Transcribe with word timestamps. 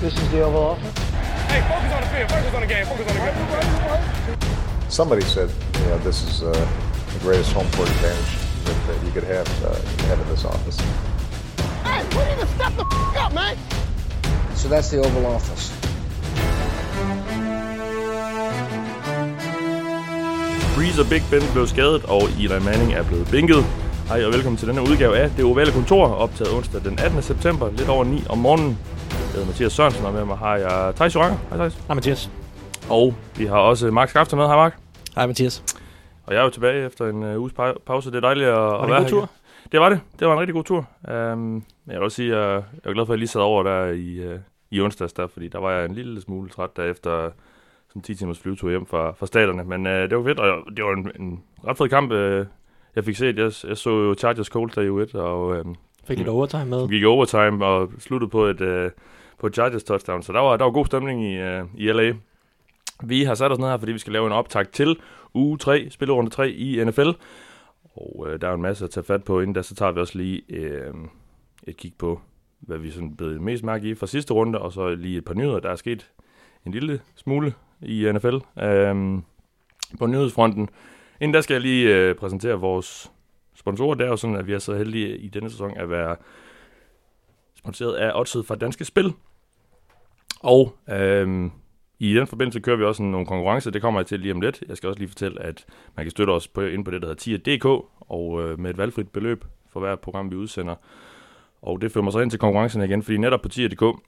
This 0.00 0.14
is 0.14 0.30
the 0.30 0.42
Oval 0.42 0.62
Office. 0.62 0.98
Hey, 1.48 1.60
focus 1.68 1.92
on 1.96 2.00
the 2.02 2.08
field. 2.08 2.30
Focus 2.30 2.54
on 2.54 2.60
the 2.60 2.66
game. 2.66 2.86
Focus 2.86 3.06
on 3.08 3.14
the 3.16 4.36
game. 4.36 4.90
Somebody 4.90 5.22
said, 5.22 5.50
you 5.80 5.86
know, 5.90 5.98
this 5.98 6.22
is 6.28 6.42
uh, 6.42 6.52
the 7.14 7.18
greatest 7.20 7.52
home 7.52 7.66
court 7.72 7.88
advantage 7.88 8.32
that, 8.64 8.76
that 8.88 9.04
you 9.06 9.10
could 9.12 9.24
have, 9.24 9.48
uh, 9.64 9.74
have 10.08 10.20
in 10.20 10.28
this 10.28 10.44
office. 10.44 10.78
Hey, 11.82 12.02
we 12.16 12.22
need 12.28 12.40
to 12.40 12.46
step 12.56 12.72
the 12.76 12.84
f- 12.84 13.16
up, 13.26 13.32
man. 13.34 13.56
So 14.54 14.68
that's 14.68 14.90
the 14.90 14.98
Oval 14.98 15.26
Office. 15.26 15.72
Breeze 20.76 21.00
og 21.00 21.08
Big 21.08 21.22
Ben 21.30 21.42
blev 21.52 21.66
skadet, 21.66 22.04
og 22.04 22.22
Eli 22.38 22.58
Manning 22.60 22.92
er 22.94 23.02
blevet 23.02 23.28
bænket. 23.30 23.64
Hej 24.08 24.24
og 24.24 24.32
velkommen 24.32 24.56
til 24.56 24.68
denne 24.68 24.82
udgave 24.82 25.18
af 25.18 25.30
Det 25.36 25.44
Ovale 25.44 25.72
Kontor, 25.72 26.08
optaget 26.08 26.52
onsdag 26.52 26.80
den 26.84 26.98
18. 26.98 27.22
september, 27.22 27.70
lidt 27.76 27.88
over 27.88 28.04
9 28.04 28.24
om 28.28 28.38
morgenen. 28.38 28.78
Hedder 29.36 29.46
Mathias 29.48 29.72
Sørensen, 29.72 30.04
og 30.06 30.12
med 30.12 30.24
mig 30.24 30.36
har 30.36 30.56
jeg 30.56 30.94
Thijs 30.94 31.14
Joranger. 31.14 31.36
Hej 31.48 31.56
Thijs. 31.58 31.74
Hej 31.86 31.94
Mathias. 31.94 32.30
Og 32.90 33.14
vi 33.38 33.44
har 33.44 33.58
også 33.58 33.90
Mark 33.90 34.08
Skafter 34.08 34.36
med. 34.36 34.46
Hej 34.46 34.56
Mark. 34.56 34.78
Hej 35.14 35.26
Mathias. 35.26 35.76
Og 36.26 36.32
jeg 36.34 36.40
er 36.40 36.44
jo 36.44 36.50
tilbage 36.50 36.86
efter 36.86 37.06
en 37.10 37.22
uh, 37.22 37.40
uges 37.40 37.52
pa- 37.52 37.78
pause. 37.86 38.10
Det 38.10 38.16
er 38.16 38.20
dejligt 38.20 38.46
at, 38.48 38.54
Var 38.56 38.78
at 38.82 38.90
være 38.90 39.00
her. 39.02 39.08
tur? 39.08 39.30
Det 39.72 39.80
var 39.80 39.88
det. 39.88 40.00
Det 40.18 40.26
var 40.26 40.32
en 40.34 40.40
rigtig 40.40 40.54
god 40.54 40.64
tur. 40.64 40.88
Um, 41.32 41.64
jeg 41.86 41.94
vil 41.94 42.02
også 42.02 42.16
sige, 42.16 42.36
at 42.36 42.42
jeg 42.52 42.62
er 42.84 42.92
glad 42.92 43.06
for, 43.06 43.12
at 43.12 43.16
jeg 43.16 43.18
lige 43.18 43.28
sad 43.28 43.40
over 43.40 43.62
der 43.62 43.86
i, 43.86 44.28
uh, 44.34 44.40
i 44.70 44.80
onsdags 44.80 45.12
der, 45.12 45.26
fordi 45.26 45.48
der 45.48 45.58
var 45.58 45.70
jeg 45.70 45.84
en 45.84 45.94
lille 45.94 46.20
smule 46.20 46.48
træt 46.50 46.76
der 46.76 46.84
efter 46.84 47.30
sådan 47.88 48.02
10 48.02 48.14
timers 48.14 48.38
flyvetur 48.38 48.70
hjem 48.70 48.86
fra, 48.86 49.12
fra 49.12 49.26
staterne. 49.26 49.64
Men 49.64 49.86
uh, 49.86 49.92
det 49.92 50.16
var 50.16 50.24
fedt, 50.24 50.40
og 50.40 50.76
det 50.76 50.84
var 50.84 50.92
en, 50.92 51.10
en 51.20 51.42
ret 51.66 51.76
fed 51.78 51.88
kamp, 51.88 52.12
uh, 52.12 52.46
jeg 52.96 53.04
fik 53.04 53.16
set. 53.16 53.36
Jeg, 53.38 53.52
jeg 53.68 53.76
så 53.76 53.90
jo 53.90 54.14
Chargers 54.14 54.46
Colts 54.46 54.74
der 54.74 54.82
i 54.82 54.88
U1, 55.04 55.18
og 55.18 55.46
um, 55.46 55.74
Fik 56.04 56.18
lidt 56.18 56.28
overtime 56.28 56.64
med. 56.64 56.80
som 56.80 56.88
gik 56.88 57.04
overtime 57.04 57.66
og 57.66 57.90
sluttede 57.98 58.30
på 58.30 58.44
et, 58.44 58.60
uh, 58.60 58.90
på 59.38 59.48
Chargers 59.48 59.84
touchdown. 59.84 60.22
Så 60.22 60.32
der 60.32 60.40
var, 60.40 60.56
der 60.56 60.64
var 60.64 60.72
god 60.72 60.86
stemning 60.86 61.24
i, 61.24 61.42
uh, 61.42 61.68
i 61.74 61.92
LA. 61.92 62.12
Vi 63.02 63.24
har 63.24 63.34
sat 63.34 63.52
os 63.52 63.58
ned 63.58 63.68
her, 63.68 63.78
fordi 63.78 63.92
vi 63.92 63.98
skal 63.98 64.12
lave 64.12 64.26
en 64.26 64.32
optag 64.32 64.68
til 64.68 64.96
uge 65.34 65.58
3, 65.58 65.90
spillerunde 65.90 66.30
3 66.30 66.50
i 66.50 66.84
NFL. 66.84 67.10
Og 67.94 68.26
øh, 68.28 68.40
der 68.40 68.48
er 68.48 68.54
en 68.54 68.62
masse 68.62 68.84
at 68.84 68.90
tage 68.90 69.04
fat 69.04 69.24
på. 69.24 69.40
Inden 69.40 69.54
da, 69.54 69.62
så 69.62 69.74
tager 69.74 69.92
vi 69.92 70.00
også 70.00 70.18
lige 70.18 70.42
øh, 70.48 70.94
et 71.66 71.76
kig 71.76 71.92
på, 71.98 72.20
hvad 72.60 72.78
vi 72.78 72.90
sådan 72.90 73.16
blev 73.16 73.40
mest 73.40 73.64
mærke 73.64 73.88
i 73.88 73.94
fra 73.94 74.06
sidste 74.06 74.34
runde, 74.34 74.58
og 74.58 74.72
så 74.72 74.94
lige 74.94 75.18
et 75.18 75.24
par 75.24 75.34
nyheder. 75.34 75.60
Der 75.60 75.70
er 75.70 75.76
sket 75.76 76.10
en 76.66 76.72
lille 76.72 77.00
smule 77.14 77.54
i 77.82 78.12
NFL 78.14 78.36
øh, 78.62 79.18
på 79.98 80.06
nyhedsfronten. 80.06 80.68
Inden 81.20 81.34
da 81.34 81.40
skal 81.40 81.54
jeg 81.54 81.62
lige 81.62 81.96
øh, 81.96 82.14
præsentere 82.14 82.60
vores 82.60 83.12
sponsorer. 83.54 83.94
Det 83.94 84.04
er 84.04 84.10
jo 84.10 84.16
sådan, 84.16 84.36
at 84.36 84.46
vi 84.46 84.52
er 84.52 84.58
så 84.58 84.74
heldige 84.74 85.16
i 85.16 85.28
denne 85.28 85.50
sæson 85.50 85.76
at 85.76 85.90
være 85.90 86.16
sponsoreret 87.66 87.94
af 87.94 88.20
Odset 88.20 88.46
fra 88.46 88.54
Danske 88.54 88.84
Spil. 88.84 89.12
Og 90.40 90.74
øh, 90.90 91.50
i 91.98 92.14
den 92.14 92.26
forbindelse 92.26 92.60
kører 92.60 92.76
vi 92.76 92.84
også 92.84 93.02
nogle 93.02 93.26
konkurrencer, 93.26 93.70
det 93.70 93.82
kommer 93.82 94.00
jeg 94.00 94.06
til 94.06 94.20
lige 94.20 94.32
om 94.32 94.40
lidt. 94.40 94.64
Jeg 94.68 94.76
skal 94.76 94.88
også 94.88 94.98
lige 94.98 95.08
fortælle, 95.08 95.42
at 95.42 95.66
man 95.96 96.04
kan 96.04 96.10
støtte 96.10 96.30
os 96.30 96.48
på, 96.48 96.60
ind 96.60 96.84
på 96.84 96.90
det, 96.90 97.02
der 97.02 97.08
hedder 97.08 97.20
tier.dk, 97.20 97.64
og 98.00 98.42
øh, 98.42 98.60
med 98.60 98.70
et 98.70 98.78
valgfrit 98.78 99.08
beløb 99.08 99.44
for 99.72 99.80
hver 99.80 99.96
program, 99.96 100.30
vi 100.30 100.36
udsender. 100.36 100.74
Og 101.62 101.80
det 101.80 101.92
fører 101.92 102.04
mig 102.04 102.12
så 102.12 102.18
ind 102.18 102.30
til 102.30 102.38
konkurrencen 102.38 102.82
igen, 102.82 103.02
fordi 103.02 103.16
netop 103.16 103.42
på 103.42 103.48
tier.dk, 103.48 103.98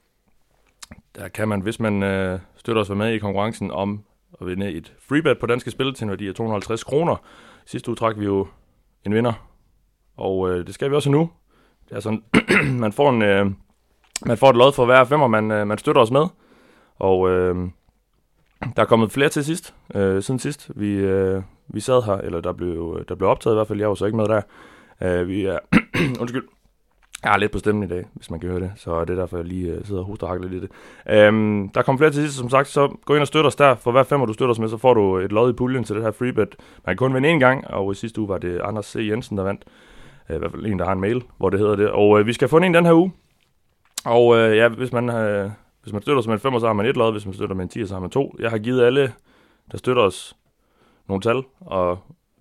der 1.17 1.29
kan 1.29 1.49
man, 1.49 1.61
hvis 1.61 1.81
man 1.81 2.03
øh, 2.03 2.41
støtter 2.57 2.83
os, 2.83 2.91
være 2.91 2.97
med 2.97 3.13
i 3.13 3.19
konkurrencen 3.19 3.71
om 3.71 4.05
at 4.41 4.47
vinde 4.47 4.73
et 4.73 4.95
freebet 4.99 5.39
på 5.39 5.47
danske 5.47 5.71
spil 5.71 5.95
til 5.95 6.05
en 6.05 6.11
værdi 6.11 6.29
af 6.29 6.35
250 6.35 6.85
kroner. 6.85 7.17
Sidste 7.67 7.89
uge 7.89 7.97
trak 7.97 8.19
vi 8.19 8.25
jo 8.25 8.47
en 9.07 9.15
vinder, 9.15 9.49
og 10.17 10.51
øh, 10.51 10.67
det 10.67 10.75
skal 10.75 10.91
vi 10.91 10.95
også 10.95 11.11
nu 11.11 11.31
altså, 11.93 12.19
man 12.85 12.93
får 12.93 13.11
en... 13.11 13.23
Øh, 13.23 13.47
man 14.27 14.37
får 14.37 14.51
et 14.51 14.57
lod 14.57 14.73
for 14.73 14.85
hver 14.85 15.05
femmer, 15.05 15.27
man, 15.27 15.51
øh, 15.51 15.67
man 15.67 15.79
støtter 15.79 16.03
os 16.03 16.11
med. 16.11 16.27
Og 16.99 17.31
øh, 17.31 17.57
der 18.77 18.83
er 18.83 18.87
kommet 18.87 19.13
flere 19.13 19.29
til 19.29 19.45
sidst, 19.45 19.75
øh, 19.95 20.23
siden 20.23 20.39
sidst. 20.39 20.71
Vi, 20.75 20.95
øh, 20.95 21.43
vi 21.69 21.81
sad 21.81 22.03
her, 22.03 22.15
eller 22.15 22.41
der 22.41 22.53
blev, 22.53 23.05
der 23.09 23.15
blev 23.15 23.29
optaget 23.29 23.55
i 23.55 23.57
hvert 23.57 23.69
fald. 23.69 23.79
Jeg 23.79 23.89
var 23.89 23.95
så 23.95 24.05
ikke 24.05 24.17
med 24.17 24.27
der. 24.29 24.43
Øh, 25.03 25.29
vi 25.29 25.45
er... 25.45 25.59
Undskyld. 26.21 26.45
Jeg 27.25 27.33
er 27.33 27.37
lidt 27.37 27.53
på 27.53 27.59
stemmen 27.59 27.85
i 27.85 27.87
dag, 27.87 28.07
hvis 28.15 28.31
man 28.31 28.41
kan 28.41 28.51
høre 28.51 28.61
det. 28.61 28.73
Så 28.77 29.01
det 29.01 29.11
er 29.11 29.15
derfor, 29.15 29.37
jeg 29.37 29.47
lige 29.47 29.73
øh, 29.73 29.85
sidder 29.85 30.01
og 30.01 30.07
hoster 30.07 30.27
og 30.27 30.33
hakler 30.33 30.49
lidt. 30.49 30.73
Øhm, 31.11 31.69
der 31.69 31.83
kommer 31.83 31.99
flere 31.99 32.11
til 32.11 32.23
sidst, 32.23 32.37
som 32.37 32.51
sagt. 32.51 32.69
Så 32.69 32.97
gå 33.05 33.15
ind 33.15 33.21
og 33.21 33.27
støt 33.27 33.47
os 33.47 33.57
der. 33.57 33.75
For 33.75 33.93
hver 33.93 34.03
femmer, 34.03 34.27
du 34.27 34.33
støtter 34.33 34.51
os 34.51 34.59
med, 34.59 34.69
så 34.69 34.77
får 34.77 34.95
du 34.95 35.17
et 35.17 35.33
lod 35.33 35.51
i 35.51 35.53
puljen 35.53 35.85
til 35.85 35.97
det 35.97 36.05
her 36.05 36.11
freebet. 36.11 36.57
Man 36.87 36.97
kan 36.97 36.97
kun 36.97 37.15
vinde 37.15 37.35
én 37.35 37.39
gang, 37.39 37.67
og 37.71 37.93
i 37.93 37.95
sidste 37.95 38.21
uge 38.21 38.29
var 38.29 38.39
det 38.39 38.61
Anders 38.61 38.87
C. 38.87 38.97
Jensen, 38.97 39.37
der 39.37 39.45
vandt. 39.45 39.65
Øh, 40.31 40.37
I 40.37 40.39
hvert 40.39 40.51
fald 40.51 40.67
en, 40.67 40.79
der 40.79 40.85
har 40.85 40.93
en 40.93 41.01
mail, 41.01 41.23
hvor 41.37 41.51
det 41.51 41.61
hedder 41.61 41.77
det. 41.77 41.91
Og 41.91 42.21
øh, 42.21 42.27
vi 42.27 42.33
skal 42.33 42.49
få 42.49 42.57
en 42.57 42.75
den 42.75 42.87
her 42.87 42.93
uge. 42.93 43.13
Og 44.05 44.37
øh, 44.37 44.57
ja, 44.57 44.69
hvis 44.69 44.93
man, 44.93 45.11
øh, 45.11 45.51
hvis 45.83 45.93
man 45.93 46.03
støtter 46.03 46.19
os 46.19 46.27
med 46.27 46.35
en 46.35 46.41
5, 46.41 46.61
så 46.61 46.67
har 46.67 46.73
man 46.73 46.87
et 46.87 46.97
lod. 46.97 47.13
Hvis 47.13 47.27
man 47.27 47.35
støtter 47.35 47.57
med 47.57 47.65
en 47.65 47.69
10, 47.69 47.87
så 47.87 47.95
har 47.95 48.01
man 48.01 48.11
to. 48.11 48.37
Jeg 48.39 48.51
har 48.51 48.59
givet 48.59 48.83
alle, 48.83 49.13
der 49.73 49.79
støtter 49.79 50.03
os, 50.03 50.37
nogle 51.09 51.21
tal. 51.23 51.43
Og 51.61 51.99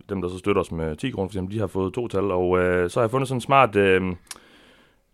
dem, 0.09 0.21
der 0.21 0.29
så 0.29 0.37
støtter 0.37 0.61
os 0.61 0.71
med 0.71 0.95
10 0.95 1.09
kroner, 1.09 1.27
for 1.27 1.31
eksempel, 1.31 1.55
de 1.55 1.59
har 1.59 1.67
fået 1.67 1.93
to 1.93 2.07
tal. 2.07 2.31
Og 2.31 2.59
øh, 2.59 2.89
så 2.89 2.99
har 2.99 3.03
jeg 3.03 3.11
fundet 3.11 3.27
sådan 3.27 3.37
en 3.37 3.41
smart 3.41 3.75
øh, 3.75 4.01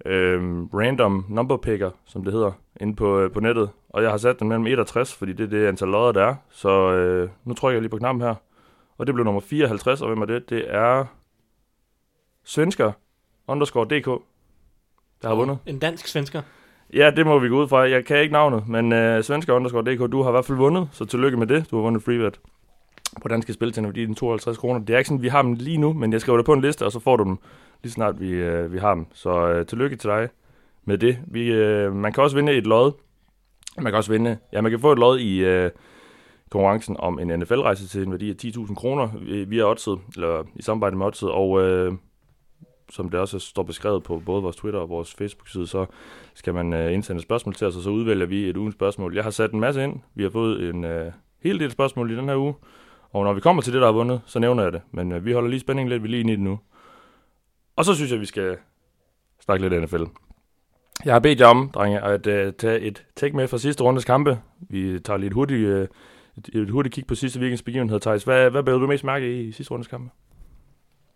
øh, 0.05 0.41
random 0.73 1.25
number 1.29 1.57
picker, 1.57 1.91
som 2.05 2.23
det 2.23 2.34
hedder, 2.34 2.51
inde 2.81 2.95
på, 2.95 3.19
øh, 3.19 3.31
på 3.31 3.40
nettet. 3.40 3.69
Og 3.90 4.03
jeg 4.03 4.09
har 4.11 4.17
sat 4.17 4.40
den 4.40 4.47
mellem 4.50 4.67
1 4.67 4.79
og 4.79 4.88
60, 4.88 5.16
fordi 5.16 5.34
det 5.34 5.44
er 5.44 5.50
det 5.50 5.67
antal 5.67 5.88
lodder, 5.88 6.11
der 6.11 6.23
er. 6.23 6.35
Så 6.50 6.91
øh, 6.91 7.29
nu 7.45 7.53
trykker 7.53 7.75
jeg 7.75 7.81
lige 7.81 7.90
på 7.90 7.97
knappen 7.97 8.22
her. 8.22 8.35
Og 8.97 9.07
det 9.07 9.16
blev 9.16 9.25
nummer 9.25 9.41
54, 9.41 10.01
og 10.01 10.07
hvem 10.07 10.22
er 10.22 10.25
det? 10.25 10.50
Det 10.50 10.66
er 10.67 11.05
svensker 12.44 12.92
underscore 13.48 13.86
dk, 13.86 14.06
der 15.22 15.28
har 15.28 15.36
vundet. 15.36 15.58
En 15.66 15.80
dansk 15.80 16.08
svensker. 16.08 16.42
Ja, 16.94 17.12
det 17.16 17.26
må 17.26 17.40
vi 17.40 17.48
gå 17.48 17.62
ud 17.62 17.68
fra. 17.68 17.78
Jeg 17.90 18.06
kan 18.06 18.22
ikke 18.22 18.34
navnet, 18.34 18.68
men 18.68 18.94
øh, 18.94 19.24
svensker 19.24 19.54
underscore 19.54 19.84
DK, 19.84 20.12
du 20.12 20.22
har 20.22 20.30
i 20.30 20.31
hvert 20.31 20.46
fald 20.46 20.58
vundet, 20.58 20.90
så 20.92 21.06
tillykke 21.06 21.38
med 21.38 21.48
det. 21.48 21.72
Du 21.72 21.76
har 21.76 21.84
vundet 21.84 22.03
freebet 22.03 22.40
på 23.22 23.28
danske 23.28 23.53
spil 23.53 23.72
til 23.72 23.82
en 23.82 23.88
værdi 23.88 24.03
af 24.09 24.16
52 24.16 24.58
kroner. 24.58 24.80
Det 24.80 24.94
er 24.94 24.98
ikke 24.98 25.08
sådan, 25.08 25.22
vi 25.22 25.28
har 25.28 25.42
dem 25.42 25.53
lige 25.53 25.78
nu, 25.78 25.94
men 25.94 26.14
jeg 26.14 26.22
skriver 26.22 26.38
det 26.38 26.46
på 26.46 26.53
en 26.53 26.62
liste, 26.62 26.86
og 26.86 26.92
så 26.92 27.00
får 27.00 27.18
du 27.18 27.24
dem 27.24 27.38
lige 27.84 27.94
snart 27.94 28.20
vi, 28.20 28.30
øh, 28.30 28.74
vi 28.74 28.78
har 28.78 28.94
dem. 28.96 29.06
Så 29.14 29.48
øh, 29.48 29.66
tillykke 29.66 29.96
til 29.96 30.09
dig 30.09 30.30
med 30.86 30.98
det. 30.98 31.18
Vi, 31.28 31.52
øh, 31.52 31.96
man 31.96 32.14
kan 32.14 32.24
også 32.24 32.36
vinde 32.36 32.53
et 32.53 32.68
lod. 32.68 32.92
Man 33.78 33.86
kan 33.92 33.96
også 33.96 34.12
vinde, 34.12 34.38
ja, 34.53 34.62
man 34.62 34.72
kan 34.72 34.80
få 34.80 34.92
et 34.92 35.00
lod 35.00 35.20
i 35.20 35.38
øh, 35.38 35.72
konkurrencen 36.50 36.96
om 37.00 37.20
en 37.20 37.40
NFL-rejse 37.40 37.88
til 37.88 38.03
en 38.03 38.12
værdi 38.12 38.30
af 38.30 38.36
10.000 38.44 38.76
kroner 38.76 39.09
via 39.46 39.64
Odset, 39.64 40.00
eller 40.16 40.44
i 40.56 40.62
samarbejde 40.62 40.96
med 40.96 41.06
Odset, 41.06 41.32
og 41.32 41.62
øh, 41.62 41.94
som 42.94 43.09
det 43.09 43.20
også 43.20 43.40
står 43.40 43.64
beskrevet 43.64 44.04
på 44.04 44.22
både 44.26 44.42
vores 44.42 44.56
Twitter 44.56 44.80
og 44.80 44.90
vores 44.90 45.14
Facebook-side, 45.14 45.68
så 45.68 45.86
skal 46.34 46.54
man 46.54 46.74
øh, 46.74 46.94
indsende 46.94 47.18
et 47.18 47.24
spørgsmål 47.24 47.56
til 47.56 47.68
os, 47.68 47.76
og 47.76 47.84
så 47.84 47.90
udvælger 47.90 48.26
vi 48.26 48.50
et 48.50 48.58
ugens 48.58 48.76
spørgsmål. 48.76 49.16
Jeg 49.16 49.24
har 49.24 49.31
sat 49.31 49.52
en 49.52 49.59
masse 49.59 49.84
ind. 49.84 50.00
Vi 50.16 50.24
har 50.24 50.30
fået 50.30 50.70
en 50.70 50.84
øh, 50.84 51.12
hel 51.44 51.59
del 51.59 51.72
spørgsmål 51.72 52.12
i 52.12 52.16
den 52.16 52.30
her 52.30 52.36
uge. 52.36 52.53
Og 53.09 53.24
når 53.24 53.34
vi 53.34 53.42
kommer 53.42 53.62
til 53.62 53.74
det, 53.74 53.82
der 53.82 53.88
har 53.88 53.94
vundet, 53.94 54.22
så 54.26 54.40
nævner 54.40 54.64
jeg 54.64 54.74
det. 54.74 54.82
Men 54.92 55.12
øh, 55.12 55.26
vi 55.26 55.32
holder 55.32 55.50
lige 55.50 55.59
spændingen 55.59 55.90
lidt, 55.90 56.03
vi 56.03 56.08
er 56.08 56.09
lige 56.09 56.20
inde 56.20 56.34
i 56.34 56.36
det 56.36 56.44
nu. 56.44 56.59
Og 57.76 57.86
så 57.86 57.96
synes 57.96 58.12
jeg, 58.12 58.20
vi 58.20 58.26
skal 58.26 58.58
snakke 59.46 59.70
lidt 59.70 59.84
NFL. 59.84 60.03
Jeg 61.06 61.14
har 61.14 61.20
bedt 61.20 61.40
jer 61.40 61.48
om, 61.48 61.70
drenge, 61.70 62.02
at 62.02 62.28
øh, 62.28 62.53
tage 62.53 62.80
et 62.80 63.06
take 63.16 63.36
med 63.36 63.48
fra 63.48 63.58
sidste 63.58 63.84
rundes 63.84 64.06
kampe. 64.06 64.40
Vi 64.59 65.00
tager 65.00 65.18
lige 65.18 65.28
et 65.28 65.34
hurtigt, 65.34 65.68
øh, 65.68 65.88
et, 66.38 66.50
et 66.62 66.70
hurtigt 66.70 66.96
kig 66.96 67.08
på 67.08 67.16
sidste 67.16 67.40
weekends 67.40 67.62
begivenhed, 67.64 68.00
Thijs. 68.00 68.24
Hvad, 68.24 68.50
hvad 68.50 68.64
blev 68.64 68.80
du 68.80 68.88
mest 68.88 69.03
mærke 69.03 69.42
i, 69.42 69.48
i 69.48 69.52
sidste 69.52 69.72
rundes 69.72 69.88
kampe? 69.88 70.09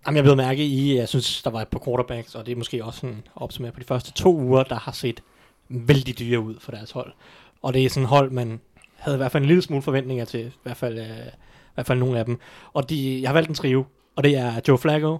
Jamen, 0.05 0.15
jeg 0.15 0.23
blev 0.23 0.35
mærke 0.35 0.65
i, 0.65 0.97
jeg 0.97 1.09
synes, 1.09 1.43
der 1.43 1.49
var 1.49 1.61
et 1.61 1.67
par 1.67 1.81
quarterbacks, 1.85 2.35
og 2.35 2.45
det 2.45 2.51
er 2.51 2.55
måske 2.55 2.85
også 2.85 2.99
sådan 2.99 3.23
opsummeret 3.35 3.73
på 3.73 3.79
de 3.79 3.85
første 3.85 4.11
to 4.11 4.35
uger, 4.35 4.63
der 4.63 4.75
har 4.75 4.91
set 4.91 5.23
vældig 5.69 6.19
dyre 6.19 6.39
ud 6.39 6.55
for 6.59 6.71
deres 6.71 6.91
hold. 6.91 7.13
Og 7.61 7.73
det 7.73 7.85
er 7.85 7.89
sådan 7.89 8.07
hold, 8.07 8.31
man 8.31 8.61
havde 8.95 9.15
i 9.15 9.17
hvert 9.17 9.31
fald 9.31 9.43
en 9.43 9.47
lille 9.47 9.61
smule 9.61 9.81
forventninger 9.81 10.25
til, 10.25 10.45
i 10.45 10.51
hvert 10.63 10.77
fald, 10.77 10.99
øh, 10.99 11.27
i 11.27 11.73
hvert 11.73 11.87
fald 11.87 11.99
nogle 11.99 12.19
af 12.19 12.25
dem. 12.25 12.39
Og 12.73 12.89
de, 12.89 13.21
jeg 13.21 13.29
har 13.29 13.33
valgt 13.33 13.49
en 13.49 13.55
trio, 13.55 13.85
og 14.15 14.23
det 14.23 14.37
er 14.37 14.61
Joe 14.67 14.77
Flacco, 14.77 15.17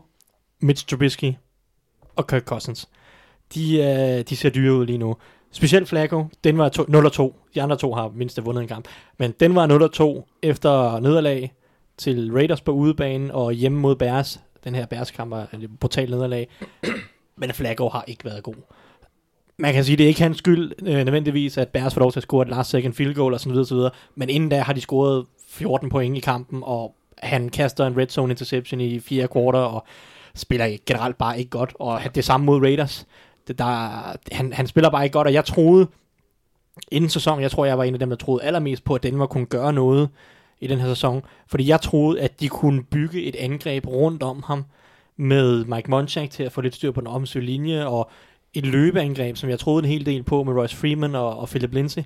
Mitch 0.60 0.88
Trubisky 0.88 1.34
og 2.16 2.28
Kirk 2.28 2.44
Cousins. 2.44 2.90
De, 3.56 3.78
øh, 3.78 4.24
de 4.30 4.36
ser 4.36 4.50
dyre 4.50 4.74
ud 4.74 4.86
lige 4.86 4.98
nu. 4.98 5.16
Specielt 5.52 5.88
Flacco, 5.88 6.26
den 6.44 6.58
var 6.58 6.70
0-2. 6.70 7.52
De 7.56 7.62
andre 7.62 7.78
to 7.78 7.94
har 7.94 8.12
mindst 8.16 8.46
vundet 8.46 8.62
en 8.62 8.68
kamp. 8.68 8.88
Men 9.18 9.34
den 9.40 9.56
var 9.56 9.68
0-2 10.24 10.40
efter 10.42 11.00
nederlag 11.00 11.54
til 11.98 12.32
Raiders 12.34 12.62
på 12.62 12.72
udebane 12.72 13.34
og 13.34 13.54
hjemme 13.54 13.80
mod 13.80 13.96
Bears. 13.96 14.40
Den 14.64 14.76
her 14.76 14.86
Bears-kamp 14.86 15.32
var 15.32 15.48
et 15.54 15.70
brutalt 15.80 16.10
nederlag. 16.10 16.48
Men 17.36 17.54
Flacco 17.54 17.90
har 17.90 18.04
ikke 18.08 18.26
været 18.26 18.44
god. 18.44 18.56
Man 19.58 19.74
kan 19.74 19.84
sige, 19.84 19.98
det 19.98 20.04
er 20.04 20.08
ikke 20.08 20.22
hans 20.22 20.38
skyld 20.38 20.72
øh, 20.82 20.96
nødvendigvis, 20.96 21.58
at 21.58 21.68
Bears 21.68 21.94
får 21.94 22.02
lov 22.02 22.12
til 22.12 22.20
at 22.20 22.24
score 22.24 22.42
et 22.42 22.50
last 22.50 22.70
second 22.70 22.94
field 22.94 23.16
goal 23.16 23.34
og 23.34 23.40
sådan 23.40 23.52
videre, 23.52 23.66
så 23.66 23.76
videre. 23.76 23.92
Men 24.16 24.30
inden 24.30 24.50
da 24.50 24.62
har 24.62 24.74
de 24.74 24.82
scoret 24.82 25.26
14 25.50 25.90
point 25.90 26.18
i 26.18 26.20
kampen, 26.20 26.62
og 26.66 26.96
han 27.18 27.50
kaster 27.50 27.86
en 27.86 27.98
red 27.98 28.08
zone 28.08 28.32
interception 28.32 28.82
i 28.82 29.00
fire 29.00 29.28
kvarter, 29.28 29.60
og 29.60 29.86
spiller 30.36 30.78
generelt 30.86 31.18
bare 31.18 31.40
ikke 31.40 31.50
godt. 31.50 31.74
Og 31.80 32.02
det 32.16 32.26
samme 32.26 32.46
mod 32.46 32.62
Raiders. 32.62 33.08
Det 33.48 33.60
der, 33.60 34.16
han, 34.32 34.54
han 34.54 34.68
spiller 34.68 34.90
bare 34.90 35.04
ikke 35.04 35.14
godt, 35.14 35.28
og 35.28 35.34
jeg 35.34 35.46
troede, 35.46 35.88
inden 36.92 37.10
sæsonen, 37.10 37.42
jeg 37.42 37.52
tror, 37.52 37.66
jeg 37.66 37.78
var 37.78 37.84
en 37.84 37.94
af 37.94 38.00
dem, 38.00 38.10
der 38.10 38.16
troede 38.16 38.44
allermest 38.44 38.84
på, 38.84 38.96
at 38.96 39.04
Denver 39.04 39.26
kunne 39.26 39.46
gøre 39.46 39.74
noget 39.74 40.10
i 40.60 40.68
den 40.68 40.80
her 40.80 40.88
sæson. 40.88 41.22
Fordi 41.48 41.68
jeg 41.68 41.82
troede, 41.82 42.22
at 42.22 42.40
de 42.40 42.50
kunne 42.50 42.84
bygge 42.84 43.24
et 43.24 43.36
angreb 43.36 43.88
rundt 43.88 44.24
om 44.24 44.44
ham 44.44 44.66
med 45.18 45.66
Mike 45.66 45.92
Munchak 45.92 46.30
til 46.30 46.44
at 46.44 46.52
få 46.52 46.62
lidt 46.62 46.76
styr 46.76 46.92
på 46.92 47.02
den 47.02 47.08
offensive 47.08 47.44
linje, 47.44 47.86
og 47.86 48.10
et 48.54 48.66
løbeangreb, 48.66 49.38
som 49.38 49.50
jeg 49.50 49.60
troede 49.60 49.84
en 49.84 49.90
hel 49.90 50.06
del 50.06 50.24
på 50.24 50.44
med 50.44 50.54
Royce 50.54 50.76
Freeman 50.76 51.16
og, 51.16 51.40
og 51.40 51.50
Philip 51.50 51.74
Lindsay. 51.74 52.02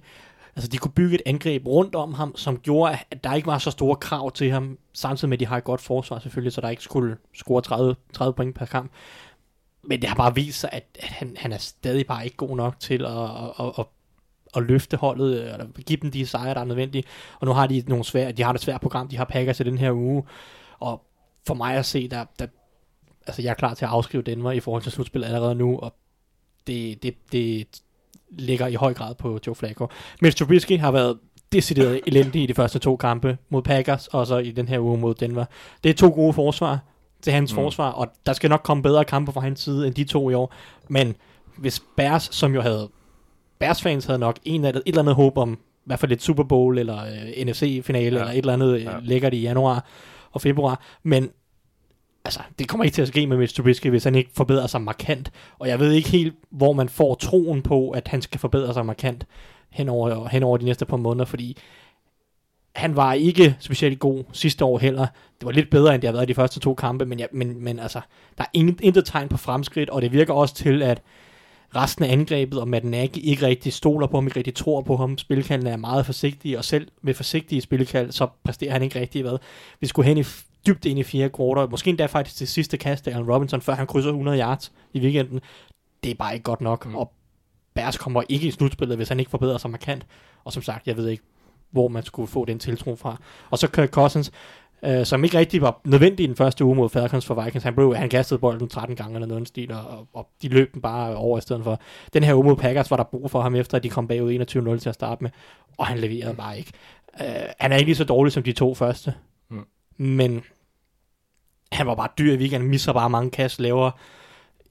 Altså, 0.56 0.70
de 0.70 0.78
kunne 0.78 0.92
bygge 0.92 1.16
et 1.16 1.22
angreb 1.26 1.68
rundt 1.68 1.96
om 1.96 2.14
ham, 2.14 2.36
som 2.36 2.58
gjorde, 2.58 2.98
at 3.12 3.24
der 3.24 3.34
ikke 3.34 3.48
var 3.48 3.58
så 3.58 3.72
store 3.72 3.96
krav 3.96 4.32
til 4.32 4.52
ham, 4.52 4.78
samtidig 4.94 5.30
med, 5.30 5.36
at 5.36 5.40
de 5.40 5.46
har 5.46 5.58
et 5.58 5.64
godt 5.64 5.82
forsvar 5.82 6.20
selvfølgelig, 6.20 6.54
så 6.54 6.62
der 6.62 6.70
ikke 6.70 6.84
skulle 6.84 7.18
score 7.34 7.62
30, 7.62 7.96
30 8.14 8.34
point 8.34 8.56
per 8.56 8.66
kamp. 8.66 8.92
Men 9.84 10.02
det 10.02 10.10
har 10.10 10.16
bare 10.16 10.36
vist 10.36 10.60
sig, 10.60 10.70
at, 10.74 10.84
at 11.00 11.10
han, 11.10 11.36
han 11.38 11.54
er 11.54 11.58
stadig 11.58 12.08
bare 12.08 12.26
ikke 12.26 12.38
god 12.38 12.56
nok 12.56 12.80
til 12.80 13.06
at, 13.06 13.12
at, 13.12 13.52
at, 13.60 13.74
at 13.78 13.86
løfte 14.56 14.98
holdet, 14.98 15.54
eller 15.54 15.66
give 15.86 16.00
dem 16.02 16.12
de 16.12 16.26
sejre, 16.26 16.54
der 16.54 16.62
er 16.62 16.66
nødvendige. 16.66 17.04
Og 17.40 17.48
nu 17.48 17.54
har 17.54 17.68
de 17.68 17.84
nogle 17.88 18.04
svære, 18.04 18.32
de 18.32 18.44
har 18.44 18.54
et 18.54 18.62
svært 18.62 18.82
program, 18.82 19.08
de 19.08 19.18
har 19.18 19.26
Packers 19.26 19.60
i 19.60 19.64
den 19.64 19.78
her 19.78 19.92
uge. 19.92 20.24
Og 20.80 21.02
for 21.48 21.54
mig 21.54 21.76
at 21.76 21.86
se, 21.86 22.08
der, 22.08 22.26
der 22.40 22.48
altså 23.28 23.42
jeg 23.42 23.50
er 23.50 23.54
klar 23.54 23.74
til 23.74 23.86
at 23.86 23.92
afskrive 23.92 24.24
Denver 24.24 24.52
i 24.52 24.60
forhold 24.60 24.84
til 24.84 24.92
slutspillet 24.92 25.28
allerede 25.28 25.56
nu, 25.56 25.80
og 25.80 25.96
det, 26.68 27.04
det, 27.04 27.16
det 27.32 27.68
ligger 28.30 28.68
i 28.68 28.76
høj 28.76 28.94
grad 28.94 29.16
på 29.16 29.40
Joe 29.48 29.56
Flacco. 29.56 29.88
Mitch 30.22 30.38
Trubisky 30.38 30.80
har 30.80 30.92
været 30.92 31.20
decideret 31.52 32.02
elendig 32.08 32.44
i 32.44 32.46
de 32.46 32.54
første 32.54 32.80
to 32.80 32.96
kampe 32.96 33.38
mod 33.50 33.62
Packers, 33.62 34.08
og 34.08 34.28
så 34.28 34.38
i 34.38 34.52
den 34.52 34.68
her 34.68 34.80
uge 34.80 34.98
mod 34.98 35.16
Denver. 35.16 35.46
Det 35.84 35.90
er 35.90 35.94
to 35.94 36.10
gode 36.10 36.34
forsvar 36.34 36.80
til 37.22 37.34
hans 37.34 37.52
mm. 37.52 37.56
forsvar, 37.56 37.92
og 37.92 38.08
der 38.26 38.34
skal 38.34 38.50
nok 38.50 38.62
komme 38.64 38.84
bedre 38.84 39.06
kampe 39.06 39.32
fra 39.32 39.42
hans 39.42 39.60
side 39.60 39.88
end 39.88 39.96
de 39.96 40.04
to 40.04 40.30
i 40.30 40.34
år. 40.34 40.54
Men 40.88 41.16
hvis 41.58 41.84
Bears, 41.98 42.30
som 42.32 42.54
jo 42.54 42.62
havde 42.62 42.90
Bears 43.62 43.82
fans 43.82 44.06
havde 44.06 44.20
nok 44.20 44.40
en 44.46 44.64
det, 44.64 44.76
et 44.76 44.82
eller 44.86 45.00
andet 45.00 45.16
håb 45.16 45.38
om 45.38 45.54
i 45.54 45.84
hvert 45.86 46.00
fald 46.00 46.12
et 46.12 46.22
Super 46.22 46.44
Bowl 46.44 46.78
eller 46.78 47.04
uh, 47.04 47.46
NFC-finale 47.48 48.16
ja. 48.16 48.22
eller 48.22 48.32
et 48.32 48.38
eller 48.38 48.54
andet 48.54 48.84
ja. 48.84 48.92
lækkert 49.02 49.34
i 49.34 49.42
januar 49.42 49.86
og 50.32 50.42
februar. 50.42 50.82
Men 51.04 51.30
altså, 52.26 52.40
det 52.60 52.68
kommer 52.68 52.84
ikke 52.84 52.96
til 52.96 53.02
at 53.02 53.08
ske 53.08 53.28
med 53.28 53.38
Mitch 53.38 53.56
Trubisky, 53.56 53.88
hvis 53.88 54.04
han 54.04 54.16
ikke 54.16 54.32
forbedrer 54.34 54.68
sig 54.68 54.82
markant. 54.82 55.32
Og 55.60 55.68
jeg 55.68 55.80
ved 55.80 55.92
ikke 55.92 56.10
helt, 56.10 56.36
hvor 56.50 56.74
man 56.74 56.90
får 56.90 57.16
troen 57.16 57.62
på, 57.62 57.90
at 57.90 58.08
han 58.08 58.22
skal 58.22 58.40
forbedre 58.40 58.74
sig 58.74 58.86
markant 58.86 59.26
hen 59.70 59.90
over, 59.90 60.28
hen 60.28 60.44
over 60.44 60.58
de 60.58 60.66
næste 60.66 60.86
par 60.86 60.98
måneder, 60.98 61.26
fordi 61.26 61.58
han 62.76 62.96
var 62.96 63.14
ikke 63.14 63.56
specielt 63.60 64.00
god 64.00 64.24
sidste 64.34 64.66
år 64.66 64.78
heller. 64.78 65.08
Det 65.40 65.46
var 65.46 65.52
lidt 65.52 65.70
bedre, 65.70 65.94
end 65.94 66.02
det 66.02 66.08
har 66.08 66.16
været 66.16 66.28
de 66.28 66.34
første 66.34 66.60
to 66.60 66.74
kampe, 66.74 67.06
men, 67.06 67.20
ja, 67.20 67.26
men, 67.32 67.64
men 67.64 67.80
altså, 67.80 68.02
der 68.38 68.44
er 68.44 68.48
intet 68.82 69.06
tegn 69.06 69.30
på 69.30 69.38
fremskridt, 69.38 69.90
og 69.90 70.02
det 70.02 70.12
virker 70.12 70.34
også 70.34 70.56
til, 70.56 70.84
at 70.84 71.02
resten 71.76 72.06
af 72.06 72.12
angrebet, 72.12 72.60
og 72.60 72.68
Matt 72.68 72.86
Nagy 72.86 73.18
ikke 73.18 73.46
rigtig 73.46 73.74
stoler 73.74 74.08
på 74.08 74.18
ham, 74.18 74.28
ikke 74.28 74.38
rigtig 74.38 74.56
tror 74.56 74.82
på 74.82 74.98
ham. 74.98 75.18
Spilkaldene 75.18 75.70
er 75.70 75.78
meget 75.78 76.06
forsigtige, 76.06 76.58
og 76.58 76.66
selv 76.66 76.88
med 77.02 77.14
forsigtige 77.14 77.62
spilkald, 77.62 78.12
så 78.12 78.28
præsterer 78.44 78.72
han 78.72 78.84
ikke 78.84 79.00
rigtig 79.00 79.22
hvad. 79.22 79.38
Vi 79.80 79.88
skulle 79.88 80.08
hen 80.08 80.18
i 80.18 80.24
dybt 80.68 80.86
ind 80.86 81.00
i 81.00 81.04
fire 81.04 81.30
kvarter, 81.30 81.68
måske 81.68 81.90
endda 81.90 82.06
faktisk 82.06 82.36
til 82.36 82.48
sidste 82.48 82.78
kast 82.78 83.08
af 83.08 83.12
Allen 83.12 83.32
Robinson, 83.32 83.62
før 83.62 83.74
han 83.74 83.88
krydser 83.88 84.10
100 84.10 84.40
yards 84.40 84.72
i 84.94 85.00
weekenden. 85.00 85.40
Det 86.04 86.12
er 86.12 86.16
bare 86.16 86.34
ikke 86.34 86.44
godt 86.44 86.62
nok, 86.62 86.86
mm. 86.86 86.96
og 86.96 87.14
Bears 87.74 87.98
kommer 87.98 88.24
ikke 88.30 88.48
i 88.48 88.52
slutspillet, 88.52 88.98
hvis 88.98 89.10
han 89.10 89.20
ikke 89.20 89.32
forbedrer 89.32 89.58
sig 89.58 89.72
markant. 89.72 90.06
Og 90.44 90.54
som 90.54 90.64
sagt, 90.64 90.88
jeg 90.88 90.98
ved 90.98 91.08
ikke, 91.08 91.24
hvor 91.72 91.88
man 91.88 92.04
skulle 92.04 92.28
få 92.28 92.46
den 92.46 92.60
tiltro 92.60 92.96
fra. 92.96 93.22
Og 93.50 93.58
så 93.58 93.68
Kirk 93.68 93.90
Cousins, 93.90 94.32
øh, 94.84 95.06
som 95.06 95.24
ikke 95.24 95.38
rigtig 95.38 95.62
var 95.62 95.82
nødvendig 95.86 96.24
i 96.24 96.28
den 96.28 96.36
første 96.36 96.66
uge 96.66 96.76
mod 96.76 96.90
Falcons 96.90 97.26
for 97.26 97.44
Vikings. 97.44 97.64
Han, 97.64 97.76
blev, 97.76 97.96
han 97.96 98.10
kastede 98.10 98.40
bolden 98.40 98.70
13 98.70 98.96
gange 98.96 99.16
eller 99.16 99.28
noget 99.28 99.48
stil, 99.48 99.72
og, 99.72 100.08
og, 100.14 100.30
de 100.42 100.48
løb 100.48 100.74
den 100.74 100.82
bare 100.82 101.16
over 101.16 101.38
i 101.38 101.42
stedet 101.42 101.64
for. 101.64 101.80
Den 102.14 102.24
her 102.24 102.36
uge 102.36 102.44
mod 102.44 102.56
Packers 102.56 102.92
var 102.92 102.98
der 102.98 103.04
brug 103.04 103.32
for 103.32 103.42
ham 103.42 103.56
efter, 103.56 103.78
at 103.78 103.84
de 103.84 103.90
kom 103.90 104.08
bagud 104.08 104.76
21-0 104.76 104.80
til 104.80 104.90
at 104.90 104.96
starte 104.96 105.24
med, 105.24 105.32
og 105.78 105.88
han 105.88 105.98
leverede 105.98 106.36
bare 106.36 106.58
ikke. 106.58 106.72
Øh, 107.22 107.28
han 107.60 107.72
er 107.72 107.76
ikke 107.76 107.88
lige 107.88 107.96
så 107.96 108.04
dårlig 108.04 108.34
som 108.34 108.44
de 108.44 108.52
to 108.54 108.76
første, 108.76 109.14
mm. 109.50 109.66
men 109.98 110.44
han 111.72 111.88
var 111.88 111.96
bare 111.96 112.10
dyr 112.18 112.34
i 112.34 112.38
weekenden, 112.38 112.70
misser 112.70 112.94
bare 112.94 113.10
mange 113.10 113.32
kast, 113.32 113.60
laver 113.60 113.92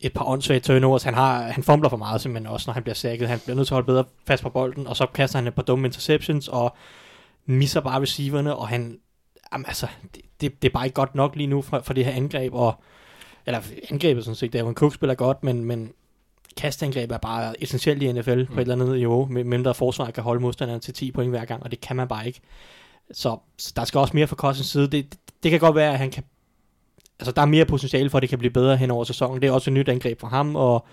et 0.00 0.12
par 0.12 0.24
åndssvage 0.24 0.60
turnovers. 0.60 1.02
Han, 1.02 1.14
har, 1.14 1.42
han 1.42 1.62
fumbler 1.62 1.88
for 1.88 1.96
meget 1.96 2.20
simpelthen 2.20 2.52
også, 2.52 2.68
når 2.68 2.74
han 2.74 2.82
bliver 2.82 2.94
sækket. 2.94 3.28
Han 3.28 3.38
bliver 3.38 3.56
nødt 3.56 3.66
til 3.66 3.74
at 3.74 3.76
holde 3.76 3.86
bedre 3.86 4.04
fast 4.26 4.42
på 4.42 4.50
bolden, 4.50 4.86
og 4.86 4.96
så 4.96 5.06
kaster 5.06 5.38
han 5.38 5.46
et 5.46 5.54
par 5.54 5.62
dumme 5.62 5.86
interceptions, 5.86 6.48
og 6.48 6.76
misser 7.46 7.80
bare 7.80 8.00
receiverne, 8.00 8.56
og 8.56 8.68
han, 8.68 8.98
jamen, 9.52 9.66
altså, 9.66 9.86
det, 10.14 10.22
det, 10.40 10.62
det, 10.62 10.68
er 10.68 10.72
bare 10.72 10.86
ikke 10.86 10.94
godt 10.94 11.14
nok 11.14 11.36
lige 11.36 11.46
nu 11.46 11.62
for, 11.62 11.80
for 11.80 11.92
det 11.92 12.04
her 12.04 12.12
angreb, 12.12 12.54
og, 12.54 12.74
eller 13.46 13.60
angrebet 13.90 14.24
sådan 14.24 14.34
set, 14.34 14.54
en 14.54 14.74
Cook 14.74 14.94
spiller 14.94 15.14
godt, 15.14 15.44
men, 15.44 15.64
men 15.64 15.92
kastangreb 16.56 17.10
er 17.10 17.18
bare 17.18 17.62
essentielt 17.62 18.02
i 18.02 18.12
NFL 18.12 18.40
mm. 18.40 18.46
på 18.46 18.52
et 18.52 18.60
eller 18.60 18.74
andet 18.74 18.96
niveau, 18.96 19.26
med 19.26 19.44
mindre 19.44 19.74
forsvar 19.74 20.10
kan 20.10 20.22
holde 20.22 20.40
modstanderen 20.40 20.80
til 20.80 20.94
10 20.94 21.12
point 21.12 21.30
hver 21.30 21.44
gang, 21.44 21.62
og 21.62 21.70
det 21.70 21.80
kan 21.80 21.96
man 21.96 22.08
bare 22.08 22.26
ikke. 22.26 22.40
Så, 23.12 23.38
så 23.58 23.72
der 23.76 23.84
skal 23.84 23.98
også 23.98 24.16
mere 24.16 24.26
fra 24.26 24.36
Cousins 24.36 24.66
side. 24.66 24.84
Det, 24.84 24.92
det, 24.92 25.18
det 25.42 25.50
kan 25.50 25.60
godt 25.60 25.74
være, 25.74 25.92
at 25.92 25.98
han 25.98 26.10
kan 26.10 26.24
altså, 27.20 27.32
der 27.32 27.42
er 27.42 27.46
mere 27.46 27.64
potentiale 27.64 28.10
for, 28.10 28.18
at 28.18 28.22
det 28.22 28.30
kan 28.30 28.38
blive 28.38 28.52
bedre 28.52 28.76
hen 28.76 28.90
over 28.90 29.04
sæsonen. 29.04 29.42
Det 29.42 29.48
er 29.48 29.52
også 29.52 29.70
et 29.70 29.74
nyt 29.74 29.88
angreb 29.88 30.20
for 30.20 30.26
ham, 30.26 30.56
og 30.56 30.86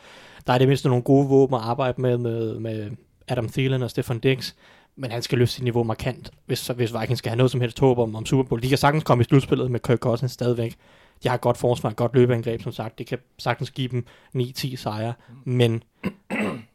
der 0.47 0.53
er 0.53 0.57
det 0.57 0.67
mindste 0.67 0.89
nogle 0.89 1.03
gode 1.03 1.27
våben 1.27 1.55
at 1.55 1.61
arbejde 1.61 2.01
med, 2.01 2.17
med, 2.17 2.59
med 2.59 2.91
Adam 3.27 3.49
Thielen 3.49 3.83
og 3.83 3.89
Stefan 3.89 4.19
Diggs, 4.19 4.55
men 4.97 5.11
han 5.11 5.21
skal 5.21 5.37
løfte 5.37 5.55
sit 5.55 5.63
niveau 5.63 5.83
markant, 5.83 6.31
hvis, 6.45 6.67
hvis 6.67 6.93
Vikings 6.99 7.17
skal 7.17 7.29
have 7.29 7.37
noget 7.37 7.51
som 7.51 7.61
helst 7.61 7.79
håb 7.79 7.97
om, 7.99 8.15
om 8.15 8.25
Super 8.25 8.43
Bowl. 8.43 8.63
De 8.63 8.69
kan 8.69 8.77
sagtens 8.77 9.03
komme 9.03 9.21
i 9.21 9.23
slutspillet 9.23 9.71
med 9.71 9.79
Kirk 9.79 9.99
Cousins 9.99 10.31
stadigvæk. 10.31 10.75
De 11.23 11.27
har 11.27 11.35
et 11.35 11.41
godt 11.41 11.57
forsvar, 11.57 11.89
et 11.89 11.95
godt 11.95 12.13
løbeangreb, 12.13 12.61
som 12.61 12.71
sagt. 12.71 12.97
Det 12.97 13.07
kan 13.07 13.17
sagtens 13.37 13.71
give 13.71 13.87
dem 13.87 14.05
9-10 14.35 14.75
sejre, 14.75 15.13
men 15.43 15.83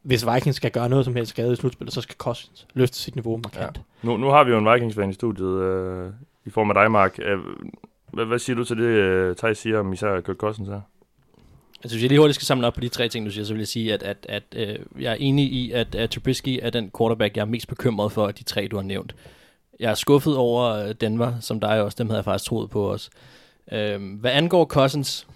hvis 0.02 0.26
Vikings 0.34 0.56
skal 0.56 0.70
gøre 0.70 0.88
noget 0.88 1.04
som 1.04 1.16
helst 1.16 1.30
skade 1.30 1.52
i 1.52 1.56
slutspillet, 1.56 1.94
så 1.94 2.00
skal 2.00 2.16
Cousins 2.16 2.66
løfte 2.74 2.96
sit 2.96 3.14
niveau 3.14 3.36
markant. 3.36 3.76
Ja. 3.76 4.08
Nu, 4.08 4.16
nu 4.16 4.26
har 4.26 4.44
vi 4.44 4.50
jo 4.50 4.58
en 4.58 4.72
Vikings-fan 4.72 5.10
i 5.10 5.12
studiet, 5.12 5.62
øh, 5.62 6.10
i 6.44 6.50
form 6.50 6.70
af 6.70 6.74
dig, 6.74 6.90
Mark. 6.90 7.18
Øh, 7.22 7.38
hvad, 8.12 8.24
hvad 8.24 8.38
siger 8.38 8.56
du 8.56 8.64
til 8.64 8.76
det, 8.76 8.84
øh, 8.84 9.36
Thijs 9.36 9.58
siger 9.58 9.78
om 9.78 9.92
især 9.92 10.20
Kirk 10.20 10.36
Cousins 10.36 10.68
her? 10.68 10.80
Altså, 11.82 11.96
hvis 11.96 12.02
jeg 12.02 12.08
lige 12.08 12.18
hurtigt 12.18 12.34
skal 12.34 12.46
samle 12.46 12.66
op 12.66 12.74
på 12.74 12.80
de 12.80 12.88
tre 12.88 13.08
ting, 13.08 13.26
du 13.26 13.30
siger, 13.30 13.44
så 13.44 13.52
vil 13.52 13.60
jeg 13.60 13.68
sige, 13.68 13.94
at, 13.94 14.02
at, 14.02 14.16
at 14.28 14.42
øh, 14.54 14.78
jeg 15.00 15.12
er 15.12 15.16
enig 15.20 15.52
i, 15.52 15.72
at, 15.72 15.94
at 15.94 16.10
Trubisky 16.10 16.58
er 16.62 16.70
den 16.70 16.90
quarterback, 16.98 17.36
jeg 17.36 17.42
er 17.42 17.46
mest 17.46 17.68
bekymret 17.68 18.12
for, 18.12 18.30
de 18.30 18.44
tre, 18.44 18.68
du 18.70 18.76
har 18.76 18.82
nævnt. 18.82 19.14
Jeg 19.80 19.90
er 19.90 19.94
skuffet 19.94 20.36
over 20.36 20.70
øh, 20.70 20.94
Denver, 21.00 21.40
som 21.40 21.60
dig 21.60 21.82
også, 21.82 21.96
dem 21.98 22.06
havde 22.06 22.18
jeg 22.18 22.24
faktisk 22.24 22.48
troet 22.48 22.70
på 22.70 22.92
os. 22.92 23.10
Øh, 23.72 24.18
hvad 24.20 24.30
angår 24.30 24.64
Cousins, 24.64 25.26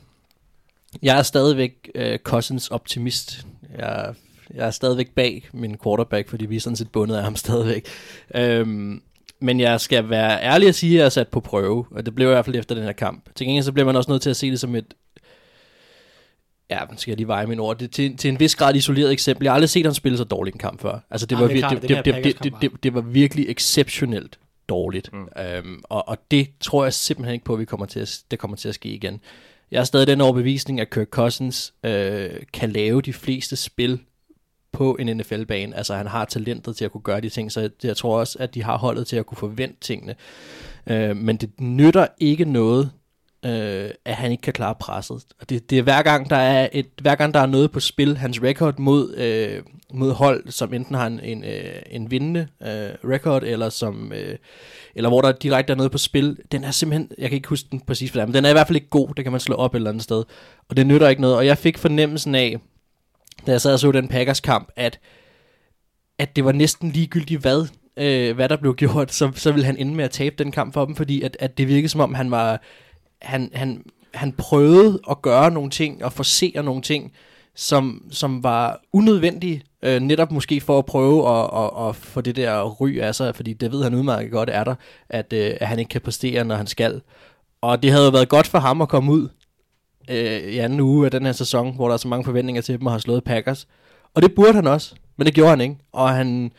jeg 1.03 1.19
er 1.19 1.23
stadigvæk 1.23 1.91
øh, 1.95 2.19
Cousins 2.19 2.69
optimist. 2.69 3.47
Jeg, 3.79 4.15
jeg 4.55 4.67
er 4.67 4.71
stadigvæk 4.71 5.11
bag 5.15 5.49
min 5.53 5.79
quarterback, 5.85 6.29
fordi 6.29 6.47
vi 6.47 6.57
er 6.57 6.61
sådan 6.61 6.77
set 6.77 6.93
bundet 6.93 7.17
af 7.17 7.23
ham 7.23 7.37
stadigvæk. 7.47 7.87
Øhm, 8.35 9.03
men 9.41 9.61
jeg 9.61 9.81
skal 9.81 10.11
være 10.11 10.43
ærlig 10.43 10.69
at 10.69 10.75
sige, 10.75 10.93
at 10.93 10.99
jeg 10.99 11.05
er 11.05 11.09
sat 11.09 11.29
på 11.29 11.41
prøve, 11.41 11.87
og 11.91 12.07
det 12.07 12.15
blev 12.15 12.29
i 12.29 12.31
hvert 12.31 12.45
fald 12.45 12.57
efter 12.57 12.75
den 12.75 12.85
her 12.85 12.93
kamp. 12.93 13.25
Til 13.35 13.47
gengæld 13.47 13.65
så 13.65 13.73
bliver 13.73 13.87
man 13.87 13.97
også 13.97 14.11
nødt 14.11 14.23
til 14.23 14.31
at 14.31 14.37
se 14.37 14.51
det 14.51 14.61
som 14.61 14.75
et, 14.75 14.95
ja, 16.71 16.81
man 16.89 16.99
skal 16.99 17.11
jeg 17.11 17.17
lige 17.17 17.29
veje 17.29 17.47
mine 17.47 17.63
ord, 17.63 17.79
det, 17.79 17.91
til, 17.91 18.17
til 18.17 18.29
en 18.29 18.41
vis 18.41 18.55
grad 18.55 18.75
isoleret 18.75 19.13
eksempel. 19.13 19.45
Jeg 19.45 19.53
har 19.53 19.55
aldrig 19.55 19.71
set 19.71 19.87
ham 19.87 19.95
spille 19.95 20.19
så 20.19 20.25
dårligt 20.25 20.55
en 20.55 20.61
kamp 20.61 20.81
før. 20.81 20.99
Altså 21.11 21.27
det, 21.27 21.39
var, 21.39 21.47
det, 21.47 21.65
det, 21.71 21.83
det, 21.83 22.05
det, 22.05 22.43
det, 22.43 22.53
det, 22.63 22.71
det 22.83 22.95
var 22.95 23.01
virkelig 23.01 23.49
exceptionelt 23.49 24.39
dårligt. 24.69 25.13
Mm. 25.13 25.29
Øhm, 25.43 25.83
og, 25.83 26.09
og 26.09 26.19
det 26.31 26.49
tror 26.61 26.85
jeg 26.85 26.93
simpelthen 26.93 27.33
ikke 27.33 27.45
på, 27.45 27.53
at 27.53 27.59
vi 27.59 27.65
kommer 27.65 27.87
til 27.87 28.01
at, 28.01 28.19
det 28.31 28.39
kommer 28.39 28.57
til 28.57 28.69
at 28.69 28.75
ske 28.75 28.89
igen. 28.89 29.21
Jeg 29.71 29.81
har 29.81 29.85
stadig 29.85 30.07
den 30.07 30.21
overbevisning, 30.21 30.81
at 30.81 30.91
Kirk 30.91 31.09
Cousins 31.09 31.75
øh, 31.85 32.31
kan 32.53 32.71
lave 32.71 33.03
de 33.03 33.13
fleste 33.13 33.57
spil 33.57 34.01
på 34.73 34.97
en 35.01 35.17
NFL-bane. 35.17 35.77
Altså 35.77 35.95
han 35.95 36.07
har 36.07 36.25
talentet 36.25 36.77
til 36.77 36.85
at 36.85 36.93
kunne 36.93 37.03
gøre 37.03 37.21
de 37.21 37.29
ting, 37.29 37.53
så 37.53 37.71
jeg 37.83 37.97
tror 37.97 38.19
også, 38.19 38.39
at 38.39 38.55
de 38.55 38.63
har 38.63 38.79
holdet 38.79 39.07
til 39.07 39.17
at 39.17 39.27
kunne 39.27 39.39
forvente 39.39 39.77
tingene. 39.81 40.15
Øh, 40.87 41.17
men 41.17 41.37
det 41.37 41.61
nytter 41.61 42.07
ikke 42.19 42.45
noget, 42.45 42.91
øh, 43.45 43.91
at 44.05 44.15
han 44.15 44.31
ikke 44.31 44.43
kan 44.43 44.53
klare 44.53 44.75
presset. 44.75 45.25
Og 45.41 45.51
det, 45.51 45.71
det 45.71 45.79
er 45.79 45.83
hver 45.83 46.03
gang, 46.03 46.31
der 46.31 46.37
er 46.37 46.69
et, 46.73 46.89
hver 47.01 47.15
gang 47.15 47.35
der 47.35 47.41
er 47.41 47.47
noget 47.47 47.71
på 47.71 47.81
spil, 47.81 48.17
hans 48.17 48.43
record 48.43 48.79
mod, 48.79 49.15
øh, 49.15 49.63
mod 49.93 50.13
hold, 50.13 50.51
som 50.51 50.75
enten 50.75 50.95
har 50.95 51.07
en, 51.07 51.21
en, 51.21 51.45
øh, 51.45 51.83
en 51.91 52.11
vindende 52.11 52.49
øh, 52.63 53.11
record, 53.11 53.43
eller 53.43 53.69
som... 53.69 54.13
Øh, 54.13 54.37
eller 54.95 55.09
hvor 55.09 55.21
der 55.21 55.33
direkte 55.33 55.73
er 55.73 55.77
noget 55.77 55.93
på 55.93 55.99
spil, 55.99 56.39
den 56.53 56.65
er 56.65 56.71
simpelthen, 56.71 57.11
jeg 57.19 57.29
kan 57.29 57.37
ikke 57.37 57.49
huske 57.49 57.69
den 57.71 57.81
præcis, 57.81 58.11
for 58.11 58.19
det 58.19 58.29
men 58.29 58.35
den 58.35 58.45
er 58.45 58.49
i 58.49 58.53
hvert 58.53 58.67
fald 58.67 58.77
ikke 58.77 58.89
god, 58.89 59.09
det 59.17 59.25
kan 59.25 59.33
man 59.33 59.41
slå 59.41 59.55
op 59.55 59.75
et 59.75 59.79
eller 59.79 59.91
andet 59.91 60.03
sted, 60.03 60.25
og 60.69 60.77
det 60.77 60.87
nytter 60.87 61.09
ikke 61.09 61.23
noget, 61.23 61.37
og 61.37 61.47
jeg 61.47 61.59
fik 61.59 61.79
fornemmelsen 61.79 62.35
af, 62.35 62.59
da 63.47 63.53
jeg 63.53 63.61
sad 63.61 63.73
og 63.73 63.79
så 63.79 63.93
den 63.93 64.09
Packers 64.09 64.41
kamp, 64.41 64.69
at, 64.77 65.01
at 66.19 66.37
det 66.37 66.45
var 66.45 66.53
næsten 66.53 66.91
ligegyldigt, 66.91 67.41
hvad, 67.41 67.67
øh, 67.97 68.35
hvad 68.35 68.49
der 68.49 68.57
blev 68.57 68.75
gjort, 68.75 69.13
så, 69.13 69.33
så 69.35 69.53
ville 69.53 69.67
han 69.67 69.77
ende 69.77 69.95
med 69.95 70.05
at 70.05 70.11
tabe 70.11 70.35
den 70.39 70.53
kamp 70.53 70.75
for 70.75 70.85
dem, 70.85 70.97
fordi 70.97 71.23
at, 71.23 71.37
at 71.41 71.59
det 71.59 71.69
virkede 71.69 71.89
som 71.89 72.01
om, 72.01 72.15
han 72.15 72.31
var, 72.31 72.63
han, 73.23 73.51
han, 73.55 73.85
han 74.15 74.33
prøvede 74.33 75.01
at 75.11 75.23
gøre 75.23 75.51
nogle 75.51 75.71
ting, 75.71 76.05
og 76.05 76.13
forsere 76.13 76.63
nogle 76.63 76.83
ting, 76.83 77.13
som, 77.55 78.03
som 78.11 78.43
var 78.43 78.81
unødvendige, 78.93 79.63
øh, 79.83 80.01
netop 80.01 80.31
måske 80.31 80.61
for 80.61 80.79
at 80.79 80.87
prøve 80.87 81.29
at, 81.29 81.51
at, 81.65 81.89
at 81.89 81.97
få 81.97 82.21
det 82.21 82.37
der 82.37 82.63
ry 82.63 82.99
af 82.99 83.15
sig, 83.15 83.37
fordi 83.37 83.53
det 83.53 83.73
ved 83.73 83.83
han 83.83 83.95
udmærket 83.95 84.31
godt 84.31 84.51
er 84.51 84.65
der, 84.65 84.75
at, 85.09 85.33
øh, 85.33 85.55
at 85.61 85.69
han 85.69 85.79
ikke 85.79 85.89
kan 85.89 86.01
præstere, 86.01 86.45
når 86.45 86.55
han 86.55 86.67
skal. 86.67 87.01
Og 87.61 87.83
det 87.83 87.91
havde 87.91 88.05
jo 88.05 88.11
været 88.11 88.29
godt 88.29 88.47
for 88.47 88.59
ham 88.59 88.83
at 88.83 88.89
komme 88.89 89.13
ud 89.13 89.29
øh, 90.11 90.41
i 90.41 90.59
anden 90.59 90.81
uge 90.81 91.05
af 91.05 91.11
den 91.11 91.27
her 91.27 91.33
sæson, 91.33 91.75
hvor 91.75 91.87
der 91.87 91.93
er 91.93 91.99
så 91.99 92.09
mange 92.09 92.25
forventninger 92.25 92.63
til 92.63 92.79
dem 92.79 92.87
og 92.87 92.93
har 92.93 92.99
slået 92.99 93.25
Packers. 93.25 93.69
Og 94.15 94.23
det 94.23 94.35
burde 94.35 94.53
han 94.53 94.67
også, 94.67 94.95
men 95.17 95.27
det 95.27 95.35
gjorde 95.35 95.51
han 95.51 95.61
ikke. 95.61 95.77
Og 95.93 96.11
han, 96.11 96.53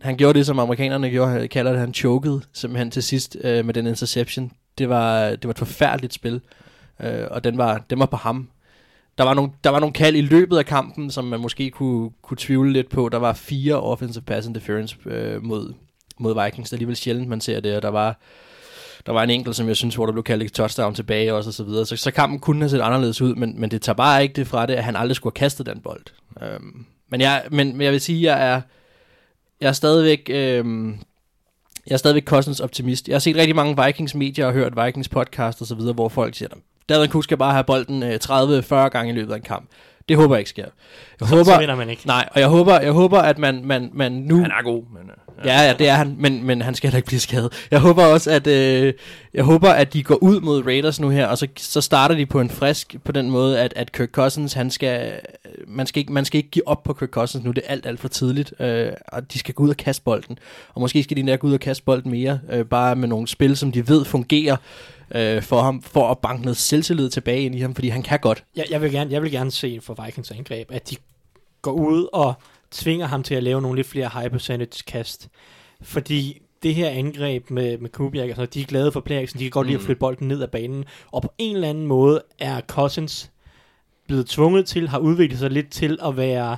han 0.00 0.16
gjorde 0.16 0.38
det, 0.38 0.46
som 0.46 0.58
amerikanerne 0.58 1.10
gjorde, 1.10 1.48
kalder 1.48 1.70
det, 1.70 1.80
han 1.80 1.94
chokede 1.94 2.42
simpelthen 2.52 2.90
til 2.90 3.02
sidst 3.02 3.36
øh, 3.40 3.64
med 3.64 3.74
den 3.74 3.86
interception. 3.86 4.52
Det 4.78 4.88
var, 4.88 5.30
det 5.30 5.44
var 5.44 5.50
et 5.50 5.58
forfærdeligt 5.58 6.14
spil, 6.14 6.40
øh, 7.00 7.26
og 7.30 7.44
den 7.44 7.58
var, 7.58 7.84
den 7.90 7.98
var 7.98 8.06
på 8.06 8.16
ham. 8.16 8.48
der 9.18 9.24
var, 9.24 9.34
nogle, 9.34 9.50
der 9.64 9.70
var 9.70 9.80
nogle 9.80 9.92
kald 9.92 10.16
i 10.16 10.20
løbet 10.20 10.58
af 10.58 10.66
kampen, 10.66 11.10
som 11.10 11.24
man 11.24 11.40
måske 11.40 11.70
kunne, 11.70 12.10
kunne 12.22 12.36
tvivle 12.40 12.72
lidt 12.72 12.88
på. 12.88 13.08
Der 13.08 13.18
var 13.18 13.32
fire 13.32 13.80
offensive 13.80 14.24
pass 14.24 14.46
interference 14.46 14.96
øh, 15.06 15.44
mod, 15.44 15.74
mod 16.18 16.44
Vikings. 16.44 16.70
Det 16.70 16.74
er 16.74 16.76
alligevel 16.76 16.96
sjældent, 16.96 17.28
man 17.28 17.40
ser 17.40 17.60
det, 17.60 17.76
og 17.76 17.82
der 17.82 17.88
var, 17.88 18.18
der 19.06 19.12
var 19.12 19.22
en 19.22 19.30
enkelt, 19.30 19.56
som 19.56 19.68
jeg 19.68 19.76
synes, 19.76 19.94
hvor 19.94 20.06
der 20.06 20.12
blev 20.12 20.24
kaldt 20.24 20.42
et 20.42 20.52
touchdown 20.52 20.94
tilbage 20.94 21.34
også, 21.34 21.50
og 21.50 21.54
så 21.54 21.64
videre. 21.64 21.86
Så, 21.86 21.96
så 21.96 22.10
kampen 22.10 22.38
kunne 22.40 22.62
have 22.62 22.70
set 22.70 22.80
anderledes 22.80 23.20
ud, 23.20 23.34
men, 23.34 23.60
men 23.60 23.70
det 23.70 23.82
tager 23.82 23.96
bare 23.96 24.22
ikke 24.22 24.34
det 24.34 24.46
fra 24.46 24.66
det, 24.66 24.74
at 24.74 24.84
han 24.84 24.96
aldrig 24.96 25.16
skulle 25.16 25.32
have 25.36 25.44
kastet 25.44 25.66
den 25.66 25.80
bold. 25.80 26.04
Øhm, 26.42 26.86
men, 27.08 27.20
jeg, 27.20 27.44
men, 27.50 27.76
men 27.76 27.80
jeg 27.80 27.92
vil 27.92 28.00
sige, 28.00 28.30
at 28.30 28.38
jeg 28.38 28.48
er, 28.54 28.60
jeg 29.60 29.68
er 29.68 29.72
stadigvæk... 29.72 30.30
Øhm, 30.30 30.98
jeg 31.86 31.92
er 31.94 31.98
stadigvæk 31.98 32.24
Cousins 32.24 32.60
optimist. 32.60 33.08
Jeg 33.08 33.14
har 33.14 33.18
set 33.20 33.36
rigtig 33.36 33.56
mange 33.56 33.84
Vikings 33.84 34.14
medier 34.14 34.46
og 34.46 34.52
hørt 34.52 34.84
Vikings 34.84 35.08
podcast 35.08 35.60
og 35.60 35.66
så 35.66 35.74
videre, 35.74 35.92
hvor 35.94 36.08
folk 36.08 36.34
siger, 36.34 36.48
Dalvin 36.88 37.10
Cook 37.10 37.24
skal 37.24 37.36
bare 37.36 37.52
have 37.52 37.64
bolden 37.64 38.02
øh, 38.02 38.18
30-40 38.24 38.74
gange 38.74 39.12
i 39.12 39.14
løbet 39.14 39.32
af 39.32 39.36
en 39.36 39.42
kamp. 39.42 39.68
Det 40.08 40.16
håber 40.16 40.34
jeg 40.34 40.40
ikke 40.40 40.50
sker. 40.50 40.64
Jeg 41.20 41.28
Så, 41.28 41.34
håber, 41.36 41.44
så 41.44 41.58
vinder 41.58 41.74
man 41.76 41.90
ikke. 41.90 42.06
nej, 42.06 42.28
og 42.32 42.40
jeg 42.40 42.48
håber, 42.48 42.80
jeg 42.80 42.92
håber 42.92 43.18
at 43.18 43.38
man, 43.38 43.60
man, 43.64 43.90
man 43.92 44.12
nu... 44.12 44.36
Han 44.36 44.50
er 44.50 44.62
god, 44.62 44.82
men... 44.92 45.10
Ja, 45.44 45.62
ja, 45.62 45.72
det 45.72 45.88
er 45.88 45.94
han, 45.94 46.16
men, 46.18 46.44
men 46.44 46.62
han 46.62 46.74
skal 46.74 46.88
heller 46.88 46.96
ikke 46.96 47.06
blive 47.06 47.20
skadet. 47.20 47.66
Jeg 47.70 47.80
håber 47.80 48.04
også, 48.04 48.30
at 48.30 48.46
øh, 48.46 48.94
jeg 49.34 49.44
håber, 49.44 49.68
at 49.70 49.92
de 49.92 50.02
går 50.02 50.14
ud 50.14 50.40
mod 50.40 50.66
Raiders 50.66 51.00
nu 51.00 51.08
her, 51.08 51.26
og 51.26 51.38
så, 51.38 51.46
så 51.56 51.80
starter 51.80 52.14
de 52.14 52.26
på 52.26 52.40
en 52.40 52.50
frisk 52.50 52.96
på 53.04 53.12
den 53.12 53.30
måde, 53.30 53.60
at, 53.60 53.72
at 53.76 53.92
Kirk 53.92 54.10
Cousins, 54.10 54.52
han 54.52 54.70
skal, 54.70 55.20
øh, 55.44 55.50
man 55.66 55.86
skal, 55.86 56.00
ikke, 56.00 56.12
man 56.12 56.24
skal 56.24 56.38
ikke 56.38 56.50
give 56.50 56.68
op 56.68 56.82
på 56.82 56.92
Kirk 56.92 57.10
Cousins 57.10 57.44
nu, 57.44 57.50
det 57.50 57.62
er 57.66 57.72
alt, 57.72 57.86
alt 57.86 58.00
for 58.00 58.08
tidligt, 58.08 58.54
øh, 58.60 58.92
og 59.08 59.32
de 59.32 59.38
skal 59.38 59.54
gå 59.54 59.62
ud 59.62 59.68
og 59.68 59.76
kaste 59.76 60.02
bolden. 60.02 60.38
Og 60.74 60.80
måske 60.80 61.02
skal 61.02 61.16
de 61.16 61.22
nær 61.22 61.36
gå 61.36 61.46
ud 61.46 61.52
og 61.52 61.60
kaste 61.60 61.84
bolden 61.84 62.10
mere, 62.10 62.40
øh, 62.52 62.64
bare 62.64 62.96
med 62.96 63.08
nogle 63.08 63.28
spil, 63.28 63.56
som 63.56 63.72
de 63.72 63.88
ved 63.88 64.04
fungerer 64.04 64.56
øh, 65.14 65.42
for 65.42 65.62
ham, 65.62 65.82
for 65.82 66.10
at 66.10 66.18
banke 66.18 66.42
noget 66.42 66.56
selvtillid 66.56 67.10
tilbage 67.10 67.42
ind 67.42 67.54
i 67.54 67.60
ham, 67.60 67.74
fordi 67.74 67.88
han 67.88 68.02
kan 68.02 68.18
godt. 68.18 68.44
Jeg, 68.56 68.64
jeg, 68.70 68.82
vil 68.82 68.92
gerne, 68.92 69.12
jeg 69.12 69.22
vil 69.22 69.30
gerne 69.30 69.50
se 69.50 69.78
for 69.82 70.04
Vikings 70.04 70.30
angreb, 70.30 70.72
at 70.72 70.90
de 70.90 70.96
går 71.62 71.72
ud 71.72 72.06
og 72.12 72.34
tvinger 72.70 73.06
ham 73.06 73.22
til 73.22 73.34
at 73.34 73.42
lave 73.42 73.62
nogle 73.62 73.76
lidt 73.76 73.86
flere 73.86 74.10
high 74.14 74.30
percentage 74.30 74.82
kast. 74.86 75.28
Fordi 75.80 76.40
det 76.62 76.74
her 76.74 76.88
angreb 76.88 77.50
med, 77.50 77.78
med 77.78 77.90
Kubiak, 77.90 78.28
altså, 78.28 78.46
de 78.46 78.60
er 78.60 78.64
glade 78.64 78.92
for 78.92 79.02
action, 79.10 79.38
de 79.38 79.44
kan 79.44 79.50
godt 79.50 79.66
lide 79.66 79.78
at 79.78 79.84
flytte 79.84 80.00
bolden 80.00 80.28
ned 80.28 80.42
ad 80.42 80.48
banen, 80.48 80.84
og 81.12 81.22
på 81.22 81.32
en 81.38 81.54
eller 81.54 81.68
anden 81.68 81.86
måde 81.86 82.22
er 82.38 82.60
Cousins 82.60 83.30
blevet 84.06 84.26
tvunget 84.26 84.66
til, 84.66 84.88
har 84.88 84.98
udviklet 84.98 85.38
sig 85.38 85.50
lidt 85.50 85.70
til 85.70 85.98
at 86.04 86.16
være 86.16 86.56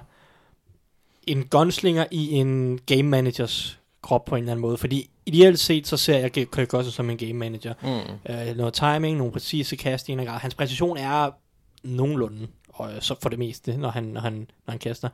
en 1.26 1.44
gunslinger 1.44 2.06
i 2.10 2.32
en 2.32 2.80
game 2.86 3.02
managers 3.02 3.78
krop 4.02 4.24
på 4.24 4.34
en 4.34 4.42
eller 4.42 4.52
anden 4.52 4.62
måde, 4.62 4.76
fordi 4.76 5.10
ideelt 5.26 5.58
set, 5.58 5.86
så 5.86 5.96
ser 5.96 6.18
jeg 6.18 6.32
Kirk 6.32 6.68
Cousins 6.68 6.94
som 6.94 7.10
en 7.10 7.18
game 7.18 7.32
manager. 7.32 7.74
Mm. 7.82 8.32
Øh, 8.32 8.56
noget 8.56 8.74
timing, 8.74 9.18
nogle 9.18 9.32
præcise 9.32 9.76
kast 9.76 10.08
i 10.08 10.12
en 10.12 10.24
grad. 10.24 10.38
Hans 10.38 10.54
præcision 10.54 10.96
er 10.96 11.30
nogenlunde, 11.84 12.46
og 12.80 12.92
øh, 12.92 13.02
så 13.02 13.14
for 13.22 13.28
det 13.28 13.38
meste, 13.38 13.76
når 13.76 13.90
han, 13.90 14.04
når 14.04 14.20
han, 14.20 14.32
når 14.66 14.70
han 14.70 14.78
kaster. 14.78 15.08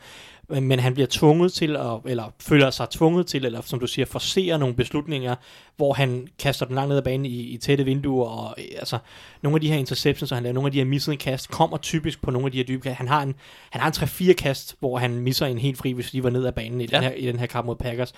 Men, 0.49 0.65
men 0.65 0.79
han 0.79 0.95
bliver 0.95 1.07
tvunget 1.11 1.53
til, 1.53 1.77
at, 1.77 2.01
eller 2.07 2.35
føler 2.41 2.71
sig 2.71 2.91
tvunget 2.91 3.27
til, 3.27 3.45
eller 3.45 3.61
som 3.61 3.81
du 3.81 3.87
siger, 3.87 4.07
forsere 4.07 4.59
nogle 4.59 4.75
beslutninger, 4.75 5.35
hvor 5.77 5.93
han 5.93 6.29
kaster 6.39 6.67
den 6.67 6.75
langt 6.75 6.89
ned 6.89 6.97
ad 6.97 7.03
banen 7.03 7.27
i, 7.27 7.41
i 7.41 7.57
tætte 7.57 7.85
vinduer, 7.85 8.29
og 8.29 8.55
øh, 8.59 8.65
altså, 8.79 8.99
nogle 9.43 9.57
af 9.57 9.61
de 9.61 9.69
her 9.69 9.79
interceptions, 9.79 10.33
og 10.33 10.37
han 10.37 10.43
laver 10.43 10.55
nogle 10.55 10.69
af 10.69 10.73
de 10.73 10.79
her 10.79 10.85
missede 10.85 11.17
kast, 11.17 11.51
kommer 11.51 11.77
typisk 11.77 12.23
på 12.23 12.31
nogle 12.31 12.47
af 12.47 12.53
de 12.53 12.59
her 12.59 12.65
dybe 12.65 12.83
kast. 12.83 12.97
Han 12.97 13.09
har 13.09 13.23
en, 13.23 13.35
han 13.71 13.81
har 13.81 13.89
en 13.89 14.29
3-4 14.31 14.33
kast, 14.33 14.77
hvor 14.81 14.99
han 14.99 15.11
misser 15.11 15.47
en 15.47 15.59
helt 15.59 15.79
fri, 15.79 15.93
hvis 15.93 16.11
de 16.11 16.25
var 16.25 16.31
ned 16.31 16.47
ad 16.47 16.53
banen 16.53 16.81
i. 16.81 16.89
Ja. 16.93 16.97
den 16.97 17.05
her, 17.05 17.13
i 17.13 17.27
den 17.27 17.39
her 17.39 17.47
kamp 17.47 17.67
mod 17.67 17.77
Packers. 17.77 18.13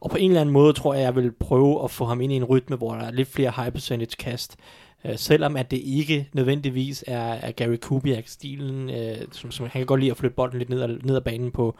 Og 0.00 0.10
på 0.10 0.16
en 0.16 0.30
eller 0.30 0.40
anden 0.40 0.52
måde 0.52 0.72
tror 0.72 0.94
jeg, 0.94 1.02
jeg 1.02 1.16
vil 1.16 1.32
prøve 1.32 1.84
at 1.84 1.90
få 1.90 2.04
ham 2.04 2.20
ind 2.20 2.32
i 2.32 2.36
en 2.36 2.44
rytme, 2.44 2.76
hvor 2.76 2.94
der 2.94 3.04
er 3.04 3.10
lidt 3.10 3.32
flere 3.32 3.52
high 3.56 3.72
percentage 3.72 4.16
kast. 4.18 4.56
Uh, 5.04 5.10
selvom 5.16 5.56
at 5.56 5.70
det 5.70 5.80
ikke 5.84 6.28
nødvendigvis 6.32 7.04
er, 7.06 7.32
er 7.32 7.52
Gary 7.52 7.76
Kubiak-stilen, 7.76 8.88
uh, 8.88 9.22
som, 9.32 9.50
som 9.50 9.66
han 9.66 9.80
kan 9.80 9.86
godt 9.86 10.00
lide 10.00 10.10
at 10.10 10.16
flytte 10.16 10.36
bolden 10.36 10.58
lidt 10.58 10.70
ned 10.70 10.82
ad, 10.82 10.88
ned 11.02 11.16
ad 11.16 11.20
banen 11.20 11.50
på, 11.50 11.76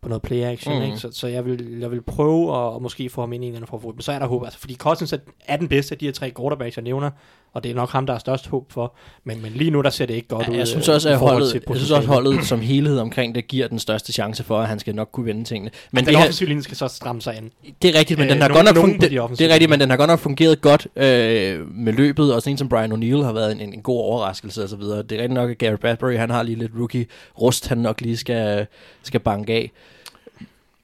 på 0.00 0.08
noget 0.08 0.22
play 0.22 0.42
action, 0.42 0.78
mm. 0.78 0.84
ikke? 0.84 0.98
Så, 0.98 1.08
så 1.12 1.26
jeg, 1.26 1.44
vil, 1.44 1.78
jeg 1.80 1.90
vil 1.90 2.02
prøve 2.02 2.56
at, 2.56 2.76
at 2.76 2.82
måske 2.82 3.10
få 3.10 3.20
ham 3.20 3.32
ind 3.32 3.44
i 3.44 3.46
en 3.46 3.52
eller 3.52 3.58
anden 3.58 3.68
form 3.68 3.80
for 3.80 3.88
rytme. 3.88 4.02
Så 4.02 4.12
er 4.12 4.18
der 4.18 4.26
håb, 4.26 4.44
altså, 4.44 4.58
fordi 4.58 4.74
Cousins 4.74 5.12
er, 5.12 5.18
er 5.46 5.56
den 5.56 5.68
bedste 5.68 5.94
af 5.94 5.98
de 5.98 6.04
her 6.04 6.12
tre 6.12 6.32
quarterbacks, 6.38 6.76
jeg 6.76 6.84
nævner, 6.84 7.10
og 7.56 7.64
det 7.64 7.70
er 7.70 7.74
nok 7.74 7.90
ham, 7.90 8.06
der 8.06 8.14
er 8.14 8.18
størst 8.18 8.46
håb 8.48 8.72
for. 8.72 8.94
Men, 9.24 9.42
men 9.42 9.52
lige 9.52 9.70
nu, 9.70 9.82
der 9.82 9.90
ser 9.90 10.06
det 10.06 10.14
ikke 10.14 10.28
godt 10.28 10.48
ud. 10.48 10.52
Ja, 10.52 10.58
jeg 10.58 10.68
synes 10.68 10.88
øh, 10.88 10.94
også, 10.94 11.08
at 11.08 11.18
holdet, 11.18 11.54
jeg 11.54 11.76
synes 11.76 11.90
også, 11.90 12.08
holdet 12.08 12.44
som 12.44 12.60
helhed 12.60 12.98
omkring 12.98 13.34
det 13.34 13.46
giver 13.48 13.68
den 13.68 13.78
største 13.78 14.12
chance 14.12 14.44
for, 14.44 14.60
at 14.60 14.68
han 14.68 14.78
skal 14.78 14.94
nok 14.94 15.08
kunne 15.12 15.26
vende 15.26 15.44
tingene. 15.44 15.70
Men 15.92 16.04
Den 16.04 16.14
det, 16.14 16.20
offensive 16.20 16.48
linje 16.48 16.62
skal 16.62 16.76
så 16.76 16.88
stramme 16.88 17.22
sig 17.22 17.36
an. 17.36 17.50
det 17.82 17.94
er 17.94 17.98
rigtigt, 17.98 18.18
men 18.18 18.28
Øh, 18.28 18.32
den 18.34 18.42
har 18.42 18.48
nogle- 18.48 18.64
godt 18.64 18.76
nok 18.76 19.00
de 19.00 19.08
det, 19.38 19.50
er 19.50 19.52
rigtigt, 19.52 19.70
men 19.70 19.80
den 19.80 19.90
har 19.90 19.96
godt 19.96 20.08
nok 20.08 20.18
fungeret 20.18 20.60
godt 20.60 20.86
øh, 20.96 21.74
med 21.76 21.92
løbet, 21.92 22.34
og 22.34 22.42
sådan 22.42 22.52
en 22.54 22.58
som 22.58 22.68
Brian 22.68 22.92
O'Neill 22.92 23.22
har 23.24 23.32
været 23.32 23.52
en, 23.52 23.60
en, 23.60 23.74
en 23.74 23.82
god 23.82 23.98
overraskelse 24.00 24.62
og 24.62 24.68
så 24.68 24.76
videre. 24.76 25.02
Det 25.02 25.12
er 25.12 25.16
rigtigt 25.22 25.32
nok, 25.34 25.50
at 25.50 25.58
Gary 25.58 25.76
Bradbury, 25.80 26.16
han 26.16 26.30
har 26.30 26.42
lige 26.42 26.58
lidt 26.58 26.72
rookie 26.78 27.06
rust, 27.42 27.68
han 27.68 27.78
nok 27.78 28.00
lige 28.00 28.16
skal, 28.16 28.66
skal 29.02 29.20
banke 29.20 29.52
af. 29.52 29.70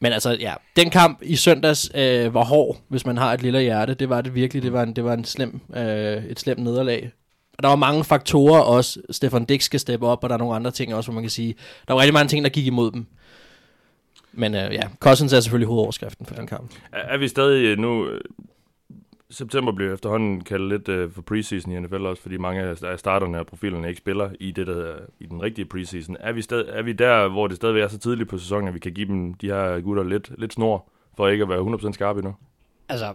Men 0.03 0.13
altså, 0.13 0.37
ja, 0.41 0.55
den 0.77 0.91
kamp 0.91 1.19
i 1.23 1.37
søndags 1.37 1.91
øh, 1.95 2.35
var 2.35 2.45
hård, 2.45 2.77
hvis 2.89 3.07
man 3.07 3.17
har 3.17 3.33
et 3.33 3.43
lille 3.43 3.61
hjerte. 3.61 3.95
Det 3.95 4.09
var 4.09 4.21
det 4.21 4.35
virkelig. 4.35 4.63
Det 4.63 4.73
var 4.73 4.83
en, 4.83 4.97
det 4.97 5.05
var 5.05 5.13
en 5.13 5.25
slem, 5.25 5.61
øh, 5.77 6.25
et 6.25 6.41
slemt 6.41 6.63
nederlag. 6.63 7.11
Og 7.59 7.63
der 7.63 7.69
var 7.69 7.77
mange 7.77 8.05
faktorer 8.05 8.61
også. 8.61 9.01
Stefan 9.11 9.45
Dix 9.45 9.63
skal 9.63 9.81
steppe 9.81 10.07
op, 10.07 10.25
og 10.25 10.31
der 10.31 10.35
er 10.35 10.39
nogle 10.39 10.55
andre 10.55 10.71
ting 10.71 10.95
også, 10.95 11.11
hvor 11.11 11.15
man 11.15 11.23
kan 11.23 11.31
sige, 11.31 11.55
der 11.89 11.95
var 11.95 12.01
rigtig 12.01 12.15
mange 12.15 12.29
ting, 12.29 12.45
der 12.45 12.51
gik 12.51 12.67
imod 12.67 12.93
dem. 12.93 13.07
Men 14.33 14.55
øh, 14.55 14.73
ja, 14.75 14.83
Cousins 15.01 15.33
er 15.33 15.41
selvfølgelig 15.41 15.69
hovedoverskriften 15.69 16.27
for 16.27 16.35
den 16.35 16.47
kamp. 16.47 16.71
Er, 16.93 16.99
er 16.99 17.19
vi 17.19 17.29
stadig 17.29 17.65
øh, 17.65 17.79
nu... 17.79 18.09
September 19.33 19.73
bliver 19.73 19.95
efterhånden 19.95 20.45
kaldt 20.45 20.69
lidt 20.69 20.89
øh, 20.89 21.13
for 21.13 21.23
preseason 21.23 21.73
i 21.73 21.81
NFL 21.81 22.07
også, 22.07 22.23
fordi 22.23 22.37
mange 22.37 22.63
af 22.83 22.99
starterne 22.99 23.41
og 23.41 23.47
profilerne 23.47 23.89
ikke 23.89 23.99
spiller 23.99 24.31
i 24.41 24.51
det 24.51 24.67
der 24.67 24.75
hedder, 24.75 24.97
i 25.21 25.27
den 25.27 25.43
rigtige 25.43 25.65
preseason. 25.65 26.17
Er 26.21 26.33
vi, 26.33 26.43
stad, 26.43 26.65
er 26.69 26.83
vi 26.83 26.93
der, 26.93 27.29
hvor 27.29 27.47
det 27.47 27.57
stadigvæk 27.57 27.83
er 27.83 27.89
så 27.89 27.99
tidligt 27.99 28.29
på 28.29 28.39
sæsonen, 28.39 28.69
at 28.69 28.75
vi 28.75 28.79
kan 28.79 28.93
give 28.93 29.07
dem 29.09 29.35
de 29.35 29.47
her 29.47 29.81
gutter 29.81 30.03
lidt, 30.03 30.31
lidt 30.39 30.53
snor, 30.53 30.89
for 31.17 31.29
ikke 31.29 31.43
at 31.43 31.49
være 31.49 31.77
100% 31.89 31.93
skarpe 31.93 32.19
endnu? 32.19 32.35
altså, 32.89 33.15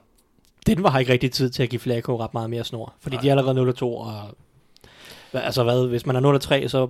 Denver 0.68 0.90
har 0.90 1.00
ikke 1.00 1.12
rigtig 1.12 1.32
tid 1.32 1.50
til 1.50 1.64
at 1.64 1.70
give 1.70 1.80
Flacco 1.80 2.20
ret 2.20 2.34
meget 2.34 2.50
mere 2.50 2.64
snor, 2.64 2.94
fordi 3.00 3.16
Nej. 3.16 3.22
de 3.22 3.30
er 3.30 3.36
allerede 3.36 3.72
0-2, 3.72 3.84
og 3.84 4.22
altså 5.34 5.64
hvad, 5.64 5.88
hvis 5.88 6.06
man 6.06 6.16
er 6.16 6.64
0-3, 6.64 6.68
så 6.68 6.90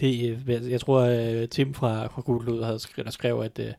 det, 0.00 0.38
øh, 0.48 0.70
jeg 0.70 0.80
tror, 0.80 1.00
øh, 1.00 1.48
Tim 1.48 1.74
fra, 1.74 2.06
fra 2.06 2.20
Gudlud 2.20 2.62
havde 2.62 2.78
skrevet, 2.78 3.12
skrev, 3.12 3.40
at 3.40 3.58
øh, 3.58 3.72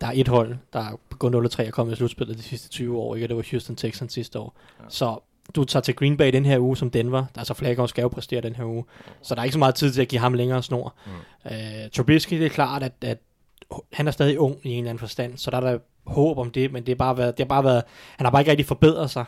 der 0.00 0.06
er 0.06 0.12
et 0.14 0.28
hold, 0.28 0.56
der 0.72 0.78
er 0.78 1.16
gået 1.18 1.54
0-3 1.54 1.66
og 1.66 1.72
kommet 1.72 1.92
i 1.92 1.96
slutspillet 1.96 2.38
de 2.38 2.42
sidste 2.42 2.68
20 2.68 2.98
år, 2.98 3.14
ikke? 3.14 3.28
Det 3.28 3.36
var 3.36 3.44
Houston 3.50 3.76
Texans 3.76 4.12
sidste 4.12 4.38
år. 4.38 4.56
Ja. 4.80 4.84
Så 4.88 5.18
du 5.54 5.64
tager 5.64 5.82
til 5.82 5.94
Green 5.94 6.16
Bay 6.16 6.32
den 6.32 6.44
her 6.44 6.58
uge 6.58 6.76
som 6.76 6.90
Denver, 6.90 7.24
altså 7.36 7.54
Flacco 7.54 7.86
skal 7.86 8.02
jo 8.02 8.08
præstere 8.08 8.40
den 8.40 8.56
her 8.56 8.64
uge, 8.64 8.84
så 9.22 9.34
der 9.34 9.40
er 9.40 9.44
ikke 9.44 9.52
så 9.52 9.58
meget 9.58 9.74
tid 9.74 9.92
til 9.92 10.02
at 10.02 10.08
give 10.08 10.20
ham 10.20 10.34
længere 10.34 10.62
snor. 10.62 10.94
Mm. 11.06 11.50
Øh, 11.50 11.90
Trubisky, 11.92 12.34
det 12.34 12.46
er 12.46 12.50
klart, 12.50 12.82
at, 12.82 12.92
at 13.00 13.18
han 13.92 14.06
er 14.06 14.10
stadig 14.10 14.38
ung 14.38 14.56
i 14.62 14.68
en 14.68 14.78
eller 14.78 14.90
anden 14.90 14.98
forstand, 14.98 15.36
så 15.36 15.50
der 15.50 15.56
er 15.56 15.60
der 15.60 15.78
håb 16.06 16.38
om 16.38 16.50
det, 16.50 16.72
men 16.72 16.86
det, 16.86 16.92
er 16.92 16.96
bare 16.96 17.16
været, 17.16 17.38
det 17.38 17.44
har 17.44 17.48
bare 17.48 17.64
været, 17.64 17.82
han 18.16 18.26
har 18.26 18.30
bare 18.30 18.42
ikke 18.42 18.50
rigtig 18.50 18.66
forbedret 18.66 19.10
sig 19.10 19.24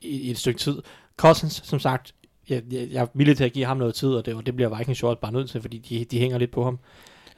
i, 0.00 0.20
i 0.20 0.30
et 0.30 0.38
stykke 0.38 0.60
tid. 0.60 0.82
Cousins, 1.16 1.62
som 1.64 1.78
sagt, 1.78 2.14
jeg, 2.48 2.62
jeg, 2.70 2.88
jeg 2.90 3.02
er 3.02 3.06
villig 3.14 3.36
til 3.36 3.44
at 3.44 3.52
give 3.52 3.64
ham 3.64 3.76
noget 3.76 3.94
tid, 3.94 4.08
og 4.08 4.26
det, 4.26 4.34
og 4.34 4.46
det 4.46 4.56
bliver 4.56 4.78
Vikings 4.78 4.98
Short 4.98 5.18
bare 5.18 5.32
nødt 5.32 5.50
til, 5.50 5.60
fordi 5.60 5.78
de, 5.78 6.04
de 6.04 6.18
hænger 6.18 6.38
lidt 6.38 6.50
på 6.50 6.64
ham. 6.64 6.78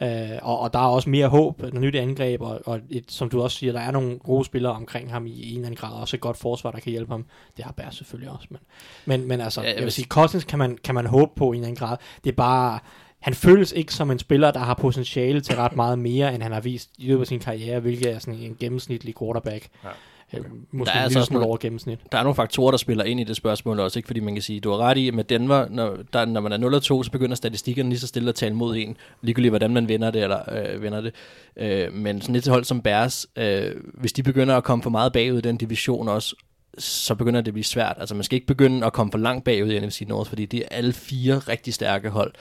Øh, 0.02 0.38
og, 0.42 0.58
og 0.60 0.72
der 0.72 0.78
er 0.78 0.86
også 0.86 1.10
mere 1.10 1.28
håb, 1.28 1.60
noget 1.60 1.80
nyt 1.80 1.94
angreb, 1.94 2.40
og, 2.40 2.60
og 2.64 2.80
et, 2.90 3.04
som 3.08 3.30
du 3.30 3.42
også 3.42 3.56
siger, 3.56 3.72
der 3.72 3.80
er 3.80 3.90
nogle 3.90 4.18
gode 4.18 4.44
spillere 4.44 4.72
omkring 4.72 5.12
ham 5.12 5.26
i 5.26 5.50
en 5.50 5.54
eller 5.54 5.66
anden 5.66 5.76
grad, 5.76 5.92
og 5.92 6.00
også 6.00 6.16
et 6.16 6.20
godt 6.20 6.36
forsvar, 6.36 6.70
der 6.70 6.80
kan 6.80 6.90
hjælpe 6.90 7.12
ham. 7.12 7.26
Det 7.56 7.64
har 7.64 7.72
Bær 7.72 7.90
selvfølgelig 7.90 8.30
også, 8.30 8.46
men, 8.50 8.60
men, 9.06 9.28
men 9.28 9.40
altså, 9.40 9.60
Ja, 9.60 9.66
jeg 9.66 9.74
jeg 9.74 9.80
vil 9.80 9.84
vil 9.84 9.92
sige, 9.92 10.06
Cousins 10.06 10.44
kan 10.44 10.58
man, 10.58 10.78
kan 10.84 10.94
man 10.94 11.06
håbe 11.06 11.32
på 11.36 11.44
i 11.44 11.46
en 11.46 11.54
eller 11.54 11.66
anden 11.66 11.86
grad. 11.86 11.96
Det 12.24 12.30
er 12.30 12.36
bare, 12.36 12.78
han 13.20 13.34
føles 13.34 13.72
ikke 13.72 13.94
som 13.94 14.10
en 14.10 14.18
spiller, 14.18 14.50
der 14.50 14.60
har 14.60 14.74
potentiale 14.74 15.40
til 15.40 15.56
ret 15.56 15.76
meget 15.76 15.98
mere, 15.98 16.34
end 16.34 16.42
han 16.42 16.52
har 16.52 16.60
vist 16.60 16.90
i 16.98 17.06
løbet 17.06 17.20
af 17.20 17.26
sin 17.26 17.40
karriere, 17.40 17.80
hvilket 17.80 18.12
er 18.12 18.18
sådan 18.18 18.40
en 18.40 18.56
gennemsnitlig 18.60 19.14
quarterback. 19.18 19.68
Ja. 19.84 19.88
Ja. 20.32 20.38
Måske 20.72 20.88
Der 20.90 20.94
er 20.94 20.98
en 20.98 21.04
altså 21.04 21.18
lille 21.18 21.24
sådan 21.24 21.26
smule 21.34 21.44
over 21.46 21.56
gennemsnit. 21.56 21.98
Der 22.12 22.18
er 22.18 22.22
nogle 22.22 22.34
faktorer, 22.34 22.70
der 22.70 22.78
spiller 22.78 23.04
ind 23.04 23.20
i 23.20 23.24
det 23.24 23.36
spørgsmål 23.36 23.80
også, 23.80 23.98
ikke? 23.98 24.06
fordi 24.06 24.20
man 24.20 24.34
kan 24.34 24.42
sige, 24.42 24.60
du 24.60 24.70
har 24.70 24.78
ret 24.78 24.98
i, 24.98 25.10
med 25.10 25.24
Denver, 25.24 25.66
når, 25.70 25.98
der, 26.12 26.24
når 26.24 26.40
man 26.40 26.52
er 26.52 26.78
0-2, 26.78 26.80
så 27.04 27.08
begynder 27.12 27.34
statistikkerne 27.36 27.88
lige 27.88 27.98
så 28.00 28.06
stille 28.06 28.28
at 28.28 28.34
tale 28.34 28.54
mod 28.54 28.76
en, 28.76 28.96
ligegyldigt 29.22 29.50
hvordan 29.52 29.70
man 29.74 29.88
vinder 29.88 30.10
det, 30.10 30.22
eller 30.22 30.72
øh, 30.74 30.82
vinder 30.82 31.00
det. 31.00 31.14
Øh, 31.56 31.92
men 31.92 32.20
sådan 32.20 32.40
til 32.42 32.52
hold 32.52 32.64
som 32.64 32.82
Bears, 32.82 33.26
øh, 33.36 33.70
hvis 33.94 34.12
de 34.12 34.22
begynder 34.22 34.56
at 34.56 34.64
komme 34.64 34.82
for 34.82 34.90
meget 34.90 35.12
bagud 35.12 35.38
i 35.38 35.40
den 35.40 35.56
division 35.56 36.08
også, 36.08 36.36
så 36.78 37.14
begynder 37.14 37.40
det 37.40 37.48
at 37.48 37.54
blive 37.54 37.64
svært. 37.64 37.96
Altså 37.98 38.14
man 38.14 38.24
skal 38.24 38.36
ikke 38.36 38.46
begynde 38.46 38.86
at 38.86 38.92
komme 38.92 39.10
for 39.12 39.18
langt 39.18 39.44
bagud 39.44 39.70
i 39.70 39.80
NFC 39.86 40.00
North, 40.08 40.28
fordi 40.28 40.46
det 40.46 40.60
er 40.60 40.64
alle 40.70 40.92
fire 40.92 41.38
rigtig 41.38 41.74
stærke 41.74 42.10
hold. 42.10 42.32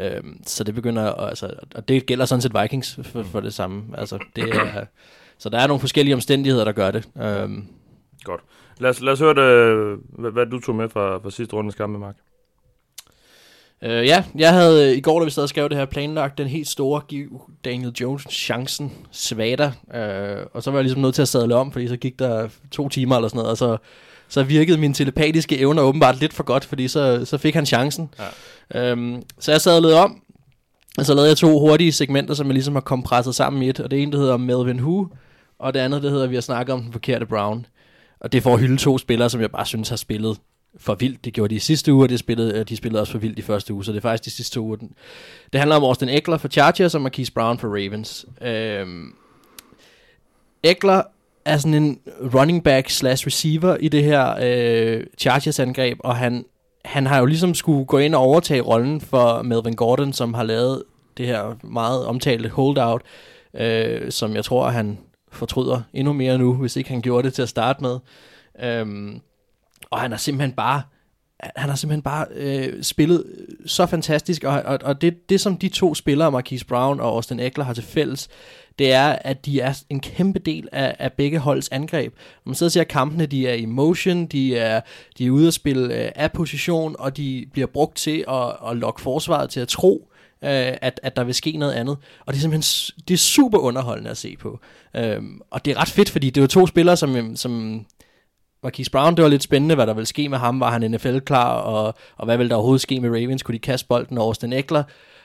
Øhm, 0.00 0.40
så 0.46 0.64
det 0.64 0.74
begynder, 0.74 1.02
at- 1.12 1.28
altså, 1.28 1.50
og 1.74 1.88
det 1.88 2.06
gælder 2.06 2.24
sådan 2.24 2.42
set 2.42 2.52
Vikings 2.62 2.98
for, 3.02 3.22
for 3.22 3.40
det 3.40 3.54
samme. 3.54 3.82
Altså, 3.98 4.18
det 4.36 4.44
er, 4.44 4.84
så 5.40 5.48
der 5.48 5.58
er 5.58 5.66
nogle 5.66 5.80
forskellige 5.80 6.14
omstændigheder, 6.14 6.64
der 6.64 6.72
gør 6.72 6.90
det. 6.90 7.08
Øhm, 7.22 7.66
Godt. 8.24 8.40
Lad 8.78 8.90
os, 8.90 9.00
lad 9.00 9.12
os 9.12 9.20
høre, 9.20 9.34
det, 9.34 9.98
hvad, 10.18 10.30
hvad 10.30 10.46
du 10.46 10.60
tog 10.60 10.74
med 10.74 10.88
fra, 10.88 11.18
fra 11.18 11.30
sidste 11.30 11.56
rundes 11.56 11.74
kamp 11.74 11.90
med 11.90 12.00
Mark. 12.00 12.16
Øh, 13.82 14.06
ja, 14.06 14.24
jeg 14.34 14.52
havde 14.52 14.90
øh, 14.90 14.96
i 14.96 15.00
går, 15.00 15.18
da 15.18 15.24
vi 15.24 15.30
sad 15.30 15.42
og 15.42 15.48
skrev 15.48 15.68
det 15.68 15.78
her, 15.78 15.84
planlagt 15.84 16.38
den 16.38 16.46
helt 16.46 16.68
store 16.68 17.00
give 17.08 17.28
Daniel 17.64 17.92
Jones 18.00 18.26
chancen 18.30 18.92
svada. 19.10 19.72
Øh, 19.94 20.46
og 20.52 20.62
så 20.62 20.70
var 20.70 20.78
jeg 20.78 20.84
ligesom 20.84 21.02
nødt 21.02 21.14
til 21.14 21.22
at 21.22 21.28
sadle 21.28 21.54
om, 21.54 21.72
fordi 21.72 21.88
så 21.88 21.96
gik 21.96 22.18
der 22.18 22.48
to 22.70 22.88
timer 22.88 23.16
eller 23.16 23.28
sådan 23.28 23.38
noget, 23.38 23.50
og 23.50 23.56
så 23.56 23.76
så 24.30 24.42
virkede 24.42 24.78
mine 24.78 24.94
telepatiske 24.94 25.58
evner 25.58 25.82
åbenbart 25.82 26.20
lidt 26.20 26.32
for 26.32 26.42
godt, 26.42 26.64
fordi 26.64 26.88
så, 26.88 27.24
så 27.24 27.38
fik 27.38 27.54
han 27.54 27.66
chancen. 27.66 28.14
Ja. 28.72 28.90
Øhm, 28.90 29.22
så 29.38 29.50
jeg 29.50 29.60
sad 29.60 29.80
lidt 29.80 29.92
om, 29.92 30.22
og 30.98 31.06
så 31.06 31.14
lavede 31.14 31.28
jeg 31.28 31.36
to 31.36 31.58
hurtige 31.58 31.92
segmenter, 31.92 32.34
som 32.34 32.46
jeg 32.46 32.54
ligesom 32.54 32.74
har 32.74 32.80
kompresset 32.80 33.34
sammen 33.34 33.62
i 33.62 33.68
et, 33.68 33.80
og 33.80 33.90
det 33.90 34.02
ene, 34.02 34.12
der 34.12 34.18
hedder 34.18 34.36
Melvin 34.36 34.78
Hu, 34.78 35.08
og 35.60 35.74
det 35.74 35.80
andet, 35.80 36.02
det 36.02 36.10
hedder, 36.10 36.26
vi 36.26 36.34
har 36.34 36.42
snakket 36.42 36.72
om 36.72 36.82
den 36.82 36.92
forkerte 36.92 37.26
Brown. 37.26 37.66
Og 38.20 38.32
det 38.32 38.38
er 38.38 38.42
for 38.42 38.54
at 38.54 38.60
hylde 38.60 38.76
to 38.76 38.98
spillere, 38.98 39.30
som 39.30 39.40
jeg 39.40 39.50
bare 39.50 39.66
synes 39.66 39.88
har 39.88 39.96
spillet 39.96 40.38
for 40.78 40.94
vildt. 40.94 41.24
Det 41.24 41.32
gjorde 41.32 41.50
de 41.50 41.56
i 41.56 41.58
sidste 41.58 41.92
uge, 41.92 42.04
og 42.04 42.08
det 42.08 42.18
spillede, 42.18 42.58
øh, 42.58 42.68
de 42.68 42.76
spillede 42.76 43.00
også 43.00 43.12
for 43.12 43.18
vildt 43.18 43.38
i 43.38 43.42
første 43.42 43.74
uge, 43.74 43.84
så 43.84 43.92
det 43.92 43.96
er 43.96 44.02
faktisk 44.02 44.24
de 44.24 44.30
sidste 44.30 44.54
to 44.54 44.60
uger. 44.60 44.76
Det 45.52 45.60
handler 45.60 45.76
om 45.76 45.84
Austin 45.84 46.08
Eckler 46.08 46.38
for 46.38 46.48
Chargers 46.48 46.94
og 46.94 47.00
Marquise 47.00 47.32
Brown 47.32 47.58
for 47.58 47.68
Ravens. 47.68 48.26
Øhm, 48.42 49.14
Eckler 50.62 51.02
er 51.44 51.56
sådan 51.56 51.74
en 51.74 52.00
running 52.34 52.64
back 52.64 52.90
slash 52.90 53.26
receiver 53.26 53.76
i 53.76 53.88
det 53.88 54.04
her 54.04 54.34
øh, 54.42 55.06
Chargers 55.18 55.58
angreb, 55.58 55.98
og 56.00 56.16
han, 56.16 56.44
han 56.84 57.06
har 57.06 57.18
jo 57.18 57.26
ligesom 57.26 57.54
skulle 57.54 57.84
gå 57.84 57.98
ind 57.98 58.14
og 58.14 58.20
overtage 58.20 58.60
rollen 58.60 59.00
for 59.00 59.42
Melvin 59.42 59.76
Gordon, 59.76 60.12
som 60.12 60.34
har 60.34 60.42
lavet 60.42 60.82
det 61.16 61.26
her 61.26 61.56
meget 61.62 62.06
omtalte 62.06 62.48
holdout, 62.48 63.02
øh, 63.54 64.10
som 64.10 64.34
jeg 64.34 64.44
tror, 64.44 64.68
han 64.68 64.98
fortryder 65.32 65.82
endnu 65.92 66.12
mere 66.12 66.38
nu, 66.38 66.54
hvis 66.54 66.76
ikke 66.76 66.90
han 66.90 67.02
gjorde 67.02 67.26
det 67.26 67.34
til 67.34 67.42
at 67.42 67.48
starte 67.48 67.82
med. 67.82 67.98
Øhm, 68.62 69.20
og 69.90 70.00
han 70.00 70.10
har 70.10 70.18
simpelthen 70.18 70.52
bare 70.52 70.82
han 71.56 71.68
har 71.68 71.76
simpelthen 71.76 72.02
bare 72.02 72.26
øh, 72.34 72.82
spillet 72.82 73.24
så 73.66 73.86
fantastisk, 73.86 74.44
og, 74.44 74.62
og, 74.64 74.78
og 74.82 75.00
det, 75.00 75.28
det 75.28 75.40
som 75.40 75.56
de 75.56 75.68
to 75.68 75.94
spillere, 75.94 76.30
Marquise 76.30 76.66
Brown 76.66 77.00
og 77.00 77.08
Austin 77.08 77.40
Eckler, 77.40 77.64
har 77.64 77.74
til 77.74 77.84
fælles, 77.84 78.28
det 78.78 78.92
er, 78.92 79.08
at 79.08 79.46
de 79.46 79.60
er 79.60 79.82
en 79.90 80.00
kæmpe 80.00 80.38
del 80.38 80.68
af, 80.72 80.96
af 80.98 81.12
begge 81.12 81.38
holds 81.38 81.68
angreb. 81.68 82.14
Når 82.44 82.50
man 82.50 82.54
sidder 82.54 82.68
og 82.68 82.72
ser 82.72 82.84
kampene, 82.84 83.26
de 83.26 83.48
er 83.48 83.54
i 83.54 83.64
motion, 83.64 84.26
de 84.26 84.56
er, 84.56 84.80
de 85.18 85.26
er 85.26 85.30
ude 85.30 85.46
at 85.46 85.54
spille 85.54 85.94
øh, 85.94 86.12
af 86.14 86.32
position, 86.32 86.96
og 86.98 87.16
de 87.16 87.46
bliver 87.52 87.66
brugt 87.66 87.96
til 87.96 88.24
at, 88.28 88.70
at 88.70 88.76
lokke 88.76 89.00
forsvaret 89.00 89.50
til 89.50 89.60
at 89.60 89.68
tro, 89.68 90.10
øh, 90.44 90.72
at, 90.82 91.00
at 91.02 91.16
der 91.16 91.24
vil 91.24 91.34
ske 91.34 91.52
noget 91.52 91.72
andet. 91.72 91.96
Og 92.26 92.32
det 92.32 92.38
er 92.38 92.40
simpelthen 92.40 93.02
det 93.08 93.14
er 93.14 93.18
super 93.18 93.58
underholdende 93.58 94.10
at 94.10 94.16
se 94.16 94.36
på. 94.36 94.60
Øh, 94.96 95.22
og 95.50 95.64
det 95.64 95.70
er 95.70 95.80
ret 95.80 95.88
fedt, 95.88 96.10
fordi 96.10 96.30
det 96.30 96.36
er 96.40 96.42
jo 96.42 96.48
to 96.48 96.66
spillere, 96.66 96.96
som, 96.96 97.16
øhm, 97.16 97.36
som 97.36 97.84
Marquise 98.62 98.90
Brown, 98.90 99.16
det 99.16 99.22
var 99.22 99.28
lidt 99.28 99.42
spændende, 99.42 99.74
hvad 99.74 99.86
der 99.86 99.94
ville 99.94 100.06
ske 100.06 100.28
med 100.28 100.38
ham. 100.38 100.60
Var 100.60 100.70
han 100.70 100.90
NFL-klar, 100.90 101.54
og, 101.54 101.94
og 102.16 102.24
hvad 102.24 102.36
ville 102.36 102.50
der 102.50 102.56
overhovedet 102.56 102.80
ske 102.80 103.00
med 103.00 103.10
Ravens? 103.10 103.42
Kunne 103.42 103.54
de 103.54 103.58
kaste 103.58 103.88
bolden 103.88 104.18
over 104.18 104.26
Austin 104.26 104.52
Eckler? 104.52 104.82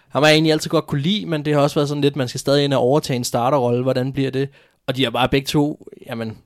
Han 0.10 0.22
var 0.22 0.28
egentlig 0.28 0.52
altid 0.52 0.70
godt 0.70 0.88
kunne 0.88 1.02
lide, 1.02 1.26
men 1.26 1.46
det 1.46 1.54
har 1.54 1.62
også 1.62 1.76
været 1.76 1.90
sådan 1.90 2.02
lidt, 2.02 2.16
man 2.16 2.28
skal 2.28 2.40
stadig 2.40 2.64
ind 2.64 2.74
og 2.74 2.80
overtage 2.80 3.18
en 3.18 3.24
starterrolle. 3.24 3.84
Hvordan 3.84 4.14
bliver 4.14 4.32
det? 4.32 4.50
Og 4.88 4.96
de 4.96 5.04
har 5.04 5.12
bare 5.12 5.30
begge 5.30 5.46
to, 5.46 5.88
jamen, 6.06 6.38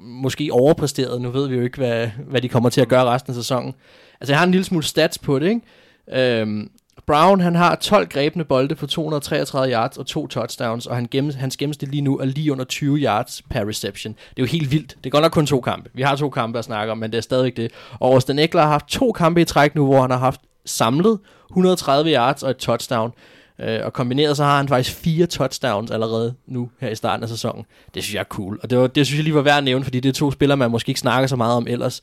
måske 0.00 0.48
overpræsteret. 0.52 1.22
Nu 1.22 1.30
ved 1.30 1.48
vi 1.48 1.56
jo 1.56 1.62
ikke, 1.62 1.76
hvad, 1.76 2.08
hvad 2.28 2.40
de 2.40 2.48
kommer 2.48 2.70
til 2.70 2.80
at 2.80 2.88
gøre 2.88 3.04
resten 3.04 3.30
af 3.30 3.34
sæsonen. 3.34 3.74
Altså, 4.20 4.32
jeg 4.32 4.38
har 4.38 4.46
en 4.46 4.52
lille 4.52 4.64
smule 4.64 4.84
stats 4.84 5.18
på 5.18 5.38
det, 5.38 5.48
ikke? 5.48 6.40
Øhm, 6.40 6.70
Brown, 7.10 7.40
han 7.40 7.54
har 7.54 7.74
12 7.74 8.08
grebne 8.08 8.44
bolde 8.44 8.74
på 8.74 8.86
233 8.86 9.72
yards 9.72 9.98
og 9.98 10.06
to 10.06 10.26
touchdowns, 10.26 10.86
og 10.86 10.96
han 10.96 11.08
gennem, 11.10 11.34
hans 11.34 11.56
gennemsnit 11.56 11.90
lige 11.90 12.00
nu 12.00 12.18
er 12.18 12.24
lige 12.24 12.52
under 12.52 12.64
20 12.64 12.98
yards 12.98 13.42
per 13.50 13.68
reception. 13.68 14.12
Det 14.12 14.28
er 14.36 14.42
jo 14.42 14.46
helt 14.46 14.70
vildt. 14.70 14.88
Det 14.98 15.06
er 15.06 15.10
godt 15.10 15.22
nok 15.22 15.32
kun 15.32 15.46
to 15.46 15.60
kampe. 15.60 15.90
Vi 15.94 16.02
har 16.02 16.16
to 16.16 16.30
kampe 16.30 16.58
at 16.58 16.64
snakke 16.64 16.92
om, 16.92 16.98
men 16.98 17.10
det 17.12 17.18
er 17.18 17.22
stadig 17.22 17.56
det. 17.56 17.70
Og 18.00 18.12
Austin 18.12 18.38
Eckler 18.38 18.62
har 18.62 18.68
haft 18.68 18.86
to 18.88 19.12
kampe 19.12 19.40
i 19.40 19.44
træk 19.44 19.74
nu, 19.74 19.86
hvor 19.86 20.00
han 20.00 20.10
har 20.10 20.18
haft 20.18 20.40
samlet 20.66 21.18
130 21.50 22.14
yards 22.14 22.42
og 22.42 22.50
et 22.50 22.56
touchdown. 22.56 23.12
Øh, 23.60 23.80
og 23.84 23.92
kombineret 23.92 24.36
så 24.36 24.44
har 24.44 24.56
han 24.56 24.68
faktisk 24.68 24.96
fire 24.96 25.26
touchdowns 25.26 25.90
allerede 25.90 26.34
nu 26.46 26.70
her 26.80 26.88
i 26.88 26.94
starten 26.94 27.22
af 27.22 27.28
sæsonen. 27.28 27.64
Det 27.94 28.02
synes 28.02 28.14
jeg 28.14 28.20
er 28.20 28.24
cool. 28.24 28.58
Og 28.62 28.70
det, 28.70 28.78
var, 28.78 28.86
det 28.86 29.06
synes 29.06 29.18
jeg 29.18 29.24
lige 29.24 29.34
var 29.34 29.42
værd 29.42 29.58
at 29.58 29.64
nævne, 29.64 29.84
fordi 29.84 30.00
det 30.00 30.08
er 30.08 30.12
to 30.12 30.30
spillere, 30.30 30.56
man 30.56 30.70
måske 30.70 30.90
ikke 30.90 31.00
snakker 31.00 31.26
så 31.26 31.36
meget 31.36 31.56
om 31.56 31.66
ellers. 31.68 32.02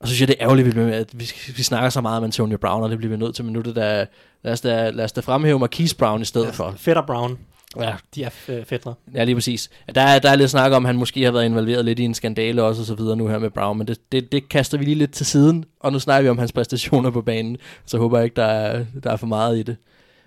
Og 0.00 0.08
så 0.08 0.14
synes 0.14 0.20
jeg, 0.20 0.28
det 0.28 0.36
er 0.38 0.44
ærgerligt, 0.44 0.78
at 0.78 1.20
vi, 1.20 1.30
vi 1.56 1.62
snakker 1.62 1.90
så 1.90 2.00
meget 2.00 2.18
om 2.18 2.24
Antonio 2.24 2.58
Brown, 2.58 2.82
og 2.82 2.90
det 2.90 2.98
bliver 2.98 3.10
vi 3.10 3.16
nødt 3.16 3.34
til. 3.34 3.44
Men 3.44 3.52
nu 3.52 3.60
det 3.60 3.76
der, 3.76 4.04
lad, 4.42 4.52
os 4.52 4.60
da, 4.60 4.90
lad 4.90 5.04
os 5.04 5.12
da 5.12 5.20
fremhæve 5.20 5.58
Marquise 5.58 5.96
Brown 5.96 6.22
i 6.22 6.24
stedet 6.24 6.46
ja, 6.46 6.50
for. 6.50 6.74
Fætter 6.76 7.02
Brown. 7.06 7.38
Ja. 7.80 7.94
De 8.14 8.24
er 8.24 8.30
fætter. 8.64 8.94
Ja, 9.14 9.24
lige 9.24 9.34
præcis. 9.34 9.70
Der 9.94 10.00
er, 10.00 10.18
der 10.18 10.30
er 10.30 10.36
lidt 10.36 10.50
snak 10.50 10.72
om, 10.72 10.86
at 10.86 10.88
han 10.88 10.96
måske 10.96 11.24
har 11.24 11.32
været 11.32 11.44
involveret 11.44 11.84
lidt 11.84 11.98
i 11.98 12.04
en 12.04 12.14
skandale 12.14 12.62
også, 12.62 12.82
og 12.82 12.86
så 12.86 12.94
videre 12.94 13.16
nu 13.16 13.28
her 13.28 13.38
med 13.38 13.50
Brown, 13.50 13.78
men 13.78 13.86
det, 13.86 14.12
det, 14.12 14.32
det 14.32 14.48
kaster 14.48 14.78
vi 14.78 14.84
lige 14.84 14.94
lidt 14.94 15.12
til 15.12 15.26
siden, 15.26 15.64
og 15.80 15.92
nu 15.92 15.98
snakker 15.98 16.22
vi 16.22 16.28
om 16.28 16.38
hans 16.38 16.52
præstationer 16.52 17.10
på 17.10 17.22
banen, 17.22 17.56
så 17.86 17.98
håber 17.98 18.18
jeg 18.18 18.24
ikke, 18.24 18.36
der 18.36 18.44
er, 18.44 18.84
der 19.02 19.10
er 19.10 19.16
for 19.16 19.26
meget 19.26 19.58
i 19.58 19.62
det. 19.62 19.76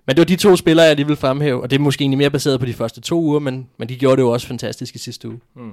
Men 0.07 0.15
det 0.15 0.21
var 0.21 0.25
de 0.25 0.35
to 0.35 0.55
spillere, 0.55 0.85
jeg 0.85 0.95
lige 0.95 1.07
vil 1.07 1.15
fremhæve, 1.15 1.61
og 1.61 1.69
det 1.69 1.75
er 1.75 1.79
måske 1.79 2.01
egentlig 2.01 2.17
mere 2.17 2.29
baseret 2.29 2.59
på 2.59 2.65
de 2.65 2.73
første 2.73 3.01
to 3.01 3.21
uger, 3.21 3.39
men, 3.39 3.67
men 3.77 3.89
de 3.89 3.97
gjorde 3.97 4.15
det 4.15 4.21
jo 4.21 4.29
også 4.29 4.47
fantastisk 4.47 4.95
i 4.95 4.99
sidste 4.99 5.27
uge. 5.27 5.39
Mm. 5.55 5.71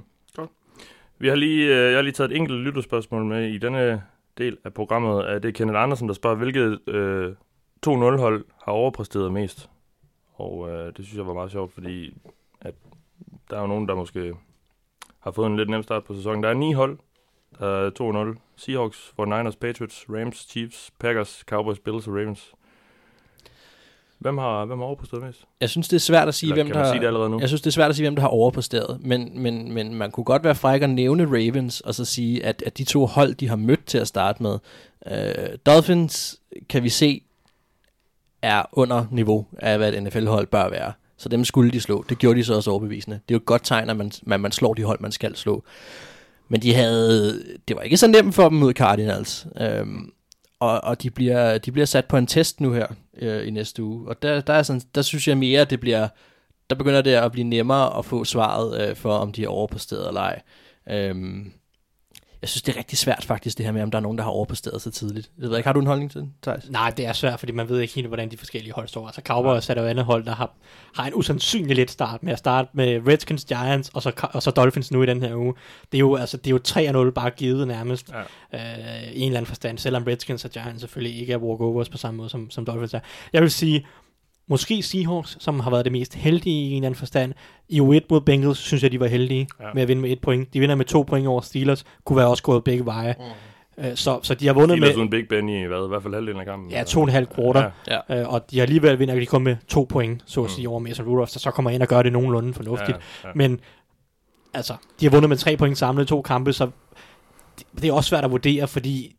Vi 1.18 1.28
har 1.28 1.34
lige, 1.34 1.64
øh, 1.64 1.88
jeg 1.88 1.94
har 1.94 2.02
lige 2.02 2.12
taget 2.12 2.30
et 2.30 2.36
enkelt 2.36 2.58
lytterspørgsmål 2.58 3.24
med 3.24 3.48
i 3.48 3.58
denne 3.58 4.02
del 4.38 4.58
af 4.64 4.74
programmet. 4.74 5.42
Det 5.42 5.48
er 5.48 5.52
Kenneth 5.52 5.80
Andersen, 5.80 6.08
der 6.08 6.14
spørger, 6.14 6.36
hvilket 6.36 6.88
øh, 6.88 7.34
2-0-hold 7.86 8.44
har 8.64 8.72
overpræsteret 8.72 9.32
mest? 9.32 9.70
Og 10.34 10.70
øh, 10.70 10.86
det 10.96 11.04
synes 11.04 11.16
jeg 11.16 11.26
var 11.26 11.34
meget 11.34 11.50
sjovt, 11.50 11.72
fordi 11.72 12.14
at 12.60 12.74
der 13.50 13.56
er 13.56 13.60
jo 13.60 13.66
nogen, 13.66 13.88
der 13.88 13.94
måske 13.94 14.34
har 15.20 15.30
fået 15.30 15.46
en 15.46 15.56
lidt 15.56 15.70
nem 15.70 15.82
start 15.82 16.04
på 16.04 16.14
sæsonen. 16.14 16.42
Der 16.42 16.48
er 16.48 16.54
ni 16.54 16.72
hold. 16.72 16.98
Der 17.58 17.66
er 17.66 18.34
2-0. 18.34 18.40
Seahawks, 18.56 19.14
49ers, 19.20 19.58
Patriots, 19.60 20.06
Rams, 20.08 20.36
Chiefs, 20.50 20.90
Packers, 21.00 21.44
Cowboys, 21.48 21.78
Bills 21.78 22.08
og 22.08 22.14
Ravens. 22.14 22.54
Hvem 24.18 24.38
har, 24.38 24.64
hvem 24.64 24.78
har 24.78 24.86
overpræsteret 24.86 25.22
mest? 25.22 25.44
Jeg 25.60 25.70
synes, 25.70 25.88
det 25.88 25.96
er 25.96 26.00
svært 26.00 26.28
at 26.28 26.34
sige, 26.34 26.52
Eller, 26.52 26.64
hvem 26.64 26.72
der 26.72 26.92
sige 26.92 27.06
det 27.06 27.30
nu? 27.30 27.40
Jeg 27.40 27.48
synes, 27.48 27.62
det 27.62 27.66
er 27.66 27.72
svært 27.72 27.90
at 27.90 27.96
sige, 27.96 28.04
hvem 28.04 28.14
der 28.14 28.22
har 28.22 28.28
overpræsteret. 28.28 28.98
Men, 29.00 29.42
men, 29.42 29.72
men 29.72 29.94
man 29.94 30.10
kunne 30.10 30.24
godt 30.24 30.44
være 30.44 30.54
fræk 30.54 30.82
at 30.82 30.90
nævne 30.90 31.26
Ravens, 31.26 31.80
og 31.80 31.94
så 31.94 32.04
sige, 32.04 32.44
at, 32.44 32.62
at 32.66 32.78
de 32.78 32.84
to 32.84 33.06
hold, 33.06 33.34
de 33.34 33.48
har 33.48 33.56
mødt 33.56 33.86
til 33.86 33.98
at 33.98 34.08
starte 34.08 34.42
med. 34.42 34.58
Uh, 35.10 35.56
Dolphins 35.66 36.40
kan 36.68 36.82
vi 36.82 36.88
se 36.88 37.22
er 38.42 38.62
under 38.72 39.06
niveau 39.10 39.46
af, 39.58 39.78
hvad 39.78 39.92
et 39.92 40.02
NFL-hold 40.02 40.46
bør 40.46 40.68
være. 40.68 40.92
Så 41.16 41.28
dem 41.28 41.44
skulle 41.44 41.70
de 41.70 41.80
slå. 41.80 42.04
Det 42.08 42.18
gjorde 42.18 42.38
de 42.38 42.44
så 42.44 42.54
også 42.54 42.70
overbevisende. 42.70 43.20
Det 43.28 43.34
er 43.34 43.34
jo 43.34 43.40
et 43.40 43.46
godt 43.46 43.64
tegn, 43.64 43.90
at 43.90 43.96
man, 43.96 44.12
man 44.22 44.52
slår 44.52 44.74
de 44.74 44.82
hold, 44.82 45.00
man 45.00 45.12
skal 45.12 45.36
slå. 45.36 45.64
Men 46.48 46.62
de 46.62 46.74
havde, 46.74 47.42
det 47.68 47.76
var 47.76 47.82
ikke 47.82 47.96
så 47.96 48.06
nemt 48.06 48.34
for 48.34 48.48
dem 48.48 48.58
mod 48.58 48.72
Cardinals. 48.72 49.46
Øhm, 49.60 50.12
og, 50.60 50.84
og 50.84 51.02
de, 51.02 51.10
bliver, 51.10 51.58
de 51.58 51.72
bliver 51.72 51.86
sat 51.86 52.04
på 52.04 52.16
en 52.16 52.26
test 52.26 52.60
nu 52.60 52.72
her 52.72 52.86
øh, 53.18 53.46
i 53.46 53.50
næste 53.50 53.82
uge. 53.82 54.08
Og 54.08 54.22
der, 54.22 54.40
der, 54.40 54.52
er 54.52 54.62
sådan, 54.62 54.82
der 54.94 55.02
synes 55.02 55.28
jeg 55.28 55.38
mere, 55.38 55.60
at 55.60 55.70
det 55.70 55.80
bliver, 55.80 56.08
der 56.70 56.76
begynder 56.76 57.02
det 57.02 57.14
at 57.14 57.32
blive 57.32 57.44
nemmere 57.44 57.98
at 57.98 58.04
få 58.04 58.24
svaret 58.24 58.88
øh, 58.88 58.96
for, 58.96 59.12
om 59.12 59.32
de 59.32 59.44
er 59.44 59.48
overpræsteret 59.48 60.08
eller 60.08 60.20
ej. 60.20 60.42
Øhm, 60.90 61.52
jeg 62.42 62.48
synes, 62.48 62.62
det 62.62 62.74
er 62.74 62.78
rigtig 62.78 62.98
svært 62.98 63.24
faktisk, 63.24 63.58
det 63.58 63.66
her 63.66 63.72
med, 63.72 63.82
om 63.82 63.90
der 63.90 63.98
er 63.98 64.02
nogen, 64.02 64.18
der 64.18 64.24
har 64.24 64.30
overpræsteret 64.30 64.82
så 64.82 64.90
tidligt. 64.90 65.30
Jeg 65.38 65.50
ved 65.50 65.56
ikke, 65.56 65.66
har 65.66 65.72
du 65.72 65.80
en 65.80 65.86
holdning 65.86 66.10
til 66.10 66.20
det, 66.20 66.30
Thijs? 66.42 66.70
Nej, 66.70 66.90
det 66.90 67.06
er 67.06 67.12
svært, 67.12 67.38
fordi 67.38 67.52
man 67.52 67.68
ved 67.68 67.80
ikke 67.80 67.94
helt, 67.94 68.06
hvordan 68.06 68.30
de 68.30 68.36
forskellige 68.36 68.72
hold 68.72 68.88
står. 68.88 69.06
Altså 69.06 69.22
Cowboys 69.24 69.70
er 69.70 69.74
der 69.74 69.82
jo 69.82 69.88
andet 69.88 70.04
hold, 70.04 70.24
der 70.24 70.34
har, 70.34 70.54
har 70.96 71.06
en 71.06 71.14
usandsynlig 71.14 71.76
let 71.76 71.90
start 71.90 72.22
med 72.22 72.32
at 72.32 72.38
starte 72.38 72.68
med 72.72 73.08
Redskins, 73.08 73.44
Giants 73.44 73.90
og 73.94 74.02
så, 74.02 74.28
og 74.32 74.42
så 74.42 74.50
Dolphins 74.50 74.90
nu 74.90 75.02
i 75.02 75.06
den 75.06 75.22
her 75.22 75.36
uge. 75.36 75.54
Det 75.92 75.98
er 75.98 76.00
jo, 76.00 76.16
altså, 76.16 76.36
det 76.36 76.46
er 76.46 76.84
jo 76.84 77.06
3-0 77.08 77.10
bare 77.10 77.30
givet 77.30 77.68
nærmest 77.68 78.12
ja. 78.52 78.58
øh, 78.58 79.12
i 79.12 79.20
en 79.20 79.26
eller 79.26 79.38
anden 79.38 79.46
forstand, 79.46 79.78
selvom 79.78 80.02
Redskins 80.02 80.44
og 80.44 80.50
Giants 80.50 80.80
selvfølgelig 80.80 81.20
ikke 81.20 81.32
er 81.32 81.38
walkovers 81.38 81.88
på 81.88 81.98
samme 81.98 82.18
måde 82.18 82.28
som, 82.28 82.50
som 82.50 82.64
Dolphins 82.64 82.94
er. 82.94 83.00
Jeg 83.32 83.42
vil 83.42 83.50
sige, 83.50 83.86
Måske 84.48 84.82
Seahawks, 84.82 85.36
som 85.40 85.60
har 85.60 85.70
været 85.70 85.84
det 85.84 85.92
mest 85.92 86.14
heldige 86.14 86.62
i 86.62 86.70
en 86.70 86.76
eller 86.76 86.86
anden 86.86 86.98
forstand. 86.98 87.32
I 87.68 87.80
U1 87.80 88.00
mod 88.10 88.20
Bengals, 88.20 88.58
synes 88.58 88.82
jeg, 88.82 88.92
de 88.92 89.00
var 89.00 89.06
heldige 89.06 89.48
ja. 89.60 89.64
med 89.74 89.82
at 89.82 89.88
vinde 89.88 90.02
med 90.02 90.10
et 90.10 90.20
point. 90.20 90.54
De 90.54 90.60
vinder 90.60 90.74
med 90.74 90.84
to 90.84 91.02
point 91.02 91.26
over 91.26 91.40
Steelers. 91.40 91.84
Kunne 92.04 92.16
være 92.16 92.28
også 92.28 92.42
gået 92.42 92.64
begge 92.64 92.86
veje. 92.86 93.14
Mm. 93.18 93.84
Uh, 93.84 93.94
så, 93.94 94.20
så 94.22 94.34
de 94.34 94.46
har 94.46 94.54
vundet 94.54 94.78
Steelers 94.78 94.96
med... 94.96 94.96
uden 94.96 95.10
Big 95.10 95.28
Ben 95.28 95.48
i, 95.48 95.64
hvad, 95.64 95.84
i 95.84 95.88
hvert 95.88 96.02
fald 96.02 96.14
halvdelen 96.14 96.40
af 96.40 96.46
kampen. 96.46 96.70
Ja, 96.70 96.84
to 96.84 97.00
og 97.00 97.04
en 97.04 97.12
halv 97.12 97.26
quarter. 97.36 97.70
Ja. 97.88 97.98
Ja. 98.08 98.22
Uh, 98.22 98.34
og 98.34 98.50
de 98.50 98.58
har 98.58 98.62
alligevel 98.62 98.98
vinder, 98.98 99.14
at 99.14 99.20
de 99.20 99.26
kommer 99.26 99.50
med 99.50 99.56
to 99.68 99.86
point, 99.88 100.22
så 100.26 100.40
at 100.40 100.44
mm. 100.44 100.50
sige, 100.50 100.68
over 100.68 100.78
Mason 100.78 101.06
Rudolph, 101.06 101.30
så, 101.30 101.38
så 101.38 101.50
kommer 101.50 101.70
ind 101.70 101.82
og 101.82 101.88
gør 101.88 102.02
det 102.02 102.12
nogenlunde 102.12 102.54
fornuftigt. 102.54 102.98
Ja, 103.24 103.28
ja. 103.28 103.32
Men 103.34 103.60
altså, 104.54 104.74
de 105.00 105.06
har 105.06 105.10
vundet 105.10 105.28
med 105.28 105.36
tre 105.36 105.56
point 105.56 105.78
samlet 105.78 106.08
to 106.08 106.22
kampe, 106.22 106.52
så 106.52 106.70
det 107.80 107.88
er 107.88 107.92
også 107.92 108.08
svært 108.08 108.24
at 108.24 108.30
vurdere, 108.30 108.68
fordi 108.68 109.17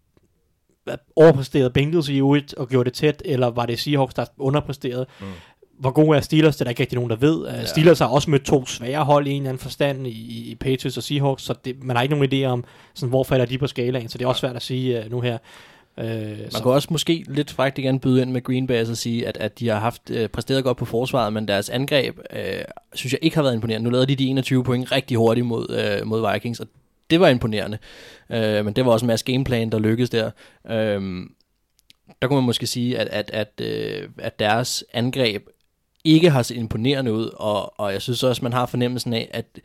overpræsterede 1.15 1.69
Bengals 1.69 2.09
i 2.09 2.21
U1 2.21 2.53
og 2.57 2.67
gjorde 2.69 2.89
det 2.89 2.93
tæt, 2.93 3.21
eller 3.25 3.47
var 3.47 3.65
det 3.65 3.79
Seahawks, 3.79 4.13
der 4.13 4.25
underpræsterede? 4.37 5.05
Mm 5.21 5.27
hvor 5.79 5.91
gode 5.91 6.17
er 6.17 6.21
Steelers, 6.21 6.55
det 6.55 6.61
er 6.61 6.63
der 6.63 6.69
ikke 6.69 6.81
rigtig 6.81 6.95
nogen, 6.95 7.09
der 7.09 7.15
ved. 7.15 7.47
Ja. 7.47 7.65
Steelers 7.65 7.99
har 7.99 8.07
også 8.07 8.29
mødt 8.29 8.45
to 8.45 8.65
svære 8.65 9.03
hold 9.03 9.27
i 9.27 9.29
en 9.29 9.35
eller 9.35 9.49
anden 9.49 9.61
forstand 9.61 10.07
i, 10.07 10.51
i 10.51 10.55
Patriots 10.55 10.97
og 10.97 11.03
Seahawks, 11.03 11.43
så 11.43 11.53
det, 11.65 11.83
man 11.83 11.95
har 11.95 12.03
ikke 12.03 12.15
nogen 12.15 12.33
idé 12.33 12.45
om, 12.45 12.63
sådan, 12.93 13.09
hvor 13.09 13.23
falder 13.23 13.45
de 13.45 13.57
på 13.57 13.67
skalaen, 13.67 14.09
så 14.09 14.17
det 14.17 14.25
er 14.25 14.29
også 14.29 14.39
svært 14.39 14.55
at 14.55 14.61
sige 14.61 14.99
uh, 15.05 15.11
nu 15.11 15.21
her. 15.21 15.37
Uh, 15.97 16.05
man 16.05 16.37
så. 16.49 16.63
kan 16.63 16.71
også 16.71 16.87
måske 16.91 17.23
lidt 17.27 17.51
frækt 17.51 17.77
igen 17.77 17.99
byde 17.99 18.21
ind 18.21 18.31
med 18.31 18.43
Green 18.43 18.67
Bay 18.67 18.85
og 18.85 18.97
sige, 18.97 19.27
at, 19.27 19.37
at 19.37 19.59
de 19.59 19.67
har 19.67 19.79
haft 19.79 20.01
uh, 20.09 20.25
præsteret 20.25 20.63
godt 20.63 20.77
på 20.77 20.85
forsvaret, 20.85 21.33
men 21.33 21.47
deres 21.47 21.69
angreb 21.69 22.19
uh, 22.33 22.39
synes 22.93 23.13
jeg 23.13 23.19
ikke 23.21 23.35
har 23.35 23.43
været 23.43 23.55
imponerende. 23.55 23.83
Nu 23.83 23.89
lavede 23.89 24.07
de 24.07 24.15
de 24.15 24.27
21 24.27 24.63
point 24.63 24.91
rigtig 24.91 25.17
hurtigt 25.17 25.45
mod, 25.45 25.99
uh, 26.01 26.07
mod 26.07 26.33
Vikings, 26.33 26.59
og 26.59 26.67
det 27.09 27.19
var 27.19 27.27
imponerende. 27.27 27.77
Øh, 28.29 28.65
men 28.65 28.73
det 28.73 28.85
var 28.85 28.91
også 28.91 29.05
en 29.05 29.07
masse 29.07 29.25
gameplan, 29.25 29.69
der 29.69 29.79
lykkedes 29.79 30.09
der. 30.09 30.31
Øh, 30.69 31.25
der 32.21 32.27
kunne 32.27 32.37
man 32.37 32.45
måske 32.45 32.67
sige, 32.67 32.97
at, 32.99 33.07
at, 33.07 33.31
at, 33.33 33.61
øh, 33.65 34.09
at 34.17 34.39
deres 34.39 34.83
angreb 34.93 35.47
ikke 36.03 36.29
har 36.29 36.43
set 36.43 36.57
imponerende 36.57 37.13
ud, 37.13 37.29
og, 37.33 37.79
og 37.79 37.93
jeg 37.93 38.01
synes 38.01 38.23
også, 38.23 38.43
man 38.43 38.53
har 38.53 38.65
fornemmelsen 38.65 39.13
af, 39.13 39.29
at, 39.33 39.59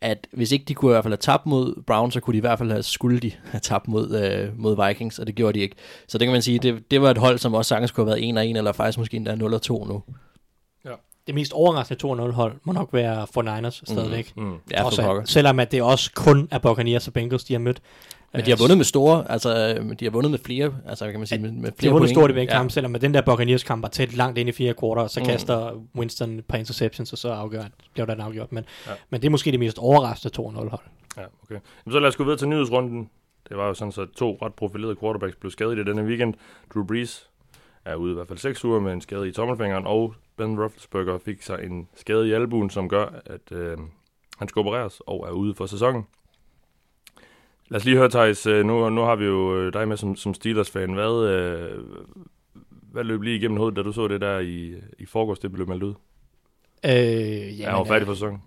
at 0.00 0.26
hvis 0.32 0.52
ikke 0.52 0.64
de 0.64 0.74
kunne 0.74 0.90
i 0.90 0.94
hvert 0.94 1.04
fald 1.04 1.12
have 1.12 1.16
tabt 1.16 1.46
mod 1.46 1.82
Browns, 1.86 2.14
så 2.14 2.20
kunne 2.20 2.32
de 2.32 2.38
i 2.38 2.40
hvert 2.40 2.58
fald 2.58 2.70
have 2.70 2.82
skulle 2.82 3.18
de 3.18 3.32
have 3.44 3.60
tabt 3.60 3.88
mod, 3.88 4.16
øh, 4.16 4.58
mod 4.58 4.86
Vikings, 4.86 5.18
og 5.18 5.26
det 5.26 5.34
gjorde 5.34 5.58
de 5.58 5.62
ikke. 5.62 5.76
Så 6.08 6.18
det 6.18 6.26
kan 6.26 6.32
man 6.32 6.42
sige, 6.42 6.58
det, 6.58 6.90
det 6.90 7.02
var 7.02 7.10
et 7.10 7.18
hold, 7.18 7.38
som 7.38 7.54
også 7.54 7.68
sagtens 7.68 7.90
kunne 7.90 8.10
have 8.10 8.36
været 8.36 8.54
1-1, 8.54 8.58
eller 8.58 8.72
faktisk 8.72 8.98
måske 8.98 9.16
endda 9.16 9.32
0-2 9.32 9.88
nu. 9.88 10.02
Det 11.28 11.34
mest 11.34 11.52
overraskende 11.52 12.24
2-0 12.28 12.30
hold 12.32 12.52
må 12.64 12.72
nok 12.72 12.88
være 12.92 13.26
for 13.34 13.42
Niners 13.42 13.82
stadigvæk. 13.86 14.32
Mm. 14.36 14.54
Ja, 14.70 14.82
Trods 14.82 14.96
for. 15.00 15.22
Selvom 15.24 15.60
at 15.60 15.72
det 15.72 15.82
også 15.82 16.12
kun 16.14 16.48
er 16.50 16.58
Buccaneers 16.58 17.06
og 17.06 17.12
Bengals, 17.12 17.44
de 17.44 17.54
har 17.54 17.58
mødt. 17.60 17.82
Men 18.32 18.44
de 18.44 18.50
har 18.50 18.58
vundet 18.58 18.76
med 18.76 18.84
store, 18.84 19.30
altså 19.30 19.74
øh, 19.78 19.92
de 20.00 20.04
har 20.04 20.10
vundet 20.10 20.30
med 20.30 20.38
flere, 20.38 20.74
altså 20.86 21.10
kan 21.10 21.20
man 21.20 21.26
sige, 21.26 21.38
med, 21.38 21.50
med 21.52 21.62
flere 21.62 21.72
De 21.80 21.86
har 21.86 21.92
vundet 21.92 22.10
stort 22.10 22.30
i 22.30 22.34
den 22.34 22.42
Ja. 22.48 22.52
kamp, 22.56 22.70
selvom 22.70 22.94
at 22.94 23.00
den 23.00 23.14
der 23.14 23.20
Buccaneers 23.22 23.62
kamp 23.64 23.82
var 23.82 23.88
tæt 23.88 24.12
langt 24.16 24.38
ind 24.38 24.48
i 24.48 24.52
fire 24.52 24.74
kvarter, 24.74 25.06
så 25.06 25.20
Mm. 25.20 25.24
mm. 25.24 25.30
kaster 25.30 25.70
Winston 25.96 26.38
et 26.38 26.44
par 26.44 26.58
interceptions, 26.58 27.12
og 27.12 27.18
så 27.18 27.28
afgør, 27.28 27.62
bliver 27.92 28.06
der 28.06 28.24
afgjort. 28.24 28.52
Men, 28.52 28.64
Ja. 28.86 28.90
ja. 28.90 28.96
men 29.10 29.20
det 29.20 29.26
er 29.26 29.30
måske 29.30 29.50
det 29.52 29.60
mest 29.60 29.78
overraskende 29.78 30.34
2-0 30.42 30.68
hold. 30.68 30.80
Ja, 31.16 31.22
okay. 31.42 31.50
Jamen, 31.86 31.92
så 31.92 31.98
lad 32.00 32.08
os 32.08 32.16
gå 32.16 32.24
videre 32.24 32.38
til 32.38 32.48
nyhedsrunden. 32.48 33.10
Det 33.48 33.56
var 33.56 33.66
jo 33.66 33.74
sådan, 33.74 33.92
så 33.92 34.06
to 34.16 34.38
ret 34.42 34.54
profilerede 34.54 34.96
quarterbacks 35.00 35.36
blev 35.36 35.50
skadet 35.50 35.78
i 35.78 35.84
denne 35.84 36.02
weekend. 36.04 36.34
Drew 36.74 36.84
Brees 36.86 37.28
er 37.88 37.94
ude 37.94 38.10
i 38.10 38.14
hvert 38.14 38.28
fald 38.28 38.38
6 38.38 38.64
uger 38.64 38.80
med 38.80 38.92
en 38.92 39.00
skade 39.00 39.28
i 39.28 39.32
tommelfingeren, 39.32 39.86
og 39.86 40.14
Ben 40.36 40.60
Roethlisberger 40.60 41.18
fik 41.18 41.42
sig 41.42 41.64
en 41.64 41.88
skade 41.94 42.28
i 42.28 42.32
albuen, 42.32 42.70
som 42.70 42.88
gør, 42.88 43.06
at 43.26 43.52
øh, 43.52 43.78
han 44.38 44.48
skal 44.48 44.60
opereres 44.60 45.00
og 45.06 45.26
er 45.28 45.32
ude 45.32 45.54
for 45.54 45.66
sæsonen. 45.66 46.06
Lad 47.68 47.80
os 47.80 47.84
lige 47.84 47.96
høre, 47.96 48.08
Thijs, 48.10 48.46
øh, 48.46 48.64
nu, 48.66 48.90
nu 48.90 49.00
har 49.00 49.16
vi 49.16 49.24
jo 49.24 49.56
øh, 49.56 49.72
dig 49.72 49.88
med 49.88 49.96
som, 49.96 50.16
som 50.16 50.34
Steelers-fan. 50.34 50.92
Hvad, 50.92 51.28
øh, 51.28 51.84
hvad 52.92 53.04
løb 53.04 53.22
lige 53.22 53.36
igennem 53.36 53.56
hovedet, 53.58 53.76
da 53.76 53.82
du 53.82 53.92
så 53.92 54.08
det 54.08 54.20
der 54.20 54.38
i, 54.38 54.74
i 54.98 55.06
forgårs, 55.06 55.38
det 55.38 55.52
blev 55.52 55.68
meldt 55.68 55.82
ud? 55.82 55.94
Øh, 56.84 57.60
Ja, 57.60 57.64
han 57.70 57.78
var 57.78 57.84
færdig 57.84 58.06
for 58.06 58.14
sæsonen. 58.14 58.42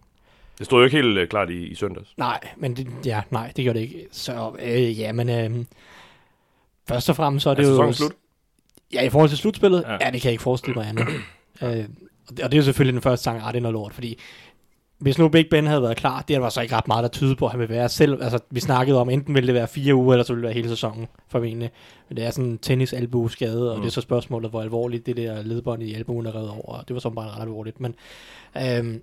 Det 0.57 0.65
stod 0.65 0.79
jo 0.79 0.85
ikke 0.85 0.97
helt 0.97 1.17
øh, 1.17 1.27
klart 1.27 1.49
i, 1.49 1.67
i 1.67 1.75
søndags. 1.75 2.13
Nej, 2.17 2.39
men 2.57 2.75
det, 2.75 2.87
ja, 3.05 3.21
nej, 3.29 3.51
det 3.55 3.65
gør 3.65 3.73
det 3.73 3.79
ikke. 3.79 4.07
Så 4.11 4.55
øh, 4.63 4.99
ja, 4.99 5.11
men 5.11 5.29
øh, 5.29 5.65
først 6.87 7.09
og 7.09 7.15
fremmest 7.15 7.43
så 7.43 7.49
er 7.49 7.53
det 7.53 7.63
Er 7.63 7.67
jo... 7.67 7.73
sæsonen 7.73 7.93
slut? 7.93 8.11
Ja, 8.93 9.01
i 9.03 9.09
forhold 9.09 9.29
til 9.29 9.37
slutspillet, 9.37 9.83
Ja. 9.87 9.91
ja, 9.91 9.97
det 10.11 10.21
kan 10.21 10.23
jeg 10.23 10.31
ikke 10.31 10.43
forestille 10.43 10.75
mig 10.75 10.87
andet. 10.89 11.07
øh, 11.63 11.85
og, 12.29 12.37
det, 12.37 12.39
og 12.43 12.51
er 12.53 12.57
jo 12.57 12.63
selvfølgelig 12.63 12.93
den 12.93 13.01
første 13.01 13.23
sang, 13.23 13.41
ah, 13.43 13.47
det 13.53 13.57
er 13.57 13.61
noget 13.61 13.73
lort, 13.73 13.93
fordi 13.93 14.19
hvis 14.97 15.17
nu 15.17 15.27
Big 15.29 15.45
Ben 15.51 15.67
havde 15.67 15.81
været 15.81 15.97
klar, 15.97 16.21
det 16.27 16.41
var 16.41 16.49
så 16.49 16.61
ikke 16.61 16.75
ret 16.75 16.87
meget, 16.87 17.03
der 17.03 17.09
tyder 17.09 17.35
på, 17.35 17.45
at 17.45 17.51
han 17.51 17.59
vil 17.59 17.69
være 17.69 17.89
selv. 17.89 18.23
Altså, 18.23 18.39
vi 18.49 18.59
snakkede 18.59 18.97
om, 19.01 19.09
enten 19.09 19.35
ville 19.35 19.47
det 19.47 19.53
være 19.55 19.67
fire 19.67 19.95
uger, 19.95 20.13
eller 20.13 20.23
så 20.23 20.33
ville 20.33 20.41
det 20.41 20.47
være 20.47 20.53
hele 20.53 20.69
sæsonen, 20.69 21.07
formentlig. 21.27 21.69
Men 22.09 22.17
det 22.17 22.25
er 22.25 22.31
sådan 22.31 22.45
en 22.49 22.57
tennis 22.57 22.93
skade 23.29 23.71
og 23.71 23.77
Mm. 23.77 23.81
det 23.81 23.87
er 23.89 23.91
så 23.91 24.01
spørgsmålet, 24.01 24.49
hvor 24.49 24.61
alvorligt 24.61 25.05
det 25.05 25.17
der 25.17 25.41
ledbånd 25.43 25.83
i 25.83 25.93
albuen 25.93 26.25
er 26.25 26.35
reddet 26.35 26.49
over. 26.49 26.73
og 26.77 26.87
Det 26.87 26.93
var 26.93 26.99
så 26.99 27.09
bare 27.09 27.29
ret 27.29 27.41
alvorligt. 27.41 27.79
Men 27.79 27.95
øhm, 28.57 29.01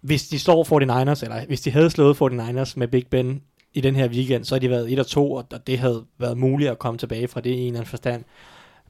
hvis 0.00 0.28
de 0.28 0.38
slår 0.38 0.64
49ers, 0.64 1.22
eller 1.24 1.46
hvis 1.46 1.60
de 1.60 1.70
havde 1.70 1.90
slået 1.90 2.14
49ers 2.22 2.72
med 2.76 2.88
Big 2.88 3.06
Ben 3.06 3.42
i 3.74 3.80
den 3.80 3.96
her 3.96 4.08
weekend, 4.08 4.44
så 4.44 4.54
har 4.54 4.60
de 4.60 4.70
været 4.70 4.92
1 4.92 4.98
og 4.98 5.06
2, 5.06 5.32
og 5.32 5.66
det 5.66 5.78
havde 5.78 6.04
været 6.18 6.38
muligt 6.38 6.70
at 6.70 6.78
komme 6.78 6.98
tilbage 6.98 7.28
fra 7.28 7.40
det 7.40 7.50
i 7.50 7.52
en 7.60 7.66
eller 7.66 7.78
anden 7.80 7.90
forstand. 7.90 8.24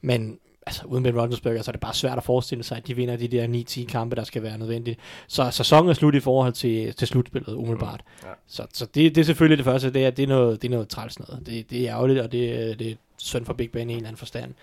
Men 0.01 0.39
altså, 0.67 0.81
uden 0.85 1.03
Ben 1.03 1.19
Roethlisberger, 1.19 1.61
så 1.61 1.71
er 1.71 1.73
det 1.73 1.79
bare 1.81 1.93
svært 1.93 2.17
at 2.17 2.23
forestille 2.23 2.63
sig, 2.63 2.77
at 2.77 2.87
de 2.87 2.95
vinder 2.95 3.15
de 3.15 3.27
der 3.27 3.63
9-10 3.69 3.85
kampe, 3.85 4.15
der 4.15 4.23
skal 4.23 4.43
være 4.43 4.57
nødvendigt. 4.57 4.99
Så 5.27 5.51
sæsonen 5.51 5.89
er 5.89 5.93
slut 5.93 6.15
i 6.15 6.19
forhold 6.19 6.53
til, 6.53 6.93
til 6.93 7.07
slutspillet, 7.07 7.53
umiddelbart. 7.53 8.01
Mm, 8.21 8.27
ja. 8.27 8.33
Så, 8.47 8.67
så 8.73 8.85
det, 8.85 9.15
det 9.15 9.21
er 9.21 9.25
selvfølgelig 9.25 9.57
det 9.57 9.65
første, 9.65 9.93
det 9.93 10.05
er, 10.05 10.09
det 10.09 10.23
er 10.23 10.27
noget, 10.27 10.61
det 10.61 10.67
er 10.67 10.71
noget 10.71 10.87
træls 10.89 11.19
noget. 11.19 11.45
Det, 11.45 11.69
det 11.69 11.87
er 11.87 11.95
ærgerligt, 11.95 12.19
og 12.19 12.31
det, 12.31 12.79
det 12.79 12.91
er 12.91 12.95
synd 13.17 13.45
for 13.45 13.53
Big 13.53 13.71
Ben 13.71 13.89
i 13.89 13.93
en 13.93 13.97
eller 13.97 14.07
anden 14.07 14.17
forstand. 14.17 14.53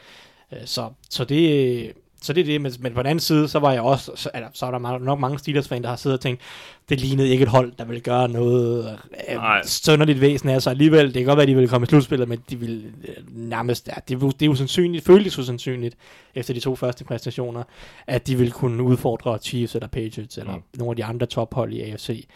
Øh, 0.53 0.59
Så, 0.65 0.91
så 1.11 1.25
det... 1.25 1.93
Så 2.23 2.33
det 2.33 2.41
er 2.41 2.45
det, 2.45 2.61
men, 2.61 2.73
men 2.81 2.95
på 2.95 2.99
den 3.03 3.07
anden 3.07 3.21
side, 3.21 3.49
så 3.49 3.59
var 3.59 3.73
jeg 3.73 3.81
også, 3.83 4.13
så, 4.15 4.31
eller, 4.35 4.49
så 4.53 4.67
er 4.67 4.71
der 4.71 4.99
nok 4.99 5.21
mange 5.21 5.39
Steelers-fans, 5.39 5.83
der 5.83 5.89
har 5.89 5.97
siddet 5.97 6.19
og 6.19 6.23
tænkt, 6.23 6.41
det 6.89 7.01
lignede 7.01 7.29
ikke 7.29 7.43
et 7.43 7.49
hold, 7.49 7.73
der 7.79 7.85
ville 7.85 8.01
gøre 8.01 8.29
noget 8.29 8.99
Nej. 9.35 9.59
øh, 9.59 9.65
sønderligt 9.65 10.21
væsen 10.21 10.49
af 10.49 10.63
sig 10.63 10.71
alligevel. 10.71 11.05
Det 11.07 11.15
kan 11.15 11.25
godt 11.25 11.37
være, 11.37 11.43
at 11.43 11.49
de 11.49 11.55
ville 11.55 11.69
komme 11.69 11.85
i 11.85 11.89
slutspillet, 11.89 12.29
men 12.29 12.39
de 12.51 12.57
ville 12.57 12.83
øh, 13.09 13.15
nærmest, 13.37 13.89
ja, 13.89 13.93
det, 14.09 14.15
er 14.15 14.19
jo- 14.19 14.31
det 14.31 14.47
er 14.47 14.51
usandsynligt, 14.51 15.05
føltes 15.05 15.39
usandsynligt, 15.39 15.97
efter 16.35 16.55
de 16.55 16.61
to 16.61 16.77
første 16.77 17.05
præstationer, 17.05 17.63
at 18.07 18.27
de 18.27 18.37
ville 18.37 18.53
kunne 18.53 18.83
udfordre 18.83 19.39
Chiefs 19.39 19.75
eller 19.75 19.89
Patriots, 19.89 20.39
eller 20.39 20.53
Mm. 20.53 20.59
mm. 20.59 20.79
nogle 20.79 20.91
af 20.93 20.97
de 20.97 21.05
andre 21.05 21.27
tophold 21.27 21.73
i 21.73 21.81
AFC. 21.81 22.29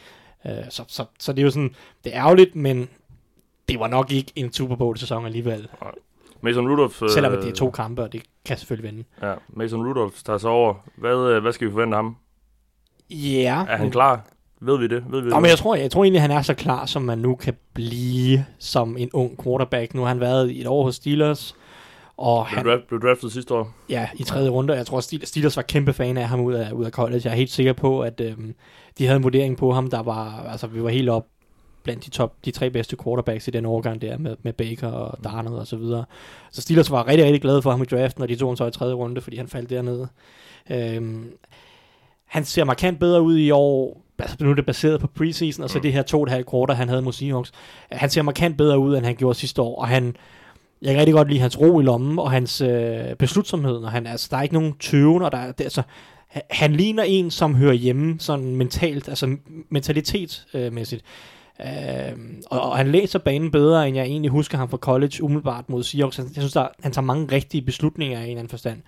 Øh, 0.46 0.52
så, 0.70 0.84
så, 0.88 1.04
så 1.18 1.32
det 1.32 1.38
er 1.38 1.44
jo 1.44 1.50
sådan, 1.50 1.74
det 2.04 2.14
er 2.16 2.20
ærgerligt, 2.20 2.56
men 2.56 2.88
det 3.68 3.78
var 3.80 3.88
nok 3.88 4.12
ikke 4.12 4.32
en 4.36 4.52
Super 4.52 4.76
Bowl-sæson 4.76 5.26
alligevel, 5.26 5.68
Mason 6.42 6.68
Rudolph... 6.68 7.02
øh, 7.02 7.10
selvom 7.10 7.32
det 7.32 7.48
er 7.48 7.52
to 7.54 7.70
kampe, 7.70 8.02
og 8.02 8.12
det 8.12 8.22
kan 8.44 8.56
selvfølgelig 8.58 8.90
vende. 8.92 9.04
Ja, 9.22 9.34
Mason 9.48 9.86
Rudolph 9.88 10.14
tager 10.26 10.38
sig 10.38 10.50
over. 10.50 10.74
Hvad, 10.96 11.16
øh, 11.16 11.42
hvad 11.42 11.52
skal 11.52 11.66
vi 11.66 11.72
forvente 11.72 11.96
af 11.96 12.02
ham? 12.02 12.16
Ja. 13.10 13.64
Er 13.68 13.76
han 13.76 13.90
klar? 13.90 14.24
Ved 14.60 14.78
vi 14.78 14.86
det? 14.88 15.04
Ved 15.10 15.20
vi 15.20 15.28
Nå, 15.28 15.34
det? 15.36 15.42
men 15.42 15.48
jeg 15.50 15.58
tror, 15.58 15.74
jeg 15.74 15.90
tror 15.90 16.04
egentlig, 16.04 16.22
han 16.22 16.30
er 16.30 16.42
så 16.42 16.54
klar, 16.54 16.86
som 16.86 17.02
man 17.02 17.18
nu 17.18 17.34
kan 17.34 17.54
blive 17.74 18.46
som 18.58 18.96
en 18.96 19.10
ung 19.12 19.42
quarterback. 19.44 19.94
Nu 19.94 20.00
har 20.00 20.08
han 20.08 20.20
været 20.20 20.50
i 20.50 20.60
et 20.60 20.66
år 20.66 20.84
hos 20.84 20.94
Steelers, 20.94 21.54
og 22.16 22.46
Blev, 22.48 22.56
han, 22.56 22.66
draft, 22.66 22.88
blev 22.88 23.00
draftet 23.00 23.32
sidste 23.32 23.54
år. 23.54 23.74
ja, 23.88 24.08
i 24.14 24.22
tredje 24.22 24.48
runde. 24.50 24.74
Jeg 24.74 24.86
tror, 24.86 25.00
Steelers, 25.00 25.28
Steelers 25.28 25.56
var 25.56 25.62
kæmpe 25.62 25.92
fan 25.92 26.16
af 26.16 26.28
ham 26.28 26.40
ud 26.40 26.54
af, 26.54 26.72
ud 26.72 26.84
af 26.84 26.90
college. 26.90 27.20
Jeg 27.24 27.30
er 27.32 27.36
helt 27.36 27.50
sikker 27.50 27.72
på, 27.72 28.00
at 28.00 28.20
øhm, 28.20 28.54
de 28.98 29.06
havde 29.06 29.16
en 29.16 29.22
vurdering 29.22 29.56
på 29.56 29.72
ham, 29.72 29.90
der 29.90 30.02
var, 30.02 30.46
altså 30.50 30.66
vi 30.66 30.82
var 30.82 30.88
helt 30.88 31.08
op 31.08 31.26
blandt 31.84 32.04
de, 32.04 32.10
top, 32.10 32.34
de 32.44 32.50
tre 32.50 32.70
bedste 32.70 32.96
quarterbacks 33.04 33.48
i 33.48 33.50
den 33.50 33.66
årgang 33.66 34.02
der 34.02 34.18
med, 34.18 34.36
med 34.42 34.52
Baker 34.52 34.88
og 34.88 35.24
Darnold 35.24 35.54
og 35.58 35.66
så 35.66 35.76
videre. 35.76 36.04
Så 36.50 36.60
Steelers 36.62 36.90
var 36.90 37.08
rigtig, 37.08 37.24
rigtig 37.26 37.42
glade 37.42 37.62
for 37.62 37.70
ham 37.70 37.82
i 37.82 37.84
draften, 37.84 38.22
og 38.22 38.28
de 38.28 38.36
tog 38.36 38.48
ham 38.50 38.56
så 38.56 38.66
i 38.66 38.70
tredje 38.70 38.94
runde, 38.94 39.20
fordi 39.20 39.36
han 39.36 39.48
faldt 39.48 39.70
dernede. 39.70 40.08
Øhm, 40.70 41.32
han 42.26 42.44
ser 42.44 42.64
markant 42.64 42.98
bedre 43.00 43.22
ud 43.22 43.38
i 43.38 43.50
år, 43.50 44.02
altså 44.18 44.36
nu 44.40 44.50
er 44.50 44.54
det 44.54 44.66
baseret 44.66 45.00
på 45.00 45.06
preseason, 45.06 45.64
og 45.64 45.70
så 45.70 45.78
det 45.78 45.92
her 45.92 46.02
to 46.02 46.18
og 46.18 46.22
et 46.24 46.30
halvt 46.30 46.50
quarter, 46.50 46.74
han 46.74 46.88
havde 46.88 47.02
mod 47.02 47.12
Seahawks. 47.12 47.52
Han 47.90 48.10
ser 48.10 48.22
markant 48.22 48.56
bedre 48.56 48.78
ud, 48.78 48.96
end 48.96 49.04
han 49.06 49.16
gjorde 49.16 49.38
sidste 49.38 49.62
år, 49.62 49.80
og 49.80 49.88
han, 49.88 50.16
jeg 50.82 50.90
kan 50.90 50.98
rigtig 50.98 51.14
godt 51.14 51.28
lide 51.28 51.40
hans 51.40 51.60
ro 51.60 51.80
i 51.80 51.82
lommen, 51.82 52.18
og 52.18 52.30
hans 52.30 52.60
øh, 52.60 53.14
beslutsomhed, 53.18 53.76
og 53.76 53.90
han, 53.90 54.06
altså, 54.06 54.28
der 54.30 54.36
er 54.36 54.42
ikke 54.42 54.54
nogen 54.54 54.72
tøven, 54.80 55.22
og 55.22 55.32
der, 55.32 55.38
er- 55.38 55.52
det, 55.52 55.64
altså, 55.64 55.82
han, 56.50 56.72
ligner 56.72 57.02
en, 57.02 57.30
som 57.30 57.54
hører 57.54 57.72
hjemme, 57.72 58.16
sådan 58.18 58.56
mentalt, 58.56 59.08
altså 59.08 59.36
mentalitetsmæssigt. 59.68 61.02
Øh. 61.02 61.08
Øh, 61.60 62.18
og, 62.46 62.60
og 62.60 62.76
han 62.76 62.92
læser 62.92 63.18
banen 63.18 63.50
bedre, 63.50 63.88
end 63.88 63.96
jeg 63.96 64.06
egentlig 64.06 64.30
husker 64.30 64.58
ham 64.58 64.68
fra 64.68 64.76
college, 64.76 65.22
umiddelbart 65.22 65.68
mod 65.68 65.82
Seahawks. 65.82 66.18
Jeg 66.18 66.26
synes, 66.32 66.52
der, 66.52 66.68
han 66.82 66.92
tager 66.92 67.04
mange 67.04 67.32
rigtige 67.32 67.62
beslutninger 67.62 68.18
i 68.18 68.22
en 68.22 68.28
eller 68.28 68.38
anden 68.38 68.48
forstand. 68.48 68.82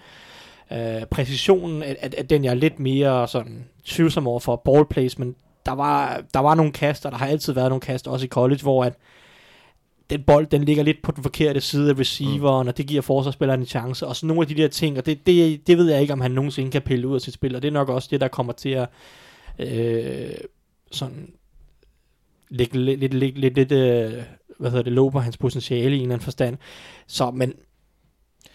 Øh, 0.73 1.07
præcisionen 1.11 1.83
er, 1.83 1.95
er, 2.01 2.09
er 2.19 2.23
den, 2.23 2.45
jeg 2.45 2.51
er 2.51 2.55
lidt 2.55 2.79
mere 2.79 3.29
sådan 3.29 3.65
tvivlsom 3.85 4.27
over 4.27 4.41
for 4.41 4.57
ball 4.57 4.87
placement. 4.91 5.37
Der 5.67 5.73
var, 5.73 6.23
der 6.35 6.41
var 6.41 6.55
nogle 6.55 6.73
kaster, 6.73 7.11
der 7.11 7.17
har 7.17 7.27
altid 7.27 7.53
været 7.53 7.69
nogle 7.69 7.81
kaster, 7.81 8.11
også 8.11 8.25
i 8.27 8.29
college, 8.29 8.63
hvor 8.63 8.85
at 8.85 8.95
den 10.11 10.23
bold, 10.23 10.47
den 10.47 10.65
ligger 10.65 10.83
lidt 10.83 11.03
på 11.03 11.13
den 11.13 11.23
forkerte 11.23 11.61
side 11.61 11.91
af 11.91 11.99
receiveren, 11.99 12.65
mm. 12.65 12.69
og 12.69 12.77
det 12.77 12.87
giver 12.87 13.03
forsvarsspilleren 13.03 13.61
en 13.61 13.67
chance, 13.67 14.07
og 14.07 14.17
sådan 14.17 14.29
nogle 14.29 14.43
af 14.43 14.49
de 14.49 14.55
der 14.55 14.69
ting, 14.69 14.99
og 14.99 15.07
det, 15.07 15.27
det, 15.27 15.67
det 15.67 15.79
ved 15.79 15.91
jeg 15.91 16.01
ikke, 16.01 16.13
om 16.13 16.21
han 16.21 16.31
nogensinde 16.31 16.71
kan 16.71 16.83
pille 16.83 17.09
ud 17.09 17.15
af 17.15 17.21
sit 17.21 17.35
spil, 17.35 17.57
og 17.57 17.63
det 17.63 17.69
er 17.69 17.73
nok 17.73 17.89
også 17.89 18.09
det, 18.11 18.21
der 18.21 18.29
kommer 18.29 18.53
til 18.53 18.69
at 18.69 18.89
øh, 19.59 20.31
sådan 20.91 21.33
lægge 22.55 22.79
lidt, 22.79 23.01
lidt, 23.01 23.15
lidt, 23.15 23.39
lidt, 23.39 23.55
lidt 23.55 23.73
øh, 23.73 24.23
hvad 24.59 24.71
hedder 24.71 24.83
det, 24.83 24.93
låg 24.93 25.13
på 25.13 25.21
hans 25.21 25.37
potentiale 25.37 25.91
i 25.91 25.99
en 25.99 26.03
eller 26.03 26.15
anden 26.15 26.25
forstand. 26.25 26.57
Så, 27.07 27.31
men 27.31 27.55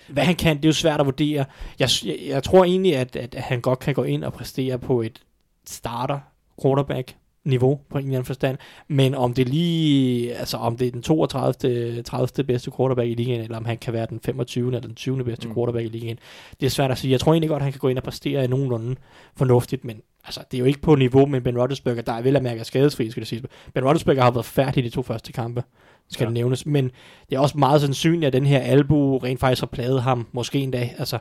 hvad 0.10 0.24
han 0.24 0.36
kan, 0.36 0.58
det 0.58 0.66
er 0.66 0.70
jo 0.70 0.74
svært 0.74 1.00
at 1.00 1.06
vurdere. 1.06 1.46
Jeg, 1.80 1.90
jeg, 2.06 2.16
jeg 2.28 2.44
tror 2.44 2.64
egentlig, 2.64 2.96
at, 2.96 3.16
at, 3.16 3.36
at 3.36 3.44
han 3.44 3.62
godt 3.62 3.80
kan 3.80 3.94
gå 3.94 4.04
ind 4.04 4.24
og 4.24 4.34
præstere 4.34 4.80
på 4.80 5.02
et 5.02 5.22
starter 5.66 6.20
quarterback 6.62 7.16
niveau 7.50 7.80
på 7.90 7.98
en 7.98 8.04
eller 8.04 8.18
anden 8.18 8.26
forstand, 8.26 8.58
men 8.88 9.16
om 9.16 9.34
det 9.34 9.50
lige, 9.50 10.36
altså 10.36 10.58
om 10.58 10.78
det 10.78 10.88
er 10.88 10.92
den 10.92 11.02
32. 11.02 12.02
30. 12.02 12.44
bedste 12.44 12.72
quarterback 12.78 13.10
i 13.10 13.14
ligaen, 13.14 13.42
eller 13.42 13.58
om 13.58 13.66
han 13.66 13.78
kan 13.78 13.94
være 13.94 14.08
den 14.10 14.20
25. 14.26 14.68
eller 14.68 14.80
den 14.80 14.96
20. 14.96 15.24
bedste 15.24 15.48
Mm. 15.48 15.54
quarterback 15.54 15.86
i 15.86 15.90
ligaen, 15.90 16.20
det 16.60 16.66
er 16.66 16.70
svært 16.70 16.92
at 16.92 16.98
sige. 16.98 17.12
Jeg 17.12 17.20
tror 17.20 17.34
egentlig 17.34 17.50
godt, 17.50 17.62
at 17.62 17.64
han 17.64 17.74
kan 17.74 17.80
gå 17.80 17.88
ind 17.88 17.98
og 17.98 18.04
præstere 18.04 18.48
nogenlunde 18.48 18.96
fornuftigt, 19.36 19.86
men 19.86 20.02
altså, 20.26 20.40
det 20.52 20.58
er 20.58 20.60
jo 20.60 20.66
ikke 20.66 20.82
på 20.82 20.96
niveau 20.96 21.26
med 21.26 21.42
Ben 21.42 21.58
Roethlisberger, 21.58 22.02
der 22.02 22.14
er 22.14 22.22
vel 22.22 22.36
at 22.36 22.44
mærke 22.44 22.64
skadesfri, 22.64 23.12
skal 23.12 23.22
det 23.22 23.28
sige. 23.28 23.42
Ben 23.74 23.86
Roethlisberger 23.86 24.22
har 24.22 24.32
været 24.32 24.46
færdig 24.46 24.84
i 24.84 24.90
de 24.90 24.94
to 24.94 25.02
første 25.02 25.32
kampe, 25.32 25.64
skal 26.10 26.24
ja. 26.24 26.28
det 26.28 26.34
nævnes, 26.34 26.66
men 26.66 26.92
det 27.30 27.36
er 27.36 27.40
også 27.40 27.58
meget 27.58 27.82
sandsynligt, 27.82 28.28
at 28.28 28.34
den 28.34 28.46
her 28.46 28.60
albu 28.60 29.18
rent 29.18 29.40
faktisk 29.40 29.62
har 29.62 29.68
plaget 29.68 30.02
ham, 30.02 30.28
måske 30.32 30.60
en 30.60 30.72
dag. 30.72 30.96
Altså, 30.98 31.18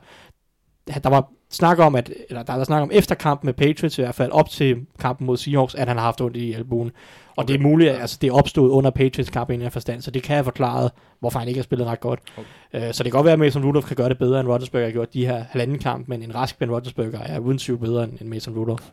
der 1.04 1.10
var 1.10 1.30
snak 1.50 1.78
om, 1.78 1.94
at, 1.94 2.10
eller 2.28 2.42
der 2.42 2.56
var 2.56 2.64
snak 2.64 2.82
om 2.82 2.90
efter 2.92 3.14
kampen 3.14 3.46
med 3.46 3.54
Patriots, 3.54 3.98
i 3.98 4.02
hvert 4.02 4.14
fald 4.14 4.30
op 4.32 4.48
til 4.48 4.86
kampen 5.00 5.26
mod 5.26 5.36
Seahawks, 5.36 5.74
at 5.74 5.88
han 5.88 5.96
har 5.96 6.04
haft 6.04 6.20
ondt 6.20 6.36
i 6.36 6.52
albuen. 6.52 6.90
Og 7.36 7.44
okay. 7.44 7.52
det 7.52 7.58
er 7.58 7.62
muligt, 7.62 7.90
at 7.90 8.00
altså, 8.00 8.18
det 8.22 8.30
opstået 8.30 8.70
under 8.70 8.90
Patriots 8.90 9.30
kamp 9.30 9.50
i 9.50 9.54
en 9.54 9.70
forstand, 9.70 10.02
så 10.02 10.10
det 10.10 10.22
kan 10.22 10.34
have 10.34 10.44
forklaret, 10.44 10.90
hvorfor 11.20 11.38
han 11.38 11.48
ikke 11.48 11.58
har 11.58 11.62
spillet 11.62 11.86
ret 11.86 12.00
godt. 12.00 12.20
Okay. 12.36 12.88
Uh, 12.88 12.92
så 12.92 13.02
det 13.04 13.12
kan 13.12 13.18
godt 13.18 13.24
være, 13.24 13.32
at 13.32 13.38
Mason 13.38 13.64
Rudolph 13.64 13.86
kan 13.86 13.96
gøre 13.96 14.08
det 14.08 14.18
bedre, 14.18 14.40
end 14.40 14.48
Rodgersberger 14.48 14.86
har 14.86 14.92
gjort 14.92 15.14
de 15.14 15.26
her 15.26 15.44
halvanden 15.50 15.78
kamp, 15.78 16.08
men 16.08 16.22
en 16.22 16.34
rask 16.34 16.58
Ben 16.58 16.70
Rodgersberger 16.70 17.18
er 17.18 17.38
uden 17.38 17.58
tvivl 17.58 17.78
bedre 17.78 18.04
end 18.04 18.28
Mason 18.28 18.54
Rudolph. 18.54 18.84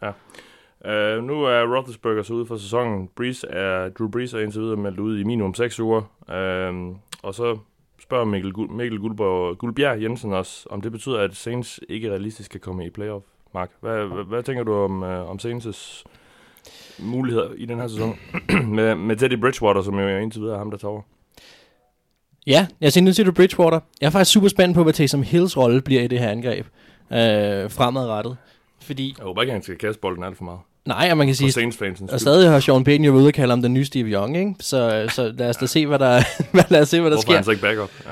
Uh, 0.86 1.24
nu 1.24 1.44
er 1.44 1.76
Roethlisberger 1.76 2.24
så 2.24 2.34
ude 2.34 2.46
for 2.46 2.58
sæsonen. 2.58 3.10
Breeze 3.16 3.48
er, 3.48 3.90
Drew 3.90 4.08
Brees 4.08 4.34
er 4.34 4.40
indtil 4.40 4.62
videre 4.62 4.76
meldt 4.76 5.00
ud 5.00 5.20
i 5.20 5.24
minimum 5.24 5.54
6 5.54 5.80
uger. 5.80 6.02
Uh, 6.28 6.96
og 7.24 7.36
så 7.36 7.58
spørger 8.06 8.26
Mikkel, 8.26 8.52
Gul- 8.52 8.72
Mikkel 8.72 9.00
Guldborg, 9.00 9.58
Guldbjerg 9.58 10.02
Jensen 10.02 10.34
også, 10.34 10.68
om 10.70 10.82
det 10.82 10.92
betyder, 10.92 11.20
at 11.20 11.36
Saints 11.36 11.80
ikke 11.90 12.10
realistisk 12.10 12.52
kan 12.52 12.60
komme 12.60 12.86
i 12.86 12.90
playoff. 12.90 13.26
Mark, 13.54 13.72
hvad, 13.82 14.06
hvad, 14.06 14.24
hvad 14.24 14.44
tænker 14.44 14.64
du 14.64 14.74
om, 14.74 15.04
uh, 15.04 15.30
om 15.30 15.40
Saints' 15.46 16.04
muligheder 17.00 17.54
i 17.58 17.66
den 17.66 17.80
her 17.80 17.88
sæson. 17.88 18.20
med, 18.78 18.96
med 18.96 19.16
Teddy 19.16 19.40
Bridgewater, 19.40 19.82
som 19.82 20.00
jo 20.00 20.08
indtil 20.18 20.42
videre 20.42 20.54
er 20.56 20.60
ham, 20.60 20.72
der 20.72 20.78
tager 20.78 20.92
over. 20.92 21.02
Ja, 22.48 22.68
jeg 22.82 22.92
siger 22.92 23.04
nu 23.04 23.12
til 23.12 23.34
Bridgewater. 23.34 23.80
Jeg 24.02 24.08
er 24.08 24.12
faktisk 24.12 24.32
super 24.32 24.48
spændt 24.48 24.76
på, 24.76 24.84
hvad 24.84 24.94
Taysom 24.94 25.24
Hills 25.24 25.58
rolle 25.58 25.82
bliver 25.82 26.02
i 26.02 26.08
det 26.08 26.20
her 26.20 26.30
angreb. 26.30 26.66
Øh, 27.12 27.72
fremadrettet. 27.72 28.38
Fordi, 28.82 29.16
Jeg 29.18 29.24
håber 29.26 29.42
ikke, 29.42 29.54
han 29.54 29.62
skal 29.64 29.78
kaste 29.78 30.00
bolden 30.02 30.24
alt 30.24 30.38
for 30.38 30.44
meget. 30.44 30.60
Nej, 30.88 31.08
og 31.12 31.18
man 31.18 31.28
kan 31.28 31.36
sige, 31.36 31.52
Saints 31.52 31.78
fansens 31.78 32.12
og 32.12 32.20
skyld. 32.20 32.32
stadig 32.34 32.50
har 32.50 32.60
Sean 32.60 32.84
Payton 32.84 33.06
jo 33.06 33.14
ude 33.14 33.28
og 33.28 33.34
kalde 33.34 33.52
ham 33.52 33.62
den 33.62 33.74
nye 33.74 33.86
Steve 33.86 34.10
Young, 34.10 34.38
ikke? 34.38 34.54
Så, 34.60 35.08
så 35.16 35.34
lad 35.38 35.50
os 35.50 35.58
da 35.58 35.66
se, 35.66 35.86
hvad 35.86 36.00
der, 36.00 36.24
lad 36.74 36.82
os 36.82 36.90
se, 36.90 37.00
hvad 37.02 37.12
der 37.12 37.16
Hvorfor 37.16 37.22
er 37.22 37.22
sker. 37.22 37.36
han 37.36 37.44
så 37.44 37.52
ikke 37.52 37.62
backup? 37.62 37.92
Ja. 38.06 38.12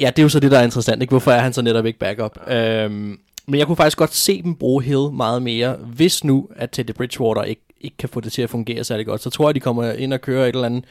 Ja, 0.00 0.06
det 0.06 0.18
er 0.18 0.22
jo 0.22 0.28
så 0.28 0.40
det, 0.40 0.50
der 0.50 0.58
er 0.58 0.62
interessant. 0.64 1.02
Ikke? 1.02 1.10
Hvorfor 1.12 1.30
er 1.30 1.38
han 1.38 1.52
så 1.52 1.62
netop 1.62 1.86
ikke 1.86 1.98
backup? 1.98 2.38
Ja. 2.46 2.84
Øhm, 2.84 3.18
men 3.46 3.58
jeg 3.58 3.66
kunne 3.66 3.76
faktisk 3.76 3.98
godt 3.98 4.14
se 4.14 4.42
dem 4.42 4.54
bruge 4.54 4.82
Hill 4.82 5.10
meget 5.12 5.42
mere, 5.42 5.76
hvis 5.86 6.24
nu, 6.24 6.48
at 6.56 6.70
Teddy 6.70 6.90
Bridgewater 6.90 7.42
ikke, 7.42 7.62
ikke 7.80 7.96
kan 7.96 8.08
få 8.08 8.20
det 8.20 8.32
til 8.32 8.42
at 8.42 8.50
fungere 8.50 8.84
særlig 8.84 9.06
godt. 9.06 9.22
Så 9.22 9.30
tror 9.30 9.48
jeg, 9.48 9.54
de 9.54 9.60
kommer 9.60 9.92
ind 9.92 10.12
og 10.12 10.20
kører 10.20 10.46
et 10.46 10.54
eller 10.54 10.66
andet... 10.66 10.84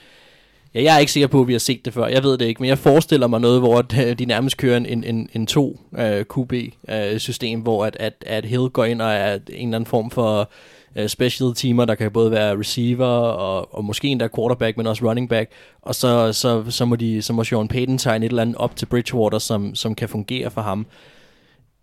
Ja, 0.74 0.84
jeg 0.84 0.96
er 0.96 1.00
ikke 1.00 1.12
sikker 1.12 1.28
på, 1.28 1.42
at 1.42 1.48
vi 1.48 1.52
har 1.54 1.60
set 1.60 1.86
det 1.86 1.94
før. 1.94 2.08
Jeg 2.08 2.24
ved 2.24 2.38
det 2.38 2.46
ikke, 2.46 2.62
men 2.62 2.70
jeg 2.70 2.78
forestiller 2.78 3.28
mig 3.28 3.42
noget, 3.42 3.60
hvor 3.60 3.78
øh, 4.02 4.20
de 4.20 4.26
nærmest 4.26 4.58
kører 4.58 4.78
en, 4.78 5.04
en, 5.04 5.30
en 5.34 5.48
to 5.48 5.80
uh, 5.92 6.46
QB-system, 6.46 7.60
hvor 7.60 7.86
at, 7.86 7.98
at, 8.00 8.14
at 8.26 8.46
Hill 8.46 8.70
går 8.70 8.86
ind 8.86 9.02
og 9.02 9.12
er 9.14 9.34
en 9.34 9.40
eller 9.48 9.76
anden 9.76 9.86
form 9.86 10.12
for 10.12 10.50
Øh, 10.98 11.10
special 11.10 11.54
teamer, 11.56 11.86
der 11.86 11.96
kan 11.96 12.12
både 12.12 12.32
være 12.32 12.60
receiver 12.60 13.06
og, 13.06 13.76
og 13.76 13.86
måske 13.86 14.08
endda 14.08 14.28
quarterback, 14.36 14.78
men 14.78 14.88
også 14.88 15.10
running 15.10 15.30
back. 15.30 15.52
Og 15.82 15.96
så, 15.96 16.34
så, 16.34 16.64
så, 16.70 16.86
må, 16.86 16.96
de, 16.96 17.22
så 17.22 17.34
må 17.34 17.44
Sean 17.44 17.68
Payton 17.68 17.98
tegne 17.98 18.26
et 18.26 18.30
eller 18.30 18.42
andet 18.42 18.56
op 18.56 18.76
til 18.76 18.86
Bridgewater, 18.86 19.40
som, 19.40 19.76
som 19.76 19.96
kan 19.96 20.10
fungere 20.10 20.52
for 20.52 20.62
ham. 20.62 20.86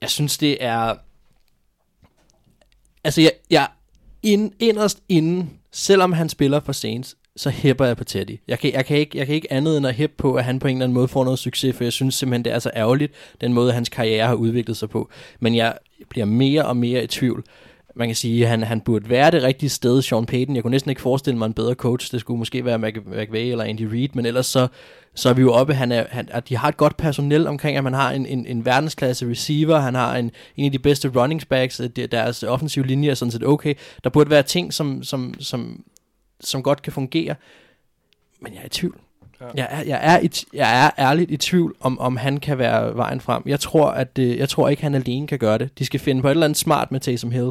Jeg 0.01 0.11
synes, 0.11 0.39
det 0.39 0.57
er... 0.61 0.95
Altså, 3.05 3.21
jeg, 3.21 3.33
jeg 3.51 3.67
ind, 4.23 4.53
inderst 4.59 5.03
inden, 5.09 5.51
selvom 5.73 6.13
han 6.13 6.29
spiller 6.29 6.61
for 6.61 6.73
Saints, 6.73 7.17
så 7.37 7.51
hæpper 7.51 7.85
jeg 7.85 7.97
på 7.97 8.05
Teddy. 8.05 8.41
Jeg 8.49 8.59
kan, 8.59 8.73
jeg, 8.73 8.87
kan 8.87 8.97
ikke, 8.97 9.19
jeg 9.19 9.27
kan 9.27 9.35
ikke 9.35 9.53
andet 9.53 9.77
end 9.77 9.87
at 9.87 9.95
hæppe 9.95 10.17
på, 10.17 10.35
at 10.35 10.45
han 10.45 10.59
på 10.59 10.69
en 10.69 10.77
eller 10.77 10.85
anden 10.85 10.95
måde 10.95 11.09
får 11.09 11.25
noget 11.25 11.39
succes, 11.39 11.77
for 11.77 11.85
jeg 11.85 11.93
synes 11.93 12.15
simpelthen, 12.15 12.45
det 12.45 12.53
er 12.53 12.59
så 12.59 12.71
ærgerligt, 12.77 13.13
den 13.41 13.53
måde, 13.53 13.73
hans 13.73 13.89
karriere 13.89 14.27
har 14.27 14.35
udviklet 14.35 14.77
sig 14.77 14.91
på. 14.91 15.11
Men 15.41 15.55
jeg 15.55 15.79
bliver 16.09 16.25
mere 16.25 16.67
og 16.67 16.77
mere 16.77 17.05
i 17.05 17.07
tvivl. 17.07 17.45
Man 17.97 18.09
kan 18.09 18.15
sige, 18.15 18.45
at 18.45 18.51
han, 18.51 18.63
han 18.63 18.81
burde 18.81 19.11
være 19.11 19.31
det 19.31 19.43
rigtige 19.43 19.71
sted, 19.71 20.03
Sean 20.03 20.27
Payton. 20.27 20.55
Jeg 20.55 20.63
kunne 20.63 20.71
næsten 20.71 20.91
ikke 20.91 21.01
forestille 21.01 21.39
mig 21.39 21.47
en 21.47 21.53
bedre 21.53 21.75
coach. 21.75 22.13
Det 22.13 22.21
skulle 22.21 22.39
måske 22.39 22.65
være 22.65 22.79
Mc- 22.79 23.21
McVay 23.21 23.51
eller 23.51 23.65
Andy 23.65 23.83
Reid, 23.83 24.09
men 24.15 24.27
ellers 24.27 24.47
så, 24.47 24.69
så 25.15 25.29
er 25.29 25.35
vi 25.35 25.43
jo 25.43 25.53
oppe, 25.53 25.75
han 25.75 25.93
er, 25.93 26.05
han, 26.11 26.29
at 26.31 26.49
de 26.49 26.57
har 26.57 26.69
et 26.69 26.77
godt 26.77 26.97
personel 26.97 27.47
omkring, 27.47 27.77
at 27.77 27.85
man 27.85 27.93
har 27.95 28.13
en, 28.13 28.27
en, 28.27 28.47
en 28.47 28.65
verdensklasse 28.65 29.31
receiver, 29.31 29.79
han 29.79 29.95
har 29.95 30.17
en, 30.17 30.31
en 30.57 30.65
af 30.65 30.73
de 30.73 30.79
bedste 30.79 31.09
running 31.09 31.49
backs, 31.49 31.81
deres 32.13 32.43
offensive 32.43 32.87
linje 32.87 33.11
er 33.11 33.15
sådan 33.15 33.33
set 33.33 33.47
okay. 33.47 33.75
Der 34.05 34.11
burde 34.11 34.31
være 34.31 34.43
ting, 34.43 34.73
som, 34.73 35.03
som, 35.03 35.35
som, 35.41 35.83
som 36.41 36.63
godt 36.63 36.83
kan 36.83 36.93
fungere, 36.93 37.35
men 38.41 38.53
jeg 38.55 38.61
er 38.61 38.67
i 38.67 38.69
tvivl. 38.69 38.99
Ja. 39.41 39.47
Jeg, 39.55 39.69
er, 39.71 39.83
jeg, 39.83 40.01
er 40.03 40.21
i, 40.21 40.31
jeg 40.55 40.85
er 40.85 40.91
ærligt 40.99 41.31
i 41.31 41.37
tvivl, 41.37 41.75
om, 41.81 41.99
om 42.01 42.17
han 42.17 42.41
kan 42.41 42.59
være 42.59 42.97
vejen 42.97 43.21
frem. 43.21 43.43
Jeg 43.47 43.61
tror, 43.61 43.87
at 43.87 44.17
det, 44.17 44.39
jeg 44.39 44.49
tror 44.49 44.69
ikke, 44.69 44.83
han 44.83 44.95
alene 44.95 45.27
kan 45.27 45.39
gøre 45.39 45.59
det. 45.59 45.79
De 45.79 45.87
skal 45.87 46.01
finde 46.01 46.23
på 46.23 46.29
et 46.29 46.31
eller 46.31 46.47
andet 46.47 46.59
smart 46.59 46.93
med 46.93 47.01
Taysom 47.01 47.31
Hill, 47.31 47.51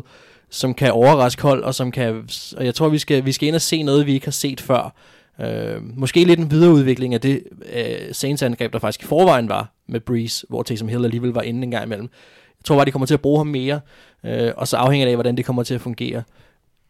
som 0.53 0.73
kan 0.73 0.91
overraske 0.91 1.41
hold, 1.41 1.63
og 1.63 1.75
som 1.75 1.91
kan, 1.91 2.29
og 2.57 2.65
jeg 2.65 2.75
tror, 2.75 2.89
vi 2.89 2.97
skal, 2.97 3.25
vi 3.25 3.31
skal 3.31 3.47
ind 3.47 3.55
og 3.55 3.61
se 3.61 3.83
noget, 3.83 4.05
vi 4.05 4.13
ikke 4.13 4.25
har 4.25 4.31
set 4.31 4.61
før. 4.61 4.93
Øh, 5.41 5.97
måske 5.97 6.23
lidt 6.23 6.39
en 6.39 6.51
videreudvikling 6.51 7.13
af 7.13 7.21
det 7.21 7.43
øh, 7.73 8.13
Saints 8.13 8.43
angreb, 8.43 8.73
der 8.73 8.79
faktisk 8.79 9.03
i 9.03 9.07
forvejen 9.07 9.49
var 9.49 9.71
med 9.87 9.99
Breeze, 9.99 10.45
hvor 10.49 10.63
Taysom 10.63 10.87
Hill 10.87 11.05
alligevel 11.05 11.31
var 11.31 11.41
inde 11.41 11.63
en 11.63 11.71
gang 11.71 11.85
imellem. 11.85 12.09
Jeg 12.59 12.65
tror 12.65 12.75
bare, 12.75 12.85
de 12.85 12.91
kommer 12.91 13.05
til 13.05 13.13
at 13.13 13.21
bruge 13.21 13.39
ham 13.39 13.47
mere, 13.47 13.79
øh, 14.25 14.51
og 14.57 14.67
så 14.67 14.77
afhænger 14.77 15.05
det 15.05 15.11
af, 15.11 15.15
hvordan 15.15 15.37
det 15.37 15.45
kommer 15.45 15.63
til 15.63 15.73
at 15.73 15.81
fungere. 15.81 16.23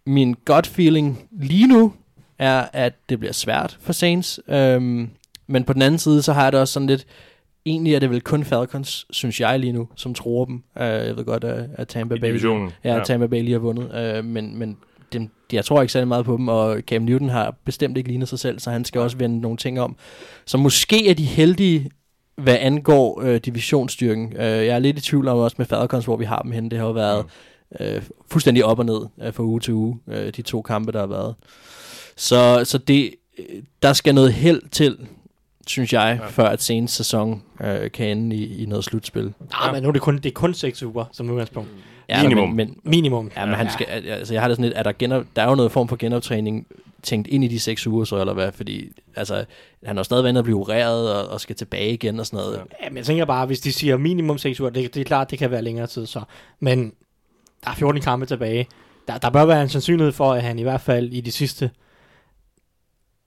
Min 0.06 0.36
gut 0.46 0.68
feeling 0.68 1.30
lige 1.32 1.68
nu 1.68 1.94
er, 2.40 2.66
at 2.74 2.94
det 3.10 3.20
bliver 3.20 3.34
svært 3.34 3.78
for 3.82 3.94
Saints. 3.94 4.40
øh, 4.48 5.08
men 5.48 5.64
på 5.64 5.74
den 5.74 5.82
anden 5.82 6.00
side, 6.00 6.22
så 6.22 6.34
har 6.34 6.44
jeg 6.44 6.52
det 6.52 6.60
også 6.60 6.74
sådan 6.74 6.88
lidt, 6.88 7.06
egentlig 7.66 7.96
er 7.96 8.00
det 8.00 8.10
vel 8.10 8.22
kun 8.22 8.44
Falcons, 8.44 9.06
synes 9.10 9.42
jeg 9.42 9.60
lige 9.60 9.74
nu, 9.74 9.88
som 9.96 10.14
tror 10.14 10.46
dem. 10.46 10.56
Uh, 10.56 10.82
jeg 10.82 11.18
ved 11.18 11.26
godt, 11.26 11.44
at, 11.44 11.70
at 11.74 11.88
Tampa 11.88 12.16
Bay... 12.16 12.28
Ja, 12.84 12.96
Ja. 12.98 13.04
Tampa 13.04 13.28
Bay 13.28 13.42
lige 13.42 13.52
har 13.52 13.60
vundet. 13.60 14.18
Uh, 14.20 14.26
men 14.26 14.58
men 14.60 14.78
dem, 15.14 15.30
jeg 15.54 15.66
tror 15.66 15.82
ikke 15.82 15.92
særlig 15.94 16.08
meget 16.08 16.26
på 16.26 16.38
dem, 16.38 16.48
og 16.48 16.80
Cam 16.88 17.02
Newton 17.02 17.30
har 17.30 17.56
bestemt 17.66 17.98
ikke 17.98 18.10
lignet 18.10 18.30
sig 18.30 18.40
selv, 18.40 18.60
så 18.60 18.72
han 18.72 18.86
skal 18.86 19.02
også 19.02 19.18
vende 19.18 19.42
nogle 19.42 19.58
ting 19.58 19.80
om. 19.82 19.96
Så 20.46 20.58
måske 20.58 21.10
er 21.10 21.14
de 21.14 21.26
heldige, 21.26 21.90
hvad 22.36 22.58
angår 22.60 23.22
øh, 23.22 23.36
divisionsstyrken. 23.38 24.34
Øh, 24.36 24.42
jeg 24.42 24.68
er 24.68 24.80
lidt 24.80 24.98
i 24.98 25.02
tvivl 25.02 25.28
om 25.28 25.38
også 25.38 25.56
med 25.58 25.66
Falcons, 25.66 26.06
hvor 26.06 26.18
vi 26.18 26.26
har 26.26 26.40
dem 26.42 26.52
henne. 26.52 26.70
Det 26.70 26.80
har 26.80 26.86
jo 26.86 26.92
været 26.92 27.26
øh, 27.80 28.02
fuldstændig 28.32 28.66
op 28.66 28.80
og 28.80 28.86
ned 28.86 29.02
øh, 29.22 29.34
fra 29.34 29.44
uge 29.44 29.60
til 29.60 29.74
uge, 29.74 30.00
øh, 30.08 30.34
de 30.36 30.42
to 30.42 30.62
kampe, 30.62 30.92
der 30.92 31.00
har 31.00 31.08
været. 31.08 31.36
Så, 32.16 32.62
så 32.64 32.78
det, 32.78 33.12
øh, 33.40 33.64
der 33.82 33.94
skal 33.94 34.16
noget 34.16 34.34
held 34.34 34.62
til, 34.72 34.98
synes 35.68 35.94
jeg, 35.94 36.20
ja. 36.22 36.28
før 36.28 36.46
at 36.46 36.62
seneste 36.62 36.98
sæson 36.98 37.44
øh, 37.62 37.92
kan 37.92 38.18
ende 38.18 38.36
i, 38.36 38.64
i 38.64 38.66
noget 38.66 38.86
slutspil. 38.86 39.34
Ah, 39.54 39.74
men 39.74 39.84
nu 39.84 39.90
er 39.90 39.94
det 39.94 40.02
kun, 40.02 40.16
det 40.16 40.26
er 40.26 40.32
kun 40.32 40.54
6 40.54 40.84
uger 40.84 41.06
som 41.12 41.30
udgangspunkt. 41.30 41.70
Ja, 42.10 42.24
Minimum. 42.24 42.50
Men, 42.50 42.56
men, 42.56 42.78
Minimum. 42.84 43.32
ja, 43.36 43.46
men 43.46 43.56
han 43.56 43.72
skal, 43.72 43.86
altså, 43.86 44.34
jeg 44.34 44.42
har 44.42 44.48
det 44.48 44.58
sådan 44.58 44.66
lidt, 44.66 44.78
at 44.78 44.86
der, 44.86 44.92
genop, 45.00 45.26
der 45.36 45.42
er 45.42 45.50
jo 45.50 45.56
noget 45.56 45.72
form 45.72 45.88
for 45.88 45.96
genoptræning 45.96 46.68
tænkt 47.04 47.28
ind 47.28 47.44
i 47.44 47.48
de 47.48 47.60
seks 47.60 47.88
uger, 47.88 48.06
så 48.06 48.20
eller 48.20 48.34
hvad, 48.34 48.52
fordi 48.52 48.92
altså, 49.16 49.46
han 49.86 49.96
har 49.96 50.04
stadig 50.04 50.24
været 50.24 50.38
og 50.38 50.44
blive 50.44 50.60
opereret 50.60 51.14
og, 51.14 51.30
og 51.30 51.42
skal 51.42 51.56
tilbage 51.56 51.94
igen 51.94 52.20
og 52.20 52.26
sådan 52.26 52.38
noget. 52.38 52.58
Ja. 52.58 52.84
Ja, 52.84 52.90
men 52.90 52.98
jeg 52.98 53.06
tænker 53.06 53.26
bare, 53.26 53.46
hvis 53.46 53.60
de 53.60 53.72
siger 53.72 53.98
minimum 53.98 54.38
6 54.38 54.60
uger, 54.60 54.70
det, 54.70 54.94
det 54.94 55.02
er 55.02 55.06
klart, 55.06 55.32
det 55.32 55.40
kan 55.40 55.52
være 55.52 55.62
længere 55.62 55.88
tid 55.88 56.06
så. 56.06 56.22
Men 56.60 56.94
der 57.64 57.70
er 57.70 57.76
14 57.76 58.02
kampe 58.02 58.26
tilbage. 58.26 58.68
Der, 59.08 59.18
der 59.18 59.30
bør 59.30 59.46
være 59.46 59.62
en 59.62 59.70
sandsynlighed 59.70 60.12
for, 60.12 60.34
at 60.34 60.44
han 60.44 60.60
i 60.60 60.64
hvert 60.64 60.82
fald 60.82 61.14
i 61.14 61.22
de 61.22 61.32
sidste 61.32 61.70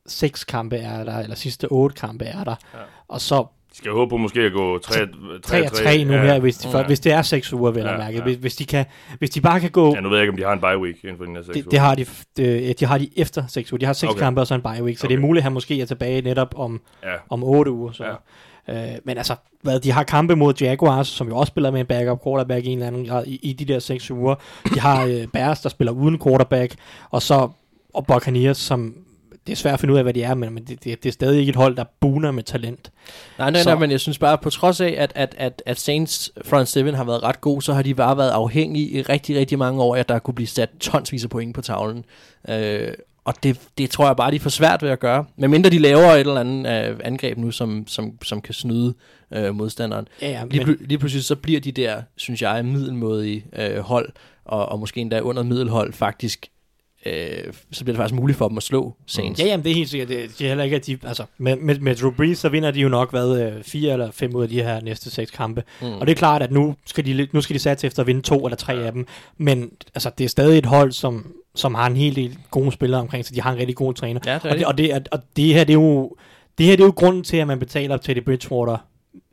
6 0.08 0.44
kampe 0.44 0.76
er 0.76 1.04
der, 1.04 1.18
eller 1.18 1.36
sidste 1.36 1.64
8 1.72 1.96
kampe 1.96 2.24
er 2.24 2.44
der. 2.44 2.54
Ja. 2.74 2.78
Og 3.08 3.20
så 3.20 3.42
De 3.72 3.78
skal 3.78 3.92
håbe 3.92 4.10
på 4.10 4.16
måske 4.16 4.40
at 4.40 4.52
gå 4.52 4.78
3 4.78 4.94
3 5.42 5.64
og 5.66 5.72
3 5.72 6.04
nu 6.04 6.12
her, 6.12 6.38
hvis, 6.40 6.56
de, 6.58 6.68
for, 6.70 6.78
Ja. 6.78 6.86
hvis 6.86 7.00
det 7.00 7.12
er 7.12 7.22
6 7.22 7.52
uger, 7.52 7.70
vel 7.70 7.82
Ja, 7.82 7.92
at 7.92 7.98
mærke. 7.98 8.16
ja. 8.16 8.22
Hvis, 8.22 8.36
hvis, 8.36 8.56
de 8.56 8.66
kan, 8.66 8.84
hvis 9.18 9.30
de 9.30 9.40
bare 9.40 9.60
kan 9.60 9.70
gå... 9.70 9.94
Ja, 9.94 10.00
nu 10.00 10.08
ved 10.08 10.16
jeg 10.16 10.22
ikke, 10.22 10.30
om 10.32 10.36
de 10.36 10.42
har 10.44 10.52
en 10.52 10.60
bye 10.60 10.78
week 10.78 11.04
inden 11.04 11.16
for 11.18 11.24
de 11.24 11.32
næste 11.32 11.52
6 11.54 11.64
Det, 11.64 11.70
det, 11.70 11.78
har 11.80 11.94
de, 11.94 12.06
det, 12.36 12.80
de 12.80 12.84
har 12.86 12.98
de 12.98 13.08
efter 13.16 13.46
6 13.48 13.72
uger. 13.72 13.78
De 13.78 13.86
har 13.86 13.92
6 13.92 14.10
Okay. 14.10 14.20
kampe 14.20 14.40
og 14.40 14.46
så 14.46 14.54
en 14.54 14.62
bye 14.62 14.82
week, 14.84 14.98
så 14.98 15.06
okay. 15.06 15.12
det 15.16 15.18
er 15.22 15.26
muligt, 15.26 15.40
at 15.40 15.44
han 15.44 15.52
måske 15.52 15.80
er 15.80 15.86
tilbage 15.86 16.22
netop 16.22 16.54
om, 16.58 16.80
Ja. 17.02 17.08
om 17.30 17.44
8 17.44 17.70
uger. 17.70 17.92
Så. 17.92 18.04
Ja. 18.04 18.12
Øh, 18.68 18.98
men 19.04 19.16
altså, 19.18 19.34
hvad, 19.62 19.80
de 19.80 19.92
har 19.92 20.02
kampe 20.02 20.36
mod 20.36 20.54
Jaguars, 20.60 21.08
som 21.08 21.28
jo 21.28 21.36
også 21.36 21.50
spiller 21.50 21.70
med 21.70 21.80
en 21.80 21.86
backup 21.86 22.22
quarterback 22.24 22.64
i 22.66 22.68
en 22.68 22.78
eller 22.78 22.86
anden 22.86 23.06
grad 23.06 23.24
i, 23.26 23.38
i 23.42 23.52
de 23.52 23.64
der 23.64 23.78
6 23.78 24.10
uger. 24.10 24.34
De 24.74 24.80
har 24.80 25.04
øh, 25.04 25.26
Bears, 25.32 25.60
der 25.60 25.68
spiller 25.68 25.92
uden 25.92 26.18
quarterback, 26.22 26.74
og 27.10 27.22
så 27.22 27.48
og 27.94 28.06
Buccaneers, 28.06 28.56
som 28.58 28.94
det 29.46 29.52
er 29.52 29.56
svært 29.56 29.74
at 29.74 29.80
finde 29.80 29.92
ud 29.92 29.98
af, 29.98 30.04
hvad 30.04 30.14
de 30.14 30.22
er, 30.22 30.34
men, 30.34 30.54
men 30.54 30.64
det, 30.64 30.84
det, 30.84 31.02
det 31.02 31.08
er 31.08 31.12
stadig 31.12 31.40
ikke 31.40 31.50
et 31.50 31.56
hold, 31.56 31.76
der 31.76 31.84
buner 32.00 32.30
med 32.30 32.42
talent. 32.42 32.90
Nej, 33.38 33.50
nej, 33.50 33.62
Så- 33.62 33.70
nej, 33.70 33.78
men 33.78 33.90
jeg 33.90 34.00
synes 34.00 34.18
bare, 34.18 34.38
på 34.38 34.50
trods 34.50 34.80
af, 34.80 34.94
at, 34.98 35.12
at, 35.14 35.34
at, 35.38 35.62
at 35.66 35.78
Saints 35.80 36.32
front 36.44 36.68
seven 36.68 36.94
har 36.94 37.04
været 37.04 37.22
ret 37.22 37.40
god, 37.40 37.62
så 37.62 37.72
har 37.72 37.82
de 37.82 37.94
bare 37.94 38.16
været 38.16 38.30
afhængige 38.30 38.88
i 38.90 39.02
rigtig, 39.02 39.36
rigtig 39.38 39.58
mange 39.58 39.82
år, 39.82 39.96
at 39.96 40.08
der 40.08 40.18
kunne 40.18 40.34
blive 40.34 40.46
sat 40.46 40.70
tonsvis 40.80 41.24
af 41.24 41.30
point 41.30 41.54
på 41.54 41.62
tavlen. 41.62 42.04
Øh, 42.48 42.88
og 43.24 43.34
det, 43.42 43.60
det 43.78 43.90
tror 43.90 44.06
jeg 44.06 44.16
bare, 44.16 44.30
de 44.30 44.36
er 44.36 44.40
for 44.40 44.50
svært 44.50 44.82
ved 44.82 44.90
at 44.90 45.00
gøre. 45.00 45.24
Men 45.36 45.50
mindre 45.50 45.70
de 45.70 45.78
laver 45.78 46.06
et 46.12 46.20
eller 46.20 46.40
andet 46.40 46.90
øh, 46.90 46.98
angreb 47.04 47.38
nu, 47.38 47.50
som, 47.50 47.84
som, 47.86 48.12
som 48.24 48.40
kan 48.40 48.54
snyde 48.54 48.94
øh, 49.34 49.54
modstanderen. 49.54 50.08
Ja, 50.22 50.30
ja, 50.30 50.42
Lige, 50.50 50.64
men, 50.64 50.74
pl- 50.74 50.86
lige 50.86 50.98
pludselig 50.98 51.24
så 51.24 51.36
bliver 51.36 51.60
de 51.60 51.72
der, 51.72 52.02
synes 52.16 52.42
jeg, 52.42 52.64
middelmådige 52.64 53.44
øh, 53.58 53.78
hold, 53.78 54.08
og, 54.44 54.68
og 54.68 54.78
måske 54.80 55.00
endda 55.00 55.20
under 55.20 55.42
middelhold 55.42 55.92
faktisk, 55.92 56.46
øh, 57.06 57.52
så 57.72 57.84
bliver 57.84 57.92
det 57.94 57.96
faktisk 57.96 58.20
muligt 58.20 58.38
for 58.38 58.48
dem 58.48 58.56
at 58.56 58.62
slå 58.62 58.94
Saints. 59.06 59.40
ja, 59.40 59.46
jamen, 59.46 59.64
det 59.64 59.70
er 59.70 59.74
helt 59.74 59.88
sikkert. 59.88 60.08
Det, 60.08 60.38
det 60.38 60.44
er 60.44 60.48
heller 60.48 60.64
ikke, 60.64 60.76
at 60.76 60.86
de... 60.86 60.98
Altså, 61.02 61.24
med, 61.38 61.56
med, 61.56 61.78
med 61.78 61.94
Drew 61.94 62.10
Brees, 62.10 62.38
så 62.38 62.48
vinder 62.48 62.70
de 62.70 62.80
jo 62.80 62.88
nok, 62.88 63.10
hvad, 63.10 63.40
øh, 63.40 63.62
fire 63.62 63.92
eller 63.92 64.10
fem 64.10 64.34
ud 64.34 64.42
af 64.42 64.48
de 64.48 64.62
her 64.62 64.80
næste 64.80 65.10
seks 65.10 65.30
kampe. 65.30 65.62
Mm. 65.82 65.92
Og 65.92 66.06
det 66.06 66.12
er 66.12 66.16
klart, 66.16 66.42
at 66.42 66.52
nu 66.52 66.74
skal 66.86 67.06
de, 67.06 67.28
nu 67.32 67.40
skal 67.40 67.54
de 67.54 67.60
satse 67.60 67.86
efter 67.86 68.02
at 68.02 68.06
vinde 68.06 68.20
to 68.20 68.46
eller 68.46 68.56
tre 68.56 68.74
af 68.74 68.92
dem. 68.92 69.06
Men 69.38 69.70
altså, 69.94 70.10
det 70.18 70.24
er 70.24 70.28
stadig 70.28 70.58
et 70.58 70.66
hold, 70.66 70.92
som, 70.92 71.32
som 71.54 71.74
har 71.74 71.86
en 71.86 71.96
hel 71.96 72.16
del 72.16 72.38
gode 72.50 72.72
spillere 72.72 73.00
omkring, 73.00 73.24
så 73.24 73.34
de 73.34 73.40
har 73.40 73.52
en 73.52 73.58
rigtig 73.58 73.76
god 73.76 73.94
træner. 73.94 74.20
Ja, 74.26 74.34
det 74.34 74.44
og, 74.44 74.58
det, 74.58 74.66
og, 74.66 74.78
det, 74.78 75.08
og 75.12 75.18
det 75.36 75.44
her, 75.44 75.64
det 75.64 75.72
er 75.72 75.80
jo... 75.80 76.16
Det 76.58 76.66
her 76.66 76.76
det 76.76 76.82
er 76.82 76.86
jo 76.86 76.92
grunden 76.96 77.24
til, 77.24 77.36
at 77.36 77.46
man 77.46 77.58
betaler 77.58 77.96
Teddy 77.96 78.24
Bridgewater 78.24 78.76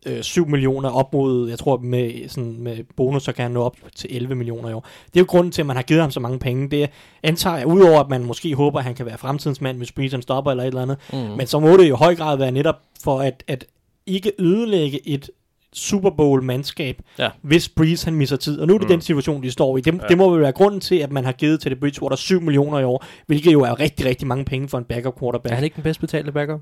øh, 0.06 0.24
7 0.24 0.48
millioner 0.48 0.89
op 0.89 1.13
mod, 1.13 1.50
jeg 1.50 1.60
tror 1.60 1.78
med, 1.78 2.30
sådan, 2.30 2.56
med 2.60 2.78
bonus, 2.98 3.24
så 3.24 3.32
kan 3.32 3.44
han 3.44 3.52
nå 3.52 3.62
op 3.63 3.78
til 3.96 4.16
11 4.16 4.36
millioner 4.36 4.70
i 4.70 4.74
år. 4.74 4.88
Det 5.06 5.16
er 5.16 5.20
jo 5.20 5.26
grunden 5.30 5.52
til, 5.52 5.62
at 5.62 5.66
man 5.66 5.76
har 5.76 5.84
givet 5.84 6.02
ham 6.02 6.12
så 6.12 6.20
mange 6.20 6.39
penge. 6.39 6.70
Det 6.70 6.89
antager 7.24 7.58
jeg, 7.58 7.68
udover 7.68 8.00
at 8.00 8.10
man 8.10 8.24
måske 8.24 8.56
håber, 8.56 8.80
at 8.80 8.86
han 8.86 8.96
kan 8.96 9.06
være 9.06 9.18
fremtidens 9.18 9.62
mand, 9.62 9.78
hvis 9.78 9.92
Breeze 9.92 10.22
stopper 10.22 10.52
eller 10.52 10.63
et 10.63 10.68
eller 10.68 10.82
andet. 10.82 10.98
Mm. 11.13 11.18
Men 11.20 11.48
så 11.48 11.60
må 11.60 11.78
det 11.78 11.89
jo 11.89 11.96
i 11.96 11.98
høj 11.98 12.16
grad 12.16 12.38
være 12.38 12.52
netop 12.52 12.76
for 13.04 13.20
at, 13.20 13.44
at 13.48 13.66
ikke 14.06 14.32
ødelægge 14.39 15.08
et 15.08 15.30
Super 15.74 16.10
Bowl-mandskab, 16.10 17.02
Ja. 17.20 17.30
hvis 17.42 17.70
Breeze 17.70 18.06
han 18.06 18.16
misser 18.16 18.36
tid. 18.36 18.60
Og 18.60 18.68
nu 18.68 18.74
er 18.74 18.78
det 18.78 18.86
mm. 18.88 18.92
den 18.92 19.02
situation, 19.02 19.44
de 19.44 19.52
står 19.52 19.78
i. 19.78 19.82
Det. 19.82 19.94
Ja. 19.94 20.08
det 20.10 20.18
må 20.18 20.30
vel 20.30 20.42
være 20.42 20.52
grunden 20.52 20.82
til, 20.82 20.96
at 20.96 21.12
man 21.12 21.26
har 21.26 21.32
givet 21.32 21.60
til 21.62 21.72
det 21.72 21.80
Bridgewater 21.80 22.16
7 22.16 22.42
millioner 22.42 22.80
i 22.80 22.84
år, 22.84 23.06
hvilket 23.28 23.54
jo 23.54 23.62
er 23.62 23.80
rigtig, 23.80 24.06
rigtig 24.06 24.28
mange 24.28 24.46
penge 24.46 24.70
for 24.70 24.78
en 24.78 24.84
backup 24.84 25.20
quarterback. 25.20 25.52
Er 25.52 25.56
han 25.56 25.63
ikke 25.63 25.76
den 25.76 25.84
bedst 25.84 26.00
betalte 26.00 26.32
backup? 26.32 26.60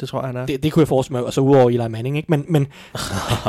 Det 0.00 0.08
tror 0.08 0.20
jeg, 0.20 0.26
han 0.26 0.36
er. 0.36 0.46
Det, 0.46 0.62
det 0.62 0.72
kunne 0.72 0.80
jeg 0.80 0.88
forestille 0.88 1.18
mig, 1.18 1.26
altså 1.26 1.40
udover 1.40 1.68
Eli 1.70 1.88
Manning, 1.88 2.16
ikke? 2.16 2.26
Men, 2.30 2.44
men, 2.48 2.66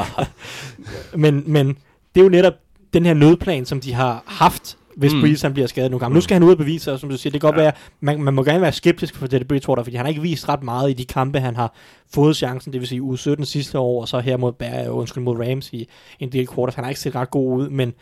men, 1.15 1.43
men 1.47 1.67
det 2.15 2.19
er 2.21 2.23
jo 2.23 2.29
netop 2.29 2.53
den 2.93 3.05
her 3.05 3.13
nødplan, 3.13 3.65
som 3.65 3.81
de 3.81 3.93
har 3.93 4.23
haft 4.25 4.77
hvis 4.97 5.11
Mm. 5.11 5.17
mm. 5.17 5.21
Breeze 5.23 5.45
han 5.47 5.53
bliver 5.53 5.67
skadet 5.67 5.91
nogle 5.91 5.99
gange. 5.99 6.13
Nu 6.15 6.21
skal 6.21 6.35
han 6.35 6.43
ud 6.43 6.51
og 6.51 6.57
bevise 6.57 6.83
sig, 6.83 6.99
som 6.99 7.09
du 7.09 7.17
siger. 7.17 7.31
Det 7.31 7.41
kan 7.41 7.47
godt 7.47 7.55
Ja. 7.57 7.61
være, 7.61 7.71
man, 8.01 8.21
man 8.23 8.33
må 8.33 8.43
gerne 8.43 8.61
være 8.61 8.71
skeptisk 8.71 9.15
for 9.15 9.27
Teddy 9.27 9.43
Bridgewater, 9.43 9.83
fordi 9.83 9.95
han 9.95 10.05
har 10.05 10.09
ikke 10.09 10.21
vist 10.21 10.49
ret 10.49 10.63
meget 10.63 10.89
i 10.89 10.93
de 10.93 11.05
kampe, 11.05 11.39
han 11.39 11.55
har 11.55 11.73
fået 12.13 12.35
chancen, 12.35 12.73
det 12.73 12.81
vil 12.81 12.87
sige 12.87 13.01
uge 13.01 13.17
17 13.17 13.45
sidste 13.45 13.79
år, 13.79 14.01
og 14.01 14.07
så 14.07 14.19
her 14.19 14.37
mod, 14.37 14.51
Bear, 14.53 14.89
undskyld, 14.89 15.23
mod 15.23 15.37
Rams 15.49 15.69
i 15.73 15.87
en 16.19 16.31
del 16.31 16.47
quarters. 16.55 16.75
Han 16.75 16.83
har 16.83 16.89
ikke 16.89 17.01
set 17.01 17.15
ret 17.15 17.31
god 17.31 17.57
ud, 17.61 17.69
men 17.69 17.93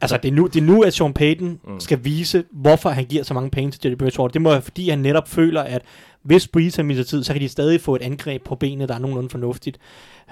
altså, 0.00 0.16
det 0.22 0.28
er 0.28 0.32
nu, 0.32 0.46
det 0.46 0.56
er 0.60 0.64
nu 0.64 0.82
at 0.82 0.94
Sean 0.94 1.12
Payton 1.12 1.48
Mm. 1.48 1.72
mm. 1.72 1.80
skal 1.80 2.04
vise, 2.04 2.44
hvorfor 2.52 2.90
han 2.90 3.04
giver 3.04 3.22
så 3.22 3.34
mange 3.34 3.50
penge 3.50 3.70
til 3.70 3.80
Teddy 3.80 3.94
Bridgewater. 3.98 4.32
Det 4.32 4.42
må 4.42 4.50
være, 4.50 4.62
fordi 4.62 4.88
han 4.88 4.98
netop 4.98 5.28
føler, 5.28 5.62
at 5.62 5.82
hvis 6.26 6.48
Breeze 6.48 6.76
han 6.78 6.86
misser 6.86 7.04
tid, 7.04 7.24
så 7.24 7.32
kan 7.32 7.42
de 7.42 7.48
stadig 7.48 7.80
få 7.80 7.94
et 7.94 8.02
angreb 8.02 8.44
på 8.44 8.54
benene, 8.54 8.86
der 8.86 8.94
er 8.94 8.98
nogenlunde 8.98 9.30
fornuftigt. 9.30 9.78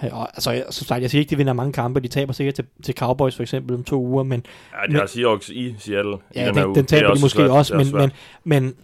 Øh, 0.05 0.19
Og, 0.19 0.29
altså, 0.37 0.51
jeg- 0.51 0.65
som 0.71 0.87
sagt, 0.87 1.03
jeg 1.03 1.11
siger 1.11 1.21
ikke, 1.21 1.31
de 1.31 1.37
vinder 1.37 1.53
mange 1.53 1.73
kampe. 1.73 2.01
De 2.01 2.09
taber 2.09 2.33
sikkert 2.33 2.55
til, 2.55 2.65
til 2.83 2.95
Cowboys 2.95 3.37
for 3.37 3.43
eksempel 3.43 3.75
om 3.77 3.85
to 3.85 4.01
uger, 4.01 4.23
men 4.23 4.47
Ja, 4.83 4.93
de 4.93 4.99
har 4.99 5.07
Seahawks 5.07 5.49
i 5.49 5.75
Seattle 5.79 6.13
i 6.15 6.17
Ja, 6.35 6.47
den 6.47 6.55
her 6.55 6.61
den, 6.63 6.67
uge. 6.69 6.75
den 6.75 6.83
er 6.83 6.87
taber 6.87 7.15
de 7.15 7.21
måske 7.21 7.37
svært. 7.37 7.51
også, 7.51 7.77
men, 7.77 7.87
men, 7.93 8.11
men 8.45 8.75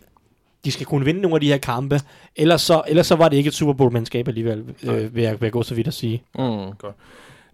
de 0.65 0.71
skal 0.73 0.87
kunne 0.87 1.05
vinde 1.05 1.21
nogle 1.21 1.35
af 1.35 1.41
de 1.41 1.47
her 1.47 1.59
kampe. 1.59 2.01
Ellers 2.37 2.63
så, 2.63 2.83
ellers 2.89 3.07
så 3.07 3.17
var 3.17 3.29
det 3.29 3.37
ikke 3.37 3.49
et 3.49 3.55
Super 3.55 3.73
Bowl-mandskab 3.73 4.29
alligevel, 4.29 4.65
øh, 4.85 5.15
vil, 5.15 5.23
jeg, 5.23 5.33
vil 5.41 5.47
jeg 5.47 5.53
gå 5.53 5.63
så 5.63 5.75
vidt 5.75 5.87
at 5.87 5.95
sige. 5.95 6.23
Mm. 6.35 6.43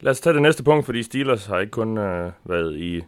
Lad 0.00 0.10
os 0.10 0.20
tage 0.20 0.34
det 0.34 0.42
næste 0.42 0.62
punkt, 0.62 0.86
fordi 0.86 1.02
Steelers 1.02 1.46
har 1.46 1.58
ikke 1.58 1.70
kun 1.70 1.98
øh, 1.98 2.32
været 2.44 2.76
i 2.78 3.00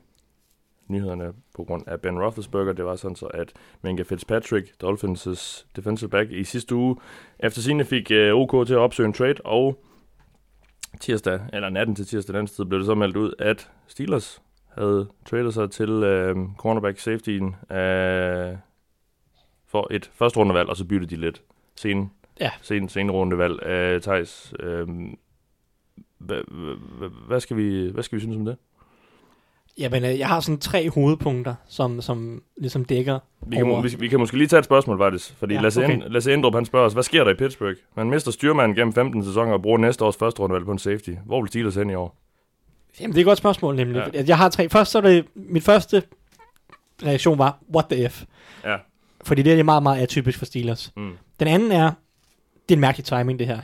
nyhederne 0.88 1.24
på 1.58 1.64
grund 1.64 1.82
af 1.86 2.00
Ben 2.00 2.18
Roethlisberger. 2.22 2.72
Det 2.72 2.84
var 2.84 2.96
sådan 2.96 3.16
så, 3.16 3.26
at 3.26 3.52
Minka 3.82 4.02
Fitzpatrick, 4.02 4.68
Dolphins' 4.84 5.64
defensive 5.76 6.10
back, 6.10 6.30
i 6.30 6.44
sidste 6.44 6.74
uge 6.74 6.96
efter 7.40 7.60
sine 7.60 7.84
fik 7.84 8.10
øh, 8.10 8.34
OK 8.34 8.66
til 8.66 8.74
at 8.74 8.78
opsøge 8.80 9.06
en 9.06 9.12
trade, 9.12 9.34
og 9.44 9.84
tirsdag, 11.00 11.40
eller 11.52 11.68
natten 11.68 11.96
til 11.96 12.06
tirsdag 12.06 12.36
den 12.36 12.46
tid, 12.46 12.64
blev 12.64 12.78
det 12.78 12.86
så 12.86 12.94
meldt 12.94 13.16
ud, 13.16 13.32
at 13.38 13.70
Steelers 13.86 14.42
havde 14.68 15.08
tradet 15.26 15.54
sig 15.54 15.70
til 15.70 15.90
øh, 15.90 16.36
cornerback 16.58 16.98
safetyen 16.98 17.46
øh, 17.70 18.56
for 19.66 19.88
et 19.90 20.10
første 20.14 20.38
rundevalg, 20.38 20.68
og 20.68 20.76
så 20.76 20.84
byttede 20.84 21.16
de 21.16 21.20
lidt 21.20 21.42
sen, 21.76 22.10
Ja. 22.40 22.50
sen, 22.62 22.88
sen 22.88 23.10
rundevalg. 23.10 23.62
Øh, 23.66 24.00
Thijs, 24.00 24.54
øh, 24.60 24.88
hvad, 27.26 27.40
skal 27.40 27.56
vi, 27.56 27.90
hvad 27.90 28.02
skal 28.02 28.16
vi 28.16 28.20
synes 28.20 28.36
om 28.36 28.44
det? 28.44 28.56
Jamen, 29.78 30.04
øh, 30.04 30.18
jeg 30.18 30.28
har 30.28 30.40
sådan 30.40 30.58
tre 30.58 30.90
hovedpunkter, 30.90 31.54
som, 31.68 32.00
som 32.00 32.42
ligesom 32.56 32.84
dækker 32.84 33.18
Vi 33.46 33.56
kan, 33.56 33.70
over. 33.70 33.82
vi, 33.82 33.96
vi 33.98 34.08
kan 34.08 34.18
måske 34.18 34.36
lige 34.36 34.48
tage 34.48 34.58
et 34.58 34.64
spørgsmål, 34.64 34.98
faktisk. 34.98 35.34
Fordi 35.38 35.54
ja, 35.54 35.60
Lasse, 35.60 35.84
okay. 35.84 35.96
okay. 35.96 36.06
Lasse 36.10 36.34
Endrup, 36.34 36.54
han 36.54 36.64
spørger 36.64 36.86
os, 36.86 36.92
hvad 36.92 37.02
sker 37.02 37.24
der 37.24 37.30
i 37.30 37.34
Pittsburgh? 37.34 37.76
Man 37.96 38.10
mister 38.10 38.30
styrmanden 38.30 38.76
gennem 38.76 38.92
15 38.94 39.24
sæsoner 39.24 39.52
og 39.52 39.62
bruger 39.62 39.78
næste 39.78 40.04
års 40.04 40.16
første 40.16 40.40
rundevalg 40.40 40.64
på 40.64 40.72
en 40.72 40.78
safety. 40.78 41.10
Hvor 41.26 41.40
vil 41.40 41.48
Steelers 41.48 41.74
hen 41.74 41.90
i 41.90 41.94
år? 41.94 42.16
Jamen, 43.00 43.12
det 43.12 43.18
er 43.18 43.22
et 43.22 43.26
godt 43.26 43.38
spørgsmål, 43.38 43.76
nemlig. 43.76 44.10
Ja. 44.14 44.22
Jeg 44.26 44.36
har 44.38 44.48
tre. 44.48 44.68
Først 44.68 44.90
så 44.90 45.00
det, 45.00 45.26
min 45.34 45.62
første 45.62 46.02
reaktion 47.02 47.38
var, 47.38 47.58
what 47.74 47.86
the 47.90 48.08
F? 48.08 48.24
Ja. 48.64 48.76
Fordi 49.24 49.42
det 49.42 49.60
er 49.60 49.62
meget, 49.62 49.82
meget 49.82 50.02
atypisk 50.02 50.38
for 50.38 50.46
Steelers. 50.46 50.92
Mm. 50.96 51.12
Den 51.40 51.48
anden 51.48 51.72
er, 51.72 51.90
det 52.68 52.74
er 52.74 52.76
en 52.76 52.80
mærkelig 52.80 53.04
timing, 53.04 53.38
det 53.38 53.46
her. 53.46 53.58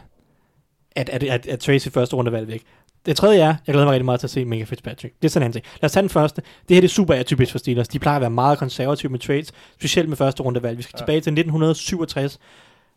At, 0.97 1.09
at, 1.09 1.23
at, 1.23 1.47
at 1.47 1.59
Tracy 1.61 1.89
første 1.89 2.17
rundevalg 2.17 2.49
væk. 2.49 2.63
Det 3.07 3.17
tredje 3.17 3.41
er, 3.41 3.47
jeg 3.67 3.73
glæder 3.73 3.85
mig 3.85 3.93
rigtig 3.93 4.05
meget 4.05 4.21
til 4.21 4.27
at 4.27 4.31
se 4.31 4.45
Minka 4.45 4.65
Fitzpatrick. 4.65 5.15
Det 5.23 5.29
er 5.29 5.31
sådan 5.31 5.49
en 5.49 5.53
ting. 5.53 5.65
Lad 5.83 5.89
os 5.89 5.93
tage 5.93 6.03
den 6.03 6.11
første. 6.11 6.43
Det 6.69 6.75
her 6.75 6.81
det 6.81 6.89
er 6.89 6.93
super 6.93 7.15
atypisk 7.15 7.53
for 7.53 7.59
Steelers. 7.59 7.89
De 7.89 7.99
plejer 7.99 8.17
at 8.17 8.21
være 8.21 8.31
meget 8.31 8.59
konservative 8.59 9.13
med 9.13 9.19
trades, 9.19 9.53
specielt 9.75 10.09
med 10.09 10.17
første 10.17 10.43
rundevalg. 10.43 10.79
Vi 10.79 10.83
skal 10.83 10.93
Ja. 10.95 10.99
tilbage 10.99 11.21
til 11.21 11.33
1967 11.33 12.39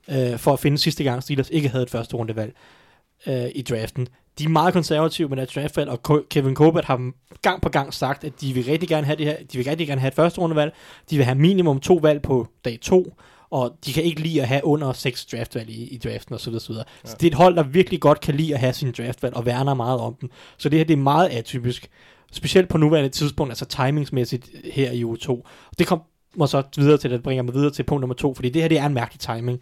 øh, 0.10 0.38
for 0.38 0.54
at 0.54 0.60
finde 0.60 0.78
sidste 0.78 1.04
gang 1.04 1.24
Steelers 1.24 1.50
ikke 1.50 1.70
havde 1.70 1.84
et 1.84 1.90
første 1.90 2.16
rundevalg 2.16 2.54
øh, 3.28 3.46
i 3.56 3.62
draften. 3.62 4.08
De 4.40 4.44
er 4.44 4.50
meget 4.50 4.74
konservative 4.74 5.30
med 5.30 5.38
deres 5.38 5.50
draftvalg, 5.54 5.90
og 5.90 6.26
Kevin 6.30 6.56
Colbert 6.56 6.86
har 6.86 7.12
gang 7.42 7.62
på 7.62 7.70
gang 7.70 7.94
sagt, 7.94 8.24
at 8.24 8.42
de 8.42 8.54
vil 8.54 8.64
rigtig 8.66 8.90
gerne 8.90 9.06
have 9.06 9.16
det 9.18 9.26
her, 9.26 9.36
de 9.52 9.58
vil 9.58 9.66
rigtig 9.70 9.88
gerne 9.88 10.02
have 10.02 10.08
et 10.08 10.14
første 10.14 10.42
rundevalg, 10.42 10.74
de 11.10 11.16
vil 11.16 11.26
have 11.26 11.38
minimum 11.38 11.80
to 11.80 11.94
valg 11.94 12.22
på 12.22 12.48
dag 12.66 12.80
to, 12.82 13.14
og 13.50 13.78
de 13.86 13.94
kan 13.94 14.04
ikke 14.04 14.22
lide 14.22 14.42
at 14.42 14.48
have 14.48 14.66
under 14.66 14.94
seks 14.94 15.26
draftvalg 15.26 15.70
i, 15.70 15.88
i 15.88 15.98
draften 15.98 16.36
osv. 16.36 16.60
Så, 16.60 16.68
videre. 16.68 16.86
Ja. 17.04 17.10
så 17.10 17.18
det 17.20 17.28
er 17.28 17.32
et 17.32 17.36
hold, 17.38 17.56
der 17.56 17.64
virkelig 17.64 18.02
godt 18.02 18.20
kan 18.22 18.36
lide 18.36 18.54
at 18.54 18.60
have 18.60 18.74
sin 18.74 18.92
draftvalg 18.98 19.36
og 19.36 19.46
værner 19.46 19.74
meget 19.74 20.00
om 20.00 20.14
dem. 20.22 20.30
Så 20.58 20.70
det 20.70 20.80
her 20.80 20.86
det 20.86 20.94
er 20.94 20.98
meget 20.98 21.28
atypisk. 21.30 21.90
Specielt 22.32 22.70
på 22.70 22.78
nuværende 22.78 23.10
tidspunkt, 23.10 23.52
altså 23.52 23.66
timingsmæssigt 23.66 24.50
her 24.74 24.92
i 24.92 25.06
uge 25.06 25.18
2. 25.18 25.48
Det 25.80 25.88
kommer 25.88 26.46
så 26.46 26.64
videre 26.78 26.98
til, 26.98 27.12
det 27.12 27.24
bringer 27.24 27.44
mig 27.44 27.54
videre 27.54 27.72
til 27.72 27.84
punkt 27.84 28.02
nummer 28.02 28.16
to, 28.16 28.34
fordi 28.34 28.50
det 28.50 28.62
her 28.62 28.70
det 28.70 28.80
er 28.80 28.86
en 28.86 28.94
mærkelig 28.94 29.20
timing. 29.20 29.62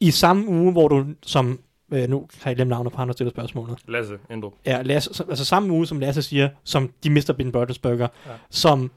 I 0.00 0.10
samme 0.10 0.48
uge, 0.48 0.72
hvor 0.72 0.88
du 0.88 1.04
som 1.22 1.60
Øh, 1.92 2.08
nu 2.08 2.26
har 2.42 2.50
jeg 2.50 2.56
glemt 2.56 2.68
navnet 2.68 2.92
på 2.92 3.04
der 3.04 3.12
stiller 3.12 3.30
spørgsmålet. 3.30 3.78
Lasse 3.88 4.14
Endrup. 4.30 4.52
Ja, 4.66 4.82
Lasse, 4.82 5.14
så- 5.14 5.24
altså 5.28 5.44
samme 5.44 5.72
uge, 5.72 5.86
som 5.86 6.00
Lasse 6.00 6.22
siger, 6.22 6.48
som 6.64 6.90
de 7.04 7.10
mister 7.10 7.32
Ben 7.32 7.56
Roethlisberger, 7.56 8.08
Ja. 8.26 8.30
ja. 8.32 8.36
som 8.50 8.90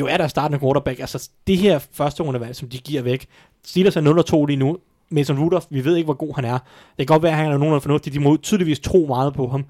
jo 0.00 0.06
er 0.06 0.16
der 0.16 0.28
startende 0.28 0.58
quarterback. 0.58 1.00
Altså 1.00 1.30
det 1.46 1.58
her 1.58 1.78
første 1.92 2.22
rundevalg, 2.22 2.56
som 2.56 2.68
de 2.68 2.78
giver 2.78 3.02
væk. 3.02 3.26
Steelers 3.64 3.96
er 3.96 4.42
0-2 4.42 4.46
lige 4.46 4.56
nu. 4.56 4.78
Mason 5.10 5.38
Rudolph, 5.38 5.66
vi 5.70 5.84
ved 5.84 5.96
ikke, 5.96 6.04
hvor 6.04 6.14
god 6.14 6.34
han 6.34 6.44
er. 6.44 6.58
Det 6.58 6.96
kan 6.96 7.06
godt 7.06 7.22
være, 7.22 7.32
at 7.32 7.38
han 7.38 7.46
er 7.46 7.50
nogenlunde 7.50 7.80
fornuftig. 7.80 8.12
De 8.12 8.20
må 8.20 8.36
tydeligvis 8.36 8.80
tro 8.80 9.06
meget 9.08 9.34
på 9.34 9.48
ham. 9.48 9.64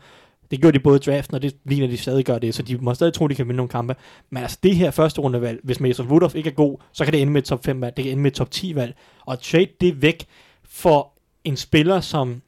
Det 0.50 0.60
gjorde 0.60 0.78
de 0.78 0.82
både 0.82 0.96
i 0.96 0.98
draften, 0.98 1.34
og 1.34 1.42
det 1.42 1.56
ligner, 1.64 1.86
de 1.86 1.96
stadig 1.96 2.24
gør 2.24 2.38
det, 2.38 2.54
så 2.54 2.62
de 2.62 2.76
må 2.76 2.94
stadig 2.94 3.12
tro, 3.12 3.28
de 3.28 3.34
kan 3.34 3.46
vinde 3.46 3.56
nogle 3.56 3.68
kampe. 3.68 3.96
Men 4.30 4.42
altså 4.42 4.58
det 4.62 4.76
her 4.76 4.90
første 4.90 5.20
rundevalg, 5.20 5.60
hvis 5.62 5.80
Mason 5.80 6.08
Rudolph 6.08 6.36
ikke 6.36 6.50
er 6.50 6.54
god, 6.54 6.78
så 6.92 7.04
kan 7.04 7.12
det 7.12 7.22
ende 7.22 7.32
med 7.32 7.42
et 7.42 7.48
top 7.48 7.64
5 7.64 7.80
valg, 7.80 7.96
det 7.96 8.04
kan 8.04 8.12
ende 8.12 8.22
med 8.22 8.30
et 8.30 8.36
top 8.36 8.50
10 8.50 8.74
valg. 8.74 8.94
Og 9.26 9.40
trade 9.40 9.68
det 9.80 10.02
væk 10.02 10.26
for 10.64 11.12
en 11.44 11.56
spiller, 11.56 12.00
som 12.00 12.42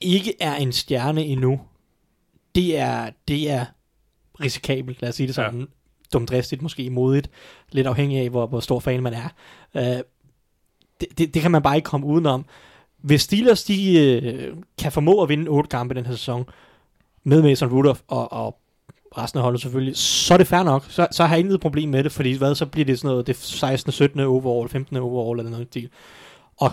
ikke 0.00 0.34
er 0.40 0.54
en 0.54 0.72
stjerne 0.72 1.24
endnu, 1.24 1.60
det 2.54 2.78
er, 2.78 3.10
det 3.28 3.50
er 3.50 3.64
risikabelt, 4.40 5.02
lad 5.02 5.08
os 5.08 5.14
sige 5.14 5.26
det 5.26 5.34
sådan. 5.34 5.60
Ja. 5.60 5.66
Dumdristigt, 6.12 6.62
måske 6.62 6.90
modigt, 6.90 7.30
lidt 7.72 7.86
afhængig 7.86 8.18
af, 8.18 8.30
hvor, 8.30 8.46
hvor 8.46 8.60
stor 8.60 8.80
fan 8.80 9.02
man 9.02 9.14
er. 9.14 9.28
Uh, 9.74 10.04
det, 11.00 11.18
det, 11.18 11.34
det 11.34 11.42
kan 11.42 11.50
man 11.50 11.62
bare 11.62 11.76
ikke 11.76 11.86
komme 11.86 12.06
udenom. 12.06 12.44
Hvis 12.98 13.22
Steelers 13.22 13.64
de, 13.64 13.98
øh, 13.98 14.56
kan 14.78 14.92
formå 14.92 15.22
at 15.22 15.28
vinde 15.28 15.48
otte 15.48 15.68
kampe 15.68 15.94
den 15.94 16.06
her 16.06 16.12
sæson, 16.12 16.44
med 17.24 17.42
Mason 17.42 17.72
Rudolph 17.72 18.00
og, 18.08 18.32
og 18.32 18.58
resten 19.18 19.38
af 19.38 19.42
holdet 19.42 19.60
selvfølgelig, 19.60 19.96
så 19.96 20.34
er 20.34 20.38
det 20.38 20.46
fair 20.46 20.62
nok. 20.62 20.84
Så, 20.88 21.06
så 21.10 21.24
har 21.24 21.34
jeg 21.34 21.44
intet 21.44 21.60
problem 21.60 21.88
med 21.88 22.04
det, 22.04 22.12
fordi 22.12 22.32
hvad, 22.32 22.54
så 22.54 22.66
bliver 22.66 22.84
det 22.84 22.98
sådan 22.98 23.08
noget, 23.08 23.26
det 23.26 23.36
16. 23.36 23.92
17. 23.92 24.20
overall, 24.20 24.68
15. 24.68 24.96
overall 24.96 25.38
eller 25.38 25.50
noget 25.50 25.64
i 25.64 25.68
stil. 25.68 25.90
Og 26.56 26.70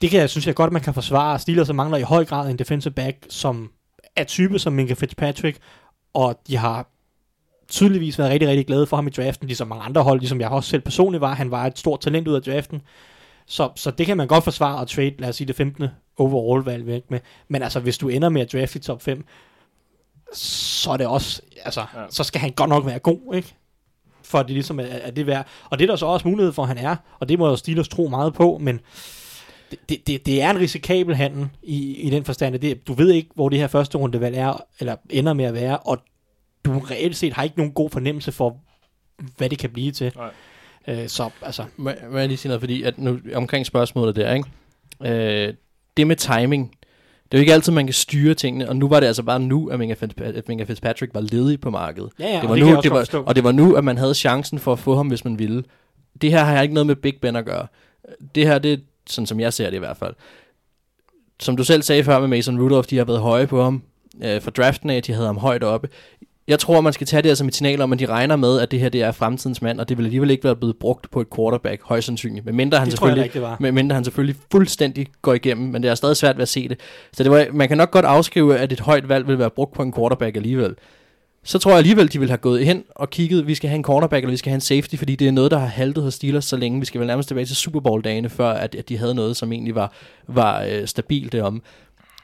det 0.00 0.10
kan 0.10 0.20
jeg 0.20 0.30
synes 0.30 0.46
jeg 0.46 0.54
godt, 0.54 0.72
man 0.72 0.82
kan 0.82 0.94
forsvare. 0.94 1.38
Steelers 1.38 1.72
mangler 1.72 1.98
i 1.98 2.02
høj 2.02 2.24
grad 2.24 2.50
en 2.50 2.58
defensive 2.58 2.94
back, 2.94 3.26
som 3.28 3.70
er 4.16 4.24
type 4.24 4.58
som 4.58 4.72
Minka 4.72 4.94
Fitzpatrick, 4.94 5.58
og 6.14 6.40
de 6.46 6.56
har 6.56 6.88
tydeligvis 7.68 8.18
været 8.18 8.30
rigtig, 8.30 8.48
rigtig 8.48 8.66
glade 8.66 8.86
for 8.86 8.96
ham 8.96 9.06
i 9.06 9.10
draften, 9.10 9.46
ligesom 9.46 9.68
mange 9.68 9.84
andre 9.84 10.02
hold, 10.02 10.20
ligesom 10.20 10.40
jeg 10.40 10.48
også 10.48 10.70
selv 10.70 10.82
personligt 10.82 11.20
var. 11.20 11.34
Han 11.34 11.50
var 11.50 11.66
et 11.66 11.78
stort 11.78 12.00
talent 12.00 12.28
ud 12.28 12.34
af 12.34 12.42
draften. 12.42 12.82
Så, 13.46 13.70
så 13.76 13.90
det 13.90 14.06
kan 14.06 14.16
man 14.16 14.26
godt 14.28 14.44
forsvare 14.44 14.82
at 14.82 14.88
trade, 14.88 15.14
lad 15.18 15.28
os 15.28 15.36
sige 15.36 15.46
det 15.46 15.56
15. 15.56 15.84
overall 16.16 16.64
valg 16.64 16.86
væk 16.86 17.10
med. 17.10 17.20
Men 17.48 17.62
altså, 17.62 17.80
hvis 17.80 17.98
du 17.98 18.08
ender 18.08 18.28
med 18.28 18.40
at 18.42 18.52
drafte 18.52 18.78
i 18.78 18.82
top 18.82 19.02
5, 19.02 19.24
så 20.32 20.90
er 20.90 20.96
det 20.96 21.06
også, 21.06 21.42
altså, 21.64 21.80
Ja. 21.80 22.00
så 22.10 22.24
skal 22.24 22.40
han 22.40 22.50
godt 22.52 22.70
nok 22.70 22.86
være 22.86 22.98
god, 22.98 23.34
ikke? 23.34 23.54
For 24.22 24.42
det 24.42 24.50
ligesom 24.50 24.80
er, 24.80 24.84
er 24.84 25.10
det 25.10 25.26
værd. 25.26 25.46
Og 25.70 25.78
det 25.78 25.84
er 25.84 25.88
der 25.88 25.96
så 25.96 26.06
også 26.06 26.28
mulighed 26.28 26.52
for, 26.52 26.62
at 26.62 26.68
han 26.68 26.78
er, 26.78 26.96
og 27.20 27.28
det 27.28 27.38
må 27.38 27.48
jo 27.48 27.56
Steelers 27.56 27.88
tro 27.88 28.08
meget 28.08 28.34
på, 28.34 28.58
men 28.60 28.80
det, 29.70 29.78
det, 29.88 30.06
det, 30.06 30.26
det 30.26 30.42
er 30.42 30.50
en 30.50 30.58
risikabel 30.58 31.14
handel 31.16 31.48
i, 31.62 31.94
i 31.96 32.10
den 32.10 32.24
forstand, 32.24 32.54
at 32.54 32.62
det, 32.62 32.86
du 32.86 32.92
ved 32.92 33.10
ikke, 33.12 33.30
hvor 33.34 33.48
det 33.48 33.58
her 33.58 33.66
første 33.66 33.98
rundevalg 33.98 34.36
er, 34.36 34.64
eller 34.80 34.96
ender 35.10 35.32
med 35.32 35.44
at 35.44 35.54
være, 35.54 35.78
og 35.78 35.98
du 36.66 36.78
reelt 36.78 37.16
set 37.16 37.32
har 37.32 37.42
ikke 37.42 37.56
nogen 37.56 37.72
god 37.72 37.90
fornemmelse 37.90 38.32
for, 38.32 38.56
hvad 39.36 39.50
det 39.50 39.58
kan 39.58 39.70
blive 39.70 39.92
til. 39.92 40.12
Nej. 40.16 40.30
Øh, 40.88 41.08
så 41.08 41.30
altså, 41.42 41.64
Må, 41.76 41.90
må 42.10 42.18
jeg 42.18 42.28
lige 42.28 42.38
sige 42.38 42.48
noget, 42.48 42.62
fordi 42.62 42.82
at 42.82 42.98
nu, 42.98 43.18
omkring 43.34 43.66
spørgsmålet 43.66 44.16
der, 44.16 44.34
ikke? 44.34 44.48
Øh, 45.48 45.54
det 45.96 46.06
med 46.06 46.16
timing, 46.16 46.70
det 47.32 47.34
er 47.34 47.38
jo 47.38 47.40
ikke 47.40 47.52
altid, 47.52 47.72
man 47.72 47.86
kan 47.86 47.92
styre 47.92 48.34
tingene, 48.34 48.68
og 48.68 48.76
nu 48.76 48.88
var 48.88 49.00
det 49.00 49.06
altså 49.06 49.22
bare 49.22 49.40
nu, 49.40 49.68
at 49.68 49.78
Minka 49.78 49.94
Fitzpatrick, 49.94 50.38
at 50.38 50.48
Minka 50.48 50.64
Fitzpatrick 50.64 51.14
var 51.14 51.20
ledig 51.20 51.60
på 51.60 51.70
markedet. 51.70 52.10
ja, 52.18 52.26
ja, 52.26 52.34
det 52.34 52.42
og 52.42 52.48
var 52.48 52.54
det 52.54 52.66
jeg 52.66 52.74
nu, 52.74 52.80
det 52.82 52.90
var, 52.90 52.98
forstå. 52.98 53.22
og 53.22 53.34
det 53.36 53.44
var 53.44 53.52
nu, 53.52 53.74
at 53.74 53.84
man 53.84 53.98
havde 53.98 54.14
chancen 54.14 54.58
for 54.58 54.72
at 54.72 54.78
få 54.78 54.96
ham, 54.96 55.08
hvis 55.08 55.24
man 55.24 55.38
ville. 55.38 55.64
Det 56.20 56.30
her 56.30 56.44
har 56.44 56.62
ikke 56.62 56.74
noget 56.74 56.86
med 56.86 56.96
Big 56.96 57.14
Ben 57.22 57.36
at 57.36 57.44
gøre. 57.44 57.66
Det 58.34 58.46
her, 58.46 58.58
det 58.58 58.72
er 58.72 58.76
sådan, 59.06 59.26
som 59.26 59.40
jeg 59.40 59.52
ser 59.52 59.70
det 59.70 59.76
i 59.76 59.78
hvert 59.78 59.96
fald. 59.96 60.14
Som 61.40 61.56
du 61.56 61.64
selv 61.64 61.82
sagde 61.82 62.04
før 62.04 62.18
med 62.20 62.28
Mason 62.28 62.60
Rudolph, 62.60 62.90
de 62.90 62.96
har 62.96 63.04
været 63.04 63.20
høje 63.20 63.46
på 63.46 63.62
ham 63.62 63.82
øh, 64.24 64.40
for 64.40 64.50
draften 64.50 64.90
af, 64.90 65.02
de 65.02 65.12
havde 65.12 65.26
ham 65.26 65.38
højt 65.38 65.62
oppe. 65.64 65.88
Jeg 66.48 66.58
tror, 66.58 66.80
man 66.80 66.92
skal 66.92 67.06
tage 67.06 67.22
det 67.22 67.28
her 67.28 67.34
som 67.34 67.48
et 67.48 67.54
signal 67.54 67.80
om, 67.80 67.92
at 67.92 67.98
de 67.98 68.06
regner 68.06 68.36
med, 68.36 68.60
at 68.60 68.70
det 68.70 68.80
her 68.80 68.88
det 68.88 69.02
er 69.02 69.12
fremtidens 69.12 69.62
mand, 69.62 69.80
og 69.80 69.88
det 69.88 69.98
vil 69.98 70.04
alligevel 70.04 70.30
ikke 70.30 70.44
være 70.44 70.56
blevet 70.56 70.76
brugt 70.80 71.10
på 71.10 71.20
et 71.20 71.26
quarterback, 71.36 71.82
højst 71.82 72.06
sandsynligt. 72.06 72.46
Men 72.46 72.56
mindre 72.56 72.78
han 72.78 72.86
det 72.86 72.92
selvfølgelig 72.92 73.24
ikke, 73.24 73.40
det 73.40 73.60
men 73.60 73.74
mindre 73.74 73.94
han 73.94 74.04
selvfølgelig 74.04 74.36
fuldstændig 74.52 75.06
går 75.22 75.34
igennem, 75.34 75.68
men 75.68 75.82
det 75.82 75.90
er 75.90 75.94
stadig 75.94 76.16
svært 76.16 76.36
ved 76.36 76.42
at 76.42 76.48
se 76.48 76.68
det. 76.68 76.80
Så 77.12 77.22
det 77.22 77.32
var, 77.32 77.46
man 77.52 77.68
kan 77.68 77.76
nok 77.76 77.90
godt 77.90 78.04
afskrive, 78.04 78.58
at 78.58 78.72
et 78.72 78.80
højt 78.80 79.08
valg 79.08 79.28
vil 79.28 79.38
være 79.38 79.50
brugt 79.50 79.72
på 79.74 79.82
en 79.82 79.92
quarterback 79.92 80.36
alligevel. 80.36 80.74
Så 81.46 81.58
tror 81.58 81.70
jeg 81.70 81.78
alligevel, 81.78 82.12
de 82.12 82.18
vil 82.18 82.28
have 82.28 82.38
gået 82.38 82.66
hen 82.66 82.84
og 82.90 83.10
kigget, 83.10 83.46
vi 83.46 83.54
skal 83.54 83.70
have 83.70 83.76
en 83.76 83.84
quarterback, 83.84 84.22
eller 84.22 84.32
vi 84.32 84.36
skal 84.36 84.50
have 84.50 84.54
en 84.54 84.60
safety, 84.60 84.96
fordi 84.96 85.16
det 85.16 85.28
er 85.28 85.32
noget, 85.32 85.50
der 85.50 85.58
har 85.58 85.66
haltet 85.66 86.04
hos 86.04 86.14
Steelers 86.14 86.44
så 86.44 86.56
længe. 86.56 86.80
Vi 86.80 86.86
skal 86.86 86.98
vel 86.98 87.06
nærmest 87.06 87.28
tilbage 87.28 87.46
til 87.46 87.56
Super 87.56 87.80
Bowl-dagene, 87.80 88.28
før 88.28 88.48
at, 88.48 88.74
at 88.74 88.88
de 88.88 88.98
havde 88.98 89.14
noget, 89.14 89.36
som 89.36 89.52
egentlig 89.52 89.74
var, 89.74 89.92
var 90.28 90.62
øh, 90.62 90.86
stabilt 90.86 91.32
derom. 91.32 91.62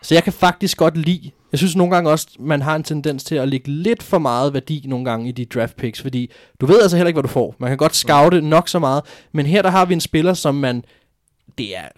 Så 0.02 0.14
jeg 0.14 0.24
kan 0.24 0.32
faktisk 0.32 0.76
godt 0.76 0.96
lide, 0.96 1.30
jeg 1.52 1.58
synes 1.58 1.76
nogle 1.76 1.94
gange 1.94 2.10
også, 2.10 2.26
man 2.38 2.62
har 2.62 2.76
en 2.76 2.82
tendens 2.82 3.24
til 3.24 3.34
at 3.34 3.48
lægge 3.48 3.70
lidt 3.70 4.02
for 4.02 4.18
meget 4.18 4.54
værdi 4.54 4.84
nogle 4.88 5.04
gange 5.04 5.28
i 5.28 5.32
de 5.32 5.44
draft 5.44 5.76
picks, 5.76 6.00
fordi 6.00 6.30
du 6.60 6.66
ved 6.66 6.82
altså 6.82 6.96
heller 6.96 7.08
ikke, 7.08 7.16
hvad 7.16 7.22
du 7.22 7.28
får. 7.28 7.54
Man 7.58 7.70
kan 7.70 7.78
godt 7.78 7.96
scoute 7.96 8.40
nok 8.40 8.68
så 8.68 8.78
meget, 8.78 9.02
men 9.32 9.46
her 9.46 9.62
der 9.62 9.70
har 9.70 9.84
vi 9.84 9.94
en 9.94 10.00
spiller, 10.00 10.34
som 10.34 10.54
man, 10.54 10.84
det 11.58 11.76
er 11.76 11.88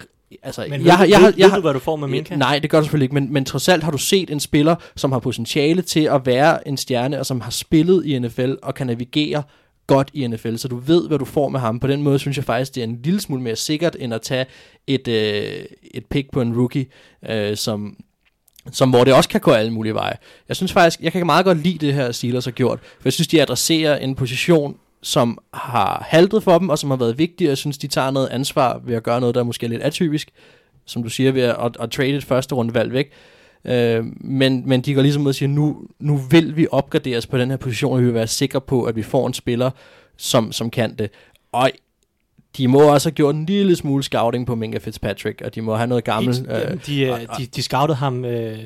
Altså, 0.42 0.66
Men 0.68 0.86
jeg, 0.86 0.98
ved, 0.98 1.08
jeg, 1.08 1.20
ved, 1.20 1.26
jeg, 1.26 1.38
jeg, 1.38 1.48
ved 1.48 1.56
du, 1.56 1.60
hvad 1.60 1.72
du 1.72 1.78
får 1.78 1.96
med 1.96 2.08
Minka? 2.08 2.36
Nej, 2.36 2.58
det 2.58 2.70
gør 2.70 2.78
du 2.78 2.84
selvfølgelig 2.84 3.04
ikke, 3.04 3.14
men, 3.14 3.32
men 3.32 3.44
trods 3.44 3.68
alt 3.68 3.84
har 3.84 3.90
du 3.90 3.98
set 3.98 4.30
en 4.30 4.40
spiller, 4.40 4.76
som 4.96 5.12
har 5.12 5.18
potentiale 5.18 5.82
til 5.82 6.00
at 6.00 6.26
være 6.26 6.68
en 6.68 6.76
stjerne, 6.76 7.20
og 7.20 7.26
som 7.26 7.40
har 7.40 7.50
spillet 7.50 8.06
i 8.06 8.18
NFL 8.18 8.52
og 8.62 8.74
kan 8.74 8.86
navigere 8.86 9.42
godt 9.86 10.10
i 10.12 10.26
NFL, 10.26 10.56
så 10.56 10.68
du 10.68 10.76
ved, 10.76 11.08
hvad 11.08 11.18
du 11.18 11.24
får 11.24 11.48
med 11.48 11.60
ham. 11.60 11.80
På 11.80 11.86
den 11.86 12.02
måde 12.02 12.18
synes 12.18 12.36
jeg 12.36 12.44
faktisk, 12.44 12.74
det 12.74 12.80
er 12.80 12.84
en 12.84 13.00
lille 13.04 13.20
smule 13.20 13.42
mere 13.42 13.56
sikkert, 13.56 13.96
end 13.98 14.14
at 14.14 14.22
tage 14.22 14.46
et, 14.86 15.08
øh, 15.08 15.64
et 15.94 16.06
pick 16.06 16.30
på 16.32 16.40
en 16.40 16.56
rookie, 16.56 16.86
øh, 17.28 17.56
som, 17.56 17.96
som 18.72 18.90
hvor 18.90 19.04
det 19.04 19.14
også 19.14 19.28
kan 19.28 19.40
gå 19.40 19.50
alle 19.50 19.72
mulige 19.72 19.94
veje. 19.94 20.16
Jeg 20.48 20.56
synes 20.56 20.72
faktisk, 20.72 21.00
jeg 21.00 21.12
kan 21.12 21.26
meget 21.26 21.44
godt 21.44 21.58
lide 21.58 21.86
det 21.86 21.94
her, 21.94 22.12
Steelers 22.12 22.44
har 22.44 22.52
gjort, 22.52 22.80
for 22.80 23.02
jeg 23.04 23.12
synes, 23.12 23.28
de 23.28 23.42
adresserer 23.42 23.96
en 23.96 24.14
position, 24.14 24.76
som 25.02 25.38
har 25.54 26.06
haltet 26.08 26.42
for 26.42 26.58
dem, 26.58 26.68
og 26.68 26.78
som 26.78 26.90
har 26.90 26.96
været 26.96 27.18
vigtig, 27.18 27.46
og 27.46 27.48
jeg 27.48 27.58
synes, 27.58 27.78
de 27.78 27.86
tager 27.86 28.10
noget 28.10 28.28
ansvar 28.28 28.80
ved 28.84 28.94
at 28.94 29.02
gøre 29.02 29.20
noget, 29.20 29.34
der 29.34 29.40
er 29.40 29.44
måske 29.44 29.68
lidt 29.68 29.82
atypisk, 29.82 30.30
som 30.86 31.02
du 31.02 31.08
siger, 31.08 31.32
ved 31.32 31.42
at, 31.42 31.56
at, 31.60 31.76
at 31.80 31.90
trade 31.90 32.10
et 32.10 32.24
første 32.24 32.54
rundevalg 32.54 32.92
væk. 32.92 33.10
Øh, 33.64 34.04
men, 34.20 34.68
men 34.68 34.80
de 34.80 34.94
går 34.94 35.02
ligesom 35.02 35.22
ud 35.22 35.28
og 35.28 35.34
siger, 35.34 35.48
nu, 35.48 35.76
nu 36.00 36.16
vil 36.16 36.56
vi 36.56 36.66
opgraderes 36.70 37.26
på 37.26 37.38
den 37.38 37.50
her 37.50 37.56
position, 37.56 37.92
og 37.92 38.00
vi 38.00 38.04
vil 38.04 38.14
være 38.14 38.26
sikre 38.26 38.60
på, 38.60 38.84
at 38.84 38.96
vi 38.96 39.02
får 39.02 39.26
en 39.26 39.34
spiller, 39.34 39.70
som, 40.16 40.52
som 40.52 40.70
kan 40.70 40.94
det. 40.94 41.10
Og 41.52 41.70
de 42.56 42.68
må 42.68 42.92
også 42.92 43.08
have 43.08 43.14
gjort 43.14 43.34
en 43.34 43.46
lille 43.46 43.76
smule 43.76 44.02
scouting 44.02 44.46
på 44.46 44.54
Minka 44.54 44.78
Fitzpatrick, 44.78 45.42
og 45.44 45.54
de 45.54 45.60
må 45.60 45.76
have 45.76 45.86
noget 45.86 46.04
gammelt. 46.04 46.36
Helt, 46.36 46.50
øh, 46.50 46.86
de, 46.86 47.00
øh, 47.00 47.20
de, 47.38 47.46
de 47.46 47.62
scoutede 47.62 47.96
ham 47.96 48.24
øh, 48.24 48.58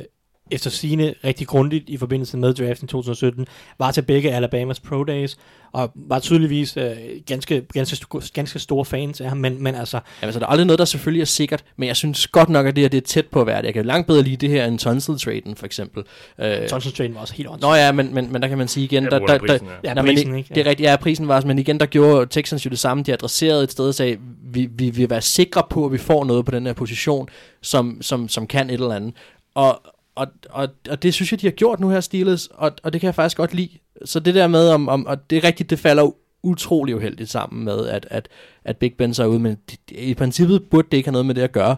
efter 0.51 0.71
sine 0.71 1.15
rigtig 1.25 1.47
grundigt 1.47 1.89
i 1.89 1.97
forbindelse 1.97 2.37
med 2.37 2.55
draften 2.55 2.89
2017, 2.89 3.47
var 3.79 3.91
til 3.91 4.03
begge 4.03 4.33
Alabamas 4.33 4.81
Pro 4.81 5.05
Days, 5.05 5.39
og 5.73 5.93
var 5.95 6.19
tydeligvis 6.19 6.77
øh, 6.77 6.97
ganske, 7.27 7.63
ganske, 7.73 8.07
ganske 8.35 8.59
store 8.59 8.85
fans 8.85 9.21
af 9.21 9.29
ham, 9.29 9.39
men, 9.39 9.63
men 9.63 9.75
altså... 9.75 9.97
Ja, 10.23 10.27
altså, 10.27 10.41
der 10.41 10.47
er 10.47 10.51
aldrig 10.51 10.67
noget, 10.67 10.79
der 10.79 10.85
selvfølgelig 10.85 11.21
er 11.21 11.27
sikkert, 11.27 11.65
men 11.77 11.87
jeg 11.87 11.97
synes 11.97 12.27
godt 12.27 12.49
nok, 12.49 12.67
at 12.67 12.77
det 12.77 12.85
her 12.85 12.89
det 12.89 12.99
er 12.99 13.07
tæt 13.07 13.27
på 13.27 13.41
at 13.41 13.47
være 13.47 13.59
det. 13.59 13.65
Jeg 13.65 13.75
kan 13.75 13.87
langt 13.87 14.07
bedre 14.07 14.23
lide 14.23 14.37
det 14.37 14.51
her 14.51 14.67
end 14.67 14.79
Tunsil-traden, 14.79 15.57
for 15.57 15.67
eksempel. 15.67 16.05
Øh, 16.41 16.69
Tunsil-traden 16.69 17.15
var 17.15 17.21
også 17.21 17.35
helt 17.35 17.49
åndssvagt. 17.49 17.73
Nå 17.73 17.75
ja, 17.75 17.93
men, 17.93 18.15
men, 18.15 18.33
men 18.33 18.43
der 18.43 18.49
kan 18.49 18.59
man 18.59 18.69
sige 18.69 18.85
igen... 18.85 19.05
Ja, 19.05 19.11
der, 19.11 19.19
der, 19.19 19.39
prisen, 19.39 19.69
ja. 19.85 19.95
ja, 19.95 20.03
prisen, 20.03 20.35
ikke? 20.37 20.55
Det 20.55 20.67
er 20.67 20.71
rigtigt, 20.71 20.89
ja, 20.89 20.97
prisen 20.97 21.29
var, 21.29 21.41
men 21.41 21.59
igen, 21.59 21.81
der 21.81 21.87
gjorde 21.87 22.27
Texans 22.27 22.65
jo 22.65 22.71
det 22.71 22.79
samme. 22.79 23.03
De 23.03 23.13
adresserede 23.13 23.65
et 23.65 23.73
sted 23.73 23.89
og 23.89 23.95
sagde, 23.95 24.17
vi, 24.53 24.69
vi 24.73 24.91
vil 24.91 25.11
være 25.11 25.23
sikre 25.23 25.63
på, 25.71 25.87
at 25.87 25.93
vi 25.93 25.99
får 25.99 26.25
noget 26.25 26.45
på 26.45 26.51
den 26.51 26.67
her 26.67 26.73
position, 26.73 27.29
som, 27.63 28.03
som, 28.03 28.29
som 28.29 28.47
kan 28.47 28.71
et 28.71 28.75
eller 28.75 28.95
andet. 28.95 29.15
Og, 29.55 29.83
og, 30.19 30.27
og, 30.51 30.69
og 30.91 31.03
det 31.03 31.15
synes 31.15 31.33
jeg, 31.33 31.41
de 31.41 31.47
har 31.47 31.53
gjort 31.53 31.81
nu 31.81 31.89
her, 31.89 32.01
Steelers, 32.01 32.47
og, 32.47 32.73
og 32.83 32.93
det 32.93 33.01
kan 33.01 33.07
jeg 33.07 33.15
faktisk 33.15 33.37
godt 33.37 33.55
lide. 33.55 33.79
Så 34.05 34.21
det 34.21 34.35
der 34.35 34.47
med, 34.47 34.69
om, 34.69 34.89
om, 34.89 35.07
og 35.07 35.31
det 35.31 35.39
er 35.39 35.45
rigtigt, 35.45 35.71
det 35.71 35.79
falder 35.79 36.11
utrolig 36.43 36.97
uheldigt 36.97 37.31
sammen 37.31 37.65
med, 37.65 37.87
at, 37.87 38.07
at, 38.11 38.29
at 38.65 38.77
Big 38.77 38.95
Ben 38.95 39.15
så 39.15 39.23
er 39.23 39.27
ude, 39.27 39.39
men 39.39 39.57
i 39.89 40.15
princippet 40.15 40.63
burde 40.71 40.89
det 40.91 40.97
ikke 40.97 41.07
have 41.07 41.13
noget 41.13 41.27
med 41.27 41.35
det 41.35 41.43
at 41.43 41.53
gøre. 41.53 41.77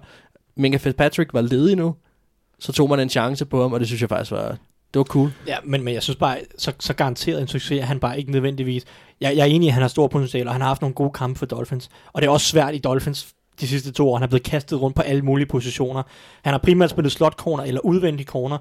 Minka 0.57 0.78
Fitzpatrick 0.78 1.34
var 1.34 1.41
ledig 1.41 1.76
nu, 1.76 1.95
så 2.59 2.72
tog 2.72 2.88
man 2.88 3.01
en 3.01 3.09
chance 3.09 3.45
på 3.45 3.62
ham, 3.62 3.72
og 3.72 3.80
det 3.80 3.88
synes 3.88 4.01
jeg 4.01 4.09
faktisk 4.09 4.30
var, 4.30 4.49
det 4.95 4.99
var 4.99 5.05
cool. 5.05 5.32
Ja, 5.47 5.57
men, 5.64 5.84
men 5.84 5.95
jeg 5.95 6.03
synes 6.03 6.16
bare, 6.16 6.38
så, 6.59 6.72
så 6.80 6.95
garanteret 6.95 7.41
en 7.41 7.49
succes, 7.49 7.84
han 7.84 8.01
bare 8.01 8.18
ikke 8.18 8.32
nødvendigvis... 8.32 8.84
Jeg, 9.20 9.36
jeg 9.36 9.43
er 9.43 9.47
enig 9.47 9.66
i, 9.66 9.68
at 9.68 9.74
han 9.74 9.82
har 9.82 9.88
stor 9.88 10.09
potentiale, 10.09 10.49
og 10.49 10.55
han 10.55 10.61
har 10.61 10.68
haft 10.68 10.80
nogle 10.80 10.95
gode 10.95 11.11
kampe 11.11 11.38
for 11.38 11.47
Dolphins. 11.47 11.88
Og 12.12 12.22
det 12.22 12.28
er 12.28 12.32
også 12.32 12.47
svært 12.47 12.74
i 12.74 12.78
Dolphins 12.78 13.34
de 13.61 13.68
sidste 13.68 13.92
to 13.92 14.11
år. 14.11 14.16
Han 14.16 14.22
er 14.22 14.26
blevet 14.26 14.42
kastet 14.42 14.80
rundt 14.80 14.96
på 14.96 15.02
alle 15.02 15.22
mulige 15.22 15.46
positioner. 15.46 16.02
Han 16.42 16.52
har 16.52 16.58
primært 16.58 16.90
spillet 16.90 17.12
slot 17.12 17.34
corner 17.34 17.64
eller 17.64 17.80
udvendig 17.80 18.26
corner. 18.26 18.58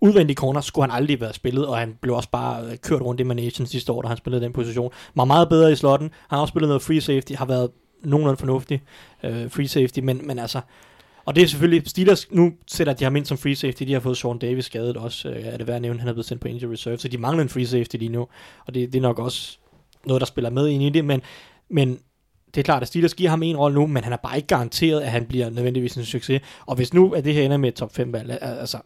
Udvendig 0.00 0.36
corner 0.36 0.60
skulle 0.60 0.90
han 0.90 0.96
aldrig 0.96 1.20
være 1.20 1.32
spillet, 1.32 1.66
og 1.66 1.78
han 1.78 1.96
blev 2.00 2.14
også 2.14 2.30
bare 2.30 2.64
øh, 2.64 2.76
kørt 2.82 3.02
rundt 3.02 3.20
i 3.20 3.24
managen 3.24 3.66
sidste 3.66 3.92
år, 3.92 4.02
da 4.02 4.08
han 4.08 4.16
spillede 4.16 4.44
den 4.44 4.52
position. 4.52 4.90
Var 5.14 5.24
meget 5.24 5.48
bedre 5.48 5.72
i 5.72 5.76
slotten. 5.76 6.10
Han 6.28 6.36
har 6.36 6.40
også 6.40 6.52
spillet 6.52 6.68
noget 6.68 6.82
free 6.82 7.00
safety, 7.00 7.32
har 7.32 7.44
været 7.44 7.70
nogenlunde 8.04 8.38
fornuftig 8.38 8.82
uh, 9.24 9.30
free 9.30 9.68
safety, 9.68 10.00
men, 10.00 10.26
men 10.26 10.38
altså... 10.38 10.60
Og 11.24 11.36
det 11.36 11.42
er 11.42 11.46
selvfølgelig, 11.46 11.88
Steelers, 11.88 12.32
nu 12.32 12.52
sætter 12.66 12.92
de 12.92 13.04
ham 13.04 13.16
ind 13.16 13.24
som 13.24 13.38
free 13.38 13.56
safety, 13.56 13.82
de 13.82 13.92
har 13.92 14.00
fået 14.00 14.16
Sean 14.16 14.38
Davis 14.38 14.64
skadet 14.64 14.96
også, 14.96 15.28
uh, 15.28 15.36
er 15.36 15.56
det 15.56 15.66
værd 15.66 15.76
at 15.76 15.82
nævne, 15.82 16.00
han 16.00 16.08
er 16.08 16.12
blevet 16.12 16.26
sendt 16.26 16.42
på 16.42 16.48
injury 16.48 16.70
reserve, 16.70 16.98
så 16.98 17.08
de 17.08 17.18
mangler 17.18 17.42
en 17.42 17.48
free 17.48 17.66
safety 17.66 17.96
lige 17.96 18.08
nu, 18.08 18.26
og 18.66 18.74
det, 18.74 18.92
det 18.92 18.98
er 18.98 19.02
nok 19.02 19.18
også 19.18 19.58
noget, 20.06 20.20
der 20.20 20.26
spiller 20.26 20.50
med 20.50 20.68
ind 20.68 20.82
i 20.82 20.90
det, 20.90 21.04
men, 21.04 21.22
men 21.70 21.98
det 22.54 22.60
er 22.60 22.62
klart, 22.62 22.82
at 22.82 22.88
Steelers 22.88 23.14
giver 23.14 23.30
ham 23.30 23.42
en 23.42 23.56
rolle 23.56 23.74
nu, 23.74 23.86
men 23.86 24.04
han 24.04 24.12
er 24.12 24.16
bare 24.16 24.36
ikke 24.36 24.48
garanteret, 24.48 25.00
at 25.00 25.10
han 25.10 25.24
bliver 25.24 25.50
nødvendigvis 25.50 25.96
en 25.96 26.04
succes. 26.04 26.42
Og 26.66 26.76
hvis 26.76 26.94
nu 26.94 27.12
at 27.12 27.24
det 27.24 27.34
her 27.34 27.42
ender 27.42 27.56
med 27.56 27.68
et 27.68 27.74
top 27.74 27.94
5 27.94 28.12
valg, 28.12 28.38
altså, 28.40 28.78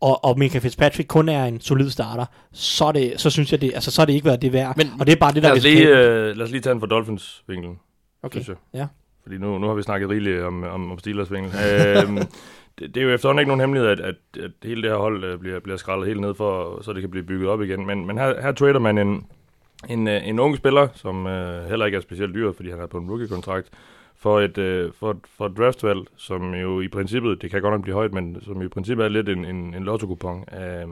og, 0.00 0.24
og 0.24 0.38
Minka 0.38 0.58
Fitzpatrick 0.58 1.08
kun 1.08 1.28
er 1.28 1.44
en 1.44 1.60
solid 1.60 1.90
starter, 1.90 2.26
så, 2.52 2.84
er 2.84 2.92
det, 2.92 3.12
så 3.16 3.30
synes 3.30 3.52
jeg, 3.52 3.60
det, 3.60 3.74
altså, 3.74 3.90
så 3.90 4.02
er 4.02 4.06
det 4.06 4.12
ikke 4.12 4.26
været 4.26 4.42
det 4.42 4.52
værd. 4.52 4.76
Men, 4.76 4.90
og 5.00 5.06
det 5.06 5.12
er 5.12 5.16
bare 5.16 5.32
det, 5.32 5.42
der 5.42 5.48
lad 5.48 5.56
os, 5.56 5.62
lige, 5.62 5.90
uh, 5.90 6.36
lad 6.36 6.40
os 6.40 6.50
lige 6.50 6.60
tage 6.60 6.72
den 6.72 6.80
for 6.80 6.86
Dolphins-vinklen, 6.86 7.78
okay. 8.22 8.40
synes 8.40 8.48
jeg. 8.48 8.80
Ja. 8.80 8.86
Fordi 9.22 9.38
nu, 9.38 9.58
nu 9.58 9.66
har 9.66 9.74
vi 9.74 9.82
snakket 9.82 10.10
rigeligt 10.10 10.42
om, 10.42 10.64
om, 10.64 10.92
om 10.92 10.98
Steelers-vinklen. 10.98 11.52
uh, 11.54 12.16
det, 12.78 12.94
det 12.94 12.96
er 12.96 13.04
jo 13.04 13.14
efterhånden 13.14 13.40
ikke 13.40 13.48
nogen 13.48 13.60
hemmelighed, 13.60 13.90
at, 13.90 14.00
at, 14.00 14.14
at 14.44 14.50
hele 14.62 14.82
det 14.82 14.90
her 14.90 14.98
hold 14.98 15.34
uh, 15.34 15.40
bliver, 15.40 15.60
bliver 15.60 15.76
skrællet 15.76 16.08
helt 16.08 16.20
ned 16.20 16.34
for, 16.34 16.82
så 16.82 16.92
det 16.92 17.00
kan 17.00 17.10
blive 17.10 17.24
bygget 17.24 17.48
op 17.48 17.62
igen. 17.62 17.86
Men, 17.86 18.06
men 18.06 18.18
her, 18.18 18.42
her 18.42 18.52
trader 18.52 18.78
man 18.78 18.98
en, 18.98 19.26
en, 19.88 20.08
øh, 20.08 20.28
en 20.28 20.38
ung 20.38 20.56
spiller, 20.56 20.88
som 20.94 21.26
øh, 21.26 21.68
heller 21.68 21.86
ikke 21.86 21.96
er 21.96 22.00
specielt 22.00 22.34
dyr, 22.34 22.52
fordi 22.52 22.70
han 22.70 22.80
er 22.80 22.86
på 22.86 22.98
en 22.98 23.10
rookie-kontrakt, 23.10 23.70
for 24.16 24.40
et, 24.40 24.58
øh, 24.58 24.92
for, 24.92 25.16
for 25.36 25.46
et 25.46 25.56
draftvalg, 25.56 26.00
som 26.16 26.54
jo 26.54 26.80
i 26.80 26.88
princippet, 26.88 27.42
det 27.42 27.50
kan 27.50 27.62
godt 27.62 27.74
nok 27.74 27.82
blive 27.82 27.94
højt, 27.94 28.14
men 28.14 28.36
som 28.42 28.62
i 28.62 28.68
princippet 28.68 29.04
er 29.04 29.08
lidt 29.08 29.28
en, 29.28 29.44
en, 29.44 29.74
en 29.74 29.84
lotto-kupon. 29.84 30.44
Øh, 30.54 30.88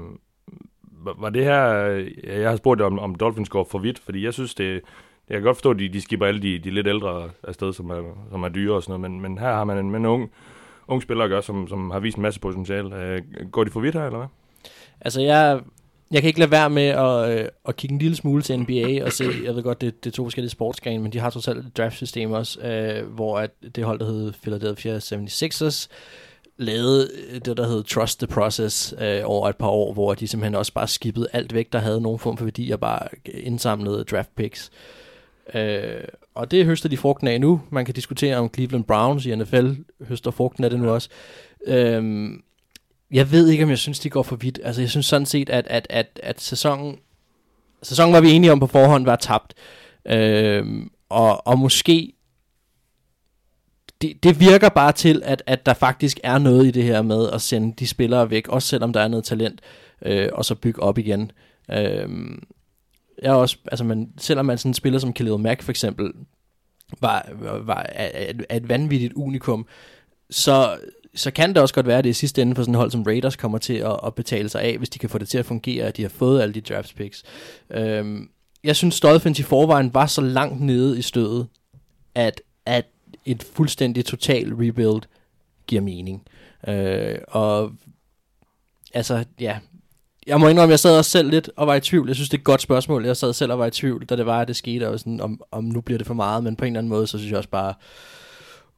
var 1.18 1.30
det 1.30 1.44
her, 1.44 1.88
øh, 1.88 2.10
jeg 2.24 2.50
har 2.50 2.56
spurgt 2.56 2.80
om, 2.80 2.98
om 2.98 3.14
Dolphins 3.14 3.48
går 3.48 3.68
for 3.70 3.78
vidt, 3.78 3.98
fordi 3.98 4.24
jeg 4.24 4.32
synes, 4.34 4.54
det, 4.54 4.72
jeg 5.28 5.36
kan 5.36 5.42
godt 5.42 5.56
forstå, 5.56 5.70
at 5.70 5.78
de, 5.78 5.88
de 5.88 6.00
skipper 6.00 6.26
alle 6.26 6.42
de, 6.42 6.58
de 6.58 6.70
lidt 6.70 6.86
ældre 6.86 7.30
afsted, 7.42 7.72
som 7.72 7.90
er, 7.90 8.02
som 8.30 8.42
er 8.42 8.48
dyre 8.48 8.74
og 8.74 8.82
sådan 8.82 9.00
noget, 9.00 9.10
men, 9.10 9.20
men 9.20 9.38
her 9.38 9.52
har 9.52 9.64
man 9.64 9.78
en, 9.78 9.94
en 9.94 10.06
ung, 10.06 10.30
ung 10.88 11.02
spiller 11.02 11.24
at 11.24 11.30
gøre, 11.30 11.42
som, 11.42 11.68
som 11.68 11.90
har 11.90 12.00
vist 12.00 12.16
en 12.16 12.22
masse 12.22 12.40
potentiale. 12.40 12.96
Øh, 12.96 13.22
går 13.52 13.64
de 13.64 13.70
for 13.70 13.80
vidt 13.80 13.94
her, 13.94 14.06
eller 14.06 14.18
hvad? 14.18 14.28
Altså, 15.00 15.20
jeg, 15.20 15.60
jeg 16.10 16.22
kan 16.22 16.28
ikke 16.28 16.38
lade 16.38 16.50
være 16.50 16.70
med 16.70 16.86
at, 16.86 17.38
øh, 17.40 17.48
at 17.68 17.76
kigge 17.76 17.92
en 17.92 17.98
lille 17.98 18.16
smule 18.16 18.42
til 18.42 18.60
NBA 18.60 19.04
og 19.04 19.12
se, 19.12 19.24
jeg 19.44 19.54
ved 19.54 19.62
godt, 19.62 19.80
det, 19.80 20.04
det 20.04 20.10
er 20.10 20.14
to 20.14 20.24
forskellige 20.24 20.50
sportsgrene, 20.50 21.02
men 21.02 21.12
de 21.12 21.18
har 21.18 21.30
trods 21.30 21.48
alt 21.48 21.58
et 21.58 21.76
draftsystem 21.76 22.32
også, 22.32 22.60
øh, 22.60 23.06
hvor 23.06 23.38
at 23.38 23.50
det 23.76 23.84
hold, 23.84 23.98
der 23.98 24.06
hedder 24.06 24.32
Philadelphia 24.42 24.98
76ers, 24.98 25.88
lavede 26.56 27.10
det, 27.44 27.56
der 27.56 27.66
hedder 27.66 27.82
Trust 27.82 28.18
the 28.18 28.26
Process 28.26 28.94
øh, 29.00 29.20
over 29.24 29.48
et 29.48 29.56
par 29.56 29.68
år, 29.68 29.92
hvor 29.92 30.14
de 30.14 30.28
simpelthen 30.28 30.54
også 30.54 30.72
bare 30.72 30.88
skippede 30.88 31.28
alt 31.32 31.54
væk, 31.54 31.72
der 31.72 31.78
havde 31.78 32.00
nogen 32.00 32.18
form 32.18 32.36
for 32.36 32.44
værdi, 32.44 32.70
og 32.70 32.80
bare 32.80 33.08
indsamlede 33.34 34.04
draft 34.04 34.36
picks. 34.36 34.70
Øh, 35.54 36.04
og 36.34 36.50
det 36.50 36.64
høster 36.64 36.88
de 36.88 36.96
frugten 36.96 37.28
af 37.28 37.40
nu. 37.40 37.60
Man 37.70 37.84
kan 37.84 37.94
diskutere 37.94 38.36
om 38.36 38.50
Cleveland 38.54 38.84
Browns 38.84 39.26
i 39.26 39.34
NFL 39.34 39.70
høster 40.08 40.30
frugten 40.30 40.64
af 40.64 40.70
det 40.70 40.80
nu 40.80 40.90
også. 40.90 41.08
Øh, 41.66 42.30
jeg 43.10 43.30
ved 43.30 43.48
ikke, 43.48 43.64
om 43.64 43.70
jeg 43.70 43.78
synes, 43.78 43.98
de 44.00 44.10
går 44.10 44.22
for 44.22 44.36
vidt. 44.36 44.60
Altså, 44.64 44.82
jeg 44.82 44.90
synes 44.90 45.06
sådan 45.06 45.26
set, 45.26 45.50
at, 45.50 45.66
at, 45.70 45.86
at, 45.90 46.20
at 46.22 46.40
sæsonen, 46.40 46.98
sæsonen 47.82 48.12
var 48.12 48.20
vi 48.20 48.30
enige 48.30 48.52
om 48.52 48.60
på 48.60 48.66
forhånd, 48.66 49.04
var 49.04 49.16
tabt. 49.16 49.54
Øhm, 50.06 50.90
og, 51.08 51.46
og 51.46 51.58
måske, 51.58 52.12
det, 54.02 54.22
det 54.22 54.40
virker 54.40 54.68
bare 54.68 54.92
til, 54.92 55.22
at, 55.24 55.42
at 55.46 55.66
der 55.66 55.74
faktisk 55.74 56.20
er 56.24 56.38
noget 56.38 56.66
i 56.66 56.70
det 56.70 56.84
her 56.84 57.02
med 57.02 57.30
at 57.30 57.42
sende 57.42 57.74
de 57.78 57.86
spillere 57.86 58.30
væk, 58.30 58.48
også 58.48 58.68
selvom 58.68 58.92
der 58.92 59.00
er 59.00 59.08
noget 59.08 59.24
talent, 59.24 59.60
øh, 60.02 60.28
og 60.32 60.44
så 60.44 60.54
bygge 60.54 60.82
op 60.82 60.98
igen. 60.98 61.32
Øhm, 61.70 62.42
jeg 63.22 63.30
er 63.30 63.34
også, 63.34 63.56
altså 63.66 63.84
man, 63.84 64.12
selvom 64.18 64.46
man 64.46 64.58
sådan 64.58 64.74
spiller 64.74 64.98
som 64.98 65.12
Khalil 65.12 65.38
Mack 65.38 65.62
for 65.62 65.70
eksempel, 65.70 66.12
var, 67.00 67.28
var, 67.34 67.58
var 67.58 67.86
er, 67.88 68.32
er 68.48 68.56
et 68.56 68.68
vanvittigt 68.68 69.12
unikum, 69.12 69.66
så, 70.30 70.78
så 71.16 71.30
kan 71.30 71.48
det 71.48 71.58
også 71.58 71.74
godt 71.74 71.86
være, 71.86 71.98
at 71.98 72.04
det 72.04 72.10
i 72.10 72.12
sidste 72.12 72.42
ende 72.42 72.54
for 72.54 72.62
sådan 72.62 72.74
et 72.74 72.78
hold 72.78 72.90
som 72.90 73.02
Raiders 73.02 73.36
kommer 73.36 73.58
til 73.58 73.74
at, 73.74 74.00
at 74.06 74.14
betale 74.14 74.48
sig 74.48 74.62
af, 74.62 74.78
hvis 74.78 74.90
de 74.90 74.98
kan 74.98 75.10
få 75.10 75.18
det 75.18 75.28
til 75.28 75.38
at 75.38 75.46
fungere, 75.46 75.84
at 75.84 75.96
de 75.96 76.02
har 76.02 76.08
fået 76.08 76.42
alle 76.42 76.54
de 76.54 76.60
draft 76.60 76.96
picks. 76.96 77.22
Øhm, 77.70 78.28
jeg 78.64 78.76
synes, 78.76 79.00
Dolphins 79.00 79.38
i 79.38 79.42
forvejen 79.42 79.94
var 79.94 80.06
så 80.06 80.20
langt 80.20 80.60
nede 80.60 80.98
i 80.98 81.02
stødet, 81.02 81.46
at, 82.14 82.40
at 82.66 82.86
et 83.24 83.42
fuldstændig 83.42 84.04
total 84.04 84.54
rebuild 84.54 85.02
giver 85.66 85.82
mening. 85.82 86.22
Øh, 86.68 87.18
og 87.28 87.72
altså, 88.94 89.24
ja, 89.40 89.58
jeg 90.26 90.40
må 90.40 90.48
indrømme, 90.48 90.70
jeg 90.70 90.80
sad 90.80 90.98
også 90.98 91.10
selv 91.10 91.30
lidt 91.30 91.50
og 91.56 91.66
var 91.66 91.74
i 91.74 91.80
tvivl. 91.80 92.06
Jeg 92.06 92.16
synes, 92.16 92.28
det 92.28 92.36
er 92.36 92.40
et 92.40 92.44
godt 92.44 92.60
spørgsmål. 92.60 93.04
Jeg 93.04 93.16
sad 93.16 93.32
selv 93.32 93.52
og 93.52 93.58
var 93.58 93.66
i 93.66 93.70
tvivl, 93.70 94.04
da 94.04 94.16
det 94.16 94.26
var, 94.26 94.40
at 94.40 94.48
det 94.48 94.56
skete, 94.56 94.88
og 94.88 94.98
sådan, 94.98 95.20
om, 95.20 95.40
om 95.50 95.64
nu 95.64 95.80
bliver 95.80 95.98
det 95.98 96.06
for 96.06 96.14
meget, 96.14 96.44
men 96.44 96.56
på 96.56 96.64
en 96.64 96.72
eller 96.72 96.78
anden 96.78 96.88
måde, 96.88 97.06
så 97.06 97.18
synes 97.18 97.30
jeg 97.30 97.38
også 97.38 97.50
bare, 97.50 97.74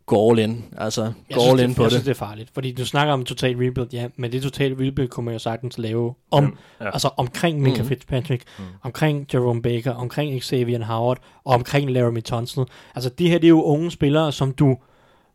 gå 0.08 0.30
all 0.30 0.38
in. 0.38 0.64
Altså, 0.78 1.12
gå 1.34 1.40
all 1.50 1.60
in 1.60 1.68
det, 1.68 1.76
på 1.76 1.82
jeg 1.82 1.90
det. 1.90 1.92
synes, 1.92 2.04
det 2.04 2.10
er 2.10 2.26
farligt. 2.26 2.50
Fordi 2.54 2.72
du 2.72 2.84
snakker 2.84 3.14
om 3.14 3.24
total 3.24 3.56
rebuild, 3.56 3.88
ja, 3.92 4.08
men 4.16 4.32
det 4.32 4.42
total 4.42 4.72
rebuild 4.74 5.08
kunne 5.08 5.24
man 5.24 5.34
jo 5.34 5.38
sagtens 5.38 5.78
lave 5.78 6.14
om, 6.30 6.44
Mm, 6.44 6.56
ja. 6.80 6.86
altså 6.86 7.10
omkring 7.16 7.60
Minka 7.62 7.80
Mhm. 7.82 7.88
Fitzpatrick, 7.88 8.42
omkring 8.82 9.26
Jerome 9.34 9.62
Baker, 9.62 9.92
omkring 9.92 10.42
Xavier 10.42 10.84
Howard, 10.84 11.18
og 11.44 11.54
omkring 11.54 11.90
Laramie 11.90 12.22
Tunsil. 12.22 12.62
Altså, 12.94 13.10
de 13.18 13.28
her, 13.28 13.38
det 13.38 13.44
er 13.44 13.48
jo 13.48 13.62
unge 13.62 13.90
spillere, 13.90 14.32
som 14.32 14.52
du 14.52 14.76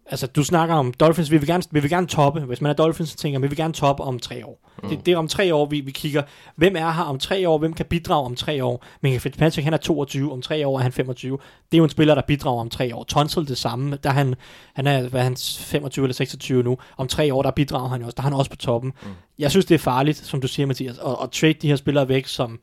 Altså, 0.05 0.27
du 0.27 0.43
snakker 0.43 0.75
om 0.75 0.93
Dolphins, 0.93 1.31
vi 1.31 1.37
vil 1.37 1.47
gerne, 1.47 1.63
vi 1.71 1.79
vil 1.79 1.89
gerne 1.89 2.07
toppe. 2.07 2.39
Hvis 2.39 2.61
man 2.61 2.69
er 2.69 2.73
Dolphins, 2.73 3.09
så 3.09 3.17
tænker 3.17 3.39
vi 3.39 3.47
vil 3.47 3.57
gerne 3.57 3.73
toppe 3.73 4.03
om 4.03 4.19
tre 4.19 4.45
år. 4.45 4.69
Mm. 4.83 4.89
Det, 4.89 5.05
det, 5.05 5.11
er 5.11 5.17
om 5.17 5.27
tre 5.27 5.55
år, 5.55 5.65
vi, 5.65 5.79
vi 5.79 5.91
kigger. 5.91 6.21
Hvem 6.55 6.75
er 6.75 6.91
her 6.91 7.03
om 7.03 7.19
tre 7.19 7.49
år? 7.49 7.57
Hvem 7.57 7.73
kan 7.73 7.85
bidrage 7.85 8.25
om 8.25 8.35
tre 8.35 8.63
år? 8.63 8.85
Men 9.01 9.19
Fitzpatrick, 9.19 9.63
han 9.63 9.73
er 9.73 9.77
22. 9.77 10.31
Om 10.31 10.41
tre 10.41 10.67
år 10.67 10.77
er 10.77 10.83
han 10.83 10.91
25. 10.91 11.37
Det 11.71 11.77
er 11.77 11.77
jo 11.77 11.83
en 11.83 11.89
spiller, 11.89 12.15
der 12.15 12.21
bidrager 12.21 12.61
om 12.61 12.69
tre 12.69 12.95
år. 12.95 13.03
Tonsil 13.03 13.47
det 13.47 13.57
samme. 13.57 13.97
Der 14.03 14.09
er 14.09 14.13
han, 14.13 14.35
han 14.73 14.87
er, 14.87 15.09
hvad 15.09 15.19
er 15.19 15.23
han, 15.23 15.37
25 15.59 16.05
eller 16.05 16.13
26 16.13 16.63
nu. 16.63 16.77
Om 16.97 17.07
tre 17.07 17.33
år, 17.33 17.41
der 17.41 17.51
bidrager 17.51 17.89
han 17.89 18.03
også. 18.03 18.15
Der 18.15 18.21
er 18.21 18.27
han 18.27 18.33
også 18.33 18.51
på 18.51 18.57
toppen. 18.57 18.93
Mm. 19.03 19.09
Jeg 19.39 19.51
synes, 19.51 19.65
det 19.65 19.75
er 19.75 19.79
farligt, 19.79 20.17
som 20.17 20.41
du 20.41 20.47
siger, 20.47 20.65
Mathias, 20.65 20.97
at, 20.97 21.15
at 21.23 21.31
trade 21.31 21.53
de 21.53 21.67
her 21.67 21.75
spillere 21.75 22.09
væk, 22.09 22.27
som, 22.27 22.59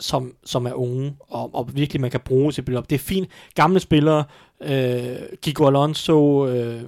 som, 0.00 0.34
som 0.44 0.66
er 0.66 0.72
unge, 0.72 1.16
og, 1.20 1.54
og 1.54 1.70
virkelig 1.74 2.00
man 2.00 2.10
kan 2.10 2.20
bruge 2.20 2.52
til 2.52 2.76
op. 2.76 2.90
Det 2.90 2.96
er 2.96 3.00
fint. 3.00 3.28
Gamle 3.54 3.80
spillere, 3.80 4.24
øh, 4.60 5.16
Kiko 5.42 5.66
Alonso, 5.66 6.46
øh, 6.46 6.82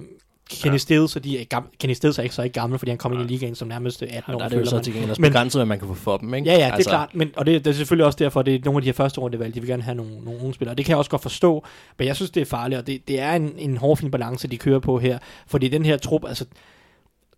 Kenny 0.49 0.73
ja. 0.73 0.77
Stills, 0.77 1.15
og 1.15 1.23
de 1.23 1.41
er 1.41 1.45
gamle, 1.45 1.69
Kenny 1.79 1.93
Stills 1.93 2.19
er 2.19 2.23
ikke 2.23 2.35
så 2.35 2.41
ikke 2.41 2.53
gammel, 2.53 2.79
fordi 2.79 2.91
han 2.91 2.97
kom 2.97 3.13
ja. 3.13 3.19
ind 3.19 3.29
i 3.29 3.33
ligaen 3.33 3.55
som 3.55 3.67
nærmest 3.67 4.03
18 4.03 4.15
ja, 4.15 4.35
år. 4.35 4.37
Der 4.37 4.45
er 4.45 4.49
det 4.49 4.59
jo 4.59 4.65
så 4.65 4.79
til 4.79 4.93
gengæld 4.93 5.21
begrænset, 5.21 5.59
hvad 5.59 5.65
man 5.65 5.79
kan 5.79 5.87
få 5.87 5.93
for 5.93 6.17
dem, 6.17 6.33
ikke? 6.33 6.49
Ja, 6.49 6.57
ja, 6.57 6.65
det 6.65 6.73
altså. 6.73 6.89
er 6.89 6.93
klart, 6.93 7.15
men, 7.15 7.31
og 7.37 7.45
det, 7.45 7.65
det, 7.65 7.71
er 7.71 7.75
selvfølgelig 7.75 8.05
også 8.05 8.17
derfor, 8.19 8.41
det 8.41 8.55
er 8.55 8.59
nogle 8.65 8.77
af 8.77 8.81
de 8.81 8.87
her 8.87 8.93
første 8.93 9.21
runde 9.21 9.39
valg, 9.39 9.55
de 9.55 9.59
vil 9.59 9.69
gerne 9.69 9.83
have 9.83 9.95
nogle, 9.95 10.19
nogle 10.23 10.39
unge 10.39 10.53
spillere, 10.53 10.73
og 10.73 10.77
det 10.77 10.85
kan 10.85 10.91
jeg 10.91 10.97
også 10.97 11.11
godt 11.11 11.21
forstå, 11.21 11.65
men 11.97 12.07
jeg 12.07 12.15
synes, 12.15 12.31
det 12.31 12.41
er 12.41 12.45
farligt, 12.45 12.79
og 12.79 12.87
det, 12.87 13.07
det 13.07 13.19
er 13.19 13.33
en, 13.33 13.53
en 13.57 13.77
hårfin 13.77 14.11
balance, 14.11 14.47
de 14.47 14.57
kører 14.57 14.79
på 14.79 14.99
her, 14.99 15.19
fordi 15.47 15.67
den 15.67 15.85
her 15.85 15.97
trup, 15.97 16.25
altså, 16.27 16.45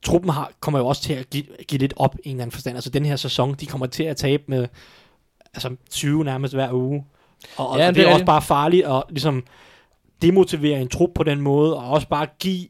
truppen 0.06 0.30
har, 0.30 0.52
kommer 0.60 0.80
jo 0.80 0.88
også 0.88 1.02
til 1.02 1.14
at 1.14 1.30
give, 1.30 1.44
give 1.68 1.80
lidt 1.80 1.94
op 1.98 2.16
i 2.16 2.30
en 2.30 2.32
eller 2.32 2.44
anden 2.44 2.52
forstand, 2.52 2.78
altså 2.78 2.90
den 2.90 3.06
her 3.06 3.16
sæson, 3.16 3.54
de 3.54 3.66
kommer 3.66 3.88
til 3.88 4.04
at 4.04 4.18
tabe 4.18 4.44
med 4.48 4.68
altså 5.54 5.76
20 5.90 6.24
nærmest 6.24 6.54
hver 6.54 6.74
uge, 6.74 7.06
og, 7.58 7.70
og, 7.70 7.78
ja, 7.78 7.88
det, 7.88 7.96
det 7.96 8.04
er, 8.04 8.10
er 8.10 8.14
også 8.14 8.26
bare 8.26 8.42
farligt 8.42 8.86
at 8.86 9.04
ligesom 9.10 9.44
demotivere 10.22 10.82
en 10.82 10.90
trup 10.90 11.10
på 11.16 11.24
den 11.24 11.42
måde, 11.42 11.78
og 11.78 11.90
også 11.90 12.08
bare 12.08 12.28
give 12.40 12.68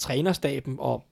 trænerstaben 0.00 0.76
og 0.78 1.04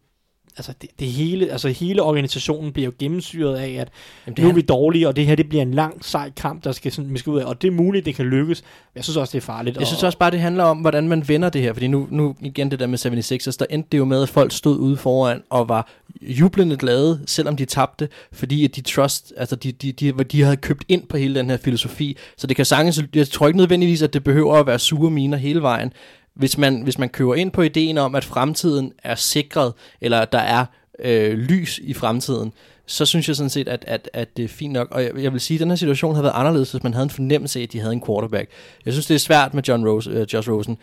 altså 0.57 0.73
det, 0.83 0.91
det 0.99 1.09
hele, 1.09 1.51
altså 1.51 1.69
hele 1.69 2.03
organisationen 2.03 2.73
bliver 2.73 2.85
jo 2.85 2.93
gennemsyret 2.99 3.57
af, 3.57 3.77
at 3.81 3.89
Jamen, 4.27 4.37
nu 4.43 4.49
er 4.49 4.53
vi 4.53 4.61
dårlige, 4.61 5.09
og 5.09 5.17
det 5.17 5.27
her 5.27 5.35
det 5.35 5.49
bliver 5.49 5.63
en 5.63 5.75
lang, 5.75 6.05
sej 6.05 6.31
kamp, 6.37 6.65
der 6.65 6.73
skal, 6.73 6.93
sådan, 6.93 7.13
vi 7.13 7.19
skal 7.19 7.31
ud 7.31 7.41
af, 7.41 7.45
og 7.45 7.63
det 7.63 7.69
er 7.69 7.73
muligt, 7.73 8.07
det 8.07 8.15
kan 8.15 8.27
lykkes, 8.27 8.63
men 8.63 8.97
jeg 8.97 9.05
synes 9.05 9.17
også, 9.17 9.33
det 9.33 9.39
er 9.39 9.47
farligt. 9.47 9.79
Jeg 9.79 9.87
synes 9.87 10.03
også 10.03 10.19
bare, 10.19 10.31
det 10.31 10.41
handler 10.41 10.65
om, 10.65 10.79
hvordan 10.79 11.09
man 11.09 11.29
vender 11.29 11.49
det 11.49 11.63
her, 11.63 11.73
fordi 11.73 11.87
nu, 11.87 12.09
nu 12.11 12.37
igen 12.41 12.71
det 12.71 12.79
der 12.79 12.87
med 12.87 12.99
76ers, 12.99 13.57
der 13.59 13.67
endte 13.71 13.89
det 13.93 13.99
jo 13.99 14.05
med, 14.05 14.23
at 14.23 14.29
folk 14.29 14.53
stod 14.53 14.79
ude 14.79 14.97
foran 14.97 15.43
og 15.51 15.69
var 15.69 15.91
jublende 16.23 16.77
glade, 16.77 17.21
selvom 17.27 17.57
de 17.57 17.65
tabte, 17.65 18.09
fordi 18.33 18.65
at 18.65 18.77
de 18.77 18.81
trust, 18.81 19.33
altså 19.37 19.57
de, 19.57 19.73
de, 19.73 19.93
de, 19.93 20.13
de 20.13 20.43
havde 20.43 20.57
købt 20.57 20.85
ind 20.89 21.07
på 21.07 21.17
hele 21.17 21.39
den 21.39 21.51
her 21.51 21.57
filosofi, 21.57 22.17
så 22.37 22.47
det 22.47 22.57
kan 22.57 22.65
sagtens, 22.65 23.03
jeg 23.15 23.29
tror 23.29 23.47
ikke 23.47 23.57
nødvendigvis, 23.57 24.03
at 24.03 24.13
det 24.13 24.25
behøver 24.25 24.55
at 24.55 24.67
være 24.67 24.79
sure 24.79 25.11
miner 25.11 25.37
hele 25.37 25.63
vejen, 25.63 25.93
hvis 26.35 26.59
man, 26.59 26.82
hvis 26.82 26.99
man 26.99 27.09
køber 27.09 27.35
ind 27.35 27.51
på 27.51 27.62
ideen 27.62 27.99
om, 27.99 28.14
at 28.14 28.24
fremtiden 28.24 28.93
er 29.03 29.14
sikret, 29.14 29.72
eller 30.01 30.20
at 30.20 30.32
der 30.32 30.39
er 30.39 30.66
øh, 30.99 31.39
lys 31.39 31.78
i 31.78 31.95
fremtiden, 31.95 32.53
så 32.87 33.07
synes 33.07 33.28
jeg 33.28 33.37
sådan 33.37 33.51
set, 33.51 33.68
at, 33.68 33.85
at, 33.87 34.11
at 34.12 34.37
det 34.37 34.45
er 34.45 34.49
fint 34.49 34.72
nok. 34.72 34.89
Og 34.91 35.03
jeg, 35.03 35.11
jeg 35.16 35.32
vil 35.32 35.41
sige, 35.41 35.57
at 35.57 35.61
den 35.61 35.68
her 35.68 35.76
situation 35.76 36.14
havde 36.14 36.24
været 36.24 36.35
anderledes, 36.35 36.70
hvis 36.70 36.82
man 36.82 36.95
havde 36.95 37.05
en 37.05 37.11
fornemmelse 37.11 37.59
af, 37.59 37.62
at 37.62 37.72
de 37.72 37.80
havde 37.80 37.93
en 37.93 38.03
quarterback. 38.07 38.51
Jeg 38.85 38.93
synes, 38.93 39.07
det 39.07 39.14
er 39.14 39.18
svært 39.18 39.55
med 39.55 39.62
John 39.62 39.89
Rose, 39.89 40.11
øh, 40.11 40.26
Josh 40.32 40.51
Rosen. 40.51 40.78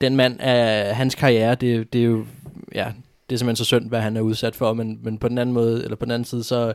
Den 0.00 0.16
mand 0.16 0.42
øh, 0.42 0.96
hans 0.96 1.14
karriere, 1.14 1.54
det, 1.54 1.92
det 1.92 2.00
er 2.00 2.04
jo, 2.04 2.24
ja, 2.74 2.92
det 3.30 3.34
er 3.34 3.38
simpelthen 3.38 3.56
så 3.56 3.64
synd, 3.64 3.88
hvad 3.88 4.00
han 4.00 4.16
er 4.16 4.20
udsat 4.20 4.56
for, 4.56 4.72
men, 4.72 4.98
men 5.02 5.18
på 5.18 5.28
den 5.28 5.38
anden 5.38 5.52
måde, 5.52 5.84
eller 5.84 5.96
på 5.96 6.04
den 6.04 6.12
anden 6.12 6.24
side, 6.24 6.44
så, 6.44 6.72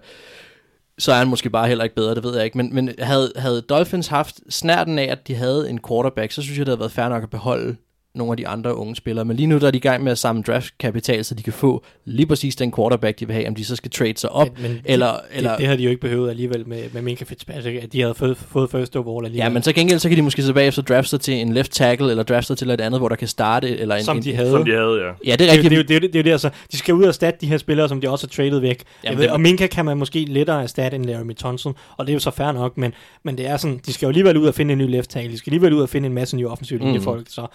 så 1.00 1.12
er 1.12 1.16
han 1.16 1.28
måske 1.28 1.50
bare 1.50 1.68
heller 1.68 1.84
ikke 1.84 1.96
bedre, 1.96 2.16
det 2.16 2.24
ved 2.24 2.36
jeg 2.36 2.46
ikke. 2.46 2.58
Men, 2.58 2.74
men 2.76 2.90
havde, 3.00 3.32
havde 3.36 3.62
Dolphins 3.62 4.08
haft 4.08 4.40
snærten 4.50 5.00
af, 5.00 5.04
at 5.12 5.28
de 5.28 5.36
havde 5.36 5.70
en 5.70 5.80
quarterback, 5.88 6.32
så 6.32 6.42
synes 6.42 6.58
jeg, 6.58 6.66
det 6.66 6.72
havde 6.72 6.80
været 6.80 6.92
fair 6.92 7.10
nok 7.10 7.24
at 7.24 7.30
beholde 7.30 7.76
nogle 8.16 8.34
af 8.34 8.38
de 8.38 8.48
andre 8.48 8.76
unge 8.76 8.96
spillere. 8.96 9.26
Men 9.26 9.38
lige 9.38 9.48
nu 9.48 9.58
der 9.58 9.68
er 9.68 9.72
de 9.72 9.78
i 9.78 9.82
gang 9.82 10.04
med 10.04 10.12
at 10.12 10.18
samle 10.18 10.44
draftkapital, 10.44 11.26
så 11.26 11.36
de 11.36 11.44
kan 11.44 11.54
få 11.54 11.84
lige 12.06 12.26
præcis 12.26 12.56
den 12.56 12.74
quarterback, 12.76 13.20
de 13.20 13.28
vil 13.28 13.34
have, 13.34 13.48
om 13.48 13.56
de 13.56 13.66
så 13.66 13.76
skal 13.76 13.92
trade 13.92 14.18
sig 14.18 14.32
op. 14.32 14.48
Men, 14.56 14.72
men 14.72 14.82
eller, 14.86 15.12
det, 15.12 15.22
eller, 15.32 15.52
det, 15.52 15.60
det, 15.60 15.68
har 15.68 15.76
de 15.76 15.84
jo 15.84 15.90
ikke 15.90 16.02
behøvet 16.02 16.30
alligevel 16.30 16.68
med, 16.68 16.84
med 16.94 17.02
Minka 17.02 17.24
Fitzpatrick, 17.24 17.84
at 17.84 17.94
de 17.94 18.02
havde 18.02 18.14
fået, 18.14 18.38
fået 18.38 18.72
first 18.72 18.96
overall 18.96 19.26
alligevel. 19.26 19.46
Ja, 19.46 19.50
men 19.50 19.64
så 19.64 19.74
gengæld, 19.74 20.00
så 20.00 20.10
kan 20.10 20.18
de 20.18 20.22
måske 20.22 20.44
så 20.44 20.54
bagefter 20.54 20.82
drafte 20.82 21.10
sig 21.10 21.22
til 21.22 21.34
en 21.34 21.54
left 21.54 21.72
tackle, 21.72 22.10
eller 22.10 22.24
drafte 22.24 22.48
sig 22.48 22.58
til 22.58 22.70
et 22.70 22.82
andet, 22.82 23.00
hvor 23.00 23.10
der 23.10 23.16
kan 23.16 23.28
starte. 23.28 23.78
Eller 23.78 23.96
en, 23.96 24.04
som 24.04 24.18
en, 24.18 24.24
de 24.24 24.36
havde. 24.36 24.52
Som 24.52 24.66
de 24.66 24.72
havde, 24.72 25.02
ja. 25.06 25.32
Ja, 25.32 25.36
det 25.36 25.48
er 25.48 25.52
rigtigt. 25.52 25.72
Det, 25.72 25.78
det, 25.78 25.90
det, 25.90 26.02
det, 26.02 26.14
det, 26.14 26.26
det, 26.26 26.32
altså, 26.32 26.50
de 26.72 26.78
skal 26.78 26.94
ud 26.94 27.02
og 27.02 27.08
erstatte 27.08 27.42
de 27.42 27.48
her 27.48 27.58
spillere, 27.58 27.90
som 27.90 28.02
de 28.02 28.10
også 28.10 28.28
har 28.28 28.30
traded 28.30 28.60
væk. 28.60 28.84
Jamen, 29.04 29.18
ved, 29.18 29.24
det, 29.24 29.32
og 29.32 29.42
Minka 29.42 29.68
kan 29.68 29.86
man 29.86 29.98
måske 29.98 30.26
lettere 30.26 30.64
erstatte 30.64 30.96
end 30.96 31.06
Larry 31.06 31.36
Thompson, 31.40 31.76
og 31.98 32.06
det 32.06 32.12
er 32.12 32.14
jo 32.14 32.20
så 32.20 32.32
fair 32.32 32.52
nok, 32.52 32.78
men, 32.78 32.94
men 33.24 33.38
det 33.38 33.48
er 33.48 33.58
sådan, 33.58 33.80
de 33.86 33.94
skal 33.94 34.06
jo 34.06 34.10
alligevel 34.10 34.38
ud 34.38 34.48
og 34.48 34.54
finde 34.54 34.72
en 34.72 34.78
ny 34.78 34.90
left 34.90 35.10
tackle, 35.10 35.32
de 35.32 35.38
skal 35.38 35.52
alligevel 35.52 35.74
ud 35.74 35.82
og 35.82 35.90
finde 35.90 36.08
en 36.08 36.14
masse 36.14 36.38
nye 36.38 36.48
offensive 36.48 36.80
mm. 36.80 37.02
folk. 37.02 37.26
Så, 37.30 37.48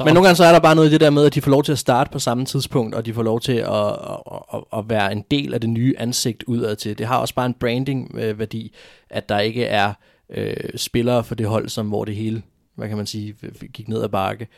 altså, 0.00 0.04
men 0.04 0.14
nogle 0.14 0.26
gange 0.26 0.36
så 0.36 0.44
er 0.44 0.52
der 0.52 0.60
bare 0.60 0.74
noget 0.74 0.88
i 0.88 0.92
det 0.92 1.00
der 1.00 1.10
med, 1.10 1.26
at 1.26 1.34
de 1.34 1.40
får 1.40 1.50
lov 1.50 1.62
til 1.62 1.72
at 1.72 1.78
starte 1.78 2.10
på 2.10 2.18
samme 2.18 2.44
tidspunkt, 2.44 2.94
og 2.94 3.06
de 3.06 3.14
får 3.14 3.22
lov 3.22 3.40
til 3.40 3.52
at, 3.52 3.86
at, 3.86 4.42
at, 4.54 4.60
at 4.72 4.84
være 4.88 5.12
en 5.12 5.24
del 5.30 5.54
af 5.54 5.60
det 5.60 5.70
nye 5.70 5.94
ansigt 5.98 6.42
udad 6.42 6.76
til. 6.76 6.98
Det 6.98 7.06
har 7.06 7.18
også 7.18 7.34
bare 7.34 7.46
en 7.46 7.54
branding-værdi, 7.54 8.74
at 9.10 9.28
der 9.28 9.38
ikke 9.38 9.64
er 9.64 9.92
øh, 10.30 10.54
spillere 10.76 11.24
for 11.24 11.34
det 11.34 11.46
hold, 11.46 11.68
som 11.68 11.88
hvor 11.88 12.04
det 12.04 12.16
hele, 12.16 12.42
hvad 12.74 12.88
kan 12.88 12.96
man 12.96 13.06
sige, 13.06 13.34
gik 13.72 13.88
ned 13.88 14.02
ad 14.02 14.08
bakke. 14.08 14.48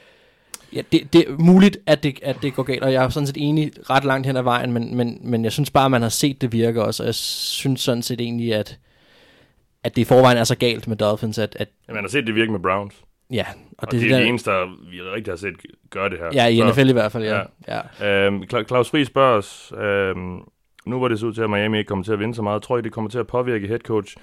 Ja, 0.72 0.82
det, 0.92 1.12
det 1.12 1.28
er 1.28 1.32
muligt, 1.38 1.78
at 1.86 2.02
det, 2.02 2.18
at 2.22 2.36
det 2.42 2.54
går 2.54 2.62
galt, 2.62 2.82
og 2.82 2.92
jeg 2.92 3.04
er 3.04 3.08
sådan 3.08 3.26
set 3.26 3.36
enig 3.38 3.72
ret 3.90 4.04
langt 4.04 4.26
hen 4.26 4.36
ad 4.36 4.42
vejen, 4.42 4.72
men, 4.72 4.96
men, 4.96 5.18
men 5.22 5.44
jeg 5.44 5.52
synes 5.52 5.70
bare, 5.70 5.84
at 5.84 5.90
man 5.90 6.02
har 6.02 6.08
set 6.08 6.40
det 6.40 6.52
virke 6.52 6.84
også, 6.84 7.02
og 7.02 7.06
jeg 7.06 7.14
synes 7.14 7.80
sådan 7.80 8.02
set 8.02 8.20
egentlig, 8.20 8.54
at, 8.54 8.78
at 9.84 9.96
det 9.96 10.02
i 10.02 10.04
forvejen 10.04 10.38
er 10.38 10.44
så 10.44 10.56
galt 10.56 10.88
med 10.88 10.96
Dolphins, 10.96 11.38
at... 11.38 11.56
at 11.60 11.68
ja, 11.88 11.92
man 11.92 12.04
har 12.04 12.08
set 12.08 12.26
det 12.26 12.34
virke 12.34 12.52
med 12.52 12.60
Browns. 12.60 12.94
Ja, 13.30 13.44
og, 13.50 13.74
og 13.78 13.92
det, 13.92 14.00
det 14.00 14.10
er 14.10 14.16
der, 14.16 14.22
de 14.22 14.28
eneste, 14.28 14.50
der 14.50 14.90
vi 14.90 15.02
rigtig 15.02 15.32
har 15.32 15.36
set 15.36 15.54
gøre 15.90 16.10
det 16.10 16.18
her. 16.18 16.30
Ja, 16.34 16.46
i 16.46 16.70
NFL 16.70 16.88
i 16.88 16.92
hvert 16.92 17.12
fald, 17.12 17.24
ja. 17.24 17.40
ja. 17.68 17.80
ja. 18.00 18.26
Øhm, 18.26 18.44
Claus 18.68 18.90
Friis 18.90 19.06
spørger 19.06 19.36
os, 19.36 19.72
øhm, 19.76 20.40
nu 20.86 21.00
var 21.00 21.08
det 21.08 21.18
så 21.18 21.26
ud 21.26 21.32
til, 21.32 21.42
at 21.42 21.50
Miami 21.50 21.78
ikke 21.78 21.88
kommer 21.88 22.04
til 22.04 22.12
at 22.12 22.18
vinde 22.18 22.34
så 22.34 22.42
meget. 22.42 22.62
Tror 22.62 22.78
I, 22.78 22.82
det 22.82 22.92
kommer 22.92 23.10
til 23.10 23.18
at 23.18 23.26
påvirke 23.26 23.66
head 23.66 23.78
coach 23.78 24.16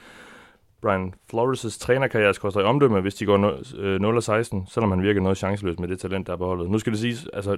Brian 0.81 1.13
Flores' 1.33 1.79
trænerkarriere 1.79 2.33
koster 2.33 2.61
i 2.61 2.63
omdømme, 2.63 3.01
hvis 3.01 3.15
de 3.15 3.25
går 3.25 3.37
0-16, 3.37 4.57
øh, 4.57 4.67
selvom 4.67 4.91
han 4.91 5.01
virker 5.01 5.21
noget 5.21 5.37
chanceløs 5.37 5.79
med 5.79 5.87
det 5.87 5.99
talent, 5.99 6.27
der 6.27 6.33
er 6.33 6.37
beholdet. 6.37 6.69
Nu 6.69 6.79
skal 6.79 6.93
det 6.93 6.99
siges, 6.99 7.27
altså, 7.33 7.57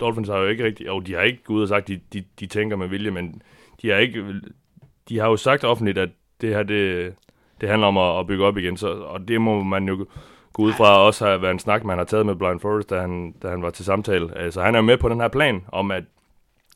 Dolphins 0.00 0.28
har 0.28 0.38
jo 0.38 0.46
ikke 0.46 0.64
rigtig, 0.64 0.86
jo, 0.86 1.00
de 1.00 1.14
har 1.14 1.20
ikke 1.20 1.42
gået 1.44 1.56
ud 1.56 1.62
og 1.62 1.68
sagt, 1.68 1.88
de, 1.88 2.00
de, 2.12 2.24
de 2.40 2.46
tænker 2.46 2.76
med 2.76 2.88
vilje, 2.88 3.10
men 3.10 3.42
de 3.82 3.88
har 3.88 3.96
ikke, 3.96 4.24
de 5.08 5.18
har 5.18 5.28
jo 5.28 5.36
sagt 5.36 5.64
offentligt, 5.64 5.98
at 5.98 6.08
det 6.40 6.48
her, 6.48 6.62
det, 6.62 7.14
det 7.60 7.68
handler 7.68 7.86
om 7.86 7.98
at, 7.98 8.20
at 8.20 8.26
bygge 8.26 8.44
op 8.44 8.58
igen, 8.58 8.76
så, 8.76 8.88
og 8.88 9.28
det 9.28 9.40
må 9.40 9.62
man 9.62 9.88
jo 9.88 10.06
gå 10.54 10.62
ud 10.62 10.72
fra 10.72 10.98
også 10.98 11.26
har 11.26 11.36
været 11.36 11.52
en 11.52 11.58
snak, 11.58 11.84
man 11.84 11.98
har 11.98 12.04
taget 12.04 12.26
med 12.26 12.36
Brian 12.36 12.60
Forrest, 12.60 12.90
da 12.90 13.00
han, 13.00 13.34
da 13.42 13.48
han 13.48 13.62
var 13.62 13.70
til 13.70 13.84
samtale. 13.84 14.28
Så 14.28 14.34
altså, 14.34 14.62
han 14.62 14.74
er 14.74 14.80
med 14.80 14.96
på 14.98 15.08
den 15.08 15.20
her 15.20 15.28
plan 15.28 15.64
om, 15.72 15.90
at 15.90 16.04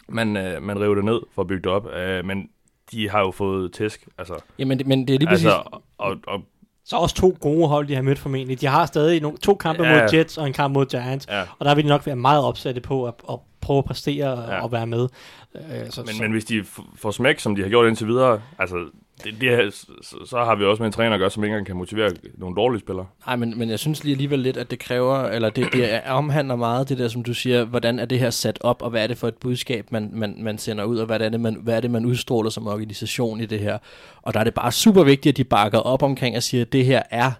man, 0.08 0.36
øh, 0.36 0.62
man 0.62 0.80
river 0.80 0.94
det 0.94 1.04
ned 1.04 1.20
for 1.34 1.42
at 1.42 1.48
bygge 1.48 1.62
det 1.62 1.72
op. 1.72 1.86
Øh, 1.92 2.24
men 2.24 2.48
de 2.92 3.10
har 3.10 3.20
jo 3.20 3.30
fået 3.30 3.72
tæsk. 3.72 4.08
Altså, 4.18 4.34
Jamen, 4.58 4.80
men 4.86 5.08
det 5.08 5.14
er 5.14 5.18
lige 5.18 5.30
altså, 5.30 5.48
præcis... 5.48 5.80
Og, 5.98 6.16
og, 6.26 6.40
så 6.84 6.96
også 6.96 7.14
to 7.14 7.36
gode 7.40 7.68
hold, 7.68 7.88
de 7.88 7.94
har 7.94 8.02
mødt 8.02 8.18
formentlig. 8.18 8.60
De 8.60 8.66
har 8.66 8.86
stadig 8.86 9.22
no, 9.22 9.36
to 9.36 9.54
kampe 9.54 9.82
ja. 9.82 10.00
mod 10.00 10.14
Jets 10.14 10.38
og 10.38 10.46
en 10.46 10.52
kamp 10.52 10.74
mod 10.74 10.86
Giants, 10.86 11.26
ja. 11.28 11.42
og 11.58 11.64
der 11.64 11.74
vil 11.74 11.84
de 11.84 11.88
nok 11.88 12.06
være 12.06 12.16
meget 12.16 12.44
opsatte 12.44 12.80
på 12.80 13.06
at, 13.06 13.14
at 13.30 13.38
prøve 13.60 13.78
at 13.78 13.84
præstere 13.84 14.52
ja. 14.52 14.62
og 14.62 14.72
være 14.72 14.86
med. 14.86 15.08
Øh, 15.54 15.62
så, 15.90 16.02
men, 16.02 16.14
så. 16.14 16.22
men 16.22 16.30
hvis 16.32 16.44
de 16.44 16.64
får 16.96 17.10
smæk, 17.10 17.38
som 17.38 17.56
de 17.56 17.62
har 17.62 17.68
gjort 17.68 17.86
indtil 17.88 18.06
videre, 18.06 18.42
altså 18.58 18.76
det, 19.24 19.40
det, 19.40 19.74
så, 19.74 20.16
så 20.26 20.44
har 20.44 20.54
vi 20.54 20.64
også 20.64 20.82
med 20.82 20.86
en 20.86 20.92
træner 20.92 21.14
at 21.14 21.20
gøre, 21.20 21.30
som 21.30 21.44
ikke 21.44 21.52
engang 21.52 21.66
kan 21.66 21.76
motivere 21.76 22.10
nogle 22.34 22.56
dårlige 22.56 22.80
spillere. 22.80 23.06
Nej, 23.26 23.36
men, 23.36 23.58
men 23.58 23.70
jeg 23.70 23.78
synes 23.78 24.04
lige 24.04 24.12
alligevel 24.12 24.38
lidt, 24.38 24.56
at 24.56 24.70
det 24.70 24.78
kræver, 24.78 25.16
eller 25.16 25.50
det, 25.50 25.72
det 25.72 26.00
omhandler 26.06 26.56
meget 26.56 26.88
det 26.88 26.98
der, 26.98 27.08
som 27.08 27.22
du 27.22 27.34
siger, 27.34 27.64
hvordan 27.64 27.98
er 27.98 28.04
det 28.04 28.18
her 28.18 28.30
sat 28.30 28.58
op, 28.60 28.82
og 28.82 28.90
hvad 28.90 29.02
er 29.02 29.06
det 29.06 29.18
for 29.18 29.28
et 29.28 29.34
budskab, 29.34 29.92
man, 29.92 30.10
man, 30.12 30.34
man 30.38 30.58
sender 30.58 30.84
ud, 30.84 30.98
og 30.98 31.06
hvad 31.06 31.20
er, 31.20 31.28
det, 31.28 31.40
man, 31.40 31.54
hvad 31.54 31.76
er 31.76 31.80
det, 31.80 31.90
man 31.90 32.04
udstråler 32.04 32.50
som 32.50 32.66
organisation 32.66 33.40
i 33.40 33.46
det 33.46 33.60
her. 33.60 33.78
Og 34.22 34.34
der 34.34 34.40
er 34.40 34.44
det 34.44 34.54
bare 34.54 34.72
super 34.72 35.04
vigtigt, 35.04 35.32
at 35.32 35.36
de 35.36 35.44
bakker 35.44 35.78
op 35.78 36.02
omkring 36.02 36.36
og 36.36 36.42
siger, 36.42 36.64
at 36.64 36.72
det 36.72 36.84
her 36.84 37.02
er 37.10 37.32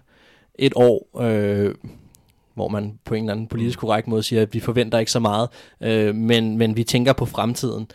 et 0.55 0.73
år, 0.75 1.21
øh, 1.21 1.75
hvor 2.53 2.67
man 2.67 2.99
på 3.05 3.15
en 3.15 3.23
eller 3.23 3.33
anden 3.33 3.47
politisk 3.47 3.79
korrekt 3.79 4.07
måde 4.07 4.23
siger, 4.23 4.41
at 4.41 4.53
vi 4.53 4.59
forventer 4.59 4.99
ikke 4.99 5.11
så 5.11 5.19
meget, 5.19 5.49
øh, 5.81 6.15
men, 6.15 6.57
men 6.57 6.77
vi 6.77 6.83
tænker 6.83 7.13
på 7.13 7.25
fremtiden. 7.25 7.87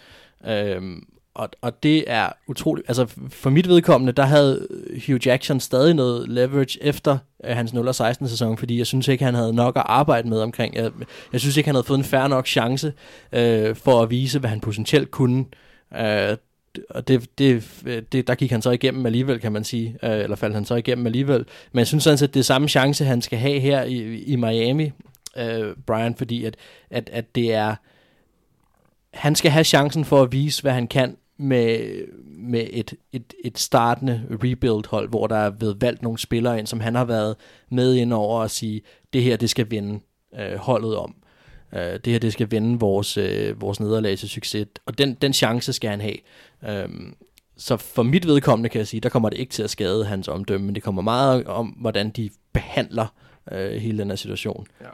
Øh, 0.48 0.82
og, 1.34 1.48
og 1.60 1.82
det 1.82 2.04
er 2.06 2.28
utroligt, 2.46 2.88
altså 2.88 3.06
for 3.28 3.50
mit 3.50 3.68
vedkommende, 3.68 4.12
der 4.12 4.22
havde 4.22 4.68
Hugh 5.06 5.26
Jackson 5.26 5.60
stadig 5.60 5.94
noget 5.94 6.28
leverage 6.28 6.82
efter 6.82 7.18
øh, 7.44 7.56
hans 7.56 7.72
0-16 7.72 8.28
sæson, 8.28 8.56
fordi 8.58 8.78
jeg 8.78 8.86
synes 8.86 9.08
ikke, 9.08 9.24
han 9.24 9.34
havde 9.34 9.52
nok 9.52 9.76
at 9.76 9.82
arbejde 9.86 10.28
med 10.28 10.40
omkring. 10.40 10.74
Jeg, 10.74 10.90
jeg 11.32 11.40
synes 11.40 11.56
ikke, 11.56 11.68
han 11.68 11.74
havde 11.74 11.86
fået 11.86 11.98
en 11.98 12.04
fair 12.04 12.28
nok 12.28 12.46
chance 12.46 12.92
øh, 13.32 13.76
for 13.76 14.02
at 14.02 14.10
vise, 14.10 14.38
hvad 14.38 14.50
han 14.50 14.60
potentielt 14.60 15.10
kunne. 15.10 15.44
Øh, 15.96 16.36
og 16.90 17.08
det, 17.08 17.38
det, 17.38 17.64
det, 18.12 18.26
der 18.26 18.34
gik 18.34 18.50
han 18.50 18.62
så 18.62 18.70
igennem 18.70 19.06
alligevel, 19.06 19.40
kan 19.40 19.52
man 19.52 19.64
sige, 19.64 19.98
øh, 20.02 20.18
eller 20.18 20.36
faldt 20.36 20.54
han 20.54 20.64
så 20.64 20.74
igennem 20.74 21.06
alligevel. 21.06 21.44
Men 21.72 21.78
jeg 21.78 21.86
synes 21.86 22.04
sådan 22.04 22.18
set, 22.18 22.34
det 22.34 22.40
er 22.40 22.44
samme 22.44 22.68
chance, 22.68 23.04
han 23.04 23.22
skal 23.22 23.38
have 23.38 23.60
her 23.60 23.82
i, 23.82 24.22
i 24.22 24.36
Miami, 24.36 24.92
øh, 25.36 25.76
Brian, 25.86 26.14
fordi 26.14 26.44
at, 26.44 26.56
at, 26.90 27.10
at 27.12 27.34
det 27.34 27.54
er, 27.54 27.74
han 29.14 29.34
skal 29.34 29.50
have 29.50 29.64
chancen 29.64 30.04
for 30.04 30.22
at 30.22 30.32
vise, 30.32 30.62
hvad 30.62 30.72
han 30.72 30.86
kan 30.86 31.16
med, 31.36 32.04
med 32.24 32.66
et, 32.70 32.94
et, 33.12 33.34
et 33.44 33.58
startende 33.58 34.22
rebuild-hold, 34.30 35.08
hvor 35.08 35.26
der 35.26 35.36
er 35.36 35.50
blevet 35.50 35.80
valgt 35.80 36.02
nogle 36.02 36.18
spillere 36.18 36.58
ind, 36.58 36.66
som 36.66 36.80
han 36.80 36.94
har 36.94 37.04
været 37.04 37.36
med 37.70 37.94
ind 37.94 38.12
over 38.12 38.40
og 38.40 38.50
sige, 38.50 38.82
det 39.12 39.22
her, 39.22 39.36
det 39.36 39.50
skal 39.50 39.70
vinde 39.70 40.00
øh, 40.38 40.56
holdet 40.56 40.96
om. 40.96 41.14
Øh, 41.72 41.80
det 41.80 42.06
her, 42.06 42.18
det 42.18 42.32
skal 42.32 42.50
vende 42.50 42.80
vores, 42.80 43.16
øh, 43.16 43.60
vores 43.60 43.80
nederlag 43.80 44.18
til 44.18 44.28
succes, 44.28 44.66
og 44.86 44.98
den, 44.98 45.14
den 45.14 45.32
chance 45.32 45.72
skal 45.72 45.90
han 45.90 46.00
have. 46.00 46.16
Øh, 46.68 46.88
så 47.56 47.76
for 47.76 48.02
mit 48.02 48.26
vedkommende 48.26 48.68
kan 48.68 48.78
jeg 48.78 48.86
sige, 48.86 49.00
der 49.00 49.08
kommer 49.08 49.28
det 49.28 49.38
ikke 49.38 49.52
til 49.52 49.62
at 49.62 49.70
skade 49.70 50.04
hans 50.04 50.28
omdømme, 50.28 50.66
men 50.66 50.74
det 50.74 50.82
kommer 50.82 51.02
meget 51.02 51.44
om, 51.44 51.66
hvordan 51.66 52.10
de 52.10 52.30
behandler 52.52 53.06
øh, 53.52 53.72
hele 53.72 53.98
den 53.98 54.08
her 54.08 54.16
situation. 54.16 54.66
Ja. 54.80 54.86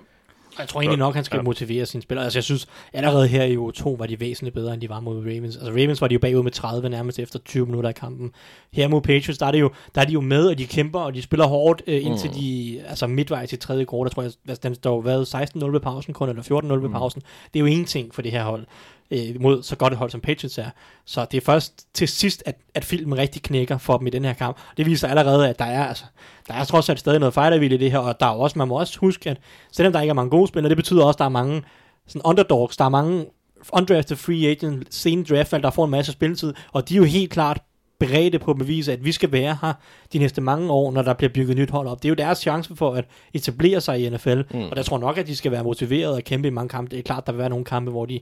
Jeg 0.60 0.68
tror 0.68 0.80
egentlig 0.80 0.98
nok, 0.98 1.14
han 1.14 1.24
skal 1.24 1.36
ja. 1.36 1.42
motivere 1.42 1.86
sine 1.86 2.02
spillere. 2.02 2.24
Altså, 2.24 2.38
jeg 2.38 2.44
synes, 2.44 2.66
allerede 2.92 3.28
her 3.28 3.44
i 3.44 3.56
u 3.56 3.70
2 3.70 3.96
var 3.98 4.06
de 4.06 4.20
væsentligt 4.20 4.54
bedre, 4.54 4.74
end 4.74 4.80
de 4.80 4.88
var 4.88 5.00
mod 5.00 5.18
Ravens. 5.18 5.56
Altså, 5.56 5.70
Ravens 5.70 6.00
var 6.00 6.08
de 6.08 6.14
jo 6.14 6.18
bagud 6.18 6.42
med 6.42 6.52
30 6.52 6.88
nærmest 6.88 7.18
efter 7.18 7.38
20 7.38 7.66
minutter 7.66 7.90
i 7.90 7.92
kampen. 7.92 8.32
Her 8.72 8.88
mod 8.88 9.00
Patriots, 9.00 9.38
der 9.38 9.46
er, 9.46 9.50
det 9.50 9.60
jo, 9.60 9.70
der 9.94 10.00
er 10.00 10.04
de 10.04 10.12
jo 10.12 10.20
med, 10.20 10.46
og 10.46 10.58
de 10.58 10.66
kæmper, 10.66 11.00
og 11.00 11.14
de 11.14 11.22
spiller 11.22 11.46
hårdt 11.46 11.82
øh, 11.86 12.06
indtil 12.06 12.30
mm. 12.30 12.36
de, 12.36 12.80
altså 12.88 13.06
midtvejs 13.06 13.52
i 13.52 13.56
tredje 13.56 13.84
kvartal, 13.84 14.10
tror 14.10 14.22
jeg, 14.22 14.62
den 14.62 14.74
står 14.74 15.00
været 15.00 15.34
16-0 15.34 15.66
ved 15.66 15.80
pausen 15.80 16.14
kun, 16.14 16.28
eller 16.28 16.42
14-0 16.42 16.72
ved 16.72 16.78
mm. 16.78 16.92
pausen. 16.92 17.22
Det 17.54 17.58
er 17.58 17.60
jo 17.60 17.66
ingenting 17.66 18.14
for 18.14 18.22
det 18.22 18.30
her 18.30 18.44
hold 18.44 18.66
øh, 19.10 19.40
mod 19.40 19.62
så 19.62 19.76
godt 19.76 19.92
et 19.92 19.98
hold 19.98 20.10
som 20.10 20.20
Patriots 20.20 20.58
er. 20.58 20.70
Så 21.04 21.26
det 21.30 21.36
er 21.36 21.44
først 21.44 21.86
til 21.94 22.08
sidst, 22.08 22.42
at, 22.46 22.56
at 22.74 22.84
filmen 22.84 23.18
rigtig 23.18 23.42
knækker 23.42 23.78
for 23.78 23.98
dem 23.98 24.06
i 24.06 24.10
den 24.10 24.24
her 24.24 24.32
kamp. 24.32 24.56
Det 24.76 24.86
viser 24.86 25.08
allerede, 25.08 25.48
at 25.48 25.58
der 25.58 25.64
er, 25.64 25.84
altså, 25.84 26.04
der 26.48 26.54
er 26.54 26.64
trods 26.64 26.88
alt 26.88 27.00
stadig 27.00 27.20
noget 27.20 27.34
fightervilje 27.34 27.76
i 27.76 27.80
det 27.80 27.92
her, 27.92 27.98
og 27.98 28.20
der 28.20 28.26
er 28.26 28.30
også, 28.30 28.58
man 28.58 28.68
må 28.68 28.78
også 28.78 28.98
huske, 28.98 29.30
at 29.30 29.40
selvom 29.72 29.92
der 29.92 30.00
ikke 30.00 30.10
er 30.10 30.14
mange 30.14 30.30
gode 30.30 30.48
spillere, 30.48 30.68
det 30.68 30.76
betyder 30.76 31.04
også, 31.04 31.16
at 31.16 31.18
der 31.18 31.24
er 31.24 31.28
mange 31.28 31.62
sådan 32.06 32.22
underdogs, 32.24 32.76
der 32.76 32.84
er 32.84 32.88
mange 32.88 33.26
undrafted 33.72 34.16
free 34.16 34.46
agent, 34.50 34.94
sene 34.94 35.24
draftvalg, 35.24 35.62
der 35.62 35.70
får 35.70 35.84
en 35.84 35.90
masse 35.90 36.12
spilletid, 36.12 36.54
og 36.72 36.88
de 36.88 36.94
er 36.94 36.98
jo 36.98 37.04
helt 37.04 37.30
klart 37.30 37.62
beredte 38.00 38.38
på 38.38 38.50
at 38.50 38.58
bevise, 38.58 38.92
at 38.92 39.04
vi 39.04 39.12
skal 39.12 39.32
være 39.32 39.58
her 39.62 39.72
de 40.12 40.18
næste 40.18 40.40
mange 40.40 40.70
år, 40.70 40.92
når 40.92 41.02
der 41.02 41.14
bliver 41.14 41.32
bygget 41.32 41.56
nyt 41.56 41.70
hold 41.70 41.88
op. 41.88 42.02
Det 42.02 42.04
er 42.04 42.08
jo 42.08 42.14
deres 42.14 42.38
chance 42.38 42.76
for 42.76 42.94
at 42.94 43.04
etablere 43.34 43.80
sig 43.80 44.00
i 44.00 44.10
NFL, 44.10 44.40
mm. 44.50 44.62
og 44.62 44.76
der 44.76 44.82
tror 44.82 44.98
nok, 44.98 45.18
at 45.18 45.26
de 45.26 45.36
skal 45.36 45.52
være 45.52 45.64
motiveret 45.64 46.14
og 46.14 46.22
kæmpe 46.22 46.48
i 46.48 46.50
mange 46.50 46.68
kampe. 46.68 46.90
Det 46.90 46.98
er 46.98 47.02
klart, 47.02 47.26
der 47.26 47.32
vil 47.32 47.38
være 47.38 47.48
nogle 47.48 47.64
kampe, 47.64 47.90
hvor 47.90 48.06
de 48.06 48.20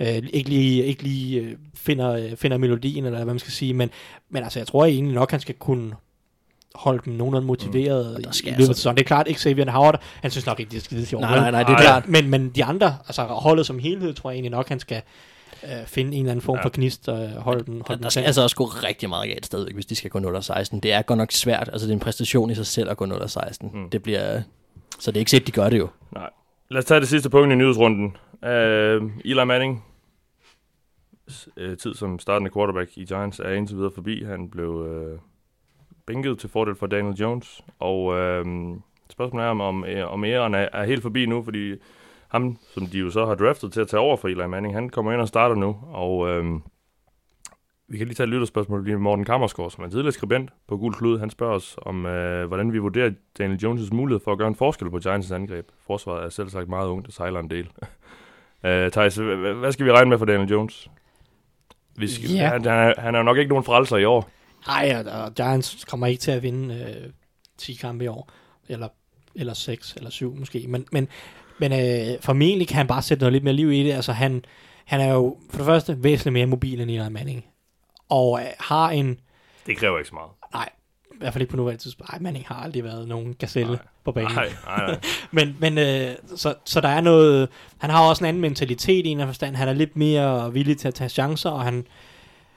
øh, 0.00 0.22
ikke 0.32 0.48
lige, 0.48 0.84
ikke 0.84 1.02
lige 1.02 1.40
øh, 1.40 1.52
finder, 1.74 2.10
øh, 2.12 2.36
finder 2.36 2.58
melodien, 2.58 3.04
eller 3.04 3.18
hvad 3.18 3.26
man 3.26 3.38
skal 3.38 3.52
sige, 3.52 3.74
men, 3.74 3.90
men 4.30 4.42
altså, 4.42 4.58
jeg 4.58 4.66
tror 4.66 4.84
egentlig 4.84 5.14
nok, 5.14 5.30
han 5.30 5.40
skal 5.40 5.54
kunne 5.54 5.92
holde 6.74 7.02
dem 7.04 7.12
nogenlunde 7.12 7.46
motiveret 7.46 8.06
mm. 8.06 8.10
i 8.10 8.22
løbet 8.22 8.46
af 8.46 8.58
altså- 8.58 8.72
sæsonen. 8.72 8.96
Det 8.96 9.02
er 9.02 9.06
klart 9.06 9.28
ikke 9.28 9.40
Xavier 9.40 9.70
Howard, 9.70 10.02
han 10.22 10.30
synes 10.30 10.46
nok 10.46 10.60
ikke, 10.60 10.70
de 10.70 10.80
skal 10.80 11.06
skide 11.06 11.20
Nej, 11.20 11.36
nej, 11.36 11.50
nej, 11.50 11.62
det 11.62 11.72
er 11.72 11.78
klart. 11.78 12.08
Men, 12.08 12.30
men 12.30 12.48
de 12.48 12.64
andre, 12.64 12.96
altså 13.08 13.22
holdet 13.22 13.66
som 13.66 13.78
helhed, 13.78 14.14
tror 14.14 14.30
jeg 14.30 14.36
egentlig 14.36 14.50
nok, 14.50 14.68
han 14.68 14.80
skal, 14.80 15.02
øh, 15.64 15.86
finde 15.86 16.16
en 16.16 16.18
eller 16.18 16.30
anden 16.30 16.42
form 16.42 16.56
ja. 16.56 16.64
for 16.64 16.70
gnist 16.72 17.08
og 17.08 17.28
holde 17.28 17.64
den. 17.64 17.82
Holde 17.86 17.98
der, 17.98 18.02
der 18.02 18.08
skal 18.08 18.22
altså 18.22 18.42
også 18.42 18.56
gå 18.56 18.64
rigtig 18.64 19.08
meget 19.08 19.28
galt 19.28 19.46
stadigvæk, 19.46 19.74
hvis 19.74 19.86
de 19.86 19.94
skal 19.94 20.10
gå 20.10 20.18
0-16. 20.18 20.80
Det 20.80 20.92
er 20.92 21.02
godt 21.02 21.16
nok 21.16 21.32
svært. 21.32 21.68
Altså, 21.72 21.86
det 21.86 21.92
er 21.92 21.96
en 21.96 22.00
præstation 22.00 22.50
i 22.50 22.54
sig 22.54 22.66
selv 22.66 22.90
at 22.90 22.96
gå 22.96 23.06
0-16. 23.06 23.76
Mm. 23.76 23.90
Det 23.90 24.02
bliver... 24.02 24.42
Så 24.98 25.10
det 25.10 25.16
er 25.16 25.20
ikke 25.20 25.30
set, 25.30 25.46
de 25.46 25.52
gør 25.52 25.68
det 25.68 25.78
jo. 25.78 25.88
Nej. 26.12 26.30
Lad 26.70 26.78
os 26.78 26.84
tage 26.84 27.00
det 27.00 27.08
sidste 27.08 27.30
punkt 27.30 27.52
i 27.52 27.56
nyhedsrunden. 27.56 28.16
Uh, 28.42 28.48
Eli 29.24 29.44
Manning, 29.44 29.84
uh, 31.56 31.76
tid 31.76 31.94
som 31.94 32.18
startende 32.18 32.50
quarterback 32.54 32.90
i 32.96 33.04
Giants, 33.04 33.40
er 33.40 33.50
indtil 33.50 33.76
videre 33.76 33.92
forbi. 33.94 34.24
Han 34.24 34.50
blev 34.50 34.70
uh, 34.70 35.20
bænket 36.06 36.38
til 36.38 36.48
fordel 36.48 36.74
for 36.74 36.86
Daniel 36.86 37.14
Jones. 37.14 37.60
Og 37.78 38.04
uh, 38.04 38.76
spørgsmålet 39.10 39.46
er, 39.46 39.50
om, 39.50 39.60
om, 39.60 39.84
om 40.06 40.24
æren 40.24 40.54
er, 40.54 40.68
er 40.72 40.84
helt 40.84 41.02
forbi 41.02 41.26
nu, 41.26 41.42
fordi 41.42 41.74
ham, 42.32 42.58
som 42.74 42.86
de 42.86 42.98
jo 42.98 43.10
så 43.10 43.26
har 43.26 43.34
draftet 43.34 43.72
til 43.72 43.80
at 43.80 43.88
tage 43.88 44.00
over 44.00 44.16
for 44.16 44.28
Eli 44.28 44.46
Manning, 44.46 44.74
han 44.74 44.88
kommer 44.88 45.12
ind 45.12 45.20
og 45.20 45.28
starter 45.28 45.54
nu, 45.54 45.76
og 45.92 46.28
øhm, 46.28 46.62
vi 47.88 47.98
kan 47.98 48.06
lige 48.06 48.14
tage 48.14 48.24
et 48.24 48.30
lytterspørgsmål 48.30 48.84
lige 48.84 48.98
Morten 48.98 49.24
Kammersgaard, 49.24 49.70
som 49.70 49.84
er 49.84 49.88
tidligere 49.88 50.12
skribent 50.12 50.50
på 50.68 50.76
Gul 50.76 50.94
Klud. 50.94 51.18
Han 51.18 51.30
spørger 51.30 51.54
os 51.54 51.76
om, 51.82 52.06
øh, 52.06 52.46
hvordan 52.46 52.72
vi 52.72 52.78
vurderer 52.78 53.10
Daniel 53.38 53.64
Jones' 53.64 53.94
mulighed 53.94 54.20
for 54.24 54.32
at 54.32 54.38
gøre 54.38 54.48
en 54.48 54.54
forskel 54.54 54.90
på 54.90 55.00
Giants' 55.06 55.34
angreb. 55.34 55.68
Forsvaret 55.86 56.24
er 56.24 56.28
selv 56.28 56.48
sagt 56.48 56.68
meget 56.68 56.88
ungt 56.88 57.06
og 57.06 57.12
sejler 57.12 57.40
en 57.40 57.50
del. 57.50 57.68
øh, 58.66 58.90
Thijs, 58.90 59.16
hvad 59.16 59.72
skal 59.72 59.86
vi 59.86 59.92
regne 59.92 60.10
med 60.10 60.18
for 60.18 60.24
Daniel 60.24 60.50
Jones? 60.50 60.90
Vi 61.96 62.08
skal, 62.08 62.30
yeah. 62.30 62.52
han, 62.52 62.64
han, 62.64 62.88
er, 62.88 63.00
han 63.00 63.14
er 63.14 63.18
jo 63.18 63.24
nok 63.24 63.36
ikke 63.38 63.48
nogen 63.48 63.64
frelser 63.64 63.96
i 63.96 64.04
år. 64.04 64.30
Nej, 64.66 65.04
og 65.06 65.34
Giants 65.34 65.84
kommer 65.84 66.06
ikke 66.06 66.20
til 66.20 66.30
at 66.30 66.42
vinde 66.42 66.74
øh, 66.74 67.10
10 67.58 67.74
kampe 67.74 68.04
i 68.04 68.08
år. 68.08 68.30
Eller, 68.68 68.88
eller 69.34 69.54
6 69.54 69.94
eller 69.96 70.10
7 70.10 70.34
måske. 70.34 70.64
Men, 70.68 70.86
men 70.92 71.08
men 71.62 71.72
øh, 71.72 72.20
formentlig 72.20 72.68
kan 72.68 72.76
han 72.76 72.86
bare 72.86 73.02
sætte 73.02 73.20
noget 73.20 73.32
lidt 73.32 73.44
mere 73.44 73.54
liv 73.54 73.72
i 73.72 73.84
det. 73.84 73.92
Altså 73.92 74.12
han, 74.12 74.44
han 74.84 75.00
er 75.00 75.12
jo 75.12 75.36
for 75.50 75.56
det 75.56 75.66
første 75.66 76.04
væsentligt 76.04 76.32
mere 76.32 76.46
mobil 76.46 76.80
end 76.80 76.90
Eli 76.90 77.08
Manning. 77.10 77.44
Og 78.08 78.40
øh, 78.40 78.46
har 78.60 78.90
en... 78.90 79.20
Det 79.66 79.76
kræver 79.76 79.98
ikke 79.98 80.08
så 80.08 80.14
meget. 80.14 80.30
Nej, 80.54 80.68
i 81.14 81.18
hvert 81.18 81.32
fald 81.32 81.42
ikke 81.42 81.50
på 81.50 81.56
nuværende 81.56 81.82
tidspunkt. 81.82 82.12
Nej, 82.12 82.18
Manning 82.20 82.44
har 82.48 82.54
aldrig 82.54 82.84
været 82.84 83.08
nogen 83.08 83.34
gazelle 83.34 83.72
nej. 83.72 83.82
på 84.04 84.12
banen. 84.12 84.32
Nej, 84.32 84.52
nej, 84.66 84.86
nej. 84.86 85.00
men 85.30 85.56
men 85.58 85.78
øh, 85.78 86.14
så, 86.36 86.54
så 86.64 86.80
der 86.80 86.88
er 86.88 87.00
noget... 87.00 87.48
Han 87.78 87.90
har 87.90 88.08
også 88.08 88.24
en 88.24 88.28
anden 88.28 88.40
mentalitet 88.40 89.06
i 89.06 89.08
en 89.08 89.26
forstand. 89.26 89.56
Han 89.56 89.68
er 89.68 89.72
lidt 89.72 89.96
mere 89.96 90.52
villig 90.52 90.78
til 90.78 90.88
at 90.88 90.94
tage 90.94 91.08
chancer, 91.08 91.50
og 91.50 91.62
han 91.62 91.86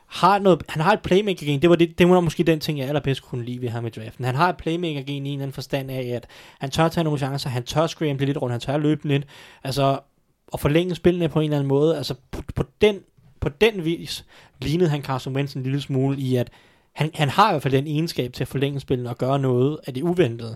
har 0.08 0.39
noget, 0.39 0.64
han 0.70 0.82
har 0.82 0.93
et 0.93 1.01
playmaker 1.01 1.45
gen. 1.45 1.62
Det 1.62 1.70
var, 1.70 1.76
det, 1.76 1.99
det 1.99 2.10
var 2.10 2.20
måske 2.20 2.43
den 2.43 2.60
ting, 2.60 2.80
jeg 2.80 2.88
allerbedst 2.88 3.22
kunne 3.22 3.45
lide 3.45 3.62
ved 3.62 3.70
ham 3.70 3.86
i 3.86 3.89
draften. 3.89 4.26
Han 4.26 4.36
har 4.36 4.49
et 4.49 4.58
playmaker 4.58 5.01
gen 5.01 5.10
i 5.10 5.16
en 5.16 5.26
eller 5.26 5.43
anden 5.43 5.53
forstand 5.53 5.91
af, 5.91 6.12
at 6.16 6.28
han 6.60 6.70
tør 6.70 6.88
tage 6.88 7.03
nogle 7.03 7.20
chancer, 7.20 7.49
han 7.49 7.64
tør 7.64 7.88
scramble 7.88 8.26
lidt 8.26 8.41
rundt, 8.41 8.51
han 8.51 8.62
tør 8.62 8.78
løbe 8.78 9.08
lidt. 9.08 9.26
Altså, 9.64 9.99
og 10.47 10.60
forlænge 10.60 10.95
spillene 10.95 11.30
på 11.30 11.39
en 11.39 11.43
eller 11.43 11.58
anden 11.58 11.68
måde. 11.68 11.97
Altså, 11.97 12.16
på, 12.32 12.41
på, 12.56 12.64
den, 12.82 12.99
på 13.39 13.49
den 13.49 13.86
vis 13.86 14.26
lignede 14.62 14.89
han 14.89 15.01
Carson 15.01 15.36
Wentz 15.36 15.53
en 15.53 15.64
lille 15.64 15.82
smule 15.82 16.18
i, 16.18 16.36
at 16.36 16.49
han, 16.93 17.12
han 17.14 17.30
har 17.30 17.49
i 17.49 17.53
hvert 17.53 17.64
fald 17.64 17.74
den 17.74 17.88
egenskab 17.88 18.34
til 18.34 18.43
at 18.43 18.47
forlænge 18.47 18.80
spillene 18.80 19.10
og 19.10 19.18
gøre 19.18 19.39
noget 19.39 19.80
af 19.88 19.93
det 19.93 20.03
uventede. 20.03 20.56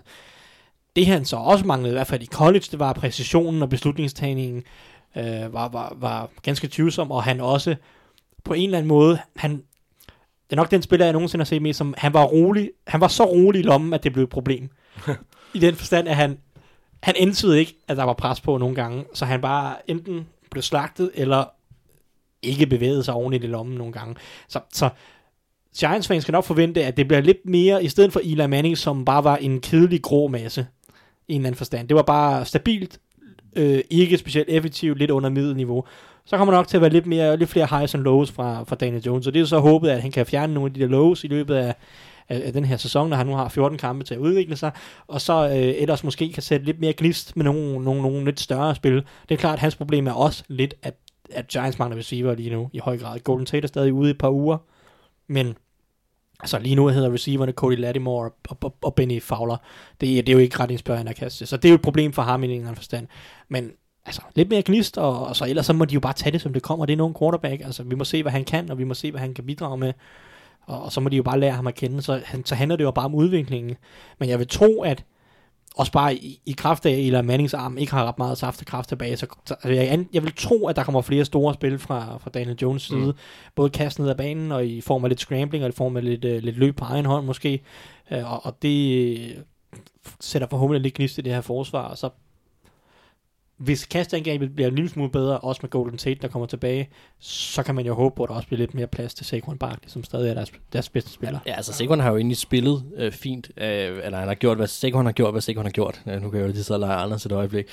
Det 0.96 1.06
han 1.06 1.24
så 1.24 1.36
også 1.36 1.66
manglede, 1.66 1.92
i 1.92 1.96
hvert 1.96 2.06
fald 2.06 2.22
i 2.22 2.26
college, 2.26 2.64
det 2.70 2.78
var 2.78 2.92
præcisionen 2.92 3.62
og 3.62 3.68
beslutningstagningen 3.68 4.62
øh, 5.16 5.52
var, 5.52 5.68
var, 5.68 5.96
var 5.96 6.30
ganske 6.42 6.68
tvivlsom, 6.68 7.10
og 7.10 7.22
han 7.22 7.40
også 7.40 7.76
på 8.44 8.54
en 8.54 8.64
eller 8.64 8.78
anden 8.78 8.88
måde, 8.88 9.18
han, 9.36 9.50
det 9.50 10.52
er 10.52 10.56
nok 10.56 10.70
den 10.70 10.82
spiller, 10.82 11.06
jeg 11.06 11.12
nogensinde 11.12 11.42
har 11.42 11.46
set 11.46 11.62
med, 11.62 11.72
som 11.72 11.94
han 11.98 12.14
var 12.14 12.24
rolig, 12.24 12.70
han 12.86 13.00
var 13.00 13.08
så 13.08 13.24
rolig 13.24 13.58
i 13.58 13.62
lommen, 13.62 13.94
at 13.94 14.04
det 14.04 14.12
blev 14.12 14.24
et 14.24 14.30
problem. 14.30 14.68
I 15.54 15.58
den 15.58 15.74
forstand, 15.74 16.08
at 16.08 16.16
han, 16.16 16.38
han 17.02 17.14
indsede 17.18 17.58
ikke, 17.58 17.76
at 17.88 17.96
der 17.96 18.04
var 18.04 18.12
pres 18.12 18.40
på 18.40 18.58
nogle 18.58 18.74
gange, 18.74 19.04
så 19.14 19.24
han 19.24 19.40
bare 19.40 19.90
enten 19.90 20.26
blev 20.50 20.62
slagtet, 20.62 21.10
eller 21.14 21.44
ikke 22.42 22.66
bevægede 22.66 23.04
sig 23.04 23.14
ordentligt 23.14 23.44
i 23.44 23.46
lommen 23.46 23.78
nogle 23.78 23.92
gange. 23.92 24.16
Så, 24.48 24.60
så 24.72 24.88
Giants 25.78 26.08
fans 26.08 26.22
skal 26.22 26.32
nok 26.32 26.44
forvente, 26.44 26.84
at 26.84 26.96
det 26.96 27.08
bliver 27.08 27.20
lidt 27.20 27.46
mere, 27.46 27.84
i 27.84 27.88
stedet 27.88 28.12
for 28.12 28.20
Eli 28.24 28.46
Manning, 28.46 28.78
som 28.78 29.04
bare 29.04 29.24
var 29.24 29.36
en 29.36 29.60
kedelig 29.60 30.02
grå 30.02 30.28
masse, 30.28 30.66
i 31.28 31.32
en 31.32 31.40
eller 31.40 31.48
anden 31.48 31.56
forstand. 31.56 31.88
Det 31.88 31.96
var 31.96 32.02
bare 32.02 32.44
stabilt, 32.44 32.98
øh, 33.56 33.80
ikke 33.90 34.18
specielt 34.18 34.48
effektiv, 34.48 34.94
lidt 34.94 35.10
under 35.10 35.30
middelniveau 35.30 35.84
så 36.30 36.36
kommer 36.36 36.52
der 36.52 36.58
nok 36.58 36.68
til 36.68 36.76
at 36.76 36.80
være 36.80 36.90
lidt, 36.90 37.06
mere, 37.06 37.36
lidt 37.36 37.50
flere 37.50 37.66
highs 37.70 37.94
and 37.94 38.02
lows 38.02 38.30
fra, 38.30 38.62
fra 38.62 38.76
Daniel 38.76 39.02
Jones, 39.02 39.26
og 39.26 39.34
det 39.34 39.42
er 39.42 39.46
så 39.46 39.58
håbet, 39.58 39.88
at 39.88 40.02
han 40.02 40.10
kan 40.10 40.26
fjerne 40.26 40.54
nogle 40.54 40.68
af 40.68 40.74
de 40.74 40.80
der 40.80 40.86
lows 40.86 41.24
i 41.24 41.26
løbet 41.26 41.54
af, 41.54 41.74
af, 42.28 42.42
af 42.44 42.52
den 42.52 42.64
her 42.64 42.76
sæson, 42.76 43.08
når 43.08 43.16
han 43.16 43.26
nu 43.26 43.34
har 43.34 43.48
14 43.48 43.78
kampe 43.78 44.04
til 44.04 44.14
at 44.14 44.20
udvikle 44.20 44.56
sig, 44.56 44.70
og 45.06 45.20
så 45.20 45.48
øh, 45.48 45.82
ellers 45.82 46.04
måske 46.04 46.32
kan 46.32 46.42
sætte 46.42 46.66
lidt 46.66 46.80
mere 46.80 46.92
gnist 46.96 47.36
med 47.36 47.44
nogle, 47.44 47.84
nogle, 47.84 48.02
nogle 48.02 48.24
lidt 48.24 48.40
større 48.40 48.74
spil. 48.74 48.94
Det 49.28 49.34
er 49.34 49.36
klart, 49.36 49.52
at 49.52 49.60
hans 49.60 49.76
problem 49.76 50.06
er 50.06 50.12
også 50.12 50.44
lidt, 50.48 50.74
at, 50.82 50.94
at 51.30 51.48
Giants 51.48 51.78
mangler 51.78 51.98
receiver 51.98 52.34
lige 52.34 52.50
nu 52.50 52.70
i 52.72 52.78
høj 52.78 52.98
grad. 52.98 53.18
Golden 53.18 53.46
Tate 53.46 53.64
er 53.64 53.68
stadig 53.68 53.92
ude 53.92 54.08
i 54.08 54.10
et 54.10 54.18
par 54.18 54.30
uger, 54.30 54.58
men 55.28 55.54
Altså 56.42 56.58
lige 56.58 56.74
nu 56.74 56.88
hedder 56.88 57.12
receiverne 57.12 57.52
Cody 57.52 57.76
Lattimore 57.76 58.30
og, 58.48 58.56
og, 58.60 58.76
og 58.82 58.94
Benny 58.94 59.22
Fowler. 59.22 59.56
Det, 60.00 60.26
det 60.26 60.28
er 60.28 60.32
jo 60.32 60.38
ikke 60.38 60.60
ret 60.60 60.70
inspirerende 60.70 61.10
at 61.10 61.16
kaste. 61.16 61.46
Så 61.46 61.56
det 61.56 61.64
er 61.64 61.68
jo 61.68 61.74
et 61.74 61.82
problem 61.82 62.12
for 62.12 62.22
ham 62.22 62.42
i 62.42 62.46
en 62.46 62.50
eller 62.50 62.62
anden 62.62 62.76
forstand. 62.76 63.06
Men 63.50 63.70
altså, 64.06 64.22
lidt 64.34 64.48
mere 64.48 64.62
gnist, 64.62 64.98
og, 64.98 65.26
og 65.26 65.36
så 65.36 65.44
ellers 65.44 65.66
så 65.66 65.72
må 65.72 65.84
de 65.84 65.94
jo 65.94 66.00
bare 66.00 66.12
tage 66.12 66.32
det, 66.32 66.40
som 66.40 66.52
det 66.52 66.62
kommer. 66.62 66.86
Det 66.86 66.92
er 66.92 66.96
nogen 66.96 67.14
quarterback. 67.18 67.62
Altså, 67.64 67.82
vi 67.82 67.94
må 67.94 68.04
se, 68.04 68.22
hvad 68.22 68.32
han 68.32 68.44
kan, 68.44 68.70
og 68.70 68.78
vi 68.78 68.84
må 68.84 68.94
se, 68.94 69.10
hvad 69.10 69.20
han 69.20 69.34
kan 69.34 69.46
bidrage 69.46 69.78
med. 69.78 69.92
Og, 70.66 70.82
og 70.82 70.92
så 70.92 71.00
må 71.00 71.08
de 71.08 71.16
jo 71.16 71.22
bare 71.22 71.40
lære 71.40 71.52
ham 71.52 71.66
at 71.66 71.74
kende. 71.74 72.02
Så, 72.02 72.20
han, 72.24 72.44
så 72.44 72.54
handler 72.54 72.76
det 72.76 72.84
jo 72.84 72.90
bare 72.90 73.04
om 73.04 73.14
udviklingen. 73.14 73.76
Men 74.18 74.28
jeg 74.28 74.38
vil 74.38 74.48
tro, 74.48 74.82
at 74.82 75.04
også 75.76 75.92
bare 75.92 76.14
i, 76.14 76.40
i 76.46 76.52
kraft 76.52 76.86
af, 76.86 76.92
eller 76.92 77.22
Mannings 77.22 77.54
arm 77.54 77.78
ikke 77.78 77.92
har 77.92 78.04
ret 78.04 78.18
meget 78.18 78.38
saft 78.38 78.66
kraft 78.66 78.88
tilbage, 78.88 79.16
så, 79.16 79.26
så 79.46 79.54
altså, 79.54 79.82
jeg, 79.82 80.06
jeg 80.12 80.22
vil 80.22 80.32
tro, 80.36 80.66
at 80.66 80.76
der 80.76 80.84
kommer 80.84 81.00
flere 81.00 81.24
store 81.24 81.54
spil 81.54 81.78
fra, 81.78 82.18
fra 82.18 82.30
Daniel 82.30 82.58
Jones 82.62 82.82
side. 82.82 83.06
Mm. 83.06 83.12
Både 83.54 83.70
kast 83.70 83.98
ned 83.98 84.08
ad 84.08 84.14
banen, 84.14 84.52
og 84.52 84.66
i 84.66 84.80
form 84.80 85.04
af 85.04 85.10
lidt 85.10 85.20
scrambling, 85.20 85.64
og 85.64 85.70
i 85.70 85.72
form 85.72 85.96
af 85.96 86.04
lidt, 86.04 86.24
uh, 86.24 86.30
lidt 86.30 86.56
løb 86.56 86.76
på 86.76 86.84
egen 86.84 87.06
hånd 87.06 87.26
måske. 87.26 87.62
Uh, 88.10 88.32
og, 88.32 88.46
og 88.46 88.62
det 88.62 89.44
sætter 90.20 90.48
forhåbentlig 90.48 90.82
lidt 90.82 90.94
gnist 90.94 91.18
i 91.18 91.20
det 91.20 91.32
her 91.32 91.40
forsvar, 91.40 91.82
og 91.82 91.98
så 91.98 92.10
hvis 93.60 93.84
kastangrebet 93.84 94.54
bliver 94.54 94.68
en 94.68 94.74
lille 94.74 94.90
smule 94.90 95.10
bedre, 95.10 95.38
også 95.38 95.58
med 95.62 95.70
Golden 95.70 95.98
Tate, 95.98 96.20
der 96.22 96.28
kommer 96.28 96.46
tilbage, 96.46 96.88
så 97.18 97.62
kan 97.62 97.74
man 97.74 97.86
jo 97.86 97.94
håbe 97.94 98.16
på, 98.16 98.22
at 98.22 98.28
der 98.28 98.34
også 98.34 98.48
bliver 98.48 98.58
lidt 98.58 98.74
mere 98.74 98.86
plads 98.86 99.14
til 99.14 99.26
Saquon 99.26 99.58
Barkley, 99.58 99.88
som 99.88 100.04
stadig 100.04 100.30
er 100.30 100.34
deres, 100.34 100.52
deres 100.72 100.88
bedste 100.88 101.10
spiller. 101.10 101.38
Ja, 101.46 101.52
altså 101.52 101.72
Saquon 101.72 102.00
har 102.00 102.10
jo 102.10 102.16
egentlig 102.16 102.36
spillet 102.36 102.84
øh, 102.96 103.12
fint, 103.12 103.50
øh, 103.56 103.64
eller 104.04 104.18
han 104.18 104.28
har 104.28 104.34
gjort, 104.34 104.56
hvad 104.56 104.66
Saquon 104.66 105.04
har 105.04 105.12
gjort, 105.12 105.34
hvad 105.34 105.40
Saquon 105.40 105.64
har 105.64 105.70
gjort. 105.70 106.02
Øh, 106.06 106.22
nu 106.22 106.30
kan 106.30 106.40
jeg 106.40 106.46
jo 106.46 106.52
lige 106.52 106.64
sidde 106.64 106.76
og 106.76 106.80
lege 106.80 106.94
Anders 106.94 107.26
et 107.26 107.32
øjeblik. 107.32 107.64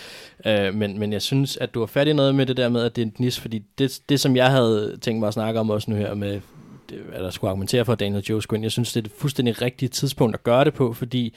Øh, 0.45 0.73
men, 0.73 0.99
men 0.99 1.13
jeg 1.13 1.21
synes, 1.21 1.57
at 1.57 1.73
du 1.73 1.79
har 1.79 1.87
fat 1.87 2.07
i 2.07 2.13
noget 2.13 2.35
med 2.35 2.45
det 2.45 2.57
der 2.57 2.69
med, 2.69 2.83
at 2.83 2.95
det 2.95 3.01
er 3.01 3.05
en 3.05 3.13
nis, 3.19 3.39
fordi 3.39 3.63
det, 3.77 3.99
det 4.09 4.19
som 4.19 4.35
jeg 4.35 4.51
havde 4.51 4.97
tænkt 5.01 5.19
mig 5.19 5.27
at 5.27 5.33
snakke 5.33 5.59
om 5.59 5.69
også 5.69 5.91
nu 5.91 5.97
her 5.97 6.13
med, 6.13 6.41
eller 7.13 7.29
skulle 7.29 7.49
argumentere 7.49 7.85
for 7.85 7.95
Daniel 7.95 8.23
Joe 8.23 8.41
Quinn, 8.49 8.63
jeg 8.63 8.71
synes, 8.71 8.93
det 8.93 9.01
er 9.01 9.05
et 9.05 9.11
fuldstændig 9.17 9.61
rigtigt 9.61 9.93
tidspunkt 9.93 10.35
at 10.35 10.43
gøre 10.43 10.65
det 10.65 10.73
på, 10.73 10.93
fordi 10.93 11.35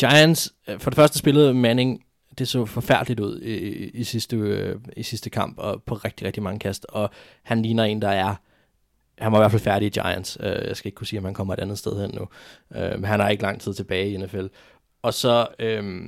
Giants, 0.00 0.52
øh, 0.68 0.78
for 0.78 0.90
det 0.90 0.96
første 0.96 1.18
spillede 1.18 1.54
Manning 1.54 2.00
det 2.38 2.48
så 2.48 2.64
forfærdeligt 2.64 3.20
ud 3.20 3.40
i, 3.40 3.54
i, 3.56 3.88
i, 3.88 4.04
sidste, 4.04 4.36
øh, 4.36 4.76
i 4.96 5.02
sidste 5.02 5.30
kamp, 5.30 5.58
og 5.58 5.82
på 5.82 5.94
rigtig, 5.94 6.26
rigtig 6.26 6.42
mange 6.42 6.58
kast. 6.58 6.86
Og 6.88 7.10
han 7.42 7.62
ligner 7.62 7.84
en, 7.84 8.02
der 8.02 8.08
er 8.08 8.34
han 9.18 9.32
var 9.32 9.38
i 9.38 9.40
hvert 9.40 9.50
fald 9.50 9.62
færdig 9.62 9.86
i 9.86 10.00
Giants. 10.00 10.38
Øh, 10.40 10.68
jeg 10.68 10.76
skal 10.76 10.88
ikke 10.88 10.96
kunne 10.96 11.06
sige, 11.06 11.18
om 11.18 11.24
han 11.24 11.34
kommer 11.34 11.54
et 11.54 11.60
andet 11.60 11.78
sted 11.78 12.00
hen 12.00 12.10
nu. 12.14 12.28
Øh, 12.78 12.92
men 13.00 13.04
han 13.04 13.20
har 13.20 13.28
ikke 13.28 13.42
lang 13.42 13.60
tid 13.60 13.74
tilbage 13.74 14.10
i 14.10 14.16
NFL. 14.16 14.46
Og 15.02 15.14
så, 15.14 15.46
øh, 15.58 16.04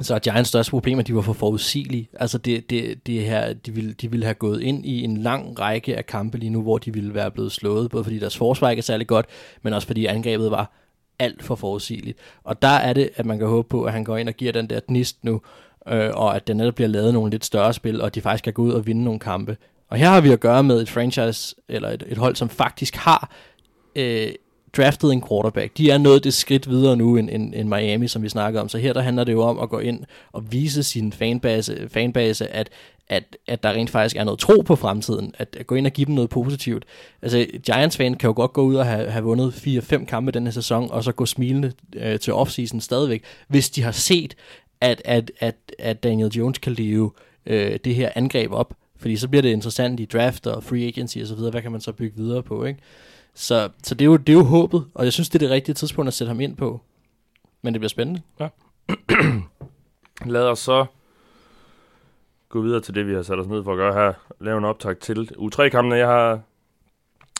så 0.00 0.14
er 0.14 0.18
Giants 0.18 0.48
største 0.48 0.70
problem, 0.70 0.98
at 0.98 1.06
de 1.06 1.14
var 1.14 1.20
for 1.20 1.32
forudsigelige. 1.32 2.08
Altså 2.20 2.38
det, 2.38 2.70
det, 2.70 3.06
det 3.06 3.24
her, 3.24 3.52
de 3.52 3.74
ville, 3.74 3.92
de 3.92 4.10
ville 4.10 4.24
have 4.24 4.34
gået 4.34 4.62
ind 4.62 4.86
i 4.86 5.02
en 5.02 5.16
lang 5.16 5.60
række 5.60 5.96
af 5.96 6.06
kampe 6.06 6.38
lige 6.38 6.50
nu, 6.50 6.62
hvor 6.62 6.78
de 6.78 6.92
ville 6.92 7.14
være 7.14 7.30
blevet 7.30 7.52
slået, 7.52 7.90
både 7.90 8.04
fordi 8.04 8.18
deres 8.18 8.36
forsvar 8.36 8.70
ikke 8.70 8.80
er 8.80 8.84
særlig 8.84 9.06
godt, 9.06 9.26
men 9.62 9.72
også 9.72 9.86
fordi 9.86 10.06
angrebet 10.06 10.50
var 10.50 10.72
alt 11.18 11.42
for 11.42 11.54
forudsigeligt. 11.54 12.18
Og 12.44 12.62
der 12.62 12.68
er 12.68 12.92
det, 12.92 13.10
at 13.16 13.26
man 13.26 13.38
kan 13.38 13.46
håbe 13.46 13.68
på, 13.68 13.84
at 13.84 13.92
han 13.92 14.04
går 14.04 14.16
ind 14.16 14.28
og 14.28 14.34
giver 14.34 14.52
den 14.52 14.70
der 14.70 14.80
gnist 14.88 15.24
nu, 15.24 15.40
øh, 15.88 16.10
og 16.14 16.36
at 16.36 16.46
der 16.46 16.54
netop 16.54 16.74
bliver 16.74 16.88
lavet 16.88 17.14
nogle 17.14 17.30
lidt 17.30 17.44
større 17.44 17.72
spil, 17.72 18.00
og 18.00 18.14
de 18.14 18.20
faktisk 18.20 18.44
kan 18.44 18.52
gå 18.52 18.62
ud 18.62 18.72
og 18.72 18.86
vinde 18.86 19.04
nogle 19.04 19.20
kampe. 19.20 19.56
Og 19.88 19.96
her 19.96 20.08
har 20.08 20.20
vi 20.20 20.32
at 20.32 20.40
gøre 20.40 20.62
med 20.62 20.82
et 20.82 20.90
franchise, 20.90 21.54
eller 21.68 21.90
et, 21.90 22.04
et 22.06 22.18
hold, 22.18 22.36
som 22.36 22.48
faktisk 22.48 22.96
har 22.96 23.30
øh, 23.96 24.28
draftet 24.76 25.12
en 25.12 25.22
quarterback. 25.28 25.78
De 25.78 25.90
er 25.90 25.98
nået 25.98 26.24
det 26.24 26.34
skridt 26.34 26.70
videre 26.70 26.96
nu 26.96 27.16
end, 27.16 27.30
end, 27.30 27.54
end 27.54 27.68
Miami, 27.68 28.08
som 28.08 28.22
vi 28.22 28.28
snakker 28.28 28.60
om. 28.60 28.68
Så 28.68 28.78
her 28.78 28.92
der 28.92 29.00
handler 29.00 29.24
det 29.24 29.32
jo 29.32 29.42
om 29.42 29.58
at 29.58 29.68
gå 29.68 29.78
ind 29.78 30.04
og 30.32 30.52
vise 30.52 30.82
sin 30.82 31.12
fanbase, 31.12 31.88
fanbase 31.88 32.48
at, 32.48 32.70
at, 33.08 33.36
at 33.46 33.62
der 33.62 33.70
rent 33.70 33.90
faktisk 33.90 34.16
er 34.16 34.24
noget 34.24 34.40
tro 34.40 34.60
på 34.60 34.76
fremtiden. 34.76 35.34
At, 35.38 35.56
at 35.60 35.66
gå 35.66 35.74
ind 35.74 35.86
og 35.86 35.92
give 35.92 36.04
dem 36.04 36.14
noget 36.14 36.30
positivt. 36.30 36.84
Altså, 37.22 37.46
Giants-fan 37.66 38.14
kan 38.14 38.28
jo 38.28 38.34
godt 38.36 38.52
gå 38.52 38.62
ud 38.62 38.74
og 38.74 38.86
have, 38.86 39.10
have 39.10 39.24
vundet 39.24 39.52
4-5 39.92 40.04
kampe 40.04 40.32
denne 40.32 40.52
sæson, 40.52 40.90
og 40.90 41.04
så 41.04 41.12
gå 41.12 41.26
smilende 41.26 41.72
øh, 41.96 42.20
til 42.20 42.32
offseason 42.32 42.80
stadigvæk, 42.80 43.22
hvis 43.48 43.70
de 43.70 43.82
har 43.82 43.92
set, 43.92 44.36
at, 44.80 45.02
at, 45.04 45.30
at, 45.40 45.56
at 45.78 46.02
Daniel 46.02 46.32
Jones 46.32 46.58
kan 46.58 46.72
leve 46.72 47.10
øh, 47.46 47.78
det 47.84 47.94
her 47.94 48.10
angreb 48.14 48.52
op. 48.52 48.74
Fordi 48.96 49.16
så 49.16 49.28
bliver 49.28 49.42
det 49.42 49.48
interessant 49.48 50.00
i 50.00 50.04
draft 50.04 50.46
og 50.46 50.64
free 50.64 50.86
agency 50.86 51.18
og 51.18 51.26
så 51.26 51.34
videre. 51.34 51.50
Hvad 51.50 51.62
kan 51.62 51.72
man 51.72 51.80
så 51.80 51.92
bygge 51.92 52.16
videre 52.16 52.42
på, 52.42 52.64
ikke? 52.64 52.80
Så, 53.34 53.68
så 53.82 53.94
det, 53.94 54.04
er 54.04 54.06
jo, 54.06 54.16
det 54.16 54.28
er 54.28 54.36
jo 54.36 54.44
håbet, 54.44 54.86
og 54.94 55.04
jeg 55.04 55.12
synes, 55.12 55.28
det 55.28 55.34
er 55.42 55.46
det 55.46 55.50
rigtige 55.50 55.74
tidspunkt 55.74 56.08
at 56.08 56.14
sætte 56.14 56.28
ham 56.28 56.40
ind 56.40 56.56
på. 56.56 56.80
Men 57.62 57.74
det 57.74 57.80
bliver 57.80 57.88
spændende. 57.88 58.22
Ja. 58.40 58.48
Lad 60.34 60.42
os 60.42 60.58
så 60.58 60.86
gå 62.48 62.60
videre 62.60 62.80
til 62.80 62.94
det, 62.94 63.06
vi 63.06 63.14
har 63.14 63.22
sat 63.22 63.38
os 63.38 63.46
ned 63.46 63.64
for 63.64 63.72
at 63.72 63.76
gøre 63.76 63.94
her. 63.94 64.12
Lave 64.40 64.58
en 64.58 64.64
optag 64.64 64.98
til 64.98 65.30
U3-kampene. 65.38 65.94
Jeg 65.94 66.06
har 66.06 66.40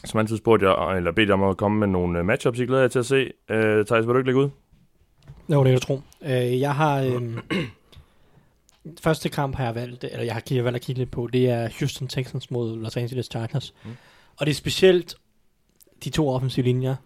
som 0.04 0.20
altid 0.20 0.36
spurgt 0.36 0.62
jer, 0.62 0.90
eller 0.90 1.12
bedt 1.12 1.28
jer 1.28 1.34
om 1.34 1.42
at 1.42 1.56
komme 1.56 1.78
med 1.78 1.86
nogle 1.86 2.18
øh, 2.18 2.24
matchups, 2.24 2.58
I 2.58 2.66
glæder 2.66 2.82
jer 2.82 2.88
til 2.88 2.98
at 2.98 3.06
se. 3.06 3.30
Uh, 3.50 3.86
Thijs, 3.86 4.06
vil 4.06 4.14
du 4.14 4.16
ikke 4.18 4.28
lægge 4.28 4.40
ud? 4.40 4.50
Jo, 5.48 5.64
det 5.64 5.68
er 5.68 5.72
jeg 5.72 5.82
tro. 5.82 6.00
Uh, 6.20 6.60
jeg 6.60 6.74
har... 6.74 7.04
Uh, 7.04 7.38
første 9.04 9.28
kamp 9.28 9.56
har 9.56 9.64
jeg 9.64 9.74
valgt, 9.74 10.04
eller 10.04 10.24
jeg 10.24 10.34
har 10.34 10.62
valgt 10.62 10.76
at 10.76 10.82
kigge 10.82 11.00
lidt 11.00 11.10
på, 11.10 11.28
det 11.32 11.50
er 11.50 11.68
Houston 11.78 12.08
Texans 12.08 12.50
mod 12.50 12.76
Los 12.76 12.96
Angeles 12.96 13.26
Chargers. 13.26 13.74
Mm. 13.84 13.90
Og 14.36 14.46
det 14.46 14.50
er 14.52 14.56
specielt 14.56 15.14
de 16.04 16.10
to 16.10 16.28
offensive 16.28 16.64
linjer, 16.64 16.96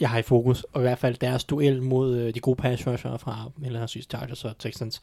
jeg 0.00 0.10
har 0.10 0.18
i 0.18 0.22
fokus, 0.22 0.66
og 0.72 0.80
i 0.80 0.82
hvert 0.82 0.98
fald 0.98 1.16
deres 1.16 1.44
duel 1.44 1.82
mod 1.82 2.16
øh, 2.16 2.34
de 2.34 2.40
gode 2.40 2.56
pass 2.56 2.86
rusher 2.86 3.16
fra 3.16 3.50
henholdsvis 3.62 4.06
Chargers 4.10 4.44
og 4.44 4.58
Texans. 4.58 5.02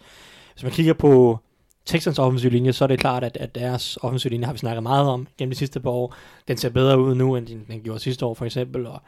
Hvis 0.53 0.63
man 0.63 0.71
kigger 0.71 0.93
på 0.93 1.39
Texans 1.85 2.19
offensive 2.19 2.51
linje, 2.51 2.73
så 2.73 2.83
er 2.83 2.87
det 2.87 2.99
klart, 2.99 3.23
at, 3.23 3.37
at 3.37 3.55
deres 3.55 3.97
offensive 4.01 4.31
linje 4.31 4.45
har 4.45 4.53
vi 4.53 4.59
snakket 4.59 4.83
meget 4.83 5.07
om 5.07 5.27
gennem 5.37 5.51
de 5.51 5.57
sidste 5.57 5.79
par 5.79 5.89
år. 5.89 6.15
Den 6.47 6.57
ser 6.57 6.69
bedre 6.69 6.99
ud 6.99 7.15
nu, 7.15 7.35
end 7.35 7.47
den, 7.47 7.65
den 7.67 7.81
gjorde 7.81 7.99
sidste 7.99 8.25
år 8.25 8.33
for 8.33 8.45
eksempel, 8.45 8.87
og 8.87 9.01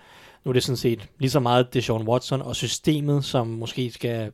nu 0.43 0.49
er 0.49 0.53
det 0.53 0.63
sådan 0.63 0.77
set 0.77 1.09
lige 1.19 1.29
så 1.29 1.39
meget 1.39 1.73
Deshaun 1.73 2.07
Watson 2.07 2.41
og 2.41 2.55
systemet, 2.55 3.25
som 3.25 3.47
måske 3.47 3.91
skal 3.91 4.31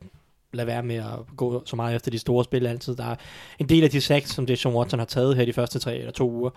lade 0.52 0.66
være 0.66 0.82
med 0.82 0.96
at 0.96 1.36
gå 1.36 1.62
så 1.66 1.76
meget 1.76 1.96
efter 1.96 2.10
de 2.10 2.18
store 2.18 2.44
spil 2.44 2.66
altid. 2.66 2.96
Der 2.96 3.04
er 3.04 3.16
en 3.58 3.68
del 3.68 3.84
af 3.84 3.90
de 3.90 4.00
sacks, 4.00 4.30
som 4.30 4.46
Deshaun 4.46 4.74
Watson 4.74 4.98
har 4.98 5.06
taget 5.06 5.36
her 5.36 5.44
de 5.44 5.52
første 5.52 5.78
tre 5.78 5.96
eller 5.96 6.12
to 6.12 6.30
uger, 6.30 6.50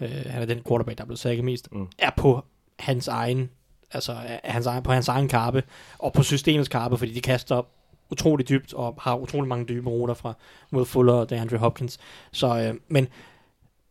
øh, 0.00 0.10
han 0.26 0.42
er 0.42 0.46
den 0.46 0.60
quarterback, 0.68 0.98
der 0.98 1.04
er 1.04 1.06
blevet 1.06 1.18
sækket 1.18 1.44
mest, 1.44 1.68
mm. 1.72 1.88
er 1.98 2.10
på 2.16 2.44
hans 2.78 3.08
egen, 3.08 3.50
altså 3.92 4.16
hans 4.44 4.66
egen, 4.66 4.82
på 4.82 4.92
hans 4.92 5.08
egen 5.08 5.28
karpe, 5.28 5.62
og 5.98 6.12
på 6.12 6.22
systemets 6.22 6.68
karpe, 6.68 6.98
fordi 6.98 7.12
de 7.12 7.20
kaster 7.20 7.62
utrolig 8.10 8.48
dybt, 8.48 8.74
og 8.74 8.94
har 9.00 9.16
utrolig 9.16 9.48
mange 9.48 9.64
dybe 9.64 9.90
ruter 9.90 10.14
fra 10.14 10.34
mod 10.70 10.84
Fuller 10.84 11.12
og 11.12 11.30
DeAndre 11.30 11.56
Hopkins. 11.56 11.98
Så, 12.32 12.58
øh, 12.58 12.74
men 12.88 13.08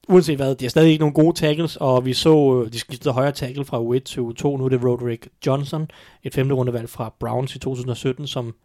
uanset 0.10 0.36
hvad, 0.36 0.55
de 0.55 0.66
har 0.66 0.70
stadig 0.70 0.91
ikke 0.91 0.99
nogen 0.99 1.14
gode 1.14 1.36
tackles, 1.36 1.76
og 1.76 2.05
vi 2.05 2.14
så, 2.14 2.64
øh, 2.66 2.74
de 2.74 2.80
skiftede 2.80 3.14
højre 3.14 3.32
tackle 3.32 3.66
fra 3.66 3.82
U1 3.82 3.99
til 3.99 4.22
U2, 4.22 4.43
nu 4.43 4.66
er 4.66 4.70
det 4.70 4.84
Roderick 4.84 5.28
Johnson, 5.45 5.91
et 6.24 6.34
femte 6.34 6.55
rundevalg 6.55 6.89
fra 6.89 7.14
Browns 7.20 7.55
i 7.55 7.60
2017, 7.60 8.28
som 8.28 8.55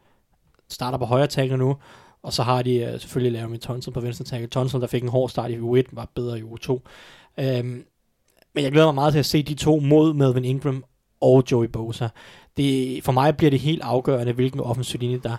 starter 0.72 0.98
på 0.98 1.04
højre 1.04 1.26
tackle 1.26 1.56
nu, 1.56 1.76
og 2.22 2.32
så 2.32 2.42
har 2.42 2.62
de 2.62 2.90
uh, 2.94 3.00
selvfølgelig 3.00 3.32
Laramie 3.32 3.58
Tunsil 3.58 3.92
på 3.92 4.00
venstre 4.00 4.24
tackle. 4.24 4.48
Tonson, 4.48 4.80
der 4.80 4.86
fik 4.86 5.02
en 5.02 5.08
hård 5.08 5.28
start 5.28 5.50
i 5.50 5.58
U1, 5.58 5.82
var 5.92 6.08
bedre 6.14 6.38
i 6.38 6.42
U2. 6.42 6.80
Øhm, 7.38 7.84
men 8.54 8.64
jeg 8.64 8.72
glæder 8.72 8.86
mig 8.86 8.94
meget 8.94 9.12
til 9.12 9.18
at 9.18 9.26
se 9.26 9.42
de 9.42 9.54
to 9.54 9.80
mod 9.80 10.14
Melvin 10.14 10.44
Ingram 10.44 10.84
og 11.20 11.44
Joey 11.50 11.66
Bosa. 11.66 12.08
Det, 12.56 13.04
for 13.04 13.12
mig 13.12 13.36
bliver 13.36 13.50
det 13.50 13.60
helt 13.60 13.82
afgørende, 13.82 14.32
hvilken 14.32 14.60
offensiv 14.60 15.00
linje, 15.00 15.20
der 15.22 15.36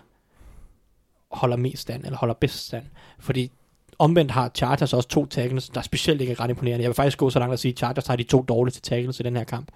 holder 1.31 1.57
mest 1.57 1.81
stand, 1.81 2.05
eller 2.05 2.17
holder 2.17 2.35
bedst 2.35 2.67
stand. 2.67 2.85
Fordi 3.19 3.51
omvendt 3.99 4.31
har 4.31 4.51
Chargers 4.55 4.93
også 4.93 5.09
to 5.09 5.25
tackles, 5.25 5.69
der 5.69 5.81
specielt 5.81 6.21
ikke 6.21 6.33
er 6.33 6.39
ret 6.39 6.49
imponerende. 6.49 6.83
Jeg 6.83 6.89
vil 6.89 6.95
faktisk 6.95 7.17
gå 7.17 7.29
så 7.29 7.39
langt 7.39 7.53
at 7.53 7.59
sige, 7.59 7.71
at 7.71 7.77
Chargers 7.77 8.07
har 8.07 8.15
de 8.15 8.23
to 8.23 8.41
dårligste 8.41 8.81
tackles 8.81 9.19
i 9.19 9.23
den 9.23 9.35
her 9.35 9.43
kamp 9.43 9.71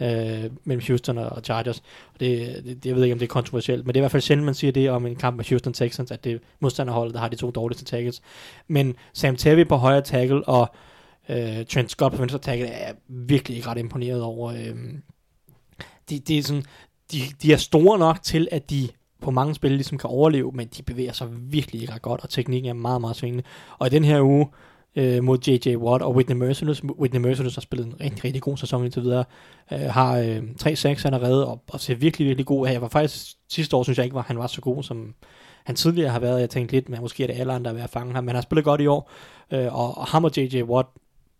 øh, 0.00 0.50
mellem 0.64 0.82
Houston 0.86 1.18
og 1.18 1.42
Chargers. 1.44 1.78
Og 2.14 2.20
Det, 2.20 2.62
det, 2.64 2.86
jeg 2.86 2.96
ved 2.96 3.02
ikke, 3.02 3.12
om 3.12 3.18
det 3.18 3.26
er 3.26 3.30
kontroversielt, 3.30 3.86
men 3.86 3.94
det 3.94 3.96
er 3.96 4.00
i 4.00 4.02
hvert 4.02 4.10
fald 4.10 4.22
sjældent, 4.22 4.44
man 4.44 4.54
siger 4.54 4.72
det 4.72 4.90
om 4.90 5.06
en 5.06 5.16
kamp 5.16 5.36
med 5.36 5.44
Houston 5.48 5.72
Texans, 5.72 6.10
at 6.10 6.24
det 6.24 6.32
er 6.32 6.38
modstanderholdet, 6.60 7.14
der 7.14 7.20
har 7.20 7.28
de 7.28 7.36
to 7.36 7.50
dårligste 7.50 7.84
tackles. 7.84 8.22
Men 8.68 8.96
Sam 9.12 9.36
Tevy 9.36 9.66
på 9.68 9.76
højre 9.76 10.00
tackle 10.00 10.48
og 10.48 10.74
øh, 11.28 11.66
Trent 11.66 11.90
Scott 11.90 12.14
på 12.14 12.20
venstre 12.20 12.38
tackle 12.38 12.66
er 12.66 12.92
virkelig 13.08 13.56
ikke 13.56 13.68
ret 13.68 13.78
imponeret 13.78 14.22
over. 14.22 14.52
Øh, 14.52 14.74
de, 16.10 16.18
de, 16.18 16.38
er 16.38 16.42
sådan, 16.42 16.64
de, 17.12 17.18
de 17.42 17.52
er 17.52 17.56
store 17.56 17.98
nok 17.98 18.22
til, 18.22 18.48
at 18.52 18.70
de 18.70 18.88
på 19.20 19.30
mange 19.30 19.54
spil 19.54 19.70
ligesom 19.70 19.98
kan 19.98 20.10
overleve, 20.10 20.52
men 20.52 20.68
de 20.76 20.82
bevæger 20.82 21.12
sig 21.12 21.28
virkelig 21.30 21.80
ikke 21.80 21.94
ret 21.94 22.02
godt, 22.02 22.20
og 22.22 22.30
teknikken 22.30 22.70
er 22.70 22.74
meget, 22.74 23.00
meget 23.00 23.16
svingende. 23.16 23.44
Og 23.78 23.86
i 23.86 23.90
den 23.90 24.04
her 24.04 24.20
uge, 24.22 24.46
øh, 24.96 25.24
mod 25.24 25.38
J.J. 25.48 25.76
Watt 25.76 26.02
og 26.02 26.14
Whitney 26.14 26.36
Merciless. 26.36 26.84
Whitney 26.84 27.20
Merciless 27.20 27.56
har 27.56 27.60
spillet 27.60 27.86
en 27.86 28.00
rigtig, 28.00 28.24
rigtig 28.24 28.42
god 28.42 28.56
sæson 28.56 28.84
indtil 28.84 29.02
videre. 29.02 29.24
Øh, 29.72 29.80
har 29.80 30.18
øh, 30.18 30.42
3-6 30.62 31.06
allerede 31.06 31.46
og, 31.46 31.62
og 31.70 31.80
ser 31.80 31.94
virkelig, 31.94 32.26
virkelig 32.26 32.46
god 32.46 32.66
af. 32.66 32.72
Jeg 32.72 32.82
var 32.82 32.88
faktisk 32.88 33.36
sidste 33.48 33.76
år, 33.76 33.82
synes 33.82 33.98
jeg 33.98 34.04
ikke, 34.04 34.14
var, 34.14 34.22
han 34.22 34.38
var 34.38 34.46
så 34.46 34.60
god, 34.60 34.82
som 34.82 35.14
han 35.64 35.76
tidligere 35.76 36.10
har 36.10 36.20
været. 36.20 36.40
Jeg 36.40 36.50
tænkte 36.50 36.74
lidt, 36.74 36.88
men 36.88 37.00
måske 37.00 37.22
er 37.22 37.26
det 37.26 37.40
alderen, 37.40 37.64
der 37.64 37.70
er 37.70 37.74
ved 37.74 37.82
at 37.82 37.90
fange 37.90 38.14
ham. 38.14 38.24
Men 38.24 38.28
han 38.28 38.36
har 38.36 38.42
spillet 38.42 38.64
godt 38.64 38.80
i 38.80 38.86
år, 38.86 39.10
øh, 39.52 39.74
og, 39.74 39.98
og 39.98 40.06
ham 40.06 40.24
og 40.24 40.36
J.J. 40.36 40.62
Watt 40.62 40.88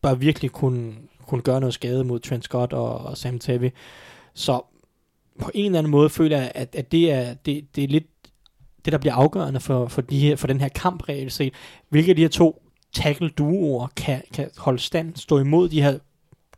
bør 0.03 0.15
virkelig 0.15 0.51
kunne, 0.51 0.95
kunne 1.27 1.43
gøre 1.43 1.61
noget 1.61 1.75
skade 1.75 2.05
mod 2.05 2.21
Trent 2.21 2.45
Scott 2.45 2.73
og, 2.73 2.99
og 2.99 3.17
Sam 3.17 3.39
Tevy. 3.39 3.71
Så 4.35 4.61
på 5.41 5.51
en 5.55 5.67
eller 5.67 5.79
anden 5.79 5.91
måde 5.91 6.11
føler 6.11 6.37
jeg, 6.37 6.53
at, 6.55 6.75
at 6.75 6.93
det, 6.93 7.13
er, 7.13 7.35
det, 7.35 7.77
det 7.77 7.85
er 7.85 7.89
lidt 7.89 8.07
det, 8.85 8.93
der 8.93 8.99
bliver 8.99 9.15
afgørende 9.15 9.61
for, 9.61 9.87
for, 9.87 10.01
de 10.01 10.19
her, 10.19 10.37
for 10.37 10.47
den 10.47 10.61
her 10.61 10.69
kamp 10.69 11.09
reelt 11.09 11.33
set. 11.33 11.55
Hvilke 11.89 12.11
af 12.11 12.17
de 12.17 12.23
her 12.23 12.29
to 12.29 12.63
tackle-duoer 12.93 13.87
kan, 13.97 14.23
kan 14.35 14.51
holde 14.59 14.79
stand, 14.79 15.17
stå 15.17 15.39
imod 15.39 15.69
de 15.69 15.83
her 15.83 15.99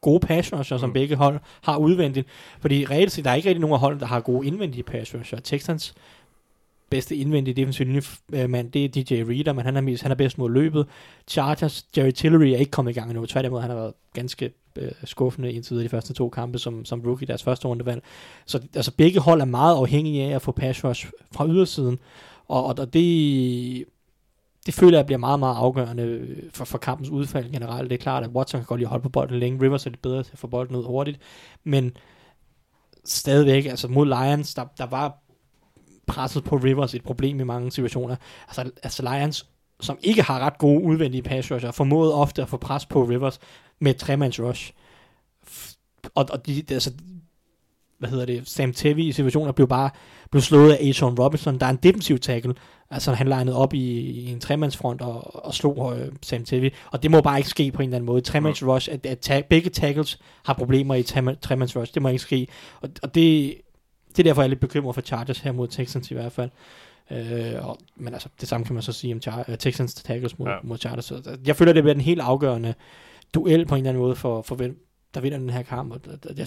gode 0.00 0.20
pass 0.20 0.52
rusher, 0.52 0.76
som 0.76 0.88
mm. 0.88 0.92
begge 0.92 1.16
hold 1.16 1.38
har 1.62 1.76
udvendigt. 1.76 2.28
Fordi 2.60 2.84
reelt 2.84 3.12
set, 3.12 3.24
der 3.24 3.30
er 3.30 3.34
ikke 3.34 3.48
rigtig 3.48 3.60
nogen 3.60 3.74
af 3.74 3.80
holdene, 3.80 4.00
der 4.00 4.06
har 4.06 4.20
gode 4.20 4.46
indvendige 4.46 4.82
pass 4.82 5.14
rusher. 5.14 5.40
Texans 5.40 5.94
bedste 6.90 7.16
indvendige 7.16 7.54
defensive 7.54 8.02
mand, 8.48 8.72
det 8.72 8.84
er 8.84 8.88
DJ 8.88 9.22
Reader, 9.22 9.52
men 9.52 9.64
han 9.64 9.76
er, 9.76 9.80
mest, 9.80 10.02
han 10.02 10.12
er 10.12 10.16
bedst 10.16 10.38
mod 10.38 10.50
løbet. 10.50 10.86
Chargers, 11.28 11.86
Jerry 11.96 12.10
Tillery 12.10 12.46
er 12.46 12.56
ikke 12.56 12.70
kommet 12.70 12.92
i 12.92 12.94
gang 12.94 13.10
endnu. 13.10 13.26
Tværtimod, 13.26 13.60
han 13.60 13.70
har 13.70 13.76
været 13.76 13.94
ganske 14.14 14.52
øh, 14.76 14.90
skuffende 15.04 15.52
indtil 15.52 15.70
videre 15.74 15.84
de 15.84 15.88
første 15.88 16.12
to 16.12 16.28
kampe 16.28 16.58
som, 16.58 16.84
som 16.84 17.00
rookie, 17.00 17.26
deres 17.26 17.42
første 17.42 17.68
rundevalg. 17.68 18.02
Så 18.46 18.60
altså, 18.74 18.92
begge 18.96 19.20
hold 19.20 19.40
er 19.40 19.44
meget 19.44 19.76
afhængige 19.76 20.24
af 20.24 20.34
at 20.34 20.42
få 20.42 20.52
pass 20.52 20.84
rush 20.84 21.06
fra 21.32 21.46
ydersiden. 21.46 21.98
Og, 22.48 22.64
og, 22.64 22.74
og 22.78 22.94
det, 22.94 23.84
det 24.66 24.74
føler 24.74 24.98
jeg 24.98 25.06
bliver 25.06 25.18
meget, 25.18 25.38
meget 25.38 25.56
afgørende 25.56 26.02
øh, 26.02 26.50
for, 26.52 26.64
for 26.64 26.78
kampens 26.78 27.08
udfald 27.10 27.52
generelt. 27.52 27.90
Det 27.90 27.98
er 27.98 28.02
klart, 28.02 28.24
at 28.24 28.30
Watson 28.30 28.60
kan 28.60 28.66
godt 28.66 28.80
lide 28.80 28.86
at 28.86 28.90
holde 28.90 29.02
på 29.02 29.08
bolden 29.08 29.38
længe. 29.38 29.62
Rivers 29.62 29.86
er 29.86 29.90
lidt 29.90 30.02
bedre 30.02 30.22
til 30.22 30.32
at 30.32 30.38
få 30.38 30.46
bolden 30.46 30.76
ud 30.76 30.84
hurtigt. 30.84 31.18
Men 31.64 31.96
stadigvæk, 33.04 33.66
altså 33.66 33.88
mod 33.88 34.06
Lions, 34.06 34.54
der, 34.54 34.64
der 34.78 34.86
var 34.86 35.18
presset 36.06 36.44
på 36.44 36.56
Rivers 36.56 36.94
et 36.94 37.04
problem 37.04 37.40
i 37.40 37.44
mange 37.44 37.70
situationer. 37.70 38.16
Altså, 38.48 38.70
altså 38.82 39.02
Lions, 39.02 39.46
som 39.80 39.98
ikke 40.02 40.22
har 40.22 40.38
ret 40.38 40.58
gode 40.58 40.82
udvendige 40.82 41.22
pass 41.22 41.52
rusher, 41.52 41.70
formåede 41.70 42.14
ofte 42.14 42.42
at 42.42 42.48
få 42.48 42.56
pres 42.56 42.86
på 42.86 43.04
Rivers 43.04 43.40
med 43.78 43.94
tremands 43.94 44.40
rush. 44.40 44.72
Og, 46.14 46.26
og 46.30 46.46
de, 46.46 46.64
altså, 46.70 46.92
hvad 47.98 48.10
hedder 48.10 48.26
det, 48.26 48.48
Sam 48.48 48.72
Tevi 48.72 49.08
i 49.08 49.12
situationer 49.12 49.52
blev 49.52 49.68
bare 49.68 49.90
blev 50.30 50.42
slået 50.42 50.72
af 50.72 50.84
Ajon 50.84 51.18
Robinson, 51.18 51.58
der 51.58 51.66
er 51.66 51.70
en 51.70 51.78
defensiv 51.82 52.18
tackle, 52.18 52.54
altså 52.92 53.12
han 53.12 53.28
legnede 53.28 53.56
op 53.56 53.74
i, 53.74 54.00
i 54.00 54.26
en 54.32 54.40
tremandsfront 54.40 55.00
og, 55.00 55.44
og 55.46 55.54
slog 55.54 55.78
uh, 55.78 55.94
Sam 56.22 56.44
Tevy, 56.44 56.70
og 56.90 57.02
det 57.02 57.10
må 57.10 57.20
bare 57.20 57.38
ikke 57.38 57.48
ske 57.50 57.72
på 57.72 57.82
en 57.82 57.88
eller 57.88 57.96
anden 57.96 58.06
måde. 58.06 58.20
Tremands 58.20 58.62
rush, 58.66 58.88
at, 58.92 59.06
at 59.06 59.18
ta- 59.18 59.42
begge 59.50 59.70
tackles 59.70 60.18
har 60.44 60.54
problemer 60.54 60.94
i 60.94 61.02
tremands 61.02 61.76
rush, 61.76 61.94
det 61.94 62.02
må 62.02 62.08
ikke 62.08 62.18
ske, 62.22 62.46
og, 62.80 62.88
og 63.02 63.14
det, 63.14 63.54
det 64.08 64.18
er 64.18 64.22
derfor, 64.22 64.42
jeg 64.42 64.46
er 64.46 64.48
lidt 64.48 64.60
bekymret 64.60 64.94
for 64.94 65.02
Chargers 65.02 65.38
her 65.38 65.52
mod 65.52 65.68
Texans 65.68 66.10
i 66.10 66.14
hvert 66.14 66.32
fald. 66.32 66.50
Øh, 67.10 67.66
og, 67.68 67.78
men 67.96 68.12
altså, 68.12 68.28
det 68.40 68.48
samme 68.48 68.64
kan 68.66 68.74
man 68.74 68.82
så 68.82 68.92
sige 68.92 69.14
om 69.14 69.20
Char- 69.28 69.48
uh, 69.50 69.54
Texans 69.58 69.94
tackles 69.94 70.38
mod, 70.38 70.48
Ja. 70.48 70.56
mod 70.62 70.78
Chargers. 70.78 71.04
Så 71.04 71.20
der- 71.24 71.36
jeg 71.46 71.56
føler, 71.56 71.72
det 71.72 71.82
bliver 71.82 71.94
en 71.94 72.00
helt 72.00 72.20
afgørende 72.20 72.74
duel 73.34 73.66
på 73.66 73.74
en 73.74 73.78
eller 73.78 73.90
anden 73.90 74.02
måde 74.02 74.16
for, 74.16 74.42
for 74.42 74.54
hvem 74.54 74.86
der 75.14 75.20
vinder 75.20 75.38
den 75.38 75.50
her 75.50 75.62
kamp. 75.62 75.92
Og 75.92 76.04
der- 76.04 76.34
jeg, 76.36 76.46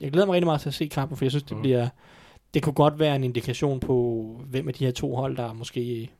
jeg 0.00 0.10
glæder 0.12 0.26
mig 0.26 0.32
rigtig 0.34 0.46
meget 0.46 0.60
til 0.60 0.68
at 0.68 0.74
se 0.74 0.86
kampen, 0.86 1.16
for 1.16 1.24
jeg 1.24 1.32
synes, 1.32 1.42
det 1.42 1.52
Mhm. 1.52 1.62
bliver... 1.62 1.88
Det 2.54 2.62
kunne 2.62 2.72
godt 2.72 2.98
være 2.98 3.16
en 3.16 3.24
indikation 3.24 3.80
på, 3.80 4.24
hvem 4.46 4.68
af 4.68 4.74
de 4.74 4.84
her 4.84 4.92
to 4.92 5.14
hold, 5.16 5.36
der 5.36 5.52
måske 5.52 6.10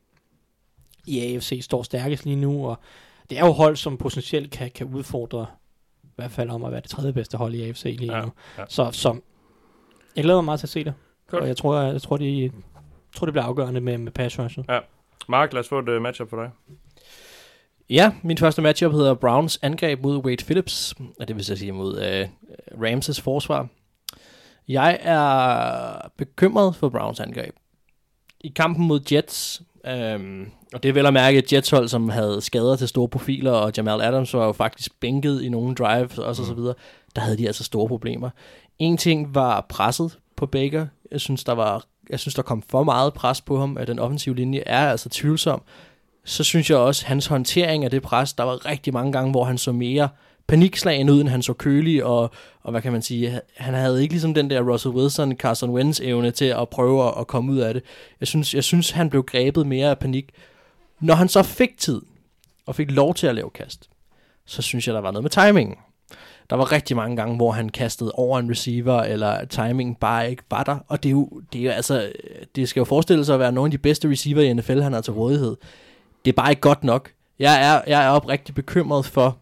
i, 1.05 1.19
AFC 1.19 1.59
står 1.63 1.83
stærkest 1.83 2.25
lige 2.25 2.35
nu. 2.35 2.67
Og 2.67 2.79
det 3.29 3.37
er 3.39 3.45
jo 3.45 3.51
hold, 3.51 3.75
som 3.75 3.97
potentielt 3.97 4.51
kan, 4.51 4.71
kan 4.71 4.87
udfordre 4.87 5.45
i 6.03 6.07
hvert 6.15 6.31
fald 6.31 6.49
om 6.49 6.63
at 6.63 6.71
være 6.71 6.81
det 6.81 6.89
tredje 6.89 7.13
bedste 7.13 7.37
hold 7.37 7.53
i 7.53 7.67
AFC 7.69 7.83
lige 7.83 8.15
Ja, 8.17 8.21
nu. 8.21 8.31
ja. 8.57 8.63
Så, 8.69 8.91
så 8.91 9.19
jeg 10.15 10.23
glæder 10.23 10.37
mig 10.37 10.45
meget 10.45 10.59
til 10.59 10.65
at 10.67 10.69
se 10.71 10.83
det. 10.83 10.93
Godt. 11.27 11.41
Og 11.41 11.47
jeg 11.47 11.57
tror, 11.57 11.79
jeg, 11.81 11.93
jeg 11.93 12.01
tror, 12.01 12.17
det, 12.17 12.41
jeg 12.41 12.51
tror, 13.15 13.25
det 13.25 13.33
bliver 13.33 13.45
afgørende 13.45 13.81
med, 13.81 13.97
med 13.97 14.11
pass 14.11 14.39
rushet. 14.39 14.65
Mark, 15.29 15.53
lad 15.53 15.59
os 15.59 15.67
få 15.69 15.79
et 15.79 15.89
uh, 15.89 16.01
matchup 16.01 16.29
for 16.29 16.37
dig. 16.43 16.51
Ja, 17.89 18.11
min 18.23 18.37
første 18.37 18.61
matchup 18.61 18.91
hedder 18.91 19.13
Browns 19.13 19.59
angreb 19.61 20.01
mod 20.01 20.17
Wade 20.17 20.45
Phillips, 20.45 20.93
og 21.19 21.27
det 21.27 21.35
vil 21.35 21.45
så 21.45 21.55
sige 21.55 21.71
mod 21.71 22.01
øh, 22.01 22.27
Ramses 22.81 23.21
forsvar. 23.21 23.67
Jeg 24.71 24.99
er 25.01 26.09
bekymret 26.17 26.75
for 26.75 26.89
Browns 26.89 27.19
angreb. 27.19 27.55
I 28.39 28.47
kampen 28.47 28.87
mod 28.87 28.99
Jets, 29.11 29.61
øhm, 29.85 30.51
og 30.73 30.83
det 30.83 30.89
er 30.89 30.93
vel 30.93 31.05
at 31.05 31.13
mærke 31.13 31.37
et 31.37 31.53
Jets-hold, 31.53 31.87
som 31.87 32.09
havde 32.09 32.41
skader 32.41 32.75
til 32.75 32.87
store 32.87 33.07
profiler, 33.07 33.51
og 33.51 33.71
Jamal 33.77 34.01
Adams 34.01 34.33
var 34.33 34.45
jo 34.45 34.51
faktisk 34.51 34.99
bænket 34.99 35.41
i 35.41 35.49
nogle 35.49 35.75
drives 35.75 36.17
og 36.17 36.35
så, 36.35 36.45
så 36.45 36.53
videre, 36.53 36.73
der 37.15 37.21
havde 37.21 37.37
de 37.37 37.47
altså 37.47 37.63
store 37.63 37.87
problemer. 37.87 38.29
En 38.79 38.97
ting 38.97 39.35
var 39.35 39.65
presset 39.69 40.17
på 40.35 40.45
Baker. 40.45 40.87
Jeg 41.11 41.21
synes, 41.21 41.43
der 41.43 41.53
var 41.53 41.85
jeg 42.09 42.19
synes, 42.19 42.35
der 42.35 42.41
kom 42.41 42.61
for 42.61 42.83
meget 42.83 43.13
pres 43.13 43.41
på 43.41 43.59
ham, 43.59 43.77
at 43.77 43.87
den 43.87 43.99
offensive 43.99 44.35
linje 44.35 44.63
er 44.65 44.89
altså 44.89 45.09
tvivlsom 45.09 45.61
så 46.23 46.43
synes 46.43 46.69
jeg 46.69 46.77
også, 46.77 47.05
hans 47.05 47.25
håndtering 47.25 47.83
af 47.83 47.91
det 47.91 48.01
pres, 48.01 48.33
der 48.33 48.43
var 48.43 48.65
rigtig 48.65 48.93
mange 48.93 49.11
gange, 49.11 49.31
hvor 49.31 49.43
han 49.43 49.57
så 49.57 49.71
mere 49.71 50.09
panikslagen 50.47 51.09
ud, 51.09 51.21
end 51.21 51.29
han 51.29 51.41
så 51.41 51.53
kølig, 51.53 52.03
og, 52.03 52.31
og 52.61 52.71
hvad 52.71 52.81
kan 52.81 52.91
man 52.91 53.01
sige, 53.01 53.41
han 53.57 53.73
havde 53.73 54.01
ikke 54.01 54.13
ligesom 54.13 54.33
den 54.33 54.49
der 54.49 54.61
Russell 54.61 54.95
Wilson, 54.95 55.35
Carson 55.35 55.69
Wentz 55.69 55.99
evne 55.99 56.31
til 56.31 56.45
at 56.45 56.69
prøve 56.69 57.07
at, 57.07 57.13
at 57.19 57.27
komme 57.27 57.51
ud 57.51 57.57
af 57.57 57.73
det. 57.73 57.83
Jeg 58.19 58.27
synes, 58.27 58.53
jeg 58.55 58.63
synes, 58.63 58.91
han 58.91 59.09
blev 59.09 59.23
grebet 59.23 59.67
mere 59.67 59.89
af 59.89 59.99
panik. 59.99 60.29
Når 60.99 61.13
han 61.13 61.27
så 61.27 61.43
fik 61.43 61.77
tid, 61.77 62.01
og 62.65 62.75
fik 62.75 62.91
lov 62.91 63.13
til 63.13 63.27
at 63.27 63.35
lave 63.35 63.49
kast, 63.49 63.89
så 64.45 64.61
synes 64.61 64.87
jeg, 64.87 64.95
der 64.95 65.01
var 65.01 65.11
noget 65.11 65.23
med 65.23 65.29
timingen. 65.29 65.75
Der 66.49 66.55
var 66.55 66.71
rigtig 66.71 66.95
mange 66.95 67.15
gange, 67.15 67.35
hvor 67.35 67.51
han 67.51 67.69
kastede 67.69 68.11
over 68.11 68.39
en 68.39 68.49
receiver, 68.49 69.01
eller 69.01 69.45
timingen 69.45 69.95
bare 69.95 70.29
ikke 70.29 70.43
var 70.51 70.63
der. 70.63 70.77
Og 70.87 71.03
det 71.03 71.09
er 71.09 71.13
jo, 71.13 71.41
det 71.53 71.61
er 71.61 71.65
jo 71.65 71.71
altså, 71.71 72.11
det 72.55 72.69
skal 72.69 72.79
jo 72.79 72.85
forestille 72.85 73.25
sig 73.25 73.33
at 73.33 73.39
være 73.39 73.51
nogle 73.51 73.67
af 73.67 73.71
de 73.71 73.77
bedste 73.77 74.09
receiver 74.09 74.41
i 74.41 74.53
NFL, 74.53 74.81
han 74.81 74.93
har 74.93 75.01
til 75.01 75.13
rådighed. 75.13 75.57
Det 76.25 76.31
er 76.31 76.35
bare 76.35 76.49
ikke 76.49 76.61
godt 76.61 76.83
nok. 76.83 77.11
Jeg 77.39 77.67
er, 77.67 77.81
jeg 77.87 78.05
er 78.05 78.09
oprigtig 78.09 78.55
bekymret 78.55 79.05
for, 79.05 79.37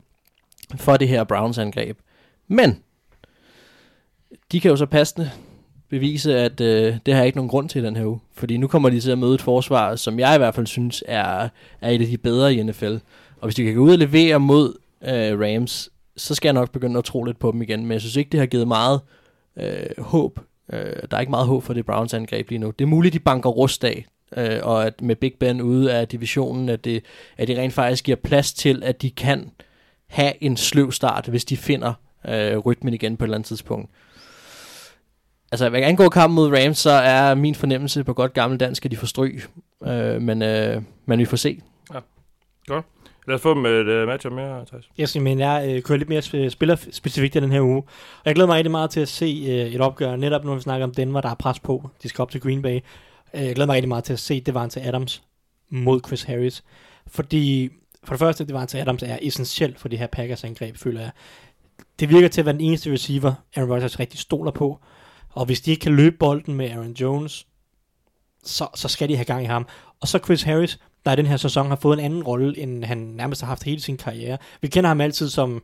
for 0.76 0.98
det 0.98 1.08
her 1.08 1.24
Browns 1.24 1.58
angreb. 1.58 1.98
Men, 2.48 2.84
de 4.52 4.60
kan 4.60 4.72
jo 4.72 4.78
så 4.78 4.86
passende 4.86 5.32
bevise, 5.90 6.38
at 6.38 6.62
øh, 6.62 6.96
det 7.06 7.14
har 7.14 7.24
ikke 7.24 7.38
nogen 7.38 7.50
grund 7.50 7.70
til 7.70 7.84
den 7.84 7.96
her 7.96 8.06
uge. 8.06 8.20
Fordi 8.34 8.58
nu 8.58 8.68
kommer 8.68 8.90
de 8.90 9.00
til 9.00 9.12
at 9.12 9.18
møde 9.18 9.36
et 9.36 9.42
forsvar, 9.42 9.96
som 9.96 10.20
jeg 10.20 10.36
i 10.36 10.38
hvert 10.38 10.56
fald 10.56 10.68
synes 10.68 11.04
er, 11.08 11.50
er 11.82 11.90
et 11.90 12.02
af 12.02 12.08
de 12.08 12.18
bedre 12.18 12.54
i 12.54 12.64
NFL. 12.64 12.96
Og 13.38 13.44
hvis 13.44 13.56
de 13.56 13.64
kan 13.64 13.76
gå 13.76 13.82
ud 13.82 13.92
og 13.92 13.98
levere 13.98 14.40
mod 14.40 14.74
øh, 15.04 15.40
Rams, 15.40 15.90
så 16.18 16.36
skal 16.36 16.48
jeg 16.48 16.54
nok 16.54 16.72
begynde 16.72 16.98
at 16.98 17.06
tro 17.06 17.24
lidt 17.24 17.40
på 17.40 17.52
dem 17.52 17.62
igen. 17.62 17.82
Men 17.82 17.92
jeg 17.92 18.02
synes 18.02 18.16
ikke, 18.16 18.30
det 18.30 18.40
har 18.40 18.48
givet 18.48 18.68
meget 18.68 19.02
øh, 19.58 20.04
håb. 20.04 20.40
Øh, 20.74 20.80
der 21.12 21.18
er 21.18 21.20
ikke 21.20 21.32
meget 21.32 21.48
håb 21.48 21.64
for 21.64 21.74
det 21.74 21.86
Browns 21.86 22.14
angreb 22.14 22.50
lige 22.50 22.60
nu. 22.60 22.72
Det 22.80 22.86
er 22.86 22.90
muligt, 22.90 23.14
de 23.14 23.20
banker 23.20 23.50
rust 23.50 23.84
af, 23.84 24.06
øh, 24.38 24.60
og 24.64 24.86
at 24.86 25.02
med 25.02 25.16
Big 25.16 25.34
Ben 25.40 25.62
ude 25.62 25.94
af 25.94 26.08
divisionen, 26.08 26.70
at 26.70 26.86
det, 26.86 27.04
at 27.38 27.48
det 27.48 27.58
rent 27.58 27.74
faktisk 27.74 28.04
giver 28.04 28.16
plads 28.16 28.54
til, 28.54 28.84
at 28.84 29.02
de 29.02 29.12
kan 29.12 29.52
have 30.10 30.44
en 30.44 30.58
sløv 30.58 30.92
start, 30.92 31.28
hvis 31.28 31.46
de 31.46 31.58
finder 31.58 31.94
øh, 32.28 32.58
rytmen 32.58 32.94
igen 32.94 33.18
på 33.18 33.24
et 33.24 33.28
eller 33.28 33.38
andet 33.38 33.48
tidspunkt. 33.48 33.90
Altså, 35.52 35.70
hvad 35.70 35.82
angår 35.82 36.10
kampen 36.10 36.36
mod 36.36 36.52
Rams, 36.58 36.78
så 36.78 36.90
er 36.90 37.36
min 37.36 37.56
fornemmelse 37.56 38.04
på 38.04 38.14
godt 38.14 38.34
gammeldansk, 38.34 38.86
at 38.86 38.92
de 38.92 38.98
får 38.98 39.08
stryg. 39.08 39.42
Øh, 39.86 40.22
men, 40.22 40.42
øh, 40.42 40.82
men 41.06 41.20
vi 41.20 41.26
får 41.26 41.38
se. 41.38 41.62
Lad 43.28 43.36
os 43.36 43.42
få 43.42 43.54
dem 43.54 43.66
et 43.66 44.02
uh, 44.02 44.08
matchup 44.08 44.34
mere, 44.34 44.66
Thijs. 44.66 44.90
Jeg 44.98 45.10
skal 45.10 45.22
men 45.22 45.40
jeg 45.40 45.66
øh, 45.70 45.82
kører 45.82 45.98
lidt 45.98 46.10
mere 46.10 46.20
sp- 46.20 46.50
spillerspecifikt 46.50 47.36
i 47.36 47.40
den 47.40 47.52
her 47.52 47.62
uge. 47.62 47.78
Og 47.78 48.26
jeg 48.26 48.36
glæder 48.36 48.48
mig 48.48 48.56
rigtig 48.56 48.72
meget 48.72 48.90
til 48.90 49.00
at 49.00 49.08
se 49.08 49.26
øh, 49.26 49.74
et 49.74 49.82
opgør, 49.82 50.16
netop 50.16 50.44
når 50.44 50.56
vi 50.56 50.62
snakker 50.62 50.88
om 50.88 50.94
Denver, 50.94 51.22
der 51.22 51.30
er 51.30 51.36
pres 51.36 51.60
på. 51.60 51.90
De 52.04 52.10
skal 52.10 52.22
op 52.22 52.32
til 52.32 52.42
Green 52.42 52.62
Bay. 52.62 52.80
Øh, 53.34 53.46
jeg 53.46 53.56
glæder 53.56 53.66
mig 53.66 53.74
rigtig 53.74 53.90
meget 53.90 54.04
til 54.04 54.14
at 54.14 54.20
se 54.20 54.40
Devante 54.40 54.82
Adams 54.82 55.24
mod 55.70 56.00
Chris 56.08 56.24
Harris. 56.24 56.64
Fordi 57.08 57.70
for 58.04 58.14
det 58.14 58.20
første, 58.20 58.46
Devante 58.46 58.82
Adams 58.82 59.04
er 59.04 59.18
essentiel 59.22 59.76
for 59.78 59.88
det 59.88 60.00
her 60.00 60.08
Packers 60.08 60.44
angreb, 60.44 60.78
føler 60.78 61.02
jeg. 61.02 61.12
Det 62.00 62.10
virker 62.10 62.28
til 62.28 62.42
at 62.42 62.46
være 62.46 62.54
den 62.54 62.62
eneste 62.62 62.92
receiver, 62.92 63.34
Aaron 63.56 63.72
Rodgers 63.72 64.00
rigtig 64.00 64.20
stoler 64.20 64.52
på. 64.52 64.80
Og 65.30 65.46
hvis 65.46 65.62
de 65.62 65.72
ikke 65.72 65.82
kan 65.82 65.96
løbe 65.96 66.16
bolden 66.18 66.54
med 66.54 66.70
Aaron 66.70 66.92
Jones, 66.92 67.48
så, 68.44 68.68
så 68.76 68.88
skal 68.88 69.10
de 69.10 69.16
have 69.16 69.26
gang 69.26 69.44
i 69.44 69.48
ham. 69.48 69.68
Og 70.00 70.08
så 70.08 70.20
Chris 70.20 70.44
Harris, 70.44 70.80
der 71.06 71.14
i 71.14 71.16
den 71.16 71.26
her 71.26 71.38
sæson 71.38 71.68
har 71.68 71.76
fået 71.76 72.00
en 72.00 72.06
anden 72.06 72.24
rolle, 72.24 72.60
end 72.60 72.84
han 72.84 72.98
nærmest 72.98 73.42
har 73.42 73.48
haft 73.48 73.64
hele 73.64 73.82
sin 73.82 73.98
karriere. 73.98 74.38
Vi 74.62 74.68
kender 74.68 74.88
ham 74.88 75.02
altid 75.02 75.30
som 75.30 75.64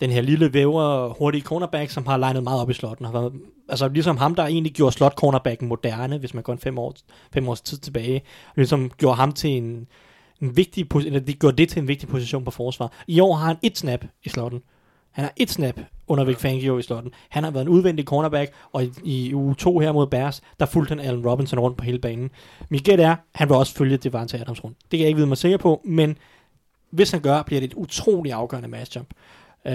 den 0.00 0.10
her 0.10 0.20
lille 0.20 0.52
væver, 0.52 1.14
hurtige 1.18 1.42
cornerback, 1.42 1.90
som 1.90 2.06
har 2.06 2.16
legnet 2.16 2.42
meget 2.42 2.60
op 2.60 2.70
i 2.70 2.74
slotten. 2.74 3.06
Har 3.06 3.12
været, 3.12 3.32
altså 3.68 3.88
ligesom 3.88 4.16
ham, 4.16 4.34
der 4.34 4.46
egentlig 4.46 4.72
gjorde 4.72 4.92
slot 4.92 5.14
cornerbacken 5.14 5.68
moderne, 5.68 6.18
hvis 6.18 6.34
man 6.34 6.42
går 6.42 6.52
en 6.52 6.58
fem, 6.58 6.78
år, 6.78 6.94
fem 7.32 7.48
års 7.48 7.60
tid 7.60 7.78
tilbage. 7.78 8.22
Og 8.46 8.52
ligesom 8.56 8.90
gjorde 8.90 9.16
ham 9.16 9.32
til 9.32 9.50
en, 9.50 9.86
en 10.42 10.56
vigtig 10.56 10.88
position, 10.88 11.14
eller 11.14 11.26
det 11.26 11.38
gjorde 11.38 11.56
det 11.56 11.68
til 11.68 11.80
en 11.82 11.88
vigtig 11.88 12.08
position 12.08 12.44
på 12.44 12.50
forsvar. 12.50 12.92
I 13.06 13.20
år 13.20 13.34
har 13.34 13.46
han 13.46 13.56
et 13.62 13.78
snap 13.78 14.04
i 14.24 14.28
slotten. 14.28 14.60
Han 15.10 15.24
har 15.24 15.32
et 15.36 15.50
snap 15.50 15.80
under 16.06 16.24
Vic 16.24 16.38
Fangio 16.38 16.78
i 16.78 16.82
slotten. 16.82 17.12
Han 17.28 17.44
har 17.44 17.50
været 17.50 17.64
en 17.64 17.68
udvendig 17.68 18.04
cornerback, 18.04 18.52
og 18.72 18.84
i, 18.84 18.90
i 19.04 19.34
uge 19.34 19.54
2 19.54 19.78
her 19.78 19.92
mod 19.92 20.06
Bears, 20.06 20.42
der 20.60 20.66
fulgte 20.66 20.88
han 20.88 21.00
Allen 21.00 21.26
Robinson 21.26 21.58
rundt 21.58 21.76
på 21.76 21.84
hele 21.84 21.98
banen. 21.98 22.30
Mit 22.68 22.84
gæt 22.84 23.00
er, 23.00 23.16
han 23.34 23.48
vil 23.48 23.56
også 23.56 23.74
følge 23.74 23.96
Devante 23.96 24.38
Adams 24.38 24.64
rundt. 24.64 24.78
Det 24.78 24.90
kan 24.90 25.00
jeg 25.00 25.08
ikke 25.08 25.16
vide 25.16 25.26
mig 25.26 25.36
sikker 25.36 25.58
på, 25.58 25.80
men 25.84 26.18
hvis 26.90 27.10
han 27.10 27.20
gør, 27.20 27.42
bliver 27.42 27.60
det 27.60 27.70
et 27.70 27.74
utroligt 27.74 28.34
afgørende 28.34 28.68
matchup. 28.68 29.06
Uh, 29.68 29.72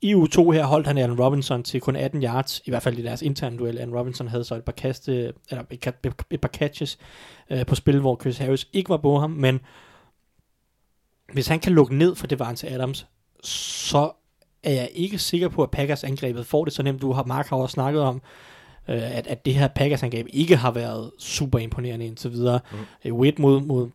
I 0.00 0.14
uge 0.14 0.28
2 0.28 0.50
her 0.50 0.64
holdt 0.64 0.86
han 0.86 0.98
Allen 0.98 1.20
Robinson 1.20 1.62
til 1.62 1.80
kun 1.80 1.96
18 1.96 2.22
yards, 2.22 2.62
i 2.64 2.70
hvert 2.70 2.82
fald 2.82 2.98
i 2.98 3.02
deres 3.02 3.22
interne 3.22 3.58
duel. 3.58 3.78
Allen 3.78 3.96
Robinson 3.96 4.28
havde 4.28 4.44
så 4.44 4.54
et 4.54 4.64
par, 4.64 4.72
kaste, 4.72 5.32
eller 5.50 5.64
et, 5.70 5.86
et, 6.04 6.14
et 6.30 6.40
par 6.40 6.48
catches 6.48 6.98
uh, 7.50 7.66
på 7.66 7.74
spil, 7.74 8.00
hvor 8.00 8.18
Chris 8.20 8.38
Harris 8.38 8.68
ikke 8.72 8.88
var 8.88 8.96
på 8.96 9.18
ham, 9.18 9.30
men 9.30 9.60
hvis 11.36 11.46
han 11.46 11.60
kan 11.60 11.72
lukke 11.72 11.96
ned 11.96 12.14
for 12.14 12.26
Devante 12.26 12.68
Adams, 12.68 13.06
så 13.44 14.10
er 14.62 14.72
jeg 14.72 14.90
ikke 14.92 15.18
sikker 15.18 15.48
på, 15.48 15.62
at 15.62 15.70
Packers 15.70 16.04
angrebet 16.04 16.46
får 16.46 16.64
det 16.64 16.72
så 16.72 16.82
nemt. 16.82 17.02
Du 17.02 17.12
har, 17.12 17.24
Mark 17.24 17.48
har 17.48 17.56
også 17.56 17.72
snakket 17.72 18.02
om, 18.02 18.22
øh, 18.88 19.16
at, 19.18 19.26
at 19.26 19.44
det 19.44 19.54
her 19.54 19.68
Packers 19.68 20.02
angreb 20.02 20.26
ikke 20.32 20.56
har 20.56 20.70
været 20.70 21.10
super 21.18 21.58
imponerende 21.58 22.06
indtil 22.06 22.32
videre. 22.32 22.60
Mm. 23.04 23.12
Witt 23.12 23.38
mod, 23.38 23.60
mod 23.60 23.90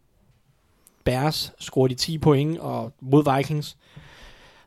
Bears 1.04 1.54
scorede 1.60 1.94
de 1.94 2.00
10 2.00 2.18
point, 2.18 2.60
og 2.60 2.94
mod 3.02 3.38
Vikings 3.38 3.78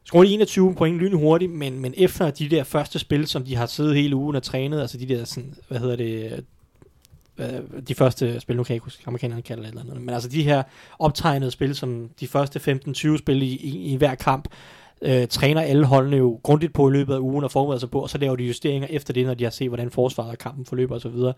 scorede 0.04 0.28
de 0.28 0.34
21 0.34 0.74
point 0.74 0.98
lynhurtigt, 0.98 1.52
men, 1.52 1.80
men 1.80 1.94
efter 1.96 2.30
de 2.30 2.48
der 2.48 2.64
første 2.64 2.98
spil, 2.98 3.26
som 3.26 3.44
de 3.44 3.56
har 3.56 3.66
siddet 3.66 3.96
hele 3.96 4.16
ugen 4.16 4.36
og 4.36 4.42
trænet, 4.42 4.80
altså 4.80 4.98
de 4.98 5.08
der, 5.08 5.24
sådan, 5.24 5.54
hvad 5.68 5.78
hedder 5.78 5.96
det, 5.96 6.44
øh, 7.38 7.82
de 7.88 7.94
første 7.94 8.40
spil, 8.40 8.56
nu 8.56 8.62
kan 8.62 8.72
jeg 8.72 8.76
ikke 8.76 8.84
huske, 8.84 9.02
amerikanerne 9.06 9.42
kalder 9.42 9.62
det 9.62 9.68
eller 9.68 9.82
andet, 9.82 10.00
men 10.00 10.14
altså 10.14 10.28
de 10.28 10.42
her 10.42 10.62
optegnede 10.98 11.50
spil, 11.50 11.74
som 11.74 12.10
de 12.20 12.26
første 12.26 12.78
15-20 12.88 13.18
spil 13.18 13.42
i, 13.42 13.46
i, 13.46 13.92
i 13.92 13.96
hver 13.96 14.14
kamp, 14.14 14.48
øh, 15.02 15.28
træner 15.28 15.60
alle 15.60 15.86
holdene 15.86 16.16
jo 16.16 16.40
grundigt 16.42 16.72
på 16.72 16.88
i 16.88 16.92
løbet 16.92 17.14
af 17.14 17.18
ugen 17.18 17.44
og 17.44 17.50
forbereder 17.50 17.80
sig 17.80 17.90
på, 17.90 18.00
og 18.00 18.10
så 18.10 18.18
laver 18.18 18.36
de 18.36 18.44
justeringer 18.44 18.88
efter 18.90 19.14
det, 19.14 19.26
når 19.26 19.34
de 19.34 19.44
har 19.44 19.50
set, 19.50 19.68
hvordan 19.68 19.90
forsvaret 19.90 20.30
af 20.30 20.38
kampen 20.38 20.66
forløber 20.66 20.96
osv. 20.96 21.32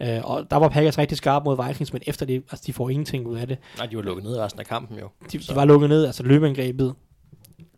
Øh, 0.00 0.20
og 0.24 0.50
der 0.50 0.56
var 0.56 0.68
Packers 0.68 0.98
rigtig 0.98 1.18
skarpe 1.18 1.44
mod 1.44 1.66
Vikings, 1.66 1.92
men 1.92 2.02
efter 2.06 2.26
det, 2.26 2.34
altså 2.34 2.64
de 2.66 2.72
får 2.72 2.90
ingenting 2.90 3.26
ud 3.26 3.36
af 3.36 3.46
det. 3.48 3.58
Nej, 3.78 3.86
de 3.86 3.96
var 3.96 4.02
lukket 4.02 4.24
ned 4.24 4.38
resten 4.38 4.60
af 4.60 4.66
kampen 4.66 4.98
jo. 4.98 5.08
De, 5.32 5.38
de 5.38 5.54
var 5.54 5.64
lukket 5.64 5.88
ned, 5.88 6.06
altså 6.06 6.22
løbeangrebet 6.22 6.94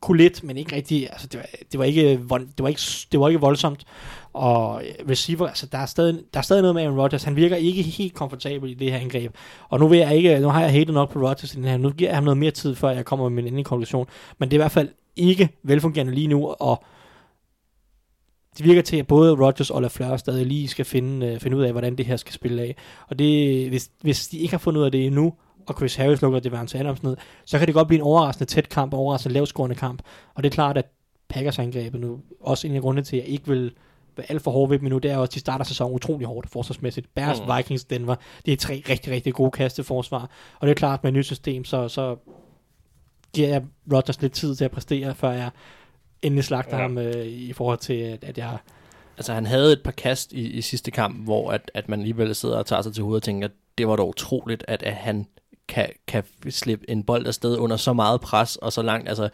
kunne 0.01 0.18
lidt, 0.18 0.45
men 0.45 0.57
ikke 0.57 0.76
rigtig, 0.76 1.09
altså 1.11 1.26
det 1.26 1.39
var, 1.41 1.47
det 1.72 1.78
var, 1.78 1.85
ikke, 1.85 2.20
vold- 2.28 2.47
det 2.47 2.62
var 2.62 2.68
ikke, 2.68 2.80
det 3.12 3.20
var 3.20 3.28
ikke 3.28 3.41
voldsomt. 3.41 3.85
Og 4.32 4.82
øh, 4.85 5.09
receiver, 5.11 5.49
altså 5.49 5.66
der 5.66 5.78
er, 5.78 5.87
stadig, 5.87 6.20
der 6.35 6.39
er 6.39 6.43
stadig 6.43 6.62
noget 6.62 6.74
med 6.74 6.82
Aaron 6.82 6.99
Rodgers, 7.01 7.22
han 7.22 7.37
virker 7.37 7.57
ikke 7.57 7.82
helt 7.82 8.14
komfortabel 8.14 8.70
i 8.70 8.74
det 8.74 8.93
her 8.93 8.99
angreb. 8.99 9.35
Og 9.68 9.80
nu 9.80 9.89
vil 9.89 9.99
jeg 9.99 10.16
ikke, 10.16 10.39
nu 10.41 10.49
har 10.49 10.61
jeg 10.61 10.72
hatet 10.72 10.95
nok 10.95 11.11
på 11.12 11.18
Rodgers 11.28 11.55
i 11.55 11.57
den 11.57 11.64
her, 11.64 11.76
nu 11.76 11.91
giver 11.91 12.11
jeg 12.11 12.16
ham 12.16 12.24
noget 12.24 12.39
mere 12.39 12.51
tid, 12.51 12.74
før 12.74 12.91
jeg 12.91 13.05
kommer 13.05 13.28
med 13.28 13.35
min 13.37 13.45
endelige 13.47 13.64
konklusion. 13.64 14.07
Men 14.39 14.51
det 14.51 14.57
er 14.57 14.59
i 14.61 14.62
hvert 14.62 14.72
fald 14.72 14.89
ikke 15.16 15.49
velfungerende 15.62 16.14
lige 16.14 16.26
nu, 16.26 16.47
og 16.47 16.85
det 18.59 18.64
virker 18.64 18.82
til, 18.82 18.97
at 18.97 19.07
både 19.07 19.32
Rodgers 19.32 19.70
og 19.70 19.82
LaFleur 19.82 20.16
stadig 20.16 20.47
lige 20.47 20.68
skal 20.68 20.85
finde, 20.85 21.26
øh, 21.26 21.41
finde 21.41 21.57
ud 21.57 21.62
af, 21.62 21.72
hvordan 21.72 21.97
det 21.97 22.07
her 22.07 22.16
skal 22.16 22.35
spille 22.35 22.62
af. 22.62 22.76
Og 23.09 23.18
det, 23.18 23.68
hvis, 23.68 23.91
hvis 24.01 24.28
de 24.28 24.39
ikke 24.39 24.53
har 24.53 24.59
fundet 24.59 24.80
ud 24.80 24.85
af 24.85 24.93
det 24.93 25.07
endnu, 25.07 25.35
og 25.67 25.75
Chris 25.75 25.95
Harris 25.97 26.23
lukker 26.23 26.41
Devante 26.41 26.79
Adams 26.79 27.03
ned, 27.03 27.17
så 27.45 27.59
kan 27.59 27.67
det 27.67 27.75
godt 27.75 27.89
blive 27.89 27.99
en 27.99 28.05
overraskende 28.07 28.51
tæt 28.51 28.69
kamp, 28.69 28.93
og 28.95 28.99
overraskende 29.01 29.35
lavscorende 29.35 29.77
kamp. 29.77 30.03
Og 30.35 30.43
det 30.43 30.51
er 30.51 30.55
klart, 30.55 30.79
at 30.79 30.87
Packers 31.29 31.59
angrebet 31.59 32.01
nu, 32.01 32.21
også 32.41 32.67
en 32.67 32.75
af 32.75 32.83
grundene 32.83 33.05
til, 33.05 33.17
at 33.17 33.23
jeg 33.23 33.33
ikke 33.33 33.49
vil 33.49 33.73
være 34.17 34.27
alt 34.31 34.43
for 34.43 34.51
hårde 34.51 34.71
ved 34.71 34.79
dem 34.79 34.89
nu, 34.89 34.99
det 34.99 35.11
er 35.11 35.17
også, 35.17 35.31
at 35.31 35.35
de 35.35 35.41
starter 35.41 35.65
sæsonen 35.65 35.95
utrolig 35.95 36.27
hårdt 36.27 36.51
forsvarsmæssigt. 36.51 37.15
Bears, 37.15 37.41
Mm. 37.41 37.57
Vikings, 37.57 37.85
Denver, 37.85 38.15
det 38.47 38.53
er 38.53 38.57
tre 38.57 38.83
rigtig, 38.89 39.12
rigtig 39.12 39.35
gode 39.35 39.51
kasteforsvar. 39.51 40.31
Og 40.61 40.67
det 40.67 40.71
er 40.71 40.75
klart, 40.75 41.03
med 41.05 41.12
et 41.12 41.17
nyt 41.17 41.27
system, 41.27 41.65
så, 41.65 41.89
så 41.89 42.17
giver 43.33 43.49
jeg 43.49 43.62
Rodgers 43.93 44.23
lidt 44.23 44.33
tid 44.33 44.55
til 44.55 44.65
at 44.65 44.71
præstere, 44.71 45.15
før 45.15 45.31
jeg 45.31 45.51
endelig 46.23 46.45
slagter 46.45 46.77
ja. 46.77 46.83
ham 46.83 46.99
øh, 46.99 47.27
i 47.27 47.53
forhold 47.53 47.79
til, 47.79 47.95
at, 47.95 48.25
at 48.25 48.39
jeg... 48.39 48.59
Altså 49.17 49.33
han 49.33 49.47
havde 49.47 49.73
et 49.73 49.83
par 49.83 49.91
kast 49.91 50.33
i, 50.33 50.51
i 50.51 50.61
sidste 50.61 50.91
kamp, 50.91 51.25
hvor 51.25 51.51
at, 51.51 51.71
at 51.75 51.89
man 51.89 51.99
alligevel 52.01 52.35
sidder 52.35 52.57
og 52.59 52.67
tager 52.67 52.83
sig 52.83 52.95
til 52.95 53.03
hovedet 53.03 53.21
og 53.21 53.23
tænker, 53.23 53.49
det 53.79 53.89
var 53.89 53.97
da 53.97 54.03
utroligt, 54.03 54.65
at, 54.69 54.83
at 54.83 54.95
han 54.95 55.27
kan, 55.69 55.89
kan 56.07 56.23
slippe 56.51 56.91
en 56.91 57.03
bold 57.03 57.27
afsted 57.27 57.57
under 57.57 57.77
så 57.77 57.93
meget 57.93 58.21
pres, 58.21 58.57
og 58.57 58.73
så 58.73 58.83
langt, 58.83 59.09
altså 59.09 59.29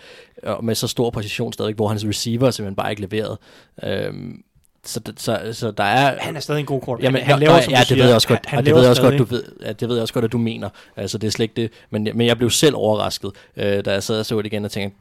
med 0.63 0.75
så 0.75 0.89
stor 0.89 1.11
præcision 1.11 1.53
stadig, 1.53 1.75
hvor 1.75 1.89
hans 1.89 2.07
receiver 2.07 2.51
simpelthen 2.51 2.77
bare 2.77 2.91
ikke 2.91 3.03
leverede. 3.03 3.39
Øhm, 3.83 4.43
så, 4.85 5.01
så, 5.17 5.51
så 5.53 5.71
der 5.71 5.85
er... 5.85 6.19
Han 6.21 6.37
er 6.37 6.41
stadig 6.41 6.61
en 6.61 6.67
god 6.67 6.81
quarterback. 6.81 7.05
Jamen, 7.05 7.23
han, 7.23 7.31
han 7.31 7.41
laver, 7.41 7.55
ja, 7.55 7.63
som 7.63 7.73
ja, 7.73 7.79
det 7.79 7.87
siger, 7.87 8.03
ved 8.03 8.07
jeg 8.07 8.15
også 8.15 8.29
godt, 8.29 8.47
han, 8.47 8.57
han 8.57 8.65
det 8.65 8.75
ved 8.75 8.81
jeg 8.81 8.91
også 8.91 9.03
godt, 9.03 9.19
du 9.19 9.25
ved, 9.25 9.45
ja, 9.63 9.73
det 9.73 9.89
ved 9.89 9.97
jeg 9.97 10.03
også 10.03 10.15
godt, 10.15 10.25
at 10.25 10.33
du 10.33 10.39
mener. 10.39 10.69
Altså, 10.97 11.19
det 11.19 11.27
er 11.27 11.31
slet 11.31 11.45
ikke 11.45 11.63
det. 11.63 11.73
Men, 11.91 12.09
men 12.15 12.27
jeg 12.27 12.37
blev 12.37 12.51
selv 12.51 12.75
overrasket, 12.77 13.33
øh, 13.57 13.85
da 13.85 13.93
jeg 13.93 14.03
sad 14.03 14.19
og 14.21 14.27
så 14.27 14.39
det 14.39 14.47
igen 14.47 14.65
og 14.65 14.71
tænkte, 14.71 14.99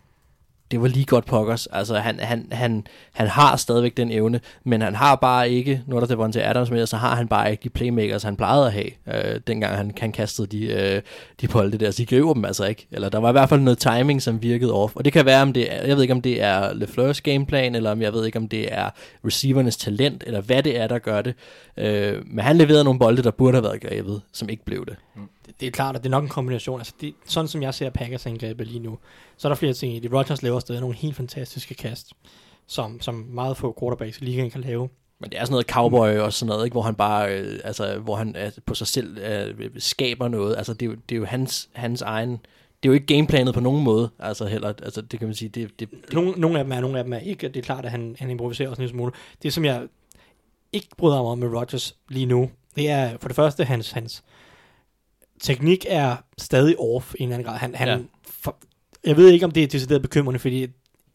det 0.71 0.81
var 0.81 0.87
lige 0.87 1.05
godt 1.05 1.25
pokkers. 1.25 1.67
Altså, 1.67 1.95
han, 1.95 2.19
han, 2.19 2.47
han, 2.51 2.87
han 3.13 3.27
har 3.27 3.55
stadigvæk 3.55 3.97
den 3.97 4.11
evne, 4.11 4.39
men 4.63 4.81
han 4.81 4.95
har 4.95 5.15
bare 5.15 5.49
ikke, 5.49 5.83
nu 5.87 5.95
er 5.95 6.05
der 6.05 6.31
til 6.31 6.39
Adams 6.39 6.71
med, 6.71 6.85
så 6.85 6.97
har 6.97 7.15
han 7.15 7.27
bare 7.27 7.51
ikke 7.51 7.63
de 7.63 7.69
playmakers, 7.69 8.23
han 8.23 8.35
plejede 8.35 8.65
at 8.65 8.73
have, 8.73 8.89
øh, 9.07 9.41
dengang 9.47 9.75
han, 9.75 9.91
han 9.99 10.11
kastede 10.11 10.47
de, 10.47 10.65
øh, 10.65 11.01
de 11.41 11.47
bolde 11.47 11.77
der. 11.77 11.91
Så 11.91 11.97
de 11.97 12.05
griber 12.05 12.33
dem 12.33 12.45
altså 12.45 12.65
ikke. 12.65 12.87
Eller 12.91 13.09
der 13.09 13.17
var 13.19 13.29
i 13.29 13.31
hvert 13.31 13.49
fald 13.49 13.61
noget 13.61 13.77
timing, 13.77 14.21
som 14.21 14.43
virkede 14.43 14.73
off. 14.73 14.95
Og 14.95 15.05
det 15.05 15.13
kan 15.13 15.25
være, 15.25 15.41
om 15.41 15.53
det 15.53 15.73
er, 15.73 15.87
jeg 15.87 15.95
ved 15.95 16.01
ikke, 16.01 16.13
om 16.13 16.21
det 16.21 16.43
er 16.43 16.73
LeFleurs 16.73 17.21
gameplan, 17.21 17.75
eller 17.75 17.91
om 17.91 18.01
jeg 18.01 18.13
ved 18.13 18.25
ikke, 18.25 18.37
om 18.37 18.47
det 18.47 18.73
er 18.73 18.89
receivernes 19.25 19.77
talent, 19.77 20.23
eller 20.27 20.41
hvad 20.41 20.63
det 20.63 20.77
er, 20.77 20.87
der 20.87 20.99
gør 20.99 21.21
det. 21.21 21.33
Øh, 21.77 22.15
men 22.25 22.45
han 22.45 22.57
leverede 22.57 22.83
nogle 22.83 22.99
bolde, 22.99 23.23
der 23.23 23.31
burde 23.31 23.55
have 23.55 23.63
været 23.63 23.81
grebet, 23.81 24.21
som 24.33 24.49
ikke 24.49 24.65
blev 24.65 24.85
det. 24.85 24.95
det, 25.15 25.38
det 25.59 25.67
er 25.67 25.71
klart, 25.71 25.95
at 25.95 26.03
det 26.03 26.09
er 26.09 26.11
nok 26.11 26.23
en 26.23 26.29
kombination. 26.29 26.79
Altså, 26.79 26.93
det, 27.01 27.13
sådan 27.25 27.47
som 27.47 27.61
jeg 27.61 27.73
ser 27.73 27.89
Packers 27.89 28.25
angrebet 28.25 28.67
lige 28.67 28.79
nu, 28.79 28.97
så 29.37 29.47
er 29.47 29.49
der 29.49 29.55
flere 29.55 29.73
ting 29.73 29.95
i 29.95 29.99
det. 29.99 30.13
Rodgers 30.13 30.43
laver 30.43 30.59
stadig 30.59 30.81
nogle 30.81 30.95
helt 30.95 31.15
fantastiske 31.15 31.75
kast, 31.75 32.13
som, 32.67 33.01
som 33.01 33.15
meget 33.15 33.57
få 33.57 33.77
quarterbacks 33.79 34.17
i 34.17 34.23
ligaen 34.23 34.51
kan 34.51 34.61
lave. 34.61 34.89
Men 35.19 35.29
det 35.29 35.39
er 35.39 35.45
sådan 35.45 35.51
noget 35.51 35.65
cowboy 35.65 36.17
og 36.17 36.33
sådan 36.33 36.49
noget, 36.49 36.65
ikke? 36.65 36.73
hvor 36.73 36.81
han 36.81 36.95
bare, 36.95 37.39
øh, 37.39 37.59
altså, 37.63 37.99
hvor 37.99 38.15
han 38.15 38.35
øh, 38.35 38.51
på 38.65 38.73
sig 38.73 38.87
selv 38.87 39.17
øh, 39.17 39.69
skaber 39.77 40.27
noget. 40.27 40.57
Altså, 40.57 40.73
det 40.73 40.81
er 40.81 40.89
jo, 40.89 40.95
det 41.09 41.15
er 41.15 41.19
jo 41.19 41.25
hans, 41.25 41.69
hans 41.73 42.01
egen, 42.01 42.31
det 42.31 42.89
er 42.89 42.89
jo 42.89 42.93
ikke 42.93 43.05
gameplanet 43.05 43.53
på 43.53 43.59
nogen 43.59 43.83
måde, 43.83 44.09
altså 44.19 44.45
heller, 44.45 44.67
altså 44.67 45.01
det 45.01 45.19
kan 45.19 45.27
man 45.27 45.35
sige, 45.35 45.49
det, 45.49 45.79
det, 45.79 45.91
det 45.91 46.13
Nogle, 46.13 46.31
nogle 46.31 46.59
af 46.59 46.65
dem 46.65 46.71
er, 46.71 46.79
nogle 46.79 46.97
af 46.97 47.03
dem 47.03 47.13
er 47.13 47.19
ikke. 47.19 47.47
Det 47.47 47.57
er 47.57 47.61
klart, 47.61 47.85
at 47.85 47.91
han, 47.91 48.15
han 48.19 48.29
improviserer 48.29 48.69
også 48.69 48.81
en 48.81 48.83
lille 48.83 48.97
smule. 48.97 49.11
Det, 49.43 49.53
som 49.53 49.65
jeg 49.65 49.87
ikke 50.73 50.87
bryder 50.97 51.21
mig 51.21 51.31
om 51.31 51.37
med 51.37 51.47
Rodgers 51.47 51.95
lige 52.09 52.25
nu, 52.25 52.49
det 52.75 52.89
er 52.89 53.17
for 53.17 53.27
det 53.27 53.35
første, 53.35 53.63
hans, 53.63 53.91
hans 53.91 54.23
teknik 55.41 55.85
er 55.89 56.15
stadig 56.37 56.79
off 56.79 57.13
i 57.13 57.23
en 57.23 57.29
eller 57.29 57.35
anden 57.35 57.51
grad. 57.51 57.59
Han, 57.59 57.75
han, 57.75 57.87
Ja. 57.87 57.97
for, 58.41 58.55
jeg 59.05 59.17
ved 59.17 59.29
ikke, 59.29 59.45
om 59.45 59.51
det 59.51 59.63
er 59.63 59.67
decideret 59.67 60.01
bekymrende, 60.01 60.39
fordi 60.39 60.67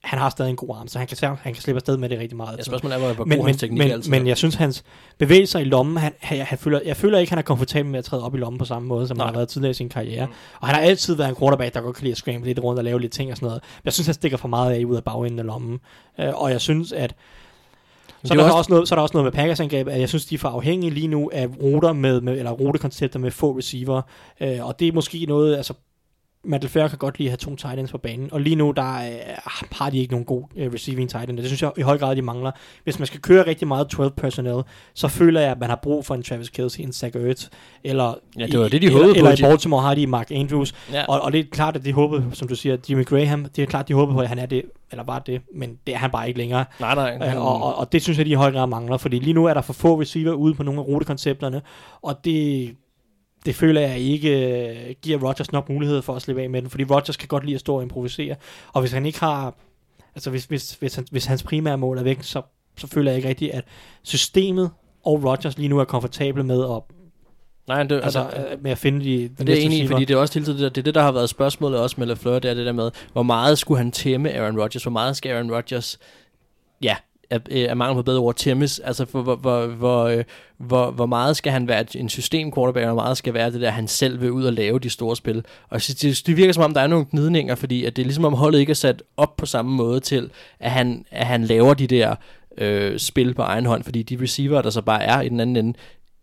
han 0.02 0.18
har 0.18 0.30
stadig 0.30 0.50
en 0.50 0.56
god 0.56 0.76
arm, 0.76 0.88
så 0.88 0.98
han 0.98 1.08
kan, 1.08 1.28
han 1.28 1.52
kan 1.54 1.62
slippe 1.62 1.76
afsted 1.76 1.96
med 1.96 2.08
det 2.08 2.18
rigtig 2.18 2.36
meget. 2.36 2.58
ja, 2.58 2.62
spørgsmålet 2.62 2.94
er, 2.94 2.98
hvor, 2.98 3.12
hvor 3.12 3.24
men, 3.24 3.38
god 3.38 3.44
men, 3.44 3.50
hans 3.50 3.60
teknik 3.60 3.78
men, 3.78 3.90
altid 3.90 4.10
men 4.10 4.22
er. 4.22 4.26
jeg 4.26 4.36
synes, 4.36 4.54
hans 4.54 4.84
bevægelser 5.18 5.58
i 5.58 5.64
lommen, 5.64 5.96
han, 5.96 6.12
han, 6.20 6.38
han 6.38 6.58
føler, 6.58 6.80
jeg 6.84 6.96
føler 6.96 7.18
ikke, 7.18 7.30
han 7.30 7.38
er 7.38 7.42
komfortabel 7.42 7.90
med 7.90 7.98
at 7.98 8.04
træde 8.04 8.24
op 8.24 8.34
i 8.34 8.38
lommen 8.38 8.58
på 8.58 8.64
samme 8.64 8.88
måde, 8.88 9.08
som 9.08 9.16
Nej. 9.16 9.26
han 9.26 9.34
har 9.34 9.38
været 9.38 9.48
tidligere 9.48 9.70
i 9.70 9.74
sin 9.74 9.88
karriere. 9.88 10.26
Og 10.60 10.66
han 10.68 10.74
har 10.74 10.82
altid 10.82 11.14
været 11.14 11.28
en 11.28 11.36
quarterback, 11.36 11.74
der 11.74 11.80
godt 11.80 11.96
kan 11.96 12.02
lide 12.02 12.12
at 12.12 12.16
scramble 12.18 12.46
lidt 12.50 12.60
rundt 12.60 12.78
og 12.78 12.84
lave 12.84 13.00
lidt 13.00 13.12
ting 13.12 13.30
og 13.30 13.36
sådan 13.36 13.46
noget. 13.46 13.62
Men 13.62 13.84
jeg 13.84 13.92
synes, 13.92 14.06
han 14.06 14.14
stikker 14.14 14.38
for 14.38 14.48
meget 14.48 14.72
af 14.72 14.84
ud 14.84 14.96
af 14.96 15.04
bagenden 15.04 15.38
af 15.38 15.46
lommen. 15.46 15.78
Øh, 16.20 16.42
og 16.42 16.50
jeg 16.50 16.60
synes, 16.60 16.92
at 16.92 17.00
Men 17.10 17.43
så 18.24 18.34
er, 18.34 18.38
er 18.38 18.42
der 18.42 18.44
også- 18.44 18.56
også 18.58 18.72
noget, 18.72 18.88
så 18.88 18.94
er 18.94 18.96
der 18.96 19.02
også 19.02 19.12
noget 19.16 19.24
med 19.24 19.32
Packers 19.32 19.60
angreb, 19.60 19.88
at 19.88 20.00
jeg 20.00 20.08
synes, 20.08 20.26
de 20.26 20.34
er 20.34 20.38
for 20.38 20.48
afhængige 20.48 20.90
lige 20.90 21.08
nu 21.08 21.30
af 21.32 21.46
ruter 21.62 21.92
med, 21.92 22.20
med 22.20 22.38
eller 22.38 22.50
rutekoncepter 22.50 23.18
med 23.18 23.30
få 23.30 23.58
receiver. 23.58 24.02
Øh, 24.40 24.66
og 24.66 24.80
det 24.80 24.88
er 24.88 24.92
måske 24.92 25.24
noget, 25.28 25.56
altså 25.56 25.74
Matt 26.44 26.62
LaFleur 26.64 26.88
kan 26.88 26.98
godt 26.98 27.18
lide 27.18 27.28
at 27.28 27.30
have 27.30 27.36
to 27.50 27.56
tight 27.56 27.78
ends 27.80 27.90
på 27.90 27.98
banen, 27.98 28.28
og 28.32 28.40
lige 28.40 28.56
nu 28.56 28.70
der 28.70 28.94
øh, 28.94 29.10
har 29.72 29.90
de 29.90 29.98
ikke 29.98 30.12
nogen 30.12 30.24
god 30.24 30.42
øh, 30.56 30.72
receiving 30.72 31.10
tight 31.10 31.30
end. 31.30 31.38
Det 31.38 31.46
synes 31.46 31.62
jeg 31.62 31.72
i 31.76 31.80
høj 31.80 31.98
grad, 31.98 32.16
de 32.16 32.22
mangler. 32.22 32.50
Hvis 32.84 32.98
man 32.98 33.06
skal 33.06 33.20
køre 33.20 33.46
rigtig 33.46 33.68
meget 33.68 33.88
12 33.88 34.10
personnel, 34.16 34.62
så 34.94 35.08
føler 35.08 35.40
jeg, 35.40 35.50
at 35.50 35.58
man 35.60 35.68
har 35.68 35.78
brug 35.82 36.06
for 36.06 36.14
en 36.14 36.22
Travis 36.22 36.48
Kelce, 36.50 36.82
en 36.82 36.92
Zach 36.92 37.16
Ertz, 37.16 37.46
eller, 37.84 38.14
Ja, 38.38 38.46
det 38.46 38.58
var 38.60 38.66
i, 38.66 38.68
det, 38.68 38.82
de 38.82 38.86
eller, 38.86 38.98
på, 39.02 39.10
eller 39.16 39.38
i 39.38 39.42
Baltimore 39.42 39.82
har 39.82 39.94
de 39.94 40.06
Mark 40.06 40.30
Andrews, 40.30 40.74
Ja. 40.92 41.04
og, 41.08 41.20
og 41.20 41.32
det 41.32 41.40
er 41.40 41.44
klart, 41.52 41.76
at 41.76 41.84
de 41.84 41.92
håbede, 41.92 42.24
som 42.32 42.48
du 42.48 42.54
siger, 42.54 42.76
Jimmy 42.90 43.04
Graham, 43.06 43.44
det 43.44 43.62
er 43.62 43.66
klart, 43.66 43.88
de 43.88 43.94
håbede 43.94 44.14
på, 44.14 44.20
at 44.20 44.28
han 44.28 44.38
er 44.38 44.46
det, 44.46 44.62
eller 44.90 45.04
var 45.04 45.18
det, 45.18 45.40
men 45.54 45.78
det 45.86 45.94
er 45.94 45.98
han 45.98 46.10
bare 46.10 46.28
ikke 46.28 46.38
længere. 46.38 46.64
Nej, 46.80 46.94
nej. 46.94 47.28
Øh, 47.34 47.46
og, 47.46 47.62
og, 47.62 47.78
og 47.78 47.92
det 47.92 48.02
synes 48.02 48.18
jeg, 48.18 48.26
de 48.26 48.30
i 48.30 48.34
høj 48.34 48.52
grad 48.52 48.66
mangler, 48.66 48.96
fordi 48.96 49.18
lige 49.18 49.34
nu 49.34 49.44
er 49.46 49.54
der 49.54 49.60
for 49.60 49.72
få 49.72 50.00
receiver 50.00 50.32
ude 50.32 50.54
på 50.54 50.62
nogle 50.62 50.80
af 50.80 50.84
rutekoncepterne, 50.86 51.62
og 52.02 52.24
det, 52.24 52.70
det 53.44 53.54
føler 53.54 53.80
jeg 53.80 53.98
ikke 53.98 54.58
øh, 54.68 54.94
giver 55.02 55.28
Rodgers 55.28 55.52
nok 55.52 55.68
mulighed 55.68 56.02
for 56.02 56.14
at 56.14 56.22
slippe 56.22 56.42
af 56.42 56.50
med 56.50 56.62
den, 56.62 56.70
fordi 56.70 56.84
Rodgers 56.84 57.16
kan 57.16 57.28
godt 57.28 57.44
lide 57.44 57.54
at 57.54 57.60
stå 57.60 57.76
og 57.76 57.82
improvisere, 57.82 58.36
og 58.72 58.80
hvis 58.80 58.92
han 58.92 59.06
ikke 59.06 59.20
har, 59.20 59.54
altså 60.14 60.30
hvis, 60.30 60.44
hvis, 60.44 60.74
hvis, 60.74 60.94
han, 60.94 61.06
hvis 61.10 61.24
hans 61.24 61.42
primære 61.42 61.78
mål 61.78 61.98
er 61.98 62.02
væk, 62.02 62.22
så, 62.22 62.42
så 62.76 62.86
føler 62.86 63.10
jeg 63.10 63.16
ikke 63.16 63.28
rigtigt, 63.28 63.52
at 63.52 63.64
systemet 64.02 64.70
og 65.04 65.24
Rodgers 65.24 65.58
lige 65.58 65.68
nu 65.68 65.78
er 65.78 65.84
komfortable 65.84 66.42
med 66.42 66.64
at, 66.64 66.82
nej, 67.68 67.82
det, 67.82 68.00
altså, 68.02 68.20
altså, 68.20 68.50
øh, 68.52 68.62
med 68.62 68.70
at 68.70 68.78
finde 68.78 69.04
de, 69.04 69.28
de 69.28 69.44
det 69.44 69.48
er 69.48 69.66
receiver. 69.66 69.88
fordi 69.88 70.04
det 70.04 70.14
er 70.14 70.18
også 70.18 70.34
hele 70.34 70.46
tiden 70.46 70.58
det, 70.58 70.74
det, 70.74 70.80
er 70.80 70.84
det, 70.84 70.94
der 70.94 71.02
har 71.02 71.12
været 71.12 71.28
spørgsmålet 71.28 71.80
også 71.80 71.96
med 71.98 72.06
LaFleur, 72.06 72.38
det 72.38 72.50
er 72.50 72.54
det 72.54 72.66
der 72.66 72.72
med, 72.72 72.90
hvor 73.12 73.22
meget 73.22 73.58
skulle 73.58 73.78
han 73.78 73.92
tæmme 73.92 74.32
Aaron 74.32 74.60
Rodgers, 74.60 74.82
hvor 74.82 74.92
meget 74.92 75.16
skal 75.16 75.32
Aaron 75.32 75.52
Rodgers, 75.52 75.98
ja, 76.82 76.96
er, 77.34 77.68
er 77.68 77.74
mangel 77.74 77.96
på 77.96 78.02
bedre 78.02 78.20
ord, 78.20 78.34
tæmmes, 78.34 78.78
altså 78.78 79.04
for, 79.04 79.22
hvor, 79.22 79.36
hvor, 79.36 79.66
hvor, 79.66 80.04
øh, 80.04 80.24
hvor, 80.58 80.90
hvor 80.90 81.06
meget 81.06 81.36
skal 81.36 81.52
han 81.52 81.68
være 81.68 81.84
en 81.94 82.08
system 82.08 82.52
quarterback, 82.52 82.86
og 82.86 82.92
hvor 82.92 83.02
meget 83.02 83.16
skal 83.16 83.34
være 83.34 83.52
det 83.52 83.60
der, 83.60 83.70
han 83.70 83.88
selv 83.88 84.20
vil 84.20 84.30
ud 84.30 84.44
og 84.44 84.52
lave 84.52 84.78
de 84.78 84.90
store 84.90 85.16
spil. 85.16 85.44
Og 85.68 85.80
det, 85.80 86.22
det 86.26 86.36
virker 86.36 86.52
som 86.52 86.62
om, 86.62 86.74
der 86.74 86.80
er 86.80 86.86
nogle 86.86 87.06
gnidninger, 87.10 87.54
fordi 87.54 87.84
at 87.84 87.96
det 87.96 88.02
er 88.02 88.06
ligesom 88.06 88.24
om 88.24 88.32
holdet 88.32 88.58
ikke 88.58 88.70
er 88.70 88.74
sat 88.74 89.02
op 89.16 89.36
på 89.36 89.46
samme 89.46 89.76
måde 89.76 90.00
til, 90.00 90.30
at 90.60 90.70
han, 90.70 91.04
at 91.10 91.26
han 91.26 91.44
laver 91.44 91.74
de 91.74 91.86
der 91.86 92.14
øh, 92.58 92.98
spil 92.98 93.34
på 93.34 93.42
egen 93.42 93.66
hånd, 93.66 93.82
fordi 93.82 94.02
de 94.02 94.22
receiver, 94.22 94.62
der 94.62 94.70
så 94.70 94.82
bare 94.82 95.02
er 95.02 95.20
i 95.20 95.28
den 95.28 95.40
anden 95.40 95.56
ende, 95.56 95.78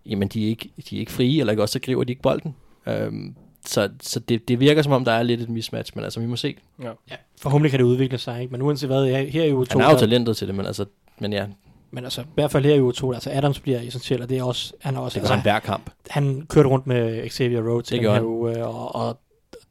jamen 0.06 0.28
de 0.28 0.44
er 0.46 0.48
ikke, 0.48 0.70
de 0.90 0.96
er 0.96 1.00
ikke 1.00 1.12
frie, 1.12 1.40
eller 1.40 1.52
ikke 1.52 1.64
også 1.64 1.74
så 1.74 1.80
griber 1.80 2.04
de 2.04 2.12
ikke 2.12 2.22
bolden. 2.22 2.56
Øhm, 2.88 3.36
så 3.66 3.90
så 4.02 4.20
det, 4.20 4.48
det 4.48 4.60
virker 4.60 4.82
som 4.82 4.92
om, 4.92 5.06
der 5.06 5.12
er 5.12 5.24
lidt 5.24 5.42
et 5.42 5.50
mismatch, 5.50 5.92
men 5.96 6.04
altså, 6.04 6.20
vi 6.20 6.26
må 6.26 6.36
se. 6.36 6.56
Ja, 6.84 7.16
forhåbentlig 7.42 7.72
kan 7.72 7.80
det 7.80 7.86
udvikle 7.86 8.18
sig, 8.18 8.42
ikke? 8.42 8.52
men 8.52 8.62
uanset 8.62 8.90
hvad, 8.90 9.06
her, 9.06 9.24
her 9.24 9.44
er 9.44 9.48
jo 9.48 9.66
to, 9.66 9.80
Han 9.80 9.86
har 9.86 9.94
jo 9.94 10.00
talentet 10.00 10.38
til 10.38 10.48
det, 10.48 10.56
men 10.56 10.66
altså, 10.66 10.86
men 11.22 11.34
ja, 11.34 11.46
men 11.92 12.04
altså, 12.04 12.22
i 12.22 12.26
hvert 12.34 12.52
fald 12.52 12.66
her 12.66 12.72
er 12.74 12.78
jo 12.78 12.92
to, 12.92 13.14
altså 13.14 13.30
Adams 13.34 13.60
bliver 13.60 13.80
essentiel, 13.82 14.22
og 14.22 14.30
det 14.30 14.38
er 14.38 14.44
også, 14.44 14.74
han 14.82 14.96
er 14.96 15.00
også, 15.00 15.16
det 15.16 15.22
altså, 15.22 15.34
han 15.34 15.44
hver 15.44 15.60
kamp. 15.60 15.90
han 16.10 16.46
kørte 16.50 16.70
rundt 16.70 16.88
med 16.88 17.30
Xavier 17.30 17.62
Rhodes 17.70 17.88
Det 17.88 17.96
i 17.96 17.98
den 17.98 18.06
her 18.06 18.14
han. 18.14 18.24
uge, 18.24 18.58
øh, 18.60 18.68
og, 18.68 18.96
og, 18.96 19.20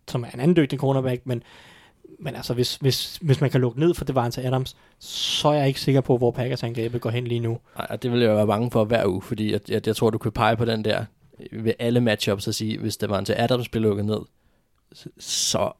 som 0.08 0.22
er 0.24 0.28
en 0.34 0.40
anden 0.40 0.56
dygtig 0.56 0.78
cornerback, 0.78 1.20
men, 1.24 1.42
men 2.20 2.36
altså, 2.36 2.54
hvis, 2.54 2.76
hvis, 2.76 3.18
hvis 3.22 3.40
man 3.40 3.50
kan 3.50 3.60
lukke 3.60 3.80
ned 3.80 3.94
for 3.94 4.04
det 4.04 4.14
var 4.14 4.30
til 4.30 4.40
Adams, 4.40 4.76
så 4.98 5.48
er 5.48 5.52
jeg 5.52 5.68
ikke 5.68 5.80
sikker 5.80 6.00
på, 6.00 6.16
hvor 6.16 6.30
Packers 6.30 6.62
angrebet 6.62 7.00
går 7.00 7.10
hen 7.10 7.26
lige 7.26 7.40
nu. 7.40 7.58
Nej, 7.78 7.86
og 7.90 8.02
det 8.02 8.12
vil 8.12 8.20
jeg 8.20 8.36
være 8.36 8.46
bange 8.46 8.70
for 8.70 8.84
hver 8.84 9.06
uge, 9.06 9.22
fordi 9.22 9.52
jeg, 9.52 9.60
jeg, 9.68 9.86
jeg 9.86 9.96
tror, 9.96 10.10
du 10.10 10.18
kan 10.18 10.32
pege 10.32 10.56
på 10.56 10.64
den 10.64 10.84
der 10.84 11.04
ved 11.52 11.72
alle 11.78 12.00
matchups 12.00 12.48
og 12.48 12.54
sige, 12.54 12.78
hvis 12.78 12.96
det 12.96 13.10
var 13.10 13.18
en 13.18 13.24
til 13.24 13.34
Adams 13.38 13.68
bliver 13.68 13.82
lukket 13.88 14.04
ned, 14.04 14.18
så- 15.18 15.72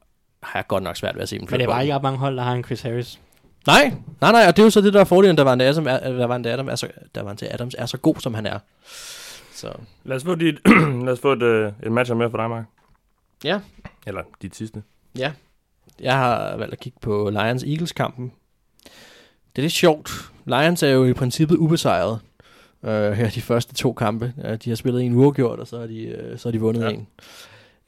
har 0.43 0.59
jeg 0.59 0.67
godt 0.67 0.83
nok 0.83 0.95
svært 0.97 1.15
ved 1.15 1.21
at 1.21 1.29
se 1.29 1.39
dem 1.39 1.47
Men 1.49 1.59
det 1.59 1.63
er 1.65 1.69
bare 1.69 1.81
ikke 1.83 1.95
ret 1.95 2.01
mange 2.03 2.19
hold, 2.19 2.37
der 2.37 2.43
har 2.43 2.53
en 2.53 2.63
Chris 2.63 2.81
Harris. 2.81 3.19
Nej, 3.67 3.93
nej, 4.21 4.31
nej, 4.31 4.45
og 4.47 4.55
det 4.55 4.61
er 4.61 4.65
jo 4.65 4.69
så 4.69 4.81
det, 4.81 4.93
der 4.93 4.99
er 4.99 5.03
fordelen, 5.03 5.37
der 5.37 5.43
var 5.43 5.53
en 5.53 5.61
Adams, 5.61 5.87
er, 5.87 5.99
der 6.17 6.25
var 6.27 6.35
en 6.35 6.45
Adams, 6.45 6.69
er 6.71 6.75
så, 6.75 6.87
der 7.15 7.23
var 7.23 7.31
en 7.31 7.37
til 7.37 7.47
Adams 7.51 7.75
er 7.77 7.85
så 7.85 7.97
god, 7.97 8.15
som 8.19 8.33
han 8.33 8.45
er. 8.45 8.59
Så 9.53 9.73
Lad 10.03 10.15
os 10.17 10.23
få, 10.23 10.35
dit, 10.35 10.55
lad 11.05 11.13
os 11.13 11.19
få 11.19 11.31
et, 11.33 11.41
øh, 11.43 11.71
et 11.83 11.91
match 11.91 12.13
med 12.15 12.29
for 12.29 12.37
dig, 12.37 12.49
Mark. 12.49 12.63
Ja. 13.43 13.59
Eller 14.07 14.21
dit 14.41 14.55
sidste. 14.55 14.83
Ja, 15.17 15.31
jeg 15.99 16.17
har 16.17 16.57
valgt 16.57 16.73
at 16.73 16.79
kigge 16.79 16.97
på 17.01 17.29
Lions-Eagles-kampen. 17.29 18.31
Det 19.55 19.57
er 19.57 19.61
lidt 19.61 19.73
sjovt. 19.73 20.11
Lions 20.45 20.83
er 20.83 20.89
jo 20.89 21.05
i 21.05 21.13
princippet 21.13 21.55
ubesejret 21.57 22.19
øh, 22.83 23.11
her 23.11 23.29
de 23.29 23.41
første 23.41 23.73
to 23.73 23.93
kampe. 23.93 24.33
Øh, 24.45 24.57
de 24.63 24.69
har 24.69 24.75
spillet 24.75 25.03
en 25.03 25.15
uafgjort, 25.15 25.59
og 25.59 25.67
så 25.67 25.79
har 25.79 25.87
de, 25.87 26.01
øh, 26.03 26.39
så 26.39 26.47
har 26.47 26.51
de 26.51 26.59
vundet 26.59 26.81
Ja. 26.83 26.89
en. 26.89 27.07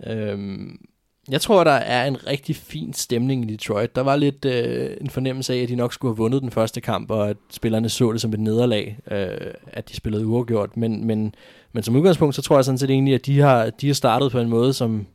Øhm, 0.07 0.85
jeg 1.29 1.41
tror, 1.41 1.63
der 1.63 1.71
er 1.71 2.05
en 2.05 2.27
rigtig 2.27 2.55
fin 2.55 2.93
stemning 2.93 3.43
i 3.43 3.53
Detroit. 3.53 3.95
Der 3.95 4.01
var 4.01 4.15
lidt 4.15 4.45
øh, 4.45 4.97
en 5.01 5.09
fornemmelse 5.09 5.53
af, 5.53 5.57
at 5.57 5.69
de 5.69 5.75
nok 5.75 5.93
skulle 5.93 6.09
have 6.09 6.17
vundet 6.17 6.41
den 6.41 6.51
første 6.51 6.81
kamp, 6.81 7.11
og 7.11 7.29
at 7.29 7.37
spillerne 7.51 7.89
så 7.89 8.11
det 8.11 8.21
som 8.21 8.33
et 8.33 8.39
nederlag, 8.39 8.97
øh, 9.11 9.53
at 9.67 9.89
de 9.89 9.95
spillede 9.95 10.25
uafgjort. 10.25 10.77
Men, 10.77 11.07
men, 11.07 11.35
men 11.73 11.83
som 11.83 11.95
udgangspunkt, 11.95 12.35
så 12.35 12.41
tror 12.41 12.57
jeg 12.57 12.65
sådan 12.65 12.77
set 12.77 12.89
egentlig, 12.89 13.13
at 13.13 13.25
de 13.25 13.39
har, 13.39 13.69
de 13.69 13.87
har 13.87 13.93
startet 13.93 14.31
på 14.31 14.39
en 14.39 14.49
måde, 14.49 14.73
som 14.73 15.07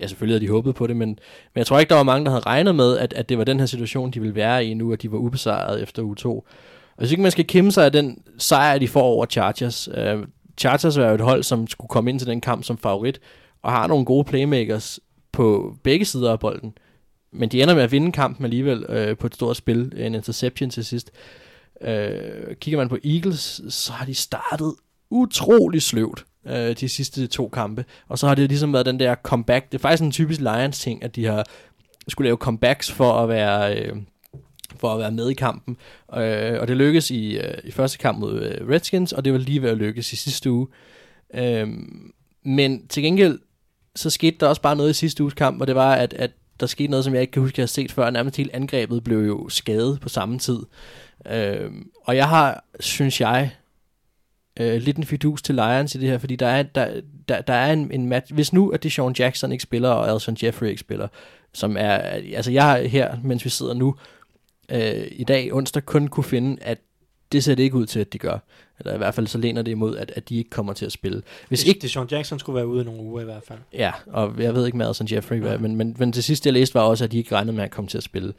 ja, 0.00 0.06
selvfølgelig 0.06 0.34
havde 0.34 0.46
de 0.46 0.52
håbet 0.52 0.74
på 0.74 0.86
det, 0.86 0.96
men, 0.96 1.08
men 1.08 1.58
jeg 1.58 1.66
tror 1.66 1.78
ikke, 1.78 1.90
der 1.90 1.96
var 1.96 2.02
mange, 2.02 2.24
der 2.24 2.30
havde 2.30 2.46
regnet 2.46 2.74
med, 2.74 2.98
at, 2.98 3.12
at 3.12 3.28
det 3.28 3.38
var 3.38 3.44
den 3.44 3.58
her 3.58 3.66
situation, 3.66 4.10
de 4.10 4.20
ville 4.20 4.34
være 4.34 4.66
i 4.66 4.74
nu, 4.74 4.92
at 4.92 5.02
de 5.02 5.12
var 5.12 5.18
ubesejret 5.18 5.82
efter 5.82 6.02
uge 6.02 6.16
2. 6.16 6.46
Og 6.96 7.02
jeg 7.02 7.10
ikke, 7.10 7.22
man 7.22 7.30
skal 7.30 7.46
kæmpe 7.46 7.70
sig 7.70 7.84
af 7.84 7.92
den 7.92 8.22
sejr, 8.38 8.78
de 8.78 8.88
får 8.88 9.02
over 9.02 9.26
Chargers. 9.26 9.88
Øh, 9.94 10.18
Chargers 10.58 10.98
var 10.98 11.08
jo 11.08 11.14
et 11.14 11.20
hold, 11.20 11.42
som 11.42 11.66
skulle 11.66 11.88
komme 11.88 12.10
ind 12.10 12.18
til 12.18 12.28
den 12.28 12.40
kamp 12.40 12.64
som 12.64 12.78
favorit, 12.78 13.20
og 13.62 13.72
har 13.72 13.86
nogle 13.86 14.04
gode 14.04 14.24
playmakers 14.24 15.00
på 15.32 15.76
begge 15.82 16.04
sider 16.04 16.32
af 16.32 16.40
bolden. 16.40 16.74
Men 17.32 17.48
de 17.48 17.62
ender 17.62 17.74
med 17.74 17.82
at 17.82 17.92
vinde 17.92 18.12
kampen 18.12 18.44
alligevel 18.44 18.86
øh, 18.88 19.16
på 19.16 19.26
et 19.26 19.34
stort 19.34 19.56
spil, 19.56 19.92
en 19.96 20.14
interception 20.14 20.70
til 20.70 20.84
sidst. 20.84 21.10
Øh, 21.80 22.56
kigger 22.60 22.78
man 22.78 22.88
på 22.88 22.98
Eagles, 23.04 23.60
så 23.68 23.92
har 23.92 24.06
de 24.06 24.14
startet 24.14 24.74
utrolig 25.10 25.82
sløvt 25.82 26.24
øh, 26.46 26.76
de 26.76 26.88
sidste 26.88 27.26
to 27.26 27.48
kampe. 27.48 27.84
Og 28.08 28.18
så 28.18 28.26
har 28.26 28.34
det 28.34 28.48
ligesom 28.48 28.72
været 28.72 28.86
den 28.86 29.00
der 29.00 29.14
comeback. 29.14 29.72
Det 29.72 29.78
er 29.78 29.82
faktisk 29.82 30.02
en 30.02 30.12
typisk 30.12 30.40
Lions 30.40 30.78
ting, 30.78 31.04
at 31.04 31.16
de 31.16 31.24
har 31.24 31.46
skulle 32.08 32.26
lave 32.26 32.36
comebacks 32.36 32.90
for 32.90 33.12
at 33.12 33.28
være... 33.28 33.78
Øh, 33.78 33.96
for 34.76 34.92
at 34.92 34.98
være 34.98 35.10
med 35.12 35.30
i 35.30 35.34
kampen. 35.34 35.76
Øh, 36.16 36.60
og 36.60 36.68
det 36.68 36.76
lykkedes 36.76 37.10
i, 37.10 37.38
øh, 37.38 37.58
i 37.64 37.70
første 37.70 37.98
kamp 37.98 38.18
mod 38.18 38.42
øh, 38.42 38.68
Redskins, 38.68 39.12
og 39.12 39.24
det 39.24 39.32
var 39.32 39.38
lige 39.38 39.62
ved 39.62 39.70
at 39.70 39.76
lykkes 39.76 40.12
i 40.12 40.16
sidste 40.16 40.50
uge. 40.50 40.66
Øh, 41.34 41.68
men 42.44 42.86
til 42.88 43.02
gengæld, 43.02 43.38
så 43.96 44.10
skete 44.10 44.36
der 44.40 44.46
også 44.46 44.62
bare 44.62 44.76
noget 44.76 44.90
i 44.90 44.92
sidste 44.92 45.22
uges 45.22 45.34
kamp, 45.34 45.60
og 45.60 45.66
det 45.66 45.74
var, 45.74 45.94
at, 45.94 46.12
at 46.12 46.30
der 46.60 46.66
skete 46.66 46.88
noget, 46.88 47.04
som 47.04 47.14
jeg 47.14 47.20
ikke 47.20 47.30
kan 47.30 47.42
huske, 47.42 47.54
at 47.54 47.58
jeg 47.58 47.62
har 47.62 47.66
set 47.66 47.92
før. 47.92 48.10
Nærmest 48.10 48.36
hele 48.36 48.56
angrebet 48.56 49.04
blev 49.04 49.18
jo 49.18 49.48
skadet 49.48 50.00
på 50.00 50.08
samme 50.08 50.38
tid. 50.38 50.58
Øh, 51.26 51.70
og 52.04 52.16
jeg 52.16 52.28
har, 52.28 52.64
synes 52.80 53.20
jeg, 53.20 53.50
øh, 54.60 54.82
lidt 54.82 54.96
en 54.96 55.04
fidus 55.04 55.42
til 55.42 55.54
Lions 55.54 55.94
i 55.94 55.98
det 55.98 56.08
her, 56.08 56.18
fordi 56.18 56.36
der 56.36 56.46
er, 56.46 56.62
der, 56.62 57.00
der, 57.28 57.40
der 57.40 57.54
er 57.54 57.72
en, 57.72 57.90
en 57.92 58.06
match. 58.06 58.34
Hvis 58.34 58.52
nu, 58.52 58.70
at 58.70 58.82
det 58.82 58.92
Sean 58.92 59.14
Jackson 59.18 59.52
ikke 59.52 59.62
spiller, 59.62 59.88
og 59.88 60.10
Alshon 60.10 60.36
Jeffrey 60.42 60.68
ikke 60.68 60.80
spiller, 60.80 61.08
som 61.54 61.76
er, 61.76 61.92
altså 62.36 62.50
jeg 62.50 62.64
har 62.64 62.78
her, 62.78 63.16
mens 63.24 63.44
vi 63.44 63.50
sidder 63.50 63.74
nu, 63.74 63.94
øh, 64.68 65.06
i 65.10 65.24
dag 65.24 65.52
onsdag, 65.52 65.86
kun 65.86 66.08
kunne 66.08 66.24
finde, 66.24 66.62
at 66.62 66.78
det 67.32 67.44
ser 67.44 67.54
det 67.54 67.62
ikke 67.62 67.76
ud 67.76 67.86
til, 67.86 68.00
at 68.00 68.12
de 68.12 68.18
gør. 68.18 68.38
Eller 68.78 68.94
i 68.94 68.98
hvert 68.98 69.14
fald 69.14 69.26
så 69.26 69.38
læner 69.38 69.62
det 69.62 69.70
imod, 69.70 69.96
at, 69.96 70.12
at 70.16 70.28
de 70.28 70.36
ikke 70.36 70.50
kommer 70.50 70.72
til 70.72 70.86
at 70.86 70.92
spille. 70.92 71.22
Hvis 71.48 71.60
Hvis 71.60 71.68
ikke 71.68 71.80
det 71.80 71.90
Sean 71.90 72.06
Jackson 72.10 72.38
skulle 72.38 72.56
være 72.56 72.66
ude 72.66 72.82
i 72.82 72.84
nogle 72.84 73.00
uger 73.00 73.20
i 73.20 73.24
hvert 73.24 73.42
fald. 73.48 73.58
Ja, 73.72 73.92
og 74.06 74.32
jeg 74.38 74.54
ved 74.54 74.66
ikke 74.66 74.78
med 74.78 74.86
Alson 74.86 75.08
Jeffrey, 75.12 75.38
hvad, 75.38 75.58
men, 75.58 75.76
men, 75.76 75.96
men 75.98 76.10
det 76.10 76.24
sidste 76.24 76.46
jeg 76.46 76.52
læste 76.52 76.74
var 76.74 76.80
også, 76.80 77.04
at 77.04 77.12
de 77.12 77.18
ikke 77.18 77.34
regnede 77.34 77.56
med 77.56 77.64
at 77.64 77.70
komme 77.70 77.88
til 77.88 77.98
at 77.98 78.04
spille. 78.04 78.32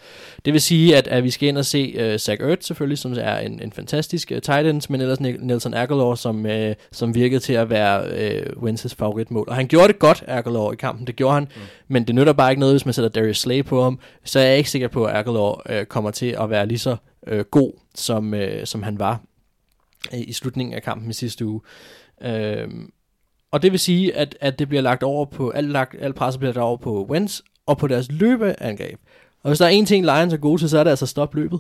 Det 0.46 0.54
vil 0.54 0.62
sige, 0.62 0.98
at, 0.98 1.08
at 1.08 1.24
vi 1.24 1.30
skal 1.30 1.50
ind 1.50 1.58
og 1.58 1.66
se 1.66 2.14
uh, 2.14 2.18
Zach 2.18 2.41
Ertz 2.41 2.68
selvfølgelig, 2.68 2.98
som 2.98 3.14
er 3.18 3.38
en, 3.38 3.60
en 3.64 3.72
fantastisk 3.72 4.32
uh, 4.36 4.41
tight 4.41 4.68
end, 4.68 4.82
men 4.89 5.02
ellers 5.02 5.20
Nelson 5.20 5.74
Aguilar, 5.74 6.16
som, 6.16 6.46
uh, 6.46 6.52
som 6.91 7.16
virkede 7.16 7.39
til 7.39 7.54
at 7.54 7.70
være 7.70 8.04
uh, 8.58 8.70
Wentz's 8.70 8.96
favoritmål. 8.98 9.46
Og 9.48 9.56
han 9.56 9.68
gjorde 9.68 9.88
det 9.88 10.00
godt, 10.00 10.24
Aguilar, 10.28 10.72
i 10.72 10.76
kampen, 10.76 11.08
det 11.08 11.16
gjorde 11.16 11.34
han, 11.34 11.44
mm. 11.44 11.62
men 11.88 12.08
det 12.08 12.16
nytter 12.16 12.34
bare 12.34 12.52
ikke 12.52 12.60
noget, 12.60 12.74
hvis 12.74 12.86
man 12.86 12.94
sætter 12.94 13.10
Darius 13.10 13.39
Slay 13.39 13.64
på 13.66 13.84
ham, 13.84 14.00
så 14.24 14.39
er 14.39 14.44
jeg 14.44 14.58
ikke 14.58 14.70
sikker 14.70 14.88
på, 14.88 15.06
at 15.06 15.16
Aguilar 15.16 15.80
uh, 15.80 15.86
kommer 15.86 16.12
til 16.12 16.36
at 16.39 16.50
være 16.50 16.68
lige 16.68 16.80
så 16.80 16.96
øh, 17.28 17.45
god, 17.51 17.71
som, 17.95 18.34
øh, 18.34 18.65
som 18.65 18.84
han 18.84 18.99
var 18.99 19.21
i 20.13 20.34
slutningen 20.34 20.76
af 20.76 20.84
kampen 20.84 21.09
i 21.09 21.13
sidste 21.13 21.45
uge. 21.45 21.61
Øh, 22.21 22.67
og 23.51 23.61
det 23.61 23.71
vil 23.71 23.80
sige, 23.80 24.15
at, 24.15 24.38
at 24.41 24.59
det 24.59 24.69
bliver 24.69 24.82
lagt 24.82 25.03
over 25.03 25.26
på, 25.26 25.49
alt, 25.49 25.69
lagt, 25.69 25.95
alt 25.99 26.15
presset 26.15 26.39
bliver 26.39 26.53
lagt 26.53 26.63
over 26.63 26.78
på 26.78 27.05
Wentz 27.09 27.41
og 27.65 27.78
på 27.78 27.88
deres 27.88 28.11
løbeangreb. 28.11 28.99
Og 29.43 29.49
hvis 29.49 29.57
der 29.57 29.65
er 29.65 29.69
en 29.69 29.86
ting, 29.86 30.05
Lions 30.05 30.34
er 30.34 30.38
gode 30.38 30.61
til, 30.61 30.69
så 30.69 30.80
er 30.80 30.84
det 30.84 30.91
altså 30.91 31.05
stop 31.05 31.36
løbet. 31.36 31.59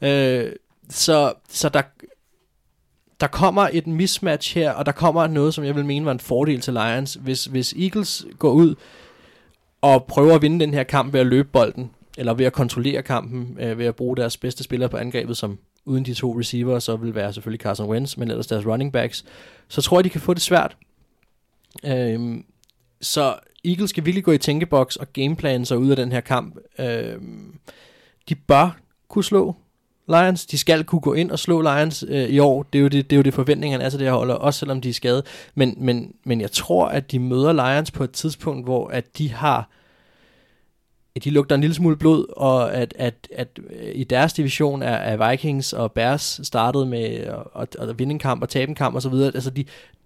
Øh, 0.00 0.52
så, 0.88 1.32
så 1.48 1.68
der, 1.68 1.82
der 3.20 3.26
kommer 3.26 3.68
et 3.72 3.86
mismatch 3.86 4.54
her, 4.54 4.72
og 4.72 4.86
der 4.86 4.92
kommer 4.92 5.26
noget, 5.26 5.54
som 5.54 5.64
jeg 5.64 5.76
vil 5.76 5.84
mene 5.84 6.06
var 6.06 6.12
en 6.12 6.20
fordel 6.20 6.60
til 6.60 6.72
Lions. 6.72 7.14
Hvis, 7.14 7.44
hvis 7.44 7.72
Eagles 7.72 8.26
går 8.38 8.50
ud 8.50 8.74
og 9.80 10.04
prøver 10.04 10.34
at 10.34 10.42
vinde 10.42 10.60
den 10.60 10.74
her 10.74 10.82
kamp 10.82 11.12
ved 11.12 11.20
at 11.20 11.26
løbe 11.26 11.48
bolden, 11.48 11.90
eller 12.16 12.34
ved 12.34 12.46
at 12.46 12.52
kontrollere 12.52 13.02
kampen, 13.02 13.56
øh, 13.60 13.78
ved 13.78 13.86
at 13.86 13.96
bruge 13.96 14.16
deres 14.16 14.36
bedste 14.36 14.64
spillere 14.64 14.88
på 14.88 14.96
angrebet, 14.96 15.36
som 15.36 15.58
uden 15.84 16.04
de 16.04 16.14
to 16.14 16.38
receiver, 16.38 16.78
så 16.78 16.96
vil 16.96 17.14
være 17.14 17.32
selvfølgelig 17.32 17.62
Carson 17.62 17.90
Wentz, 17.90 18.16
men 18.16 18.30
ellers 18.30 18.46
deres 18.46 18.66
running 18.66 18.92
backs, 18.92 19.24
så 19.68 19.82
tror 19.82 19.98
jeg, 19.98 20.04
de 20.04 20.10
kan 20.10 20.20
få 20.20 20.34
det 20.34 20.42
svært. 20.42 20.76
Øh, 21.84 22.38
så 23.00 23.34
Eagles 23.64 23.90
skal 23.90 24.04
virkelig 24.04 24.24
gå 24.24 24.32
i 24.32 24.38
tænkeboks 24.38 24.96
og 24.96 25.12
gameplan 25.12 25.64
sig 25.64 25.78
ud 25.78 25.90
af 25.90 25.96
den 25.96 26.12
her 26.12 26.20
kamp. 26.20 26.56
Øh, 26.78 27.20
de 28.28 28.34
bør 28.34 28.78
kunne 29.08 29.24
slå 29.24 29.56
Lions. 30.08 30.46
De 30.46 30.58
skal 30.58 30.84
kunne 30.84 31.00
gå 31.00 31.14
ind 31.14 31.30
og 31.30 31.38
slå 31.38 31.60
Lions 31.60 32.04
øh, 32.08 32.28
i 32.28 32.38
år. 32.38 32.62
Det 32.62 32.78
er 32.78 32.82
jo 32.82 32.88
det, 32.88 33.10
det, 33.10 33.16
er 33.16 33.18
jo 33.18 33.22
det 33.22 33.34
forventningerne 33.34 33.84
er 33.84 33.90
til 33.90 33.98
det 33.98 34.06
her 34.06 34.14
hold, 34.14 34.30
også 34.30 34.58
selvom 34.58 34.80
de 34.80 34.88
er 34.88 34.92
skadet. 34.92 35.26
Men, 35.54 35.74
men, 35.78 36.14
men 36.24 36.40
jeg 36.40 36.52
tror, 36.52 36.86
at 36.86 37.12
de 37.12 37.18
møder 37.18 37.52
Lions 37.52 37.90
på 37.90 38.04
et 38.04 38.10
tidspunkt, 38.10 38.66
hvor 38.66 38.88
at 38.88 39.18
de 39.18 39.32
har 39.32 39.70
de 41.24 41.30
lugter 41.30 41.54
en 41.54 41.60
lille 41.60 41.74
smule 41.74 41.96
blod, 41.96 42.26
og 42.36 42.74
at, 42.74 42.94
at, 42.98 43.14
at 43.34 43.48
øh, 43.70 43.92
i 43.94 44.04
deres 44.04 44.32
division 44.32 44.82
er, 44.82 44.88
er 44.88 45.30
Vikings 45.30 45.72
og 45.72 45.92
Bears 45.92 46.40
startet 46.42 46.88
med 46.88 47.34
at, 47.60 47.76
at 47.78 47.98
vinde 47.98 48.12
en 48.12 48.18
kamp 48.18 48.42
og 48.42 48.48
tabe 48.48 48.68
en 48.68 48.74
kamp 48.74 48.96
osv. 48.96 49.14
Altså 49.14 49.50
de, 49.50 49.64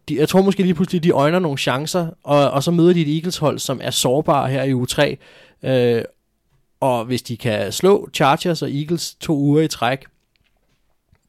de, 0.09 0.17
jeg 0.17 0.29
tror 0.29 0.43
måske 0.43 0.63
lige 0.63 0.75
pludselig, 0.75 1.03
de 1.03 1.11
øjner 1.11 1.39
nogle 1.39 1.59
chancer, 1.59 2.09
og, 2.25 2.51
og 2.51 2.63
så 2.63 2.71
møder 2.71 2.93
de 2.93 3.03
et 3.03 3.17
Eagles 3.17 3.39
hold, 3.39 3.59
som 3.59 3.81
er 3.83 3.91
sårbare 3.91 4.51
her 4.51 4.63
i 4.63 4.75
uge 4.75 4.87
3. 4.87 5.19
Øh, 5.63 6.03
og 6.81 7.05
hvis 7.05 7.23
de 7.23 7.37
kan 7.37 7.73
slå 7.73 8.09
Chargers 8.15 8.63
og 8.63 8.71
Eagles 8.71 9.15
to 9.15 9.37
uger 9.37 9.63
i 9.63 9.69
træk, 9.69 10.05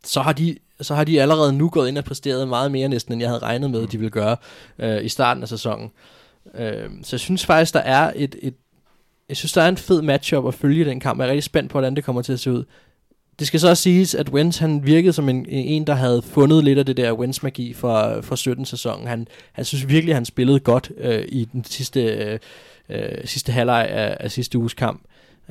så 0.03 0.21
har 0.21 0.33
de 0.33 0.57
så 0.81 0.95
har 0.95 1.03
de 1.03 1.21
allerede 1.21 1.53
nu 1.53 1.69
gået 1.69 1.87
ind 1.87 1.97
og 1.97 2.03
præsteret 2.03 2.47
meget 2.47 2.71
mere 2.71 2.87
næsten, 2.87 3.13
end 3.13 3.21
jeg 3.21 3.29
havde 3.29 3.41
regnet 3.41 3.71
med, 3.71 3.83
at 3.83 3.91
de 3.91 3.97
ville 3.97 4.11
gøre 4.11 4.37
øh, 4.79 5.05
i 5.05 5.09
starten 5.09 5.43
af 5.43 5.49
sæsonen. 5.49 5.91
Øh, 6.55 6.89
så 7.03 7.15
jeg 7.15 7.19
synes 7.19 7.45
faktisk, 7.45 7.73
der 7.73 7.79
er 7.79 8.11
et, 8.15 8.35
et, 8.41 8.53
jeg 9.31 9.37
synes, 9.37 9.53
der 9.53 9.61
er 9.61 9.69
en 9.69 9.77
fed 9.77 10.01
matchup 10.01 10.47
at 10.47 10.53
følge 10.53 10.85
den 10.85 10.99
kamp. 10.99 11.19
Jeg 11.19 11.25
er 11.25 11.29
rigtig 11.29 11.43
spændt 11.43 11.69
på, 11.69 11.73
hvordan 11.73 11.95
det 11.95 12.03
kommer 12.03 12.21
til 12.21 12.33
at 12.33 12.39
se 12.39 12.51
ud. 12.51 12.63
Det 13.39 13.47
skal 13.47 13.59
så 13.59 13.69
også 13.69 13.83
siges, 13.83 14.15
at 14.15 14.29
Wentz 14.29 14.57
han 14.57 14.85
virkede 14.85 15.13
som 15.13 15.29
en, 15.29 15.45
en 15.49 15.87
der 15.87 15.93
havde 15.93 16.21
fundet 16.21 16.63
lidt 16.63 16.79
af 16.79 16.85
det 16.85 16.97
der 16.97 17.13
Wentz-magi 17.13 17.73
fra, 17.73 18.19
fra 18.19 18.35
17-sæsonen. 18.35 19.07
Han, 19.07 19.27
han 19.51 19.65
synes 19.65 19.87
virkelig, 19.87 20.15
han 20.15 20.25
spillede 20.25 20.59
godt 20.59 20.91
øh, 20.97 21.25
i 21.27 21.45
den 21.45 21.63
sidste, 21.63 22.01
øh, 22.03 22.39
øh, 22.89 23.25
sidste 23.25 23.51
halvleg 23.51 23.87
af, 23.89 24.17
af 24.19 24.31
sidste 24.31 24.57
uges 24.57 24.73
kamp. 24.73 25.01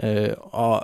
Øh, 0.03 0.29
og 0.39 0.83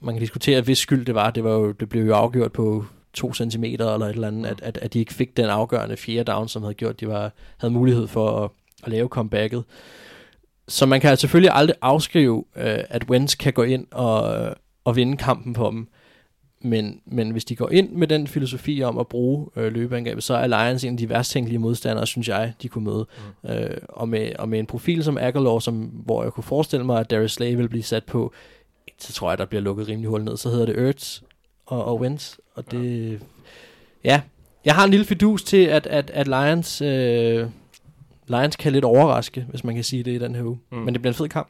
man 0.00 0.14
kan 0.14 0.20
diskutere, 0.20 0.60
hvis 0.60 0.78
skyld 0.78 1.06
det 1.06 1.14
var. 1.14 1.30
Det, 1.30 1.44
var 1.44 1.52
jo, 1.52 1.72
det 1.72 1.88
blev 1.88 2.06
jo 2.06 2.14
afgjort 2.14 2.52
på 2.52 2.84
to 3.12 3.34
centimeter 3.34 3.94
eller 3.94 4.06
et 4.06 4.14
eller 4.14 4.28
andet, 4.28 4.46
at, 4.46 4.60
at, 4.62 4.78
at 4.82 4.92
de 4.92 4.98
ikke 4.98 5.14
fik 5.14 5.36
den 5.36 5.44
afgørende 5.44 5.96
fjerde 5.96 6.32
down, 6.32 6.48
som 6.48 6.62
havde 6.62 6.74
gjort, 6.74 6.94
at 6.94 7.00
de 7.00 7.08
var, 7.08 7.32
havde 7.56 7.72
mulighed 7.74 8.06
for 8.06 8.44
at, 8.44 8.50
at 8.84 8.92
lave 8.92 9.08
comebacket. 9.08 9.64
Så 10.72 10.86
man 10.86 11.00
kan 11.00 11.16
selvfølgelig 11.16 11.50
aldrig 11.54 11.76
afskrive, 11.80 12.44
øh, 12.56 12.78
at 12.88 13.04
Wentz 13.10 13.34
kan 13.36 13.52
gå 13.52 13.62
ind 13.62 13.86
og, 13.90 14.46
og 14.84 14.96
vinde 14.96 15.16
kampen 15.16 15.52
på 15.52 15.70
dem. 15.70 15.88
Men, 16.60 17.00
men 17.06 17.30
hvis 17.30 17.44
de 17.44 17.56
går 17.56 17.70
ind 17.70 17.90
med 17.90 18.06
den 18.06 18.26
filosofi 18.26 18.82
om 18.82 18.98
at 18.98 19.06
bruge 19.06 19.46
øh, 19.56 19.72
løbeangrebet, 19.72 20.24
så 20.24 20.34
er 20.34 20.46
Lions 20.46 20.84
en 20.84 20.92
af 20.92 20.96
de 20.96 21.08
værst 21.08 21.30
tænkelige 21.30 21.58
modstandere, 21.58 22.06
synes 22.06 22.28
jeg, 22.28 22.52
de 22.62 22.68
kunne 22.68 22.84
møde. 22.84 23.06
Mm. 23.42 23.50
Øh, 23.50 23.76
og, 23.88 24.08
med, 24.08 24.32
og 24.38 24.48
med 24.48 24.58
en 24.58 24.66
profil 24.66 25.04
som 25.04 25.18
Aguilar, 25.18 25.58
som, 25.58 25.74
hvor 25.74 26.22
jeg 26.22 26.32
kunne 26.32 26.44
forestille 26.44 26.86
mig, 26.86 27.00
at 27.00 27.10
Darius 27.10 27.32
Slay 27.32 27.54
vil 27.54 27.68
blive 27.68 27.82
sat 27.82 28.04
på, 28.04 28.32
så 28.98 29.12
tror 29.12 29.30
jeg, 29.30 29.38
der 29.38 29.44
bliver 29.46 29.62
lukket 29.62 29.88
rimelig 29.88 30.10
hul 30.10 30.24
ned. 30.24 30.36
Så 30.36 30.50
hedder 30.50 30.66
det 30.66 30.78
Ertz 30.78 31.20
og, 31.66 31.84
og 31.84 32.00
Wentz, 32.00 32.36
og 32.54 32.70
det... 32.70 33.20
Ja, 34.04 34.20
jeg 34.64 34.74
har 34.74 34.84
en 34.84 34.90
lille 34.90 35.06
fidus 35.06 35.42
til, 35.42 35.64
at, 35.64 35.86
at, 35.86 36.10
at 36.10 36.26
Lions... 36.26 36.82
Øh, 36.82 37.46
Lions 38.26 38.56
kan 38.56 38.72
lidt 38.72 38.84
overraske, 38.84 39.46
hvis 39.48 39.64
man 39.64 39.74
kan 39.74 39.84
sige 39.84 40.02
det 40.02 40.10
i 40.12 40.18
den 40.18 40.34
her 40.34 40.42
uge. 40.42 40.58
Mm. 40.70 40.78
Men 40.78 40.94
det 40.94 41.02
bliver 41.02 41.12
en 41.12 41.16
fed 41.16 41.28
kamp. 41.28 41.48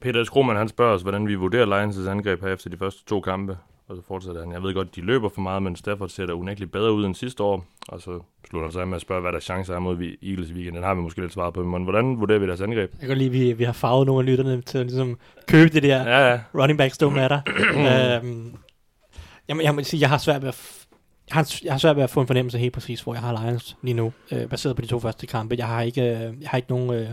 Peter 0.00 0.24
Skroman, 0.24 0.56
han 0.56 0.68
spørger 0.68 0.94
os, 0.94 1.02
hvordan 1.02 1.28
vi 1.28 1.34
vurderer 1.34 1.66
Lions' 1.66 2.10
angreb 2.10 2.40
her 2.40 2.52
efter 2.52 2.70
de 2.70 2.76
første 2.76 3.04
to 3.04 3.20
kampe. 3.20 3.56
Og 3.88 3.96
så 3.96 4.02
fortsætter 4.08 4.40
han. 4.40 4.52
Jeg 4.52 4.62
ved 4.62 4.74
godt, 4.74 4.96
de 4.96 5.00
løber 5.00 5.28
for 5.28 5.40
meget, 5.40 5.62
men 5.62 5.76
Stafford 5.76 6.08
ser 6.08 6.26
da 6.26 6.32
unægteligt 6.32 6.72
bedre 6.72 6.92
ud 6.92 7.04
end 7.04 7.14
sidste 7.14 7.42
år. 7.42 7.64
Og 7.88 8.00
så 8.00 8.20
slutter 8.50 8.66
han 8.68 8.72
sig 8.72 8.88
med 8.88 8.96
at 8.96 9.02
spørge, 9.02 9.20
hvad 9.20 9.32
der 9.32 9.40
chancer 9.40 9.74
er 9.74 9.78
mod 9.78 10.14
Eagles 10.22 10.50
i 10.50 10.52
weekenden. 10.52 10.74
Den 10.74 10.84
har 10.84 10.94
vi 10.94 11.00
måske 11.00 11.20
lidt 11.20 11.32
svaret 11.32 11.54
på, 11.54 11.64
men 11.64 11.82
hvordan 11.82 12.20
vurderer 12.20 12.38
vi 12.38 12.46
deres 12.46 12.60
angreb? 12.60 12.92
Jeg 13.00 13.08
kan 13.08 13.18
lige, 13.18 13.30
vi, 13.30 13.52
vi 13.52 13.64
har 13.64 13.72
farvet 13.72 14.06
nogle 14.06 14.20
af 14.20 14.26
lytterne 14.26 14.62
til 14.62 14.78
at 14.78 14.86
ligesom 14.86 15.18
købe 15.46 15.68
det 15.68 15.82
der 15.82 16.02
ja, 16.02 16.30
ja. 16.30 16.40
running 16.54 16.78
back 16.78 16.94
stå 16.94 17.10
med 17.10 17.28
dig. 17.28 17.42
øhm, 18.24 18.54
jeg, 19.48 19.56
må, 19.56 19.62
jeg 19.62 19.74
må 19.74 19.82
sige, 19.82 20.00
jeg 20.00 20.08
har 20.08 20.18
svært 20.18 20.42
ved 20.42 20.48
at 20.48 20.79
jeg 21.30 21.36
har, 21.36 21.60
jeg 21.64 21.72
har 21.72 21.78
svært 21.78 21.96
ved 21.96 22.02
at 22.02 22.10
få 22.10 22.20
en 22.20 22.26
fornemmelse 22.26 22.58
helt 22.58 22.74
præcis, 22.74 23.00
hvor 23.00 23.14
jeg 23.14 23.22
har 23.22 23.44
Lions 23.44 23.76
lige 23.82 23.94
nu, 23.94 24.12
øh, 24.30 24.48
baseret 24.48 24.76
på 24.76 24.82
de 24.82 24.86
to 24.86 25.00
første 25.00 25.26
kampe. 25.26 25.54
Jeg 25.58 25.66
har 25.66 25.82
ikke, 25.82 26.02
øh, 26.02 26.42
jeg 26.42 26.50
har 26.50 26.56
ikke 26.56 26.70
nogen 26.70 26.90
øh, 26.90 27.08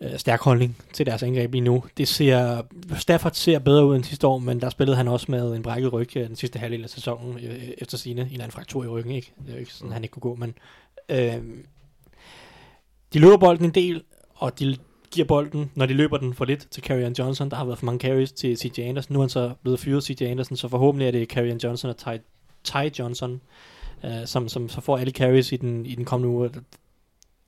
øh, 0.00 0.18
stærk 0.18 0.40
holdning 0.40 0.76
til 0.92 1.06
deres 1.06 1.22
angreb 1.22 1.52
lige 1.52 1.60
nu. 1.60 1.84
Det 1.96 2.08
ser, 2.08 2.62
Stafford 2.96 3.32
ser 3.32 3.58
bedre 3.58 3.86
ud 3.86 3.96
end 3.96 4.04
sidste 4.04 4.26
år, 4.26 4.38
men 4.38 4.60
der 4.60 4.70
spillede 4.70 4.96
han 4.96 5.08
også 5.08 5.26
med 5.28 5.56
en 5.56 5.62
brækket 5.62 5.92
ryg 5.92 6.16
øh, 6.16 6.28
den 6.28 6.36
sidste 6.36 6.58
halvdel 6.58 6.82
af 6.84 6.90
sæsonen, 6.90 7.38
øh, 7.38 7.68
efter 7.78 7.98
sine 7.98 8.20
en 8.20 8.26
eller 8.26 8.44
anden 8.44 8.52
fraktur 8.52 8.84
i 8.84 8.88
ryggen. 8.88 9.12
Ikke? 9.12 9.32
Det 9.38 9.48
er 9.48 9.52
jo 9.52 9.58
ikke 9.58 9.72
sådan, 9.72 9.86
mm. 9.86 9.92
han 9.92 10.02
ikke 10.02 10.12
kunne 10.12 10.20
gå, 10.20 10.34
men 10.34 10.54
øh, 11.08 11.42
de 13.12 13.18
løber 13.18 13.36
bolden 13.36 13.64
en 13.64 13.74
del, 13.74 14.02
og 14.34 14.58
de 14.58 14.76
giver 15.10 15.26
bolden, 15.26 15.70
når 15.74 15.86
de 15.86 15.94
løber 15.94 16.16
den 16.16 16.34
for 16.34 16.44
lidt 16.44 16.66
til 16.70 16.82
Carrion 16.82 17.12
Johnson. 17.18 17.50
Der 17.50 17.56
har 17.56 17.64
været 17.64 17.78
for 17.78 17.86
mange 17.86 18.00
carries 18.00 18.32
til 18.32 18.56
CJ 18.56 18.80
Anderson. 18.80 19.12
Nu 19.12 19.18
er 19.18 19.22
han 19.22 19.28
så 19.28 19.52
blevet 19.62 19.80
fyret 19.80 20.04
CJ 20.04 20.22
Anderson, 20.22 20.56
så 20.56 20.68
forhåbentlig 20.68 21.06
er 21.06 21.10
det 21.10 21.28
Carrion 21.28 21.58
Johnson 21.58 21.90
og 21.90 21.96
Ty 21.96 22.08
Ty 22.64 22.98
Johnson, 22.98 23.40
uh, 24.04 24.10
som, 24.24 24.48
som 24.48 24.68
så 24.68 24.80
får 24.80 24.98
alle 24.98 25.12
carries 25.12 25.52
i 25.52 25.56
den, 25.56 25.86
i 25.86 25.94
den 25.94 26.04
kommende 26.04 26.36
uge. 26.36 26.50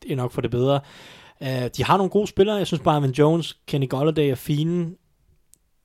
Det 0.03 0.13
er 0.13 0.17
nok 0.17 0.33
for 0.33 0.41
det 0.41 0.51
bedre. 0.51 0.81
Uh, 1.41 1.67
de 1.77 1.85
har 1.85 1.97
nogle 1.97 2.11
gode 2.11 2.27
spillere. 2.27 2.57
Jeg 2.57 2.67
synes 2.67 2.83
bare, 2.83 3.05
at 3.05 3.19
Jones, 3.19 3.59
Kenny 3.67 3.89
Golladay 3.89 4.31
er 4.31 4.35
fine. 4.35 4.95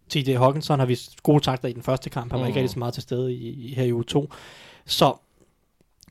TJ 0.09 0.35
Hawkinson 0.35 0.79
har 0.79 0.85
vist 0.85 1.23
gode 1.23 1.43
takter 1.43 1.69
i 1.69 1.73
den 1.73 1.83
første 1.83 2.09
kamp. 2.09 2.31
Han 2.31 2.39
var 2.39 2.45
mm. 2.45 2.47
ikke 2.47 2.59
rigtig 2.59 2.73
så 2.73 2.79
meget 2.79 2.93
til 2.93 3.03
stede 3.03 3.33
i, 3.33 3.49
i 3.49 3.73
her 3.73 3.83
i 3.83 3.93
uge 3.93 4.03
2. 4.03 4.33
Så 4.85 5.13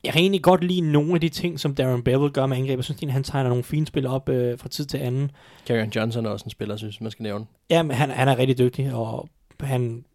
jeg 0.03 0.13
kan 0.13 0.21
egentlig 0.21 0.43
godt 0.43 0.63
lide 0.63 0.91
nogle 0.91 1.13
af 1.13 1.21
de 1.21 1.29
ting, 1.29 1.59
som 1.59 1.75
Darren 1.75 2.03
Bevel 2.03 2.31
gør 2.31 2.45
med 2.45 2.57
angreb. 2.57 2.77
Jeg 2.77 2.83
synes, 2.83 3.03
at 3.03 3.11
han 3.11 3.23
tegner 3.23 3.49
nogle 3.49 3.63
fine 3.63 3.87
spil 3.87 4.07
op 4.07 4.29
øh, 4.29 4.59
fra 4.59 4.69
tid 4.69 4.85
til 4.85 4.97
anden. 4.97 5.31
Karen 5.65 5.89
Johnson 5.89 6.25
er 6.25 6.29
også 6.29 6.43
en 6.45 6.51
spiller, 6.51 6.77
synes 6.77 7.01
man 7.01 7.11
skal 7.11 7.23
nævne. 7.23 7.45
Ja, 7.69 7.83
men 7.83 7.95
han, 7.95 8.09
han 8.09 8.27
er 8.27 8.37
rigtig 8.37 8.57
dygtig, 8.57 8.93
og 8.93 9.29
han 9.59 10.05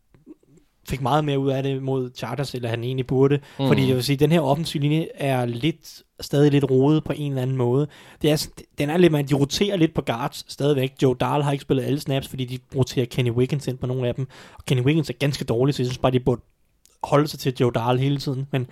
fik 0.89 1.01
meget 1.01 1.25
mere 1.25 1.39
ud 1.39 1.51
af 1.51 1.63
det 1.63 1.83
mod 1.83 2.11
Chargers, 2.15 2.55
eller 2.55 2.69
han 2.69 2.85
egentlig 2.85 3.07
burde. 3.07 3.39
Mm. 3.59 3.67
Fordi 3.67 3.89
jeg 3.89 3.97
vil 3.97 4.05
sige, 4.05 4.17
den 4.17 4.33
her 4.33 4.41
offensive 4.41 4.83
linje 4.83 5.09
er 5.15 5.47
lidt, 5.47 6.03
stadig 6.21 6.53
lidt 6.53 6.71
rodet 6.71 7.05
på 7.05 7.13
en 7.17 7.33
eller 7.33 7.43
anden 7.43 7.57
måde. 7.57 7.87
Det 8.23 8.31
er, 8.31 8.47
den 8.79 8.91
er 8.91 8.97
lidt, 8.97 9.13
man, 9.13 9.27
de 9.27 9.35
roterer 9.35 9.77
lidt 9.77 9.95
på 9.95 10.03
guards 10.03 10.53
stadigvæk. 10.53 10.93
Joe 11.03 11.17
Dahl 11.21 11.43
har 11.43 11.53
ikke 11.53 11.63
spillet 11.63 11.85
alle 11.85 12.01
snaps, 12.01 12.29
fordi 12.29 12.45
de 12.45 12.59
roterer 12.77 13.07
Kenny 13.07 13.31
Wiggins 13.31 13.69
ind 13.69 13.79
på 13.79 13.87
nogle 13.87 14.09
af 14.09 14.15
dem. 14.15 14.27
Og 14.59 14.65
Kenny 14.65 14.83
Wiggins 14.83 15.11
er 15.11 15.15
ganske 15.15 15.45
dårlig, 15.45 15.75
så 15.75 15.83
jeg 15.83 15.87
synes 15.87 15.99
bare, 15.99 16.13
de 16.13 16.21
burde 16.21 16.43
holde 17.03 17.29
sig 17.29 17.39
til 17.39 17.55
Joe 17.61 17.73
Dahl 17.75 17.99
hele 17.99 18.19
tiden. 18.19 18.47
Men, 18.53 18.67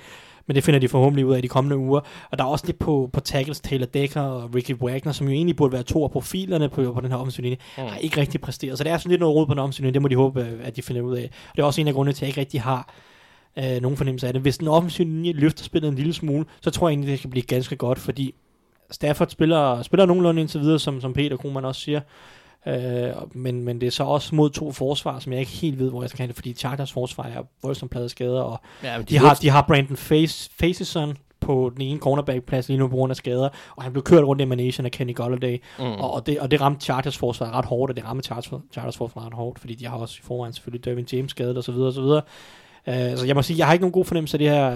men 0.47 0.55
det 0.55 0.65
finder 0.65 0.81
de 0.81 0.89
forhåbentlig 0.89 1.27
ud 1.27 1.35
af 1.35 1.39
i 1.39 1.41
de 1.41 1.49
kommende 1.49 1.77
uger. 1.77 2.01
Og 2.31 2.39
der 2.39 2.45
er 2.45 2.49
også 2.49 2.67
lidt 2.67 2.79
på, 2.79 3.11
på 3.13 3.21
tackles, 3.21 3.61
Taylor 3.61 3.87
Decker 3.87 4.21
og 4.21 4.55
Ricky 4.55 4.75
Wagner, 4.75 5.13
som 5.13 5.27
jo 5.27 5.33
egentlig 5.33 5.57
burde 5.57 5.73
være 5.73 5.83
to 5.83 6.05
af 6.05 6.11
profilerne 6.11 6.69
på, 6.69 6.93
på 6.93 7.01
den 7.01 7.11
her 7.11 7.19
offensive 7.19 7.43
linje, 7.43 7.57
mm. 7.79 7.85
har 7.85 7.97
ikke 7.97 8.21
rigtig 8.21 8.41
præsteret. 8.41 8.79
Så 8.79 8.85
det 8.85 8.93
er 8.93 8.99
sådan 8.99 9.11
lidt 9.11 9.21
noget 9.21 9.37
råd 9.37 9.47
på 9.47 9.55
den 9.55 9.59
offensive 9.59 9.85
linje, 9.85 9.95
det 9.95 10.03
må 10.03 10.09
de 10.09 10.17
håbe, 10.17 10.41
øh, 10.41 10.59
at 10.63 10.77
de 10.77 10.83
finder 10.83 11.03
ud 11.03 11.17
af. 11.17 11.25
Og 11.25 11.57
det 11.57 11.63
er 11.63 11.67
også 11.67 11.81
en 11.81 11.89
af 11.89 11.95
grundene 11.95 12.13
til, 12.13 12.19
at 12.19 12.23
jeg 12.23 12.29
ikke 12.29 12.41
rigtig 12.41 12.61
har 12.61 12.95
øh, 13.59 13.83
nogen 13.83 13.97
fornemmelse 13.97 14.27
af 14.27 14.33
det. 14.33 14.43
Hvis 14.43 14.59
den 14.59 14.69
offensive 14.69 15.09
linje 15.09 15.33
løfter 15.33 15.65
spillet 15.65 15.89
en 15.89 15.95
lille 15.95 16.13
smule, 16.13 16.45
så 16.61 16.71
tror 16.71 16.89
jeg 16.89 16.93
egentlig, 16.93 17.13
det 17.13 17.21
kan 17.21 17.31
blive 17.31 17.43
ganske 17.43 17.77
godt, 17.77 17.99
fordi 17.99 18.35
Stafford 18.91 19.29
spiller, 19.29 19.83
spiller 19.83 20.07
nogenlunde 20.07 20.41
indtil 20.41 20.61
videre, 20.61 20.79
som, 20.79 21.01
som 21.01 21.13
Peter 21.13 21.37
Krohmann 21.37 21.67
også 21.67 21.81
siger. 21.81 22.01
Øh, 22.67 23.13
men, 23.33 23.65
men 23.65 23.81
det 23.81 23.87
er 23.87 23.91
så 23.91 24.05
også 24.05 24.35
mod 24.35 24.51
to 24.51 24.73
forsvar, 24.73 25.19
som 25.19 25.33
jeg 25.33 25.41
ikke 25.41 25.53
helt 25.53 25.79
ved, 25.79 25.91
hvor 25.91 26.03
jeg 26.03 26.11
skal 26.11 26.19
have 26.19 26.29
det, 26.29 26.37
fordi 26.37 26.53
Chargers 26.53 26.93
forsvar 26.93 27.25
er 27.25 27.43
voldsomt 27.63 27.91
plade 27.91 28.09
skader, 28.09 28.43
og 28.43 28.61
Ja, 28.83 28.99
men 28.99 29.07
de, 29.07 29.19
har, 29.19 29.35
de 29.35 29.51
har 29.51 29.63
Brandon 29.63 29.97
Face, 29.97 30.51
Faceson 30.61 31.17
på 31.41 31.71
den 31.75 31.83
ene 31.83 32.01
cornerback-plads 32.01 32.69
lige 32.69 32.79
nu 32.79 32.89
på 32.89 32.97
grund 32.97 33.11
af 33.11 33.17
skader, 33.17 33.49
og 33.77 33.83
han 33.83 33.93
blev 33.93 34.03
kørt 34.03 34.25
rundt 34.25 34.43
i 34.43 34.45
managen 34.45 34.87
af 34.87 34.93
Kenny 34.93 35.15
Golladay, 35.15 35.63
mm. 35.79 35.85
og, 35.85 36.15
og, 36.15 36.27
det, 36.27 36.41
og 36.41 36.51
det 36.51 36.61
ramte 36.61 36.85
Chargers 36.85 37.19
forsvar 37.19 37.59
ret 37.59 37.65
hårdt, 37.65 37.91
og 37.91 37.97
det 37.97 38.05
ramte 38.05 38.25
Chargers, 38.25 38.53
Chargers 38.73 38.97
forsvar 38.97 39.27
ret 39.27 39.35
hårdt, 39.35 39.59
fordi 39.59 39.75
de 39.75 39.87
har 39.87 39.97
også 39.97 40.17
i 40.23 40.27
forvejen 40.27 40.53
selvfølgelig 40.53 40.85
Dervin 40.85 41.07
James 41.13 41.31
skadet 41.31 41.57
og 41.57 41.65
så 41.65 41.73
og 43.13 43.19
så 43.19 43.27
jeg 43.27 43.35
må 43.35 43.43
sige, 43.43 43.59
jeg 43.59 43.67
har 43.67 43.73
ikke 43.73 43.83
nogen 43.83 43.93
god 43.93 44.05
fornemmelse 44.05 44.35
af 44.35 44.39
det 44.39 44.51
her 44.51 44.73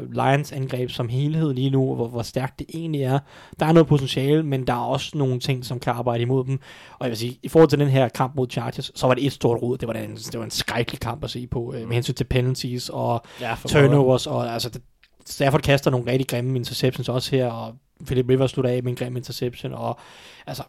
uh, 0.00 0.12
Lions 0.12 0.52
angreb 0.52 0.90
som 0.90 1.08
helhed 1.08 1.54
lige 1.54 1.70
nu, 1.70 1.94
hvor, 1.94 2.08
hvor 2.08 2.22
stærkt 2.22 2.58
det 2.58 2.66
egentlig 2.74 3.02
er. 3.02 3.18
Der 3.60 3.66
er 3.66 3.72
noget 3.72 3.86
potentiale, 3.86 4.42
men 4.42 4.66
der 4.66 4.72
er 4.72 4.78
også 4.78 5.18
nogle 5.18 5.40
ting, 5.40 5.64
som 5.64 5.80
kan 5.80 5.92
arbejde 5.92 6.22
imod 6.22 6.44
dem. 6.44 6.60
Og 6.98 7.04
jeg 7.06 7.10
vil 7.10 7.18
sige, 7.18 7.38
i 7.42 7.48
forhold 7.48 7.70
til 7.70 7.78
den 7.78 7.88
her 7.88 8.08
kamp 8.08 8.34
mod 8.36 8.46
Chargers, 8.50 8.92
så 8.94 9.06
var 9.06 9.14
det 9.14 9.26
et 9.26 9.32
stort 9.32 9.62
rod. 9.62 9.78
Det 9.78 9.88
var 9.88 9.94
en, 9.94 10.16
det 10.16 10.38
var 10.38 10.44
en 10.44 10.50
skrækkelig 10.50 11.00
kamp 11.00 11.24
at 11.24 11.30
se 11.30 11.46
på, 11.46 11.60
uh, 11.60 11.74
med 11.74 11.94
hensyn 11.94 12.14
til 12.14 12.24
penalties 12.24 12.88
og 12.88 13.22
Ja, 13.40 13.54
turnovers, 13.66 14.26
og 14.26 14.52
altså, 14.52 14.68
det, 14.68 14.82
Stafford 15.26 15.60
kaster 15.62 15.90
nogle 15.90 16.10
rigtig 16.12 16.28
grimme 16.28 16.56
interceptions 16.56 17.08
også 17.08 17.36
her, 17.36 17.46
og 17.46 17.74
Philip 18.06 18.28
Rivers 18.28 18.50
slutter 18.50 18.70
af 18.70 18.82
med 18.82 18.92
en 18.92 18.96
grim 18.96 19.16
interception, 19.16 19.74
og 19.74 19.98
altså, 20.46 20.62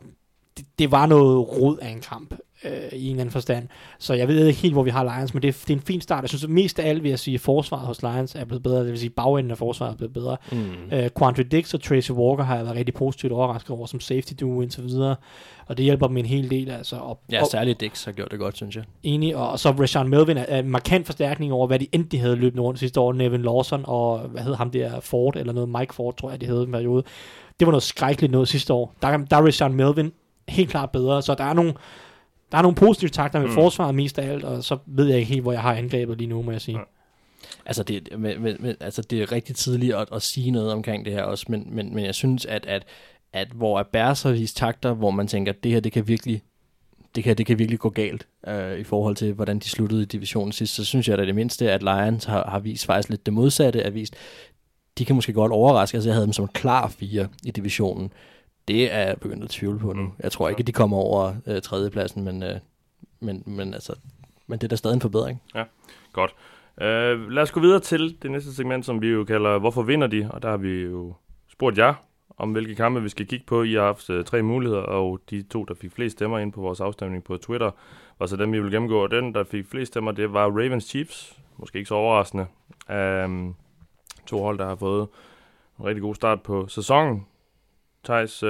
det, 0.58 0.66
det 0.80 0.92
var 0.92 1.06
noget 1.06 1.40
rod 1.40 1.78
af 1.82 1.90
en 1.90 2.02
kamp, 2.02 2.36
øh, 2.66 2.72
i 3.00 3.06
en 3.06 3.10
eller 3.10 3.22
anden 3.22 3.32
forstand. 3.32 3.68
Så 4.00 4.14
jeg 4.14 4.28
ved 4.28 4.48
ikke 4.48 4.60
helt, 4.60 4.74
hvor 4.74 4.84
vi 4.84 4.90
har 4.90 5.04
Lions, 5.18 5.34
men 5.34 5.42
det, 5.44 5.48
er- 5.48 5.52
det 5.68 5.70
er 5.70 5.74
en 5.78 5.82
fin 5.82 6.02
start. 6.02 6.22
Jeg 6.22 6.30
synes, 6.30 6.44
at 6.44 6.50
mest 6.50 6.80
af 6.80 6.90
alt 6.90 7.04
vil 7.04 7.10
jeg 7.10 7.20
sige, 7.20 7.36
at 7.36 7.42
forsvaret 7.42 7.88
hos 7.88 8.02
Lions 8.02 8.36
er 8.36 8.46
blevet 8.46 8.64
bedre, 8.64 8.80
det 8.80 8.90
vil 8.90 9.00
sige, 9.00 9.10
bagenden 9.10 9.52
af 9.52 9.58
forsvaret 9.58 9.92
er 9.94 9.98
blevet 9.98 10.14
bedre. 10.14 10.38
Mm. 10.52 10.58
Øh, 10.94 11.10
Quandre 11.18 11.44
Dix 11.44 11.74
og 11.74 11.82
Tracy 11.84 12.12
Walker 12.12 12.44
har 12.44 12.56
jeg 12.56 12.66
været 12.66 12.78
rigtig 12.78 12.94
positivt 12.96 13.34
overrasket 13.34 13.72
over 13.72 13.86
som 13.86 14.00
safety 14.00 14.34
duo 14.40 14.62
indtil 14.62 14.84
videre, 14.84 15.16
og 15.68 15.78
det 15.78 15.84
hjælper 15.84 16.08
dem 16.08 16.18
en 16.18 16.26
hel 16.26 16.50
del, 16.50 16.70
altså. 16.72 16.96
Og, 16.96 17.20
Ja, 17.32 17.42
og, 17.42 17.48
særligt 17.48 17.82
Dix 17.82 18.06
har 18.06 18.12
gjort 18.12 18.32
det 18.32 18.40
godt, 18.40 18.56
synes 18.58 18.76
jeg. 18.76 18.84
Enig, 19.04 19.36
og 19.36 19.60
så 19.60 19.70
Rashawn 19.72 20.10
Melvin 20.10 20.38
er, 20.38 20.46
er 20.48 20.60
en 20.60 20.70
markant 20.70 21.06
forstærkning 21.06 21.54
over, 21.54 21.68
hvad 21.68 21.80
de 21.80 21.88
endte 21.92 22.18
havde 22.18 22.36
løbet 22.36 22.60
rundt 22.60 22.80
sidste 22.80 23.00
år. 23.00 23.14
Nevin 23.14 23.42
Lawson 23.42 23.82
og, 23.88 24.20
hvad 24.20 24.42
hed 24.42 24.56
ham 24.56 24.72
der, 24.72 25.00
Ford, 25.00 25.36
eller 25.38 25.54
noget, 25.54 25.70
Mike 25.70 25.94
Ford, 25.94 26.18
tror 26.18 26.30
jeg, 26.32 26.42
de 26.42 26.46
hed 26.46 26.64
en 26.64 26.72
periode. 26.72 27.04
Det 27.60 27.66
var 27.66 27.72
noget 27.72 27.84
skrækkeligt 27.84 28.32
noget 28.32 28.48
sidste 28.48 28.74
år. 28.74 28.94
Der, 29.02 29.18
der 29.18 29.38
er 29.38 29.46
Rashawn 29.46 29.74
Melvin 29.74 30.12
helt 30.50 30.70
klart 30.70 30.90
bedre, 30.92 31.22
så 31.22 31.36
der 31.36 31.44
er 31.44 31.54
nogle, 31.54 31.74
der 32.52 32.58
er 32.58 32.62
nogle 32.62 32.76
positive 32.76 33.10
takter 33.10 33.40
med 33.40 33.48
mm. 33.48 33.54
forsvaret 33.54 33.96
mest 33.96 34.20
af 34.20 34.32
alt, 34.32 34.44
og 34.44 34.64
så 34.64 34.78
ved 34.86 35.08
jeg 35.08 35.18
ikke 35.18 35.30
helt, 35.30 35.42
hvor 35.42 35.52
jeg 35.52 35.62
har 35.62 35.74
angrebet 35.74 36.18
lige 36.18 36.28
nu, 36.28 36.42
må 36.42 36.52
jeg 36.52 36.62
sige. 36.62 36.78
Ja. 36.78 36.84
Altså 37.66 37.84
det, 37.84 38.10
men, 38.18 38.44
men, 38.44 38.58
men, 38.60 38.76
altså 38.80 39.02
det 39.02 39.22
er 39.22 39.32
rigtig 39.32 39.56
tidligt 39.56 39.96
at, 39.96 40.08
at 40.14 40.22
sige 40.22 40.52
noget 40.52 40.72
omkring 40.72 41.06
det 41.06 41.14
her 41.14 41.24
også, 41.24 41.46
men, 41.50 41.68
men, 41.72 41.96
men 41.96 42.06
jeg 42.06 42.16
synes, 42.16 42.46
at, 42.46 42.66
at, 42.66 42.84
at 43.34 43.48
hvor 43.48 43.80
er 43.80 44.32
vist 44.32 44.58
takter, 44.58 44.94
hvor 44.94 45.12
man 45.12 45.28
tænker, 45.28 45.52
at 45.52 45.64
det 45.64 45.72
her, 45.72 45.80
det 45.80 45.92
kan 45.92 46.08
virkelig 46.08 46.42
det 47.16 47.24
kan, 47.24 47.38
det 47.38 47.46
kan 47.46 47.60
virkelig 47.60 47.80
gå 47.80 47.90
galt 47.90 48.28
øh, 48.48 48.80
i 48.80 48.84
forhold 48.84 49.16
til, 49.16 49.34
hvordan 49.34 49.60
de 49.60 49.70
sluttede 49.70 50.02
i 50.02 50.06
divisionen 50.06 50.52
sidst, 50.52 50.76
så 50.76 50.86
synes 50.86 51.08
jeg 51.08 51.18
da 51.18 51.26
det 51.26 51.36
mindste, 51.36 51.72
at 51.72 51.84
Lions 51.84 52.26
har, 52.26 52.50
har 52.50 52.60
vist 52.60 52.86
faktisk 52.86 53.10
lidt 53.10 53.26
det 53.26 53.34
modsatte, 53.34 53.84
at 53.84 53.94
vist, 53.94 54.16
de 54.98 55.06
kan 55.06 55.16
måske 55.16 55.34
godt 55.34 55.52
overraske, 55.52 55.96
altså 55.96 56.10
jeg 56.10 56.16
havde 56.16 56.26
dem 56.26 56.34
som 56.34 56.48
klar 56.48 56.88
fire 56.88 57.28
i 57.44 57.52
divisionen. 57.52 58.14
Det 58.68 58.94
er 58.94 59.00
jeg 59.00 59.18
begyndt 59.22 59.44
at 59.44 59.50
tvivle 59.50 59.80
på 59.80 59.94
nu. 59.94 60.02
Mm. 60.02 60.12
Jeg 60.24 60.32
tror 60.32 60.50
ikke, 60.50 60.60
at 60.60 60.68
de 60.68 60.72
kommer 60.72 60.98
over 60.98 61.34
øh, 61.48 61.62
tredjepladsen, 61.62 62.24
men, 62.24 62.44
øh, 62.44 62.56
men, 63.20 63.44
men, 63.46 63.74
altså, 63.74 63.96
men 64.48 64.60
det 64.60 64.64
er 64.64 64.70
da 64.70 64.76
stadig 64.76 64.96
en 64.96 65.02
forbedring. 65.02 65.42
Godt. 66.14 66.36
Uh, 66.78 67.30
lad 67.30 67.44
os 67.44 67.52
gå 67.52 67.60
videre 67.60 67.80
til 67.80 68.18
det 68.22 68.32
næste 68.32 68.54
segment, 68.54 68.86
som 68.86 69.02
vi 69.02 69.08
jo 69.08 69.24
kalder 69.24 69.60
Hvorfor 69.60 69.82
vinder 69.82 70.08
de? 70.08 70.30
Og 70.34 70.42
der 70.42 70.50
har 70.50 70.58
vi 70.58 70.82
jo 70.82 71.14
spurgt 71.48 71.78
jer 71.78 71.94
om, 72.38 72.52
hvilke 72.52 72.76
kampe 72.76 73.02
vi 73.02 73.10
skal 73.10 73.28
kigge 73.28 73.46
på. 73.46 73.64
I 73.64 73.74
har 73.74 73.82
haft 73.82 74.10
uh, 74.10 74.24
tre 74.24 74.42
muligheder, 74.42 74.82
og 74.82 75.20
de 75.30 75.42
to, 75.42 75.64
der 75.64 75.74
fik 75.74 75.92
flest 75.92 76.18
stemmer 76.18 76.40
ind 76.40 76.54
på 76.54 76.62
vores 76.62 76.80
afstemning 76.80 77.24
på 77.24 77.38
Twitter, 77.38 77.72
var 78.20 78.26
så 78.26 78.36
dem, 78.36 78.52
vi 78.52 78.60
vil 78.60 78.72
gennemgå. 78.72 79.04
Og 79.04 79.12
den, 79.12 79.34
der 79.34 79.44
fik 79.44 79.68
flest 79.68 79.92
stemmer, 79.92 80.12
det 80.12 80.34
var 80.34 80.46
Ravens 80.46 80.84
Chiefs. 80.84 81.38
Måske 81.58 81.78
ikke 81.78 81.88
så 81.88 81.96
overraskende. 81.96 82.46
Um, 83.26 83.56
to 84.26 84.42
hold, 84.42 84.58
der 84.58 84.68
har 84.68 84.76
fået 84.76 85.08
en 85.80 85.86
rigtig 85.86 86.02
god 86.02 86.16
start 86.16 86.42
på 86.42 86.68
sæsonen. 86.68 87.26
Thijs, 88.04 88.44
uh, 88.44 88.50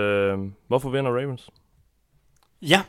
hvorfor 0.67 0.89
vinder 0.89 1.11
Ravens? 1.11 1.49
Ja, 2.61 2.81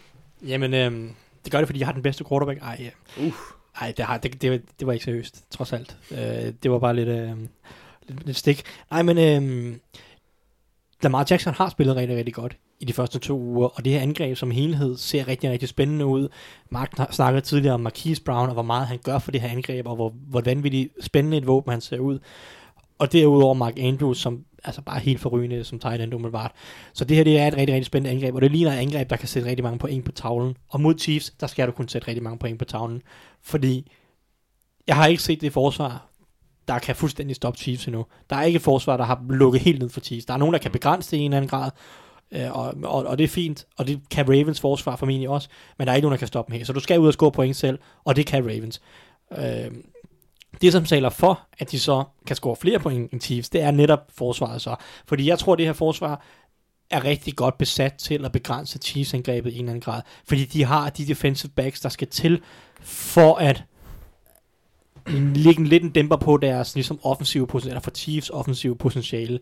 jamen, 0.46 0.74
øhm, 0.74 1.14
det 1.44 1.52
gør 1.52 1.58
det, 1.58 1.68
fordi 1.68 1.78
jeg 1.78 1.88
har 1.88 1.92
den 1.92 2.02
bedste 2.02 2.24
quarterback. 2.28 2.62
Ej, 2.62 2.76
ja. 2.80 2.90
Uff. 3.26 3.38
Ej 3.80 3.92
det, 3.96 4.04
har, 4.04 4.18
det, 4.18 4.42
det, 4.42 4.62
det 4.80 4.86
var 4.86 4.92
ikke 4.92 5.04
seriøst, 5.04 5.44
trods 5.50 5.72
alt. 5.72 5.96
Øh, 6.10 6.52
det 6.62 6.70
var 6.70 6.78
bare 6.78 6.96
lidt, 6.96 7.08
øh, 7.08 7.36
lidt, 8.08 8.26
lidt 8.26 8.36
stik. 8.36 8.62
Nej, 8.90 9.02
men 9.02 9.18
øh, 9.18 9.76
Lamar 11.02 11.26
Jackson 11.30 11.54
har 11.54 11.68
spillet 11.68 11.96
rigtig, 11.96 12.16
rigtig 12.16 12.34
godt 12.34 12.56
i 12.80 12.84
de 12.84 12.92
første 12.92 13.18
to 13.18 13.38
uger, 13.38 13.68
og 13.68 13.84
det 13.84 13.92
her 13.92 14.00
angreb 14.00 14.36
som 14.36 14.50
helhed 14.50 14.96
ser 14.96 15.28
rigtig, 15.28 15.50
rigtig 15.50 15.68
spændende 15.68 16.06
ud. 16.06 16.28
Mark 16.70 16.92
snakkede 17.10 17.40
tidligere 17.40 17.74
om 17.74 17.80
Marquise 17.80 18.22
Brown, 18.22 18.48
og 18.48 18.52
hvor 18.52 18.62
meget 18.62 18.86
han 18.86 18.98
gør 18.98 19.18
for 19.18 19.30
det 19.30 19.40
her 19.40 19.48
angreb, 19.48 19.86
og 19.86 19.94
hvor, 19.94 20.14
hvor 20.28 20.40
vanvittigt 20.40 21.04
spændende 21.04 21.36
et 21.36 21.46
våben 21.46 21.70
han 21.70 21.80
ser 21.80 21.98
ud. 21.98 22.18
Og 23.02 23.12
derudover 23.12 23.54
Mark 23.54 23.78
Andrews, 23.78 24.18
som 24.18 24.44
altså 24.64 24.82
bare 24.82 25.00
helt 25.00 25.20
forrygende 25.20 25.64
som 25.64 25.78
tight 25.78 26.02
end 26.02 26.14
umiddelbart. 26.14 26.52
Så 26.92 27.04
det 27.04 27.16
her 27.16 27.24
det 27.24 27.38
er 27.38 27.46
et 27.46 27.56
rigtig, 27.56 27.74
rigtig 27.74 27.86
spændende 27.86 28.14
angreb, 28.14 28.34
og 28.34 28.42
det 28.42 28.50
ligner 28.50 28.72
et 28.72 28.76
angreb, 28.76 29.10
der 29.10 29.16
kan 29.16 29.28
sætte 29.28 29.48
rigtig 29.48 29.64
mange 29.64 29.78
point 29.78 30.04
på 30.04 30.12
tavlen. 30.12 30.56
Og 30.68 30.80
mod 30.80 30.98
Chiefs, 30.98 31.30
der 31.30 31.46
skal 31.46 31.66
du 31.66 31.72
kunne 31.72 31.88
sætte 31.88 32.08
rigtig 32.08 32.22
mange 32.22 32.38
point 32.38 32.58
på 32.58 32.64
tavlen, 32.64 33.02
fordi 33.42 33.90
jeg 34.86 34.96
har 34.96 35.06
ikke 35.06 35.22
set 35.22 35.40
det 35.40 35.52
forsvar, 35.52 36.10
der 36.68 36.78
kan 36.78 36.96
fuldstændig 36.96 37.36
stoppe 37.36 37.58
Chiefs 37.58 37.86
endnu. 37.86 38.06
Der 38.30 38.36
er 38.36 38.42
ikke 38.42 38.56
et 38.56 38.62
forsvar, 38.62 38.96
der 38.96 39.04
har 39.04 39.24
lukket 39.30 39.60
helt 39.62 39.78
ned 39.78 39.88
for 39.88 40.00
Chiefs. 40.00 40.26
Der 40.26 40.34
er 40.34 40.38
nogen, 40.38 40.52
der 40.52 40.58
kan 40.58 40.70
begrænse 40.70 41.10
det 41.10 41.16
i 41.16 41.20
en 41.20 41.32
eller 41.32 41.36
anden 41.36 41.48
grad, 41.48 41.70
øh, 42.32 42.52
og, 42.52 42.74
og, 42.84 43.06
og 43.06 43.18
det 43.18 43.24
er 43.24 43.28
fint, 43.28 43.66
og 43.78 43.86
det 43.86 44.00
kan 44.10 44.28
Ravens 44.28 44.60
forsvar 44.60 44.96
formentlig 44.96 45.28
også, 45.28 45.48
men 45.78 45.86
der 45.86 45.92
er 45.92 45.96
ikke 45.96 46.04
nogen, 46.04 46.12
der 46.12 46.18
kan 46.18 46.28
stoppe 46.28 46.52
dem 46.52 46.58
her. 46.58 46.64
Så 46.64 46.72
du 46.72 46.80
skal 46.80 47.00
ud 47.00 47.06
og 47.06 47.12
score 47.12 47.32
point 47.32 47.56
selv, 47.56 47.78
og 48.04 48.16
det 48.16 48.26
kan 48.26 48.44
Ravens. 48.44 48.80
Øh, 49.38 49.70
det, 50.62 50.72
som 50.72 50.84
taler 50.84 51.08
for, 51.08 51.40
at 51.58 51.70
de 51.70 51.80
så 51.80 52.04
kan 52.26 52.36
score 52.36 52.56
flere 52.56 52.78
point 52.78 53.12
end 53.12 53.20
Chiefs, 53.20 53.48
det 53.48 53.62
er 53.62 53.70
netop 53.70 54.00
forsvaret 54.14 54.62
så. 54.62 54.74
Fordi 55.06 55.28
jeg 55.28 55.38
tror, 55.38 55.52
at 55.52 55.58
det 55.58 55.66
her 55.66 55.72
forsvar 55.72 56.24
er 56.90 57.04
rigtig 57.04 57.36
godt 57.36 57.58
besat 57.58 57.94
til 57.94 58.24
at 58.24 58.32
begrænse 58.32 58.78
Chiefs-angrebet 58.78 59.52
i 59.52 59.54
en 59.54 59.60
eller 59.60 59.70
anden 59.70 59.80
grad. 59.80 60.02
Fordi 60.28 60.44
de 60.44 60.64
har 60.64 60.90
de 60.90 61.06
defensive 61.06 61.52
backs, 61.56 61.80
der 61.80 61.88
skal 61.88 62.08
til 62.08 62.40
for 62.80 63.34
at 63.34 63.64
ligge 65.34 65.60
en 65.60 65.66
lidt 65.66 65.82
en 65.82 65.90
dæmper 65.90 66.16
på 66.16 66.36
deres 66.36 66.74
ligesom 66.74 67.00
offensive 67.02 67.46
potentiale, 67.46 67.70
eller 67.70 67.80
for 67.80 67.90
Chiefs 67.90 68.30
offensive 68.30 68.76
potentiale. 68.76 69.38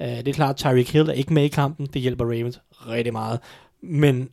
Uh, 0.00 0.06
det 0.06 0.28
er 0.28 0.32
klart, 0.32 0.50
at 0.50 0.56
Tyreek 0.56 0.92
Hill 0.92 1.08
er 1.08 1.12
ikke 1.12 1.34
med 1.34 1.44
i 1.44 1.48
kampen. 1.48 1.86
Det 1.86 2.02
hjælper 2.02 2.24
Ravens 2.24 2.60
rigtig 2.70 3.12
meget. 3.12 3.40
Men 3.82 4.28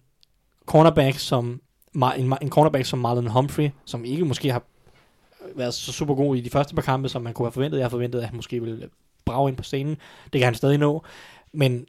cornerback 0.65 1.19
som 1.19 1.61
en, 1.95 2.33
en 2.41 2.49
cornerback 2.49 2.85
som 2.85 2.99
Marlon 2.99 3.27
Humphrey, 3.27 3.69
som 3.85 4.05
ikke 4.05 4.25
måske 4.25 4.51
har 4.51 4.63
været 5.55 5.73
så 5.73 5.91
super 5.91 6.15
god 6.15 6.35
i 6.35 6.41
de 6.41 6.49
første 6.49 6.75
par 6.75 6.81
kampe, 6.81 7.09
som 7.09 7.21
man 7.21 7.33
kunne 7.33 7.45
have 7.45 7.51
forventet. 7.51 7.77
Jeg 7.77 7.85
har 7.85 7.89
forventet, 7.89 8.19
at 8.19 8.25
han 8.25 8.35
måske 8.35 8.61
ville 8.61 8.89
brage 9.25 9.49
ind 9.49 9.57
på 9.57 9.63
scenen. 9.63 9.97
Det 10.33 10.39
kan 10.39 10.43
han 10.43 10.55
stadig 10.55 10.77
nå. 10.77 11.03
Men 11.53 11.85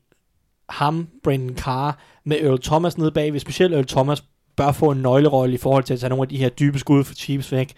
ham, 0.68 1.08
Brandon 1.22 1.56
Carr, 1.56 1.98
med 2.24 2.36
Earl 2.40 2.62
Thomas 2.62 2.98
nede 2.98 3.10
bagved, 3.10 3.40
specielt 3.40 3.74
Earl 3.74 3.86
Thomas, 3.86 4.24
bør 4.56 4.72
få 4.72 4.90
en 4.90 5.02
nøglerolle 5.02 5.54
i 5.54 5.58
forhold 5.58 5.84
til 5.84 5.94
at 5.94 6.00
tage 6.00 6.10
nogle 6.10 6.22
af 6.22 6.28
de 6.28 6.38
her 6.38 6.48
dybe 6.48 6.78
skud 6.78 7.04
for 7.04 7.14
Chiefs 7.14 7.52
væk. 7.52 7.74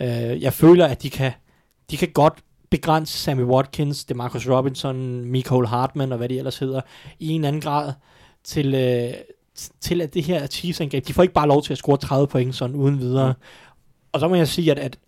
Øh, 0.00 0.42
jeg 0.42 0.52
føler, 0.52 0.86
at 0.86 1.02
de 1.02 1.10
kan, 1.10 1.32
de 1.90 1.96
kan 1.96 2.08
godt 2.08 2.34
begrænse 2.70 3.18
Sammy 3.18 3.42
Watkins, 3.42 4.04
DeMarcus 4.04 4.48
Robinson, 4.48 5.24
Michael 5.24 5.66
Hartman 5.66 6.12
og 6.12 6.18
hvad 6.18 6.28
de 6.28 6.38
ellers 6.38 6.58
hedder, 6.58 6.80
i 7.18 7.28
en 7.28 7.44
anden 7.44 7.60
grad 7.60 7.92
til, 8.44 8.74
øh, 8.74 9.12
til 9.80 10.00
at 10.00 10.14
det 10.14 10.24
her 10.24 10.46
Chiefs 10.46 10.80
angreb, 10.80 11.08
de 11.08 11.12
får 11.12 11.22
ikke 11.22 11.34
bare 11.34 11.48
lov 11.48 11.62
til 11.62 11.72
at 11.72 11.78
score 11.78 11.96
30 11.96 12.26
point 12.26 12.54
sådan 12.54 12.76
uden 12.76 12.98
videre. 12.98 13.32
Mm. 13.32 13.44
Og 14.12 14.20
så 14.20 14.28
må 14.28 14.34
jeg 14.34 14.48
sige, 14.48 14.70
at, 14.70 14.78
at 14.78 14.98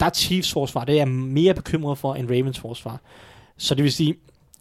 der 0.00 0.06
er 0.06 0.10
Chiefs 0.10 0.52
forsvar, 0.52 0.84
det 0.84 0.92
er 0.92 0.96
jeg 0.96 1.08
mere 1.08 1.54
bekymret 1.54 1.98
for 1.98 2.14
end 2.14 2.30
Ravens 2.30 2.58
forsvar. 2.58 3.00
Så 3.56 3.74
det 3.74 3.84
vil 3.84 3.92
sige, 3.92 4.16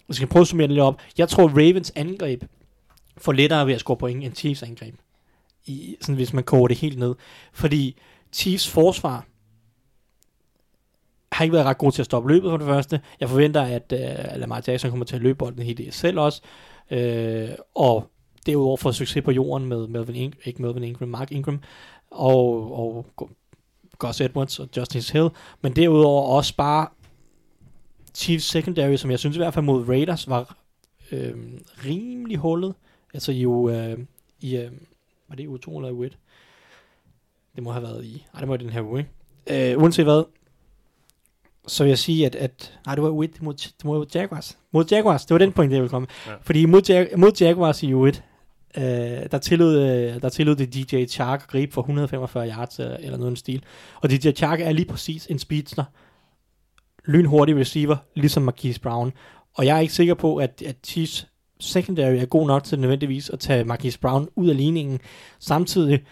jeg 0.07 0.15
skal 0.15 0.27
prøve 0.27 0.41
at 0.41 0.47
summere 0.47 0.67
det 0.67 0.73
lidt 0.73 0.83
op. 0.83 1.01
Jeg 1.17 1.29
tror, 1.29 1.47
Ravens 1.47 1.91
angreb 1.95 2.43
får 3.17 3.31
lettere 3.31 3.67
ved 3.67 3.73
at 3.73 3.79
score 3.79 3.97
point 3.97 4.23
end 4.23 4.35
Chiefs 4.35 4.63
angreb. 4.63 4.95
I, 5.65 5.95
sådan, 6.01 6.15
hvis 6.15 6.33
man 6.33 6.43
koger 6.43 6.67
det 6.67 6.77
helt 6.77 6.99
ned. 6.99 7.15
Fordi 7.53 7.97
Chiefs 8.33 8.69
forsvar 8.69 9.25
har 11.31 11.43
ikke 11.43 11.53
været 11.53 11.65
ret 11.65 11.77
god 11.77 11.91
til 11.91 12.01
at 12.01 12.05
stoppe 12.05 12.29
løbet 12.29 12.49
for 12.49 12.57
det 12.57 12.67
første. 12.67 13.01
Jeg 13.19 13.29
forventer, 13.29 13.61
at 13.61 13.93
uh, 13.95 14.39
Lamar 14.39 14.63
Jackson 14.67 14.89
kommer 14.89 15.05
til 15.05 15.15
at 15.15 15.21
løbe 15.21 15.37
bolden 15.37 15.63
helt 15.63 15.93
selv 15.93 16.19
også. 16.19 16.41
Uh, 16.91 17.55
og 17.75 18.11
derudover 18.45 18.77
får 18.77 18.91
succes 18.91 19.23
på 19.23 19.31
jorden 19.31 19.67
med 19.67 19.87
Melvin 19.87 20.15
Ingram, 20.15 20.39
ikke 20.45 20.61
Melvin 20.61 20.83
Ingram, 20.83 21.09
Mark 21.09 21.31
Ingram, 21.31 21.59
og, 22.11 22.80
og 22.80 23.06
Gus 23.98 24.22
Edwards 24.22 24.60
og 24.60 24.69
Justice 24.77 25.14
Hill. 25.14 25.30
Men 25.61 25.76
derudover 25.76 26.36
også 26.36 26.56
bare 26.56 26.88
Chiefs 28.15 28.45
secondary, 28.45 28.95
som 28.95 29.11
jeg 29.11 29.19
synes 29.19 29.36
i 29.36 29.40
hvert 29.40 29.53
fald 29.53 29.65
mod 29.65 29.90
Raiders 29.90 30.30
var 30.30 30.57
øh, 31.11 31.34
rimelig 31.86 32.38
hullet. 32.38 32.76
Altså 33.14 33.31
jo, 33.31 33.69
øh, 33.69 33.98
i, 34.41 34.57
øh, 34.57 34.72
var 35.30 35.36
det 35.36 35.48
u 35.48 35.57
2 35.57 35.77
eller 35.77 35.91
u 35.91 36.03
1? 36.03 36.18
Det 37.56 37.64
må 37.64 37.72
have 37.72 37.84
været 37.84 38.06
i, 38.06 38.26
nej 38.34 38.40
det 38.40 38.48
må 38.48 38.53
være 38.53 38.64
den 38.64 38.69
her 38.73 38.81
uge, 38.81 38.99
ikke? 39.48 39.72
Øh, 39.72 39.81
uanset 39.81 40.06
hvad, 40.06 40.23
så 41.68 41.84
vil 41.84 41.90
jeg 41.90 41.98
sige, 41.99 42.26
at, 42.26 42.36
at 42.36 42.80
nej, 42.86 42.95
det 42.95 43.03
var 43.03 43.10
u 43.10 43.23
1 43.23 43.41
mod, 43.41 43.72
mod 43.84 44.06
Jaguars. 44.15 44.57
Mod 44.72 44.86
Jaguars, 44.91 45.26
det 45.26 45.34
var 45.34 45.38
den 45.40 45.52
point, 45.52 45.72
jeg 45.73 45.81
ville 45.81 45.90
komme. 45.90 46.07
Ja. 46.27 46.34
Fordi 46.41 46.65
mod, 46.65 46.81
Jag- 46.90 47.10
mod 47.18 47.31
Jaguars 47.41 47.84
i 47.84 47.94
u 47.94 48.06
1, 48.06 48.23
øh, 48.77 48.83
der, 49.31 49.37
tillod, 49.37 49.77
øh, 49.77 50.21
der 50.21 50.29
tillod 50.29 50.55
det 50.55 50.73
DJ 50.73 51.05
Chark 51.05 51.41
at 51.41 51.47
gribe 51.47 51.73
for 51.73 51.81
145 51.81 52.49
yards 52.49 52.79
øh, 52.79 52.85
eller 52.99 53.17
noget 53.17 53.33
i 53.33 53.35
stil. 53.35 53.63
Og 54.01 54.09
DJ 54.09 54.31
Chark 54.31 54.61
er 54.61 54.71
lige 54.71 54.85
præcis 54.85 55.27
en 55.27 55.39
speedster, 55.39 55.83
lynhurtig 57.05 57.55
receiver, 57.55 57.97
ligesom 58.15 58.43
Marquise 58.43 58.81
Brown. 58.81 59.13
Og 59.53 59.65
jeg 59.65 59.77
er 59.77 59.81
ikke 59.81 59.93
sikker 59.93 60.13
på, 60.13 60.37
at, 60.37 60.63
at 60.65 60.75
Chiefs 60.83 61.27
secondary 61.59 62.15
er 62.15 62.25
god 62.25 62.47
nok 62.47 62.63
til 62.63 62.79
nødvendigvis 62.79 63.29
at 63.29 63.39
tage 63.39 63.63
Marquise 63.63 63.99
Brown 63.99 64.27
ud 64.35 64.49
af 64.49 64.57
ligningen, 64.57 64.99
samtidig 65.39 66.03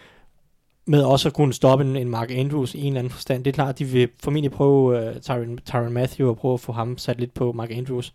med 0.88 1.03
også 1.03 1.30
at 1.30 1.34
kunne 1.34 1.53
stoppe 1.53 1.85
en, 1.85 1.95
en 1.95 2.09
Mark 2.09 2.31
Andrews 2.31 2.76
i 2.76 2.80
en 2.80 2.88
eller 2.88 2.99
anden 2.99 3.11
forstand. 3.11 3.43
Det 3.43 3.51
er 3.51 3.55
klart, 3.55 3.69
at 3.69 3.80
de 3.80 3.85
vil 3.85 4.09
formentlig 4.23 4.51
prøve 4.51 5.09
uh, 5.09 5.22
Tyron, 5.22 5.59
Tyron 5.65 5.93
Matthew 5.93 6.30
og 6.30 6.38
prøve 6.38 6.53
at 6.53 6.59
få 6.59 6.72
ham 6.72 6.97
sat 6.97 7.19
lidt 7.19 7.34
på 7.34 7.51
Mark 7.51 7.72
Andrews. 7.72 8.14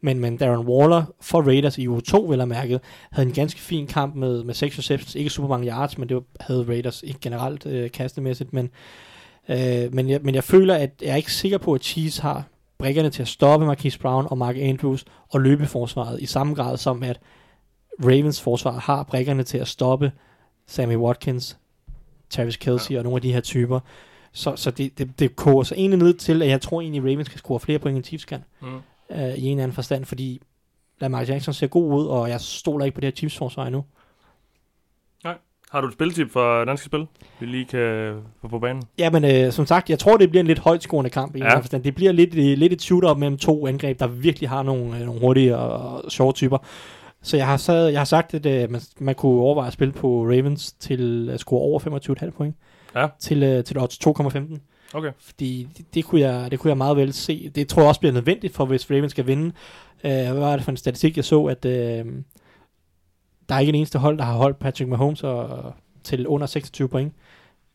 Men, 0.00 0.20
men 0.20 0.36
Darren 0.36 0.66
Waller 0.66 1.04
for 1.20 1.42
Raiders 1.42 1.78
i 1.78 1.88
uge 1.88 2.00
2, 2.00 2.22
vel 2.22 2.40
at 2.40 2.48
mærke, 2.48 2.80
havde 3.12 3.28
en 3.28 3.34
ganske 3.34 3.60
fin 3.60 3.86
kamp 3.86 4.14
med, 4.14 4.44
med 4.44 4.54
6 4.54 4.78
receptions. 4.78 5.14
Ikke 5.14 5.30
super 5.30 5.48
mange 5.48 5.68
yards, 5.68 5.98
men 5.98 6.08
det 6.08 6.22
havde 6.40 6.64
Raiders 6.68 7.02
ikke 7.02 7.20
generelt 7.20 7.66
øh, 7.66 7.90
kastemæssigt. 7.90 8.52
Men, 8.52 8.70
øh, 9.48 9.94
men, 9.94 10.10
jeg, 10.10 10.20
men 10.22 10.34
jeg 10.34 10.44
føler, 10.44 10.74
at 10.74 10.90
jeg 11.02 11.10
er 11.10 11.16
ikke 11.16 11.32
sikker 11.32 11.58
på, 11.58 11.72
at 11.74 11.84
Chiefs 11.84 12.18
har 12.18 12.44
brækkerne 12.78 13.10
til 13.10 13.22
at 13.22 13.28
stoppe 13.28 13.66
Marquise 13.66 13.98
Brown 13.98 14.26
og 14.30 14.38
Mark 14.38 14.56
Andrews 14.58 15.04
og 15.28 15.40
løbe 15.40 15.66
forsvaret 15.66 16.20
i 16.20 16.26
samme 16.26 16.54
grad 16.54 16.76
som 16.76 17.02
at 17.02 17.20
Ravens 18.04 18.40
forsvar 18.40 18.78
har 18.78 19.02
brækkerne 19.02 19.42
til 19.42 19.58
at 19.58 19.68
stoppe 19.68 20.12
Sammy 20.66 20.96
Watkins, 20.96 21.58
Travis 22.34 22.56
Kelsey 22.56 22.92
ja. 22.92 22.98
og 22.98 23.04
nogle 23.04 23.16
af 23.16 23.22
de 23.22 23.32
her 23.32 23.40
typer. 23.40 23.80
Så, 24.32 24.56
så 24.56 24.70
det, 24.70 24.98
det, 24.98 25.18
det 25.18 25.36
koger 25.36 25.62
sig 25.62 25.76
egentlig 25.76 25.98
ned 25.98 26.14
til, 26.14 26.42
at 26.42 26.48
jeg 26.48 26.60
tror 26.60 26.80
egentlig, 26.80 27.02
Ravens 27.02 27.28
kan 27.28 27.38
score 27.38 27.60
flere 27.60 27.78
point 27.78 27.96
end 27.96 28.04
Chiefs 28.04 28.24
kan. 28.24 28.44
Mm. 28.62 28.68
Uh, 29.08 29.16
I 29.16 29.20
en 29.20 29.26
eller 29.26 29.62
anden 29.62 29.72
forstand, 29.72 30.04
fordi 30.04 30.42
Lamar 31.00 31.24
Jackson 31.28 31.54
ser 31.54 31.66
god 31.66 32.00
ud, 32.00 32.06
og 32.06 32.28
jeg 32.28 32.40
stoler 32.40 32.84
ikke 32.84 32.94
på 32.94 33.00
det 33.00 33.06
her 33.06 33.16
Chiefs 33.16 33.38
forsvar 33.38 33.66
endnu. 33.66 33.84
Har 35.74 35.80
du 35.80 35.86
et 35.86 35.92
spiltip 35.92 36.30
for 36.30 36.64
danske 36.64 36.86
spil, 36.86 37.06
vi 37.40 37.46
lige 37.46 37.64
kan 37.64 38.14
få 38.40 38.48
på 38.48 38.58
banen? 38.58 38.82
Ja, 38.98 39.10
men 39.10 39.24
øh, 39.24 39.52
som 39.52 39.66
sagt, 39.66 39.90
jeg 39.90 39.98
tror, 39.98 40.16
det 40.16 40.30
bliver 40.30 40.40
en 40.40 40.46
lidt 40.46 40.58
højtskårende 40.58 41.10
kamp. 41.10 41.36
I 41.36 41.38
ja. 41.38 41.58
forstand. 41.58 41.84
Det 41.84 41.94
bliver 41.94 42.12
lidt, 42.12 42.34
øh, 42.34 42.58
lidt 42.58 42.72
et 42.72 42.82
shoot-up 42.82 43.18
mellem 43.18 43.38
to 43.38 43.66
angreb, 43.66 44.00
der 44.00 44.06
virkelig 44.06 44.48
har 44.48 44.62
nogle, 44.62 44.98
øh, 44.98 45.06
nogle 45.06 45.20
hurtige 45.20 45.56
og, 45.56 46.02
og 46.04 46.12
sjove 46.12 46.32
typer. 46.32 46.58
Så 47.24 47.36
jeg 47.36 47.46
har, 47.46 47.56
så, 47.56 47.72
jeg 47.72 48.00
har 48.00 48.04
sagt, 48.04 48.34
at 48.34 48.46
øh, 48.46 48.70
man, 48.70 48.80
man 48.98 49.14
kunne 49.14 49.40
overveje 49.40 49.66
at 49.66 49.72
spille 49.72 49.92
på 49.92 50.22
Ravens 50.24 50.72
til 50.72 51.30
at 51.30 51.40
score 51.40 51.60
over 51.60 51.80
25,5 52.24 52.30
point. 52.30 52.56
Ja. 52.94 53.06
Til, 53.18 53.42
øh, 53.42 53.64
til 53.64 53.78
odds 53.78 53.98
2,15. 54.06 54.58
Okay. 54.94 55.12
Fordi 55.18 55.68
det, 55.78 55.94
det, 55.94 56.04
kunne 56.04 56.20
jeg, 56.20 56.50
det 56.50 56.58
kunne 56.58 56.68
jeg 56.68 56.76
meget 56.76 56.96
vel 56.96 57.12
se. 57.12 57.50
Det 57.54 57.68
tror 57.68 57.82
jeg 57.82 57.88
også 57.88 58.00
bliver 58.00 58.12
nødvendigt 58.12 58.54
for, 58.54 58.64
hvis 58.64 58.90
Ravens 58.90 59.10
skal 59.10 59.26
vinde. 59.26 59.52
Øh, 60.04 60.10
hvad 60.10 60.32
var 60.32 60.56
det 60.56 60.64
for 60.64 60.70
en 60.70 60.76
statistik, 60.76 61.16
jeg 61.16 61.24
så, 61.24 61.44
at... 61.44 61.64
Øh, 61.64 62.04
der 63.48 63.54
er 63.54 63.58
ikke 63.58 63.70
en 63.70 63.74
eneste 63.74 63.98
hold, 63.98 64.18
der 64.18 64.24
har 64.24 64.36
holdt 64.36 64.58
Patrick 64.58 64.90
Mahomes 64.90 65.22
og, 65.22 65.74
til 66.04 66.26
under 66.26 66.46
26 66.46 66.88
point 66.88 67.12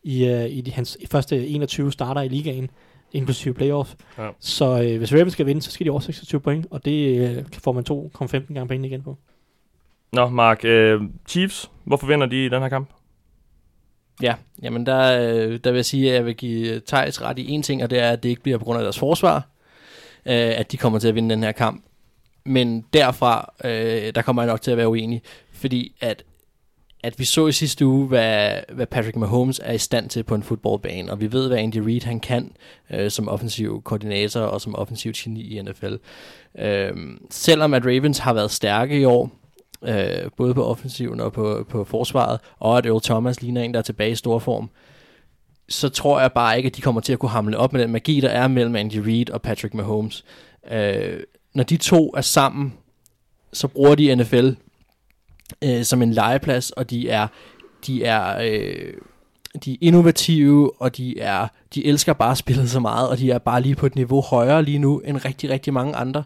i, 0.03 0.23
uh, 0.23 0.45
i 0.45 0.61
de, 0.61 0.71
hans 0.71 0.97
første 1.11 1.47
21 1.47 1.91
starter 1.91 2.21
i 2.21 2.27
ligaen, 2.27 2.69
inklusive 3.11 3.53
playoff. 3.53 3.95
Ja. 4.17 4.29
Så 4.39 4.81
øh, 4.83 4.97
hvis 4.97 5.13
Ravens 5.13 5.33
skal 5.33 5.45
vinde, 5.45 5.61
så 5.61 5.71
skal 5.71 5.85
de 5.85 5.91
over 5.91 5.99
26 5.99 6.41
point, 6.41 6.67
og 6.71 6.85
det 6.85 7.29
øh, 7.29 7.45
får 7.53 7.71
man 7.71 7.83
2,15 7.89 8.53
gange 8.53 8.67
penge 8.67 8.87
igen 8.87 9.01
på. 9.01 9.17
Nå, 10.13 10.29
Mark, 10.29 10.65
øh, 10.65 11.01
Chiefs, 11.27 11.71
hvorfor 11.83 12.07
vinder 12.07 12.27
de 12.27 12.45
i 12.45 12.49
den 12.49 12.61
her 12.61 12.69
kamp? 12.69 12.89
Ja, 14.21 14.35
jamen 14.61 14.85
der, 14.85 15.21
øh, 15.21 15.59
der 15.63 15.71
vil 15.71 15.77
jeg 15.77 15.85
sige, 15.85 16.09
at 16.09 16.15
jeg 16.15 16.25
vil 16.25 16.35
give 16.35 16.75
øh, 16.75 16.81
Thijs 16.81 17.21
ret 17.21 17.39
i 17.39 17.49
en 17.49 17.63
ting, 17.63 17.83
og 17.83 17.89
det 17.89 17.99
er, 17.99 18.11
at 18.11 18.23
det 18.23 18.29
ikke 18.29 18.41
bliver 18.41 18.57
på 18.57 18.65
grund 18.65 18.79
af 18.79 18.83
deres 18.83 18.99
forsvar, 18.99 19.35
øh, 20.25 20.59
at 20.59 20.71
de 20.71 20.77
kommer 20.77 20.99
til 20.99 21.07
at 21.07 21.15
vinde 21.15 21.35
den 21.35 21.43
her 21.43 21.51
kamp. 21.51 21.85
Men 22.45 22.85
derfra, 22.93 23.53
øh, 23.63 24.11
der 24.15 24.21
kommer 24.21 24.41
jeg 24.41 24.47
nok 24.47 24.61
til 24.61 24.71
at 24.71 24.77
være 24.77 24.89
uenig, 24.89 25.21
fordi 25.53 25.95
at 26.01 26.23
at 27.03 27.19
vi 27.19 27.25
så 27.25 27.47
i 27.47 27.51
sidste 27.51 27.85
uge, 27.85 28.07
hvad, 28.07 28.51
hvad 28.73 28.85
Patrick 28.85 29.15
Mahomes 29.15 29.61
er 29.63 29.73
i 29.73 29.77
stand 29.77 30.09
til 30.09 30.23
på 30.23 30.35
en 30.35 30.43
fodboldbane, 30.43 31.11
og 31.11 31.21
vi 31.21 31.31
ved, 31.31 31.47
hvad 31.47 31.57
Andy 31.57 31.77
Reid 31.77 32.01
han 32.01 32.19
kan 32.19 32.51
øh, 32.91 33.11
som 33.11 33.29
offensiv 33.29 33.81
koordinator 33.83 34.41
og 34.41 34.61
som 34.61 34.75
offensiv 34.75 35.11
geni 35.11 35.41
i 35.41 35.61
NFL. 35.61 35.95
Øh, 36.59 36.91
selvom 37.29 37.73
at 37.73 37.85
Ravens 37.85 38.17
har 38.17 38.33
været 38.33 38.51
stærke 38.51 38.99
i 38.99 39.05
år, 39.05 39.31
øh, 39.87 40.31
både 40.37 40.53
på 40.53 40.65
offensiven 40.65 41.19
og 41.19 41.33
på, 41.33 41.65
på 41.69 41.83
forsvaret, 41.83 42.39
og 42.59 42.77
at 42.77 42.85
Earl 42.85 43.01
Thomas 43.01 43.41
ligner 43.41 43.61
en, 43.61 43.73
der 43.73 43.79
er 43.79 43.83
tilbage 43.83 44.11
i 44.11 44.15
stor 44.15 44.39
form, 44.39 44.69
så 45.69 45.89
tror 45.89 46.19
jeg 46.19 46.31
bare 46.31 46.57
ikke, 46.57 46.67
at 46.67 46.75
de 46.75 46.81
kommer 46.81 47.01
til 47.01 47.13
at 47.13 47.19
kunne 47.19 47.29
hamle 47.29 47.57
op 47.57 47.73
med 47.73 47.81
den 47.81 47.91
magi, 47.91 48.19
der 48.19 48.29
er 48.29 48.47
mellem 48.47 48.75
Andy 48.75 48.97
Reid 48.97 49.29
og 49.29 49.41
Patrick 49.41 49.73
Mahomes. 49.73 50.25
Øh, 50.71 51.19
når 51.53 51.63
de 51.63 51.77
to 51.77 52.13
er 52.17 52.21
sammen, 52.21 52.73
så 53.53 53.67
bruger 53.67 53.95
de 53.95 54.15
NFL 54.15 54.49
øh, 55.63 55.83
som 55.83 56.01
en 56.01 56.13
legeplads, 56.13 56.71
og 56.71 56.89
de 56.89 57.09
er, 57.09 57.27
de 57.87 58.03
er, 58.03 58.37
øh, 58.37 58.93
de 59.65 59.73
er 59.73 59.77
innovative, 59.81 60.81
og 60.81 60.97
de 60.97 61.19
er, 61.19 61.47
de 61.75 61.85
elsker 61.85 62.13
bare 62.13 62.35
spillet 62.35 62.69
så 62.69 62.79
meget, 62.79 63.09
og 63.09 63.17
de 63.17 63.31
er 63.31 63.37
bare 63.37 63.61
lige 63.61 63.75
på 63.75 63.85
et 63.85 63.95
niveau 63.95 64.21
højere 64.21 64.63
lige 64.63 64.79
nu, 64.79 64.99
end 64.99 65.25
rigtig, 65.25 65.49
rigtig 65.49 65.73
mange 65.73 65.95
andre. 65.95 66.23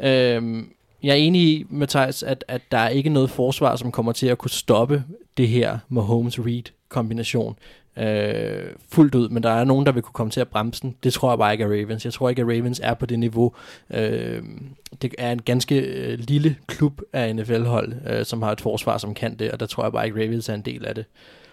Øh, 0.00 0.62
jeg 1.06 1.12
er 1.12 1.16
enig 1.16 1.42
i, 1.42 1.64
Mathias, 1.70 2.22
at, 2.22 2.44
at 2.48 2.62
der 2.72 2.78
er 2.78 2.88
ikke 2.88 3.10
noget 3.10 3.30
forsvar, 3.30 3.76
som 3.76 3.92
kommer 3.92 4.12
til 4.12 4.26
at 4.26 4.38
kunne 4.38 4.50
stoppe 4.50 5.04
det 5.36 5.48
her 5.48 5.78
Mahomes-Reed 5.88 6.72
kombination 6.88 7.56
øh, 7.96 8.70
fuldt 8.92 9.14
ud, 9.14 9.28
men 9.28 9.42
der 9.42 9.50
er 9.50 9.64
nogen, 9.64 9.86
der 9.86 9.92
vil 9.92 10.02
kunne 10.02 10.12
komme 10.12 10.30
til 10.30 10.40
at 10.40 10.48
bremse 10.48 10.82
den. 10.82 10.96
Det 11.02 11.12
tror 11.12 11.30
jeg 11.30 11.38
bare 11.38 11.52
ikke 11.52 11.64
er 11.64 11.68
Ravens. 11.68 12.04
Jeg 12.04 12.12
tror 12.12 12.28
ikke, 12.28 12.42
at 12.42 12.48
Ravens 12.48 12.80
er 12.84 12.94
på 12.94 13.06
det 13.06 13.18
niveau. 13.18 13.52
Øh, 13.90 14.42
det 15.02 15.14
er 15.18 15.32
en 15.32 15.42
ganske 15.42 15.78
øh, 15.78 16.18
lille 16.18 16.56
klub 16.66 17.00
af 17.12 17.36
NFL-hold, 17.36 17.92
øh, 18.06 18.24
som 18.24 18.42
har 18.42 18.52
et 18.52 18.60
forsvar, 18.60 18.98
som 18.98 19.14
kan 19.14 19.36
det, 19.38 19.50
og 19.50 19.60
der 19.60 19.66
tror 19.66 19.82
jeg 19.82 19.92
bare 19.92 20.06
ikke, 20.06 20.20
Ravens 20.20 20.48
er 20.48 20.54
en 20.54 20.62
del 20.62 20.86
af 20.86 20.94
det. 20.94 21.04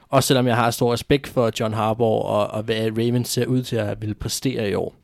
Også 0.09 0.27
selvom 0.27 0.47
jeg 0.47 0.55
har 0.55 0.71
stor 0.71 0.93
respekt 0.93 1.27
for 1.27 1.51
John 1.59 1.73
Harbaugh 1.73 2.25
og, 2.25 2.47
og 2.47 2.63
hvad 2.63 2.91
Ravens 2.91 3.30
ser 3.30 3.45
ud 3.45 3.63
til 3.63 3.75
at 3.75 4.01
ville 4.01 4.15
præstere 4.15 4.69
i 4.69 4.73
år. 4.73 4.95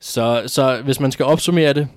Så, 0.00 0.42
så 0.46 0.80
hvis 0.84 1.00
man 1.00 1.12
skal 1.12 1.24
opsummere 1.24 1.72
det, 1.72 1.88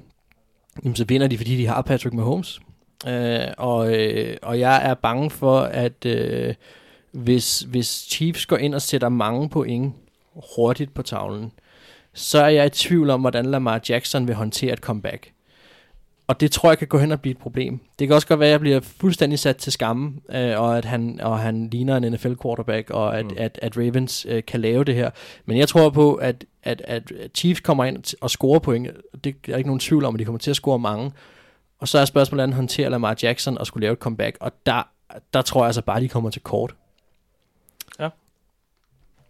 jamen, 0.83 0.95
så 0.95 1.05
vinder 1.05 1.27
de, 1.27 1.37
fordi 1.37 1.57
de 1.57 1.67
har 1.67 1.81
Patrick 1.81 2.13
Mahomes. 2.13 2.59
Øh, 3.07 3.47
og, 3.57 3.95
øh, 3.95 4.37
og 4.41 4.59
jeg 4.59 4.89
er 4.89 4.93
bange 4.93 5.29
for, 5.29 5.59
at 5.59 6.05
øh, 6.05 6.53
hvis, 7.11 7.59
hvis 7.59 8.07
Chiefs 8.09 8.45
går 8.45 8.57
ind 8.57 8.75
og 8.75 8.81
sætter 8.81 9.09
mange 9.09 9.49
point 9.49 9.95
hurtigt 10.55 10.93
på 10.93 11.01
tavlen, 11.01 11.51
så 12.13 12.43
er 12.43 12.47
jeg 12.47 12.65
i 12.65 12.69
tvivl 12.69 13.09
om, 13.09 13.21
hvordan 13.21 13.45
Lamar 13.45 13.81
Jackson 13.89 14.27
vil 14.27 14.35
håndtere 14.35 14.73
et 14.73 14.79
comeback. 14.79 15.31
Og 16.27 16.39
det 16.41 16.51
tror 16.51 16.69
jeg 16.69 16.77
kan 16.77 16.87
gå 16.87 16.97
hen 16.97 17.11
og 17.11 17.21
blive 17.21 17.31
et 17.31 17.37
problem. 17.37 17.79
Det 17.99 18.07
kan 18.07 18.15
også 18.15 18.27
godt 18.27 18.39
være, 18.39 18.49
at 18.49 18.51
jeg 18.51 18.59
bliver 18.59 18.79
fuldstændig 18.79 19.39
sat 19.39 19.57
til 19.57 19.71
skamme, 19.71 20.13
øh, 20.29 20.61
og, 20.61 20.77
at 20.77 20.85
han, 20.85 21.19
og 21.21 21.39
han 21.39 21.69
ligner 21.69 21.97
en 21.97 22.13
NFL-quarterback, 22.13 22.89
og 22.89 23.19
at, 23.19 23.25
mm. 23.25 23.35
at, 23.37 23.59
at 23.61 23.77
Ravens 23.77 24.25
øh, 24.29 24.43
kan 24.47 24.61
lave 24.61 24.83
det 24.83 24.95
her. 24.95 25.09
Men 25.45 25.57
jeg 25.57 25.67
tror 25.67 25.89
på, 25.89 26.15
at, 26.15 26.45
at, 26.63 26.81
at 26.85 27.11
Chiefs 27.35 27.59
kommer 27.59 27.85
ind 27.85 28.17
og 28.21 28.29
scorer 28.29 28.59
point. 28.59 28.87
Det 29.23 29.35
er 29.47 29.57
ikke 29.57 29.69
nogen 29.69 29.79
tvivl 29.79 30.05
om, 30.05 30.15
at 30.15 30.19
de 30.19 30.25
kommer 30.25 30.39
til 30.39 30.49
at 30.49 30.55
score 30.55 30.79
mange. 30.79 31.11
Og 31.79 31.87
så 31.87 31.99
er 31.99 32.05
spørgsmålet, 32.05 32.39
hvordan 32.39 32.53
håndterer 32.53 32.89
Lamar 32.89 33.17
Jackson 33.23 33.57
og 33.57 33.67
skulle 33.67 33.81
lave 33.81 33.93
et 33.93 33.99
comeback. 33.99 34.37
Og 34.39 34.51
der, 34.65 34.87
der 35.33 35.41
tror 35.41 35.61
jeg 35.61 35.67
altså 35.67 35.81
bare, 35.81 36.01
de 36.01 36.09
kommer 36.09 36.29
til 36.29 36.41
kort. 36.41 36.75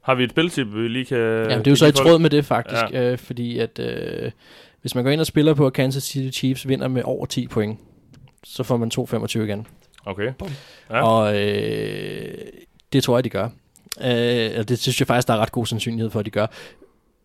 Har 0.08 0.16
vi 0.16 0.24
et 0.24 0.30
spiltip, 0.30 0.68
vi 0.74 0.88
lige 0.88 1.06
kan... 1.06 1.18
Ja, 1.18 1.58
det 1.58 1.68
er 1.68 1.72
jo 1.72 1.76
så 1.76 1.86
i 1.86 1.92
tråd 1.92 2.20
med 2.20 2.30
det 2.30 2.46
faktisk, 2.46 2.82
ja. 2.92 3.12
øh, 3.12 3.18
fordi 3.18 3.60
at 3.60 3.80
øh, 3.80 4.32
hvis 4.88 4.96
man 4.96 5.04
går 5.04 5.12
ind 5.12 5.22
og 5.22 5.28
spiller 5.28 5.54
på, 5.54 5.68
at 5.68 5.74
Kansas 5.74 6.04
City 6.04 6.38
Chiefs 6.40 6.68
vinder 6.68 6.88
med 6.88 7.02
over 7.06 7.26
10 7.26 7.48
point, 7.48 7.80
så 8.44 8.64
får 8.64 8.78
man 8.78 8.92
2,25 9.00 9.40
igen. 9.40 9.68
Okay. 10.06 10.34
Ja. 10.90 11.02
Og 11.04 11.40
øh, 11.40 12.38
det 12.94 13.04
tror 13.04 13.18
jeg, 13.18 13.24
de 13.24 13.30
gør. 13.30 13.50
Øh, 14.02 14.52
og 14.58 14.70
det 14.70 14.80
synes 14.80 15.00
jeg 15.00 15.08
faktisk, 15.08 15.28
der 15.28 15.34
er 15.34 15.38
ret 15.38 15.52
god 15.52 15.66
sandsynlighed 15.66 16.10
for, 16.10 16.20
at 16.20 16.26
de 16.26 16.32
gør. 16.32 16.48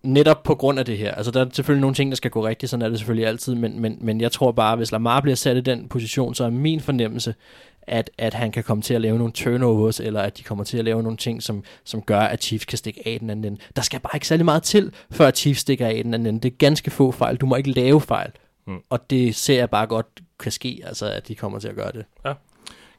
netop 0.03 0.43
på 0.43 0.55
grund 0.55 0.79
af 0.79 0.85
det 0.85 0.99
her. 0.99 1.15
Altså, 1.15 1.33
der 1.33 1.45
er 1.45 1.49
selvfølgelig 1.53 1.81
nogle 1.81 1.95
ting, 1.95 2.11
der 2.11 2.17
skal 2.17 2.31
gå 2.31 2.47
rigtigt, 2.47 2.71
sådan 2.71 2.85
er 2.85 2.89
det 2.89 2.99
selvfølgelig 2.99 3.27
altid, 3.27 3.55
men, 3.55 3.81
men, 3.81 3.99
men 4.01 4.21
jeg 4.21 4.33
tror 4.33 4.53
bare, 4.53 4.77
hvis 4.77 4.93
Lamar 4.93 5.21
bliver 5.21 5.37
sat 5.37 5.57
i 5.57 5.61
den 5.61 5.89
position, 5.89 6.35
så 6.35 6.45
er 6.45 6.51
min 6.51 6.81
fornemmelse, 6.81 7.35
at, 7.83 8.11
at 8.19 8.35
han 8.35 8.53
kan 8.53 8.65
komme 8.65 8.83
til 8.83 8.95
at 8.95 9.01
lave 9.01 9.19
nogle 9.19 9.33
turnovers, 9.33 10.01
eller 10.01 10.21
at 10.21 10.39
de 10.39 10.43
kommer 10.43 10.65
til 10.65 10.79
at 10.79 10.85
lave 10.85 11.03
nogle 11.03 11.17
ting, 11.17 11.43
som, 11.43 11.65
som 11.85 12.03
gør, 12.03 12.21
at 12.21 12.43
Chiefs 12.43 12.65
kan 12.65 12.79
stikke 12.79 13.03
af 13.07 13.21
den 13.21 13.31
anden 13.31 13.45
ende. 13.45 13.61
Der 13.77 13.83
skal 13.83 14.01
bare 14.01 14.17
ikke 14.17 14.27
særlig 14.27 14.45
meget 14.45 14.63
til, 14.63 14.93
før 15.11 15.31
Chiefs 15.31 15.61
stikker 15.61 15.87
af 15.87 16.05
den 16.05 16.15
anden 16.15 16.27
ende. 16.27 16.41
Det 16.41 16.53
er 16.53 16.57
ganske 16.57 16.91
få 16.91 17.11
fejl. 17.11 17.37
Du 17.37 17.47
må 17.47 17.57
ikke 17.57 17.71
lave 17.71 18.01
fejl. 18.01 18.31
Mm. 18.67 18.79
Og 18.91 19.11
det 19.11 19.35
ser 19.35 19.59
jeg 19.59 19.71
bare 19.71 19.87
godt 19.87 20.07
kan 20.39 20.53
ske, 20.53 20.83
altså 20.87 21.07
at 21.07 21.29
de 21.29 21.35
kommer 21.35 21.59
til 21.59 21.69
at 21.69 21.75
gøre 21.75 21.93
det. 21.93 22.05
Ja. 22.25 22.33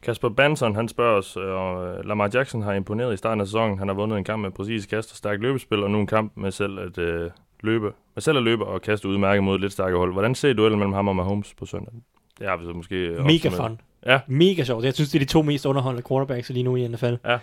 Kasper 0.01 0.30
Banson, 0.30 0.76
han 0.76 0.88
spørger 0.88 1.18
os, 1.18 1.38
øh, 1.38 1.43
og 1.43 2.05
Lamar 2.05 2.30
Jackson 2.34 2.61
har 2.61 2.73
imponeret 2.73 3.14
i 3.14 3.18
starten 3.18 3.41
af 3.41 3.47
sæsonen. 3.47 3.80
Han 3.80 3.88
har 3.88 3.95
vundet 3.95 4.18
en 4.18 4.23
kamp 4.23 4.41
med 4.41 4.51
præcis 4.51 4.85
kast 4.85 5.11
og 5.11 5.18
stærkt 5.18 5.41
løbespil, 5.41 5.84
og 5.84 5.91
nu 5.91 5.99
en 5.99 6.07
kamp 6.07 6.31
med 6.35 6.51
selv 6.51 6.80
at 6.80 6.97
øh, 6.97 7.31
løbe, 7.61 7.91
med 8.15 8.22
selv 8.22 8.38
at 8.38 8.43
løbe 8.43 8.65
og 8.65 8.81
kaste 8.81 9.07
udmærket 9.07 9.43
mod 9.43 9.55
et 9.55 9.61
lidt 9.61 9.73
stærkere 9.73 9.97
hold. 9.97 10.14
Hvordan 10.14 10.35
ser 10.35 10.53
duellen 10.53 10.80
mellem 10.80 10.93
ham 10.93 11.07
og 11.07 11.15
Mahomes 11.15 11.53
på 11.53 11.65
søndag? 11.65 11.93
Det 12.39 12.47
har 12.47 12.57
vi 12.57 12.65
så 12.65 12.72
måske 12.72 12.95
Mega 13.26 13.49
fun. 13.49 13.80
Ja. 14.05 14.19
Mega 14.27 14.63
sjovt. 14.63 14.85
Jeg 14.85 14.93
synes, 14.93 15.09
det 15.09 15.21
er 15.21 15.25
de 15.25 15.31
to 15.31 15.41
mest 15.41 15.65
underholdende 15.65 16.07
quarterbacks 16.07 16.49
lige 16.49 16.63
nu 16.63 16.75
i 16.75 16.88
NFL. 16.88 17.13
Ja. 17.25 17.35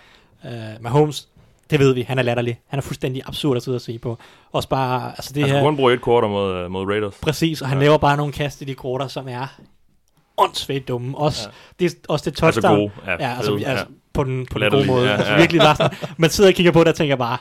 Uh, 0.45 0.83
Mahomes, 0.83 1.29
det 1.71 1.81
ved 1.81 1.95
vi, 1.95 2.03
han 2.03 2.19
er 2.19 2.23
latterlig. 2.23 2.61
Han 2.69 2.79
er 2.79 2.83
fuldstændig 2.83 3.23
absurd 3.27 3.57
at 3.57 3.63
sidde 3.63 3.77
og 3.77 3.81
se 3.81 3.99
på. 3.99 4.19
Også 4.53 4.69
bare, 4.69 5.11
altså 5.11 5.33
det 5.33 5.43
han 5.43 5.57
her... 5.57 5.63
kun 5.63 5.77
bruge 5.77 5.95
et 5.95 6.05
quarter 6.05 6.29
mod, 6.29 6.55
øh, 6.55 6.71
mod 6.71 6.87
Raiders. 6.87 7.15
Præcis, 7.23 7.63
og 7.63 7.69
han 7.69 7.79
ja. 7.79 7.85
laver 7.85 7.99
bare 7.99 8.17
nogle 8.17 8.33
kast 8.33 8.63
i 8.63 8.65
de 8.65 8.75
quarter, 8.83 9.09
som 9.09 9.29
er 9.29 9.61
åndssvagt 10.39 10.89
dumme. 10.89 11.19
Også, 11.19 11.49
ja. 11.81 11.85
det, 11.85 11.95
også 12.09 12.31
det 12.31 12.39
touchdown. 12.39 12.81
Altså 12.81 13.01
gode. 13.03 13.13
Ja, 13.13 13.29
ja, 13.29 13.37
altså, 13.37 13.55
altså 13.55 13.71
ja. 13.71 13.95
på 14.13 14.25
den, 14.25 14.47
på 14.47 14.59
den 14.59 14.61
Latterlig, 14.61 14.89
gode 14.89 14.99
måde. 14.99 15.11
ja, 15.11 15.17
altså 15.17 15.33
ja. 15.33 15.39
virkelig 15.39 15.61
bare 15.61 15.77
sådan, 15.77 15.97
man 16.17 16.31
sidder 16.31 16.51
og 16.51 16.55
kigger 16.55 16.73
på 16.73 16.81
det 16.81 16.89
og 16.89 16.95
tænker 16.95 17.17
bare, 17.17 17.39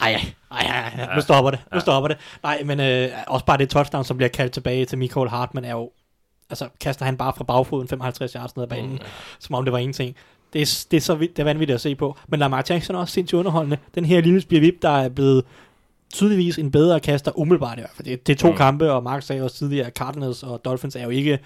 ej, 0.00 0.20
ej, 0.50 0.66
ej, 0.66 0.92
ej, 0.98 1.14
nu 1.14 1.20
stopper 1.20 1.50
det, 1.50 1.60
nu 1.74 1.80
stopper 1.80 2.08
det. 2.08 2.16
Nej, 2.42 2.62
men 2.64 2.80
øh, 2.80 3.08
også 3.26 3.44
bare 3.44 3.58
det 3.58 3.70
touchdown, 3.70 4.04
som 4.04 4.16
bliver 4.16 4.28
kaldt 4.28 4.52
tilbage 4.52 4.84
til 4.84 4.98
Michael 4.98 5.28
Hartman, 5.28 5.64
er 5.64 5.70
jo, 5.70 5.90
altså 6.50 6.68
kaster 6.80 7.04
han 7.04 7.16
bare 7.16 7.32
fra 7.36 7.44
bagfoden 7.44 7.88
55 7.88 8.32
yards 8.32 8.56
ned 8.56 8.62
ad 8.64 8.68
banen, 8.68 8.90
mm. 8.90 8.98
som 9.38 9.54
om 9.54 9.64
det 9.64 9.72
var 9.72 9.78
ingenting. 9.78 10.16
Det 10.52 10.62
er, 10.62 10.86
det 10.90 10.96
er 10.96 11.00
så 11.00 11.14
vidt, 11.14 11.36
det 11.36 11.42
er 11.42 11.44
vanvittigt 11.44 11.74
at 11.74 11.80
se 11.80 11.94
på. 11.94 12.16
Men 12.28 12.40
Lamar 12.40 12.64
Jackson 12.70 12.96
er 12.96 13.00
også 13.00 13.14
sindssygt 13.14 13.38
underholdende. 13.38 13.78
Den 13.94 14.04
her 14.04 14.20
lille 14.20 14.40
spirvip, 14.40 14.82
der 14.82 14.88
er 14.88 15.08
blevet 15.08 15.44
tydeligvis 16.12 16.58
en 16.58 16.70
bedre 16.70 17.00
kaster, 17.00 17.38
umiddelbart 17.38 17.78
i 17.78 17.80
hvert 17.80 17.90
fald. 17.94 18.08
Det, 18.08 18.26
det 18.26 18.32
er 18.32 18.36
to 18.36 18.50
Mm. 18.50 18.56
kampe, 18.56 18.92
og 18.92 19.02
Mark 19.02 19.22
sagde 19.22 19.42
også 19.42 19.56
tidligere, 19.56 19.86
at 19.86 19.92
Cardinals 19.96 20.42
og 20.42 20.64
Dolphins 20.64 20.96
er 20.96 21.02
jo 21.02 21.10
ikke 21.10 21.38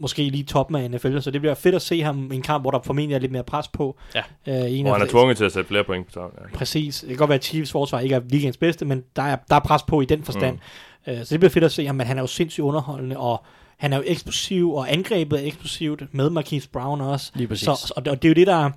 måske 0.00 0.22
lige 0.28 0.44
toppen 0.44 0.76
af 0.76 0.90
NFL, 0.90 1.20
så 1.20 1.30
det 1.30 1.40
bliver 1.40 1.54
fedt 1.54 1.74
at 1.74 1.82
se 1.82 2.02
ham 2.02 2.32
i 2.32 2.36
en 2.36 2.42
kamp, 2.42 2.64
hvor 2.64 2.70
der 2.70 2.78
formentlig 2.84 3.14
er 3.14 3.18
lidt 3.18 3.32
mere 3.32 3.42
pres 3.44 3.68
på. 3.68 3.96
Ja. 4.14 4.22
Øh, 4.46 4.78
en 4.78 4.86
Og 4.86 4.92
han 4.94 5.02
er 5.02 5.06
tvunget 5.10 5.36
til 5.36 5.44
at 5.44 5.52
sætte 5.52 5.68
flere 5.68 5.84
point 5.84 6.06
på 6.06 6.12
tavlen. 6.12 6.32
Ja. 6.52 6.56
Præcis. 6.56 7.00
Det 7.00 7.08
kan 7.08 7.16
godt 7.16 7.28
være, 7.28 7.38
at 7.38 7.44
Chiefs 7.44 7.72
forsvar 7.72 8.00
ikke 8.00 8.14
er 8.14 8.20
ligens 8.28 8.56
bedste, 8.56 8.84
men 8.84 9.04
der 9.16 9.22
er, 9.22 9.36
der 9.50 9.56
er 9.56 9.60
pres 9.60 9.82
på 9.82 10.00
i 10.00 10.04
den 10.04 10.22
forstand. 10.24 10.58
Mm. 11.06 11.12
Uh, 11.12 11.18
så 11.18 11.26
det 11.30 11.40
bliver 11.40 11.50
fedt 11.50 11.64
at 11.64 11.72
se 11.72 11.86
ham, 11.86 11.94
men 11.96 12.06
han 12.06 12.18
er 12.18 12.22
jo 12.22 12.26
sindssygt 12.26 12.64
underholdende, 12.64 13.16
og 13.16 13.44
han 13.78 13.92
er 13.92 13.96
jo 13.96 14.02
eksplosiv, 14.06 14.72
og 14.72 14.92
angrebet 14.92 15.42
er 15.42 15.46
eksplosivt, 15.46 16.14
med 16.14 16.30
Marquise 16.30 16.68
Brown 16.68 17.00
også. 17.00 17.32
Lige 17.34 17.48
præcis. 17.48 17.64
Så, 17.64 17.92
og, 17.96 18.04
det, 18.04 18.10
og 18.10 18.22
det 18.22 18.28
er 18.28 18.30
jo 18.30 18.34
det, 18.34 18.46
der 18.46 18.70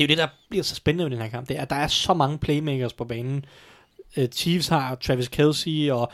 det 0.00 0.04
er 0.04 0.08
jo 0.08 0.08
det, 0.08 0.18
der 0.18 0.28
bliver 0.50 0.62
så 0.62 0.74
spændende 0.74 1.04
ved 1.04 1.10
den 1.10 1.22
her 1.22 1.30
kamp. 1.30 1.48
Det 1.48 1.58
er, 1.58 1.62
at 1.62 1.70
der 1.70 1.76
er 1.76 1.86
så 1.86 2.14
mange 2.14 2.38
playmakers 2.38 2.92
på 2.92 3.04
banen. 3.04 3.44
Uh, 4.18 4.24
Chiefs 4.24 4.68
har 4.68 4.94
Travis 4.94 5.28
Kelsey 5.28 5.90
og 5.90 6.12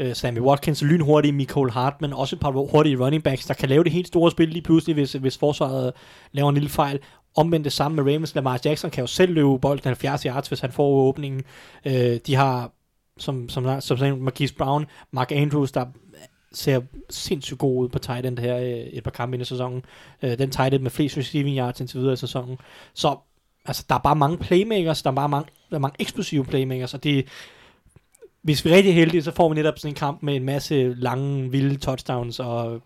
uh, 0.00 0.12
Sammy 0.12 0.40
Watkins, 0.40 0.82
lynhurtige 0.82 1.32
Michael 1.32 1.70
Hartman, 1.70 2.12
også 2.12 2.36
et 2.36 2.40
par 2.40 2.50
hurtige 2.50 3.04
running 3.04 3.22
backs, 3.22 3.46
der 3.46 3.54
kan 3.54 3.68
lave 3.68 3.84
det 3.84 3.92
helt 3.92 4.06
store 4.06 4.30
spil 4.30 4.48
lige 4.48 4.62
pludselig, 4.62 4.94
hvis, 4.94 5.12
hvis 5.12 5.38
forsvaret 5.38 5.92
laver 6.32 6.48
en 6.48 6.54
lille 6.54 6.68
fejl. 6.68 6.98
Omvendt 7.36 7.64
det 7.64 7.72
samme 7.72 8.02
med 8.02 8.12
Ravens. 8.12 8.34
Lamar 8.34 8.60
Jackson 8.64 8.90
kan 8.90 9.02
jo 9.02 9.06
selv 9.06 9.32
løbe 9.32 9.58
bolden 9.58 9.84
70 9.84 10.22
yards, 10.22 10.48
hvis 10.48 10.60
han 10.60 10.72
får 10.72 10.88
åbningen. 10.88 11.42
Uh, 11.86 11.92
de 12.26 12.34
har, 12.34 12.72
som, 13.18 13.48
som, 13.48 13.80
som 13.80 13.98
sagde, 13.98 14.16
Marquise 14.16 14.54
Brown, 14.54 14.86
Mark 15.12 15.32
Andrews, 15.32 15.72
der 15.72 15.86
ser 16.54 16.80
sindssygt 17.10 17.58
god 17.58 17.84
ud 17.84 17.88
på 17.88 17.98
tight 17.98 18.26
end 18.26 18.38
her 18.38 18.56
øh, 18.56 18.68
et 18.68 19.04
par 19.04 19.10
kampe 19.10 19.34
ind 19.34 19.42
i 19.42 19.44
sæsonen. 19.44 19.84
Øh, 20.22 20.38
den 20.38 20.50
tight 20.50 20.74
end 20.74 20.82
med 20.82 20.90
flest 20.90 21.18
receiving 21.18 21.58
yards 21.58 21.80
indtil 21.80 22.00
videre 22.00 22.12
i 22.12 22.16
sæsonen. 22.16 22.58
Så 22.94 23.16
altså, 23.64 23.84
der 23.88 23.94
er 23.94 23.98
bare 23.98 24.16
mange 24.16 24.38
playmakers, 24.38 25.02
der 25.02 25.10
er 25.10 25.14
bare 25.14 25.28
mange, 25.28 25.48
der 25.70 25.76
er 25.76 25.80
mange 25.80 25.96
eksplosive 25.98 26.44
playmakers, 26.44 26.94
og 26.94 27.04
det 27.04 27.28
hvis 28.44 28.64
vi 28.64 28.70
er 28.70 28.74
rigtig 28.74 28.94
heldige, 28.94 29.22
så 29.22 29.30
får 29.30 29.48
vi 29.48 29.54
netop 29.54 29.78
sådan 29.78 29.90
en 29.90 29.94
kamp 29.94 30.22
med 30.22 30.36
en 30.36 30.44
masse 30.44 30.94
lange, 30.96 31.50
vilde 31.50 31.76
touchdowns 31.76 32.40
og 32.40 32.82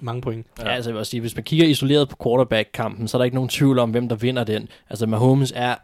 mange 0.00 0.22
point. 0.22 0.46
Ja, 0.58 0.68
altså 0.68 0.90
jeg 0.90 0.94
vil 0.94 0.98
også 0.98 1.10
sige, 1.10 1.20
hvis 1.20 1.34
man 1.36 1.44
kigger 1.44 1.66
isoleret 1.66 2.08
på 2.08 2.16
quarterback-kampen, 2.22 3.08
så 3.08 3.16
er 3.16 3.18
der 3.18 3.24
ikke 3.24 3.34
nogen 3.34 3.48
tvivl 3.48 3.78
om, 3.78 3.90
hvem 3.90 4.08
der 4.08 4.16
vinder 4.16 4.44
den. 4.44 4.68
Altså 4.90 5.06
Mahomes 5.06 5.52
er 5.56 5.74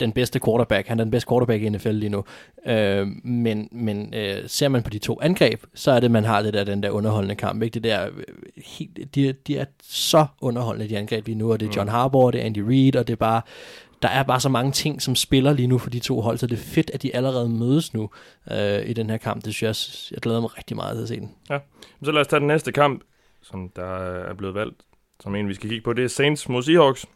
den 0.00 0.12
bedste 0.12 0.40
quarterback. 0.44 0.88
Han 0.88 1.00
er 1.00 1.04
den 1.04 1.10
bedste 1.10 1.28
quarterback 1.28 1.62
i 1.62 1.68
NFL 1.68 1.90
lige 1.90 2.08
nu. 2.10 2.24
Øh, 2.66 3.06
men 3.24 3.68
men 3.72 4.14
øh, 4.14 4.36
ser 4.46 4.68
man 4.68 4.82
på 4.82 4.90
de 4.90 4.98
to 4.98 5.18
angreb, 5.22 5.62
så 5.74 5.90
er 5.90 6.00
det, 6.00 6.10
man 6.10 6.24
har 6.24 6.40
lidt 6.40 6.56
af 6.56 6.66
den 6.66 6.82
der 6.82 6.90
underholdende 6.90 7.34
kamp. 7.34 7.62
Ikke? 7.62 7.74
Det 7.74 7.84
der, 7.84 8.06
øh, 8.06 8.24
helt, 8.64 9.14
de, 9.14 9.28
er- 9.28 9.32
de 9.46 9.58
er 9.58 9.64
så 9.82 10.26
underholdende, 10.40 10.88
de 10.88 10.98
angreb 10.98 11.26
lige 11.26 11.34
nu, 11.38 11.52
og 11.52 11.60
det 11.60 11.68
er 11.68 11.72
John 11.76 11.88
Harbaugh, 11.88 12.32
det 12.32 12.40
er 12.40 12.44
Andy 12.44 12.58
Reid, 12.58 12.96
og 12.96 13.06
det 13.06 13.12
er 13.12 13.16
bare, 13.16 13.42
der 14.02 14.08
er 14.08 14.22
bare 14.22 14.40
så 14.40 14.48
mange 14.48 14.72
ting, 14.72 15.02
som 15.02 15.16
spiller 15.16 15.52
lige 15.52 15.66
nu 15.66 15.78
for 15.78 15.90
de 15.90 15.98
to 15.98 16.20
hold, 16.20 16.38
så 16.38 16.46
det 16.46 16.56
er 16.58 16.62
fedt, 16.62 16.90
at 16.94 17.02
de 17.02 17.16
allerede 17.16 17.48
mødes 17.48 17.94
nu 17.94 18.10
øh, 18.52 18.88
i 18.88 18.92
den 18.92 19.10
her 19.10 19.16
kamp. 19.16 19.44
Det 19.44 19.54
synes 19.54 19.62
jeg, 20.10 20.14
jeg 20.14 20.20
glæder 20.22 20.40
mig 20.40 20.58
rigtig 20.58 20.76
meget 20.76 20.96
til 20.96 21.02
at 21.02 21.08
se 21.08 21.16
den. 21.20 21.30
Så 22.04 22.12
lad 22.12 22.20
os 22.20 22.26
tage 22.26 22.40
den 22.40 22.48
næste 22.48 22.72
kamp, 22.72 23.02
som 23.42 23.70
der 23.76 23.96
er 24.30 24.34
blevet 24.34 24.54
valgt, 24.54 24.76
som 25.22 25.34
en 25.34 25.48
vi 25.48 25.54
skal 25.54 25.70
kigge 25.70 25.84
på. 25.84 25.92
Det 25.92 26.04
er 26.04 26.08
Saints 26.08 26.48
mod 26.48 26.62
Seahawks. 26.62 27.06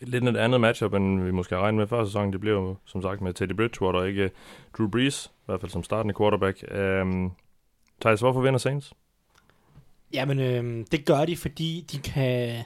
Lidt 0.00 0.24
et 0.24 0.36
andet 0.36 0.60
matchup, 0.60 0.94
end 0.94 1.24
vi 1.24 1.30
måske 1.30 1.54
har 1.54 1.62
regnet 1.62 1.78
med 1.78 1.86
før 1.86 2.04
sæsonen. 2.04 2.32
Det 2.32 2.40
blev 2.40 2.52
jo, 2.52 2.76
som 2.84 3.02
sagt, 3.02 3.20
med 3.20 3.34
Teddy 3.34 3.52
Bridgewater 3.52 3.98
og 3.98 4.08
ikke 4.08 4.30
Drew 4.78 4.88
Brees, 4.88 5.26
i 5.26 5.42
hvert 5.46 5.60
fald 5.60 5.70
som 5.70 5.82
startende 5.82 6.14
quarterback. 6.18 6.64
Øhm, 6.70 7.30
Thijs, 8.00 8.20
hvorfor 8.20 8.40
vinder 8.40 8.58
Saints? 8.58 8.92
Jamen, 10.12 10.38
øh, 10.38 10.86
det 10.92 11.04
gør 11.04 11.24
de, 11.24 11.36
fordi 11.36 11.86
de 11.92 11.98
kan 11.98 12.64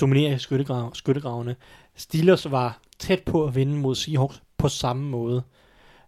dominere 0.00 0.38
skyttegrav, 0.38 0.94
skyttegravene. 0.94 1.56
Steelers 1.94 2.50
var 2.50 2.80
tæt 2.98 3.22
på 3.22 3.44
at 3.44 3.54
vinde 3.54 3.76
mod 3.76 3.94
Seahawks 3.94 4.42
på 4.58 4.68
samme 4.68 5.10
måde. 5.10 5.42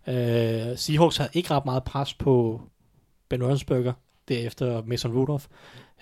Øh, 0.09 0.77
Seahawks 0.77 1.16
havde 1.16 1.31
ikke 1.35 1.51
ret 1.51 1.65
meget 1.65 1.85
pres 1.85 2.15
på 2.15 2.60
Ben 3.28 3.43
Roethlisberger, 3.43 3.93
derefter 4.28 4.82
Mason 4.86 5.12
Rudolph. 5.12 5.44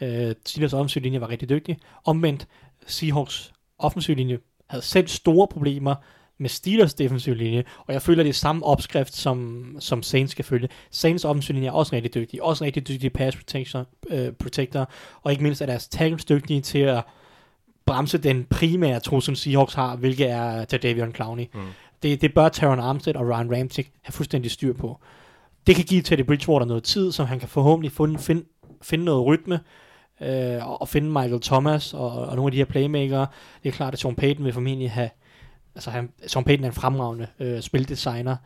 Øh, 0.00 0.34
Steelers 0.46 0.72
offensivlinje 0.72 1.20
var 1.20 1.28
rigtig 1.28 1.48
dygtig. 1.48 1.78
Omvendt, 2.04 2.48
Seahawks 2.86 3.52
offensiv 3.78 4.16
linje 4.16 4.38
havde 4.66 4.84
selv 4.84 5.08
store 5.08 5.48
problemer 5.48 5.94
med 6.38 6.48
Steelers 6.48 6.94
defensiv 6.94 7.34
linje, 7.34 7.64
og 7.86 7.92
jeg 7.92 8.02
føler, 8.02 8.22
det 8.22 8.30
er 8.30 8.34
samme 8.34 8.64
opskrift, 8.66 9.14
som, 9.14 9.66
som 9.80 10.02
Saints 10.02 10.32
skal 10.32 10.44
følge. 10.44 10.68
Saints 10.90 11.24
offensiv 11.24 11.54
linje 11.54 11.68
er 11.68 11.72
også 11.72 11.96
rigtig 11.96 12.14
dygtig, 12.14 12.42
også 12.42 12.64
rigtig 12.64 12.88
dygtige 12.88 13.10
pass 13.10 13.36
protection, 13.36 13.84
øh, 14.10 14.32
protector, 14.32 14.90
og 15.22 15.32
ikke 15.32 15.42
mindst 15.42 15.62
er 15.62 15.66
deres 15.66 15.88
tackles 15.88 16.24
dygtige 16.24 16.60
til 16.60 16.78
at 16.78 17.04
bremse 17.86 18.18
den 18.18 18.44
primære 18.44 19.00
trussel, 19.00 19.36
Seahawks 19.36 19.74
har, 19.74 19.96
hvilket 19.96 20.30
er 20.30 20.64
til 20.64 20.82
Davion 20.82 21.14
Clowney. 21.14 21.44
Mm. 21.54 21.60
Det, 22.02 22.20
det 22.20 22.34
bør 22.34 22.48
Taron 22.48 22.80
Armstead 22.80 23.16
og 23.16 23.28
Ryan 23.28 23.56
Ramsey 23.56 23.82
have 24.02 24.12
fuldstændig 24.12 24.50
styr 24.50 24.72
på. 24.72 25.00
Det 25.66 25.76
kan 25.76 25.84
give 25.84 26.02
Teddy 26.02 26.20
Bridgewater 26.20 26.66
noget 26.66 26.84
tid, 26.84 27.12
så 27.12 27.24
han 27.24 27.40
kan 27.40 27.48
forhåbentlig 27.48 27.92
finde, 27.92 28.18
finde, 28.18 28.44
finde 28.82 29.04
noget 29.04 29.26
rytme, 29.26 29.60
øh, 30.20 30.80
og- 30.80 30.88
finde 30.88 31.08
Michael 31.10 31.40
Thomas 31.40 31.94
og, 31.94 32.10
og 32.10 32.36
nogle 32.36 32.48
af 32.48 32.52
de 32.52 32.56
her 32.58 32.64
playmaker. 32.64 33.26
Det 33.62 33.68
er 33.68 33.72
klart, 33.72 33.92
at 33.92 33.98
Sean 33.98 34.14
Payton 34.14 34.44
vil 34.44 34.52
formentlig 34.52 34.90
have, 34.90 35.10
altså 35.74 35.90
han, 35.90 36.10
Sean 36.26 36.44
Payton 36.44 36.64
er 36.64 36.68
en 36.68 36.74
fremragende 36.74 37.26
øh, 37.38 37.60
spildesigner, 37.60 38.36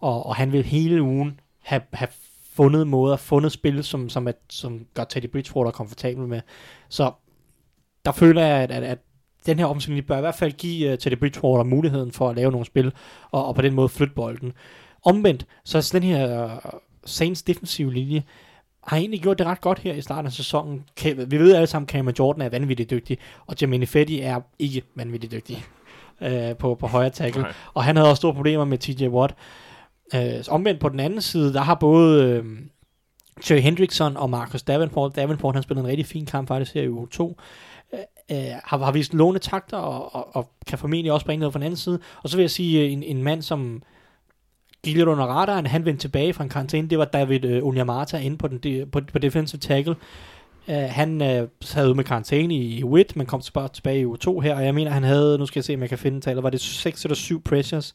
og, 0.00 0.26
og 0.26 0.36
han 0.36 0.52
vil 0.52 0.62
hele 0.64 1.02
ugen 1.02 1.40
have, 1.62 1.82
have 1.92 2.08
fundet 2.54 2.86
måder, 2.86 3.16
fundet 3.16 3.52
spil, 3.52 3.84
som, 3.84 4.08
som, 4.08 4.28
at, 4.28 4.36
som 4.50 4.86
gør 4.94 5.04
Teddy 5.04 5.26
Bridgewater 5.26 5.70
komfortabel 5.70 6.26
med. 6.26 6.40
Så 6.88 7.12
der 8.04 8.12
føler 8.12 8.42
jeg, 8.46 8.56
at, 8.58 8.70
at, 8.70 8.82
at 8.82 8.98
den 9.46 9.58
her 9.58 9.66
omstilling 9.66 10.06
bør 10.06 10.16
i 10.16 10.20
hvert 10.20 10.34
fald 10.34 10.52
give 10.52 10.92
uh, 10.92 10.98
Teddy 10.98 11.18
Bridgewater 11.18 11.64
muligheden 11.64 12.12
for 12.12 12.30
at 12.30 12.36
lave 12.36 12.50
nogle 12.50 12.66
spil, 12.66 12.92
og, 13.30 13.46
og 13.46 13.54
på 13.54 13.62
den 13.62 13.74
måde 13.74 13.88
flytte 13.88 14.14
bolden. 14.14 14.52
Omvendt, 15.04 15.46
så 15.64 15.78
er 15.78 15.88
den 15.92 16.02
her 16.02 16.44
uh, 16.44 16.80
Saints 17.04 17.42
defensive 17.42 17.92
linje, 17.92 18.22
har 18.86 18.96
egentlig 18.96 19.22
gjort 19.22 19.38
det 19.38 19.46
ret 19.46 19.60
godt 19.60 19.78
her 19.78 19.94
i 19.94 20.00
starten 20.00 20.26
af 20.26 20.32
sæsonen. 20.32 20.84
Vi 21.04 21.38
ved 21.38 21.54
alle 21.54 21.66
sammen, 21.66 21.86
at 21.86 21.90
Cameron 21.90 22.14
Jordan 22.18 22.42
er 22.42 22.48
vanvittigt 22.48 22.90
dygtig, 22.90 23.18
og 23.46 23.56
Jermaine 23.62 23.86
Fetty 23.86 24.14
er 24.22 24.40
ikke 24.58 24.82
vanvittigt 24.94 25.32
dygtig 25.32 25.64
øh, 26.20 26.56
på, 26.56 26.74
på 26.74 26.86
højre 26.86 27.10
tackle. 27.10 27.42
Nej. 27.42 27.52
Og 27.74 27.84
han 27.84 27.96
havde 27.96 28.10
også 28.10 28.20
store 28.20 28.34
problemer 28.34 28.64
med 28.64 28.78
TJ 28.78 29.06
Watt. 29.06 29.34
Øh, 30.14 30.44
så 30.44 30.50
omvendt 30.50 30.80
på 30.80 30.88
den 30.88 31.00
anden 31.00 31.20
side, 31.20 31.52
der 31.52 31.60
har 31.60 31.74
både 31.74 32.24
øh, 32.24 32.44
Jerry 33.50 33.60
Hendrickson 33.60 34.16
og 34.16 34.30
Marcus 34.30 34.62
Davenport, 34.62 35.16
Davenport 35.16 35.54
han 35.54 35.62
spillede 35.62 35.84
en 35.84 35.90
rigtig 35.90 36.06
fin 36.06 36.26
kamp 36.26 36.48
faktisk 36.48 36.74
her 36.74 36.82
i 36.82 36.88
uge 36.88 37.08
2, 37.10 37.40
øh, 37.94 37.98
øh, 38.30 38.52
har, 38.64 38.78
har 38.78 38.92
vist 38.92 39.14
låne 39.14 39.38
takter 39.38 39.76
og, 39.76 40.14
og, 40.14 40.36
og 40.36 40.50
kan 40.66 40.78
formentlig 40.78 41.12
også 41.12 41.26
bringe 41.26 41.40
noget 41.40 41.52
fra 41.52 41.58
den 41.58 41.66
anden 41.66 41.76
side. 41.76 41.98
Og 42.22 42.28
så 42.28 42.36
vil 42.36 42.42
jeg 42.42 42.50
sige, 42.50 42.84
øh, 42.84 42.92
en, 42.92 43.02
en 43.02 43.22
mand 43.22 43.42
som 43.42 43.82
gik 44.84 44.96
lidt 44.96 45.08
radaren, 45.08 45.66
han 45.66 45.84
vendte 45.84 46.02
tilbage 46.02 46.32
fra 46.32 46.44
en 46.44 46.50
karantæne, 46.50 46.88
det 46.88 46.98
var 46.98 47.04
David 47.04 47.44
øh, 47.44 47.62
Onyamata 47.62 48.18
inde 48.18 48.36
på, 48.36 48.48
den, 48.48 48.58
de, 48.58 48.86
på, 48.92 49.00
på 49.12 49.18
defensive 49.18 49.58
tackle. 49.60 49.96
Uh, 50.68 50.74
han 50.74 51.20
uh, 51.20 51.48
sad 51.60 51.86
ude 51.86 51.94
med 51.94 52.04
karantæne 52.04 52.54
i, 52.54 52.78
i 52.78 52.84
WIT, 52.84 53.16
men 53.16 53.26
kom 53.26 53.40
tilbage, 53.40 53.68
tilbage 53.68 54.00
i 54.00 54.04
U2 54.04 54.40
her, 54.40 54.54
og 54.56 54.64
jeg 54.64 54.74
mener, 54.74 54.90
han 54.90 55.02
havde, 55.02 55.38
nu 55.38 55.46
skal 55.46 55.60
jeg 55.60 55.64
se, 55.64 55.74
om 55.74 55.80
jeg 55.80 55.88
kan 55.88 55.98
finde 55.98 56.20
tallet, 56.20 56.42
var 56.42 56.50
det 56.50 56.60
6 56.60 57.04
eller 57.04 57.14
7 57.14 57.42
pressures. 57.42 57.94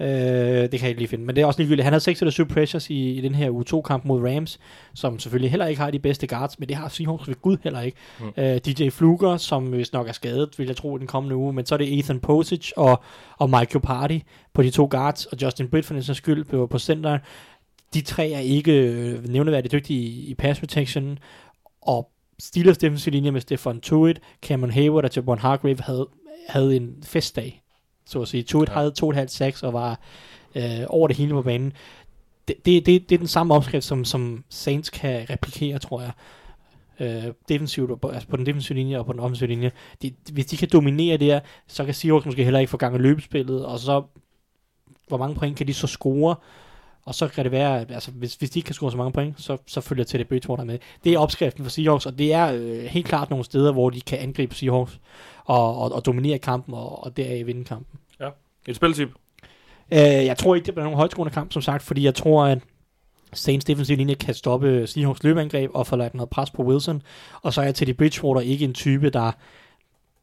Øh, 0.00 0.06
det 0.06 0.70
kan 0.70 0.80
jeg 0.80 0.88
ikke 0.88 1.00
lige 1.00 1.08
finde. 1.08 1.24
Men 1.24 1.36
det 1.36 1.42
er 1.42 1.46
også 1.46 1.60
ligegyldigt. 1.60 1.84
Han 1.84 1.92
havde 1.92 2.04
6 2.04 2.20
eller 2.20 2.30
7 2.30 2.48
pressures 2.48 2.90
i, 2.90 3.12
i 3.12 3.20
den 3.20 3.34
her 3.34 3.50
uge 3.50 3.64
2 3.64 3.82
kamp 3.82 4.04
mod 4.04 4.22
Rams, 4.22 4.60
som 4.94 5.18
selvfølgelig 5.18 5.50
heller 5.50 5.66
ikke 5.66 5.80
har 5.80 5.90
de 5.90 5.98
bedste 5.98 6.26
guards, 6.26 6.58
men 6.58 6.68
det 6.68 6.76
har 6.76 6.88
Seahawks 6.88 7.28
ved 7.28 7.34
Gud 7.42 7.56
heller 7.62 7.80
ikke. 7.80 7.98
Mm. 8.20 8.32
Øh, 8.36 8.56
DJ 8.56 8.88
Fluger, 8.88 9.36
som 9.36 9.72
vist 9.72 9.92
nok 9.92 10.08
er 10.08 10.12
skadet, 10.12 10.58
vil 10.58 10.66
jeg 10.66 10.76
tro, 10.76 10.96
i 10.96 10.98
den 10.98 11.06
kommende 11.06 11.36
uge, 11.36 11.52
men 11.52 11.66
så 11.66 11.74
er 11.74 11.76
det 11.76 11.98
Ethan 11.98 12.20
Posich 12.20 12.72
og, 12.76 13.02
og 13.38 13.50
Mike 13.50 13.80
Party 13.80 14.18
på 14.54 14.62
de 14.62 14.70
to 14.70 14.88
guards, 14.90 15.26
og 15.26 15.42
Justin 15.42 15.68
Britt 15.68 15.86
for 15.86 15.94
den 15.94 16.02
sags 16.02 16.16
skyld 16.16 16.44
på, 16.44 16.66
på 16.66 16.78
center. 16.78 17.18
De 17.94 18.00
tre 18.00 18.30
er 18.30 18.40
ikke 18.40 18.72
øh, 18.72 19.28
nævneværdigt 19.28 19.72
dygtige 19.72 20.00
i, 20.00 20.30
i 20.30 20.34
pass 20.34 20.60
protection, 20.60 21.18
og 21.82 22.10
Steelers 22.38 22.78
defensive 22.78 23.12
linje 23.12 23.30
med 23.30 23.40
Stefan 23.40 23.80
Tuitt, 23.80 24.20
Cameron 24.42 24.70
Hayward 24.70 25.04
og 25.04 25.10
Javon 25.16 25.38
Hargrave 25.38 25.80
havde, 25.80 26.08
havde 26.48 26.76
en 26.76 26.94
festdag, 27.04 27.62
så 28.06 28.22
at 28.22 28.28
sige. 28.28 28.42
Tuitt 28.42 28.70
ja. 28.70 28.74
havde 28.74 28.90
to 28.90 29.06
og 29.06 29.10
et 29.10 29.16
halvt 29.16 29.30
sacks 29.30 29.62
og 29.62 29.72
var 29.72 30.00
øh, 30.54 30.80
over 30.86 31.08
det 31.08 31.16
hele 31.16 31.32
på 31.32 31.42
banen. 31.42 31.72
Det, 32.48 32.56
det, 32.66 32.86
det, 32.86 33.08
det 33.08 33.14
er 33.14 33.18
den 33.18 33.28
samme 33.28 33.54
opskrift, 33.54 33.84
som, 33.84 34.04
som 34.04 34.44
Saints 34.48 34.90
kan 34.90 35.30
replikere, 35.30 35.78
tror 35.78 36.00
jeg. 36.00 36.12
Øh, 37.00 37.32
defensivt, 37.48 37.90
altså 38.04 38.28
på 38.28 38.36
den 38.36 38.46
defensive 38.46 38.78
linje 38.78 38.98
og 38.98 39.06
på 39.06 39.12
den 39.12 39.20
offensive 39.20 39.48
linje. 39.48 39.72
De, 40.02 40.12
hvis 40.32 40.46
de 40.46 40.56
kan 40.56 40.68
dominere 40.72 41.16
det 41.16 41.26
her, 41.26 41.40
så 41.66 41.84
kan 41.84 41.94
Seahawks 41.94 42.26
måske 42.26 42.44
heller 42.44 42.60
ikke 42.60 42.70
få 42.70 42.76
gang 42.76 42.94
i 42.94 42.98
løbespillet, 42.98 43.66
og 43.66 43.78
så 43.78 44.02
hvor 45.08 45.16
mange 45.16 45.34
point 45.34 45.56
kan 45.56 45.66
de 45.66 45.74
så 45.74 45.86
score, 45.86 46.36
og 47.04 47.14
så 47.14 47.28
kan 47.28 47.44
det 47.44 47.52
være, 47.52 47.86
altså 47.90 48.10
hvis, 48.10 48.34
hvis 48.34 48.50
de 48.50 48.58
ikke 48.58 48.66
kan 48.66 48.74
score 48.74 48.90
så 48.90 48.96
mange 48.96 49.12
point, 49.12 49.42
så, 49.42 49.56
så 49.66 49.80
følger 49.80 50.04
Teddy 50.04 50.26
Bridgewater 50.26 50.64
med. 50.64 50.78
Det 51.04 51.12
er 51.12 51.18
opskriften 51.18 51.64
for 51.64 51.70
Seahawks, 51.70 52.06
og 52.06 52.18
det 52.18 52.32
er 52.32 52.52
øh, 52.52 52.84
helt 52.84 53.06
klart 53.06 53.30
nogle 53.30 53.44
steder, 53.44 53.72
hvor 53.72 53.90
de 53.90 54.00
kan 54.00 54.18
angribe 54.18 54.54
Seahawks 54.54 55.00
og, 55.44 55.78
og, 55.78 55.92
og 55.92 56.06
dominere 56.06 56.38
kampen, 56.38 56.74
og, 56.74 57.04
og 57.04 57.16
deraf 57.16 57.46
vinde 57.46 57.64
kampen. 57.64 57.98
Ja. 58.20 58.28
Et 58.68 58.76
spiltip? 58.76 59.08
Øh, 59.92 59.98
jeg 60.00 60.38
tror 60.38 60.54
ikke, 60.54 60.66
det 60.66 60.74
bliver 60.74 60.84
nogen 60.84 60.98
højtskående 60.98 61.32
kamp, 61.34 61.52
som 61.52 61.62
sagt, 61.62 61.82
fordi 61.82 62.04
jeg 62.04 62.14
tror, 62.14 62.44
at 62.44 62.58
Saints 63.32 63.64
defensive 63.64 63.96
linje 63.96 64.14
kan 64.14 64.34
stoppe 64.34 64.86
Seahawks 64.86 65.22
løbeangreb 65.22 65.70
og 65.74 65.86
få 65.86 65.96
lagt 65.96 66.14
noget 66.14 66.30
pres 66.30 66.50
på 66.50 66.62
Wilson. 66.62 67.02
Og 67.42 67.52
så 67.52 67.62
er 67.62 67.72
Teddy 67.72 67.96
Bridgewater 67.96 68.40
ikke 68.40 68.64
en 68.64 68.74
type, 68.74 69.10
der 69.10 69.32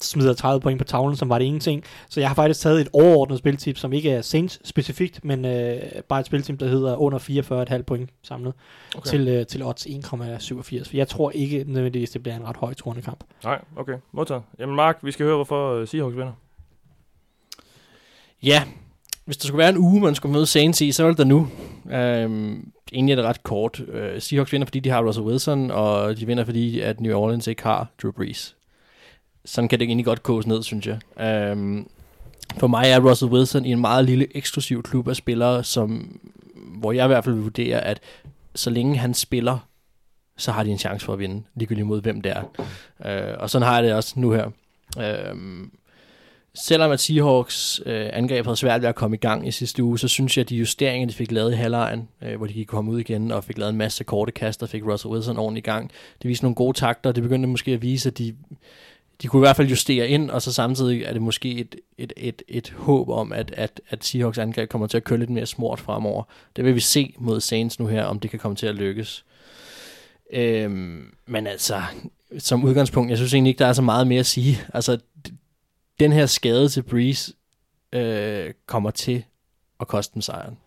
smider 0.01 0.33
30 0.33 0.61
point 0.61 0.77
på 0.77 0.83
tavlen, 0.83 1.15
som 1.15 1.29
var 1.29 1.37
det 1.37 1.45
ingenting. 1.45 1.83
Så 2.09 2.19
jeg 2.19 2.29
har 2.29 2.35
faktisk 2.35 2.61
taget 2.61 2.81
et 2.81 2.89
overordnet 2.93 3.39
spiltip, 3.39 3.77
som 3.77 3.93
ikke 3.93 4.11
er 4.11 4.21
Saints 4.21 4.67
specifikt, 4.67 5.25
men 5.25 5.45
øh, 5.45 5.81
bare 6.09 6.19
et 6.19 6.25
spiltip, 6.25 6.59
der 6.59 6.67
hedder 6.67 6.95
under 6.95 7.19
44,5 7.77 7.81
point 7.81 8.09
samlet 8.23 8.53
okay. 8.97 9.09
til, 9.09 9.27
øh, 9.27 9.45
til 9.45 9.63
odds 9.63 9.85
1,87. 9.85 10.89
For 10.89 10.97
jeg 10.97 11.07
tror 11.07 11.31
ikke 11.31 11.63
nødvendigvis, 11.67 12.09
det 12.09 12.23
bliver 12.23 12.35
en 12.35 12.47
ret 12.47 12.57
høj 12.57 12.73
troende 12.73 13.01
kamp. 13.01 13.23
Nej, 13.43 13.61
okay. 13.75 13.93
Modtaget. 14.11 14.43
Jamen 14.59 14.75
Mark, 14.75 14.99
vi 15.03 15.11
skal 15.11 15.25
høre, 15.25 15.35
hvorfor 15.35 15.81
uh, 15.81 15.87
Seahawks 15.87 16.15
vinder. 16.15 16.33
Ja, 18.43 18.63
hvis 19.25 19.37
der 19.37 19.47
skulle 19.47 19.59
være 19.59 19.69
en 19.69 19.77
uge, 19.77 20.01
man 20.01 20.15
skulle 20.15 20.33
møde 20.33 20.45
Saints 20.45 20.81
i, 20.81 20.91
så 20.91 21.03
var 21.03 21.09
det 21.09 21.17
der 21.17 21.23
nu. 21.23 21.47
Øhm, 21.91 22.71
egentlig 22.93 23.11
er 23.11 23.15
det 23.15 23.25
ret 23.25 23.43
kort. 23.43 23.79
Uh, 23.79 24.19
Seahawks 24.19 24.51
vinder, 24.51 24.65
fordi 24.65 24.79
de 24.79 24.89
har 24.89 25.03
Russell 25.03 25.27
Wilson, 25.27 25.71
og 25.71 26.17
de 26.17 26.25
vinder, 26.25 26.45
fordi 26.45 26.79
at 26.79 27.01
New 27.01 27.17
Orleans 27.17 27.47
ikke 27.47 27.63
har 27.63 27.87
Drew 28.01 28.11
Brees 28.11 28.56
sådan 29.47 29.67
kan 29.67 29.79
det 29.79 29.85
egentlig 29.85 30.05
godt 30.05 30.23
kås 30.23 30.47
ned, 30.47 30.63
synes 30.63 30.87
jeg. 30.87 31.25
Øhm, 31.25 31.87
for 32.57 32.67
mig 32.67 32.89
er 32.89 33.09
Russell 33.09 33.31
Wilson 33.31 33.65
i 33.65 33.71
en 33.71 33.81
meget 33.81 34.05
lille 34.05 34.37
eksklusiv 34.37 34.83
klub 34.83 35.07
af 35.07 35.15
spillere, 35.15 35.63
som, 35.63 36.19
hvor 36.55 36.91
jeg 36.91 37.05
i 37.05 37.07
hvert 37.07 37.23
fald 37.23 37.35
vurderer, 37.35 37.79
at 37.79 37.99
så 38.55 38.69
længe 38.69 38.97
han 38.97 39.13
spiller, 39.13 39.67
så 40.37 40.51
har 40.51 40.63
de 40.63 40.69
en 40.69 40.77
chance 40.77 41.05
for 41.05 41.13
at 41.13 41.19
vinde, 41.19 41.43
ligegyldigt 41.55 41.87
mod 41.87 42.01
hvem 42.01 42.21
det 42.21 42.31
er. 42.31 42.43
Øh, 43.05 43.37
og 43.39 43.49
sådan 43.49 43.67
har 43.67 43.75
jeg 43.75 43.83
det 43.83 43.93
også 43.93 44.13
nu 44.19 44.31
her. 44.31 44.45
Uh, 44.97 45.37
selvom 46.55 46.91
at 46.91 46.99
Seahawks 46.99 47.81
øh, 47.85 48.09
angreb 48.13 48.45
havde 48.45 48.57
svært 48.57 48.81
ved 48.81 48.89
at 48.89 48.95
komme 48.95 49.15
i 49.15 49.19
gang 49.19 49.47
i 49.47 49.51
sidste 49.51 49.83
uge, 49.83 49.99
så 49.99 50.07
synes 50.07 50.37
jeg, 50.37 50.43
at 50.43 50.49
de 50.49 50.55
justeringer, 50.55 51.07
de 51.07 51.13
fik 51.13 51.31
lavet 51.31 51.51
i 51.51 51.55
halvlejen, 51.55 52.07
øh, 52.21 52.37
hvor 52.37 52.47
de 52.47 52.53
gik 52.53 52.67
komme 52.67 52.91
ud 52.91 52.99
igen 52.99 53.31
og 53.31 53.43
fik 53.43 53.57
lavet 53.57 53.69
en 53.69 53.77
masse 53.77 54.03
korte 54.03 54.31
kast, 54.31 54.63
fik 54.67 54.85
Russell 54.85 55.13
Wilson 55.13 55.37
ordentligt 55.37 55.67
i 55.67 55.69
gang, 55.69 55.91
det 56.21 56.29
viste 56.29 56.45
nogle 56.45 56.55
gode 56.55 56.77
takter, 56.77 57.09
og 57.09 57.15
det 57.15 57.23
begyndte 57.23 57.47
måske 57.47 57.73
at 57.73 57.81
vise, 57.81 58.09
at 58.09 58.17
de 58.17 58.35
de 59.21 59.27
kunne 59.27 59.39
i 59.39 59.45
hvert 59.45 59.55
fald 59.55 59.67
justere 59.67 60.09
ind, 60.09 60.29
og 60.29 60.41
så 60.41 60.53
samtidig 60.53 61.03
er 61.03 61.13
det 61.13 61.21
måske 61.21 61.51
et, 61.51 61.75
et, 61.97 62.13
et, 62.17 62.41
et 62.47 62.73
håb 62.77 63.09
om, 63.09 63.33
at, 63.33 63.53
at, 63.57 63.81
at 63.89 64.05
Seahawks 64.05 64.37
angreb 64.37 64.69
kommer 64.69 64.87
til 64.87 64.97
at 64.97 65.03
køre 65.03 65.19
lidt 65.19 65.29
mere 65.29 65.45
smort 65.45 65.79
fremover. 65.79 66.23
Det 66.55 66.65
vil 66.65 66.75
vi 66.75 66.79
se 66.79 67.13
mod 67.17 67.41
Saints 67.41 67.79
nu 67.79 67.87
her, 67.87 68.03
om 68.03 68.19
det 68.19 68.31
kan 68.31 68.39
komme 68.39 68.55
til 68.55 68.67
at 68.67 68.75
lykkes. 68.75 69.25
Øhm, 70.33 71.13
men 71.25 71.47
altså, 71.47 71.81
som 72.37 72.63
udgangspunkt, 72.63 73.09
jeg 73.09 73.17
synes 73.17 73.33
egentlig 73.33 73.49
ikke, 73.49 73.59
der 73.59 73.65
er 73.65 73.73
så 73.73 73.81
meget 73.81 74.07
mere 74.07 74.19
at 74.19 74.25
sige. 74.25 74.57
Altså, 74.73 74.97
den 75.99 76.11
her 76.11 76.25
skade 76.25 76.69
til 76.69 76.83
Breeze 76.83 77.33
øh, 77.93 78.53
kommer 78.65 78.91
til 78.91 79.23
at 79.79 79.87
koste 79.87 80.13
dem 80.13 80.21
sejren. 80.21 80.57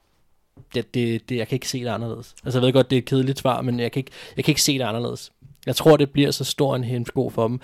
Det, 0.75 0.95
det, 0.95 1.29
det, 1.29 1.37
jeg 1.37 1.49
kan 1.49 1.57
ikke 1.57 1.69
se 1.69 1.81
det 1.81 1.89
anderledes. 1.89 2.35
Altså, 2.45 2.59
jeg 2.59 2.67
ved 2.67 2.73
godt, 2.73 2.91
det 2.91 2.97
er 2.97 3.01
et 3.01 3.07
kedeligt 3.07 3.39
svar, 3.39 3.63
men 3.63 3.81
jeg 3.81 3.93
kan 3.93 4.01
ikke, 4.01 4.11
jeg 4.37 4.45
kan 4.45 4.53
ikke 4.53 4.63
se 4.63 4.79
det 4.79 4.85
anderledes. 4.85 5.33
Jeg 5.67 5.77
tror, 5.77 5.97
det 5.97 6.11
bliver 6.11 6.31
så 6.31 6.45
stor 6.45 6.77
en 6.77 6.85
hemsko 6.85 7.31
for 7.31 7.49
dem 7.49 7.61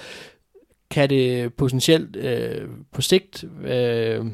kan 0.90 1.10
det 1.10 1.54
potentielt 1.54 2.16
øh, 2.16 2.68
på 2.92 3.02
sigt, 3.02 3.44
øh, 3.64 4.24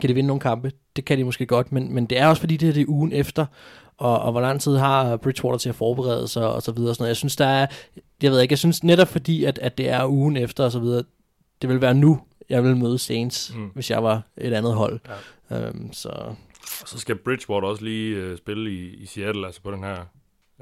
kan 0.00 0.08
det 0.08 0.14
vinde 0.14 0.26
nogle 0.26 0.40
kampe. 0.40 0.72
Det 0.96 1.04
kan 1.04 1.18
de 1.18 1.24
måske 1.24 1.46
godt, 1.46 1.72
men, 1.72 1.94
men 1.94 2.06
det 2.06 2.18
er 2.18 2.26
også 2.26 2.40
fordi, 2.40 2.56
det 2.56 2.68
er 2.68 2.72
det 2.72 2.86
ugen 2.86 3.12
efter, 3.12 3.46
og, 3.96 4.18
og 4.20 4.32
hvor 4.32 4.40
lang 4.40 4.60
tid 4.60 4.76
har 4.76 5.16
Bridgewater 5.16 5.58
til 5.58 5.68
at 5.68 5.74
forberede 5.74 6.28
sig, 6.28 6.46
og 6.46 6.62
så 6.62 6.72
videre. 6.72 6.94
Sådan 6.94 7.02
noget. 7.02 7.08
Jeg 7.08 7.16
synes, 7.16 7.36
der 7.36 7.46
er, 7.46 7.66
jeg 8.22 8.30
ved 8.30 8.40
ikke, 8.40 8.52
jeg 8.52 8.58
synes 8.58 8.84
netop 8.84 9.08
fordi, 9.08 9.44
at, 9.44 9.58
at 9.58 9.78
det 9.78 9.88
er 9.88 10.06
ugen 10.06 10.36
efter, 10.36 10.64
og 10.64 10.72
så 10.72 10.78
videre, 10.78 11.02
det 11.62 11.68
vil 11.70 11.80
være 11.80 11.94
nu, 11.94 12.20
jeg 12.48 12.64
vil 12.64 12.76
møde 12.76 12.98
Saints, 12.98 13.54
mm. 13.56 13.70
hvis 13.74 13.90
jeg 13.90 14.02
var 14.02 14.22
et 14.36 14.52
andet 14.52 14.74
hold. 14.74 15.00
Ja. 15.50 15.68
Øhm, 15.68 15.92
så. 15.92 16.08
Og 16.82 16.88
så 16.88 16.98
skal 16.98 17.16
Bridgewater 17.16 17.68
også 17.68 17.84
lige 17.84 18.16
øh, 18.16 18.38
spille 18.38 18.70
i, 18.70 18.94
i 18.94 19.06
Seattle, 19.06 19.46
altså 19.46 19.62
på 19.62 19.70
den 19.70 19.84
her, 19.84 19.96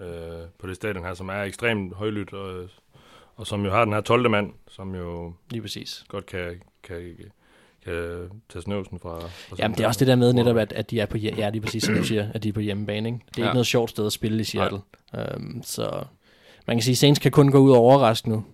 øh, 0.01 0.47
på 0.59 0.67
det 0.67 0.77
stadion 0.77 1.05
her, 1.05 1.15
som 1.15 1.29
er 1.29 1.43
ekstremt 1.43 1.95
højlydt, 1.95 2.33
og 2.33 2.69
og 3.41 3.47
som 3.47 3.65
jo 3.65 3.71
har 3.71 3.85
den 3.85 3.95
her 3.95 4.01
12. 4.01 4.31
mand, 4.31 4.53
som 4.69 4.95
jo 4.95 5.33
Lige 5.51 5.63
præcis. 5.63 6.05
godt 6.09 6.27
kan, 6.27 6.63
kan, 6.83 7.15
kan 7.85 8.29
tage 8.49 8.63
snøvsen 8.63 8.99
fra... 8.99 9.19
fra 9.21 9.57
Jamen, 9.59 9.77
det 9.77 9.85
er 9.85 9.89
også 9.89 9.99
det 9.99 10.07
der 10.09 10.15
med 10.15 10.33
netop, 10.33 10.57
at, 10.57 10.73
at 10.73 10.91
de 10.91 11.01
er 11.01 11.07
på, 11.07 11.19
ja, 11.19 11.51
lige 11.51 11.61
præcis 11.61 11.83
som 11.83 11.95
du 11.95 12.05
siger, 12.05 12.29
at 12.35 12.43
de 12.43 12.49
er 12.49 12.53
på 12.53 12.61
hjemmebane. 12.61 13.09
Ikke? 13.09 13.19
Det 13.29 13.39
er 13.39 13.43
ja. 13.43 13.49
ikke 13.49 13.55
noget 13.55 13.67
sjovt 13.67 13.91
sted 13.91 14.07
at 14.07 14.13
spille 14.13 14.41
i 14.41 14.45
Seattle. 14.45 14.81
Um, 15.37 15.63
så 15.65 16.05
man 16.67 16.77
kan 16.77 16.83
sige, 16.83 16.93
at 16.93 16.99
Saints 16.99 17.21
kan 17.21 17.31
kun 17.31 17.51
gå 17.51 17.59
ud 17.59 17.71
og 17.71 17.77
overraske 17.77 18.29
nu. 18.29 18.45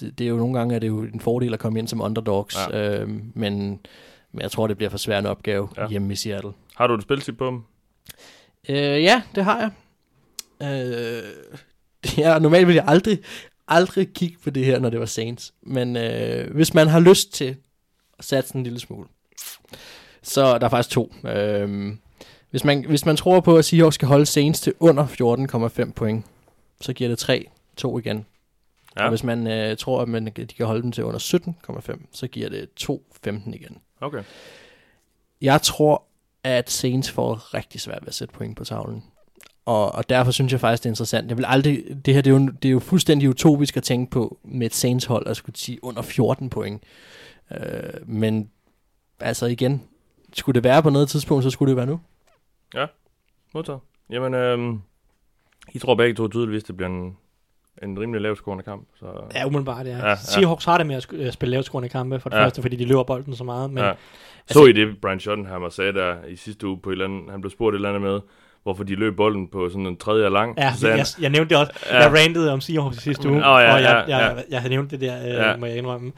Det, 0.00 0.18
det, 0.18 0.24
er 0.24 0.28
jo 0.28 0.36
nogle 0.36 0.58
gange 0.58 0.74
er 0.74 0.78
det 0.78 0.88
jo 0.88 1.02
en 1.02 1.20
fordel 1.20 1.54
at 1.54 1.60
komme 1.60 1.78
ind 1.78 1.88
som 1.88 2.00
underdogs, 2.00 2.56
ja. 2.70 3.00
øhm, 3.00 3.32
men, 3.34 3.80
men 4.32 4.42
jeg 4.42 4.50
tror, 4.50 4.66
det 4.66 4.76
bliver 4.76 4.90
for 4.90 4.98
svær 4.98 5.18
en 5.18 5.26
opgave 5.26 5.68
ja. 5.76 5.88
hjemme 5.88 6.12
i 6.12 6.16
Seattle. 6.16 6.52
Har 6.76 6.86
du 6.86 6.94
et 6.94 7.02
spiltip 7.02 7.36
på 7.38 7.46
dem? 7.46 7.62
Øh, 8.68 9.02
ja, 9.02 9.22
det 9.34 9.44
har 9.44 9.58
jeg. 9.60 9.70
Øh, 10.62 11.22
ja, 12.18 12.38
normalt 12.38 12.66
vil 12.66 12.74
jeg 12.74 12.84
aldrig, 12.86 13.18
aldrig 13.70 14.08
kigge 14.14 14.36
på 14.44 14.50
det 14.50 14.64
her, 14.64 14.78
når 14.78 14.90
det 14.90 15.00
var 15.00 15.06
Saints. 15.06 15.54
Men 15.62 15.96
øh, 15.96 16.54
hvis 16.54 16.74
man 16.74 16.88
har 16.88 17.00
lyst 17.00 17.32
til 17.32 17.56
at 18.18 18.24
satse 18.24 18.56
en 18.56 18.62
lille 18.62 18.80
smule, 18.80 19.08
så 20.22 20.58
der 20.58 20.64
er 20.64 20.68
faktisk 20.68 20.94
to. 20.94 21.14
Øh, 21.24 21.92
hvis, 22.50 22.64
man, 22.64 22.84
hvis 22.84 23.06
man 23.06 23.16
tror 23.16 23.40
på, 23.40 23.56
at 23.56 23.64
Seahawks 23.64 23.94
skal 23.94 24.08
holde 24.08 24.26
Saints 24.26 24.60
til 24.60 24.72
under 24.80 25.06
14,5 25.86 25.92
point, 25.92 26.24
så 26.80 26.92
giver 26.92 27.08
det 27.10 27.18
3, 27.18 27.46
2 27.76 27.98
igen. 27.98 28.26
Ja. 28.96 29.04
Og 29.04 29.08
hvis 29.08 29.24
man 29.24 29.46
øh, 29.46 29.76
tror, 29.76 30.02
at 30.02 30.08
man, 30.08 30.26
de 30.26 30.46
kan 30.46 30.66
holde 30.66 30.82
dem 30.82 30.92
til 30.92 31.04
under 31.04 31.20
17,5, 31.90 32.06
så 32.12 32.26
giver 32.26 32.48
det 32.48 32.68
2,15 32.80 33.54
igen. 33.54 33.78
Okay. 34.00 34.22
Jeg 35.40 35.62
tror, 35.62 36.04
at 36.44 36.70
Saints 36.70 37.10
får 37.10 37.54
rigtig 37.54 37.80
svært 37.80 38.02
ved 38.02 38.08
at 38.08 38.14
sætte 38.14 38.34
point 38.34 38.56
på 38.56 38.64
tavlen. 38.64 39.04
Og, 39.70 39.94
og 39.94 40.08
derfor 40.08 40.32
synes 40.32 40.52
jeg 40.52 40.60
faktisk, 40.60 40.82
det 40.82 40.88
er 40.88 40.90
interessant. 40.90 41.28
Jeg 41.28 41.36
vil 41.36 41.44
aldrig, 41.48 41.84
det 42.06 42.14
her 42.14 42.20
det 42.20 42.30
er, 42.30 42.34
jo, 42.34 42.48
det 42.62 42.68
er 42.68 42.72
jo 42.72 42.78
fuldstændig 42.78 43.28
utopisk 43.28 43.76
at 43.76 43.82
tænke 43.82 44.10
på 44.10 44.38
med 44.44 44.66
et 44.66 44.74
Saints 44.74 45.04
hold, 45.04 45.26
at 45.26 45.36
skulle 45.36 45.58
sige 45.58 45.84
under 45.84 46.02
14 46.02 46.50
point. 46.50 46.82
Øh, 47.50 47.60
men 48.06 48.50
altså 49.20 49.46
igen, 49.46 49.82
skulle 50.32 50.54
det 50.54 50.64
være 50.64 50.82
på 50.82 50.90
noget 50.90 51.08
tidspunkt, 51.08 51.44
så 51.44 51.50
skulle 51.50 51.70
det 51.70 51.76
være 51.76 51.86
nu. 51.86 52.00
Ja, 52.74 52.86
modtaget. 53.54 53.80
Jamen, 54.10 54.34
øh, 54.34 54.78
I 55.72 55.78
tror 55.78 55.94
begge 55.94 56.14
to 56.14 56.28
tydeligvis, 56.28 56.64
det 56.64 56.76
bliver 56.76 56.90
en, 56.90 57.16
en 57.82 58.00
rimelig 58.00 58.20
lavskårende 58.20 58.64
kamp. 58.64 58.88
Så... 58.96 59.06
Ja, 59.34 59.46
umiddelbart, 59.46 59.86
ja. 59.86 60.08
ja, 60.08 60.16
Seahawks 60.16 60.64
har 60.64 60.78
det 60.78 60.86
med 60.86 60.96
at 60.96 61.06
øh, 61.12 61.32
spille 61.32 61.50
lavskårende 61.50 61.88
kampe, 61.88 62.20
for 62.20 62.30
det 62.30 62.36
ja. 62.36 62.44
første, 62.44 62.62
fordi 62.62 62.76
de 62.76 62.84
løber 62.84 63.02
bolden 63.02 63.36
så 63.36 63.44
meget. 63.44 63.70
Men, 63.70 63.84
ja. 63.84 63.88
Altså, 63.88 64.52
så 64.52 64.64
I 64.64 64.72
det, 64.72 65.00
Brian 65.00 65.20
Schottenhammer 65.20 65.68
sagde 65.68 65.92
der 65.92 66.24
i 66.24 66.36
sidste 66.36 66.66
uge 66.66 66.80
på 66.80 66.90
et 66.90 66.92
eller 66.92 67.04
andet, 67.04 67.30
han 67.30 67.40
blev 67.40 67.50
spurgt 67.50 67.74
et 67.74 67.78
eller 67.78 67.88
andet 67.88 68.02
med, 68.02 68.20
hvorfor 68.62 68.84
de 68.84 68.94
løb 68.94 69.16
bolden 69.16 69.48
på 69.48 69.68
sådan 69.68 69.86
en 69.86 69.96
tredje 69.96 70.30
lang. 70.30 70.54
Ja, 70.58 70.72
jeg, 70.82 70.98
jeg, 70.98 71.06
jeg 71.20 71.30
nævnte 71.30 71.54
det 71.54 71.60
også. 71.60 71.72
Ja. 71.90 72.02
Jeg 72.02 72.12
randede 72.12 72.52
om 72.52 72.60
Seahawks 72.60 73.02
sidste 73.02 73.28
uge, 73.28 73.36
oh, 73.36 73.42
ja, 73.42 73.48
og 73.74 73.82
jeg, 73.82 74.04
ja, 74.08 74.16
jeg, 74.16 74.34
jeg, 74.36 74.44
jeg 74.50 74.60
havde 74.60 74.70
nævnt 74.70 74.90
det 74.90 75.00
der, 75.00 75.22
øh, 75.22 75.34
ja. 75.34 75.56
må 75.56 75.66
jeg 75.66 75.76
indrømme. 75.76 76.12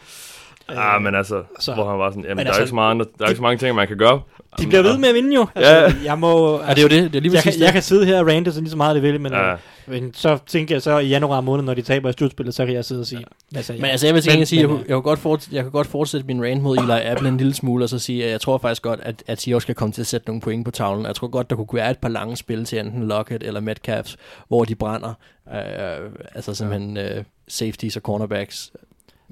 Ah, 0.68 1.02
men 1.02 1.14
altså, 1.14 1.42
så- 1.60 1.74
hvor 1.74 1.90
han 1.90 1.98
var 1.98 2.10
sådan, 2.10 2.22
jamen, 2.22 2.36
men 2.36 2.46
der, 2.46 2.50
altså, 2.50 2.60
er 2.60 2.62
ikke 2.64 2.68
så 2.68 2.74
meget 2.74 2.90
andre, 2.90 3.06
der 3.18 3.24
er 3.24 3.28
ikke 3.28 3.36
så 3.36 3.42
mange 3.42 3.58
ting, 3.58 3.76
man 3.76 3.88
kan 3.88 3.96
gøre. 3.98 4.20
De 4.58 4.66
bliver 4.66 4.82
ved 4.82 4.98
med 4.98 5.08
at 5.08 5.14
vinde 5.14 5.34
jo. 5.34 5.46
Altså, 5.54 5.96
jeg 6.04 6.18
må... 6.18 6.60
Ja, 6.62 6.70
det 6.70 6.78
er 6.78 6.82
jo 6.82 6.88
det. 6.88 7.12
Det 7.12 7.16
er 7.18 7.20
lige 7.22 7.34
jeg, 7.34 7.42
kan, 7.42 7.52
jeg 7.58 7.72
kan 7.72 7.82
sidde 7.82 8.06
her 8.06 8.20
og 8.20 8.26
rante 8.26 8.52
så 8.52 8.60
lige 8.60 8.70
så 8.70 8.76
meget 8.76 8.94
det 8.94 9.02
vil, 9.02 9.20
men, 9.20 9.32
Ja. 9.32 9.50
ja. 9.50 9.56
men 9.86 10.14
så 10.14 10.38
tænker 10.46 10.74
jeg 10.74 10.82
så 10.82 10.98
i 10.98 11.06
januar 11.08 11.40
måned, 11.40 11.64
når 11.64 11.74
de 11.74 11.82
taber 11.82 12.08
i 12.08 12.12
slutspillet, 12.12 12.54
så 12.54 12.66
kan 12.66 12.74
jeg 12.74 12.84
sidde 12.84 13.00
og 13.00 13.06
sige, 13.06 13.24
hvad 13.50 13.62
sagde 13.62 13.80
Men 13.80 13.90
altså, 13.90 14.06
jeg 14.06 14.14
vil 14.14 14.22
gengæld 14.24 14.46
sige, 14.46 14.60
jeg, 14.60 14.68
kunne 14.68 15.02
godt 15.02 15.18
fortsætte, 15.18 15.56
jeg 15.56 15.64
kan 15.64 15.70
godt 15.72 15.86
fortsætte 15.86 16.26
min 16.26 16.42
rant 16.44 16.62
mod 16.62 16.76
Eli 16.78 16.92
Apple 17.04 17.28
en 17.28 17.36
lille 17.36 17.54
smule, 17.54 17.84
og 17.84 17.88
så 17.88 17.98
sige, 17.98 18.24
at 18.24 18.30
jeg 18.30 18.40
tror 18.40 18.58
faktisk 18.58 18.82
godt, 18.82 19.00
at, 19.02 19.22
at 19.26 19.40
Seahawks 19.40 19.62
skal 19.62 19.74
komme 19.74 19.92
til 19.92 20.00
at 20.00 20.06
sætte 20.06 20.26
nogle 20.26 20.40
point 20.40 20.64
på 20.64 20.70
tavlen. 20.70 21.06
Jeg 21.06 21.14
tror 21.14 21.28
godt, 21.28 21.50
der 21.50 21.56
kunne 21.56 21.66
være 21.72 21.90
et 21.90 21.98
par 21.98 22.08
lange 22.08 22.36
spil 22.36 22.64
til 22.64 22.78
enten 22.78 23.08
Lockett 23.08 23.42
eller 23.42 23.60
Metcalfs, 23.60 24.16
hvor 24.48 24.64
de 24.64 24.74
brænder. 24.74 25.12
Øh, 25.54 26.10
altså 26.34 26.54
simpelthen 26.54 26.96
øh, 26.96 27.24
safeties 27.48 27.96
og 27.96 28.02
cornerbacks. 28.02 28.72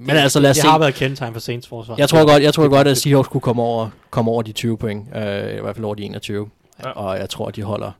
Men 0.05 0.15
altså, 0.15 0.39
lad 0.39 0.49
os 0.49 0.55
det 0.55 0.61
se. 0.61 0.69
har 0.69 0.79
været 0.79 0.93
kendetegn 0.93 1.33
for 1.33 1.39
Saints 1.39 1.67
forsvar. 1.67 1.95
Jeg 1.97 2.09
tror 2.09 2.25
godt, 2.25 2.43
jeg 2.43 2.53
tror 2.53 2.67
godt 2.67 2.87
at 2.87 2.97
Seahawks 2.97 3.27
kunne 3.27 3.41
komme 3.41 3.61
over, 3.61 3.89
komme 4.09 4.31
over 4.31 4.41
de 4.41 4.51
20 4.51 4.77
point. 4.77 5.07
Øh, 5.15 5.21
I 5.21 5.61
hvert 5.61 5.75
fald 5.75 5.85
over 5.85 5.95
de 5.95 6.03
21. 6.03 6.49
Ja. 6.83 6.89
Og 6.89 7.17
jeg 7.17 7.29
tror, 7.29 7.47
at 7.47 7.55
de 7.55 7.63
holder 7.63 7.91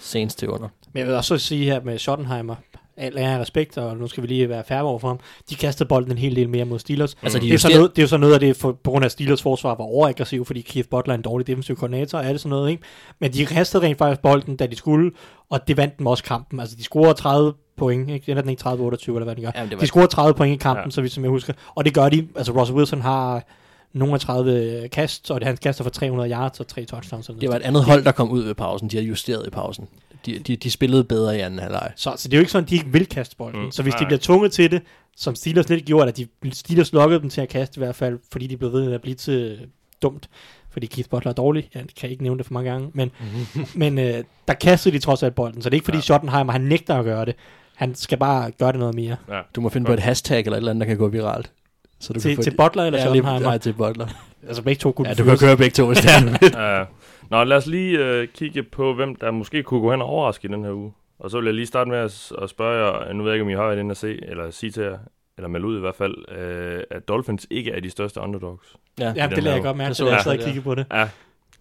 Saints 0.00 0.34
til 0.34 0.48
under. 0.48 0.68
Men 0.92 0.98
jeg 1.00 1.06
vil 1.06 1.14
også 1.14 1.38
sige 1.38 1.64
her 1.64 1.80
med 1.80 1.98
Schottenheimer, 1.98 2.54
al 2.96 3.18
ære 3.18 3.34
og 3.34 3.40
respekt, 3.40 3.78
og 3.78 3.96
nu 3.96 4.08
skal 4.08 4.22
vi 4.22 4.28
lige 4.28 4.48
være 4.48 4.64
færre 4.68 4.82
over 4.82 4.98
for 4.98 5.08
ham, 5.08 5.20
de 5.50 5.54
kaster 5.54 5.84
bolden 5.84 6.12
en 6.12 6.18
hel 6.18 6.36
del 6.36 6.48
mere 6.48 6.64
mod 6.64 6.78
Steelers. 6.78 7.16
Altså, 7.22 7.38
de 7.38 7.46
det, 7.46 7.54
er 7.54 7.58
så 7.58 7.68
noget, 7.68 7.96
det 7.96 8.02
er 8.02 8.02
jo 8.02 8.08
så 8.08 8.16
noget 8.16 8.34
af 8.34 8.40
det, 8.40 8.56
for, 8.56 8.72
på 8.72 8.90
grund 8.90 9.04
af 9.04 9.10
Steelers 9.10 9.42
forsvar 9.42 9.74
var 9.74 9.84
overaggressiv, 9.84 10.44
fordi 10.44 10.60
Keith 10.60 10.88
Butler 10.88 11.14
er 11.14 11.18
en 11.18 11.22
dårlig 11.22 11.46
defensiv 11.46 11.76
koordinator, 11.76 12.18
og 12.18 12.26
alt 12.26 12.40
sådan 12.40 12.50
noget, 12.50 12.70
ikke? 12.70 12.82
Men 13.20 13.32
de 13.32 13.46
kastede 13.46 13.82
rent 13.82 13.98
faktisk 13.98 14.22
bolden, 14.22 14.56
da 14.56 14.66
de 14.66 14.76
skulle, 14.76 15.10
og 15.50 15.68
det 15.68 15.76
vandt 15.76 15.98
dem 15.98 16.06
også 16.06 16.24
kampen. 16.24 16.60
Altså, 16.60 16.76
de 16.76 16.82
scorede 16.82 17.14
30 17.14 17.52
point, 17.76 18.10
ikke? 18.10 18.30
Ender 18.30 18.42
den 18.42 18.50
ikke 18.50 18.62
30-28, 18.68 18.72
eller 19.08 19.24
hvad 19.24 19.34
den 19.36 19.44
gør? 19.44 19.50
Jamen, 19.54 19.70
det 19.70 19.76
var- 19.76 19.80
De 19.80 19.86
scorede 19.86 20.06
30 20.08 20.34
point 20.34 20.54
i 20.54 20.56
kampen, 20.62 20.84
Ja. 20.86 20.90
så 20.90 21.00
vidt 21.00 21.12
som 21.12 21.22
jeg 21.24 21.30
husker. 21.30 21.52
Og 21.74 21.84
det 21.84 21.94
gør 21.94 22.08
de, 22.08 22.28
altså 22.36 22.52
Russell 22.52 22.76
Wilson 22.78 23.00
har 23.00 23.44
nogle 23.92 24.14
af 24.14 24.20
30 24.20 24.88
kast, 24.88 25.30
og 25.30 25.40
han 25.42 25.56
kaster 25.56 25.84
for 25.84 25.90
300 25.90 26.30
yards 26.30 26.60
og 26.60 26.66
3 26.66 26.84
touchdowns. 26.84 27.28
eller 27.28 27.40
Det 27.40 27.48
var 27.48 27.56
et 27.56 27.62
andet 27.62 27.84
hold, 27.84 28.04
der 28.04 28.12
kom 28.12 28.30
ud 28.30 28.42
ved 28.42 28.54
pausen. 28.54 28.88
De 28.88 28.96
har 28.96 29.04
justeret 29.04 29.46
i 29.46 29.50
pausen. 29.50 29.88
De, 30.26 30.38
de, 30.38 30.56
de 30.56 30.70
spillede 30.70 31.04
bedre 31.04 31.36
i 31.36 31.40
anden 31.40 31.58
halvleg. 31.60 31.92
Så, 31.96 32.12
så 32.16 32.28
det 32.28 32.34
er 32.34 32.38
jo 32.38 32.40
ikke 32.40 32.52
sådan, 32.52 32.64
at 32.64 32.70
de 32.70 32.74
ikke 32.74 32.86
vil 32.92 33.06
kaste 33.06 33.36
bolden. 33.36 33.64
Mm, 33.64 33.70
så 33.70 33.82
hvis 33.82 33.94
de 33.94 34.00
nej. 34.00 34.08
bliver 34.08 34.18
tvunget 34.18 34.52
til 34.52 34.70
det, 34.70 34.82
som 35.16 35.34
Steelers 35.34 35.68
lidt 35.68 35.84
gjorde, 35.84 36.08
at 36.08 36.16
de 36.16 36.26
Steelers 36.52 36.92
lukkede 36.92 37.20
dem 37.20 37.30
til 37.30 37.40
at 37.40 37.48
kaste 37.48 37.78
i 37.78 37.80
hvert 37.80 37.94
fald, 37.94 38.18
fordi 38.32 38.46
de 38.46 38.56
blev 38.56 38.72
ved 38.72 38.84
med 38.84 38.92
at 38.94 39.02
blive 39.02 39.14
til 39.14 39.58
dumt. 40.02 40.28
Fordi 40.70 40.86
Keith 40.86 41.08
Butler 41.10 41.30
er 41.30 41.34
dårlig. 41.34 41.70
Jeg 41.74 41.84
kan 42.00 42.10
ikke 42.10 42.22
nævne 42.22 42.38
det 42.38 42.46
for 42.46 42.52
mange 42.54 42.70
gange. 42.70 42.90
Men, 42.94 43.10
men 43.74 43.98
øh, 43.98 44.24
der 44.48 44.54
kastede 44.54 44.94
de 44.94 44.98
trods 45.00 45.22
alt 45.22 45.34
bolden. 45.34 45.62
Så 45.62 45.68
det 45.70 45.74
er 45.74 45.76
ikke 45.76 45.84
fordi. 45.84 45.98
Ja. 45.98 46.02
Schottenheimer, 46.02 46.52
han 46.52 46.60
nægter 46.60 46.94
at 46.96 47.04
gøre 47.04 47.24
det. 47.24 47.34
Han 47.82 47.94
skal 47.94 48.18
bare 48.18 48.50
gøre 48.58 48.72
det 48.72 48.78
noget 48.78 48.94
mere. 48.94 49.16
Ja. 49.28 49.40
Du 49.56 49.60
må 49.60 49.68
finde 49.68 49.86
på 49.86 49.92
et 49.92 50.00
hashtag 50.00 50.38
eller 50.38 50.52
et 50.52 50.56
eller 50.56 50.70
andet, 50.70 50.80
der 50.80 50.86
kan 50.88 50.98
gå 50.98 51.08
viralt. 51.08 51.52
Så 52.00 52.12
du 52.12 52.20
Til, 52.20 52.30
kan 52.30 52.36
få 52.36 52.42
til 52.42 52.52
de- 52.52 52.56
Butler 52.56 52.82
eller 52.84 52.98
ja, 52.98 53.04
Schottenheimer? 53.04 53.40
nej, 53.40 53.58
til 53.58 53.72
Butler. 53.72 54.06
Altså 54.48 54.62
begge 54.62 54.78
to 54.78 54.92
kunne 54.92 55.08
Ja, 55.08 55.14
du 55.14 55.24
kan 55.24 55.38
køre 55.38 55.56
begge 55.56 55.70
to, 55.74 55.86
hvis 55.86 55.98
det 55.98 56.10
er. 56.10 56.58
Ja. 56.78 56.84
Nå, 57.30 57.44
lad 57.44 57.56
os 57.56 57.66
lige 57.66 57.98
øh, 57.98 58.28
kigge 58.28 58.62
på, 58.62 58.94
hvem 58.94 59.14
der 59.16 59.30
måske 59.30 59.62
kunne 59.62 59.80
gå 59.80 59.90
hen 59.90 60.02
og 60.02 60.08
overraske 60.08 60.48
i 60.48 60.52
den 60.52 60.64
her 60.64 60.72
uge. 60.72 60.92
Og 61.18 61.30
så 61.30 61.38
vil 61.38 61.44
jeg 61.44 61.54
lige 61.54 61.66
starte 61.66 61.90
med 61.90 61.98
at, 61.98 62.32
at 62.42 62.50
spørge 62.50 62.86
jer, 63.06 63.12
nu 63.12 63.22
ved 63.22 63.30
jeg 63.30 63.34
ikke, 63.36 63.42
om 63.44 63.50
I 63.50 63.54
har 63.54 63.66
været 63.66 63.78
inde 63.78 63.90
at 63.90 63.96
se, 63.96 64.18
eller 64.28 64.50
sige 64.50 64.70
til 64.70 64.82
jer, 64.82 64.98
eller 65.38 65.48
melde 65.48 65.66
ud 65.66 65.76
i 65.76 65.80
hvert 65.80 65.94
fald, 65.94 66.14
øh, 66.38 66.82
at 66.90 67.08
Dolphins 67.08 67.46
ikke 67.50 67.70
er 67.72 67.80
de 67.80 67.90
største 67.90 68.20
underdogs. 68.20 68.76
Ja. 69.00 69.12
Ja, 69.16 69.26
det 69.26 69.42
lader 69.42 69.56
jeg 69.56 69.64
godt 69.64 69.76
mærke 69.76 69.94
så 69.94 70.08
jeg 70.08 70.20
sad 70.20 70.30
og 70.32 70.36
også, 70.36 70.46
kigge 70.46 70.60
på 70.62 70.74
det. 70.74 70.86
Ja, 70.92 71.08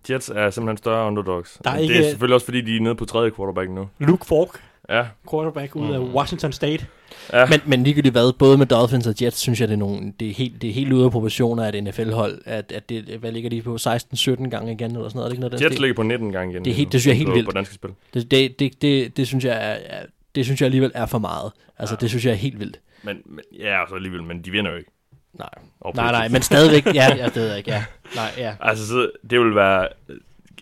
Jets 0.09 0.31
er 0.35 0.49
simpelthen 0.49 0.77
større 0.77 1.07
underdogs. 1.07 1.59
Der 1.63 1.69
er 1.69 1.73
Men 1.73 1.83
Det 1.83 1.89
ikke- 1.89 2.05
er 2.05 2.09
selvfølgelig 2.09 2.35
også, 2.35 2.45
fordi 2.45 2.61
de 2.61 2.75
er 2.77 2.81
nede 2.81 2.95
på 2.95 3.05
tredje 3.05 3.31
quarterback 3.31 3.69
nu. 3.69 3.89
Luke 3.99 4.25
Falk, 4.25 4.63
Ja, 4.97 5.05
quarterback 5.31 5.75
ud 5.75 5.93
af 5.93 5.99
Mm. 5.99 6.15
Washington 6.15 6.51
State. 6.51 6.85
ja. 7.33 7.45
Men, 7.45 7.59
men 7.65 7.83
ligegyldigt 7.83 8.13
hvad, 8.13 8.33
både 8.33 8.57
med 8.57 8.65
Dolphins 8.65 9.07
og 9.07 9.13
Jets, 9.21 9.37
synes 9.39 9.59
jeg, 9.61 9.67
det 9.67 9.73
er, 9.73 9.77
nogle, 9.77 10.13
det 10.19 10.29
er, 10.29 10.33
helt, 10.33 10.61
det 10.61 10.69
er 10.69 10.73
helt 10.73 10.93
ude 10.93 11.05
af 11.05 11.11
proportioner 11.11 11.63
af 11.65 11.69
et 11.75 11.83
NFL-hold. 11.83 12.41
At, 12.45 12.71
at 12.71 12.89
det, 12.89 13.03
hvad 13.19 13.31
ligger 13.31 13.49
de 13.49 13.61
på? 13.61 13.75
16-17 13.75 14.49
gange 14.49 14.71
igen, 14.71 14.91
eller 14.91 15.09
sådan 15.09 15.17
noget? 15.17 15.25
Er 15.25 15.29
det 15.29 15.31
ikke 15.31 15.39
noget, 15.41 15.53
Jets 15.53 15.65
stil? 15.73 15.81
ligger 15.81 15.95
på 15.95 16.03
19 16.03 16.31
gange 16.31 16.51
igen. 16.53 16.65
Det 16.65 16.71
er 16.71 16.75
helt- 16.75 16.91
det 16.91 17.01
synes 17.01 17.07
jeg 17.07 17.13
er 17.13 17.17
helt 17.17 17.29
på, 17.29 17.33
vildt. 17.33 17.47
På 17.47 17.51
danske 17.53 17.73
spil. 17.75 17.89
det, 18.13 18.31
det, 18.31 18.59
det, 18.59 18.81
det, 18.81 19.17
det, 19.17 19.27
synes 19.27 19.45
jeg 19.45 19.79
er, 19.89 20.03
det 20.35 20.45
synes 20.45 20.61
jeg 20.61 20.65
alligevel 20.65 20.91
er 20.95 21.05
for 21.05 21.19
meget. 21.19 21.51
Altså, 21.79 21.95
Ja. 21.95 21.99
det 22.01 22.09
synes 22.09 22.25
jeg 22.25 22.31
er 22.31 22.35
helt 22.35 22.59
vildt. 22.59 22.79
Men, 23.03 23.17
men 23.25 23.39
ja, 23.59 23.83
så 23.89 23.95
alligevel, 23.95 24.23
men 24.23 24.41
de 24.41 24.51
vinder 24.51 24.71
jo 24.71 24.77
ikke. 24.77 24.91
Nej, 25.33 25.49
nej, 25.95 26.11
nej, 26.11 26.27
men 26.27 26.41
stadigvæk, 26.41 26.95
ja, 26.95 27.15
ja, 27.17 27.25
det 27.25 27.35
ved 27.35 27.47
jeg 27.47 27.57
ikke, 27.57 27.71
ja. 27.71 27.83
Nej, 28.15 28.29
ja. 28.37 28.53
Altså, 28.59 28.87
så, 28.87 29.09
det 29.29 29.39
vil 29.39 29.55
være... 29.55 29.87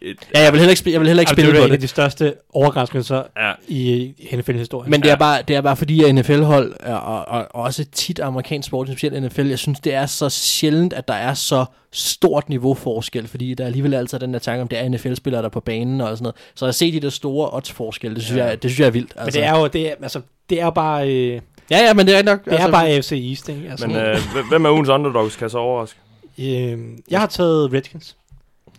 Et, 0.01 0.17
Ja, 0.35 0.39
jeg 0.43 0.51
vil 0.51 0.59
heller 0.59 0.69
ikke, 0.71 0.79
spille, 0.79 0.93
jeg 0.93 0.99
vil 1.01 1.07
heller 1.07 1.21
ikke 1.21 1.29
Altså, 1.29 1.35
det 1.41 1.45
spille 1.45 1.59
er 1.61 1.65
en 1.65 1.71
af 1.71 1.77
det. 1.77 1.81
de 1.81 1.87
største 1.87 2.33
overraskelser 2.53 3.23
ja, 3.37 3.51
i 3.67 4.13
NFL-historien. 4.35 4.91
Men 4.91 5.01
det 5.03 5.11
er, 5.11 5.15
bare, 5.15 5.41
det 5.47 5.55
er 5.55 5.61
bare 5.61 5.75
fordi, 5.75 6.03
at 6.03 6.15
NFL-hold, 6.15 6.73
og, 6.85 6.99
og, 6.99 7.25
og 7.27 7.47
også 7.63 7.85
tit 7.91 8.19
amerikansk 8.19 8.67
sport, 8.67 8.87
specielt 8.87 9.23
NFL, 9.23 9.45
jeg 9.47 9.59
synes, 9.59 9.79
det 9.79 9.93
er 9.93 10.05
så 10.05 10.29
sjældent, 10.29 10.93
at 10.93 11.07
der 11.07 11.13
er 11.13 11.33
så 11.33 11.65
stort 11.91 12.49
niveauforskel, 12.49 13.27
fordi 13.27 13.53
der 13.53 13.63
er 13.63 13.65
alligevel 13.65 13.93
altid 13.93 14.19
den 14.19 14.33
der 14.33 14.39
tanke 14.39 14.61
om, 14.61 14.67
det 14.67 14.79
er 14.79 14.89
NFL-spillere, 14.89 15.41
der 15.41 15.47
er 15.47 15.51
på 15.51 15.59
banen 15.59 16.01
og 16.01 16.09
sådan 16.09 16.23
noget. 16.23 16.35
Så 16.55 16.65
at 16.65 16.75
se 16.75 16.91
de 16.91 16.99
der 16.99 17.09
store 17.09 17.49
odds-forskelle, 17.53 18.15
det 18.15 18.23
synes, 18.23 18.37
Ja. 18.39 18.45
jeg, 18.45 18.63
det 18.63 18.71
synes 18.71 18.79
jeg 18.79 18.87
er 18.87 18.91
vildt. 18.91 19.13
Men 19.23 19.33
det 19.33 19.43
er 19.43 19.57
jo, 19.59 19.67
det 19.67 19.87
er, 19.89 19.93
altså, 20.01 20.21
det 20.49 20.61
er 20.61 20.69
bare, 20.69 21.09
øh, 21.13 21.41
Ja, 21.71 21.77
ja, 21.77 21.93
men 21.93 22.07
det 22.07 22.17
er 22.17 22.23
nok... 22.23 22.45
det 22.45 22.53
er 22.61 22.71
bare 22.71 22.87
AFC 22.89 23.11
East, 23.29 23.49
ikke? 23.49 23.69
Altså, 23.71 23.87
men 23.87 23.95
øh, 23.95 24.17
hvem- 24.33 24.47
hvem 24.49 24.65
er 24.65 24.69
ugens 24.71 24.89
underdogs, 24.89 25.35
kan 25.35 25.49
så 25.49 25.57
overraske? 25.57 25.99
øh, 26.39 26.77
jeg 27.11 27.19
har 27.19 27.27
taget 27.27 27.73
Redskins 27.73 28.15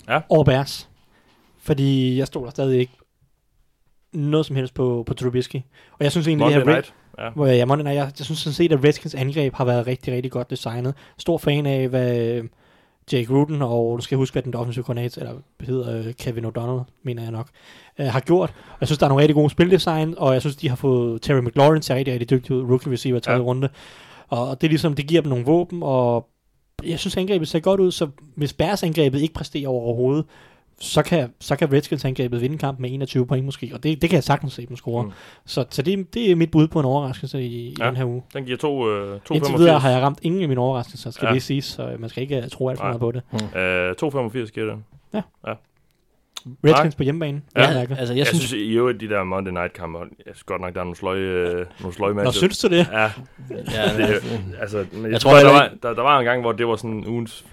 Ja. 0.09 0.19
over 0.29 0.45
Bears, 0.45 0.89
fordi 1.71 2.19
jeg 2.19 2.27
stoler 2.27 2.51
stadig 2.51 2.81
ikke 2.81 2.93
noget 4.13 4.47
som 4.47 4.57
helst 4.57 4.75
på, 4.75 5.05
på 5.07 5.15
Trubisky. 5.15 5.57
Og 5.93 6.05
jeg 6.05 6.13
synes 6.13 6.27
egentlig, 6.27 6.45
Monday 6.45 6.59
her 6.59 6.67
Red, 6.67 6.75
Night? 6.75 6.95
Ja. 7.19 7.31
hvor 7.31 7.47
jeg, 7.47 7.69
Monday 7.69 7.85
Night, 7.85 7.97
jeg, 7.97 8.13
jeg 8.19 8.25
synes 8.25 8.39
sådan 8.39 8.55
set, 8.55 8.73
at 8.73 8.85
Redskins 8.85 9.15
angreb 9.15 9.55
har 9.55 9.65
været 9.65 9.87
rigtig, 9.87 10.15
rigtig 10.15 10.33
godt 10.33 10.51
designet. 10.51 10.95
Stor 11.19 11.39
fan 11.39 11.67
af, 11.67 11.89
hvad 11.89 12.19
øh, 12.19 12.45
Jake 13.13 13.27
Gruden, 13.27 13.63
og 13.63 13.99
du 13.99 14.03
skal 14.03 14.19
huske, 14.19 14.35
hvad 14.35 14.43
den 14.43 14.55
offensive 14.55 14.85
koordinator, 14.85 15.23
eller 15.23 15.35
hedder 15.61 15.99
øh, 15.99 16.15
Kevin 16.15 16.45
O'Donnell, 16.45 16.83
mener 17.03 17.23
jeg 17.23 17.33
nok, 17.33 17.49
øh, 17.99 18.07
har 18.07 18.21
gjort. 18.21 18.51
Og 18.51 18.77
jeg 18.81 18.89
synes, 18.89 18.99
der 18.99 19.07
er 19.07 19.09
nogle 19.09 19.23
rigtig 19.23 19.35
gode 19.35 19.51
spildesign, 19.51 20.15
og 20.19 20.33
jeg 20.33 20.41
synes, 20.41 20.57
de 20.57 20.69
har 20.69 20.77
fået 20.77 21.23
Terry 21.23 21.41
McLaurin 21.41 21.83
til 21.83 21.95
rigtig, 21.95 22.13
rigtig 22.13 22.31
dygtig 22.31 22.57
ud, 22.57 22.63
rookie 22.63 22.93
receiver 22.93 23.19
i 23.19 23.21
tredje 23.21 23.41
Ja. 23.41 23.47
runde. 23.47 23.69
Og 24.29 24.61
det 24.61 24.67
er 24.67 24.71
ligesom, 24.71 24.95
det 24.95 25.07
giver 25.07 25.21
dem 25.23 25.29
nogle 25.29 25.45
våben, 25.45 25.83
og 25.83 26.29
jeg 26.85 26.99
synes, 26.99 27.17
angrebet 27.17 27.49
ser 27.49 27.61
godt 27.61 27.81
ud, 27.81 27.91
så 27.91 28.09
hvis 28.37 28.53
Bears 28.53 28.83
angrebet 28.83 29.21
ikke 29.21 29.35
præsterer 29.35 29.69
overhovedet, 29.69 30.25
så 30.81 31.03
kan, 31.03 31.33
så 31.41 31.57
kan 31.57 31.73
Redskins 31.73 32.05
angrebet 32.05 32.41
vinde 32.41 32.59
kampen 32.59 32.83
med 32.83 32.91
21 32.93 33.27
point 33.27 33.45
måske, 33.45 33.71
og 33.75 33.83
det, 33.83 34.03
det 34.03 34.11
kan 34.11 34.15
jeg 34.17 34.25
sagtens 34.25 34.53
se 34.53 34.67
dem 34.67 34.77
score. 34.77 35.03
Mm. 35.03 35.09
Mm. 35.09 35.15
Så, 35.47 35.65
så 35.71 35.83
det, 35.83 36.15
det 36.15 36.31
er 36.31 36.35
mit 36.37 36.51
bud 36.51 36.69
på 36.69 36.79
en 36.81 36.85
overraskelse 36.87 37.43
i, 37.43 37.47
i 37.47 37.77
Ja. 37.81 37.87
den 37.87 37.97
her 37.97 38.05
uge. 38.05 38.23
Den 38.35 38.45
giver 38.45 38.59
to, 38.59 38.89
øh, 38.91 39.17
2,85. 39.17 39.35
Indtil 39.35 39.59
videre 39.59 39.79
har 39.79 39.91
jeg 39.91 40.03
ramt 40.03 40.19
ingen 40.23 40.43
af 40.43 40.49
mine 40.49 40.61
overraskelser, 40.61 41.11
skal 41.11 41.27
ja. 41.27 41.31
Ja. 41.31 41.35
det 41.35 41.43
siges, 41.43 41.65
så 41.65 41.97
man 41.99 42.11
skal 42.11 42.23
ikke 42.23 42.39
uh, 42.39 42.49
tro 42.49 42.69
alt 42.69 42.79
for 42.79 42.85
Nej. 42.85 42.99
meget 42.99 43.01
på 43.01 43.13
det. 43.13 43.23
Øh, 43.61 44.45
2,85 44.45 44.51
giver 44.51 44.67
den. 44.75 44.85
Redskins 46.65 46.95
på 46.95 47.03
hjemmebane. 47.03 47.43
Ja. 47.57 47.71
Ja. 47.71 47.81
Altså, 47.81 48.15
jeg, 48.15 48.17
Jeg, 48.19 48.27
synes... 48.27 48.43
synes 48.45 48.63
i 48.63 48.73
øvrigt, 48.73 49.01
de 49.01 49.09
der 49.09 49.25
Monday 49.25 49.53
Night 49.53 49.73
kampe, 49.73 49.99
jeg 49.99 50.07
synes 50.35 50.43
godt 50.43 50.61
nok, 50.61 50.75
der 50.75 50.81
er 50.81 50.85
nogle 50.85 50.97
sløje, 50.97 51.21
øh, 51.21 51.67
nogle 51.81 51.95
sløje 51.95 52.15
Nå, 52.15 52.17
matchups. 52.17 52.37
synes 52.37 52.59
du 52.59 52.69
det? 52.69 52.89
Ja, 52.93 53.03
ja, 53.51 53.97
det, 53.97 54.23
altså, 54.61 54.79
jeg, 55.03 55.11
Jeg 55.11 55.21
tror, 55.21 55.31
tror 55.31 55.39
der, 55.39 55.53
var, 55.53 55.71
der, 55.83 55.95
der 55.95 56.03
var 56.03 56.19
en 56.19 56.25
gang, 56.25 56.41
hvor 56.41 56.53
det 56.53 56.67
var 56.67 56.77
sådan 56.77 57.05
ugens 57.07 57.45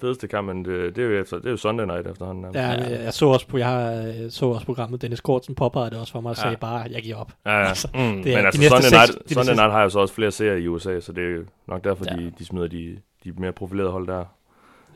fedeste 0.00 0.28
kamp, 0.28 0.46
men 0.46 0.64
det, 0.64 0.96
det, 0.96 1.04
er, 1.04 1.08
jo 1.08 1.20
efter, 1.20 1.36
det 1.36 1.46
er 1.46 1.50
jo 1.50 1.56
Sunday 1.56 1.84
Night 1.86 2.06
efterhånden. 2.06 2.54
Ja, 2.54 2.60
Ja. 2.62 2.68
jeg, 2.70 3.00
jeg 3.04 3.12
så 3.12 3.26
også 3.28 3.46
på, 3.46 3.58
jeg 3.58 3.66
har, 3.66 3.92
øh, 3.92 4.30
så 4.30 4.46
også 4.46 4.66
programmet, 4.66 5.02
Dennis 5.02 5.20
Kortsen 5.20 5.54
påpegede 5.54 5.90
det 5.90 5.98
også 6.00 6.12
for 6.12 6.20
mig 6.20 6.30
og 6.30 6.36
Ja. 6.36 6.42
sagde 6.42 6.56
bare, 6.56 6.86
jeg 6.90 7.02
giver 7.02 7.16
op. 7.16 7.32
Ja, 7.46 7.50
ja. 7.58 7.68
Altså, 7.68 7.88
mm, 7.94 8.00
det 8.00 8.06
men 8.16 8.24
de 8.24 8.36
altså, 8.38 8.60
Sunday, 8.62 8.80
seks- 8.82 8.92
Night, 8.92 9.12
de 9.12 9.18
næste 9.18 9.34
Sunday 9.34 9.52
seks- 9.52 9.56
Night 9.56 9.72
har 9.72 9.82
jo 9.82 9.88
så 9.88 9.98
også 10.00 10.14
flere 10.14 10.30
serier 10.30 10.54
i 10.56 10.66
USA, 10.68 11.00
så 11.00 11.12
det 11.12 11.24
er 11.24 11.28
jo 11.30 11.44
nok 11.68 11.84
derfor, 11.84 12.04
Ja. 12.10 12.16
de, 12.16 12.32
de 12.38 12.44
smider 12.44 12.66
de, 12.68 12.96
de 13.24 13.32
mere 13.38 13.52
profilerede 13.52 13.92
hold 13.92 14.06
der. 14.06 14.24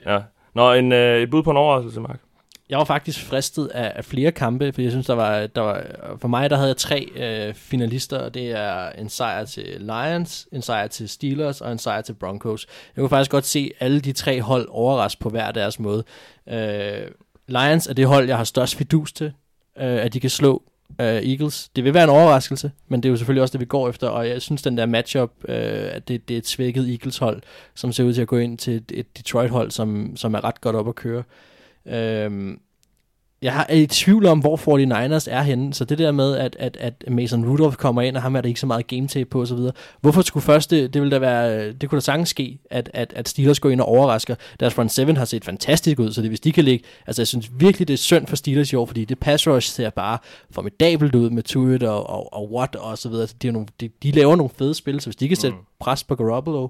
Ja. 0.06 0.20
Nå, 0.54 0.72
en, 0.72 0.92
øh, 0.92 1.20
et 1.22 1.30
bud 1.30 1.42
på 1.42 1.50
en 1.50 1.56
overraskelse, 1.56 2.00
Mark. 2.00 2.20
Jeg 2.70 2.78
var 2.78 2.84
faktisk 2.84 3.24
fristet 3.24 3.66
af, 3.66 3.92
af 3.96 4.04
flere 4.04 4.32
kampe, 4.32 4.72
for 4.72 4.82
jeg 4.82 4.90
synes, 4.90 5.06
der 5.06 5.14
var, 5.14 5.46
der 5.46 5.60
var, 5.60 5.84
for 6.18 6.28
mig 6.28 6.50
der 6.50 6.56
havde 6.56 6.68
jeg 6.68 6.76
tre 6.76 7.08
øh, 7.16 7.54
finalister, 7.54 8.18
og 8.18 8.34
det 8.34 8.50
er 8.50 8.90
en 8.90 9.08
sejr 9.08 9.44
til 9.44 9.76
Lions, 9.78 10.48
en 10.52 10.62
sejr 10.62 10.86
til 10.86 11.08
Steelers 11.08 11.60
og 11.60 11.72
en 11.72 11.78
sejr 11.78 12.00
til 12.00 12.12
Broncos. 12.12 12.66
Jeg 12.96 13.02
kunne 13.02 13.08
faktisk 13.08 13.30
godt 13.30 13.46
se 13.46 13.70
alle 13.80 14.00
de 14.00 14.12
tre 14.12 14.42
hold 14.42 14.68
overraske 14.70 15.20
på 15.20 15.30
hver 15.30 15.52
deres 15.52 15.78
måde. 15.78 16.04
Øh, 16.48 17.06
Lions 17.48 17.86
er 17.86 17.94
det 17.94 18.06
hold, 18.06 18.28
jeg 18.28 18.36
har 18.36 18.44
størst 18.44 18.76
fidus 18.76 19.12
til, 19.12 19.32
øh, 19.78 20.04
at 20.04 20.12
de 20.14 20.20
kan 20.20 20.30
slå 20.30 20.62
øh, 21.00 21.06
Eagles. 21.06 21.68
Det 21.76 21.84
vil 21.84 21.94
være 21.94 22.04
en 22.04 22.10
overraskelse, 22.10 22.70
men 22.88 23.02
det 23.02 23.08
er 23.08 23.10
jo 23.10 23.16
selvfølgelig 23.16 23.42
også 23.42 23.52
det, 23.52 23.60
vi 23.60 23.64
går 23.64 23.88
efter, 23.88 24.08
og 24.08 24.28
jeg 24.28 24.42
synes, 24.42 24.62
den 24.62 24.76
der 24.76 24.86
matchup, 24.86 25.30
øh, 25.48 25.88
at 25.92 26.08
det, 26.08 26.28
det 26.28 26.34
er 26.34 26.38
et 26.38 26.46
svækket 26.46 26.90
Eagles-hold, 26.90 27.42
som 27.74 27.92
ser 27.92 28.04
ud 28.04 28.14
til 28.14 28.22
at 28.22 28.28
gå 28.28 28.36
ind 28.36 28.58
til 28.58 28.74
et, 28.74 28.92
et 28.94 29.18
Detroit-hold, 29.18 29.70
som, 29.70 30.16
som 30.16 30.34
er 30.34 30.44
ret 30.44 30.60
godt 30.60 30.76
op 30.76 30.88
at 30.88 30.94
køre. 30.94 31.22
Øhm, 31.88 32.58
jeg 33.42 33.52
har- 33.52 33.66
er 33.68 33.74
i 33.76 33.86
tvivl 33.86 34.26
om, 34.26 34.38
hvor 34.38 34.56
49ers 34.56 35.26
er 35.30 35.42
henne, 35.42 35.74
så 35.74 35.84
det 35.84 35.98
der 35.98 36.12
med, 36.12 36.36
at, 36.36 36.56
at, 36.58 36.76
at 36.80 37.04
Mason 37.10 37.48
Rudolph 37.48 37.76
kommer 37.76 38.02
ind, 38.02 38.16
og 38.16 38.22
ham 38.22 38.36
er 38.36 38.40
der 38.40 38.48
ikke 38.48 38.60
så 38.60 38.66
meget 38.66 38.86
game 38.86 39.08
tape 39.08 39.30
på 39.30 39.40
osv. 39.42 39.58
Hvorfor 40.00 40.22
skulle 40.22 40.44
først, 40.44 40.70
det, 40.70 40.94
det 40.94 41.02
ville 41.02 41.14
da 41.14 41.18
være, 41.18 41.72
det 41.72 41.90
kunne 41.90 41.96
da 41.96 42.00
sagtens 42.00 42.28
ske, 42.28 42.58
at, 42.70 42.90
at, 42.94 43.12
at 43.16 43.28
Steelers 43.28 43.60
går 43.60 43.70
ind 43.70 43.80
og 43.80 43.86
overrasker. 43.88 44.34
Deres 44.60 44.74
front 44.74 44.92
7 44.92 45.06
har 45.14 45.24
set 45.24 45.44
fantastisk 45.44 45.98
ud, 45.98 46.12
så 46.12 46.20
det, 46.22 46.30
hvis 46.30 46.40
de 46.40 46.52
kan 46.52 46.64
ligge, 46.64 46.84
altså 47.06 47.22
jeg 47.22 47.26
synes 47.26 47.50
virkelig, 47.58 47.88
det 47.88 47.94
er 47.94 47.98
synd 47.98 48.26
for 48.26 48.36
Steelers 48.36 48.72
i 48.72 48.76
år, 48.76 48.86
fordi 48.86 49.04
det 49.04 49.18
pass 49.18 49.48
rush 49.48 49.70
ser 49.72 49.90
bare 49.90 50.18
formidabelt 50.50 51.14
ud 51.14 51.30
med 51.30 51.42
Tuitt 51.42 51.82
og, 51.82 52.10
og, 52.10 52.32
og 52.32 52.52
Watt 52.52 52.76
og 52.76 52.98
så 52.98 53.08
videre. 53.08 53.28
De, 53.42 53.48
er 53.48 53.52
nogle, 53.52 53.68
de, 53.80 53.90
de 54.02 54.10
laver 54.10 54.36
nogle 54.36 54.50
fede 54.58 54.74
spil, 54.74 55.00
så 55.00 55.06
hvis 55.06 55.16
de 55.16 55.28
kan 55.28 55.36
sætte 55.36 55.56
Mm. 55.56 55.62
pres 55.80 56.04
på 56.04 56.14
Garoppolo, 56.14 56.68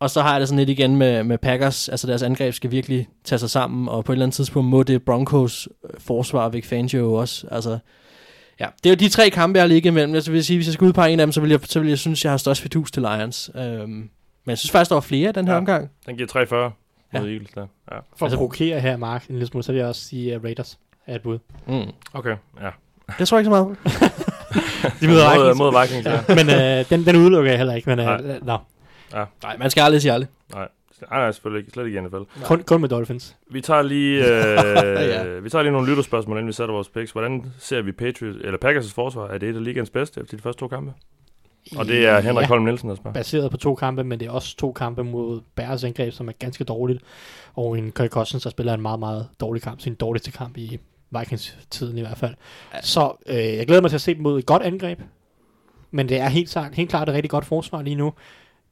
Og 0.00 0.10
så 0.10 0.22
har 0.22 0.30
jeg 0.32 0.40
det 0.40 0.48
sådan 0.48 0.58
lidt 0.58 0.68
igen 0.78 0.96
med, 0.96 1.24
med 1.24 1.38
Packers, 1.38 1.88
altså 1.88 2.06
deres 2.06 2.22
angreb 2.22 2.54
skal 2.54 2.70
virkelig 2.70 3.08
tage 3.24 3.38
sig 3.38 3.50
sammen, 3.50 3.88
og 3.88 4.04
på 4.04 4.12
et 4.12 4.14
eller 4.14 4.24
andet 4.26 4.34
tidspunkt 4.36 4.68
må 4.68 4.82
det 4.82 5.02
Broncos 5.02 5.68
øh, 5.84 6.00
forsvar 6.00 6.48
Vic 6.48 6.66
Fangio 6.66 7.00
jo 7.00 7.14
også. 7.14 7.46
Altså, 7.50 7.78
ja, 8.60 8.66
det 8.84 8.90
er 8.90 8.94
jo 8.94 8.96
de 8.96 9.08
tre 9.08 9.30
kampe, 9.30 9.56
jeg 9.56 9.62
har 9.62 9.68
ligget 9.68 9.90
imellem. 9.90 10.14
Jeg 10.14 10.22
vil 10.26 10.44
sige, 10.44 10.56
hvis 10.56 10.66
jeg 10.66 10.74
skal 10.74 10.84
udpege 10.86 11.12
en 11.12 11.20
af 11.20 11.26
dem, 11.26 11.32
så 11.32 11.40
vil 11.40 11.50
jeg, 11.50 11.60
så 11.64 11.80
vil 11.80 11.88
jeg 11.88 11.98
synes, 11.98 12.24
jeg 12.24 12.32
har 12.32 12.36
størst 12.36 12.60
fidus 12.60 12.90
til 12.90 13.02
Lions. 13.02 13.50
Øhm, 13.54 13.88
men 13.90 14.10
jeg 14.46 14.58
synes 14.58 14.70
faktisk, 14.70 14.88
der 14.88 14.94
var 14.96 15.00
flere 15.00 15.32
den 15.32 15.46
her 15.46 15.52
Ja. 15.52 15.56
ja. 15.56 15.58
omgang. 15.60 15.90
Den 16.06 16.16
giver 16.16 16.28
340 16.28 16.72
mod 17.12 17.22
Ja. 17.28 17.32
Eagles 17.32 17.50
der. 17.54 17.60
Ja. 17.60 17.66
For 17.66 17.92
altså, 17.96 18.24
Altså- 18.24 18.34
at 18.34 18.38
provokere 18.38 18.80
her, 18.80 18.96
Mark, 18.96 19.26
en 19.28 19.34
lille 19.34 19.46
smule, 19.46 19.64
så 19.64 19.72
vil 19.72 19.78
jeg 19.78 19.88
også 19.88 20.04
sige 20.04 20.36
uh, 20.36 20.44
Raiders 20.44 20.78
er 21.06 21.14
et 21.14 21.22
bud. 21.22 21.38
Mm. 21.66 21.82
Okay, 22.14 22.36
ja. 22.62 22.68
Det 23.18 23.28
tror 23.28 23.38
jeg 23.38 23.40
ikke 23.40 23.46
så 23.46 23.50
meget. 23.50 23.76
De 25.00 25.06
møder 25.06 25.34
mod, 25.34 25.42
Vikings. 25.44 25.58
mod 25.58 25.82
Vikings, 25.82 26.06
ja. 26.06 26.34
men 26.34 26.50
øh, 26.80 26.90
den, 26.90 27.06
den 27.06 27.16
udelukker 27.16 27.50
jeg 27.50 27.58
heller 27.58 27.74
ikke. 27.74 27.90
Men, 27.96 27.98
øh, 27.98 28.46
Nej. 28.46 28.56
Nå, 29.12 29.24
Nej, 29.42 29.56
man 29.56 29.70
skal 29.70 29.82
aldrig 29.82 30.02
sige 30.02 30.12
aldrig. 30.12 30.28
Nej, 30.54 30.68
nej, 31.10 31.18
nej, 31.20 31.32
selvfølgelig 31.32 31.60
ikke. 31.60 31.70
Slet 31.72 31.86
ikke 31.86 31.98
i 31.98 32.02
NFL. 32.02 32.42
kun, 32.44 32.62
kun 32.62 32.80
med 32.80 32.88
Dolphins. 32.88 33.36
Vi 33.50 33.60
tager 33.60 33.82
lige, 33.82 34.18
øh, 34.30 35.08
Ja. 35.08 35.24
vi 35.38 35.50
tager 35.50 35.62
lige 35.62 35.72
nogle 35.72 35.88
lytterspørgsmål, 35.88 36.36
inden 36.36 36.46
vi 36.48 36.52
sætter 36.52 36.74
vores 36.74 36.88
picks. 36.88 37.10
Hvordan 37.12 37.52
ser 37.58 37.82
vi 37.82 37.92
Patriots, 37.92 38.38
eller 38.44 38.58
Packers' 38.64 38.94
forsvar? 38.94 39.28
Er 39.28 39.38
det 39.38 39.48
et 39.48 39.56
af 39.56 39.64
ligens 39.64 39.90
bedste 39.90 40.20
efter 40.20 40.36
de 40.36 40.42
første 40.42 40.60
to 40.60 40.68
kampe? 40.68 40.92
Og 41.76 41.86
det 41.86 42.06
er 42.06 42.20
Henrik 42.20 42.42
ja, 42.42 42.48
Holm 42.48 42.64
Nielsen, 42.64 42.88
der 42.88 42.94
spørger. 42.94 43.12
baseret 43.14 43.50
på 43.50 43.56
to 43.56 43.74
kampe, 43.74 44.04
men 44.04 44.20
det 44.20 44.26
er 44.28 44.30
også 44.30 44.56
to 44.56 44.72
kampe 44.72 45.04
mod 45.04 45.40
Bears 45.54 45.84
angreb, 45.84 46.12
som 46.12 46.28
er 46.28 46.32
ganske 46.38 46.64
dårligt. 46.64 47.02
Og 47.54 47.78
en 47.78 47.92
Kirk 47.92 48.10
Cousins, 48.10 48.42
der 48.42 48.50
spiller 48.50 48.74
en 48.74 48.80
meget, 48.82 48.98
meget 48.98 49.28
dårlig 49.40 49.62
kamp. 49.62 49.80
Sin 49.80 49.94
dårligste 49.94 50.30
kamp 50.30 50.56
i 50.56 50.78
Vikings-tiden 51.18 51.98
i 51.98 52.00
hvert 52.00 52.18
fald. 52.18 52.34
Ja. 52.74 52.78
Så 52.82 53.12
øh, 53.26 53.36
jeg 53.36 53.66
glæder 53.66 53.80
mig 53.82 53.90
til 53.90 53.96
at 53.96 54.00
se 54.00 54.14
dem 54.14 54.22
mod 54.22 54.38
et 54.38 54.46
godt 54.46 54.62
angreb. 54.62 55.00
Men 55.90 56.08
det 56.08 56.20
er 56.20 56.28
helt, 56.28 56.56
helt 56.72 56.90
klart 56.90 57.08
et 57.08 57.14
rigtig 57.14 57.30
godt 57.30 57.44
forsvar 57.44 57.82
lige 57.82 57.96
nu. 57.96 58.12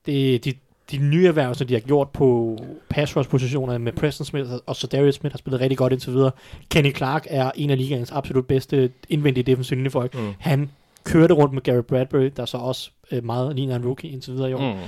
Det, 0.09 0.45
de, 0.45 0.53
de 0.91 0.97
nye 0.99 1.27
erhvervelser, 1.27 1.65
de 1.65 1.75
har 1.75 1.81
gjort 1.81 2.09
på 2.11 2.59
pass 2.89 3.17
rush 3.17 3.31
positionerne 3.31 3.79
med 3.79 3.93
Preston 3.93 4.25
Smith 4.25 4.51
og 4.67 4.77
så 4.77 4.87
Darius 4.87 5.15
Smith 5.15 5.33
har 5.33 5.39
spillet 5.39 5.61
rigtig 5.61 5.79
godt 5.79 5.93
indtil 5.93 6.13
videre. 6.13 6.31
Kenny 6.71 6.97
Clark 6.97 7.27
er 7.31 7.51
en 7.57 7.71
af 7.71 7.79
ligaens 7.79 8.13
absolut 8.13 8.47
bedste 8.47 8.91
indvendige 9.09 9.45
defensive 9.45 9.77
linjefolk. 9.77 10.15
Mm. 10.15 10.35
Han 10.39 10.71
kørte 11.05 11.35
rundt 11.35 11.55
med 11.55 11.63
Gary 11.63 11.83
Bradbury, 11.83 12.31
der 12.37 12.45
så 12.45 12.57
også 12.57 12.91
øh, 13.13 13.25
meget 13.25 13.57
ligner 13.57 13.77
en 13.77 13.87
rookie 13.87 14.11
indtil 14.11 14.33
videre 14.33 14.51
i 14.51 14.53
år. 14.53 14.75
Mm. 14.75 14.81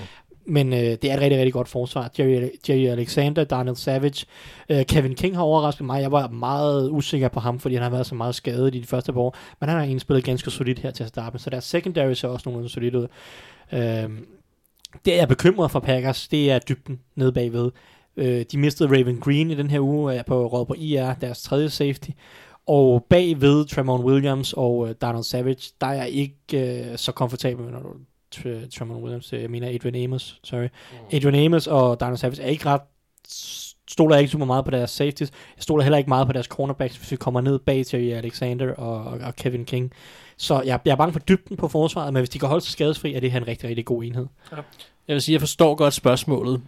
Men 0.47 0.73
øh, 0.73 0.79
det 0.79 1.05
er 1.05 1.15
et 1.15 1.21
rigtig, 1.21 1.39
rigtig 1.39 1.53
godt 1.53 1.69
forsvar. 1.69 2.11
Jerry, 2.19 2.49
Jerry 2.69 2.87
Alexander, 2.87 3.45
Daniel 3.45 3.77
Savage, 3.77 4.27
øh, 4.69 4.85
Kevin 4.85 5.15
King 5.15 5.37
har 5.37 5.43
overrasket 5.43 5.87
mig. 5.87 6.03
Jeg 6.03 6.13
var 6.13 6.29
meget 6.29 6.91
usikker 6.91 7.29
på 7.29 7.41
ham, 7.41 7.59
fordi 7.59 7.75
han 7.75 7.83
har 7.83 7.91
været 7.91 8.07
så 8.07 8.15
meget 8.15 8.35
skadet 8.35 8.75
i 8.75 8.81
de 8.81 8.87
første 8.87 9.13
par 9.13 9.21
år. 9.21 9.37
Men 9.61 9.69
han 9.69 9.79
har 9.79 9.85
egentlig 9.85 10.01
spillet 10.01 10.25
ganske 10.25 10.51
solidt 10.51 10.79
her 10.79 10.91
til 10.91 11.03
at 11.03 11.09
starte 11.09 11.35
med. 11.35 11.41
Så 11.41 11.51
deres 11.51 11.65
secondary 11.65 12.13
ser 12.13 12.29
også 12.29 12.49
nogenlunde 12.49 12.73
solidt 12.73 12.95
ud. 12.95 13.07
Øh, 13.73 14.11
det 15.05 15.15
er 15.15 15.19
jeg 15.19 15.29
bekymret 15.29 15.71
for 15.71 15.81
Packers. 15.81 16.29
Det 16.29 16.51
er 16.51 16.59
dybden 16.59 17.01
nede 17.15 17.33
bagved. 17.33 17.71
Øh, 18.17 18.45
de 18.53 18.59
mistede 18.59 18.89
Raven 18.89 19.21
Green 19.21 19.51
i 19.51 19.55
den 19.55 19.71
her 19.71 19.81
uge 19.81 20.15
er 20.15 20.23
på 20.23 20.47
råd 20.47 20.67
på 20.67 20.75
IR, 20.79 21.15
deres 21.15 21.43
tredje 21.43 21.71
safety. 21.71 22.11
Og 22.67 23.07
bagved 23.11 23.67
Tremont 23.67 24.05
Williams 24.05 24.53
og 24.53 24.89
øh, 24.89 24.95
Donald 25.03 25.25
Savage, 25.25 25.73
der 25.81 25.87
er 25.87 25.93
jeg 25.93 26.09
ikke 26.11 26.91
øh, 26.91 26.99
så 26.99 27.13
komfortabel 27.13 27.65
med, 27.65 27.73
når 27.73 27.81
du 27.81 27.89
Tr- 28.35 28.79
Tremont 28.79 29.03
Williams, 29.03 29.33
øh, 29.33 29.43
jeg 29.43 29.51
mener 29.51 29.69
Adrian 29.75 30.05
Amos, 30.05 30.41
sorry. 30.45 30.69
Adrian 31.13 31.45
Amos 31.47 31.67
og 31.67 32.01
Donald 32.01 32.17
Savage 32.17 32.43
er 32.43 32.47
ikke 32.47 32.67
ret, 32.67 32.81
stoler 33.91 34.15
jeg 34.15 34.21
ikke 34.21 34.33
super 34.33 34.47
meget 34.47 34.65
på 34.65 34.71
deres 34.71 34.91
safeties. 34.91 35.31
Jeg 35.57 35.63
stoler 35.63 35.85
heller 35.85 35.99
ikke 35.99 36.09
meget 36.09 36.27
på 36.27 36.33
deres 36.33 36.47
cornerbacks, 36.47 36.97
hvis 36.97 37.11
vi 37.11 37.17
kommer 37.17 37.41
ned 37.41 37.59
bag 37.59 37.87
til 37.87 38.11
Alexander 38.11 38.75
og, 38.75 39.05
og, 39.05 39.19
og 39.19 39.37
Kevin 39.37 39.65
King. 39.65 39.93
Så 40.41 40.63
jeg, 40.63 40.81
jeg 40.85 40.93
er 40.93 40.97
bange 40.97 41.13
for 41.13 41.21
dybden 41.21 41.57
på 41.57 41.69
forsvaret, 41.69 42.13
men 42.13 42.21
hvis 42.21 42.31
de 42.31 42.39
kan 42.39 42.49
holde 42.49 42.65
sig 42.65 42.73
skadesfri, 42.73 43.15
er 43.15 43.21
det 43.21 43.33
her 43.33 43.41
en 43.41 43.47
rigtig, 43.47 43.69
rigtig 43.69 43.85
god 43.85 44.05
enhed. 44.05 44.27
Jeg 45.09 45.15
vil 45.15 45.23
sige, 45.23 45.33
jeg 45.33 45.41
forstår 45.41 45.75
godt 45.75 45.95
spørgsmålet. 45.95 46.63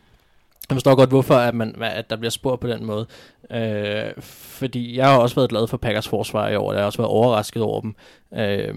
Jeg 0.68 0.74
forstår 0.74 0.94
godt, 0.94 1.10
hvorfor 1.10 1.34
at, 1.34 1.54
man, 1.54 1.82
at 1.82 2.10
der 2.10 2.16
bliver 2.16 2.30
spurgt 2.30 2.60
på 2.60 2.68
den 2.68 2.84
måde. 2.84 3.06
Øh, 3.50 4.12
fordi 4.22 4.96
jeg 4.96 5.06
har 5.06 5.18
også 5.18 5.34
været 5.34 5.50
glad 5.50 5.66
for 5.66 5.76
Packers 5.76 6.08
forsvar 6.08 6.48
i 6.48 6.56
år. 6.56 6.72
Jeg 6.72 6.80
har 6.80 6.86
også 6.86 6.98
været 6.98 7.10
overrasket 7.10 7.62
over 7.62 7.80
dem. 7.80 7.94
Øh, 8.34 8.74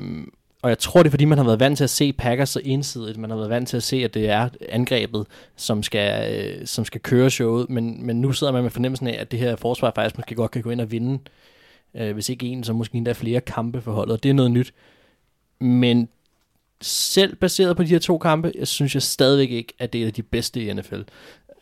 og 0.62 0.70
jeg 0.70 0.80
tror, 0.80 1.04
det 1.04 1.10
er 1.10 1.12
fordi, 1.12 1.26
man 1.26 1.38
har 1.38 1.46
været 1.46 1.60
vant 1.60 1.78
til 1.78 1.84
at 1.84 1.90
se 1.90 2.14
Packers 2.14 2.50
så 2.50 2.62
ensidigt. 2.64 3.18
Man 3.18 3.30
har 3.30 3.38
været 3.38 3.50
vant 3.50 3.70
til 3.70 3.78
at 3.78 3.84
se, 3.84 3.96
at 4.04 4.14
det 4.14 4.30
er 4.30 4.50
angrebet, 4.70 5.26
som 5.56 5.84
skal, 5.84 6.34
øh, 6.34 6.68
som 6.68 6.86
skal 6.86 7.02
køre 7.02 7.30
showet. 7.30 7.70
Men, 7.70 8.06
men 8.06 8.22
nu 8.22 8.32
sidder 8.32 8.54
man 8.54 8.64
med 8.64 8.72
fornemmelsen 8.72 9.08
af, 9.08 9.18
at 9.20 9.32
det 9.32 9.40
her 9.40 9.56
forsvar 9.56 9.92
faktisk 9.96 10.18
måske 10.18 10.36
godt 10.36 10.52
kan 10.52 10.62
gå 10.62 10.70
ind 10.70 10.82
og 10.82 10.92
vinde. 10.92 11.20
Øh, 11.96 12.14
hvis 12.14 12.30
ikke 12.30 12.46
en, 12.46 12.64
så 12.64 12.74
måske 12.74 12.98
endda 12.98 13.12
flere 13.12 13.42
kampe 13.42 13.82
for 13.82 13.92
holdet. 13.92 14.14
Og 14.14 14.24
det 14.24 14.30
er 14.30 14.34
noget 14.34 14.52
nyt. 14.52 14.74
Men 15.60 16.10
selv 16.82 17.36
baseret 17.36 17.78
på 17.78 17.84
de 17.84 17.88
her 17.88 18.00
to 18.00 18.18
kampe, 18.18 18.52
jeg 18.60 18.68
synes 18.68 18.94
jeg 18.94 19.02
stadigvæk 19.02 19.52
ikke, 19.52 19.74
at 19.80 19.94
det 19.94 20.04
er 20.04 20.12
de 20.12 20.24
bedste 20.24 20.64
i 20.64 20.74
NFL. 20.74 21.02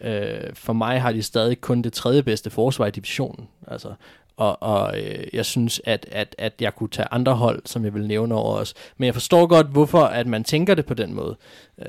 Øh, 0.01 0.53
for 0.53 0.73
mig 0.73 1.01
har 1.01 1.11
de 1.11 1.23
stadig 1.23 1.61
kun 1.61 1.81
det 1.81 1.93
tredje 1.93 2.23
bedste 2.23 2.49
forsvar 2.49 2.85
i 2.85 2.91
divisionen. 2.91 3.47
Altså, 3.67 3.93
og, 4.37 4.63
og 4.63 5.01
øh, 5.01 5.25
jeg 5.33 5.45
synes, 5.45 5.81
at, 5.85 6.05
at, 6.11 6.35
at 6.37 6.53
jeg 6.61 6.75
kunne 6.75 6.89
tage 6.89 7.07
andre 7.11 7.33
hold, 7.33 7.61
som 7.65 7.85
jeg 7.85 7.93
vil 7.93 8.07
nævne 8.07 8.35
over 8.35 8.55
os. 8.55 8.73
Men 8.97 9.05
jeg 9.05 9.13
forstår 9.13 9.47
godt, 9.47 9.67
hvorfor 9.67 10.01
at 10.01 10.27
man 10.27 10.43
tænker 10.43 10.75
det 10.75 10.85
på 10.85 10.93
den 10.93 11.13
måde. 11.13 11.35
Øh, 11.79 11.85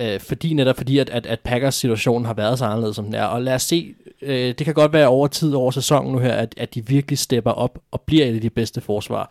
øh, 0.00 0.20
fordi 0.20 0.54
netop 0.54 0.76
fordi, 0.76 0.98
at, 0.98 1.10
at, 1.10 1.26
at 1.26 1.40
Packers 1.40 1.74
situation 1.74 2.24
har 2.24 2.34
været 2.34 2.58
så 2.58 2.64
anderledes, 2.64 2.96
som 2.96 3.04
den 3.04 3.14
er. 3.14 3.24
Og 3.24 3.42
lad 3.42 3.54
os 3.54 3.62
se, 3.62 3.94
øh, 4.22 4.54
det 4.58 4.64
kan 4.64 4.74
godt 4.74 4.92
være 4.92 5.08
over 5.08 5.26
tid, 5.26 5.54
over 5.54 5.70
sæsonen 5.70 6.12
nu 6.12 6.18
her, 6.18 6.32
at, 6.32 6.54
at 6.56 6.74
de 6.74 6.86
virkelig 6.86 7.18
stepper 7.18 7.50
op 7.50 7.78
og 7.90 8.00
bliver 8.00 8.26
et 8.26 8.34
af 8.34 8.40
de 8.40 8.50
bedste 8.50 8.80
forsvar. 8.80 9.30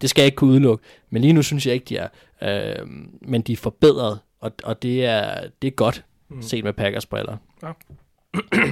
Det 0.00 0.10
skal 0.10 0.22
jeg 0.22 0.26
ikke 0.26 0.36
kunne 0.36 0.50
udelukke. 0.50 0.84
Men 1.10 1.22
lige 1.22 1.32
nu 1.32 1.42
synes 1.42 1.66
jeg 1.66 1.74
ikke, 1.74 1.86
de 1.88 1.96
er. 1.96 2.08
Øh, 2.42 2.86
men 3.20 3.42
de 3.42 3.52
er 3.52 3.56
forbedret, 3.56 4.18
og, 4.40 4.52
og 4.64 4.82
det, 4.82 5.04
er, 5.04 5.40
det 5.62 5.68
er 5.68 5.72
godt 5.72 6.04
mm. 6.28 6.42
set 6.42 6.64
med 6.64 6.72
Packers 6.72 7.06
briller. 7.06 7.36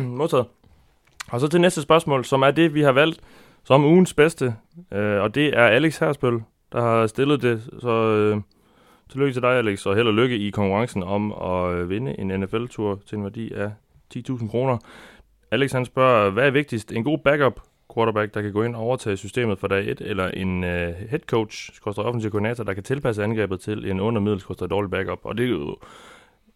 Modtaget. 0.18 0.46
Og 1.30 1.40
så 1.40 1.48
til 1.48 1.60
næste 1.60 1.82
spørgsmål, 1.82 2.24
som 2.24 2.42
er 2.42 2.50
det, 2.50 2.74
vi 2.74 2.82
har 2.82 2.92
valgt 2.92 3.20
som 3.64 3.84
ugens 3.84 4.14
bedste. 4.14 4.54
Øh, 4.92 5.22
og 5.22 5.34
det 5.34 5.46
er 5.46 5.66
Alex 5.66 5.98
Hersbøl, 5.98 6.40
der 6.72 6.80
har 6.80 7.06
stillet 7.06 7.42
det. 7.42 7.62
Så 7.80 7.90
øh, 7.90 8.40
tillykke 9.10 9.32
til 9.32 9.42
dig, 9.42 9.50
Alex, 9.50 9.86
og 9.86 9.96
held 9.96 10.06
og 10.06 10.14
lykke 10.14 10.36
i 10.36 10.50
konkurrencen 10.50 11.02
om 11.02 11.32
at 11.32 11.74
øh, 11.74 11.90
vinde 11.90 12.20
en 12.20 12.40
NFL-tur 12.40 13.00
til 13.06 13.18
en 13.18 13.24
værdi 13.24 13.52
af 13.52 13.70
10.000 14.16 14.50
kroner. 14.50 14.78
Alex 15.50 15.72
han 15.72 15.84
spørger, 15.84 16.30
hvad 16.30 16.46
er 16.46 16.50
vigtigst? 16.50 16.92
En 16.92 17.04
god 17.04 17.18
backup 17.18 17.60
quarterback, 17.94 18.34
der 18.34 18.42
kan 18.42 18.52
gå 18.52 18.62
ind 18.62 18.76
og 18.76 18.82
overtage 18.82 19.16
systemet 19.16 19.58
fra 19.58 19.68
dag 19.68 19.90
1, 19.90 20.00
eller 20.00 20.28
en 20.28 20.64
øh, 20.64 20.94
head 21.10 21.20
coach, 21.20 21.74
skorstræk 21.74 22.06
offensiv 22.06 22.30
koordinator, 22.30 22.64
der 22.64 22.74
kan 22.74 22.82
tilpasse 22.82 23.24
angrebet 23.24 23.60
til 23.60 23.90
en 23.90 24.00
undermiddel, 24.00 24.40
skorstræk 24.40 24.70
dårlig 24.70 24.90
backup. 24.90 25.20
Og 25.22 25.38
det 25.38 25.50
jo, 25.50 25.76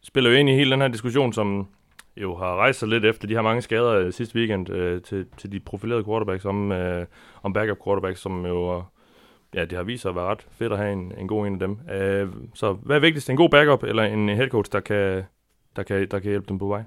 spiller 0.02 0.30
jo 0.30 0.36
ind 0.36 0.48
i 0.48 0.54
hele 0.54 0.70
den 0.70 0.80
her 0.80 0.88
diskussion, 0.88 1.32
som 1.32 1.66
jo 2.16 2.36
har 2.36 2.56
rejst 2.56 2.78
sig 2.78 2.88
lidt 2.88 3.04
efter 3.04 3.28
de 3.28 3.34
her 3.34 3.42
mange 3.42 3.62
skader 3.62 3.92
øh, 3.92 4.12
sidste 4.12 4.36
weekend 4.36 4.70
øh, 4.70 5.02
til, 5.02 5.26
til 5.36 5.52
de 5.52 5.60
profilerede 5.60 6.04
quarterbacks 6.04 6.44
om, 6.44 6.72
øh, 6.72 7.06
om 7.42 7.52
backup 7.52 7.78
quarterbacks, 7.84 8.20
som 8.20 8.46
jo 8.46 8.82
ja, 9.54 9.64
det 9.64 9.72
har 9.72 9.82
vist 9.82 10.02
sig 10.02 10.08
at 10.08 10.16
være 10.16 10.24
ret 10.24 10.46
fedt 10.50 10.72
at 10.72 10.78
have 10.78 10.92
en, 10.92 11.12
en 11.18 11.28
god 11.28 11.46
en 11.46 11.52
af 11.52 11.58
dem. 11.58 11.78
Øh, 11.90 12.28
så 12.54 12.72
hvad 12.72 12.96
er 12.96 13.00
vigtigst? 13.00 13.30
En 13.30 13.36
god 13.36 13.48
backup 13.48 13.82
eller 13.82 14.02
en 14.02 14.28
head 14.28 14.48
coach, 14.48 14.72
der 14.72 14.80
kan, 14.80 15.22
der 15.76 15.82
kan, 15.82 16.08
der 16.10 16.18
kan 16.18 16.30
hjælpe 16.30 16.46
dem 16.48 16.58
på 16.58 16.66
vej? 16.66 16.82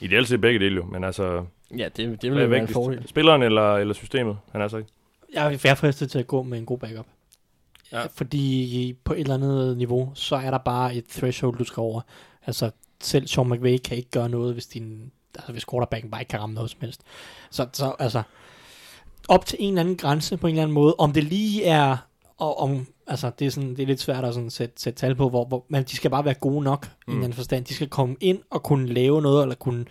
Ideelt 0.00 0.28
set 0.28 0.40
begge 0.40 0.58
dele 0.58 0.76
jo, 0.76 0.84
men 0.84 1.04
altså, 1.04 1.44
Ja, 1.78 1.88
det, 1.96 2.22
det 2.22 2.32
vil 2.32 2.42
er 2.42 2.46
være 2.46 2.60
en 2.60 2.68
fordel. 2.68 3.08
Spilleren 3.08 3.42
eller, 3.42 3.76
eller 3.76 3.94
systemet? 3.94 4.38
Han 4.52 4.60
er 4.60 4.68
så 4.68 4.76
ikke. 4.76 4.90
Jeg 5.34 5.52
er 5.64 5.74
fristet 5.74 6.10
til 6.10 6.18
at 6.18 6.26
gå 6.26 6.42
med 6.42 6.58
en 6.58 6.66
god 6.66 6.78
backup. 6.78 7.06
Ja. 7.92 8.06
Fordi 8.06 8.96
på 9.04 9.12
et 9.12 9.20
eller 9.20 9.34
andet 9.34 9.76
niveau, 9.76 10.12
så 10.14 10.36
er 10.36 10.50
der 10.50 10.58
bare 10.58 10.94
et 10.94 11.04
threshold, 11.06 11.58
du 11.58 11.64
skal 11.64 11.80
over. 11.80 12.00
Altså, 12.46 12.70
selv 13.00 13.26
Sean 13.26 13.48
McVay 13.48 13.78
kan 13.78 13.96
ikke 13.96 14.10
gøre 14.10 14.28
noget, 14.28 14.52
hvis 14.52 14.66
din 14.66 15.12
altså 15.34 15.52
hvis 15.52 15.64
quarterbacken 15.70 16.10
bare 16.10 16.20
ikke 16.20 16.30
kan 16.30 16.40
ramme 16.40 16.54
noget 16.54 16.70
som 16.70 16.80
helst. 16.80 17.02
Så, 17.50 17.68
så 17.72 17.94
altså, 17.98 18.22
op 19.28 19.46
til 19.46 19.56
en 19.60 19.68
eller 19.68 19.80
anden 19.80 19.96
grænse 19.96 20.36
på 20.36 20.46
en 20.46 20.50
eller 20.50 20.62
anden 20.62 20.74
måde, 20.74 20.94
om 20.98 21.12
det 21.12 21.24
lige 21.24 21.64
er, 21.64 21.96
og 22.38 22.58
om, 22.58 22.86
altså 23.06 23.30
det 23.38 23.46
er, 23.46 23.50
sådan, 23.50 23.70
det 23.70 23.82
er 23.82 23.86
lidt 23.86 24.00
svært 24.00 24.24
at 24.24 24.34
sådan 24.34 24.50
sætte, 24.50 24.82
sætte 24.82 24.98
tal 24.98 25.14
på, 25.14 25.28
hvor, 25.28 25.44
hvor, 25.44 25.64
men 25.68 25.82
de 25.82 25.96
skal 25.96 26.10
bare 26.10 26.24
være 26.24 26.34
gode 26.34 26.64
nok 26.64 26.86
mm. 26.86 26.90
i 26.90 27.12
en 27.12 27.16
eller 27.16 27.24
anden 27.24 27.36
forstand. 27.36 27.64
De 27.64 27.74
skal 27.74 27.88
komme 27.88 28.16
ind 28.20 28.38
og 28.50 28.62
kunne 28.62 28.86
lave 28.86 29.22
noget, 29.22 29.42
eller 29.42 29.54
kunne, 29.54 29.84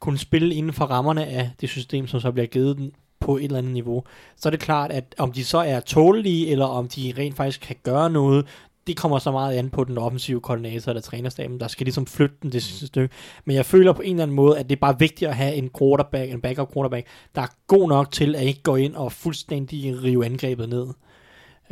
kunne 0.00 0.18
spille 0.18 0.54
inden 0.54 0.72
for 0.72 0.84
rammerne 0.84 1.26
af 1.26 1.50
det 1.60 1.68
system, 1.68 2.06
som 2.06 2.20
så 2.20 2.32
bliver 2.32 2.46
givet 2.46 2.76
den 2.76 2.92
på 3.20 3.36
et 3.36 3.44
eller 3.44 3.58
andet 3.58 3.72
niveau. 3.72 4.04
Så 4.36 4.48
er 4.48 4.50
det 4.50 4.60
klart, 4.60 4.92
at 4.92 5.14
om 5.18 5.32
de 5.32 5.44
så 5.44 5.58
er 5.58 5.80
tålige, 5.80 6.48
eller 6.48 6.66
om 6.66 6.88
de 6.88 7.14
rent 7.18 7.36
faktisk 7.36 7.60
kan 7.60 7.76
gøre 7.82 8.10
noget, 8.10 8.46
det 8.86 8.96
kommer 8.96 9.18
så 9.18 9.30
meget 9.30 9.56
an 9.56 9.70
på 9.70 9.84
den 9.84 9.98
offensive 9.98 10.40
koordinator 10.40 10.90
eller 10.90 11.02
trænerstaben, 11.02 11.60
der 11.60 11.68
skal 11.68 11.84
ligesom 11.84 12.06
flytte 12.06 12.36
den 12.42 12.52
det 12.52 12.62
sidste 12.62 12.86
stykke. 12.86 13.14
Men 13.44 13.56
jeg 13.56 13.66
føler 13.66 13.92
på 13.92 14.02
en 14.02 14.10
eller 14.10 14.22
anden 14.22 14.34
måde, 14.34 14.58
at 14.58 14.68
det 14.68 14.76
er 14.76 14.80
bare 14.80 14.98
vigtigt 14.98 15.28
at 15.28 15.36
have 15.36 15.54
en 15.54 15.70
quarterback, 15.78 16.32
en 16.32 16.40
backup 16.40 16.72
quarterback, 16.74 17.06
der 17.34 17.42
er 17.42 17.46
god 17.66 17.88
nok 17.88 18.12
til 18.12 18.36
at 18.36 18.42
ikke 18.42 18.62
gå 18.62 18.76
ind 18.76 18.94
og 18.94 19.12
fuldstændig 19.12 20.02
rive 20.02 20.24
angrebet 20.24 20.68
ned. 20.68 20.86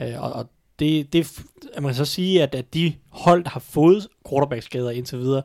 Øh, 0.00 0.22
og, 0.22 0.32
og 0.32 0.50
det, 0.78 1.12
det, 1.12 1.40
man 1.74 1.84
kan 1.84 1.94
så 1.94 2.04
sige, 2.04 2.42
at, 2.42 2.54
at 2.54 2.74
de 2.74 2.92
hold, 3.10 3.44
der 3.44 3.50
har 3.50 3.60
fået 3.60 4.08
quarterback-skader 4.28 4.90
indtil 4.90 5.18
videre, 5.18 5.42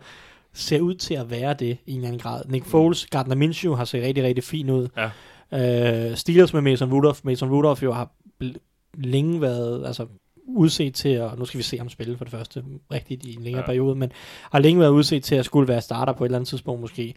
ser 0.53 0.79
ud 0.79 0.95
til 0.95 1.13
at 1.13 1.29
være 1.29 1.53
det 1.53 1.77
i 1.85 1.91
en 1.91 1.97
eller 1.97 2.07
anden 2.07 2.21
grad. 2.21 2.41
Nick 2.45 2.65
Foles, 2.65 3.05
Gardner 3.05 3.35
Minshew 3.35 3.75
har 3.75 3.85
set 3.85 4.03
rigtig, 4.03 4.23
rigtig 4.23 4.43
fin 4.43 4.69
ud. 4.69 4.87
Ja. 4.97 5.09
Øh, 6.09 6.15
Steelers 6.15 6.53
med 6.53 6.61
Mason 6.61 6.93
Rudolph. 6.93 7.19
Mason 7.23 7.51
Rudolph 7.51 7.83
jo 7.83 7.91
har 7.91 8.11
længe 8.97 9.41
været, 9.41 9.87
altså 9.87 10.07
udset 10.47 10.93
til, 10.93 11.21
og 11.21 11.37
nu 11.37 11.45
skal 11.45 11.57
vi 11.57 11.63
se 11.63 11.77
ham 11.77 11.89
spille 11.89 12.17
for 12.17 12.25
det 12.25 12.31
første 12.31 12.63
rigtigt 12.93 13.25
i 13.25 13.35
en 13.35 13.43
længere 13.43 13.61
Ja. 13.61 13.65
periode, 13.65 13.95
men 13.95 14.11
har 14.51 14.59
længe 14.59 14.79
været 14.81 14.89
udset 14.91 15.23
til 15.23 15.35
at 15.35 15.45
skulle 15.45 15.67
være 15.67 15.81
starter 15.81 16.13
på 16.13 16.23
et 16.23 16.27
eller 16.27 16.37
andet 16.37 16.47
tidspunkt 16.49 16.81
måske. 16.81 17.13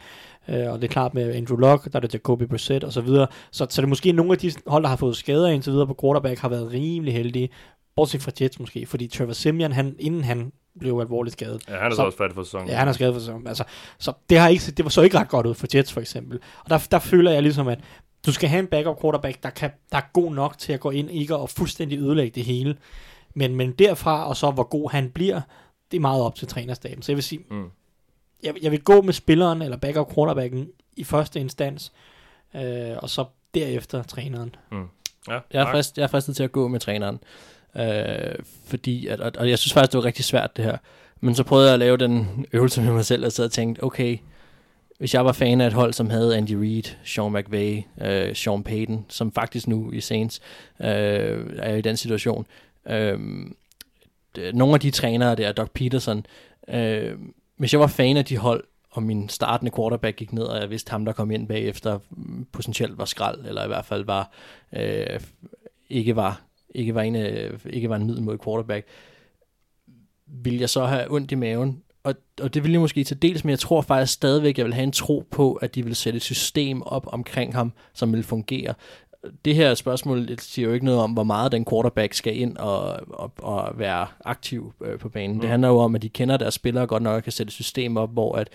Øh, 0.49 0.71
og 0.73 0.79
det 0.83 0.85
er 0.85 0.93
klart 0.93 1.15
med 1.15 1.35
Andrew 1.35 1.57
Luck, 1.59 1.85
der 1.85 1.91
er 1.95 2.01
det 2.01 2.15
Jacoby 2.15 2.43
Brissett 2.43 2.85
og 2.85 2.93
så 2.93 3.01
videre. 3.01 3.27
Så, 3.53 3.67
så 3.71 3.81
det 3.81 3.87
er 3.87 3.89
måske 3.89 4.13
nogle 4.13 4.33
af 4.33 4.39
de 4.39 4.53
hold, 4.67 4.83
der 4.83 4.89
har 4.89 4.97
fået 4.97 5.17
skader 5.17 5.49
indtil 5.49 5.73
videre 5.73 5.87
på 5.87 5.97
quarterback, 6.01 6.39
har 6.41 6.49
været 6.49 6.73
rimelig 6.73 7.15
heldige. 7.15 7.49
Bortset 7.97 8.23
fra 8.23 8.33
Jets 8.41 8.61
måske, 8.61 8.87
fordi 8.87 9.07
Trevor 9.07 9.33
Simeon, 9.33 9.73
han, 9.73 9.97
inden 9.99 10.25
han 10.25 10.53
blev 10.81 10.99
alvorligt 11.01 11.33
skadet, 11.33 11.63
Ja, 11.69 11.77
han 11.77 11.87
er 11.87 11.91
så, 11.91 11.97
Så- 11.97 12.03
også 12.03 12.19
færdig 12.19 12.35
for 12.35 12.43
sæsonen. 12.43 12.69
Ja, 12.69 12.75
han 12.77 12.89
er 12.89 12.93
skadet 12.93 13.15
for 13.15 13.21
sæsonen. 13.21 13.47
Altså, 13.47 13.65
så 13.99 14.13
det, 14.31 14.39
har 14.39 14.49
ikke, 14.49 14.63
det 14.77 14.85
var 14.85 14.91
så 14.91 15.03
ikke 15.03 15.19
ret 15.19 15.29
godt 15.29 15.47
ud 15.47 15.55
for 15.55 15.67
Jets 15.75 15.93
for 15.93 16.01
eksempel. 16.01 16.39
Og 16.65 16.71
der, 16.71 16.87
der 16.91 16.99
føler 16.99 17.31
jeg 17.31 17.43
ligesom, 17.43 17.69
at 17.69 17.79
du 18.27 18.33
skal 18.33 18.49
have 18.49 18.61
en 18.61 18.67
backup 18.67 19.01
quarterback, 19.01 19.43
der, 19.43 19.51
kan, 19.51 19.71
der 19.93 19.97
er 19.99 20.03
god 20.13 20.33
nok 20.33 20.59
til 20.59 20.73
at 20.73 20.81
gå 20.81 20.91
ind 20.91 21.11
ikke 21.11 21.37
og 21.37 21.51
fuldstændig 21.51 21.99
ødelægge 21.99 22.35
det 22.35 22.45
hele. 22.45 22.77
Men, 23.37 23.57
men 23.57 23.73
derfra 23.73 24.29
og 24.29 24.37
så 24.37 24.51
hvor 24.51 24.63
god 24.63 24.91
han 24.91 25.11
bliver, 25.11 25.41
det 25.91 25.97
er 25.97 26.01
meget 26.01 26.23
op 26.23 26.35
til 26.35 26.49
trænerstaben. 26.49 27.03
Så 27.03 27.13
jeg 27.13 27.17
vil 27.17 27.25
sige, 27.25 27.41
Mm. 27.51 27.65
jeg, 28.43 28.55
jeg 28.63 28.71
vil 28.73 28.81
gå 28.83 29.03
med 29.03 29.13
spilleren 29.13 29.63
eller 29.63 29.77
backup 29.77 30.15
quarterbacken 30.15 30.69
i 30.97 31.05
første 31.05 31.41
instans, 31.41 31.93
øh, 32.57 32.97
og 32.99 33.11
så 33.11 33.25
derefter 33.55 34.03
træneren. 34.03 34.55
Ja, 35.29 35.39
Jeg 35.53 35.63
er, 35.63 35.71
frist, 35.73 35.99
jeg 35.99 36.05
er 36.05 36.09
fristet 36.09 36.37
til 36.37 36.43
at 36.45 36.53
gå 36.53 36.69
med 36.69 36.81
træneren. 36.81 37.19
Øh, 37.77 38.35
fordi, 38.67 39.07
at, 39.07 39.21
og, 39.21 39.33
og 39.39 39.51
jeg 39.51 39.59
synes 39.59 39.73
faktisk, 39.73 39.93
det 39.93 39.99
var 39.99 40.05
rigtig 40.05 40.25
svært 40.25 40.57
det 40.57 40.65
her. 40.65 40.77
Men 41.21 41.35
så 41.35 41.45
prøvede 41.45 41.67
jeg 41.67 41.73
at 41.75 41.79
lave 41.79 41.97
den 41.97 42.47
øvelse 42.53 42.83
med 42.83 42.93
mig 42.93 43.05
selv, 43.05 43.25
og 43.27 43.33
så 43.33 43.49
tænkte, 43.49 43.85
okay, 43.85 44.19
hvis 44.99 45.15
jeg 45.15 45.25
var 45.25 45.33
fan 45.33 45.61
af 45.61 45.67
et 45.67 45.73
hold, 45.73 45.93
som 45.93 46.11
havde 46.11 46.37
Andy 46.37 46.53
Reid, 46.53 46.83
Sean 47.05 47.33
McVay, 47.33 47.83
øh, 48.01 48.37
Sean 48.37 48.63
Payton, 48.63 49.05
som 49.09 49.33
faktisk 49.33 49.67
nu 49.69 49.93
i 49.93 50.01
Saints 50.01 50.41
øh, 50.81 50.87
er 51.59 51.75
i 51.75 51.81
den 51.81 51.97
situation. 51.97 52.47
Øh, 52.89 53.21
nogle 54.55 54.75
af 54.75 54.81
de 54.81 54.91
trænere 54.91 55.35
der, 55.35 55.53
Doc 55.53 55.69
Peterson, 55.75 56.27
øh, 56.69 57.19
hvis 57.57 57.73
jeg 57.73 57.81
var 57.81 57.87
fan 57.87 58.17
af 58.17 58.25
de 58.25 58.37
hold, 58.37 58.65
og 58.91 59.03
min 59.03 59.29
startende 59.29 59.73
quarterback 59.77 60.17
gik 60.17 60.33
ned, 60.33 60.43
og 60.43 60.61
jeg 60.61 60.71
vidste 60.71 60.91
ham, 60.91 61.05
der 61.05 61.13
kom 61.13 61.31
ind 61.31 61.49
bagefter, 61.49 61.99
mm, 62.11 62.47
potentielt 62.53 62.99
var 62.99 63.05
skrald, 63.05 63.47
eller 63.47 63.65
i 63.65 63.67
hvert 63.67 63.85
fald 63.85 64.05
var 64.05 64.31
øh, 64.77 65.21
ikke 65.89 66.17
var 66.17 66.43
ikke 66.75 66.95
var 66.95 67.03
en 67.03 67.17
øh, 67.17 67.61
ikke 67.71 67.89
var 67.89 67.97
en 67.97 68.07
middelmådig 68.07 68.41
quarterback, 68.41 68.87
vil 70.27 70.59
jeg 70.59 70.71
så 70.71 70.85
have 70.85 71.11
ondt 71.11 71.33
i 71.33 71.35
maven. 71.35 71.83
Og, 72.05 72.15
og 72.41 72.55
det 72.55 72.65
vil 72.65 72.73
jeg 72.73 72.81
måske 72.81 73.05
til 73.05 73.23
dels, 73.23 73.45
men 73.45 73.51
jeg 73.51 73.59
tror 73.59 73.81
faktisk 73.81 74.13
stadigvæk, 74.13 74.59
jeg 74.59 74.65
vil 74.65 74.75
have 74.75 74.83
en 74.83 74.93
tro 74.93 75.25
på, 75.31 75.55
at 75.55 75.75
de 75.75 75.85
vil 75.85 75.97
sætte 75.97 76.17
et 76.17 76.23
system 76.23 76.83
op 76.83 77.07
omkring 77.13 77.55
ham, 77.55 77.73
som 77.93 78.13
vil 78.13 78.23
fungere. 78.23 78.75
Det 79.45 79.55
her 79.55 79.75
spørgsmål 79.75 80.29
det 80.29 80.41
siger 80.41 80.69
jo 80.69 80.75
ikke 80.75 80.87
noget 80.87 81.01
om, 81.01 81.13
hvor 81.13 81.25
meget 81.25 81.53
den 81.53 81.65
quarterback 81.71 82.15
skal 82.15 82.41
ind 82.41 82.57
og, 82.57 83.01
og, 83.09 83.33
og 83.37 83.79
være 83.79 84.07
aktiv 84.25 84.73
øh, 84.85 84.99
på 84.99 85.09
banen. 85.09 85.37
Mm. 85.37 85.41
Det 85.41 85.51
handler 85.51 85.69
jo 85.69 85.79
om, 85.79 85.95
at 85.95 86.03
de 86.03 86.09
kender 86.09 86.37
deres 86.37 86.55
spillere 86.55 86.87
godt 86.87 87.03
nok 87.03 87.17
og 87.17 87.23
kan 87.23 87.33
sætte 87.33 87.49
et 87.49 87.55
system 87.55 87.97
op, 87.97 88.13
hvor 88.13 88.35
at, 88.35 88.49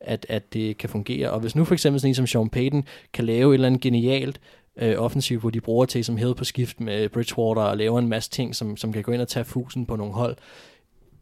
at, 0.00 0.26
at 0.28 0.52
det 0.52 0.78
kan 0.78 0.88
fungere. 0.88 1.30
Og 1.30 1.40
hvis 1.40 1.56
nu 1.56 1.64
for 1.64 1.74
eksempel 1.74 2.00
sådan 2.00 2.10
en 2.10 2.14
som 2.14 2.26
Sean 2.26 2.48
Payton 2.48 2.84
kan 3.12 3.24
lave 3.24 3.50
et 3.50 3.54
eller 3.54 3.66
andet 3.66 3.80
genialt 3.80 4.40
øh, 4.76 4.94
offensivt, 4.98 5.40
hvor 5.40 5.50
de 5.50 5.60
bruger 5.60 5.86
til 5.86 6.04
som 6.04 6.16
hævet 6.16 6.36
på 6.36 6.44
skift 6.44 6.80
med 6.80 7.08
Bridgewater 7.08 7.62
og 7.62 7.76
laver 7.76 7.98
en 7.98 8.08
masse 8.08 8.30
ting, 8.30 8.56
som, 8.56 8.76
som 8.76 8.92
kan 8.92 9.02
gå 9.02 9.12
ind 9.12 9.22
og 9.22 9.28
tage 9.28 9.44
fusen 9.44 9.86
på 9.86 9.96
nogle 9.96 10.14
hold, 10.14 10.36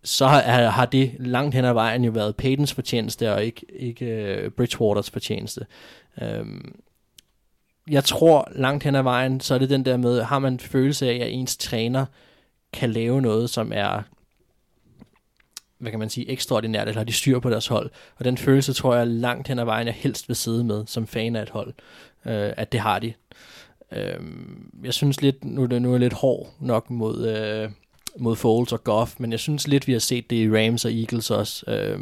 så 0.04 0.26
har, 0.26 0.68
har 0.68 0.86
det 0.86 1.12
langt 1.18 1.54
hen 1.54 1.64
ad 1.64 1.72
vejen 1.72 2.04
jo 2.04 2.10
været 2.10 2.36
Paytons 2.36 2.74
fortjeneste 2.74 3.32
og 3.34 3.44
ikke, 3.44 3.66
ikke 3.78 4.40
uh, 4.46 4.52
Bridgewaters 4.52 5.10
fortjeneste. 5.10 5.66
Um, 6.40 6.74
jeg 7.90 8.04
tror 8.04 8.48
langt 8.52 8.84
hen 8.84 8.94
ad 8.94 9.02
vejen, 9.02 9.40
så 9.40 9.54
er 9.54 9.58
det 9.58 9.70
den 9.70 9.84
der 9.84 9.96
med, 9.96 10.22
har 10.22 10.38
man 10.38 10.52
en 10.52 10.60
følelse 10.60 11.10
af, 11.10 11.14
at 11.14 11.32
ens 11.32 11.56
træner 11.56 12.06
kan 12.72 12.92
lave 12.92 13.22
noget, 13.22 13.50
som 13.50 13.72
er 13.74 14.02
hvad 15.78 15.90
kan 15.90 15.98
man 15.98 16.10
sige, 16.10 16.30
ekstraordinært, 16.30 16.88
eller 16.88 17.00
har 17.00 17.04
de 17.04 17.12
styr 17.12 17.38
på 17.38 17.50
deres 17.50 17.66
hold. 17.66 17.90
Og 18.16 18.24
den 18.24 18.38
følelse 18.38 18.72
tror 18.72 18.94
jeg 18.94 19.06
langt 19.06 19.48
hen 19.48 19.58
ad 19.58 19.64
vejen, 19.64 19.86
jeg 19.86 19.94
helst 19.94 20.28
vil 20.28 20.36
sidde 20.36 20.64
med 20.64 20.86
som 20.86 21.06
fan 21.06 21.36
af 21.36 21.42
et 21.42 21.50
hold. 21.50 21.74
Øh, 22.26 22.52
at 22.56 22.72
det 22.72 22.80
har 22.80 22.98
de. 22.98 23.12
Øh, 23.92 24.20
jeg 24.84 24.94
synes 24.94 25.22
lidt, 25.22 25.44
nu 25.44 25.66
det 25.66 25.82
nu 25.82 25.88
er 25.88 25.92
jeg 25.92 26.00
lidt 26.00 26.12
hård 26.12 26.54
nok 26.60 26.90
mod, 26.90 27.28
øh, 27.28 27.70
mod 28.18 28.36
Foles 28.36 28.72
og 28.72 28.84
Goff, 28.84 29.14
men 29.18 29.32
jeg 29.32 29.40
synes 29.40 29.68
lidt, 29.68 29.86
vi 29.86 29.92
har 29.92 29.98
set 29.98 30.30
det 30.30 30.36
i 30.36 30.50
Rams 30.50 30.84
og 30.84 30.92
Eagles 30.92 31.30
også. 31.30 31.70
Øh, 31.70 32.00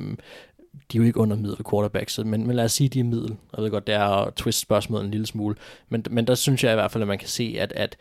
de 0.93 0.99
er 0.99 1.03
jo 1.03 1.07
ikke 1.07 1.21
under 1.21 1.37
middel 1.37 1.65
quarterbacks, 1.71 2.19
men, 2.19 2.47
men 2.47 2.57
lad 2.57 2.65
os 2.65 2.73
sige, 2.73 2.89
de 2.89 3.01
er 3.01 3.05
middel. 3.05 3.37
Jeg 3.57 3.65
ved 3.65 3.71
godt, 3.71 3.87
det 3.87 3.95
er 3.95 4.27
at 4.27 4.35
twist 4.35 4.61
spørgsmålet 4.61 5.05
en 5.05 5.11
lille 5.11 5.27
smule, 5.27 5.57
men, 5.89 6.05
men 6.11 6.27
der 6.27 6.35
synes 6.35 6.65
jeg 6.65 6.73
i 6.73 6.75
hvert 6.75 6.91
fald, 6.91 7.03
at 7.03 7.09
man 7.09 7.19
kan 7.19 7.29
se, 7.29 7.57
at, 7.59 7.73
at, 7.73 7.97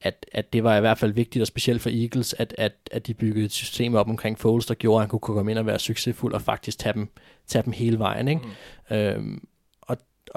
at, 0.00 0.26
at 0.32 0.52
det 0.52 0.64
var 0.64 0.76
i 0.76 0.80
hvert 0.80 0.98
fald 0.98 1.12
vigtigt, 1.12 1.40
og 1.42 1.46
specielt 1.46 1.82
for 1.82 1.90
Eagles, 1.90 2.34
at, 2.38 2.54
at, 2.58 2.72
at 2.92 3.06
de 3.06 3.14
byggede 3.14 3.44
et 3.44 3.52
system 3.52 3.94
op 3.94 4.08
omkring 4.08 4.38
Foles, 4.38 4.66
der 4.66 4.74
gjorde, 4.74 4.98
at 4.98 5.02
han 5.02 5.08
kunne 5.08 5.20
komme 5.20 5.50
ind 5.50 5.58
og 5.58 5.66
være 5.66 5.78
succesfuld 5.78 6.34
og 6.34 6.42
faktisk 6.42 6.78
tage 6.78 6.92
dem, 6.92 7.08
tage 7.46 7.62
dem 7.62 7.72
hele 7.72 7.98
vejen. 7.98 8.28
Ikke? 8.28 8.42
Mm. 8.90 8.96
Øhm, 8.96 9.48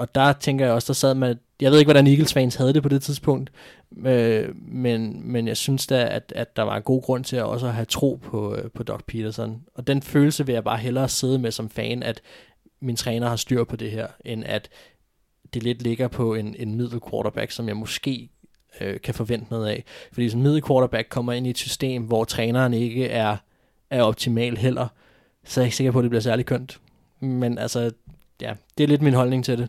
og, 0.00 0.14
der 0.14 0.32
tænker 0.32 0.64
jeg 0.64 0.74
også, 0.74 0.86
der 0.86 0.92
sad 0.92 1.14
man, 1.14 1.38
jeg 1.60 1.70
ved 1.70 1.78
ikke, 1.78 1.86
hvordan 1.86 2.06
Eagles 2.06 2.32
fans 2.32 2.54
havde 2.54 2.74
det 2.74 2.82
på 2.82 2.88
det 2.88 3.02
tidspunkt, 3.02 3.50
øh, 4.06 4.48
men, 4.56 5.32
men 5.32 5.48
jeg 5.48 5.56
synes 5.56 5.86
da, 5.86 6.08
at, 6.10 6.32
at 6.36 6.56
der 6.56 6.62
var 6.62 6.76
en 6.76 6.82
god 6.82 7.02
grund 7.02 7.24
til 7.24 7.36
at 7.36 7.44
også 7.44 7.68
have 7.68 7.84
tro 7.84 8.20
på, 8.22 8.54
øh, 8.54 8.70
på 8.70 8.82
Doc 8.82 9.00
Peterson. 9.06 9.62
Og 9.74 9.86
den 9.86 10.02
følelse 10.02 10.46
vil 10.46 10.52
jeg 10.52 10.64
bare 10.64 10.78
hellere 10.78 11.08
sidde 11.08 11.38
med 11.38 11.50
som 11.50 11.70
fan, 11.70 12.02
at 12.02 12.20
min 12.80 12.96
træner 12.96 13.28
har 13.28 13.36
styr 13.36 13.64
på 13.64 13.76
det 13.76 13.90
her, 13.90 14.06
end 14.24 14.44
at 14.46 14.68
det 15.54 15.62
lidt 15.62 15.82
ligger 15.82 16.08
på 16.08 16.34
en, 16.34 16.54
en 16.58 16.74
middel 16.74 17.00
quarterback, 17.10 17.50
som 17.50 17.68
jeg 17.68 17.76
måske 17.76 18.30
øh, 18.80 19.00
kan 19.00 19.14
forvente 19.14 19.46
noget 19.50 19.68
af. 19.68 19.84
Fordi 20.12 20.22
hvis 20.22 20.34
en 20.34 20.42
middel 20.42 20.62
quarterback 20.62 21.08
kommer 21.08 21.32
ind 21.32 21.46
i 21.46 21.50
et 21.50 21.58
system, 21.58 22.02
hvor 22.02 22.24
træneren 22.24 22.74
ikke 22.74 23.08
er, 23.08 23.36
er 23.90 24.02
optimal 24.02 24.56
heller, 24.56 24.88
så 25.44 25.60
er 25.60 25.62
jeg 25.62 25.66
ikke 25.66 25.76
sikker 25.76 25.92
på, 25.92 25.98
at 25.98 26.02
det 26.02 26.10
bliver 26.10 26.22
særlig 26.22 26.46
kønt. 26.46 26.80
Men 27.20 27.58
altså, 27.58 27.90
ja, 28.40 28.54
det 28.78 28.84
er 28.84 28.88
lidt 28.88 29.02
min 29.02 29.14
holdning 29.14 29.44
til 29.44 29.58
det. 29.58 29.68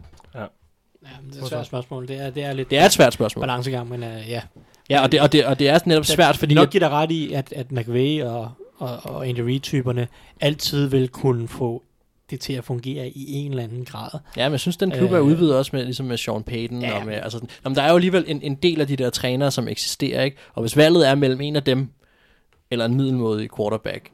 Ja, 1.04 1.10
det 1.34 1.38
er 1.40 1.44
et 1.44 1.50
svært 1.50 1.66
spørgsmål. 1.66 2.08
Det 2.08 2.20
er, 2.22 2.30
det 2.30 2.44
er 2.44 2.54
lidt 2.54 2.70
Det 2.70 2.78
er 2.78 2.86
et 2.86 2.92
svært 2.92 3.14
spørgsmål. 3.14 3.42
balancegang, 3.44 3.90
men 3.90 4.04
uh, 4.04 4.30
ja. 4.30 4.42
Ja, 4.90 5.02
og 5.04 5.12
det, 5.12 5.22
og 5.22 5.32
det, 5.32 5.46
og 5.46 5.60
det 5.60 5.70
er 5.70 5.80
netop 5.86 6.06
svært, 6.06 6.38
fordi... 6.38 6.54
nok 6.54 6.64
At, 6.68 6.72
give 6.72 6.80
dig 6.82 6.90
ret 6.90 7.12
i, 7.12 7.34
at, 7.34 7.54
at 7.54 7.72
McVay 7.72 8.24
og, 8.24 8.52
og, 8.78 9.00
og 9.04 9.28
Andy 9.28 9.40
Reid-typerne 9.40 10.08
altid 10.42 10.88
vil 10.88 11.10
kunne 11.10 11.48
få 11.48 11.84
det 12.30 12.40
til 12.40 12.54
at 12.54 12.64
fungere 12.64 13.10
i 13.10 13.34
en 13.34 13.52
eller 13.52 13.64
anden 13.64 13.86
grad. 13.86 14.20
ja, 14.38 14.44
men 14.46 14.52
jeg 14.52 14.60
synes, 14.60 14.78
den 14.78 14.92
klub 14.92 15.12
er 15.12 15.20
Øh, 15.20 15.26
udvidet 15.26 15.58
også 15.58 15.70
med, 15.74 15.84
ligesom 15.84 16.06
med 16.06 16.18
Sean 16.18 16.44
Payton. 16.44 16.82
ja, 16.82 17.00
og 17.00 17.06
med, 17.06 17.14
altså, 17.14 17.46
jamen, 17.66 17.76
der 17.76 17.82
er 17.82 17.90
jo 17.90 17.96
alligevel 17.96 18.24
en, 18.28 18.42
en 18.42 18.56
del 18.56 18.82
af 18.82 18.88
de 18.88 18.96
der 18.96 19.10
trænere, 19.10 19.52
som 19.52 19.68
eksisterer, 19.68 20.24
ikke? 20.24 20.38
Og 20.54 20.62
hvis 20.62 20.78
valget 20.78 21.08
er 21.08 21.16
mellem 21.16 21.42
en 21.42 21.56
af 21.56 21.64
dem, 21.64 21.90
eller 22.72 22.86
en 22.86 22.96
middelmådig 22.96 23.50
quarterback, 23.58 24.12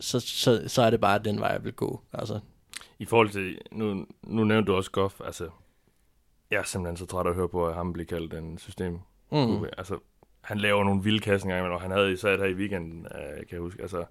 så, 0.00 0.20
så, 0.20 0.62
så 0.66 0.82
er 0.82 0.90
det 0.90 1.00
bare 1.00 1.18
den 1.24 1.40
vej, 1.40 1.48
jeg 1.48 1.64
vil 1.64 1.72
gå. 1.72 2.00
Altså, 2.12 2.38
I 2.98 3.04
forhold 3.04 3.30
til, 3.30 3.58
nu, 3.72 4.06
nu 4.26 4.44
nævnte 4.44 4.72
du 4.72 4.76
også 4.76 4.90
Goff, 4.90 5.14
altså, 5.26 5.44
jeg 6.50 6.58
er 6.58 6.62
simpelthen 6.64 6.96
så 6.96 7.06
træt 7.06 7.26
af 7.26 7.30
at 7.30 7.36
høre 7.36 7.48
på, 7.48 7.66
at 7.66 7.74
ham 7.74 7.92
bliver 7.92 8.06
kaldt 8.06 8.34
en 8.34 8.58
system. 8.58 8.98
mm. 9.32 9.64
Altså, 9.78 9.94
han 10.40 10.58
laver 10.58 10.84
nogle 10.84 11.02
vilde 11.02 11.20
kast 11.20 11.44
en 11.44 11.48
gang, 11.50 11.60
imellem, 11.60 11.74
og 11.74 11.80
han 11.82 11.90
havde 11.90 12.12
især 12.12 12.36
her 12.36 12.44
i 12.44 12.54
weekenden, 12.54 13.06
øh, 13.14 13.36
kan 13.36 13.46
jeg 13.52 13.60
huske. 13.60 13.82
Altså, 13.82 14.04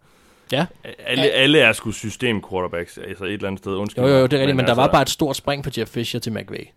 Ja. 0.51 0.65
Alle, 0.99 1.23
alle 1.23 1.59
er 1.59 1.71
sgu 1.73 1.91
system 1.91 2.43
quarterbacks, 2.49 2.97
altså 2.97 3.25
et 3.25 3.33
eller 3.33 3.47
andet 3.47 3.59
sted. 3.59 3.71
Undskyld 3.75 4.03
Jo, 4.03 4.09
jo, 4.09 4.17
jo, 4.17 4.23
det 4.25 4.33
er 4.33 4.37
rigtigt, 4.39 4.55
men, 4.55 4.65
der 4.65 4.71
altså, 4.71 4.81
var 4.81 4.91
bare 4.91 5.01
et 5.01 5.09
stort 5.09 5.35
spring 5.35 5.63
fra 5.65 5.71
Jeff 5.77 5.91
Fisher 5.91 6.19
til 6.19 6.33
McVay. 6.33 6.67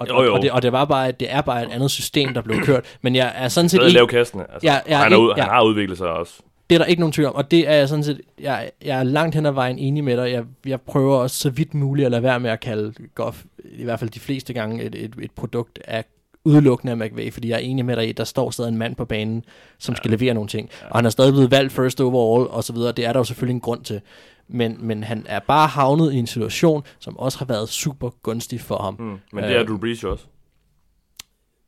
Og, 0.00 0.08
Jo, 0.08 0.22
jo. 0.22 0.34
og, 0.34 0.42
det, 0.42 0.52
og 0.52 0.62
det 0.62 0.72
var 0.72 0.84
bare, 0.84 1.12
det 1.12 1.32
er 1.32 1.40
bare 1.40 1.62
et 1.62 1.70
andet 1.70 1.90
system, 1.90 2.34
der 2.34 2.40
blev 2.42 2.60
kørt. 2.62 2.98
Men 3.02 3.14
jeg 3.14 3.32
er 3.34 3.48
sådan 3.48 3.68
set 3.68 3.78
Stadig 3.80 3.92
lave 3.94 4.06
kastene. 4.08 4.52
Altså, 4.52 4.66
Ja, 4.68 4.80
ja, 4.88 4.96
han, 4.96 5.12
er 5.12 5.16
ud, 5.16 5.34
ja. 5.36 5.42
han 5.42 5.50
har 5.50 5.62
udviklet 5.62 5.98
sig 5.98 6.08
også. 6.08 6.42
Det 6.70 6.74
er 6.74 6.78
der 6.78 6.86
ikke 6.86 7.00
nogen 7.00 7.12
tvivl 7.12 7.28
om, 7.28 7.34
og 7.34 7.50
det 7.50 7.68
er 7.68 7.74
jeg 7.74 7.88
sådan 7.88 8.04
set, 8.04 8.20
jeg, 8.40 8.70
jeg 8.84 8.98
er 8.98 9.02
langt 9.02 9.34
hen 9.34 9.46
ad 9.46 9.52
vejen 9.52 9.78
enig 9.78 10.04
med 10.04 10.16
dig. 10.16 10.32
Jeg, 10.32 10.44
jeg 10.66 10.80
prøver 10.80 11.16
også 11.16 11.36
så 11.36 11.50
vidt 11.50 11.74
muligt 11.74 12.06
at 12.06 12.10
lade 12.10 12.22
være 12.22 12.40
med 12.40 12.50
at 12.50 12.60
kalde 12.60 12.92
Goff, 13.14 13.44
i 13.64 13.84
hvert 13.84 13.98
fald 13.98 14.10
de 14.10 14.20
fleste 14.20 14.52
gange, 14.52 14.82
et, 14.82 14.94
et, 14.94 15.14
et 15.22 15.30
produkt 15.30 15.78
af 15.84 16.04
udelukkende 16.44 16.90
af 16.90 16.96
McVay, 16.96 17.32
fordi 17.32 17.48
jeg 17.48 17.54
er 17.54 17.58
enig 17.58 17.84
med 17.84 17.96
dig 17.96 18.06
i, 18.06 18.10
at 18.10 18.16
der 18.16 18.24
står 18.24 18.50
stadig 18.50 18.68
en 18.68 18.76
mand 18.76 18.96
på 18.96 19.04
banen, 19.04 19.44
som 19.78 19.92
ja. 19.92 19.96
skal 19.96 20.10
levere 20.10 20.34
nogle 20.34 20.48
ting. 20.48 20.70
Ja. 20.82 20.88
Og 20.88 20.98
han 20.98 21.06
er 21.06 21.10
stadig 21.10 21.32
blevet 21.32 21.50
valgt 21.50 21.72
first 21.72 22.00
overall, 22.00 22.50
og 22.50 22.64
så 22.64 22.72
videre. 22.72 22.92
Det 22.92 23.06
er 23.06 23.12
der 23.12 23.20
jo 23.20 23.24
selvfølgelig 23.24 23.54
en 23.54 23.60
grund 23.60 23.84
til. 23.84 24.00
Men, 24.48 24.76
men 24.80 25.04
han 25.04 25.26
er 25.28 25.38
bare 25.38 25.68
havnet 25.68 26.12
i 26.12 26.16
en 26.16 26.26
situation, 26.26 26.84
som 26.98 27.18
også 27.18 27.38
har 27.38 27.46
været 27.46 27.68
super 27.68 28.10
gunstig 28.22 28.60
for 28.60 28.76
ham. 28.76 28.96
Mm. 28.98 29.18
Men 29.32 29.44
det 29.44 29.56
er 29.56 29.60
Øh, 29.60 29.68
Drew 29.68 29.78
Brees 29.78 30.04
også. 30.04 30.24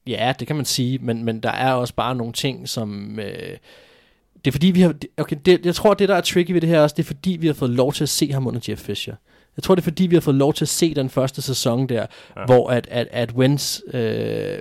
Ja, 0.06 0.32
det 0.38 0.46
kan 0.46 0.56
man 0.56 0.64
sige, 0.64 0.98
men, 0.98 1.24
men 1.24 1.40
der 1.40 1.50
er 1.50 1.72
også 1.72 1.94
bare 1.94 2.14
nogle 2.14 2.32
ting, 2.32 2.68
som... 2.68 3.18
Øh, 3.18 3.56
det 4.44 4.50
er 4.50 4.52
fordi, 4.52 4.66
vi 4.66 4.80
har... 4.80 4.94
Okay, 5.18 5.36
det, 5.46 5.66
jeg 5.66 5.74
tror, 5.74 5.94
det 5.94 6.08
der 6.08 6.14
er 6.14 6.20
tricky 6.20 6.50
ved 6.52 6.60
det 6.60 6.68
her 6.68 6.80
også, 6.80 6.94
det 6.96 7.02
er 7.02 7.06
fordi, 7.06 7.36
vi 7.40 7.46
har 7.46 7.54
fået 7.54 7.70
lov 7.70 7.92
til 7.92 8.02
at 8.04 8.08
se 8.08 8.32
ham 8.32 8.46
under 8.46 8.60
Jeff 8.68 8.80
Fisher. 8.80 9.14
Jeg 9.56 9.62
tror, 9.62 9.74
det 9.74 9.82
er 9.82 9.84
fordi, 9.84 10.06
vi 10.06 10.16
har 10.16 10.20
fået 10.20 10.36
lov 10.36 10.54
til 10.54 10.64
at 10.64 10.68
se 10.68 10.94
den 10.94 11.10
første 11.10 11.42
sæson 11.42 11.86
der, 11.88 12.06
ja. 12.36 12.44
hvor 12.46 12.70
at, 12.70 12.88
at, 12.90 13.08
at 13.10 13.32
Wentz... 13.32 13.80
Øh, 13.94 14.00
øh, 14.02 14.58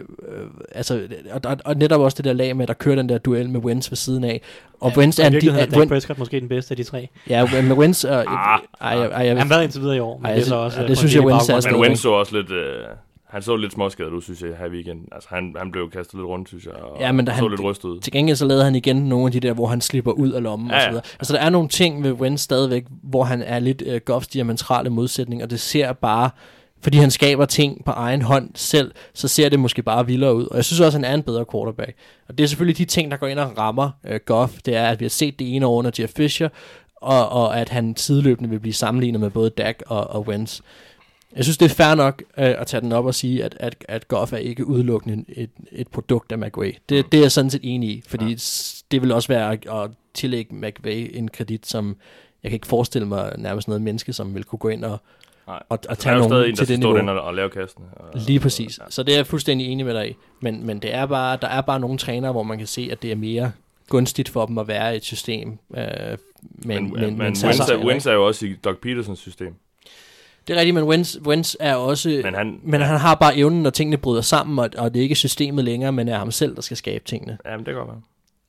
altså, 0.71 1.07
og, 1.31 1.41
og, 1.43 1.57
og 1.65 1.75
netop 1.75 2.01
også 2.01 2.15
det 2.15 2.25
der 2.25 2.33
lag 2.33 2.55
med, 2.57 2.67
der 2.67 2.73
kører 2.73 2.95
den 2.95 3.09
der 3.09 3.17
duel 3.17 3.49
med 3.49 3.59
Wentz 3.59 3.91
ved 3.91 3.95
siden 3.95 4.23
af. 4.23 4.41
Og 4.79 4.91
ja, 4.91 4.97
Wentz 4.99 5.19
er 5.19 5.25
I 5.29 5.37
Di- 5.39 5.79
Dak 5.79 5.87
Prescott 5.87 6.19
måske 6.19 6.39
den 6.39 6.49
bedste 6.49 6.71
af 6.71 6.77
de 6.77 6.83
tre. 6.83 7.07
ja, 7.29 7.61
med 7.61 7.75
Wentz... 7.75 8.05
Øh, 8.05 8.11
Ah, 8.11 8.25
ej, 8.25 8.59
ej, 8.81 8.95
ej, 9.05 9.25
jeg, 9.25 9.27
Han 9.27 9.37
har 9.37 9.47
været 9.49 9.63
indtil 9.63 9.81
videre 9.81 9.95
i 9.95 9.99
år, 9.99 10.17
men 10.17 10.25
Ej, 10.25 10.33
det 10.33 10.41
er 10.41 10.45
så 10.45 10.55
jeg 10.55 10.63
også... 10.63 10.75
synes- 10.75 10.83
øh, 10.83 10.89
det 10.89 10.97
synes 10.97 11.15
jeg, 11.15 11.21
Wentz 11.25 11.49
er 11.49 11.71
Men 11.71 11.81
Wentz 11.81 12.01
så 12.01 12.09
også 12.11 12.35
lidt... 12.37 12.51
Øh, 12.51 12.83
Han 13.31 13.41
så 13.41 13.55
lidt 13.55 13.73
småskadet 13.73 14.11
ud, 14.11 14.21
synes 14.21 14.41
jeg, 14.41 14.49
her 14.59 14.65
i 14.65 14.69
weekenden. 14.69 15.05
Altså, 15.11 15.29
han, 15.31 15.55
han 15.57 15.71
blev 15.71 15.91
kastet 15.91 16.15
lidt 16.15 16.25
rundt, 16.27 16.47
synes 16.47 16.65
jeg, 16.65 16.73
og 16.73 16.97
Ja, 16.99 17.11
men 17.11 17.25
da 17.25 17.31
så 17.31 17.35
han- 17.35 17.49
lidt 17.49 17.63
rystet 17.63 17.85
ud. 17.89 17.99
Til 17.99 18.13
gengæld 18.13 18.37
så 18.37 18.45
lavede 18.45 18.63
han 18.63 18.75
igen 18.75 18.95
nogle 18.95 19.25
af 19.25 19.31
de 19.31 19.39
der, 19.39 19.53
hvor 19.53 19.67
han 19.67 19.81
slipper 19.81 20.11
ud 20.11 20.31
af 20.31 20.43
lommen 20.43 20.69
Ja, 20.69 20.75
og 20.75 20.81
så 20.81 20.89
videre. 20.89 21.03
Altså 21.19 21.33
der 21.33 21.39
er 21.39 21.49
nogle 21.49 21.69
ting 21.69 22.03
ved 22.03 22.11
Wentz 22.11 22.41
stadigvæk, 22.41 22.85
hvor 23.03 23.23
han 23.23 23.41
er 23.41 23.59
lidt 23.59 23.83
uh, 23.87 23.95
Goffs 24.05 24.27
diametrale 24.27 24.89
modsætning, 24.89 25.43
og 25.43 25.49
det 25.49 25.59
ser 25.59 25.93
bare, 25.93 26.29
fordi 26.81 26.97
han 26.97 27.11
skaber 27.11 27.45
ting 27.45 27.85
på 27.85 27.91
egen 27.91 28.21
hånd 28.21 28.49
selv, 28.55 28.91
så 29.13 29.27
ser 29.27 29.49
det 29.49 29.59
måske 29.59 29.81
bare 29.83 30.05
vildere 30.07 30.35
ud. 30.35 30.45
Og 30.45 30.55
jeg 30.55 30.65
synes 30.65 30.79
også, 30.79 30.97
at 30.97 31.03
han 31.03 31.11
er 31.11 31.15
en 31.17 31.23
bedre 31.23 31.45
quarterback. 31.51 31.93
Og 32.29 32.37
det 32.37 32.43
er 32.43 32.47
selvfølgelig 32.47 32.77
de 32.77 32.85
ting, 32.85 33.11
der 33.11 33.17
går 33.17 33.27
ind 33.27 33.39
og 33.39 33.57
rammer 33.57 33.89
uh, 34.09 34.15
Goff. 34.25 34.53
Det 34.65 34.75
er, 34.75 34.87
at 34.87 34.99
vi 34.99 35.05
har 35.05 35.09
set 35.09 35.39
det 35.39 35.55
ene 35.55 35.65
år 35.65 35.75
under 35.77 35.91
Jeff 35.99 36.13
Fisher, 36.15 36.49
og, 36.95 37.29
og 37.29 37.59
at 37.59 37.69
han 37.69 37.95
sideløbende 37.97 38.49
vil 38.49 38.59
blive 38.59 38.73
sammenlignet 38.73 39.21
med 39.21 39.29
både 39.29 39.49
Dak 39.49 39.81
og, 39.87 40.07
og 40.09 40.27
Wentz. 40.27 40.61
Jeg 41.35 41.43
synes, 41.43 41.57
det 41.57 41.65
er 41.65 41.75
fair 41.75 41.95
nok 41.95 42.23
øh, 42.37 42.45
at 42.45 42.67
tage 42.67 42.81
den 42.81 42.91
op 42.91 43.05
og 43.05 43.15
sige, 43.15 43.43
at, 43.43 43.57
at, 43.59 43.75
at 43.87 44.07
Goff 44.07 44.33
er 44.33 44.37
ikke 44.37 44.67
udelukkende 44.67 45.25
et, 45.27 45.49
et 45.71 45.87
produkt 45.87 46.31
af 46.31 46.37
McVay. 46.37 46.73
Det, 46.89 47.11
det 47.11 47.17
er 47.17 47.21
jeg 47.21 47.31
sådan 47.31 47.49
set 47.49 47.61
enig 47.63 47.89
i, 47.89 48.03
fordi 48.07 48.25
ja. 48.25 48.35
det 48.91 49.01
vil 49.01 49.11
også 49.11 49.27
være 49.27 49.51
at, 49.51 49.65
at 49.83 49.91
tillægge 50.13 50.55
McVay 50.55 51.11
en 51.13 51.27
kredit, 51.27 51.67
som 51.67 51.95
jeg 52.43 52.51
kan 52.51 52.55
ikke 52.55 52.67
forestille 52.67 53.07
mig 53.07 53.33
nærmest 53.37 53.67
noget 53.67 53.81
menneske, 53.81 54.13
som 54.13 54.35
vil 54.35 54.43
kunne 54.43 54.59
gå 54.59 54.69
ind 54.69 54.85
og, 54.85 54.97
Nej. 55.47 55.63
og, 55.69 55.79
og 55.89 55.97
tage 55.97 56.17
nogen 56.17 56.49
en, 56.49 56.55
til 56.55 56.67
det 56.67 56.79
niveau. 56.79 56.93
derinde 56.93 57.13
og, 57.13 57.21
og 57.21 57.33
lave 57.33 57.49
kasten. 57.49 57.83
Og, 57.95 58.19
Lige 58.27 58.39
præcis. 58.39 58.79
Ja. 58.79 58.83
Så 58.89 59.03
det 59.03 59.11
er 59.11 59.17
jeg 59.17 59.27
fuldstændig 59.27 59.67
enig 59.67 59.85
med 59.85 59.93
dig 59.93 60.09
i. 60.09 60.15
Men, 60.39 60.65
men 60.65 60.79
det 60.79 60.93
er 60.93 61.05
bare, 61.05 61.37
der 61.41 61.47
er 61.47 61.61
bare 61.61 61.79
nogle 61.79 61.97
trænere, 61.97 62.31
hvor 62.31 62.43
man 62.43 62.57
kan 62.57 62.67
se, 62.67 62.89
at 62.91 63.01
det 63.01 63.11
er 63.11 63.15
mere 63.15 63.51
gunstigt 63.89 64.29
for 64.29 64.45
dem 64.45 64.57
at 64.57 64.67
være 64.67 64.93
i 64.93 64.97
et 64.97 65.03
system. 65.03 65.57
Øh, 65.77 65.85
men, 66.41 66.83
Men, 66.83 66.93
men, 66.93 67.17
men 67.17 67.27
er, 67.27 67.35
trænere, 67.35 67.85
Wentz 67.85 68.05
er 68.05 68.13
jo 68.13 68.27
også 68.27 68.45
i 68.45 68.53
Doug 68.53 68.77
Petersons 68.77 69.19
system. 69.19 69.55
Det 70.47 70.55
er 70.55 70.59
rigtigt, 70.59 70.75
men 70.75 70.83
Wentz, 70.83 71.15
Wentz 71.25 71.55
er 71.59 71.75
også... 71.75 72.21
Men 72.23 72.33
han, 72.35 72.59
men 72.63 72.81
han 72.81 72.97
har 72.99 73.15
bare 73.15 73.37
evnen, 73.37 73.63
når 73.63 73.69
tingene 73.69 73.97
bryder 73.97 74.21
sammen, 74.21 74.59
og, 74.59 74.69
og 74.77 74.93
det 74.93 74.99
er 74.99 75.03
ikke 75.03 75.15
systemet 75.15 75.65
længere, 75.65 75.91
men 75.91 76.07
er 76.07 76.17
ham 76.17 76.31
selv, 76.31 76.55
der 76.55 76.61
skal 76.61 76.77
skabe 76.77 77.03
tingene. 77.05 77.37
Jamen, 77.45 77.59
det 77.59 77.65
kan 77.65 77.75
godt 77.75 77.87
være. 77.87 78.01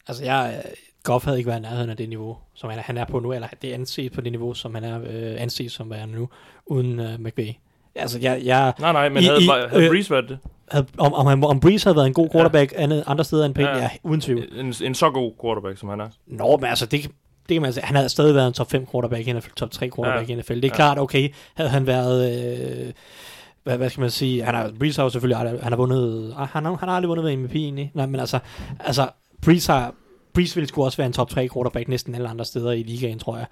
Altså, 0.09 0.25
jeg, 0.25 0.55
øh, 0.65 0.71
Goff 1.03 1.25
havde 1.25 1.39
ikke 1.39 1.49
været 1.49 1.59
i 1.59 1.63
nærheden 1.63 1.91
af 1.91 1.97
det 1.97 2.09
niveau, 2.09 2.37
som 2.55 2.71
han 2.71 2.79
er, 2.79 2.83
han 2.83 2.99
er 2.99 3.05
på 3.05 3.19
nu, 3.21 3.33
eller 3.33 3.49
det 3.63 3.71
er 3.71 3.75
anset 3.75 4.13
på 4.13 4.21
det 4.21 4.33
niveau, 4.33 4.55
som 4.55 4.75
han 4.75 4.85
er 4.85 5.01
øh, 5.01 5.43
anset 5.43 5.73
som 5.73 5.91
værende 5.91 6.15
nu, 6.15 6.29
uden 6.67 7.01
øh, 7.01 7.19
McVay. 7.21 7.49
Altså, 7.95 8.19
jeg, 8.19 8.41
jeg 8.45 8.73
Nej, 8.81 8.93
nej, 8.93 9.09
men 9.09 9.23
I- 9.23 9.27
havde, 9.27 9.43
i- 9.45 9.49
havde 9.71 9.85
øh, 9.85 9.91
Breeze 9.91 10.11
været 10.11 10.29
det? 10.29 10.39
havde, 10.71 10.87
om, 10.99 11.13
om, 11.15 11.27
han, 11.27 11.45
om 11.45 11.61
Breeze 11.61 11.85
havde 11.87 11.97
været 11.97 12.07
en 12.07 12.13
god 12.15 12.29
quarterback 12.33 12.73
ja. 12.73 12.83
andet, 12.83 13.05
andre 13.07 13.25
steder 13.25 13.47
end 13.47 13.55
Peyton, 13.55 13.73
Ja. 13.75 13.79
ja. 13.79 13.83
ja, 13.83 13.91
uden 14.03 14.21
tvivl. 14.21 14.49
En, 14.59 14.75
en 14.83 14.95
så 14.95 15.11
god 15.11 15.33
quarterback, 15.43 15.79
som 15.79 15.89
han 15.89 16.01
er. 16.01 16.09
Nå, 16.27 16.57
men 16.57 16.67
altså, 16.71 16.87
det, 16.87 17.11
det 17.49 17.55
kan 17.55 17.63
man 17.63 17.73
sige. 17.73 17.85
Han 17.85 17.97
havde 17.97 18.09
stadig 18.09 18.35
været 18.35 18.47
en 18.47 18.53
top 18.53 18.71
5 18.71 18.87
quarterback 18.93 19.27
i 19.27 19.33
NFL, 19.33 19.51
top 19.57 19.71
3 19.71 19.91
quarterback 19.97 20.29
Ja. 20.29 20.35
i 20.35 20.39
NFL. 20.39 20.55
Det 20.55 20.65
er 20.65 20.69
Ja. 20.69 20.75
klart, 20.75 20.99
okay, 20.99 21.29
havde 21.55 21.71
han 21.71 21.87
været... 21.87 22.33
Øh, 22.87 22.93
hvad, 23.65 23.77
hvad 23.77 23.91
skal 23.91 24.01
man 24.01 24.11
sige? 24.11 24.45
Han 24.45 24.55
har, 24.55 24.73
Breeze 24.79 24.99
har 24.99 25.05
jo 25.05 25.11
selvfølgelig 25.11 25.39
aldrig, 25.39 25.63
han 25.63 25.73
har 25.73 25.77
vundet... 25.77 26.35
ah, 26.39 26.49
Han 26.49 26.65
har, 26.65 26.77
han 26.77 26.89
har 26.89 26.97
aldrig 26.97 27.09
vundet 27.09 27.25
ved 27.25 27.37
MVP 27.37 27.55
egentlig. 27.55 27.91
Nej, 27.95 28.07
men 28.07 28.21
altså, 28.21 28.39
altså 28.81 29.09
Breeze 29.43 29.73
har... 29.73 29.95
Breeze 30.35 30.55
ville 30.55 30.69
sgu 30.69 30.85
også 30.85 30.97
være 30.97 31.07
en 31.07 31.13
top 31.13 31.31
3 31.31 31.49
quarterback 31.55 31.89
næsten 31.89 32.15
alle 32.15 32.29
andre 32.29 32.45
steder 32.45 32.73
i 32.73 32.83
ligaen, 32.83 33.19
tror 33.19 33.37
jeg. 33.37 33.47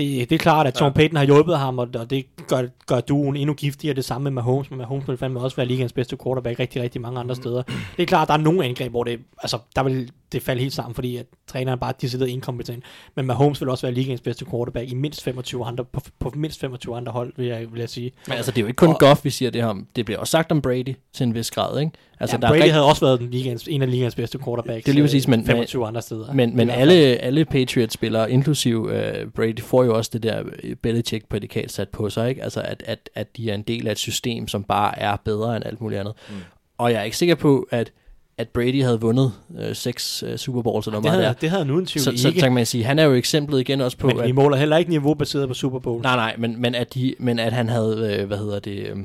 Det, 0.00 0.30
det 0.30 0.34
er 0.34 0.38
klart, 0.38 0.66
at 0.66 0.74
Tom 0.74 0.86
Ja. 0.86 0.92
Payton 0.92 1.16
har 1.16 1.24
hjulpet 1.24 1.58
ham, 1.58 1.78
og, 1.78 1.88
og 1.94 2.10
det 2.10 2.26
gør, 2.48 2.62
gør 2.86 3.00
duoen 3.00 3.36
endnu 3.36 3.54
giftigere. 3.54 3.94
Det 3.96 4.04
samme 4.04 4.24
med 4.24 4.30
Mahomes, 4.30 4.70
men 4.70 4.78
Mahomes 4.78 5.08
vil 5.08 5.16
fandme 5.16 5.40
også 5.40 5.56
være 5.56 5.66
ligaens 5.66 5.92
bedste 5.92 6.16
quarterback 6.24 6.58
rigtig, 6.58 6.82
rigtig 6.82 7.00
mange 7.00 7.20
andre 7.20 7.34
steder. 7.36 7.62
Det 7.96 8.02
er 8.02 8.06
klart, 8.06 8.22
at 8.22 8.28
der 8.28 8.34
er 8.34 8.38
nogle 8.38 8.64
angreb, 8.64 8.90
hvor 8.90 9.04
det, 9.04 9.20
altså, 9.42 9.58
der 9.76 9.82
vil 9.82 10.10
det 10.32 10.42
falde 10.42 10.60
helt 10.60 10.72
sammen, 10.74 10.94
fordi 10.94 11.16
at 11.16 11.26
træneren 11.46 11.78
bare 11.78 11.90
er 11.90 11.94
decideret 12.00 12.28
inkompetent. 12.28 12.84
Men 13.16 13.26
Mahomes 13.26 13.60
vil 13.60 13.68
også 13.68 13.86
være 13.86 13.94
ligaens 13.94 14.20
bedste 14.20 14.44
quarterback 14.50 14.90
i 14.90 14.94
mindst 14.94 15.22
25 15.22 15.66
andre, 15.66 15.84
på, 15.84 16.00
på 16.18 16.32
mindst 16.36 16.60
25 16.60 16.96
andre 16.96 17.12
hold, 17.12 17.32
vil 17.36 17.46
jeg, 17.46 17.66
vil 17.72 17.80
jeg 17.80 17.88
sige. 17.88 18.12
Men 18.28 18.36
altså, 18.36 18.50
det 18.52 18.58
er 18.58 18.62
jo 18.62 18.66
ikke 18.66 18.76
kun 18.76 18.88
Og- 18.88 18.98
Goff, 18.98 19.24
vi 19.24 19.30
siger 19.30 19.50
det 19.50 19.64
om. 19.64 19.86
Det 19.96 20.04
bliver 20.04 20.18
også 20.18 20.30
sagt 20.30 20.52
om 20.52 20.62
Brady 20.62 20.94
til 21.12 21.24
en 21.26 21.34
vis 21.34 21.50
grad, 21.50 21.80
ikke? 21.80 21.92
Altså, 22.20 22.36
ja, 22.36 22.40
der 22.40 22.48
Brady 22.48 22.58
er 22.60 22.64
rigt- 22.64 22.72
havde 22.72 22.84
også 22.86 23.04
været 23.06 23.20
den 23.20 23.30
ligaens, 23.30 23.68
en 23.68 23.82
af 23.82 23.90
ligaens 23.90 24.14
bedste 24.14 24.38
quarterbacks. 24.44 24.84
Det 24.84 24.90
er 24.90 24.94
lige 24.94 25.04
præcis, 25.04 25.24
øh, 25.26 25.30
men- 25.30 25.46
25 25.46 25.86
andre 25.86 26.02
steder. 26.02 26.32
Men, 26.32 26.56
men 26.56 26.70
alle, 26.70 26.94
alle 26.94 27.44
Patriots-spillere, 27.44 28.30
inklusiv 28.30 28.82
uh, 28.82 28.90
Brady, 29.36 29.60
får 29.60 29.84
jo 29.84 29.96
også 29.96 30.10
det 30.12 30.22
der 30.22 30.42
øh, 30.64 30.76
Belichick-prædikat 30.76 31.72
sat 31.72 31.88
på 31.88 32.10
sig, 32.10 32.28
ikke? 32.28 32.42
Altså, 32.42 32.60
at, 32.60 32.82
at, 32.86 33.10
at 33.14 33.36
de 33.36 33.50
er 33.50 33.54
en 33.54 33.62
del 33.62 33.86
af 33.88 33.92
et 33.92 33.98
system, 33.98 34.48
som 34.48 34.64
bare 34.64 34.98
er 34.98 35.16
bedre 35.24 35.56
end 35.56 35.66
alt 35.66 35.80
muligt 35.80 36.00
andet. 36.00 36.14
Mm. 36.28 36.34
Og 36.78 36.92
jeg 36.92 37.00
er 37.00 37.04
ikke 37.04 37.16
sikker 37.16 37.34
på, 37.34 37.66
at, 37.70 37.92
at 38.38 38.48
Brady 38.48 38.82
havde 38.82 39.00
vundet 39.00 39.32
uh, 39.48 39.58
seks 39.72 40.22
uh, 40.22 40.36
Super 40.36 40.62
Bowls, 40.62 40.86
eller 40.86 40.98
det, 41.00 41.02
hvor 41.02 41.10
meget 41.10 41.22
havde, 41.24 41.34
det 41.34 41.40
det 41.40 41.50
havde 41.50 41.64
han 41.64 41.72
uden 41.72 41.82
er. 41.84 41.86
tvivl 41.86 42.04
Så, 42.04 42.22
så, 42.22 42.28
ikke. 42.28 42.40
så 42.40 42.44
kan 42.46 42.52
man 42.54 42.66
sige, 42.66 42.84
han 42.84 42.98
er 42.98 43.04
jo 43.04 43.12
eksemplet 43.14 43.60
igen 43.60 43.80
også 43.80 43.96
på, 43.96 44.06
men 44.06 44.20
at, 44.20 44.26
vi 44.26 44.32
måler 44.32 44.56
heller 44.56 44.76
ikke 44.76 44.90
niveau 44.90 45.14
baseret 45.14 45.48
på 45.48 45.54
Super 45.54 45.78
Bowl. 45.78 46.02
Nej, 46.02 46.16
nej, 46.16 46.34
men, 46.38 46.60
men, 46.62 46.74
at, 46.74 46.94
de, 46.94 47.14
men 47.18 47.38
at 47.38 47.52
han 47.52 47.68
havde, 47.68 48.16
øh, 48.20 48.26
hvad 48.26 48.38
hedder 48.38 48.58
det, 48.58 48.76
øh, 48.78 48.96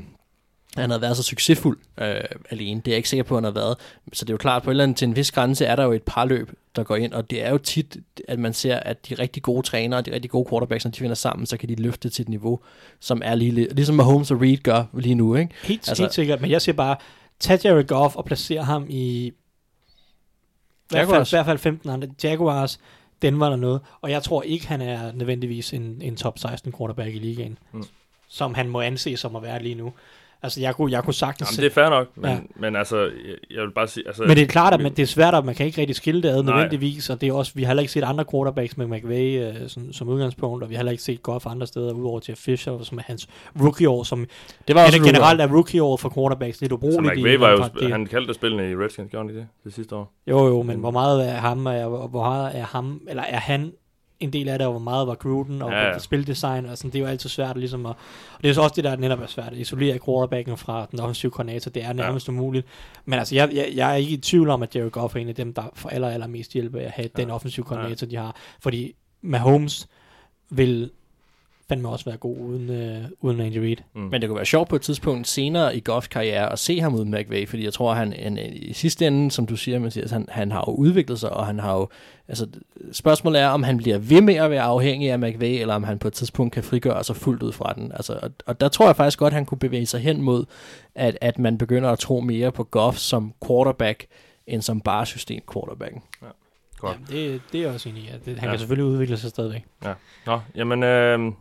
han 0.81 0.89
havde 0.89 1.01
været 1.01 1.17
så 1.17 1.23
succesfuld 1.23 1.77
øh, 1.97 2.15
alene. 2.49 2.81
Det 2.81 2.87
er 2.87 2.91
jeg 2.91 2.97
ikke 2.97 3.09
sikker 3.09 3.23
på, 3.23 3.35
at 3.35 3.37
han 3.37 3.43
har 3.43 3.51
været. 3.61 3.77
Så 4.13 4.25
det 4.25 4.29
er 4.29 4.33
jo 4.33 4.37
klart, 4.37 4.63
på 4.63 4.69
et 4.69 4.73
eller 4.73 4.83
andet, 4.83 4.97
til 4.97 5.07
en 5.07 5.15
vis 5.15 5.31
grænse 5.31 5.65
er 5.65 5.75
der 5.75 5.83
jo 5.83 5.91
et 5.91 6.03
par 6.03 6.25
løb, 6.25 6.51
der 6.75 6.83
går 6.83 6.95
ind, 6.95 7.13
og 7.13 7.29
det 7.29 7.43
er 7.43 7.49
jo 7.49 7.57
tit, 7.57 7.97
at 8.27 8.39
man 8.39 8.53
ser, 8.53 8.75
at 8.79 9.09
de 9.09 9.15
rigtig 9.15 9.43
gode 9.43 9.61
trænere, 9.67 10.01
de 10.01 10.11
rigtig 10.13 10.31
gode 10.31 10.49
quarterbacks, 10.49 10.85
når 10.85 10.91
de 10.91 10.99
finder 10.99 11.15
sammen, 11.15 11.45
så 11.45 11.57
kan 11.57 11.69
de 11.69 11.75
løfte 11.75 12.09
til 12.09 12.21
et 12.23 12.29
niveau, 12.29 12.59
som 12.99 13.21
er 13.25 13.35
lige, 13.35 13.51
ligesom 13.73 13.95
Mahomes 13.95 14.31
og 14.31 14.41
Reed 14.41 14.57
gør 14.57 14.83
lige 14.93 15.15
nu, 15.15 15.35
ikke? 15.35 15.53
Helt, 15.63 15.89
Altså- 15.89 16.03
helt 16.03 16.13
sikkert, 16.13 16.41
men 16.41 16.51
jeg 16.51 16.61
siger 16.61 16.75
bare, 16.75 16.95
tag 17.39 17.59
Jared 17.65 17.83
Goff 17.87 18.15
og 18.15 18.25
placer 18.25 18.61
ham 18.61 18.85
i 18.89 19.25
i 19.25 19.33
hvert 20.89 20.99
fald, 20.99 21.09
Jaguars. 21.09 21.31
i 21.31 21.35
hvert 21.35 21.45
fald 21.45 21.57
15 21.57 21.89
andre. 21.89 22.07
Jaguars, 22.23 22.79
Denver 23.21 23.45
eller 23.45 23.57
noget. 23.57 23.81
Og 24.01 24.11
jeg 24.11 24.23
tror 24.23 24.41
ikke, 24.41 24.67
han 24.67 24.81
er 24.81 25.11
nødvendigvis 25.11 25.73
en, 25.73 26.01
en 26.01 26.15
top 26.15 26.39
16 26.39 26.73
quarterback 26.77 27.15
i 27.15 27.19
ligaen. 27.19 27.57
Mm. 27.71 27.83
Som 28.27 28.53
han 28.53 28.69
må 28.69 28.81
anse 28.81 29.17
som 29.17 29.35
at 29.35 29.41
være 29.41 29.63
lige 29.63 29.75
nu. 29.75 29.93
Altså, 30.43 30.61
jeg 30.61 30.75
kunne, 30.75 30.91
jeg 30.91 31.03
kunne 31.03 31.13
sagtens... 31.13 31.51
Jamen, 31.57 31.63
det 31.71 31.77
er 31.77 31.81
fair 31.81 31.89
nok, 31.89 32.07
men, 32.17 32.31
ja. 32.31 32.39
Men 32.55 32.75
altså, 32.75 32.97
jeg, 33.01 33.11
jeg 33.55 33.63
vil 33.63 33.71
bare 33.71 33.87
sige... 33.87 34.07
Altså, 34.07 34.23
men 34.23 34.29
det 34.37 34.41
er 34.43 34.47
klart, 34.47 34.73
at 34.73 34.79
man, 34.81 34.91
det 34.91 35.03
er 35.03 35.07
svært, 35.07 35.35
at 35.35 35.45
man 35.45 35.55
kan 35.55 35.65
ikke 35.65 35.81
rigtig 35.81 35.95
skille 35.95 36.21
det 36.23 36.29
ad 36.29 36.43
nødvendigvis, 36.43 37.09
og 37.09 37.21
det 37.21 37.29
er 37.29 37.33
også, 37.33 37.51
vi 37.55 37.61
har 37.63 37.67
heller 37.67 37.81
ikke 37.81 37.93
set 37.93 38.03
andre 38.03 38.25
quarterbacks 38.31 38.77
med 38.77 38.87
McVay 38.87 39.39
øh, 39.39 39.69
som, 39.69 39.93
som 39.93 40.07
udgangspunkt, 40.09 40.63
og 40.63 40.69
vi 40.69 40.75
har 40.75 40.79
heller 40.79 40.91
ikke 40.91 41.03
set 41.03 41.23
Goff 41.23 41.45
andre 41.45 41.67
steder, 41.67 41.93
udover 41.93 42.19
Jeff 42.29 42.39
Fisher, 42.41 42.83
som 42.83 42.97
er 42.97 43.01
hans 43.05 43.27
rookie-år, 43.61 44.03
som 44.03 44.27
Det 44.67 44.75
var 44.75 44.85
også 44.85 44.99
generelt 45.03 45.41
er 45.41 45.47
rookie-året 45.47 45.99
for 45.99 46.09
quarterbacks 46.15 46.61
lidt 46.61 46.69
så 46.69 46.75
ubrugeligt. 46.75 47.13
i- 47.17 47.21
McVay 47.21 47.37
var 47.39 47.49
jo, 47.51 47.63
det- 47.79 47.91
han 47.91 48.05
kaldte 48.05 48.33
spillene 48.33 48.71
i 48.71 48.75
Redskins, 48.75 49.11
gjorde 49.11 49.23
han 49.23 49.29
ikke 49.29 49.39
det, 49.39 49.47
det 49.63 49.73
sidste 49.73 49.95
år? 49.95 50.13
Jo, 50.27 50.47
jo, 50.47 50.61
men 50.61 50.77
hvor 50.79 50.91
meget 50.91 51.29
er 51.29 51.33
ham, 51.33 51.65
er, 51.65 51.87
hvor 51.87 52.09
meget 52.21 52.57
er 52.57 52.63
ham, 52.65 53.01
eller 53.09 53.23
er 53.23 53.39
han 53.39 53.71
en 54.19 54.33
del 54.33 54.49
af 54.49 54.59
det, 54.59 54.67
og 54.67 54.73
hvor 54.73 54.81
meget 54.81 55.07
var 55.07 55.15
Gruden, 55.15 55.61
og 55.61 55.71
Ja, 55.71 55.77
ja, 55.77 55.83
ja. 55.83 55.91
ja. 55.91 55.99
spildesign, 55.99 56.65
og 56.65 56.77
sådan, 56.77 56.91
det 56.91 56.97
er 56.97 57.03
jo 57.03 57.07
altid 57.09 57.29
svært 57.29 57.57
ligesom 57.57 57.85
at, 57.85 57.95
og 58.35 58.43
det 58.43 58.49
er 58.49 58.53
så 58.53 58.61
også 58.61 58.75
det, 58.75 58.83
der 58.83 58.95
netop 58.95 59.19
er 59.19 59.27
svært, 59.27 59.51
at 59.51 59.57
isolere 59.57 59.99
quarterbacken 60.05 60.57
fra 60.57 60.87
den 60.91 60.99
offensive 60.99 61.31
koordinator, 61.31 61.71
det 61.71 61.83
er 61.83 61.93
nærmest 61.93 62.27
ja. 62.27 62.33
umuligt, 62.33 62.67
men 63.05 63.19
altså, 63.19 63.35
jeg, 63.35 63.49
jeg, 63.53 63.71
jeg, 63.75 63.91
er 63.91 63.95
ikke 63.95 64.11
i 64.11 64.17
tvivl 64.17 64.49
om, 64.49 64.63
at 64.63 64.75
Jared 64.75 64.91
Goff 64.91 65.15
er 65.15 65.19
en 65.19 65.29
af 65.29 65.35
dem, 65.35 65.53
der 65.53 65.63
får 65.73 65.89
aller, 65.89 66.09
aller 66.09 66.27
mest 66.27 66.53
hjælp 66.53 66.75
af 66.75 66.83
at 66.83 66.91
have 66.91 67.09
ja. 67.17 67.21
den 67.21 67.31
offensive 67.31 67.65
koordinator, 67.65 68.07
de 68.07 68.15
har, 68.15 68.35
fordi 68.59 68.95
Mahomes 69.21 69.87
vil 70.49 70.91
fandme 71.69 71.89
også 71.89 72.05
være 72.05 72.17
god 72.17 72.37
uden, 72.39 72.69
øh, 72.69 73.03
uden 73.21 73.39
Andy 73.39 73.57
Reid. 73.57 73.77
Mm. 73.93 74.01
Men 74.01 74.21
det 74.21 74.29
kunne 74.29 74.35
være 74.35 74.45
sjovt 74.45 74.69
på 74.69 74.75
et 74.75 74.81
tidspunkt 74.81 75.27
senere 75.27 75.77
i 75.77 75.79
Goffs 75.79 76.07
karriere 76.07 76.51
at 76.51 76.59
se 76.59 76.79
ham 76.79 76.95
uden 76.95 77.11
McVay, 77.11 77.47
fordi 77.47 77.63
jeg 77.63 77.73
tror, 77.73 77.93
han 77.93 78.13
han, 78.13 78.37
i 78.53 78.73
sidste 78.73 79.07
ende, 79.07 79.31
som 79.31 79.45
du 79.45 79.55
siger, 79.55 79.79
Mathias, 79.79 80.11
han, 80.11 80.25
han 80.29 80.51
har 80.51 80.63
jo 80.67 80.73
udviklet 80.73 81.19
sig, 81.19 81.29
og 81.31 81.45
han 81.45 81.59
har 81.59 81.75
jo, 81.77 81.87
altså 82.27 82.47
spørgsmålet 82.91 83.41
er, 83.41 83.47
om 83.47 83.63
han 83.63 83.77
bliver 83.77 83.97
ved 83.97 84.21
med 84.21 84.35
at 84.35 84.49
være 84.51 84.61
afhængig 84.61 85.11
af 85.11 85.19
McVay, 85.19 85.59
eller 85.61 85.75
om 85.75 85.83
han 85.83 85.99
på 85.99 86.07
et 86.07 86.13
tidspunkt 86.13 86.53
kan 86.53 86.63
frigøre 86.63 87.03
sig 87.03 87.15
fuldt 87.15 87.43
ud 87.43 87.51
fra 87.51 87.73
den. 87.75 87.91
Altså, 87.91 88.19
og, 88.21 88.31
og 88.45 88.61
der 88.61 88.67
tror 88.67 88.85
jeg 88.85 88.95
faktisk 88.95 89.19
godt, 89.19 89.33
han 89.33 89.45
kunne 89.45 89.59
bevæge 89.59 89.85
sig 89.85 89.99
hen 89.99 90.21
mod, 90.21 90.45
at, 90.95 91.17
at 91.21 91.39
man 91.39 91.57
begynder 91.57 91.89
at 91.91 91.99
tro 91.99 92.19
mere 92.21 92.51
på 92.51 92.63
Goff 92.63 92.97
som 92.97 93.33
quarterback, 93.47 94.05
end 94.47 94.61
som 94.61 94.81
bare 94.81 95.05
system 95.05 95.41
quarterbacken. 95.53 96.01
Godt. 96.77 96.97
Ja, 97.11 97.15
det, 97.15 97.41
det 97.51 97.63
er 97.63 97.73
også 97.73 97.89
enig 97.89 98.03
i. 98.03 98.09
at 98.13 98.25
Det, 98.25 98.27
han 98.27 98.35
Ja. 98.35 98.45
ja. 98.45 98.49
kan 98.51 98.59
selvfølgelig 98.59 98.85
udvikle 98.85 99.17
sig 99.17 99.29
stadigvæk. 99.29 99.65
Nå, 100.25 100.39
jamen, 100.55 100.83
øh, 100.83 101.31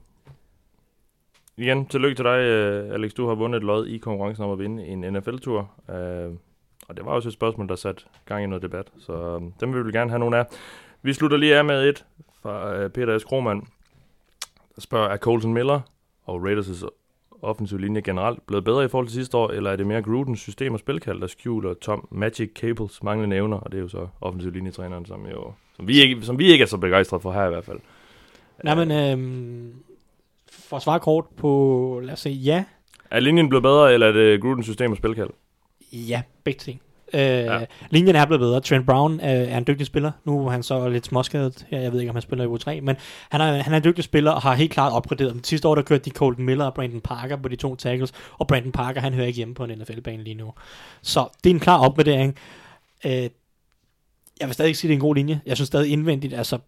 igen, 1.57 1.87
tillykke 1.87 2.15
til 2.15 2.25
dig, 2.25 2.39
øh, 2.39 2.95
Alex. 2.95 3.13
Du 3.13 3.27
har 3.29 3.35
vundet 3.35 3.57
et 3.59 3.65
lod 3.65 3.87
i 3.87 3.99
konkurrencen 3.99 4.45
om 4.45 4.51
at 4.51 4.59
vinde 4.59 4.87
en 4.87 5.01
NFL-tur. 5.13 5.71
Øh, 5.91 6.31
og 6.89 6.97
det 6.97 7.05
var 7.05 7.11
også 7.11 7.29
et 7.29 7.33
spørgsmål, 7.33 7.69
der 7.69 7.77
satte 7.77 8.05
gang 8.27 8.45
i 8.45 8.47
noget 8.47 8.63
debat, 8.63 8.93
så 8.99 9.13
øh, 9.13 9.43
dem 9.61 9.75
vil 9.75 9.87
vi 9.87 9.93
gerne 9.93 10.11
have 10.11 10.19
nogle 10.19 10.39
af. 10.39 10.47
Vi 11.03 11.13
slutter 11.13 11.37
lige 11.37 11.57
af 11.57 11.65
med 11.65 11.89
et 11.89 12.05
fra 12.43 12.75
øh, 12.75 12.91
Peter 12.91 13.19
S. 13.19 13.25
Krohmann, 13.25 13.61
der 14.75 14.81
spørger, 14.81 15.09
er 15.09 15.17
Colton 15.17 15.55
Miller 15.55 15.81
og 16.25 16.51
Raiders' 16.51 16.89
offensiv 17.43 17.79
linje 17.79 18.01
generelt 18.01 18.47
blevet 18.47 18.65
bedre 18.65 18.85
i 18.85 18.89
forhold 18.89 19.07
til 19.07 19.15
sidste 19.15 19.37
år, 19.37 19.51
eller 19.51 19.71
er 19.71 19.77
det 19.77 19.87
mere 19.87 20.03
Grudens 20.03 20.41
system 20.41 20.73
og 20.73 20.79
spilkald, 20.79 21.21
der 21.21 21.27
skjuler 21.27 21.75
Tom 21.75 22.09
Magic 22.11 22.51
Cables 22.55 23.03
manglende 23.03 23.37
evner, 23.37 23.57
og 23.57 23.73
det 23.73 23.79
er 23.79 23.83
jo 23.83 23.89
så 23.89 24.09
offensiv 24.21 24.51
linjetræneren, 24.51 25.07
som, 25.07 25.27
jo, 25.27 25.53
som, 25.77 25.89
vi 25.89 26.01
ikke, 26.01 26.23
som 26.23 26.39
vi 26.39 26.53
ikke 26.53 26.63
er 26.63 26.67
så 26.67 26.77
begejstrede 26.77 27.21
for 27.21 27.33
her 27.33 27.47
i 27.47 27.49
hvert 27.49 27.65
fald. 27.65 27.79
Nej, 28.65 28.85
men 28.85 28.91
øhm, 28.91 29.75
for 30.69 30.79
svare 30.79 31.01
kort 31.01 31.25
på, 31.37 32.01
lad 32.05 32.13
os 32.13 32.21
se, 32.21 32.31
ja. 32.31 32.65
Er 33.11 33.21
linjen 33.21 33.49
blevet 33.49 33.63
bedre, 33.63 33.93
eller 33.95 34.07
er 34.07 34.13
det 34.13 34.41
Grudens 34.41 34.67
system 34.67 34.91
og 34.91 34.97
spilkald? 34.97 35.31
Ja, 35.93 36.23
begge 36.45 36.59
ting. 36.59 36.81
Øh, 37.15 37.21
ja. 37.21 37.65
Linjen 37.91 38.17
er 38.17 38.25
blevet 38.25 38.41
bedre. 38.41 38.61
Trent 38.61 38.87
Brown 38.87 39.13
øh, 39.15 39.21
er 39.21 39.59
en 39.59 39.67
dygtig 39.67 39.87
spiller. 39.87 40.13
Nu 40.25 40.47
er 40.47 40.51
han 40.51 40.63
så 40.63 40.89
lidt 40.89 41.07
småskadet. 41.07 41.67
Jeg 41.71 41.93
ved 41.93 42.01
ikke, 42.01 42.11
om 42.11 42.17
han 42.17 42.23
spiller 42.23 42.45
i 42.45 42.49
U3, 42.49 42.81
men 42.81 42.97
han 43.31 43.41
er, 43.41 43.63
han 43.63 43.73
er 43.73 43.77
en 43.77 43.85
dygtig 43.85 44.05
spiller 44.05 44.31
og 44.31 44.43
har 44.43 44.55
helt 44.55 44.73
klart 44.73 44.93
opgraderet. 44.93 45.35
Men 45.35 45.45
sidste 45.45 45.69
år, 45.69 45.75
der 45.75 45.83
kørte 45.83 46.05
de 46.05 46.11
Colton 46.11 46.45
Miller 46.45 46.65
og 46.65 46.75
Brandon 46.75 47.01
Parker 47.01 47.37
på 47.37 47.49
de 47.49 47.57
to 47.57 47.77
tackles, 47.77 48.13
og 48.39 48.47
Brandon 48.47 48.73
Parker, 48.73 49.01
han 49.01 49.15
hører 49.15 49.27
ikke 49.27 49.37
hjemme 49.37 49.55
på 49.55 49.65
en 49.65 49.79
NFL-bane 49.79 50.23
lige 50.23 50.35
nu. 50.35 50.53
Så 51.03 51.29
det 51.45 51.51
er 51.51 51.55
en 51.55 51.61
klar 51.61 51.79
opgradering. 51.79 52.37
Øh, 53.07 53.29
jeg 54.41 54.49
vil 54.49 54.55
stadig 54.55 54.69
ikke 54.69 54.79
sige, 54.79 54.89
at 54.89 54.91
det 54.91 54.95
er 54.95 54.99
en 54.99 55.07
god 55.09 55.15
linje. 55.15 55.41
Jeg 55.47 55.57
synes 55.57 55.67
stadig 55.67 55.91
indvendigt, 55.91 56.35
altså 56.35 56.59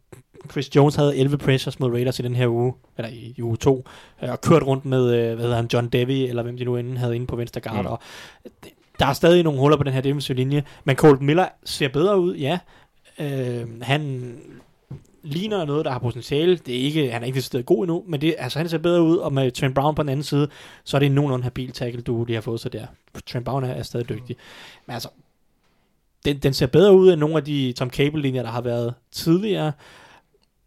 Chris 0.51 0.76
Jones 0.76 0.94
havde 0.94 1.16
11 1.16 1.38
pressures 1.38 1.80
mod 1.80 1.90
Raiders 1.90 2.18
i 2.18 2.22
den 2.22 2.34
her 2.34 2.48
uge, 2.48 2.74
eller 2.97 3.10
i, 3.10 3.34
i 3.36 3.43
uge 3.43 3.56
2, 3.56 3.84
øh, 4.22 4.30
og 4.30 4.40
kørt 4.40 4.62
rundt 4.62 4.84
med, 4.84 5.14
øh, 5.14 5.34
hvad 5.34 5.44
hedder 5.44 5.56
han, 5.56 5.68
John 5.72 5.88
Devy, 5.88 6.10
eller 6.10 6.43
hvem 6.43 6.56
de 6.56 6.64
nu 6.64 6.76
inden 6.76 6.97
havde 6.97 7.16
inde 7.16 7.26
på 7.26 7.36
venstre 7.36 7.60
guard, 7.60 7.84
mm. 7.84 7.90
og 7.90 8.01
der 8.98 9.06
er 9.06 9.12
stadig 9.12 9.43
nogle 9.43 9.60
huller 9.60 9.76
på 9.76 9.82
den 9.82 9.93
her 9.93 10.01
defensive 10.01 10.36
linje, 10.36 10.64
men 10.84 10.97
Colton 10.97 11.26
Miller 11.26 11.48
ser 11.64 11.88
bedre 11.88 12.20
ud, 12.20 12.34
ja. 12.36 12.59
Øh, 13.18 13.82
han 13.82 14.32
ligner 15.22 15.64
noget, 15.64 15.84
der 15.84 15.90
har 15.90 15.98
potentiale. 15.98 16.56
Det 16.56 16.74
er 16.76 16.80
ikke, 16.80 17.10
han 17.10 17.22
er 17.22 17.26
ikke 17.26 17.43
stedet 17.43 17.66
god 17.66 17.84
endnu, 17.84 18.05
men 18.06 18.20
det, 18.20 18.34
altså, 18.38 18.59
han 18.59 18.68
ser 18.68 18.78
bedre 18.78 19.02
ud, 19.02 19.16
og 19.16 19.32
med 19.32 19.51
Trent 19.51 19.74
Brown 19.74 19.94
på 19.94 20.02
den 20.02 20.09
anden 20.09 20.24
side, 20.24 20.48
så 20.84 20.97
er 20.97 20.98
det 20.98 21.06
en 21.06 21.12
nogenlunde 21.12 21.44
habil 21.44 21.72
tackle, 21.72 22.02
du 22.02 22.24
de 22.24 22.34
har 22.34 22.40
fået 22.40 22.60
så 22.60 22.68
der. 22.68 22.86
Trent 23.26 23.44
Brown 23.44 23.64
er, 23.64 23.68
er 23.68 23.82
stadig 23.82 24.09
dygtig. 24.09 24.36
Men 24.86 24.94
altså, 24.94 25.09
den, 26.27 26.39
den 26.39 26.53
ser 26.53 26.66
bedre 26.66 26.94
ud 26.94 27.12
end 27.12 27.20
nogle 27.20 27.36
af 27.36 27.44
de 27.44 27.73
Tom 27.73 27.90
Cable-linjer, 27.90 28.43
der 28.43 28.51
har 28.51 28.61
været 28.61 28.94
tidligere. 29.12 29.73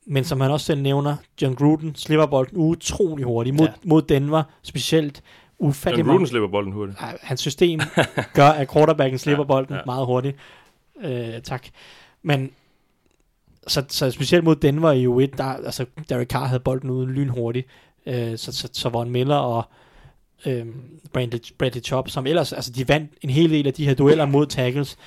Men 0.05 0.23
som 0.23 0.41
han 0.41 0.51
også 0.51 0.65
selv 0.65 0.81
nævner, 0.81 1.15
John 1.41 1.55
Gruden 1.55 1.95
slipper 1.95 2.25
bolden 2.25 2.57
utrolig 2.57 3.25
hurtigt 3.25 3.55
mod, 3.55 3.67
ja. 3.67 3.73
mod 3.83 4.01
Denver, 4.01 4.43
specielt 4.63 5.23
ufattelig 5.59 6.03
John 6.03 6.11
Gruden 6.11 6.27
slipper 6.27 6.49
bolden 6.49 6.73
hurtigt. 6.73 6.99
Ej, 6.99 7.17
Hans 7.21 7.39
system 7.39 7.79
gør, 8.33 8.47
at 8.47 8.71
quarterbacken 8.73 9.19
slipper 9.19 9.43
Ja, 9.43 9.47
bolden 9.47 9.75
ja. 9.75 9.81
meget 9.85 10.05
hurtigt. 10.05 10.37
Øh, 11.01 11.41
tak. 11.43 11.67
Men 12.21 12.51
så, 13.67 13.83
så 13.89 14.11
specielt 14.11 14.43
mod 14.43 14.55
Denver 14.55 14.91
i 14.91 15.07
U1, 15.07 15.37
der, 15.37 15.43
altså 15.43 15.85
Derek 16.09 16.27
Carr 16.27 16.45
havde 16.45 16.59
bolden 16.59 16.89
uden 16.89 17.09
lynhurtigt. 17.09 17.67
Øh, 18.05 18.37
så, 18.37 18.51
så, 18.51 18.69
så 18.73 18.89
Von 18.89 19.09
Miller 19.09 19.35
og 19.35 19.63
øh, 20.45 20.65
Bradley, 21.13 21.39
Bradley 21.57 21.81
Chop, 21.81 22.09
som 22.09 22.27
ellers, 22.27 22.53
altså 22.53 22.71
de 22.71 22.87
vandt 22.87 23.11
en 23.21 23.29
hel 23.29 23.49
del 23.49 23.67
af 23.67 23.73
de 23.73 23.85
her 23.85 23.93
dueller 23.93 24.25
mod 24.25 24.45
tackles. 24.45 24.97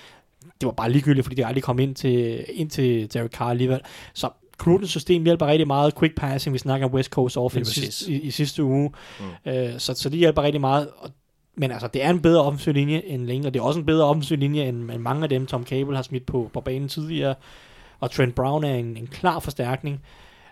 Det 0.62 0.66
var 0.66 0.72
bare 0.72 0.92
ligegyldigt, 0.92 1.24
fordi 1.24 1.36
de 1.36 1.46
aldrig 1.46 1.62
kom 1.62 1.78
ind 1.78 1.94
til, 1.94 2.44
ind 2.48 2.70
til 2.70 3.12
Derek 3.14 3.30
Carr 3.30 3.50
alligevel. 3.50 3.80
Så 4.14 4.30
Grudens 4.58 4.90
system 4.90 5.24
hjælper 5.24 5.46
rigtig 5.46 5.66
meget. 5.66 5.98
Quick 5.98 6.14
passing, 6.16 6.52
vi 6.52 6.58
snakker 6.58 6.86
om 6.86 6.94
West 6.94 7.10
Coast 7.10 7.36
offense 7.36 7.72
sidst, 7.72 8.08
i, 8.08 8.20
i, 8.20 8.30
sidste 8.30 8.64
uge. 8.64 8.92
Mm. 9.20 9.52
Øh, 9.52 9.78
så, 9.78 9.94
så 9.94 10.08
det 10.08 10.18
hjælper 10.18 10.42
rigtig 10.42 10.60
meget. 10.60 10.88
Og, 10.98 11.10
men 11.54 11.70
altså, 11.70 11.86
det 11.86 12.04
er 12.04 12.10
en 12.10 12.22
bedre 12.22 12.42
offensiv 12.42 12.72
linje 12.72 13.02
end 13.06 13.26
længe, 13.26 13.46
og 13.46 13.54
det 13.54 13.60
er 13.60 13.64
også 13.64 13.80
en 13.80 13.86
bedre 13.86 14.04
offensiv 14.04 14.36
linje 14.36 14.68
end, 14.68 14.90
end 14.90 15.02
mange 15.02 15.22
af 15.22 15.28
dem, 15.28 15.46
Tom 15.46 15.66
Cable 15.66 15.96
har 15.96 16.02
smidt 16.02 16.26
på, 16.26 16.50
på 16.52 16.60
banen 16.60 16.88
tidligere. 16.88 17.34
Og 18.00 18.10
Trent 18.10 18.34
Brown 18.34 18.64
er 18.64 18.74
en, 18.74 18.96
en 18.96 19.06
klar 19.06 19.38
forstærkning. 19.38 20.00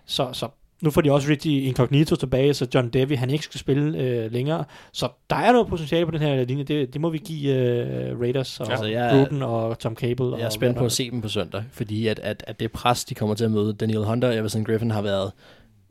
Så, 0.07 0.29
så 0.33 0.49
nu 0.83 0.91
får 0.91 1.01
de 1.01 1.13
også 1.13 1.29
rigtig 1.29 1.67
incognito 1.67 2.17
tilbage, 2.17 2.55
så 2.55 2.67
John 2.75 2.89
Devy, 2.89 3.17
han 3.17 3.31
ikke 3.31 3.45
skal 3.45 3.61
spille 3.61 3.99
øh, 3.99 4.33
længere. 4.33 4.65
Så 4.93 5.09
der 5.31 5.37
er 5.37 5.53
noget 5.53 5.69
potentiale 5.69 6.07
på 6.07 6.11
den 6.11 6.21
her 6.21 6.45
linje. 6.45 6.65
Det, 6.65 6.93
det 6.93 7.01
må 7.01 7.11
vi 7.11 7.19
give 7.19 7.55
øh, 7.55 8.21
Raiders 8.21 8.61
og 8.61 8.71
Altså, 8.71 8.87
jeg 8.87 9.11
Gruden 9.11 9.43
og 9.43 9.79
Tom 9.79 9.97
Cable. 9.97 10.27
Jeg 10.27 10.41
er 10.41 10.47
og 10.47 10.53
spændt 10.53 10.79
på 10.79 10.85
at 10.85 10.93
se 10.93 11.11
dem 11.11 11.21
på 11.21 11.29
søndag, 11.29 11.65
fordi 11.73 12.07
at, 12.07 12.19
at, 12.19 12.45
at 12.47 12.61
det 12.61 12.73
pres, 12.73 13.05
de 13.05 13.15
kommer 13.15 13.35
til 13.35 13.45
at 13.45 13.51
møde, 13.51 13.73
Daniel 13.73 14.05
Hunter 14.05 14.29
og 14.29 14.37
Everson 14.37 14.65
Griffin 14.65 14.91
har 14.91 15.03
været 15.03 15.33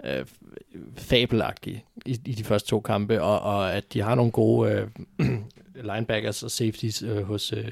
øh, 0.04 0.26
fabelagtige 0.98 1.84
i, 2.06 2.20
i 2.26 2.34
de 2.34 2.44
første 2.44 2.70
to 2.70 2.80
kampe, 2.80 3.22
og, 3.22 3.40
og 3.40 3.74
at 3.74 3.94
de 3.94 4.02
har 4.02 4.16
nogle 4.16 4.32
gode 4.32 4.72
øh, 5.20 5.28
linebackers 5.94 6.44
og 6.44 6.52
safeties 6.52 7.02
øh, 7.02 7.24
hos, 7.24 7.54
øh, 7.54 7.72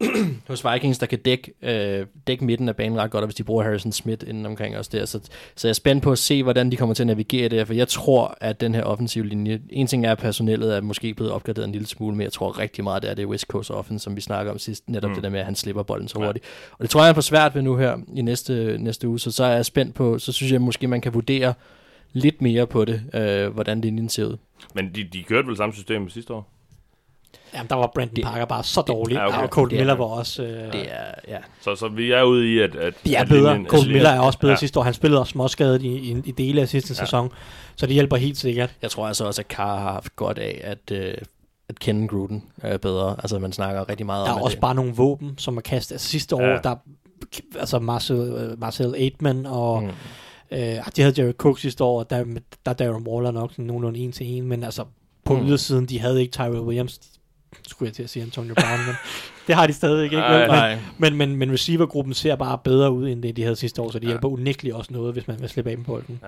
hos 0.48 0.64
Vikings, 0.72 0.98
der 0.98 1.06
kan 1.06 1.18
dække, 1.18 1.52
øh, 1.62 2.06
dække 2.26 2.44
midten 2.44 2.68
af 2.68 2.76
banen 2.76 2.98
ret 2.98 3.10
godt, 3.10 3.22
og 3.22 3.26
hvis 3.26 3.34
de 3.34 3.44
bruger 3.44 3.64
Harrison 3.64 3.92
Smith 3.92 4.28
inden 4.28 4.46
omkring 4.46 4.76
os 4.76 4.88
der. 4.88 5.04
Så, 5.04 5.20
så 5.56 5.68
jeg 5.68 5.70
er 5.70 5.74
spændt 5.74 6.02
på 6.02 6.12
at 6.12 6.18
se, 6.18 6.42
hvordan 6.42 6.70
de 6.70 6.76
kommer 6.76 6.94
til 6.94 7.02
at 7.02 7.06
navigere 7.06 7.48
det, 7.48 7.66
for 7.66 7.74
jeg 7.74 7.88
tror, 7.88 8.36
at 8.40 8.60
den 8.60 8.74
her 8.74 8.82
offensive 8.82 9.26
linje, 9.26 9.60
en 9.70 9.86
ting 9.86 10.06
er, 10.06 10.12
at 10.12 10.18
personellet 10.18 10.76
er 10.76 10.80
måske 10.80 11.14
blevet 11.14 11.32
opgraderet 11.32 11.66
en 11.66 11.72
lille 11.72 11.86
smule, 11.86 12.16
men 12.16 12.24
jeg 12.24 12.32
tror 12.32 12.58
rigtig 12.58 12.84
meget, 12.84 13.02
det 13.02 13.10
er 13.10 13.14
det 13.14 13.26
West 13.26 13.46
Coast 13.46 13.70
offense, 13.70 14.04
som 14.04 14.16
vi 14.16 14.20
snakker 14.20 14.52
om 14.52 14.58
sidst, 14.58 14.88
netop 14.88 15.10
mm. 15.10 15.14
det 15.14 15.24
der 15.24 15.30
med, 15.30 15.40
at 15.40 15.46
han 15.46 15.54
slipper 15.54 15.82
bolden 15.82 16.08
så 16.08 16.18
hurtigt. 16.18 16.44
Og 16.72 16.82
det 16.82 16.90
tror 16.90 17.00
jeg, 17.00 17.06
han 17.06 17.14
får 17.14 17.22
svært 17.22 17.54
ved 17.54 17.62
nu 17.62 17.76
her 17.76 17.96
i 18.14 18.22
næste, 18.22 18.78
næste 18.78 19.08
uge, 19.08 19.20
så 19.20 19.30
så 19.30 19.44
er 19.44 19.54
jeg 19.54 19.64
spændt 19.64 19.94
på, 19.94 20.18
så 20.18 20.32
synes 20.32 20.52
jeg 20.52 20.60
måske, 20.60 20.88
man 20.88 21.00
kan 21.00 21.14
vurdere 21.14 21.54
lidt 22.12 22.42
mere 22.42 22.66
på 22.66 22.84
det, 22.84 23.02
øh, 23.14 23.48
hvordan 23.48 23.80
linjen 23.80 24.08
ser 24.08 24.24
ud. 24.24 24.36
Men 24.74 24.90
de, 24.94 25.04
de 25.04 25.22
kørte 25.22 25.48
vel 25.48 25.56
samme 25.56 25.74
system 25.74 26.08
sidste 26.08 26.34
år? 26.34 26.55
Jamen, 27.54 27.68
der 27.68 27.74
var 27.76 27.90
Brandon 27.94 28.16
Det- 28.16 28.24
Parker 28.24 28.44
bare 28.44 28.64
så 28.64 28.80
dårlig, 28.80 29.14
Ja, 29.14 29.26
okay. 29.26 29.58
og 29.58 29.62
er- 29.72 29.76
Miller 29.76 29.94
var 29.94 30.04
også... 30.04 30.42
Øh, 30.42 30.72
Det 30.72 30.92
er, 30.92 31.04
ja, 31.28 31.38
Så, 31.60 31.74
så 31.76 31.88
vi 31.88 32.12
er 32.12 32.22
ude 32.22 32.54
i, 32.54 32.58
at... 32.58 32.76
at 32.76 32.94
de 33.04 33.14
er 33.14 33.20
at 33.22 33.28
bedre. 33.28 33.54
linjen- 33.54 33.66
Colton 33.68 33.92
Miller 33.92 34.10
er 34.10 34.20
også 34.20 34.38
bedre 34.38 34.52
Ja. 34.52 34.56
sidste 34.56 34.78
år. 34.78 34.82
Han 34.84 34.94
spillede 34.94 35.20
også 35.20 35.30
småskadet 35.30 35.82
i, 35.82 35.88
i, 35.88 36.16
i 36.24 36.30
dele 36.30 36.60
af 36.60 36.68
sidste 36.68 36.94
Ja. 36.98 37.04
sæson, 37.04 37.30
så 37.76 37.86
det 37.86 37.94
hjælper 37.94 38.16
helt 38.16 38.36
sikkert. 38.36 38.74
jeg 38.82 38.90
tror 38.90 39.06
altså 39.06 39.24
også, 39.24 39.42
at 39.42 39.46
Carr 39.46 39.78
har 39.78 39.92
haft 39.92 40.16
godt 40.16 40.38
af, 40.38 40.60
at, 40.64 40.90
øh, 40.92 41.14
at 41.68 41.78
kende 41.78 42.08
Gruden 42.08 42.44
er 42.62 42.78
bedre. 42.78 43.16
Altså, 43.18 43.38
man 43.38 43.52
snakker 43.52 43.88
rigtig 43.88 44.06
meget 44.06 44.26
Der 44.26 44.32
om 44.32 44.36
er 44.36 44.40
at 44.40 44.44
også 44.44 44.54
det. 44.54 44.60
bare 44.60 44.74
nogle 44.74 44.94
våben, 44.94 45.34
som 45.38 45.56
er 45.56 45.60
kastet. 45.60 45.94
Altså, 45.94 46.08
sidste 46.08 46.36
år, 46.36 46.42
Ja. 46.42 46.58
der 46.64 46.76
altså 47.58 47.78
Marcel, 47.78 48.16
øh, 48.16 48.60
Marcel 48.60 48.94
Aitman 48.94 49.46
og 49.46 49.82
Mm. 49.82 49.88
øh, 50.50 50.60
de 50.96 51.02
havde 51.02 51.14
Jared 51.22 51.34
Cook 51.34 51.58
sidste 51.58 51.84
år, 51.84 51.98
og 51.98 52.10
der, 52.10 52.24
der 52.64 52.70
er 52.70 52.72
Darren 52.72 53.06
Waller 53.08 53.30
nok 53.30 53.50
sådan 53.50 53.64
nogenlunde 53.64 53.98
en 53.98 54.12
til 54.12 54.26
en, 54.26 54.46
men 54.46 54.64
altså 54.64 54.84
på 55.24 55.34
mm. 55.36 55.46
ydersiden, 55.46 55.86
de 55.86 56.00
havde 56.00 56.20
ikke 56.20 56.32
Tyrell 56.32 56.60
Williams, 56.60 57.00
skulle 57.68 57.86
jeg 57.86 57.94
til 57.94 58.02
at 58.02 58.10
sige 58.10 58.22
Antonio 58.22 58.54
Brown, 58.54 58.86
men 58.86 58.94
det 59.46 59.54
har 59.54 59.66
de 59.66 59.72
stadig 59.72 60.04
ikke. 60.04 60.16
vel? 60.16 60.24
Nej, 60.48 60.78
Men, 60.98 61.14
men, 61.16 61.36
men 61.36 61.52
receivergruppen 61.52 62.14
ser 62.14 62.36
bare 62.36 62.58
bedre 62.64 62.90
ud, 62.92 63.08
end 63.08 63.22
det 63.22 63.36
de 63.36 63.42
havde 63.42 63.56
sidste 63.56 63.82
år, 63.82 63.90
så 63.90 63.98
det 63.98 64.04
Ja. 64.04 64.08
hjælper 64.10 64.28
unægteligt 64.28 64.74
også 64.74 64.92
noget, 64.92 65.12
hvis 65.12 65.28
man 65.28 65.40
vil 65.40 65.48
slippe 65.48 65.70
af 65.70 65.76
med 65.78 65.84
bolden. 65.84 66.20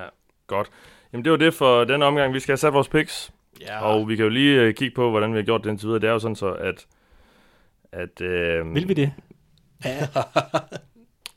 Godt. 0.46 0.68
Jamen 1.12 1.24
det 1.24 1.32
var 1.32 1.38
det 1.38 1.54
for 1.54 1.84
den 1.84 2.02
omgang. 2.02 2.34
Vi 2.34 2.40
skal 2.40 2.52
have 2.52 2.56
sat 2.58 2.72
vores 2.72 2.88
picks. 2.88 3.30
ja. 3.60 3.80
Og 3.84 4.08
vi 4.08 4.16
kan 4.16 4.22
jo 4.24 4.28
lige 4.28 4.60
øh, 4.60 4.74
kigge 4.74 4.94
på, 4.94 5.10
hvordan 5.10 5.32
vi 5.32 5.36
har 5.38 5.44
gjort 5.44 5.64
det 5.64 5.70
indtil 5.70 5.86
videre. 5.86 6.00
Det 6.00 6.08
er 6.08 6.12
jo 6.12 6.18
sådan 6.18 6.36
så, 6.36 6.48
at... 6.52 6.86
at 7.92 8.20
øh, 8.20 8.74
Vil 8.74 8.88
vi 8.88 8.94
det? 8.94 9.12
Ja, 9.84 9.90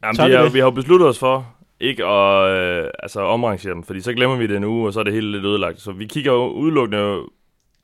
Jamen, 0.04 0.30
vi, 0.30 0.34
har, 0.36 0.50
vi 0.50 0.60
har 0.60 0.66
jo 0.66 0.72
besluttet 0.72 1.08
os 1.08 1.20
for 1.20 1.54
ikke 1.80 2.06
at 2.06 2.50
øh, 2.50 2.90
altså, 3.00 3.22
omrangere 3.22 3.74
dem, 3.74 3.84
fordi 3.84 4.02
så 4.02 4.14
glemmer 4.14 4.36
vi 4.38 4.48
det 4.48 4.58
en 4.58 4.64
uge, 4.64 4.88
og 4.88 4.94
så 4.94 5.00
er 5.00 5.04
det 5.04 5.14
hele 5.14 5.32
lidt 5.32 5.46
ødelagt. 5.46 5.82
Så 5.82 5.92
vi 5.92 6.06
kigger 6.06 6.32
jo 6.32 6.48
udelukkende... 6.48 7.20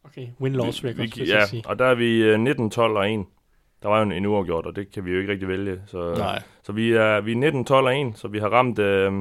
okay. 0.07 0.27
Win-loss 0.41 0.83
vi, 0.83 0.89
record, 0.89 1.19
vi, 1.25 1.31
ja, 1.31 1.45
sige. 1.45 1.63
og 1.65 1.79
der 1.79 1.85
er 1.85 1.95
vi 1.95 2.23
øh, 2.23 2.39
19, 2.39 2.69
12 2.69 2.97
og 2.97 3.11
1. 3.13 3.25
Der 3.83 3.89
var 3.89 3.97
jo 3.97 4.03
en, 4.03 4.11
en 4.11 4.25
uafgjort, 4.25 4.65
og 4.65 4.75
det 4.75 4.91
kan 4.91 5.05
vi 5.05 5.11
jo 5.11 5.19
ikke 5.19 5.31
rigtig 5.31 5.47
vælge. 5.47 5.81
Så, 5.87 6.15
Nej. 6.17 6.41
så 6.63 6.71
vi 6.71 6.91
er, 6.91 7.21
vi 7.21 7.31
er 7.31 7.35
19, 7.35 7.65
12 7.65 7.85
og 7.85 7.99
1, 8.01 8.11
så 8.15 8.27
vi 8.27 8.39
har 8.39 8.49
ramt... 8.49 8.79
Øh, 8.79 9.11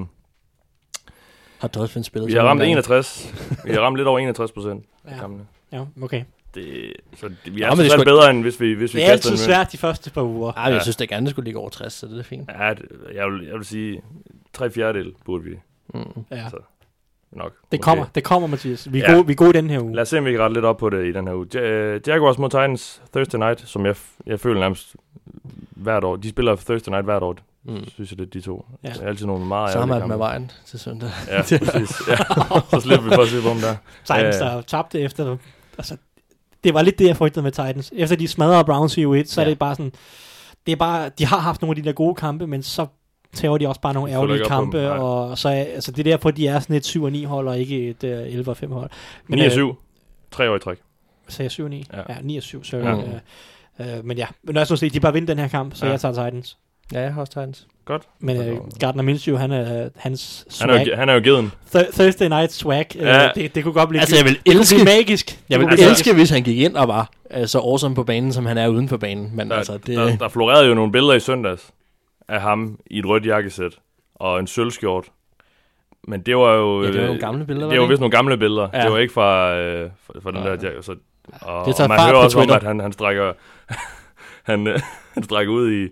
Har 1.61 1.69
Dolphins 1.69 2.07
spillet 2.07 2.29
vi 2.29 2.33
har 2.33 2.41
ramt 2.41 2.47
mange 2.59 2.61
gange? 2.61 2.73
61. 2.73 3.35
vi 3.65 3.73
har 3.73 3.81
ramt 3.81 3.97
lidt 3.97 4.09
over 4.09 4.19
61 4.19 4.53
procent 4.53 4.85
af 5.05 5.13
Ja. 5.13 5.19
kampene. 5.19 5.47
Ja, 5.73 5.85
okay. 6.03 6.25
Det, 6.55 6.93
så 7.17 7.29
det, 7.29 7.37
vi 7.45 7.51
Nå, 7.61 7.67
er 7.67 7.71
men 7.71 7.71
altså 7.71 7.83
det 7.83 7.91
skulle- 7.93 8.05
bedre, 8.05 8.31
end 8.31 8.43
hvis 8.43 8.61
vi, 8.61 8.73
hvis 8.73 8.95
vi 8.95 8.99
Det 9.01 9.07
er 9.07 9.11
altid 9.13 9.37
svært 9.37 9.73
de 9.73 9.79
første 9.79 10.11
par 10.11 10.23
uger. 10.23 10.53
Ej, 10.53 10.63
jeg 10.63 10.73
Ja. 10.75 10.83
synes 10.83 10.97
da 10.97 11.05
gerne, 11.05 11.27
det 11.27 11.31
skulle 11.31 11.45
ligge 11.45 11.61
over 11.61 11.71
60, 11.71 11.93
så 11.93 12.07
det 12.07 12.19
er 12.19 12.23
fint. 12.23 12.51
Ja, 12.59 12.71
det, 12.75 12.83
jeg, 13.15 13.33
vil, 13.33 13.45
jeg 13.47 13.55
vil 13.55 13.65
sige, 13.65 14.03
tre 14.53 14.71
fjerdedel 14.71 15.15
burde 15.25 15.45
vi 15.45 15.57
Mm. 15.95 16.01
Ja. 16.31 16.49
Så, 16.51 16.57
nok. 17.37 17.53
Det 17.53 17.59
måske. 17.73 17.83
kommer, 17.83 18.05
det 18.15 18.25
kommer, 18.25 18.49
Mathias. 18.49 18.93
Vi 18.93 19.01
er, 19.01 19.05
Ja. 19.11 19.15
gode, 19.15 19.27
vi 19.27 19.33
er 19.33 19.37
gode 19.37 19.51
i 19.51 19.53
den 19.53 19.71
her 19.71 19.81
uge. 19.83 19.95
Lad 19.95 20.03
os 20.03 20.09
se, 20.09 20.19
om 20.19 20.25
vi 20.25 20.31
kan 20.33 20.41
rette 20.41 20.55
lidt 20.55 20.65
op 20.65 20.77
på 20.77 20.91
det 20.91 21.07
i 21.07 21.13
den 21.13 21.27
her 21.27 21.35
uge. 21.35 21.47
Ja- 21.55 21.61
øh, 21.61 22.01
Jaguars 22.07 22.39
mod 22.39 22.51
Titans 22.51 23.03
Thursday 23.13 23.39
Night, 23.39 23.61
som 23.69 23.87
jeg, 23.87 23.95
jeg 24.27 24.41
føler 24.41 24.61
nærmest 24.61 24.97
hvert 25.71 26.05
år. 26.05 26.17
De 26.17 26.29
spiller 26.29 26.57
Thursday 26.57 26.91
Night 26.91 27.05
hvert 27.05 27.23
år, 27.23 27.37
Mm. 27.69 27.85
synes 27.89 28.11
jeg, 28.11 28.19
det 28.19 28.27
er 28.27 28.31
de 28.31 28.41
to. 28.41 28.67
Ja. 28.85 28.89
Det 28.89 29.03
er 29.03 29.07
altid 29.07 29.27
nogle 29.27 29.47
meget 29.47 29.73
Så 29.73 29.79
har 29.79 29.87
ærgerlige 29.87 30.01
man 30.01 30.09
med 30.09 30.17
vejen 30.19 30.51
til 30.67 30.79
søndag. 30.79 31.11
Ja, 31.29 31.39
præcis. 31.43 32.09
Ja. 32.09 32.17
Så 32.71 32.81
slipper 32.83 33.05
vi 33.09 33.15
for 33.15 33.23
at 33.23 33.29
se 33.29 33.43
på 33.43 33.49
dem 33.49 33.59
der. 33.59 33.75
Titans, 34.05 34.37
der 34.37 34.61
tabte 34.61 35.01
efter... 35.01 35.37
Altså, 35.79 35.97
det 36.65 36.75
var 36.75 36.83
lidt 36.83 36.99
det, 36.99 37.07
jeg 37.07 37.17
frygtede 37.17 37.43
med 37.43 37.53
Titans. 37.53 37.93
Efter 37.97 38.17
de 38.17 38.29
smadrede 38.29 38.65
Browns 38.65 38.99
i 38.99 39.05
U1, 39.07 39.25
så 39.27 39.41
Ja. 39.41 39.45
er 39.45 39.51
det 39.51 39.59
bare 39.59 39.75
sådan... 39.75 39.93
Det 40.67 40.73
er 40.73 40.77
bare, 40.77 41.11
de 41.19 41.27
har 41.27 41.39
haft 41.39 41.63
nogle 41.63 41.77
af 41.77 41.83
de 41.83 41.89
der 41.89 41.93
gode 41.95 42.15
kampe, 42.15 42.47
men 42.47 42.63
så 42.63 42.87
tager 43.37 43.59
de 43.59 43.69
også 43.69 43.81
bare 43.81 43.95
nogle 43.95 44.13
ærgerlige 44.13 44.45
kampe, 44.45 44.83
dem, 44.83 44.91
og 45.01 45.39
så 45.39 45.49
er, 45.49 45.53
altså, 45.55 45.93
det 45.93 45.99
er 46.07 46.11
derfor, 46.13 46.31
de 46.31 46.47
er 46.47 46.61
sådan 46.61 46.77
et 46.77 46.85
7 46.85 47.03
og 47.05 47.13
9 47.13 47.25
hold, 47.25 47.49
og 47.49 47.59
ikke 47.59 47.89
et 47.89 48.05
uh, 48.05 48.11
11 48.11 48.51
og 48.51 48.57
5 48.57 48.71
hold. 48.71 48.91
9 49.29 49.47
og 49.47 49.53
7. 49.53 49.77
Tre 50.31 50.51
år 50.51 50.57
i 50.57 50.59
træk. 50.59 50.77
Sagde 51.29 51.45
jeg 51.45 51.51
7 51.51 51.65
og 51.65 51.71
9? 51.71 51.87
Ja. 51.93 51.99
Ja, 51.99 52.03
ja 52.09 52.15
9 52.23 52.37
og 52.37 52.43
7, 52.43 52.65
sorry. 52.65 52.81
Ja. 52.81 52.97
Ja. 53.79 53.99
Uh, 53.99 54.05
men 54.05 54.17
ja, 54.17 54.27
men 54.43 54.55
nu 54.71 54.77
se, 54.77 54.91
de 54.91 55.01
bare 55.01 55.13
vinder 55.13 55.35
den 55.35 55.39
her 55.43 55.49
kamp, 55.49 55.75
så 55.75 55.87
Ja. 55.87 55.91
jeg 55.93 56.01
tager 56.01 56.15
Titans. 56.15 56.57
Ja, 56.93 57.01
jeg 57.01 57.15
har 57.15 57.21
også 57.21 57.33
Titans. 57.33 57.67
Godt. 57.85 58.03
Men 58.21 58.37
uh, 58.53 58.59
Gardner 58.81 59.03
Minshew, 59.03 59.37
han 59.37 59.53
er, 59.53 59.89
hans 59.97 60.45
Han 60.61 60.69
swag, 60.69 60.81
er, 60.83 60.85
jo, 60.91 60.97
han 60.97 61.09
er 61.09 61.15
jo 61.15 61.21
givet. 61.21 61.51
Th- 61.75 61.93
Thursday 62.01 62.29
Night 62.29 62.53
Swag, 62.53 62.87
uh, 62.95 63.03
Ja. 63.03 63.29
det, 63.35 63.55
det 63.55 63.63
kunne 63.65 63.75
godt 63.75 63.89
blive, 63.89 64.01
Altså, 64.01 64.17
jeg 64.17 64.25
vil 64.25 64.39
elske, 64.47 64.85
magisk. 64.85 65.41
jeg 65.49 65.61
vil 65.61 65.67
blive 65.67 65.91
elske, 65.91 66.15
hvis 66.15 66.31
han 66.31 66.43
gik 66.43 66.59
ind 66.59 66.77
og 66.77 66.89
var 66.89 67.11
øh, 67.31 67.47
så 67.47 67.59
awesome 67.59 67.95
på 67.95 68.05
banen, 68.05 68.33
som 68.33 68.47
han 68.47 68.59
er 68.59 68.69
uden 68.69 68.89
for 68.89 68.97
banen. 68.97 69.31
Men 69.35 69.51
Der, 69.51 69.57
altså, 69.57 69.73
det, 69.73 69.87
der, 69.97 70.17
der 70.17 70.29
florerede 70.29 70.67
jo 70.69 70.75
nogle 70.75 70.93
billeder 70.93 71.15
i 71.15 71.21
søndags 71.21 71.71
af 72.28 72.40
ham 72.40 72.78
i 72.86 72.98
et 72.98 73.07
rødt 73.07 73.27
jakkesæt 73.27 73.78
og 74.15 74.39
en 74.40 74.47
sølvskjort. 74.47 75.05
Men 76.09 76.20
det 76.20 76.36
var 76.36 76.55
jo... 76.55 76.82
ja, 76.82 76.86
det 76.89 76.94
var 76.94 77.01
øh, 77.01 77.07
nogle 77.07 77.20
gamle 77.20 77.44
billeder, 77.47 77.70
Det 77.70 77.81
var 77.81 77.86
vist 77.86 78.01
nogle 78.01 78.16
gamle 78.16 78.36
billeder. 78.39 78.69
Ja. 78.73 78.78
Ja. 78.78 78.85
Det 78.85 78.93
var 78.93 78.98
ikke 78.98 79.15
fra, 79.15 79.55
øh, 79.57 79.90
fra, 80.07 80.20
fra 80.20 80.31
den 80.31 80.40
Nej. 80.40 80.57
der... 80.57 80.70
Ja, 80.70 80.82
så, 80.82 80.97
og, 81.40 81.66
Det 81.66 81.77
tager 81.77 81.89
og 81.89 81.89
man 81.89 82.01
hører 82.01 82.15
også 82.24 82.39
om, 82.39 82.43
Twitter. 82.43 82.57
at 82.57 82.62
han, 82.62 82.81
han 82.81 82.93
strækker... 82.93 83.32
han, 84.51 84.66
øh, 84.66 84.81
han 85.15 85.23
strækker 85.23 85.53
ud 85.53 85.73
i, 85.73 85.89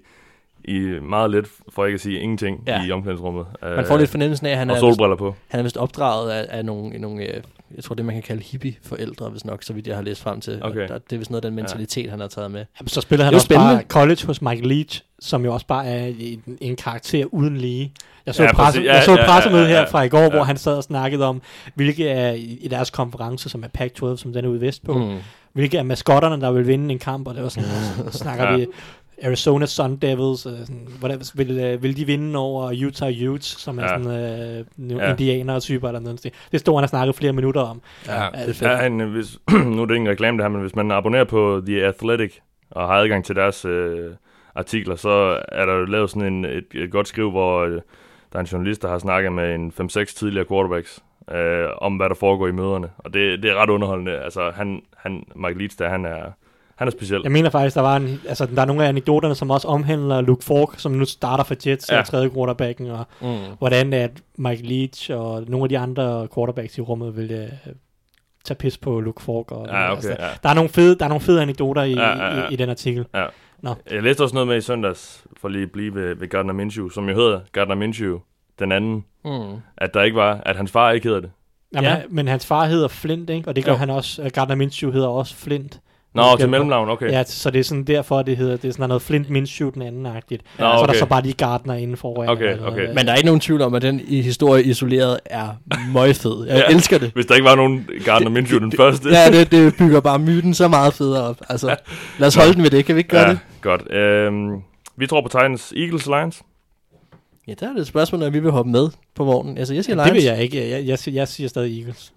i 0.64 0.78
meget 1.02 1.30
let, 1.30 1.44
for 1.74 1.84
ikke 1.86 1.94
at 1.94 2.00
sige 2.00 2.20
ingenting, 2.20 2.62
Ja. 2.66 2.84
i 2.86 2.90
omklædningsrummet. 2.90 3.46
Man 3.62 3.86
får 3.86 3.96
lidt 3.96 4.10
fornemmelsen 4.10 4.46
af, 4.46 4.50
at 4.50 4.58
han 4.58 4.70
og 4.70 4.76
er, 4.76 4.80
vist, 4.80 4.96
solbriller 4.96 5.16
på. 5.16 5.34
han 5.48 5.60
er 5.60 5.62
vist 5.62 5.76
opdraget 5.76 6.30
af, 6.30 6.46
af 6.58 6.64
nogle, 6.64 6.98
nogle 6.98 7.22
øh, 7.22 7.42
jeg 7.76 7.84
tror 7.84 7.94
det 7.94 8.04
man 8.04 8.14
kan 8.14 8.22
kalde 8.22 8.42
hippie-forældre, 8.42 9.28
hvis 9.28 9.44
nok, 9.44 9.62
så 9.62 9.72
vidt 9.72 9.86
jeg 9.86 9.96
har 9.96 10.02
læst 10.02 10.22
frem 10.22 10.40
til. 10.40 10.60
Okay. 10.62 10.88
Der, 10.88 10.98
det 10.98 11.12
er 11.12 11.18
vist 11.18 11.30
noget 11.30 11.44
af 11.44 11.50
den 11.50 11.56
mentalitet, 11.56 12.04
ja. 12.04 12.10
han 12.10 12.20
har 12.20 12.28
taget 12.28 12.50
med. 12.50 12.64
Jamen, 12.80 12.88
så 12.88 13.00
spiller 13.00 13.24
han 13.24 13.32
Det 13.32 13.36
også 13.36 13.48
bare 13.48 13.66
spændende. 13.68 13.84
college 13.88 14.26
hos 14.26 14.42
Michael 14.42 14.66
Leach, 14.68 15.02
som 15.20 15.44
jo 15.44 15.52
også 15.54 15.66
bare 15.66 15.86
er 15.86 16.06
en, 16.18 16.42
en 16.60 16.76
karakter 16.76 17.24
uden 17.24 17.56
lige. 17.56 17.92
Jeg 18.26 18.34
så 18.34 18.42
Ja, 18.42 18.48
ja, 18.48 18.54
presse, 18.54 18.78
præcis. 18.78 18.88
Ja, 18.88 18.94
jeg 18.94 19.04
så 19.04 19.12
et 19.12 19.16
ja, 19.16 19.22
ja, 19.22 19.28
pressemøde 19.28 19.62
ja, 19.64 19.70
ja. 19.70 19.78
her 19.80 19.86
fra 19.90 20.02
i 20.02 20.08
går, 20.08 20.18
Ja. 20.20 20.30
hvor 20.30 20.42
han 20.42 20.56
sad 20.56 20.76
og 20.76 20.82
snakkede 20.82 21.24
om, 21.26 21.42
hvilke 21.74 22.08
er 22.08 22.32
i 22.32 22.68
deres 22.70 22.90
konference, 22.90 23.48
som 23.48 23.64
er 23.64 23.68
Pac-12, 23.78 24.16
som 24.16 24.32
den 24.32 24.44
er 24.44 24.48
ude 24.48 24.60
vest 24.60 24.84
på, 24.84 24.98
Mm. 24.98 25.16
hvilke 25.52 25.78
er 25.78 25.82
maskotterne, 25.82 26.40
der 26.40 26.50
vil 26.52 26.66
vinde 26.66 26.92
en 26.92 26.98
kamp, 26.98 27.28
og 27.28 27.34
det 27.34 27.42
var 27.42 27.48
sådan, 27.48 27.68
så 28.12 28.18
snakker 28.24 28.50
Ja. 28.50 28.56
vi 28.56 28.66
Arizona 29.22 29.66
Sun 29.66 29.96
Devils, 29.96 30.46
øh, 30.46 30.52
sådan, 30.58 30.88
hvordan, 30.98 31.20
vil, 31.34 31.58
øh, 31.60 31.82
vil 31.82 31.96
de 31.96 32.04
vinde 32.04 32.38
over 32.38 32.86
Utah 32.86 33.12
Utes, 33.30 33.44
som 33.46 33.78
er 33.78 33.82
Ja. 33.82 33.88
sådan 33.88 34.06
øh, 34.80 34.90
Ja. 34.98 35.10
indianere 35.10 35.60
typer 35.60 35.88
eller 35.88 36.00
noget. 36.00 36.30
Det 36.52 36.60
stod 36.60 36.74
han 36.76 36.82
og 36.82 36.88
snakkede 36.88 37.12
flere 37.12 37.32
minutter 37.32 37.60
om. 37.60 37.82
Ja, 38.06 38.22
Ja, 38.22 38.46
det. 38.46 38.62
Ja, 38.62 38.68
han, 38.76 39.00
hvis, 39.00 39.38
nu 39.52 39.82
er 39.82 39.86
det 39.86 39.94
ikke 39.94 40.04
en 40.04 40.08
reklame 40.10 40.38
det 40.38 40.44
her, 40.44 40.48
men 40.50 40.60
hvis 40.60 40.76
man 40.76 40.90
abonnerer 40.90 41.24
på 41.24 41.62
The 41.66 41.84
Athletic 41.84 42.34
og 42.70 42.86
har 42.88 42.94
adgang 42.94 43.24
til 43.24 43.36
deres 43.36 43.64
øh, 43.64 44.10
artikler, 44.54 44.96
så 44.96 45.40
er 45.52 45.66
der 45.66 45.74
jo 45.74 45.84
lavet 45.84 46.10
sådan 46.10 46.32
en, 46.34 46.44
et, 46.44 46.64
et 46.74 46.90
godt 46.90 47.08
skriv, 47.08 47.30
hvor 47.30 47.64
øh, 47.64 47.72
der 48.32 48.38
er 48.38 48.40
en 48.40 48.46
journalist, 48.46 48.82
der 48.82 48.88
har 48.88 48.98
snakket 48.98 49.32
med 49.32 49.54
en 49.54 49.72
5-6 49.80 50.04
tidligere 50.04 50.46
quarterbacks 50.48 51.00
øh, 51.34 51.66
om, 51.78 51.96
hvad 51.96 52.08
der 52.08 52.14
foregår 52.14 52.46
i 52.46 52.52
møderne. 52.52 52.88
Og 52.98 53.14
det, 53.14 53.42
det 53.42 53.50
er 53.50 53.54
ret 53.54 53.70
underholdende. 53.70 54.12
Altså, 54.18 54.50
han, 54.56 54.82
han, 54.96 55.24
Mike 55.36 55.58
Leach, 55.58 55.78
der, 55.78 55.88
han 55.88 56.04
er, 56.04 56.22
han 56.76 56.88
er 56.88 56.92
speciel. 56.92 57.20
Jeg 57.24 57.32
mener 57.32 57.50
faktisk, 57.50 57.74
der 57.76 57.82
var 57.82 57.96
en, 57.96 58.20
altså, 58.28 58.46
der 58.46 58.62
er 58.62 58.66
nogle 58.66 58.84
af 58.84 58.88
anekdoterne, 58.88 59.34
som 59.34 59.50
også 59.50 59.68
omhandler 59.68 60.20
Luke 60.20 60.44
Falk, 60.44 60.68
som 60.76 60.92
nu 60.92 61.04
starter 61.04 61.44
for 61.44 61.54
Jets, 61.66 61.90
ja. 61.90 61.96
Ja. 61.96 62.02
tredje 62.02 62.30
quarterbacken, 62.30 62.90
og 62.90 63.06
Mm. 63.20 63.36
hvordan 63.58 63.92
at 63.92 64.10
Mike 64.38 64.62
Leach 64.62 65.10
og 65.12 65.44
nogle 65.48 65.64
af 65.64 65.68
de 65.68 65.78
andre 65.78 66.28
quarterbacks 66.34 66.78
i 66.78 66.80
rummet 66.80 67.16
vil 67.16 67.32
uh, 67.66 67.72
tage 68.44 68.56
pis 68.58 68.78
på 68.78 69.00
Luke 69.00 69.22
Falk. 69.22 69.50
Og, 69.52 69.66
Ja, 69.66 69.82
okay, 69.84 69.94
altså, 69.96 70.16
ja. 70.18 70.28
der, 70.42 70.48
er 70.48 70.54
nogle 70.54 70.70
fede, 70.70 70.98
der 70.98 71.04
er 71.04 71.08
nogle 71.08 71.22
fede 71.24 71.42
anekdoter 71.42 71.82
i, 71.82 71.92
Ja, 71.92 72.08
ja, 72.08 72.36
ja. 72.38 72.48
i, 72.48 72.52
i 72.52 72.56
den 72.56 72.70
artikel. 72.70 73.06
Jeg 73.90 74.02
læste 74.02 74.22
også 74.22 74.34
noget 74.34 74.48
med 74.48 74.56
i 74.56 74.60
søndags, 74.60 75.24
for 75.40 75.48
lige 75.48 75.62
at 75.62 75.70
blive 75.72 75.94
ved, 75.94 76.14
ved 76.16 76.28
Gardner 76.28 76.52
Minshew, 76.52 76.88
som 76.88 77.08
jo 77.08 77.14
hedder 77.14 77.40
Gardner 77.52 77.74
Minshew, 77.74 78.18
den 78.58 78.72
anden, 78.72 79.04
Mm. 79.24 79.56
at 79.76 79.94
der 79.94 80.02
ikke 80.02 80.16
var, 80.16 80.40
at 80.46 80.56
hans 80.56 80.70
far 80.70 80.90
ikke 80.90 81.06
hedder 81.08 81.20
det. 81.20 81.30
Jamen, 81.74 81.90
Ja. 81.90 81.96
ja. 81.96 82.02
Men 82.10 82.28
hans 82.28 82.46
far 82.46 82.66
hedder 82.66 82.88
Flint, 82.88 83.30
ikke? 83.30 83.48
og 83.48 83.56
det 83.56 83.64
gør 83.64 83.72
Jo. 83.72 83.78
han 83.78 83.90
også. 83.90 84.30
Gardner 84.34 84.54
Minshew 84.54 84.90
hedder 84.92 85.08
også 85.08 85.34
Flint. 85.34 85.80
Nå, 86.14 86.22
Skal 86.22 86.38
til 86.38 86.48
mellemnavn, 86.48 86.88
okay. 86.88 87.10
Ja, 87.10 87.24
så 87.24 87.50
det 87.50 87.58
er 87.58 87.64
sådan 87.64 87.84
derfor, 87.84 88.22
det 88.22 88.36
hedder, 88.36 88.56
det 88.56 88.68
er 88.68 88.72
sådan 88.72 88.88
noget 88.88 89.02
Flint 89.02 89.30
Minshew 89.30 89.70
den 89.70 89.82
anden-agtigt. 89.82 90.42
Nå, 90.58 90.64
Så 90.64 90.64
er 90.66 90.76
der 90.76 90.82
okay. 90.82 90.98
så 90.98 91.06
bare 91.06 91.22
lige 91.22 91.32
Gardner 91.32 91.74
inden 91.74 91.96
foran. 91.96 92.28
Okay, 92.28 92.44
noget. 92.56 92.66
okay. 92.72 92.86
Men 92.94 93.06
der 93.06 93.12
er 93.12 93.16
ikke 93.16 93.26
nogen 93.26 93.40
tvivl 93.40 93.62
om, 93.62 93.74
at 93.74 93.82
den 93.82 94.00
i 94.08 94.22
historie 94.22 94.62
isoleret 94.64 95.20
er 95.26 95.48
møgfed. 95.92 96.46
Jeg 96.46 96.56
Ja. 96.68 96.74
elsker 96.74 96.98
det. 96.98 97.10
Hvis 97.14 97.26
der 97.26 97.34
ikke 97.34 97.44
var 97.44 97.54
nogen 97.54 97.88
Gardner 98.04 98.30
Minshew 98.30 98.58
den 98.60 98.72
første. 98.80 99.08
Ja, 99.08 99.30
det, 99.30 99.50
det 99.50 99.74
bygger 99.78 100.00
bare 100.00 100.18
myten 100.18 100.54
så 100.54 100.68
meget 100.68 100.94
federe 100.94 101.22
op. 101.24 101.36
Altså, 101.48 101.76
lad 102.18 102.28
os 102.28 102.34
holde 102.34 102.54
den 102.54 102.62
ved 102.62 102.70
det. 102.70 102.84
Kan 102.84 102.94
vi 102.94 102.98
ikke 102.98 103.10
gøre 103.10 103.22
ja, 103.22 103.30
det? 103.30 103.38
godt. 103.60 103.92
Øhm, 103.92 104.62
vi 104.96 105.06
tror 105.06 105.20
på 105.20 105.28
Titans, 105.28 105.72
Eagles, 105.76 106.06
Lions. 106.06 106.42
Ja, 107.48 107.54
der 107.60 107.68
er 107.68 107.72
det 107.72 107.80
et 107.80 107.86
spørgsmål, 107.86 108.22
om 108.22 108.32
vi 108.32 108.38
vil 108.38 108.50
hoppe 108.50 108.70
med 108.70 108.88
på 109.14 109.24
vognen. 109.24 109.58
Altså, 109.58 109.74
jeg 109.74 109.84
siger 109.84 109.96
Lions. 109.96 110.06
Det 110.08 110.14
vil 110.14 110.24
jeg 110.24 110.42
ikke. 110.42 110.56
Jeg, 110.70 110.86
jeg, 110.86 110.98
jeg, 111.06 111.14
jeg 111.14 111.28
siger 111.28 111.48
stadig 111.48 111.78
Eagles. 111.78 112.12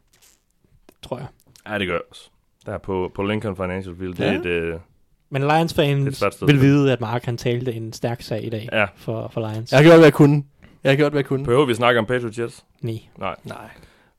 Tror 1.03 1.18
jeg. 1.18 1.28
Ja, 1.69 1.80
det 1.80 1.88
gør 1.88 1.94
jeg 1.94 2.02
også. 2.11 2.30
Der 2.68 2.77
på, 2.77 3.11
på 3.15 3.23
Lincoln 3.23 3.56
Financial 3.56 3.95
Field. 3.99 4.14
Det, 4.14 4.23
Ja. 4.23 4.34
det, 4.34 4.80
Men 5.30 5.41
Det 5.41 5.48
er 5.48 5.53
et 5.53 5.57
Lions-fans 5.57 6.18
svært 6.18 6.34
sted. 6.34 6.48
vil 6.48 6.61
vide, 6.61 6.91
at 6.91 7.02
Mark 7.02 7.26
han 7.26 7.38
talte 7.38 7.73
en 7.73 7.94
stærk 7.94 8.22
sag 8.22 8.44
i 8.45 8.49
dag 8.49 8.69
ja. 8.72 8.85
for, 8.95 9.27
for 9.34 9.49
Lions. 9.52 9.72
Jeg 9.72 9.77
har 9.80 9.84
gjort, 9.84 9.95
hvad 9.95 10.06
jeg 10.06 10.14
kunne. 10.14 10.44
Jeg 10.84 10.91
har 10.91 10.95
gjort, 10.95 11.11
hvad 11.11 11.19
jeg 11.19 11.26
kunne. 11.26 11.44
Behøver 11.45 11.65
vi 11.65 11.73
snakke 11.73 11.99
om 11.99 12.06
Patriots 12.06 12.39
Jets? 12.39 12.64
Nej, 12.81 12.99
Nej. 13.18 13.57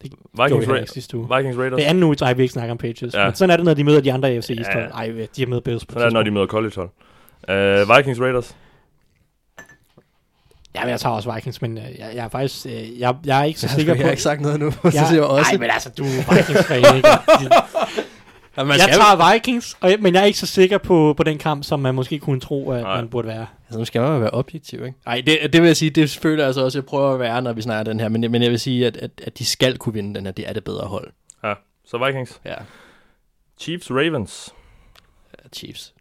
det 0.03 0.11
gjorde 0.11 0.23
vi 0.33 0.43
Vikings, 0.43 0.69
Ra-. 0.69 1.37
Vikings 1.37 1.59
Raiders? 1.59 1.77
Det 1.77 1.85
er 1.85 1.89
anden 1.89 2.03
uge, 2.03 2.19
så 2.19 2.35
vi 2.35 2.43
ikke 2.43 2.53
snakker 2.53 2.71
om 2.71 2.79
Patriots. 2.79 3.15
Ja. 3.15 3.25
Men 3.25 3.35
sådan 3.35 3.51
er 3.51 3.57
det, 3.57 3.65
når 3.65 3.75
de 3.75 3.85
møder 3.85 4.01
de 4.01 4.13
andre 4.13 4.29
AFC 4.29 4.51
East. 4.51 4.71
Ja. 4.75 4.79
Ej, 4.81 5.07
de 5.37 5.43
har 5.43 5.47
mødt 5.47 5.65
Bills 5.65 5.85
på 5.87 5.93
Sådan 5.93 6.03
er 6.03 6.07
det, 6.07 6.13
når 6.15 6.23
de 6.23 6.31
møder 6.31 6.47
college 6.47 6.73
hold. 6.77 6.91
Uh, 7.83 7.97
Vikings 7.97 8.21
Raiders? 8.21 8.57
Ja, 10.75 10.81
men 10.81 10.91
jeg 10.91 11.01
tager 11.01 11.15
også 11.15 11.35
Vikings, 11.35 11.63
men 11.63 11.79
øh, 11.79 11.85
jeg, 11.99 12.11
jeg 12.15 12.25
er 12.25 12.29
faktisk... 12.29 12.67
Øh, 12.67 13.01
jeg, 13.01 13.15
jeg 13.27 13.41
er 13.41 13.45
ikke 13.45 13.61
så 13.61 13.67
Jeg, 13.67 13.71
sikker 13.71 13.93
jeg 13.93 14.01
på... 14.01 14.05
har 14.05 14.11
ikke 14.11 14.23
sagt 14.23 14.41
noget 14.41 14.61
nu. 14.61 14.71
Så 14.73 14.79
jeg, 14.85 14.93
siger 14.93 15.13
jeg 15.13 15.23
også. 15.23 15.51
Ej, 15.53 15.59
men 15.59 15.71
altså, 15.71 15.91
du 15.99 16.05
er 16.05 16.35
Vikings-fan, 16.37 16.97
ikke? 16.97 17.09
Jamen, 18.59 18.69
man 18.69 18.79
jeg 18.79 18.89
tager 18.95 19.33
Vikings, 19.33 19.77
og, 19.81 19.91
jeg- 19.91 19.99
men 20.01 20.15
jeg 20.15 20.21
er 20.21 20.25
ikke 20.25 20.39
så 20.39 20.47
sikker 20.47 20.79
på, 20.79 21.15
på 21.17 21.23
den 21.23 21.39
kamp, 21.39 21.65
som 21.65 21.81
man 21.81 21.95
måske 21.95 22.19
kunne 22.19 22.41
tro, 22.41 22.71
at 22.71 22.83
Nej. 22.83 22.97
man 23.01 23.09
burde 23.09 23.29
være. 23.29 23.47
altså, 23.67 23.79
nu 23.79 23.85
skal 23.85 24.01
man 24.01 24.13
jo 24.13 24.19
være 24.19 24.31
objektiv, 24.31 24.85
ikke? 24.87 24.99
Nej, 25.07 25.23
det, 25.27 25.39
det 25.53 25.61
vil 25.63 25.67
jeg 25.67 25.77
sige, 25.77 25.91
det 25.91 26.11
føler 26.11 26.43
jeg 26.43 26.47
altså 26.47 26.65
også, 26.65 26.79
jeg 26.79 26.87
prøver 26.87 27.13
at 27.15 27.21
være, 27.21 27.43
når 27.43 27.53
vi 27.53 27.63
snakker 27.63 27.93
den 27.93 28.01
her. 28.01 28.09
Men, 28.09 28.21
men 28.33 28.43
jeg 28.43 28.51
vil 28.51 28.61
sige, 28.61 28.87
at, 28.87 28.97
at, 28.97 29.11
at 29.27 29.39
de 29.39 29.45
skal 29.47 29.79
kunne 29.79 29.93
vinde 29.93 30.15
den 30.15 30.25
her. 30.27 30.33
Det 30.33 30.49
er 30.49 30.53
det 30.53 30.65
bedre 30.65 30.87
hold. 30.87 31.13
Ja, 31.45 31.55
så 31.87 32.07
Vikings. 32.07 32.41
Ja, 32.45 32.55
Chiefs 33.61 33.91
Ravens. 33.91 34.55
Chiefs. 35.53 35.95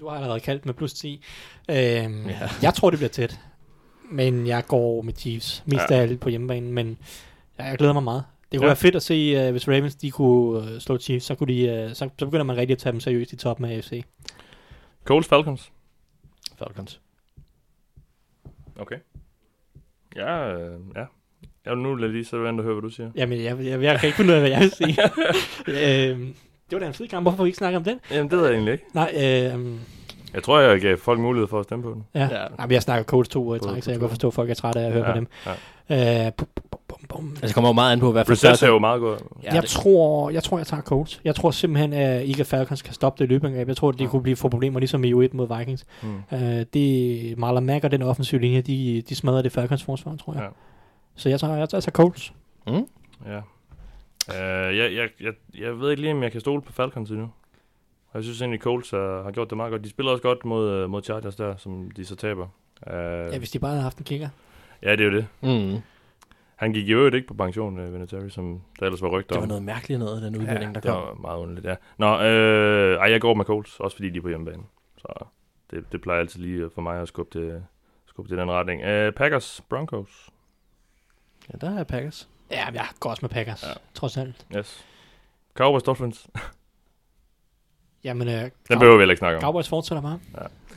Du 0.00 0.08
har 0.08 0.16
allerede 0.16 0.40
kaldt 0.40 0.66
med 0.66 0.74
plus 0.74 0.92
10. 0.92 1.24
Øhm, 1.70 1.76
ja. 1.76 2.30
Ja. 2.40 2.48
Jeg 2.62 2.74
tror, 2.74 2.90
det 2.90 2.98
bliver 2.98 3.10
tæt. 3.10 3.38
Men 4.12 4.46
jeg 4.46 4.66
går 4.66 5.02
med 5.02 5.12
Chiefs. 5.18 5.62
Mest 5.66 5.90
Ja. 5.90 5.94
af 5.96 6.02
alt 6.02 6.20
på 6.20 6.28
hjemmebanen, 6.28 6.72
men 6.72 6.98
ja, 7.58 7.64
jeg 7.64 7.78
glæder 7.78 7.92
mig 7.92 8.02
meget. 8.02 8.24
Det 8.52 8.58
kunne 8.58 8.64
Ja. 8.66 8.68
være 8.68 8.76
fedt 8.76 8.96
at 8.96 9.02
se, 9.02 9.44
uh, 9.46 9.50
hvis 9.50 9.68
Ravens 9.68 9.94
de 9.94 10.10
kunne 10.10 10.58
uh, 10.58 10.78
slå 10.78 10.98
Chiefs, 10.98 11.26
så, 11.26 11.34
kunne 11.34 11.54
de, 11.54 11.84
uh, 11.86 11.92
så, 11.94 12.08
så 12.18 12.24
begynder 12.26 12.44
man 12.44 12.56
rigtig 12.56 12.72
at 12.74 12.78
tage 12.78 12.92
dem 12.92 13.00
seriøst 13.00 13.32
i 13.32 13.36
toppen 13.36 13.64
af 13.66 13.76
AFC. 13.76 14.04
Colts 15.04 15.28
Falcons. 15.28 15.72
Falcons. 16.58 17.00
Okay. 18.78 18.96
Ja, 20.16 20.52
øh, 20.52 20.70
ja. 20.96 21.04
Jeg 21.64 21.72
vil 21.72 21.78
nu 21.78 21.94
lade 21.94 22.12
lige 22.12 22.24
så 22.24 22.38
vente 22.38 22.60
og 22.60 22.64
høre, 22.64 22.74
hvad 22.74 22.82
du 22.82 22.88
siger. 22.90 23.10
Jamen, 23.16 23.42
jeg, 23.44 23.64
jeg, 23.64 23.82
jeg 23.82 24.00
kan 24.00 24.06
ikke 24.06 24.16
finde 24.16 24.30
ud 24.30 24.34
af, 24.34 24.40
hvad 24.40 24.50
jeg 24.50 24.60
vil 24.60 24.70
sige. 24.70 24.96
øhm, 26.10 26.34
det 26.70 26.76
var 26.76 26.78
da 26.78 26.86
en 26.86 26.94
fed 26.94 27.08
kamp. 27.08 27.24
Hvorfor 27.24 27.36
får 27.36 27.44
vi 27.44 27.48
ikke 27.48 27.56
snakke 27.58 27.76
om 27.76 27.84
den? 27.84 28.00
Jamen, 28.10 28.30
det 28.30 28.38
ved 28.38 28.44
jeg 28.46 28.54
egentlig 28.54 28.72
ikke. 28.72 28.84
Nej, 28.94 29.12
øhm, 29.54 29.78
Jeg 30.34 30.42
tror, 30.42 30.60
jeg 30.60 30.80
gav 30.80 30.96
folk 30.98 31.20
mulighed 31.20 31.48
for 31.48 31.58
at 31.60 31.64
stemme 31.64 31.82
på 31.82 31.90
den. 31.90 32.04
ja. 32.14 32.20
Ja. 32.20 32.48
Nej, 32.48 32.66
men 32.66 32.70
jeg 32.72 32.82
snakker 32.82 33.04
Colts 33.04 33.28
to 33.28 33.44
uger 33.44 33.56
i 33.56 33.58
træk, 33.58 33.82
så 33.82 33.90
jeg 33.90 34.00
kan 34.00 34.08
forstå, 34.08 34.28
at 34.28 34.34
folk 34.34 34.50
er 34.50 34.54
trætte 34.54 34.80
af 34.80 34.86
at 34.86 34.92
høre 34.92 35.06
Ja, 35.06 35.12
på 35.12 35.16
dem. 35.18 35.26
ja. 35.88 36.26
Øh, 36.26 36.32
bum. 37.10 37.28
Altså, 37.30 37.46
det 37.46 37.54
kommer 37.54 37.68
jo 37.68 37.72
meget 37.72 37.92
an 37.92 38.00
på, 38.00 38.12
hvad 38.12 38.24
for 38.24 38.30
Brissett 38.30 38.58
ser 38.58 38.68
jo 38.68 38.78
meget 38.78 39.00
godt. 39.00 39.22
Ja, 39.42 39.54
jeg, 39.54 39.62
det, 39.62 39.70
tror, 39.70 40.30
jeg 40.30 40.42
tror, 40.42 40.58
jeg 40.58 40.66
tager 40.66 40.82
Colts. 40.82 41.20
Jeg 41.24 41.34
tror 41.34 41.50
simpelthen, 41.50 41.92
at 41.92 42.22
ikke 42.22 42.40
at 42.40 42.46
Falcons 42.46 42.82
kan 42.82 42.94
stoppe 42.94 43.22
det 43.22 43.28
løbeangreb. 43.28 43.68
Jeg 43.68 43.76
tror, 43.76 43.88
at 43.88 43.98
de 43.98 44.06
kunne 44.06 44.22
blive 44.22 44.36
få 44.36 44.48
problemer, 44.48 44.78
ligesom 44.78 45.04
i 45.04 45.12
U1 45.12 45.28
mod 45.32 45.58
Vikings. 45.58 45.86
Hmm. 46.02 46.22
Uh, 46.32 46.38
det 46.74 47.38
Marlon 47.38 47.66
Mack 47.66 47.84
og 47.84 47.90
den 47.90 48.02
offensive 48.02 48.40
linje, 48.40 48.60
de, 48.60 49.02
de 49.08 49.14
smadrer 49.14 49.42
det 49.42 49.52
Falcons 49.52 49.84
forsvar, 49.84 50.16
tror 50.16 50.32
jeg. 50.32 50.42
Ja. 50.42 50.48
Så 51.14 51.28
jeg 51.28 51.40
tager, 51.40 51.56
jeg 51.56 51.68
tager, 51.68 51.78
jeg 51.78 51.82
tager 51.84 51.92
Colts. 52.04 52.32
mm? 52.66 52.86
Ja. 53.26 53.38
Uh, 54.28 54.76
jeg, 54.76 54.92
jeg, 54.94 55.08
jeg, 55.20 55.32
jeg 55.58 55.80
ved 55.80 55.90
ikke 55.90 56.02
lige, 56.02 56.12
om 56.12 56.22
jeg 56.22 56.32
kan 56.32 56.40
stole 56.40 56.62
på 56.62 56.72
Falcons 56.72 57.10
endnu. 57.10 57.30
Jeg 58.14 58.22
synes 58.22 58.40
egentlig, 58.40 58.60
Colts 58.60 58.92
uh, 58.92 59.00
har 59.00 59.30
gjort 59.30 59.50
det 59.50 59.56
meget 59.56 59.70
godt. 59.70 59.84
De 59.84 59.90
spiller 59.90 60.12
også 60.12 60.22
godt 60.22 60.44
mod, 60.44 60.84
uh, 60.84 60.90
mod 60.90 61.02
Chargers 61.02 61.36
der, 61.36 61.54
som 61.56 61.90
de 61.90 62.04
så 62.04 62.16
taber. 62.16 62.46
Uh, 62.86 62.92
Ja, 63.32 63.38
hvis 63.38 63.50
de 63.50 63.58
bare 63.58 63.70
havde 63.70 63.82
haft 63.82 63.98
en 63.98 64.04
kicker. 64.04 64.28
ja, 64.82 64.90
det 64.92 65.00
er 65.00 65.04
jo 65.04 65.16
det. 65.16 65.26
Mm. 65.40 65.80
Han 66.60 66.72
gik 66.72 66.88
i 66.88 66.92
øvrigt 66.92 67.14
ikke 67.14 67.28
på 67.28 67.34
pension, 67.34 67.78
uh, 67.78 67.92
Vinatieri, 67.94 68.30
som 68.30 68.62
der 68.80 68.86
ellers 68.86 69.02
var 69.02 69.08
rygter 69.08 69.28
Det 69.28 69.36
om. 69.36 69.42
var 69.42 69.46
noget 69.48 69.62
mærkeligt 69.62 70.00
noget, 70.00 70.22
den 70.22 70.36
udmelding, 70.36 70.74
der 70.74 70.80
det 70.80 70.90
kom. 70.90 71.02
var 71.02 71.14
meget 71.14 71.38
underligt, 71.38 71.66
ja. 71.66 71.74
Nå, 71.98 72.20
øh, 72.22 72.98
ej, 72.98 73.10
jeg 73.10 73.20
går 73.20 73.34
med 73.34 73.44
Colts, 73.44 73.80
også 73.80 73.96
fordi 73.96 74.10
de 74.10 74.18
er 74.18 74.22
på 74.22 74.28
hjemmebane. 74.28 74.62
Så 74.98 75.24
det, 75.70 75.92
det 75.92 76.00
plejer 76.00 76.20
altid 76.20 76.40
lige 76.40 76.70
for 76.74 76.82
mig 76.82 77.00
at 77.02 77.08
skubbe 77.08 77.38
det, 77.40 77.64
skubbe 78.06 78.30
det 78.30 78.36
i 78.36 78.40
den 78.40 78.50
retning. 78.50 78.82
Øh, 78.82 79.12
Packers, 79.12 79.60
Broncos. 79.68 80.28
Ja, 81.52 81.58
der 81.66 81.78
er 81.78 81.84
Packers. 81.84 82.28
Ja, 82.50 82.66
men 82.66 82.74
jeg 82.74 82.86
går 83.00 83.10
også 83.10 83.20
med 83.22 83.30
Packers, 83.30 83.62
Ja. 83.62 83.68
ja. 83.68 83.74
trods 83.94 84.16
alt. 84.16 84.46
Yes. 84.56 84.86
Cowboys, 85.54 85.82
Dolphins. 85.82 86.28
Jamen, 88.04 88.28
uh, 88.28 88.34
Den 88.34 88.50
behøver 88.68 88.96
vi 88.96 89.00
heller 89.00 89.12
ikke 89.12 89.18
snakke 89.18 89.36
om. 89.36 89.42
Cowboys 89.42 89.68
fortsætter 89.68 90.02
bare. 90.02 90.20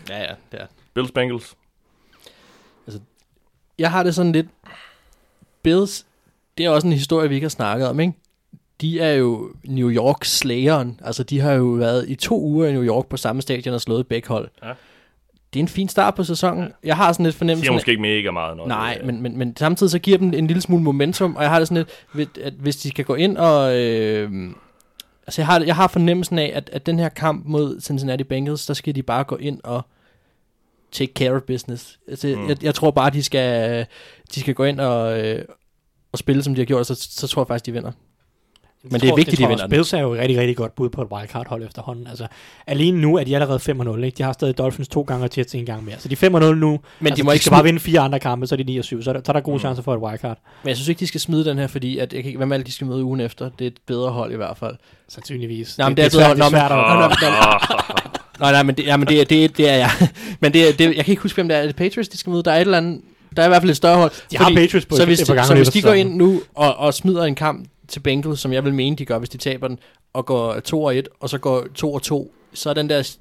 Ja, 0.09 0.19
ja, 0.23 0.35
det 0.51 0.61
er. 0.61 0.67
Bills, 0.93 1.11
Bengals. 1.11 1.57
Jeg 3.79 3.91
har 3.91 4.03
det 4.03 4.15
sådan 4.15 4.31
lidt... 4.31 4.47
Bills, 5.63 6.05
det 6.57 6.65
er 6.65 6.69
også 6.69 6.87
en 6.87 6.93
historie, 6.93 7.29
vi 7.29 7.35
ikke 7.35 7.45
har 7.45 7.49
snakket 7.49 7.87
om, 7.87 7.99
ikke? 7.99 8.13
De 8.81 8.99
er 8.99 9.13
jo 9.13 9.49
New 9.63 9.91
York 9.91 10.25
slayeren. 10.25 10.99
Altså, 11.03 11.23
de 11.23 11.39
har 11.39 11.51
jo 11.51 11.65
været 11.65 12.09
i 12.09 12.15
to 12.15 12.41
uger 12.41 12.67
i 12.67 12.71
New 12.71 12.83
York 12.83 13.05
på 13.05 13.17
samme 13.17 13.41
stadion 13.41 13.73
og 13.73 13.81
slået 13.81 14.07
begge 14.07 14.27
hold. 14.27 14.49
Ja. 14.63 14.73
Det 15.53 15.59
er 15.59 15.63
en 15.63 15.67
fin 15.67 15.89
start 15.89 16.15
på 16.15 16.23
sæsonen. 16.23 16.71
Jeg 16.83 16.95
har 16.95 17.13
sådan 17.13 17.25
lidt 17.25 17.35
fornemmelse... 17.35 17.71
måske 17.71 17.91
ikke 17.91 18.01
mega 18.01 18.31
meget. 18.31 18.57
Når 18.57 18.67
Nej, 18.67 18.95
det, 18.97 19.05
men, 19.05 19.21
men, 19.21 19.37
men 19.37 19.57
samtidig 19.57 19.91
så 19.91 19.99
giver 19.99 20.17
dem 20.17 20.33
en 20.33 20.47
lille 20.47 20.61
smule 20.61 20.83
momentum, 20.83 21.35
og 21.35 21.43
jeg 21.43 21.51
har 21.51 21.59
det 21.59 21.67
sådan 21.67 21.85
lidt, 22.13 22.37
at 22.37 22.53
hvis 22.53 22.75
de 22.75 22.89
skal 22.89 23.05
gå 23.05 23.15
ind 23.15 23.37
og... 23.37 23.79
Øh, 23.79 24.31
altså 25.27 25.41
jeg 25.41 25.47
har, 25.47 25.59
jeg 25.59 25.75
har 25.75 25.87
fornemmelsen 25.87 26.39
af, 26.39 26.51
at, 26.55 26.69
at 26.73 26.85
den 26.85 26.99
her 26.99 27.09
kamp 27.09 27.45
mod 27.45 27.81
Cincinnati 27.81 28.23
Bengals, 28.23 28.65
der 28.65 28.73
skal 28.73 28.95
de 28.95 29.03
bare 29.03 29.23
gå 29.23 29.35
ind 29.35 29.59
og 29.63 29.81
take 30.93 31.13
care 31.13 31.31
of 31.35 31.41
business. 31.41 31.99
Altså, 32.09 32.27
Mm. 32.27 32.41
mm. 32.41 32.49
jeg, 32.49 32.63
jeg 32.63 32.75
tror 32.75 32.91
bare, 32.91 33.09
de 33.09 33.23
skal, 33.23 33.85
de 34.35 34.39
skal 34.39 34.53
gå 34.53 34.63
ind 34.63 34.79
og, 34.79 35.19
øh, 35.21 35.45
og 36.13 36.19
spille, 36.19 36.43
som 36.43 36.55
de 36.55 36.61
har 36.61 36.65
gjort, 36.65 36.87
så, 36.87 36.95
så 37.09 37.27
tror 37.27 37.41
jeg 37.41 37.47
faktisk, 37.47 37.65
de 37.65 37.71
vinder. 37.71 37.91
Men 38.91 39.01
det 39.01 39.09
er 39.09 39.15
vigtigt, 39.15 39.37
de 39.37 39.47
vinder. 39.47 39.67
Bills 39.67 39.93
er 39.93 39.99
jo 39.99 40.13
et 40.13 40.19
rigtig, 40.19 40.37
rigtig 40.39 40.57
godt 40.57 40.75
bud 40.75 40.89
på 40.89 41.01
et 41.01 41.07
wildcard-hold 41.11 41.63
efterhånden. 41.65 42.07
Altså, 42.07 42.27
alene 42.67 43.01
nu 43.01 43.15
er 43.17 43.23
de 43.23 43.35
allerede 43.35 43.59
5-0, 43.59 44.03
ikke? 44.03 44.15
De 44.17 44.23
har 44.23 44.33
stadig 44.33 44.57
Dolphins 44.57 44.87
to 44.87 45.01
gange 45.01 45.25
og 45.25 45.29
Jets 45.37 45.55
en 45.55 45.65
gang 45.65 45.83
mere. 45.85 45.95
Så 45.99 46.07
de 46.09 46.13
er 46.25 46.29
5-0 46.29 46.55
nu. 46.55 46.79
Men 46.99 47.07
altså, 47.07 47.21
de 47.21 47.25
må 47.25 47.31
ikke 47.31 47.43
skal 47.45 47.49
bare 47.51 47.59
smide, 47.61 47.63
vinde 47.73 47.79
fire 47.79 47.99
andre 47.99 48.19
kampe, 48.19 48.47
så 48.47 48.55
er 48.55 48.57
de 48.57 48.63
9 48.63 48.77
og 48.77 48.83
7. 48.85 49.01
Så 49.01 49.09
er 49.09 49.13
der, 49.13 49.21
så 49.25 49.31
er 49.31 49.33
der 49.33 49.39
Mm. 49.39 49.43
gode 49.43 49.59
chancer 49.59 49.83
for 49.83 49.93
et 49.95 49.99
wildcard. 50.01 50.37
men 50.63 50.67
jeg 50.69 50.75
synes 50.77 50.87
ikke, 50.87 50.99
de 50.99 51.07
skal 51.07 51.21
smide 51.21 51.45
den 51.45 51.57
her, 51.57 51.67
fordi 51.67 51.97
at, 51.97 52.13
jeg 52.13 52.23
kan 52.23 52.27
ikke, 52.29 52.37
hvem 52.37 52.51
er 52.51 52.57
det, 52.57 52.67
de 52.67 52.71
skal 52.71 52.87
møde 52.87 53.03
ugen 53.03 53.19
efter? 53.19 53.49
Det 53.59 53.65
er 53.65 53.71
et 53.71 53.77
bedre 53.87 54.09
hold 54.11 54.31
i 54.31 54.35
hvert 54.35 54.57
fald. 54.57 54.75
Sandsynligvis. 55.09 55.77
Nå, 55.77 55.87
men 55.89 55.97
det 55.97 56.05
er 56.05 56.09
svært, 56.09 56.37
bedre- 56.37 56.47
det 56.49 56.53
er 56.55 56.67
svært 56.67 56.71
Nå, 56.71 56.77
at... 56.77 57.09
men- 57.09 57.17
Nå, 57.31 58.03
nå, 58.03 58.09
Nej, 58.39 58.51
nej, 58.51 58.63
men 58.63 58.75
det, 58.75 58.85
ja, 58.85 58.97
men 58.97 59.07
det, 59.07 59.29
det, 59.29 59.57
det 59.57 59.69
er 59.69 59.75
jeg. 59.75 59.89
men 60.41 60.53
det, 60.53 60.79
det, 60.79 60.95
jeg 60.95 61.05
kan 61.05 61.11
ikke 61.11 61.21
huske, 61.21 61.37
hvem 61.37 61.47
det 61.47 61.57
er. 61.57 61.61
Er 61.61 61.65
det 61.65 61.75
Patriots, 61.75 62.09
de 62.09 62.17
skal 62.17 62.31
møde? 62.31 62.43
Der 62.43 62.51
er 62.51 62.55
et 62.55 62.61
eller 62.61 62.77
andet... 62.77 63.01
Der 63.35 63.41
er 63.41 63.45
i 63.45 63.49
hvert 63.49 63.61
fald 63.61 63.69
et 63.69 63.77
større 63.77 63.97
hold. 63.97 64.11
De 64.31 64.37
har 64.37 64.49
Patriots 64.55 64.85
på 64.85 64.95
så 64.95 65.05
hvis, 65.05 65.21
et 65.21 65.27
par 65.27 65.33
de, 65.33 65.37
gange 65.37 65.47
så 65.47 65.55
hvis 65.55 65.67
de 65.67 65.81
går 65.81 65.93
ind 65.93 66.15
nu 66.15 66.41
og, 66.55 66.75
og 66.75 66.93
smider 66.93 67.23
en 67.23 67.35
kamp 67.35 67.67
til 67.87 67.99
Bengals, 67.99 68.39
som 68.39 68.53
jeg 68.53 68.63
vil 68.63 68.73
mene, 68.73 68.95
de 68.95 69.05
gør, 69.05 69.17
hvis 69.17 69.29
de 69.29 69.37
taber 69.37 69.67
den, 69.67 69.79
og 70.13 70.25
går 70.25 70.59
2 70.59 70.83
og 70.83 70.97
1, 70.97 71.07
og 71.19 71.29
så 71.29 71.37
går 71.37 71.65
2 71.75 71.93
og 71.93 72.01
2, 72.01 72.33
så 72.53 72.69
er 72.69 72.73
den 72.73 72.89
der 72.89 73.15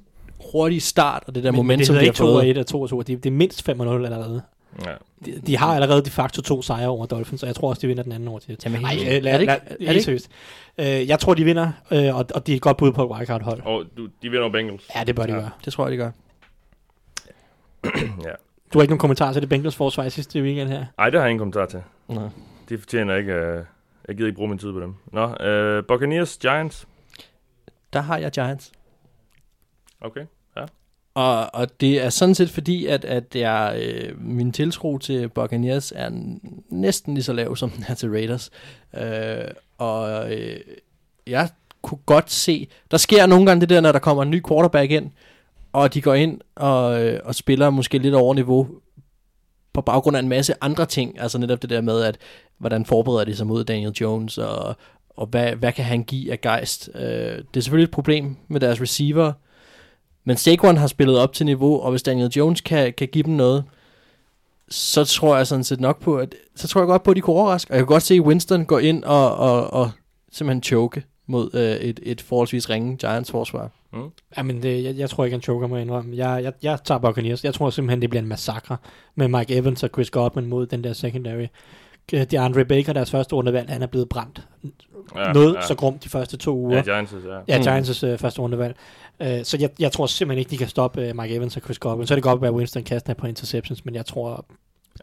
hurtige 0.51 0.81
start, 0.81 1.23
og 1.27 1.35
det 1.35 1.43
der 1.43 1.51
Men 1.51 1.57
momentum, 1.57 1.95
det 1.95 2.01
de 2.01 2.05
har 2.05 2.11
ikke 2.11 2.17
2 2.17 2.25
og 2.25 2.41
fået. 2.41 2.49
1 2.49 2.57
og 2.57 2.67
2 2.67 2.81
og 2.81 2.89
2. 2.89 3.01
Det, 3.01 3.23
det 3.23 3.29
er 3.29 3.33
mindst 3.33 3.63
5 3.63 3.77
0 3.77 4.05
allerede. 4.05 4.41
Ja. 4.85 4.93
De, 5.25 5.41
de 5.47 5.57
har 5.57 5.75
allerede 5.75 6.05
de 6.05 6.09
facto 6.09 6.41
to 6.41 6.61
sejre 6.61 6.87
over 6.87 7.05
Dolphins, 7.05 7.43
og 7.43 7.47
jeg 7.47 7.55
tror 7.55 7.69
også, 7.69 7.79
de 7.81 7.87
vinder 7.87 8.03
den 8.03 8.11
anden 8.11 8.27
over 8.27 8.39
Jets. 8.49 8.65
Jamen, 8.65 8.81
Nej, 8.81 8.93
helt- 8.93 9.07
øh, 9.09 9.15
er 9.15 9.19
lad, 9.21 9.33
det 9.33 9.41
ikke- 9.41 9.53
lad, 9.79 9.87
er 9.89 9.93
det 9.93 10.03
seriøst. 10.03 10.29
Øh, 10.77 10.85
jeg 10.85 11.19
tror, 11.19 11.33
de 11.33 11.43
vinder, 11.43 11.71
øh, 11.91 12.15
og, 12.15 12.25
og 12.35 12.47
de 12.47 12.51
er 12.51 12.55
et 12.55 12.61
godt 12.61 12.77
bud 12.77 12.91
på 12.91 13.03
et 13.03 13.09
wildcard-hold. 13.09 13.61
Og 13.65 13.85
du, 13.97 14.05
de 14.05 14.11
vinder 14.21 14.41
over 14.41 14.51
Bengals. 14.51 14.83
Ja, 14.95 15.03
det 15.03 15.15
bør 15.15 15.25
de 15.25 15.33
Ja. 15.33 15.39
gøre. 15.39 15.49
Det 15.65 15.73
tror 15.73 15.85
jeg, 15.87 15.91
de 15.91 15.97
gør. 15.97 16.11
ja. 18.27 18.31
Du 18.73 18.79
har 18.79 18.81
ikke 18.81 18.91
nogen 18.91 18.99
kommentar 18.99 19.31
til 19.33 19.41
det 19.41 19.49
Bengals 19.49 19.75
forsvar 19.75 20.03
i 20.03 20.09
sidste 20.09 20.41
weekend 20.41 20.69
her? 20.69 20.85
Ej, 20.97 21.09
det 21.09 21.19
har 21.19 21.25
jeg 21.25 21.31
ingen 21.31 21.39
kommentar 21.39 21.65
til. 21.65 21.81
Nej. 22.07 22.23
De 22.69 22.77
fortjener 22.77 23.15
ikke... 23.15 23.33
Uh, 23.33 23.65
jeg 24.07 24.15
gider 24.15 24.27
ikke 24.27 24.35
bruge 24.35 24.49
min 24.49 24.57
tid 24.57 24.71
på 24.73 24.79
dem. 24.79 24.95
Nå, 25.11 25.25
uh, 25.25 25.85
Buccaneers, 25.87 26.37
Giants. 26.37 26.87
Der 27.93 28.01
har 28.01 28.17
jeg 28.17 28.31
Giants. 28.31 28.71
Okay. 30.01 30.25
Og, 31.15 31.55
og 31.55 31.81
det 31.81 32.01
er 32.01 32.09
sådan 32.09 32.35
set 32.35 32.49
fordi, 32.49 32.85
at, 32.85 33.05
at 33.05 33.35
jeg, 33.35 33.81
øh, 33.81 34.21
min 34.21 34.51
tiltro 34.51 34.97
til 34.97 35.29
Buccaneers 35.29 35.93
er 35.95 36.09
næsten 36.69 37.13
lige 37.13 37.23
så 37.23 37.33
lav, 37.33 37.55
som 37.55 37.69
den 37.69 37.85
er 37.87 37.93
til 37.93 38.09
Raiders. 38.09 38.51
Øh, 38.97 39.51
og 39.77 40.33
øh, 40.33 40.59
jeg 41.27 41.49
kunne 41.81 41.99
godt 42.05 42.31
se, 42.31 42.67
der 42.91 42.97
sker 42.97 43.25
nogle 43.25 43.45
gange 43.45 43.61
det 43.61 43.69
der, 43.69 43.81
når 43.81 43.91
der 43.91 43.99
kommer 43.99 44.23
en 44.23 44.29
ny 44.29 44.43
quarterback 44.47 44.91
ind, 44.91 45.11
og 45.73 45.93
de 45.93 46.01
går 46.01 46.13
ind 46.13 46.41
og, 46.55 47.05
øh, 47.05 47.19
og 47.23 47.35
spiller 47.35 47.69
måske 47.69 47.97
lidt 47.97 48.15
over 48.15 48.33
niveau 48.33 48.67
på 49.73 49.81
baggrund 49.81 50.17
af 50.17 50.21
en 50.21 50.29
masse 50.29 50.53
andre 50.61 50.85
ting. 50.85 51.19
Altså 51.19 51.37
netop 51.37 51.61
det 51.61 51.69
der 51.69 51.81
med, 51.81 52.01
at 52.01 52.17
hvordan 52.57 52.85
forbereder 52.85 53.25
de 53.25 53.35
sig 53.35 53.47
mod 53.47 53.63
Daniel 53.63 53.91
Jones, 54.01 54.37
og, 54.37 54.75
og 55.09 55.27
hvad, 55.27 55.55
hvad 55.55 55.71
kan 55.71 55.85
han 55.85 56.03
give 56.03 56.31
af 56.31 56.41
gejst. 56.41 56.89
Øh, 56.95 57.01
det 57.37 57.57
er 57.57 57.61
selvfølgelig 57.61 57.87
et 57.87 57.91
problem 57.91 58.35
med 58.47 58.59
deres 58.59 58.81
receiver, 58.81 59.33
men 60.25 60.37
Saquon 60.37 60.77
har 60.77 60.87
spillet 60.87 61.19
op 61.19 61.33
til 61.33 61.45
niveau, 61.45 61.79
og 61.79 61.91
hvis 61.91 62.03
Daniel 62.03 62.29
Jones 62.29 62.61
kan, 62.61 62.93
kan 62.93 63.07
give 63.07 63.23
dem 63.23 63.33
noget, 63.33 63.63
så 64.69 65.05
tror 65.05 65.37
jeg 65.37 65.47
sådan 65.47 65.63
set 65.63 65.79
nok 65.79 66.01
på, 66.01 66.17
at 66.17 66.35
så 66.55 66.67
tror 66.67 66.81
jeg 66.81 66.87
godt 66.87 67.03
på, 67.03 67.11
at 67.11 67.17
de 67.17 67.21
kunne 67.21 67.35
overraske. 67.35 67.71
Og 67.71 67.75
jeg 67.75 67.81
kan 67.81 67.87
godt 67.93 68.03
se 68.03 68.21
Winston 68.21 68.65
gå 68.65 68.77
ind 68.77 69.03
og, 69.03 69.35
og, 69.35 69.73
og 69.73 69.91
simpelthen 70.31 70.63
choke 70.63 71.03
mod 71.27 71.49
øh, 71.53 71.61
et, 71.61 71.99
et 72.03 72.21
forholdsvis 72.21 72.69
ringe 72.69 72.97
Giants 72.97 73.31
forsvar. 73.31 73.71
Jamen, 74.37 74.63
det, 74.63 74.83
jeg, 74.83 74.97
jeg 74.97 75.09
tror 75.09 75.25
ikke, 75.25 75.33
han 75.33 75.41
choker 75.41 75.67
mig 75.67 75.81
indrømme. 75.81 76.17
Jeg, 76.17 76.43
jeg, 76.43 76.53
jeg 76.63 76.79
tager 76.85 76.99
Buccaneers. 76.99 77.43
Jeg 77.43 77.53
tror 77.53 77.69
simpelthen, 77.69 78.01
det 78.01 78.09
bliver 78.09 78.21
en 78.21 78.27
massakre 78.27 78.77
med 79.15 79.27
Mike 79.27 79.55
Evans 79.55 79.83
og 79.83 79.89
Chris 79.93 80.09
Godwin 80.09 80.45
mod 80.45 80.65
den 80.65 80.83
der 80.83 80.93
secondary. 80.93 81.45
Øh, 82.13 82.23
De 82.23 82.39
Andre 82.39 82.65
Baker, 82.65 82.93
deres 82.93 83.11
første 83.11 83.35
rundevalg, 83.35 83.69
han 83.69 83.81
er 83.83 83.87
blevet 83.87 84.09
brændt. 84.09 84.47
Ja, 85.15 85.31
Noget 85.33 85.55
ja. 85.55 85.61
så 85.61 85.75
grumt 85.75 86.03
de 86.03 86.09
første 86.09 86.37
to 86.37 86.55
uger. 86.57 86.75
Ja, 86.75 86.81
Giants, 86.81 87.13
ja. 87.27 87.39
Ja, 87.47 87.57
Mm. 87.57 87.63
Giants' 87.63 88.05
øh, 88.05 88.17
første 88.17 88.41
rundevalg. 88.41 88.75
Øh, 89.19 89.43
så 89.43 89.57
jeg, 89.59 89.69
jeg 89.79 89.91
tror 89.91 90.05
simpelthen 90.05 90.39
ikke, 90.39 90.49
de 90.51 90.57
kan 90.57 90.67
stoppe 90.67 91.13
Mike 91.13 91.35
Evans 91.35 91.55
og 91.57 91.61
Chris 91.61 91.79
Godwin. 91.79 92.07
Så 92.07 92.13
er 92.13 92.15
det 92.15 92.23
godt 92.23 92.41
være, 92.41 92.49
at 92.49 92.55
Winston 92.55 92.83
kaster 92.83 93.13
på 93.13 93.27
interceptions, 93.27 93.85
men 93.85 93.95
jeg 93.95 94.05
tror, 94.05 94.45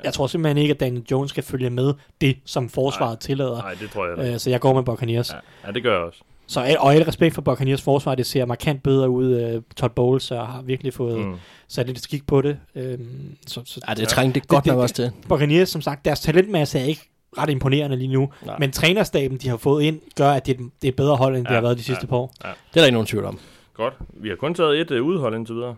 jeg 0.05 0.13
tror 0.13 0.27
simpelthen 0.27 0.59
ikke, 0.63 0.75
at 0.75 0.81
Daniel 0.81 1.05
Jones 1.11 1.33
kan 1.33 1.45
følge 1.45 1.71
med 1.71 1.95
det, 2.21 2.37
som 2.45 2.69
forsvaret 2.69 3.19
tillader. 3.19 3.57
Nej, 3.63 3.75
det 3.81 3.91
tror 3.91 4.07
jeg 4.07 4.27
ikke. 4.27 4.39
Så 4.39 4.51
jeg 4.51 4.61
går 4.61 4.75
med 4.75 4.83
Buccaneers. 4.83 5.31
Ja, 5.31 5.37
ja, 5.67 5.73
det 5.73 5.83
gør 5.83 5.93
jeg 5.97 6.03
også. 6.07 6.21
Så 6.51 6.61
al, 6.61 6.79
og 6.79 6.95
al 6.95 7.03
respekt 7.03 7.35
for 7.35 7.43
Buccaneers 7.43 7.83
forsvar, 7.83 8.15
det 8.15 8.27
ser 8.27 8.45
markant 8.45 8.83
bedre 8.83 9.11
ud. 9.11 9.41
Øh, 9.41 9.63
Todd 9.77 9.93
Bowles 9.95 10.31
og 10.31 10.47
har 10.49 10.63
virkelig 10.63 10.95
fået 10.95 11.19
mm. 11.27 11.35
Sat 11.69 11.87
lidt 11.87 12.03
skik 12.03 12.27
på 12.27 12.43
det. 12.43 12.59
Øhm, 12.75 13.37
så, 13.47 13.63
så, 13.65 13.81
Ja, 13.89 13.95
det 13.95 14.09
trængte 14.09 14.41
det 14.41 14.49
godt 14.49 14.65
det- 14.65 14.71
nok 14.71 14.77
det- 14.77 14.83
også 14.83 14.95
til. 14.95 15.11
Buccaneers, 15.29 15.69
som 15.69 15.81
sagt, 15.83 16.05
deres 16.05 16.21
talentmasse 16.21 16.79
er 16.79 16.85
ikke 16.85 17.09
ret 17.39 17.51
imponerende 17.51 17.97
lige 17.97 18.13
nu. 18.13 18.29
Nej. 18.47 18.57
Men 18.59 18.73
trænerstaben, 18.73 19.39
de 19.39 19.49
har 19.49 19.57
fået 19.57 19.83
ind, 19.83 20.01
gør, 20.17 20.31
at 20.31 20.47
det, 20.47 20.57
er 20.61 20.65
et- 20.65 20.71
det 20.83 20.89
er 20.89 20.93
et 20.93 20.97
bedre 20.97 21.17
hold, 21.17 21.37
end 21.37 21.45
det 21.45 21.51
Ja, 21.51 21.55
har 21.55 21.63
været 21.63 21.79
de 21.79 21.83
sidste 21.83 22.05
ja. 22.05 22.09
par 22.09 22.17
år. 22.17 22.27
Det 22.39 22.45
er 22.45 22.55
der 22.75 22.85
ikke 22.85 22.93
nogen 22.93 23.07
tvivl 23.07 23.25
om. 23.25 23.39
Godt. 23.75 23.95
Vi 24.11 24.29
har 24.29 24.37
kun 24.37 24.55
taget 24.55 24.81
et 24.81 24.91
uh, 25.01 25.07
udhold 25.07 25.35
indtil 25.35 25.55
videre. 25.55 25.69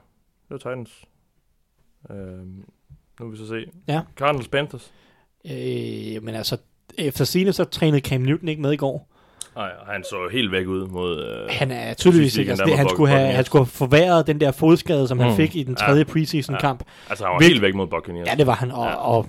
Det 0.48 0.50
var 0.50 0.56
Titans. 0.56 0.90
Øhm, 2.10 2.64
nu 3.20 3.26
vil 3.26 3.32
vi 3.32 3.36
så 3.36 3.46
se. 3.48 3.64
Ja. 3.88 4.00
Cardinals 4.16 4.48
Panthers. 4.48 4.92
Øh, 5.44 6.22
men 6.22 6.34
altså, 6.34 6.56
efter 6.98 7.24
sine 7.24 7.52
så 7.52 7.64
trænede 7.64 8.00
Cam 8.00 8.20
Newton 8.20 8.48
ikke 8.48 8.62
med 8.62 8.72
i 8.72 8.76
går. 8.76 9.11
Nej, 9.56 9.70
han 9.88 10.04
så 10.04 10.16
helt 10.32 10.52
væk 10.52 10.66
ud 10.66 10.86
mod... 10.88 11.24
Øh, 11.24 11.48
Han 11.50 11.70
er 11.70 11.94
tydeligvis 11.94 12.36
ikke. 12.36 12.50
Altså, 12.50 12.64
det, 12.64 12.76
han, 12.78 12.88
skulle 12.88 13.12
have, 13.12 13.32
han 13.32 13.44
skulle 13.44 13.60
have 13.64 13.70
forværret 13.70 14.26
den 14.26 14.40
der 14.40 14.50
fodskade, 14.52 15.08
som 15.08 15.16
mm. 15.16 15.22
han 15.24 15.36
fik 15.36 15.56
i 15.56 15.62
den 15.62 15.76
Ja. 15.80 15.86
tredje 15.86 16.04
preseason-kamp. 16.04 16.82
altså, 17.10 17.24
han 17.24 17.32
var 17.32 17.38
Væk. 17.38 17.48
helt 17.48 17.62
væk 17.62 17.74
mod 17.74 17.86
Buccaneers. 17.86 18.28
Ja, 18.28 18.34
det 18.34 18.46
var 18.46 18.54
han. 18.54 18.70
Og, 18.70 18.86
Ja. 18.86 18.94
og 18.94 19.26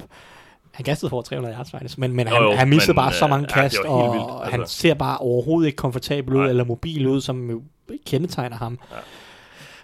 han 0.71 0.83
kastede 0.83 1.09
for 1.09 1.15
over 1.15 1.23
300 1.23 1.55
yards 1.57 1.71
faktisk, 1.71 1.97
men, 1.97 2.13
men 2.15 2.27
Jo, 2.27 2.33
han, 2.33 2.43
jo, 2.43 2.51
han 2.51 2.69
missede 2.69 2.93
men, 2.93 2.95
bare 2.95 3.13
så 3.13 3.25
øh, 3.25 3.29
mange 3.29 3.41
ja, 3.55 3.61
det 3.61 3.71
kast, 3.71 3.75
helt 3.75 3.85
og 3.87 4.13
vildt, 4.13 4.25
altså. 4.43 4.51
han 4.57 4.67
ser 4.67 4.93
bare 4.93 5.17
overhovedet 5.17 5.67
ikke 5.67 5.75
komfortabel 5.75 6.33
ud, 6.33 6.39
Nej. 6.39 6.49
eller 6.49 6.63
mobil 6.63 7.07
ud, 7.07 7.21
som 7.21 7.49
jo 7.49 7.61
kendetegner 8.07 8.55
ham. 8.57 8.79
Ja. 8.91 8.97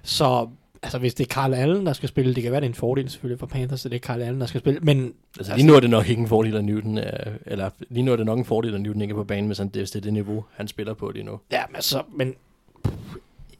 Så 0.04 0.48
altså, 0.84 0.98
hvis 0.98 1.14
det 1.14 1.24
er 1.24 1.34
Carl 1.34 1.54
Allen, 1.54 1.86
der 1.86 1.94
skal 1.94 2.10
spille, 2.10 2.36
det 2.36 2.44
kan 2.44 2.52
være, 2.52 2.62
det 2.62 2.66
er 2.66 2.70
en 2.70 2.76
fordel 2.76 3.10
selvfølgelig 3.10 3.40
for 3.40 3.48
Panthers, 3.48 3.86
at 3.86 3.92
det 3.92 3.98
er 3.98 4.08
Carl 4.08 4.22
Allen, 4.22 4.42
der 4.42 4.48
skal 4.48 4.62
spille, 4.62 4.80
men 4.80 5.14
Altså, 5.38 5.56
lige 5.56 5.68
nu 5.68 5.74
er 5.74 5.80
det 5.80 5.90
nok 5.90 6.10
ikke 6.10 6.22
en 6.22 6.28
fordel, 6.28 6.56
at 6.56 6.66
Newton 6.66 6.98
er, 6.98 7.32
eller 7.46 7.70
lige 7.90 8.04
nu 8.04 8.12
er 8.12 8.16
det 8.16 8.26
nok 8.26 8.38
en 8.40 8.46
fordel, 8.46 8.76
at 8.76 8.82
Newton 8.82 9.02
ikke 9.02 9.12
er 9.12 9.16
på 9.16 9.24
banen, 9.24 9.48
hvis, 9.48 9.58
han, 9.58 9.70
hvis 9.74 9.92
det 9.92 10.00
er 10.00 10.04
det 10.04 10.14
niveau, 10.14 10.46
han 10.56 10.68
spiller 10.68 10.94
på 10.94 11.12
lige 11.12 11.24
nu. 11.24 11.40
Ja, 11.52 11.62
men 11.68 11.76
altså, 11.76 12.02
men 12.16 12.34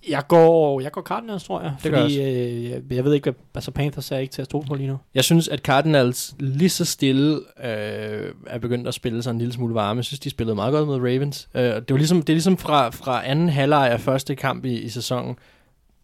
jeg 0.10 0.28
går, 0.28 0.82
jeg 0.82 0.92
går 0.92 1.02
Cardinals, 1.02 1.44
tror 1.44 1.62
jeg. 1.62 1.74
Det 1.84 1.92
gør 1.92 2.02
fordi 2.02 2.22
øh, 2.22 2.70
jeg, 2.70 2.82
jeg 2.90 3.04
ved 3.04 3.14
ikke, 3.14 3.24
hvad, 3.24 3.34
altså 3.56 3.72
Panthers 3.72 4.12
er 4.12 4.18
ikke 4.18 4.32
til 4.32 4.42
at 4.42 4.46
stole 4.46 4.68
på 4.68 4.76
lige 4.76 4.88
nu. 4.88 4.98
Jeg 5.16 5.24
synes, 5.24 5.48
at 5.48 5.60
Cardinals 5.60 6.36
lige 6.40 6.70
så 6.70 6.86
stille 6.86 7.36
øh, 7.64 8.34
er 8.48 8.60
begyndt 8.62 8.88
at 8.88 8.94
spille 8.94 9.24
sig 9.24 9.32
en 9.32 9.38
lille 9.38 9.54
smule 9.54 9.74
varme. 9.76 9.98
Jeg 9.98 10.06
synes, 10.06 10.20
de 10.20 10.30
spillede 10.30 10.56
meget 10.56 10.72
godt 10.72 10.88
mod 10.88 11.00
Ravens. 11.00 11.50
Øh, 11.56 11.64
det, 11.64 11.90
var 11.90 11.98
ligesom, 11.98 12.22
det 12.22 12.30
er 12.30 12.36
ligesom 12.36 12.58
fra, 12.58 12.90
fra 12.90 13.28
anden 13.28 13.50
halvleg 13.50 13.92
af 13.92 14.00
første 14.00 14.36
kamp 14.36 14.66
i, 14.66 14.74
i 14.80 14.90
sæsonen. 14.90 15.36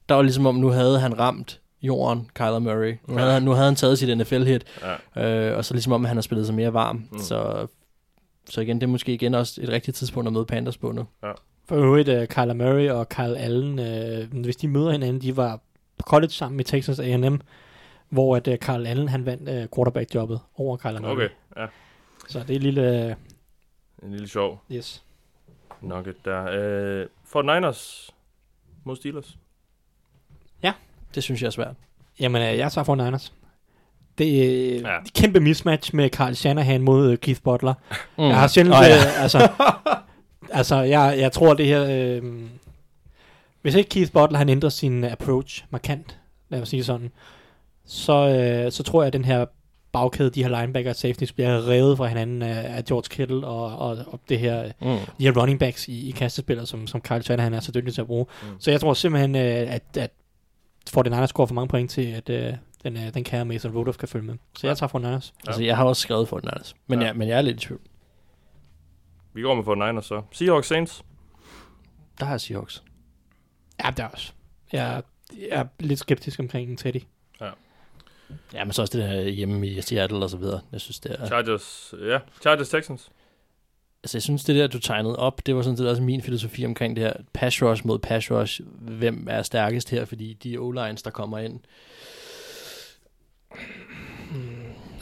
Der 0.09 0.15
var 0.15 0.21
ligesom 0.21 0.45
om, 0.45 0.55
nu 0.55 0.67
havde 0.69 0.99
han 0.99 1.19
ramt 1.19 1.61
jorden, 1.81 2.29
Kyler 2.33 2.59
Murray. 2.59 2.97
Nu, 3.07 3.13
Ja. 3.13 3.19
havde, 3.19 3.33
han, 3.33 3.43
nu 3.43 3.51
havde 3.51 3.65
han 3.65 3.75
taget 3.75 3.99
sit 3.99 4.17
NFL-hit. 4.17 4.65
Ja. 5.15 5.49
Øh, 5.51 5.57
og 5.57 5.65
så 5.65 5.73
ligesom 5.73 5.93
om, 5.93 6.05
at 6.05 6.09
han 6.09 6.17
har 6.17 6.21
spillet 6.21 6.45
sig 6.45 6.55
mere 6.55 6.73
varm. 6.73 7.07
Mm. 7.11 7.19
Så, 7.19 7.67
så 8.49 8.61
igen, 8.61 8.75
det 8.81 8.83
er 8.83 8.91
måske 8.91 9.13
igen 9.13 9.33
også 9.33 9.61
et 9.61 9.69
rigtigt 9.69 9.97
tidspunkt 9.97 10.27
at 10.27 10.33
møde 10.33 10.45
Panthers 10.45 10.77
på 10.77 10.91
nu. 10.91 11.05
For 11.65 11.75
øvrigt, 11.75 12.09
uh, 12.09 12.25
Kyler 12.25 12.53
Murray 12.53 12.89
og 12.89 13.09
Kyle 13.09 13.37
Allen, 13.37 13.79
uh, 13.79 14.41
hvis 14.43 14.55
de 14.55 14.67
møder 14.67 14.91
hinanden, 14.91 15.21
de 15.21 15.37
var 15.37 15.59
på 15.97 16.03
college 16.09 16.31
sammen 16.31 16.59
i 16.59 16.63
Texas 16.63 16.99
A&M, 16.99 17.41
hvor 18.09 18.35
at 18.35 18.47
uh, 18.47 18.55
Kyle 18.55 18.89
Allen, 18.89 19.07
han 19.09 19.25
vandt 19.25 19.49
uh, 19.49 19.55
quarterback-jobbet 19.77 20.39
over 20.55 20.77
Kyler 20.77 21.01
Murray. 21.01 21.11
Okay, 21.13 21.29
ja. 21.57 21.65
Så 22.27 22.39
det 22.39 22.49
er 22.49 22.55
et 22.55 22.63
lille... 22.63 23.15
En 24.03 24.11
lille 24.11 24.27
sjov 24.27 24.61
Uh, 24.69 24.75
yes. 24.75 25.03
nugget 25.81 26.15
der. 26.25 27.05
Fort 27.25 27.45
Niners 27.45 28.11
mod 28.83 28.95
Steelers. 28.95 29.37
Det 31.15 31.23
synes 31.23 31.41
jeg 31.41 31.47
er 31.47 31.51
svært. 31.51 31.73
Jamen, 32.19 32.41
uh, 32.41 32.57
jeg 32.57 32.71
tager 32.71 32.85
for 32.85 32.95
Niners. 32.95 33.33
Det 34.17 34.45
er 34.75 34.79
Ja. 34.79 34.93
ja. 34.93 34.99
kæmpe 35.15 35.39
mismatch 35.39 35.95
med 35.95 36.09
Carl 36.09 36.33
Shanahan 36.33 36.81
mod 36.81 37.09
uh, 37.11 37.15
Keith 37.17 37.41
Butler. 37.43 37.73
Mm. 38.17 38.23
Jeg 38.23 38.39
har 38.39 38.47
sjældent... 38.47 38.75
Oh, 38.75 38.81
ja. 38.87 39.21
altså, 39.21 39.49
altså 40.59 40.75
jeg, 40.75 41.15
jeg 41.19 41.31
tror, 41.31 41.53
det 41.53 41.65
her... 41.65 41.85
Øh, 41.89 42.23
hvis 43.61 43.75
ikke 43.75 43.89
Keith 43.89 44.11
Butler, 44.11 44.37
han 44.37 44.49
ændrer 44.49 44.69
sin 44.69 45.03
approach 45.03 45.63
markant, 45.69 46.17
lad 46.49 46.61
os 46.61 46.69
sige 46.69 46.83
sådan, 46.83 47.11
så, 47.85 48.13
øh, 48.29 48.71
så 48.71 48.83
tror 48.83 49.01
jeg, 49.03 49.07
at 49.07 49.13
den 49.13 49.25
her 49.25 49.45
bagkæde, 49.91 50.29
de 50.29 50.43
her 50.43 50.59
linebacker 50.61 50.89
og 50.91 50.95
safeties, 50.95 51.31
bliver 51.31 51.67
revet 51.67 51.97
fra 51.97 52.07
hinanden 52.07 52.41
af, 52.41 52.77
af 52.77 52.83
George 52.85 53.03
Kittle 53.09 53.47
og, 53.47 53.77
og, 53.77 53.97
og 54.07 54.19
det 54.29 54.39
her, 54.39 54.63
Mm. 54.81 54.87
de 55.19 55.23
her 55.23 55.31
running 55.41 55.59
backs 55.59 55.87
i, 55.87 56.07
i 56.07 56.11
kastespillet, 56.11 56.67
som, 56.67 56.87
som 56.87 57.01
Kyle 57.01 57.23
Shanahan 57.23 57.53
er 57.53 57.59
så 57.59 57.71
dygtig 57.71 57.93
til 57.93 58.01
at 58.01 58.07
bruge. 58.07 58.25
Mm. 58.43 58.47
Så 58.59 58.71
jeg 58.71 58.81
tror 58.81 58.93
simpelthen, 58.93 59.35
øh, 59.35 59.73
at, 59.73 59.83
at 59.97 60.11
49ers 60.89 61.25
scorer 61.25 61.47
for 61.47 61.53
mange 61.53 61.67
point 61.67 61.91
til, 61.91 62.01
at 62.11 62.29
øh, 62.29 62.53
den, 62.83 62.97
øh, 62.97 63.13
den 63.13 63.23
kære 63.23 63.45
Mason 63.45 63.71
Rudolph 63.71 63.97
kan 63.99 64.07
følge 64.07 64.25
med. 64.25 64.35
Så 64.57 64.67
jeg 64.67 64.77
tager 64.77 64.89
49ers. 64.89 65.31
Altså, 65.47 65.63
jeg 65.63 65.77
har 65.77 65.83
også 65.85 66.01
skrevet 66.01 66.27
for 66.27 66.39
den 66.39 66.49
altså. 66.53 66.75
Men, 66.87 66.99
Ja. 66.99 67.03
ja. 67.05 67.09
jeg, 67.09 67.17
men 67.17 67.27
jeg 67.27 67.37
er 67.37 67.41
lidt 67.41 67.63
i 67.63 67.67
tvivl. 67.67 67.81
Vi 69.33 69.41
går 69.41 69.55
med 69.55 69.63
Fort 69.63 69.77
Niners 69.77 70.05
så. 70.05 70.21
Seahawks 70.31 70.67
Saints. 70.67 71.03
Der 72.19 72.25
har 72.25 72.33
jeg 72.33 72.41
Seahawks. 72.41 72.83
Ja, 73.83 73.89
det 73.89 73.99
er 73.99 74.07
også. 74.07 74.33
Jeg, 74.71 75.03
jeg 75.31 75.47
er 75.59 75.65
lidt 75.79 75.99
skeptisk 75.99 76.39
omkring 76.39 76.79
Teddy. 76.79 77.01
Ja, 78.53 78.63
men 78.63 78.73
så 78.73 78.81
også 78.81 78.97
det 78.97 79.09
der 79.09 79.21
hjemme 79.29 79.67
i 79.67 79.81
Seattle 79.81 80.17
og 80.23 80.29
så 80.29 80.37
videre. 80.37 80.61
Jeg 80.71 80.81
synes, 80.81 80.99
det 80.99 81.21
er... 81.21 81.25
Chargers, 81.25 81.93
ja. 82.01 82.19
Chargers 82.41 82.69
Texans. 82.69 83.11
Altså, 84.05 84.17
jeg 84.17 84.23
synes, 84.23 84.43
det 84.43 84.55
der, 84.55 84.67
du 84.67 84.79
tegnede 84.79 85.15
op, 85.15 85.45
det 85.45 85.55
var 85.55 85.61
sådan 85.61 85.77
set 85.77 85.89
også 85.89 86.01
min 86.01 86.21
filosofi 86.21 86.65
omkring 86.65 86.95
det 86.95 87.03
her 87.03 87.13
pass 87.33 87.63
rush 87.63 87.87
mod 87.87 87.99
pass 87.99 88.31
rush. 88.31 88.61
Hvem 88.79 89.27
er 89.29 89.41
stærkest 89.41 89.89
her? 89.89 90.05
Fordi 90.05 90.33
de 90.33 90.57
o-lines, 90.57 91.01
der 91.03 91.09
kommer 91.09 91.37
ind, 91.37 91.59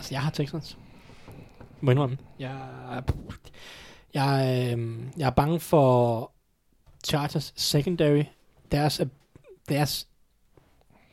Altså, 0.03 0.15
jeg 0.15 0.21
har 0.21 0.29
Texans. 0.31 0.77
Må 1.81 1.91
jeg 1.91 1.93
indrømme. 1.93 2.17
Jeg, 2.39 3.03
jeg, 4.13 4.71
øh, 4.77 4.99
jeg 5.17 5.25
er 5.25 5.29
bange 5.29 5.59
for 5.59 6.31
Chargers 7.05 7.53
secondary. 7.55 8.23
Deres, 8.71 9.01
deres 9.69 10.07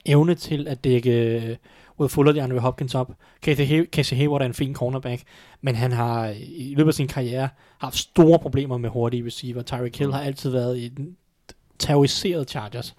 evne 0.05 0.35
til 0.35 0.69
at 0.69 0.85
dække 0.85 1.59
øh, 2.01 2.03
Will 2.03 2.11
Fuller, 2.11 2.33
DeAndre 2.33 2.59
Hopkins 2.59 2.95
op. 2.95 3.13
Casey, 3.43 3.67
Hay- 3.67 3.89
Casey 3.91 4.17
Hayward 4.17 4.43
er 4.43 4.47
en 4.47 4.55
fin 4.55 4.75
cornerback, 4.75 5.23
men 5.61 5.75
han 5.75 5.93
har 5.93 6.35
i 6.39 6.75
løbet 6.77 6.91
af 6.91 6.95
sin 6.95 7.09
karriere 7.09 7.49
haft 7.81 7.97
store 7.97 8.39
problemer 8.39 8.79
med 8.79 8.91
hurtige 8.91 9.27
receiver. 9.27 9.63
Tyreek 9.63 9.99
Hill 9.99 10.13
har 10.13 10.21
altid 10.21 10.51
været 10.51 10.79
i 10.79 10.89
den 10.89 11.17
terroriseret 11.79 12.51
Chargers. 12.51 12.95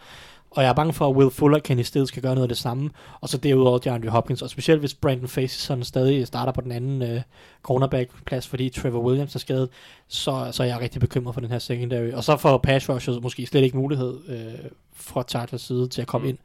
Og 0.52 0.64
jeg 0.64 0.70
er 0.70 0.74
bange 0.74 0.94
for, 0.94 1.10
at 1.10 1.16
Will 1.16 1.32
Fuller 1.32 1.60
kan 1.60 1.80
i 1.80 1.84
stedet 1.84 2.08
skal 2.08 2.22
gøre 2.22 2.34
noget 2.36 2.44
af 2.44 2.48
det 2.50 2.58
samme. 2.58 2.90
Og 3.22 3.30
så 3.30 3.38
derudover 3.38 3.78
DeAndre 3.78 4.10
Hopkins. 4.10 4.42
Og 4.42 4.50
specielt 4.50 4.80
hvis 4.80 4.94
Brandon 4.94 5.28
Facyson 5.28 5.84
stadig 5.84 6.28
starter 6.28 6.52
på 6.52 6.62
den 6.62 6.72
anden 6.72 7.02
øh, 7.02 7.22
cornerback-plads, 7.64 8.48
fordi 8.48 8.70
Trevor 8.70 9.00
Williams 9.02 9.36
er 9.36 9.40
skadet, 9.40 9.70
så, 10.08 10.48
så 10.52 10.64
er 10.64 10.68
jeg 10.68 10.80
rigtig 10.80 11.02
bekymret 11.02 11.34
for 11.34 11.42
den 11.42 11.52
her 11.52 11.60
secondary. 11.60 12.12
Og 12.12 12.24
så 12.24 12.38
får 12.38 12.58
pass 12.58 12.90
rushers 12.90 13.22
måske 13.22 13.46
slet 13.46 13.64
ikke 13.64 13.78
mulighed 13.78 14.18
øh, 14.28 14.70
fra 14.94 15.24
Chargers 15.30 15.62
side 15.62 15.88
til 15.88 16.02
at 16.02 16.08
komme 16.08 16.26
Mm. 16.26 16.30
ind 16.30 16.38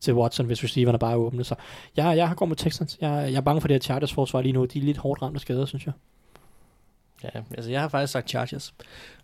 til 0.00 0.14
Watson, 0.14 0.46
hvis 0.46 0.64
receiverne 0.64 0.98
bare 0.98 1.12
er 1.12 1.16
åbne. 1.16 1.44
Så 1.44 1.54
jeg, 1.96 2.16
jeg 2.16 2.28
har 2.28 2.34
gået 2.34 2.48
med 2.48 2.56
Texans. 2.56 2.98
Jeg, 3.00 3.28
jeg 3.30 3.36
er 3.36 3.40
bange 3.40 3.60
for 3.60 3.68
det 3.68 3.74
her 3.74 3.80
Chargers 3.80 4.12
forsvar 4.12 4.40
lige 4.42 4.52
nu. 4.52 4.64
De 4.64 4.78
er 4.78 4.82
lidt 4.82 4.96
hårdt 4.96 5.22
ramt 5.22 5.34
af 5.34 5.40
skader, 5.40 5.66
synes 5.66 5.86
jeg. 5.86 5.94
Ja, 7.24 7.28
altså 7.50 7.70
jeg 7.70 7.80
har 7.80 7.88
faktisk 7.88 8.12
sagt 8.12 8.28
Chargers. 8.28 8.74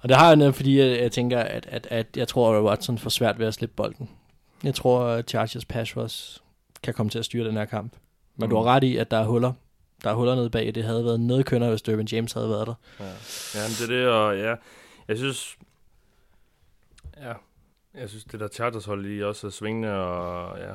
Og 0.01 0.09
det 0.09 0.17
har 0.17 0.27
jeg, 0.27 0.37
noget, 0.37 0.55
fordi 0.55 0.79
jeg, 0.79 1.01
jeg 1.01 1.13
tænker, 1.13 1.41
at, 1.41 1.67
at, 1.67 1.87
at 1.91 2.07
jeg 2.17 2.29
tror, 2.29 2.57
at 2.57 2.65
Watson 2.65 2.99
får 2.99 3.11
svært 3.11 3.39
ved 3.39 3.47
at 3.47 3.55
slippe 3.55 3.75
bolden. 3.77 4.11
Jeg 4.65 4.75
tror, 4.75 5.05
at 5.05 5.29
Chargers 5.29 5.65
pass 5.65 5.97
rush 5.97 6.41
kan 6.83 6.95
komme 6.95 7.11
til 7.11 7.19
at 7.19 7.25
styre 7.25 7.49
den 7.49 7.57
her 7.57 7.65
kamp. 7.65 7.93
Men 8.37 8.47
mm. 8.47 8.51
du 8.51 8.57
har 8.57 8.65
ret 8.65 8.85
i, 8.85 8.97
at 8.97 9.11
der 9.11 9.17
er 9.17 9.25
huller. 9.25 9.53
Der 10.05 10.11
er 10.11 10.15
huller 10.15 10.35
nede 10.35 10.51
bag. 10.51 10.75
Det 10.75 10.85
havde 10.85 11.05
været 11.05 11.21
noget 11.21 11.47
kønner, 11.47 11.69
hvis 11.69 11.83
Dervin 11.83 12.07
James 12.07 12.33
havde 12.33 12.49
været 12.49 12.67
der. 12.67 12.75
Ja, 13.01 13.05
ja 13.55 13.69
men 13.69 13.71
det 13.79 13.83
er 13.83 13.97
det, 13.97 14.09
og 14.09 14.39
ja, 14.39 14.55
jeg 15.09 15.17
synes, 15.17 15.57
jeg 17.95 18.09
synes, 18.09 18.25
det 18.25 18.41
der 18.41 18.49
Chargers 18.49 18.85
hold 18.85 19.03
lige 19.03 19.27
også 19.27 19.47
er 19.47 19.51
svingende, 19.51 19.93
og 19.93 20.59
ja, 20.59 20.75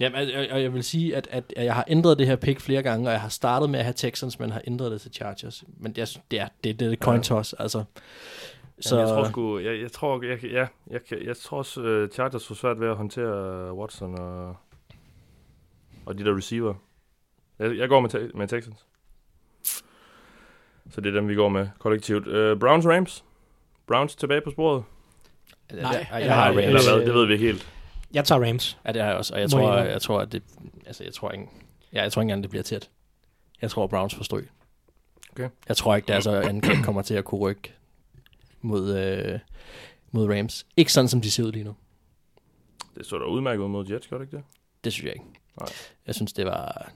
Jamen, 0.00 0.18
og- 0.36 0.46
og 0.50 0.62
jeg 0.62 0.72
vil 0.74 0.84
sige, 0.84 1.16
at, 1.16 1.28
at 1.30 1.52
jeg 1.56 1.74
har 1.74 1.84
ændret 1.88 2.18
det 2.18 2.26
her 2.26 2.36
pick 2.36 2.60
flere 2.60 2.82
gange, 2.82 3.08
og 3.08 3.12
jeg 3.12 3.20
har 3.20 3.28
startet 3.28 3.70
med 3.70 3.78
at 3.78 3.84
have 3.84 3.94
Texans, 3.96 4.38
men 4.38 4.50
har 4.50 4.62
ændret 4.66 4.92
det 4.92 5.00
til 5.00 5.12
Chargers. 5.14 5.64
Men 5.76 5.92
det 5.92 6.02
er, 6.02 6.20
det 6.30 6.40
er, 6.40 6.48
det, 6.64 6.80
det 6.80 6.92
er 6.92 6.96
coin 6.96 7.16
Ja. 7.16 7.22
toss, 7.22 7.52
altså. 7.52 7.84
Så... 8.80 8.88
Så 8.88 8.98
Jeg 8.98 9.08
tror 9.08 9.24
sgu, 9.24 9.58
jeg, 9.58 9.80
jeg 9.80 9.92
tror, 9.92 10.24
jeg, 10.24 10.44
ja, 10.44 10.66
jeg, 10.90 11.04
kan- 11.04 11.22
jeg 11.22 11.36
tror 11.36 11.58
også, 11.58 11.80
uh, 12.04 12.08
Chargers 12.14 12.46
får 12.46 12.54
svært 12.54 12.80
ved 12.80 12.88
at 12.88 12.96
håndtere 12.96 13.72
uh, 13.72 13.78
Watson 13.78 14.18
og, 14.18 14.56
og 16.06 16.18
de 16.18 16.24
der 16.24 16.36
receiver. 16.36 16.74
Jeg, 17.58 17.76
jeg 17.76 17.88
går 17.88 18.00
med, 18.00 18.10
te- 18.10 18.30
med 18.34 18.48
Texans. 18.48 18.86
Så 20.90 21.00
det 21.00 21.06
er 21.06 21.20
dem, 21.20 21.28
vi 21.28 21.34
går 21.34 21.48
med 21.48 21.68
kollektivt. 21.78 22.26
Uh, 22.26 22.58
Browns 22.58 22.86
Rams. 22.86 23.24
Browns 23.86 24.16
tilbage 24.16 24.40
på 24.40 24.50
sporet. 24.50 24.84
Nej, 25.72 26.06
jeg, 26.12 26.22
jeg 26.26 26.34
har 26.34 26.48
Rams. 26.48 26.58
Eller 26.64 26.96
hvad, 26.96 27.06
det 27.06 27.14
ved 27.14 27.26
vi 27.26 27.32
ikke 27.32 27.44
helt. 27.46 27.68
Jeg 28.12 28.24
tager 28.24 28.44
Rams. 28.48 28.78
Ja, 28.86 28.92
det 28.92 29.02
har 29.02 29.08
jeg 29.08 29.16
også, 29.18 29.34
og 29.34 29.40
jeg 29.40 29.48
Må 29.52 29.58
tror, 29.58 29.74
jeg- 29.76 29.84
jeg, 29.84 29.92
jeg 29.92 30.02
tror, 30.02 30.20
at 30.20 30.32
det, 30.32 30.42
altså, 30.86 31.04
jeg 31.04 31.12
tror 31.12 31.30
ikke, 31.30 31.44
ja, 31.92 32.02
jeg 32.02 32.12
tror 32.12 32.22
ikke 32.22 32.26
engang, 32.26 32.42
det 32.42 32.50
bliver 32.50 32.62
tæt. 32.62 32.90
Jeg 33.62 33.70
tror, 33.70 33.86
Browns 33.86 34.14
får 34.14 34.24
stryg. 34.24 34.48
Okay. 35.32 35.48
Jeg 35.68 35.76
tror 35.76 35.96
ikke, 35.96 36.08
deres 36.08 36.26
angreb 36.26 36.84
kommer 36.84 37.02
til 37.02 37.14
at 37.14 37.24
kunne 37.24 37.40
rykke 37.40 37.72
mod, 38.62 38.98
øh, 38.98 39.38
mod 40.12 40.30
Rams. 40.38 40.66
Ikke 40.76 40.92
sådan, 40.92 41.08
som 41.08 41.20
de 41.20 41.30
ser 41.30 41.44
ud 41.44 41.52
lige 41.52 41.64
nu. 41.64 41.74
Det 42.98 43.06
så 43.06 43.18
da 43.18 43.24
udmærket 43.24 43.62
ud 43.64 43.68
mod 43.68 43.86
Jets, 43.90 44.06
gør 44.06 44.18
det 44.18 44.24
ikke 44.24 44.36
det? 44.36 44.44
Det 44.84 44.92
synes 44.92 45.04
jeg 45.04 45.12
ikke. 45.12 45.26
Nej. 45.60 45.68
Jeg 46.06 46.14
synes, 46.14 46.32
det 46.32 46.46
var... 46.46 46.92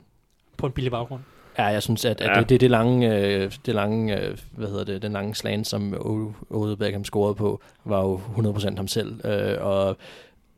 På 0.57 0.67
en 0.67 0.73
billig 0.73 0.91
baggrund. 0.91 1.23
Ja, 1.61 1.67
jeg 1.67 1.83
synes, 1.83 2.05
at, 2.05 2.21
at 2.21 2.29
Ja. 2.37 2.41
det, 2.41 2.49
det, 2.49 2.61
det 2.61 2.71
lange, 2.71 3.17
øh, 3.17 3.53
det 3.67 3.75
lange 3.75 4.21
øh, 4.21 4.39
hvad 4.53 4.69
hedder 4.69 4.85
det, 4.85 5.03
den 5.03 5.13
lange 5.13 5.35
slant, 5.35 5.67
som 5.67 5.95
O- 5.95 6.45
Odell 6.57 6.77
Beckham 6.77 7.05
scorede 7.05 7.35
på, 7.35 7.61
var 7.85 8.01
jo 8.01 8.17
100% 8.17 8.77
ham 8.77 8.89
selv. 8.89 9.27
Øh, 9.27 9.57
og 9.61 9.97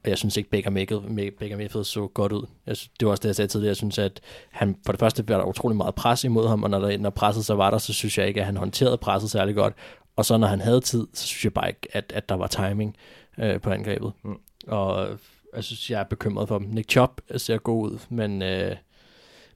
jeg 0.06 0.18
synes 0.18 0.36
ikke, 0.36 0.50
Baker 0.50 0.70
Mayfield, 0.70 1.84
så 1.84 2.06
godt 2.14 2.32
ud. 2.32 2.46
Jeg 2.66 2.76
synes, 2.76 2.90
det 3.00 3.06
var 3.06 3.10
også 3.10 3.20
det, 3.20 3.28
jeg 3.28 3.36
sagde 3.36 3.48
tidligere. 3.48 3.68
Jeg 3.70 3.76
synes, 3.76 3.98
at 3.98 4.20
han, 4.50 4.76
for 4.86 4.92
det 4.92 5.00
første 5.00 5.28
var 5.28 5.36
der 5.36 5.44
utrolig 5.44 5.76
meget 5.76 5.94
pres 5.94 6.24
imod 6.24 6.48
ham, 6.48 6.62
og 6.62 6.70
når, 6.70 6.78
der, 6.78 6.98
når 6.98 7.10
presset 7.10 7.44
så 7.44 7.54
var 7.54 7.70
der, 7.70 7.78
så 7.78 7.92
synes 7.92 8.18
jeg 8.18 8.28
ikke, 8.28 8.40
at 8.40 8.46
han 8.46 8.56
håndterede 8.56 8.96
presset 8.96 9.30
særlig 9.30 9.54
godt. 9.54 9.74
Og 10.16 10.24
så 10.24 10.36
når 10.36 10.46
han 10.46 10.60
havde 10.60 10.80
tid, 10.80 11.06
så 11.14 11.26
synes 11.26 11.44
jeg 11.44 11.52
bare 11.52 11.68
ikke, 11.68 11.88
at, 11.92 12.12
at 12.14 12.28
der 12.28 12.34
var 12.34 12.46
timing 12.46 12.96
øh, 13.38 13.60
på 13.60 13.70
angrebet. 13.70 14.12
Mm. 14.24 14.34
Og 14.68 15.08
jeg 15.56 15.64
synes, 15.64 15.90
jeg 15.90 16.00
er 16.00 16.04
bekymret 16.04 16.48
for 16.48 16.58
dem. 16.58 16.66
Nick 16.70 16.90
Chubb 16.90 17.20
ser 17.36 17.56
god 17.58 17.90
ud, 17.90 17.98
men, 18.08 18.42
øh, 18.42 18.76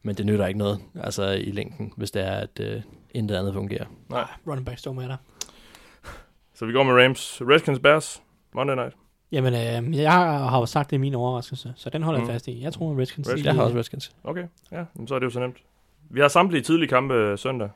men 0.07 0.15
det 0.16 0.27
nytter 0.27 0.47
ikke 0.47 0.59
noget 0.59 0.81
altså 1.03 1.31
i 1.31 1.51
længden, 1.51 1.93
hvis 1.97 2.11
det 2.11 2.23
er, 2.23 2.33
at 2.37 2.61
øh, 2.61 2.83
intet 3.11 3.37
andet 3.37 3.55
fungerer. 3.55 3.85
Nej. 4.09 4.28
Running 4.47 4.66
back 4.66 4.78
står 4.78 4.93
med 4.93 5.09
dig. 5.09 5.16
Så 6.55 6.66
vi 6.66 6.73
går 6.73 6.83
med 6.83 7.05
Rams. 7.05 7.43
Redskins 7.43 7.78
Bears. 7.78 8.23
Monday 8.55 8.74
night. 8.74 8.95
Jamen, 9.33 9.55
øh, 9.55 9.99
jeg 9.99 10.12
har 10.12 10.59
jo 10.59 10.66
sagt 10.66 10.91
det 10.91 10.97
i 10.97 10.99
min 11.01 11.15
overraskelse, 11.15 11.73
så 11.77 11.91
den 11.91 12.03
holder 12.03 12.20
Mm. 12.20 12.27
jeg 12.27 12.33
fast 12.35 12.49
i. 12.49 12.62
Jeg 12.62 12.73
tror, 12.73 12.93
at 12.93 12.99
Redskins... 12.99 13.28
Redskins. 13.28 13.47
Jeg 13.47 13.55
har 13.55 13.62
også 13.62 13.77
Redskins. 13.77 14.12
Okay, 14.24 14.45
ja, 14.73 14.85
jamen, 14.95 15.09
så 15.09 15.15
er 15.15 15.19
det 15.19 15.27
jo 15.27 15.31
så 15.31 15.41
nemt. 15.41 15.57
Vi 16.11 16.20
har 16.20 16.28
samtlige 16.28 16.62
tidlige 16.62 16.89
kampe 16.89 17.15
øh, 17.15 17.39
søndag 17.39 17.69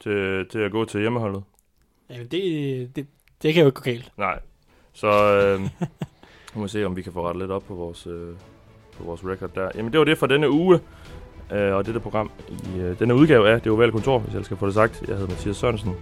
til, 0.00 0.46
til 0.50 0.58
at 0.58 0.70
gå 0.72 0.84
til 0.84 1.00
hjemmeholdet. 1.00 1.42
Jamen, 2.10 2.26
det, 2.26 2.96
det, 2.96 3.06
det 3.42 3.54
kan 3.54 3.60
jo 3.62 3.66
ikke 3.68 3.76
gå 3.76 3.82
galt. 3.82 4.12
Nej, 4.18 4.38
så 4.92 5.08
øh, 5.08 5.60
nu 6.54 6.54
må 6.54 6.62
vi 6.62 6.68
se, 6.68 6.84
om 6.84 6.96
vi 6.96 7.02
kan 7.02 7.12
få 7.12 7.26
rettet 7.28 7.42
lidt 7.42 7.50
op 7.50 7.62
på 7.64 7.74
vores, 7.74 8.06
øh, 8.06 8.34
på 8.96 9.04
vores 9.04 9.24
record 9.24 9.50
der. 9.54 9.68
Jamen, 9.74 9.92
det 9.92 9.98
var 9.98 10.04
det 10.04 10.18
for 10.18 10.26
denne 10.26 10.50
uge, 10.50 10.80
øh, 11.52 11.74
og 11.74 11.86
dette 11.86 12.00
program 12.00 12.30
i 12.48 12.78
øh, 12.80 12.98
denne 12.98 13.14
udgave 13.14 13.48
af 13.48 13.60
Det 13.60 13.72
Ovale 13.72 13.92
Kontor, 13.92 14.18
hvis 14.18 14.34
jeg 14.34 14.44
skal 14.44 14.56
få 14.56 14.66
det 14.66 14.74
sagt. 14.74 15.04
Jeg 15.08 15.16
hedder 15.16 15.28
Mathias 15.28 15.56
Sørensen, 15.56 15.94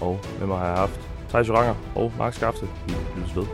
og 0.00 0.20
med 0.38 0.46
mig 0.46 0.58
har 0.58 0.66
jeg 0.66 0.76
haft 0.76 1.00
Thijs 1.28 1.48
Joranger 1.48 1.74
og 1.94 2.12
Mark 2.18 2.34
Skafte. 2.34 2.66
Vi 2.86 2.94
lyttes 3.16 3.36
ved. 3.36 3.44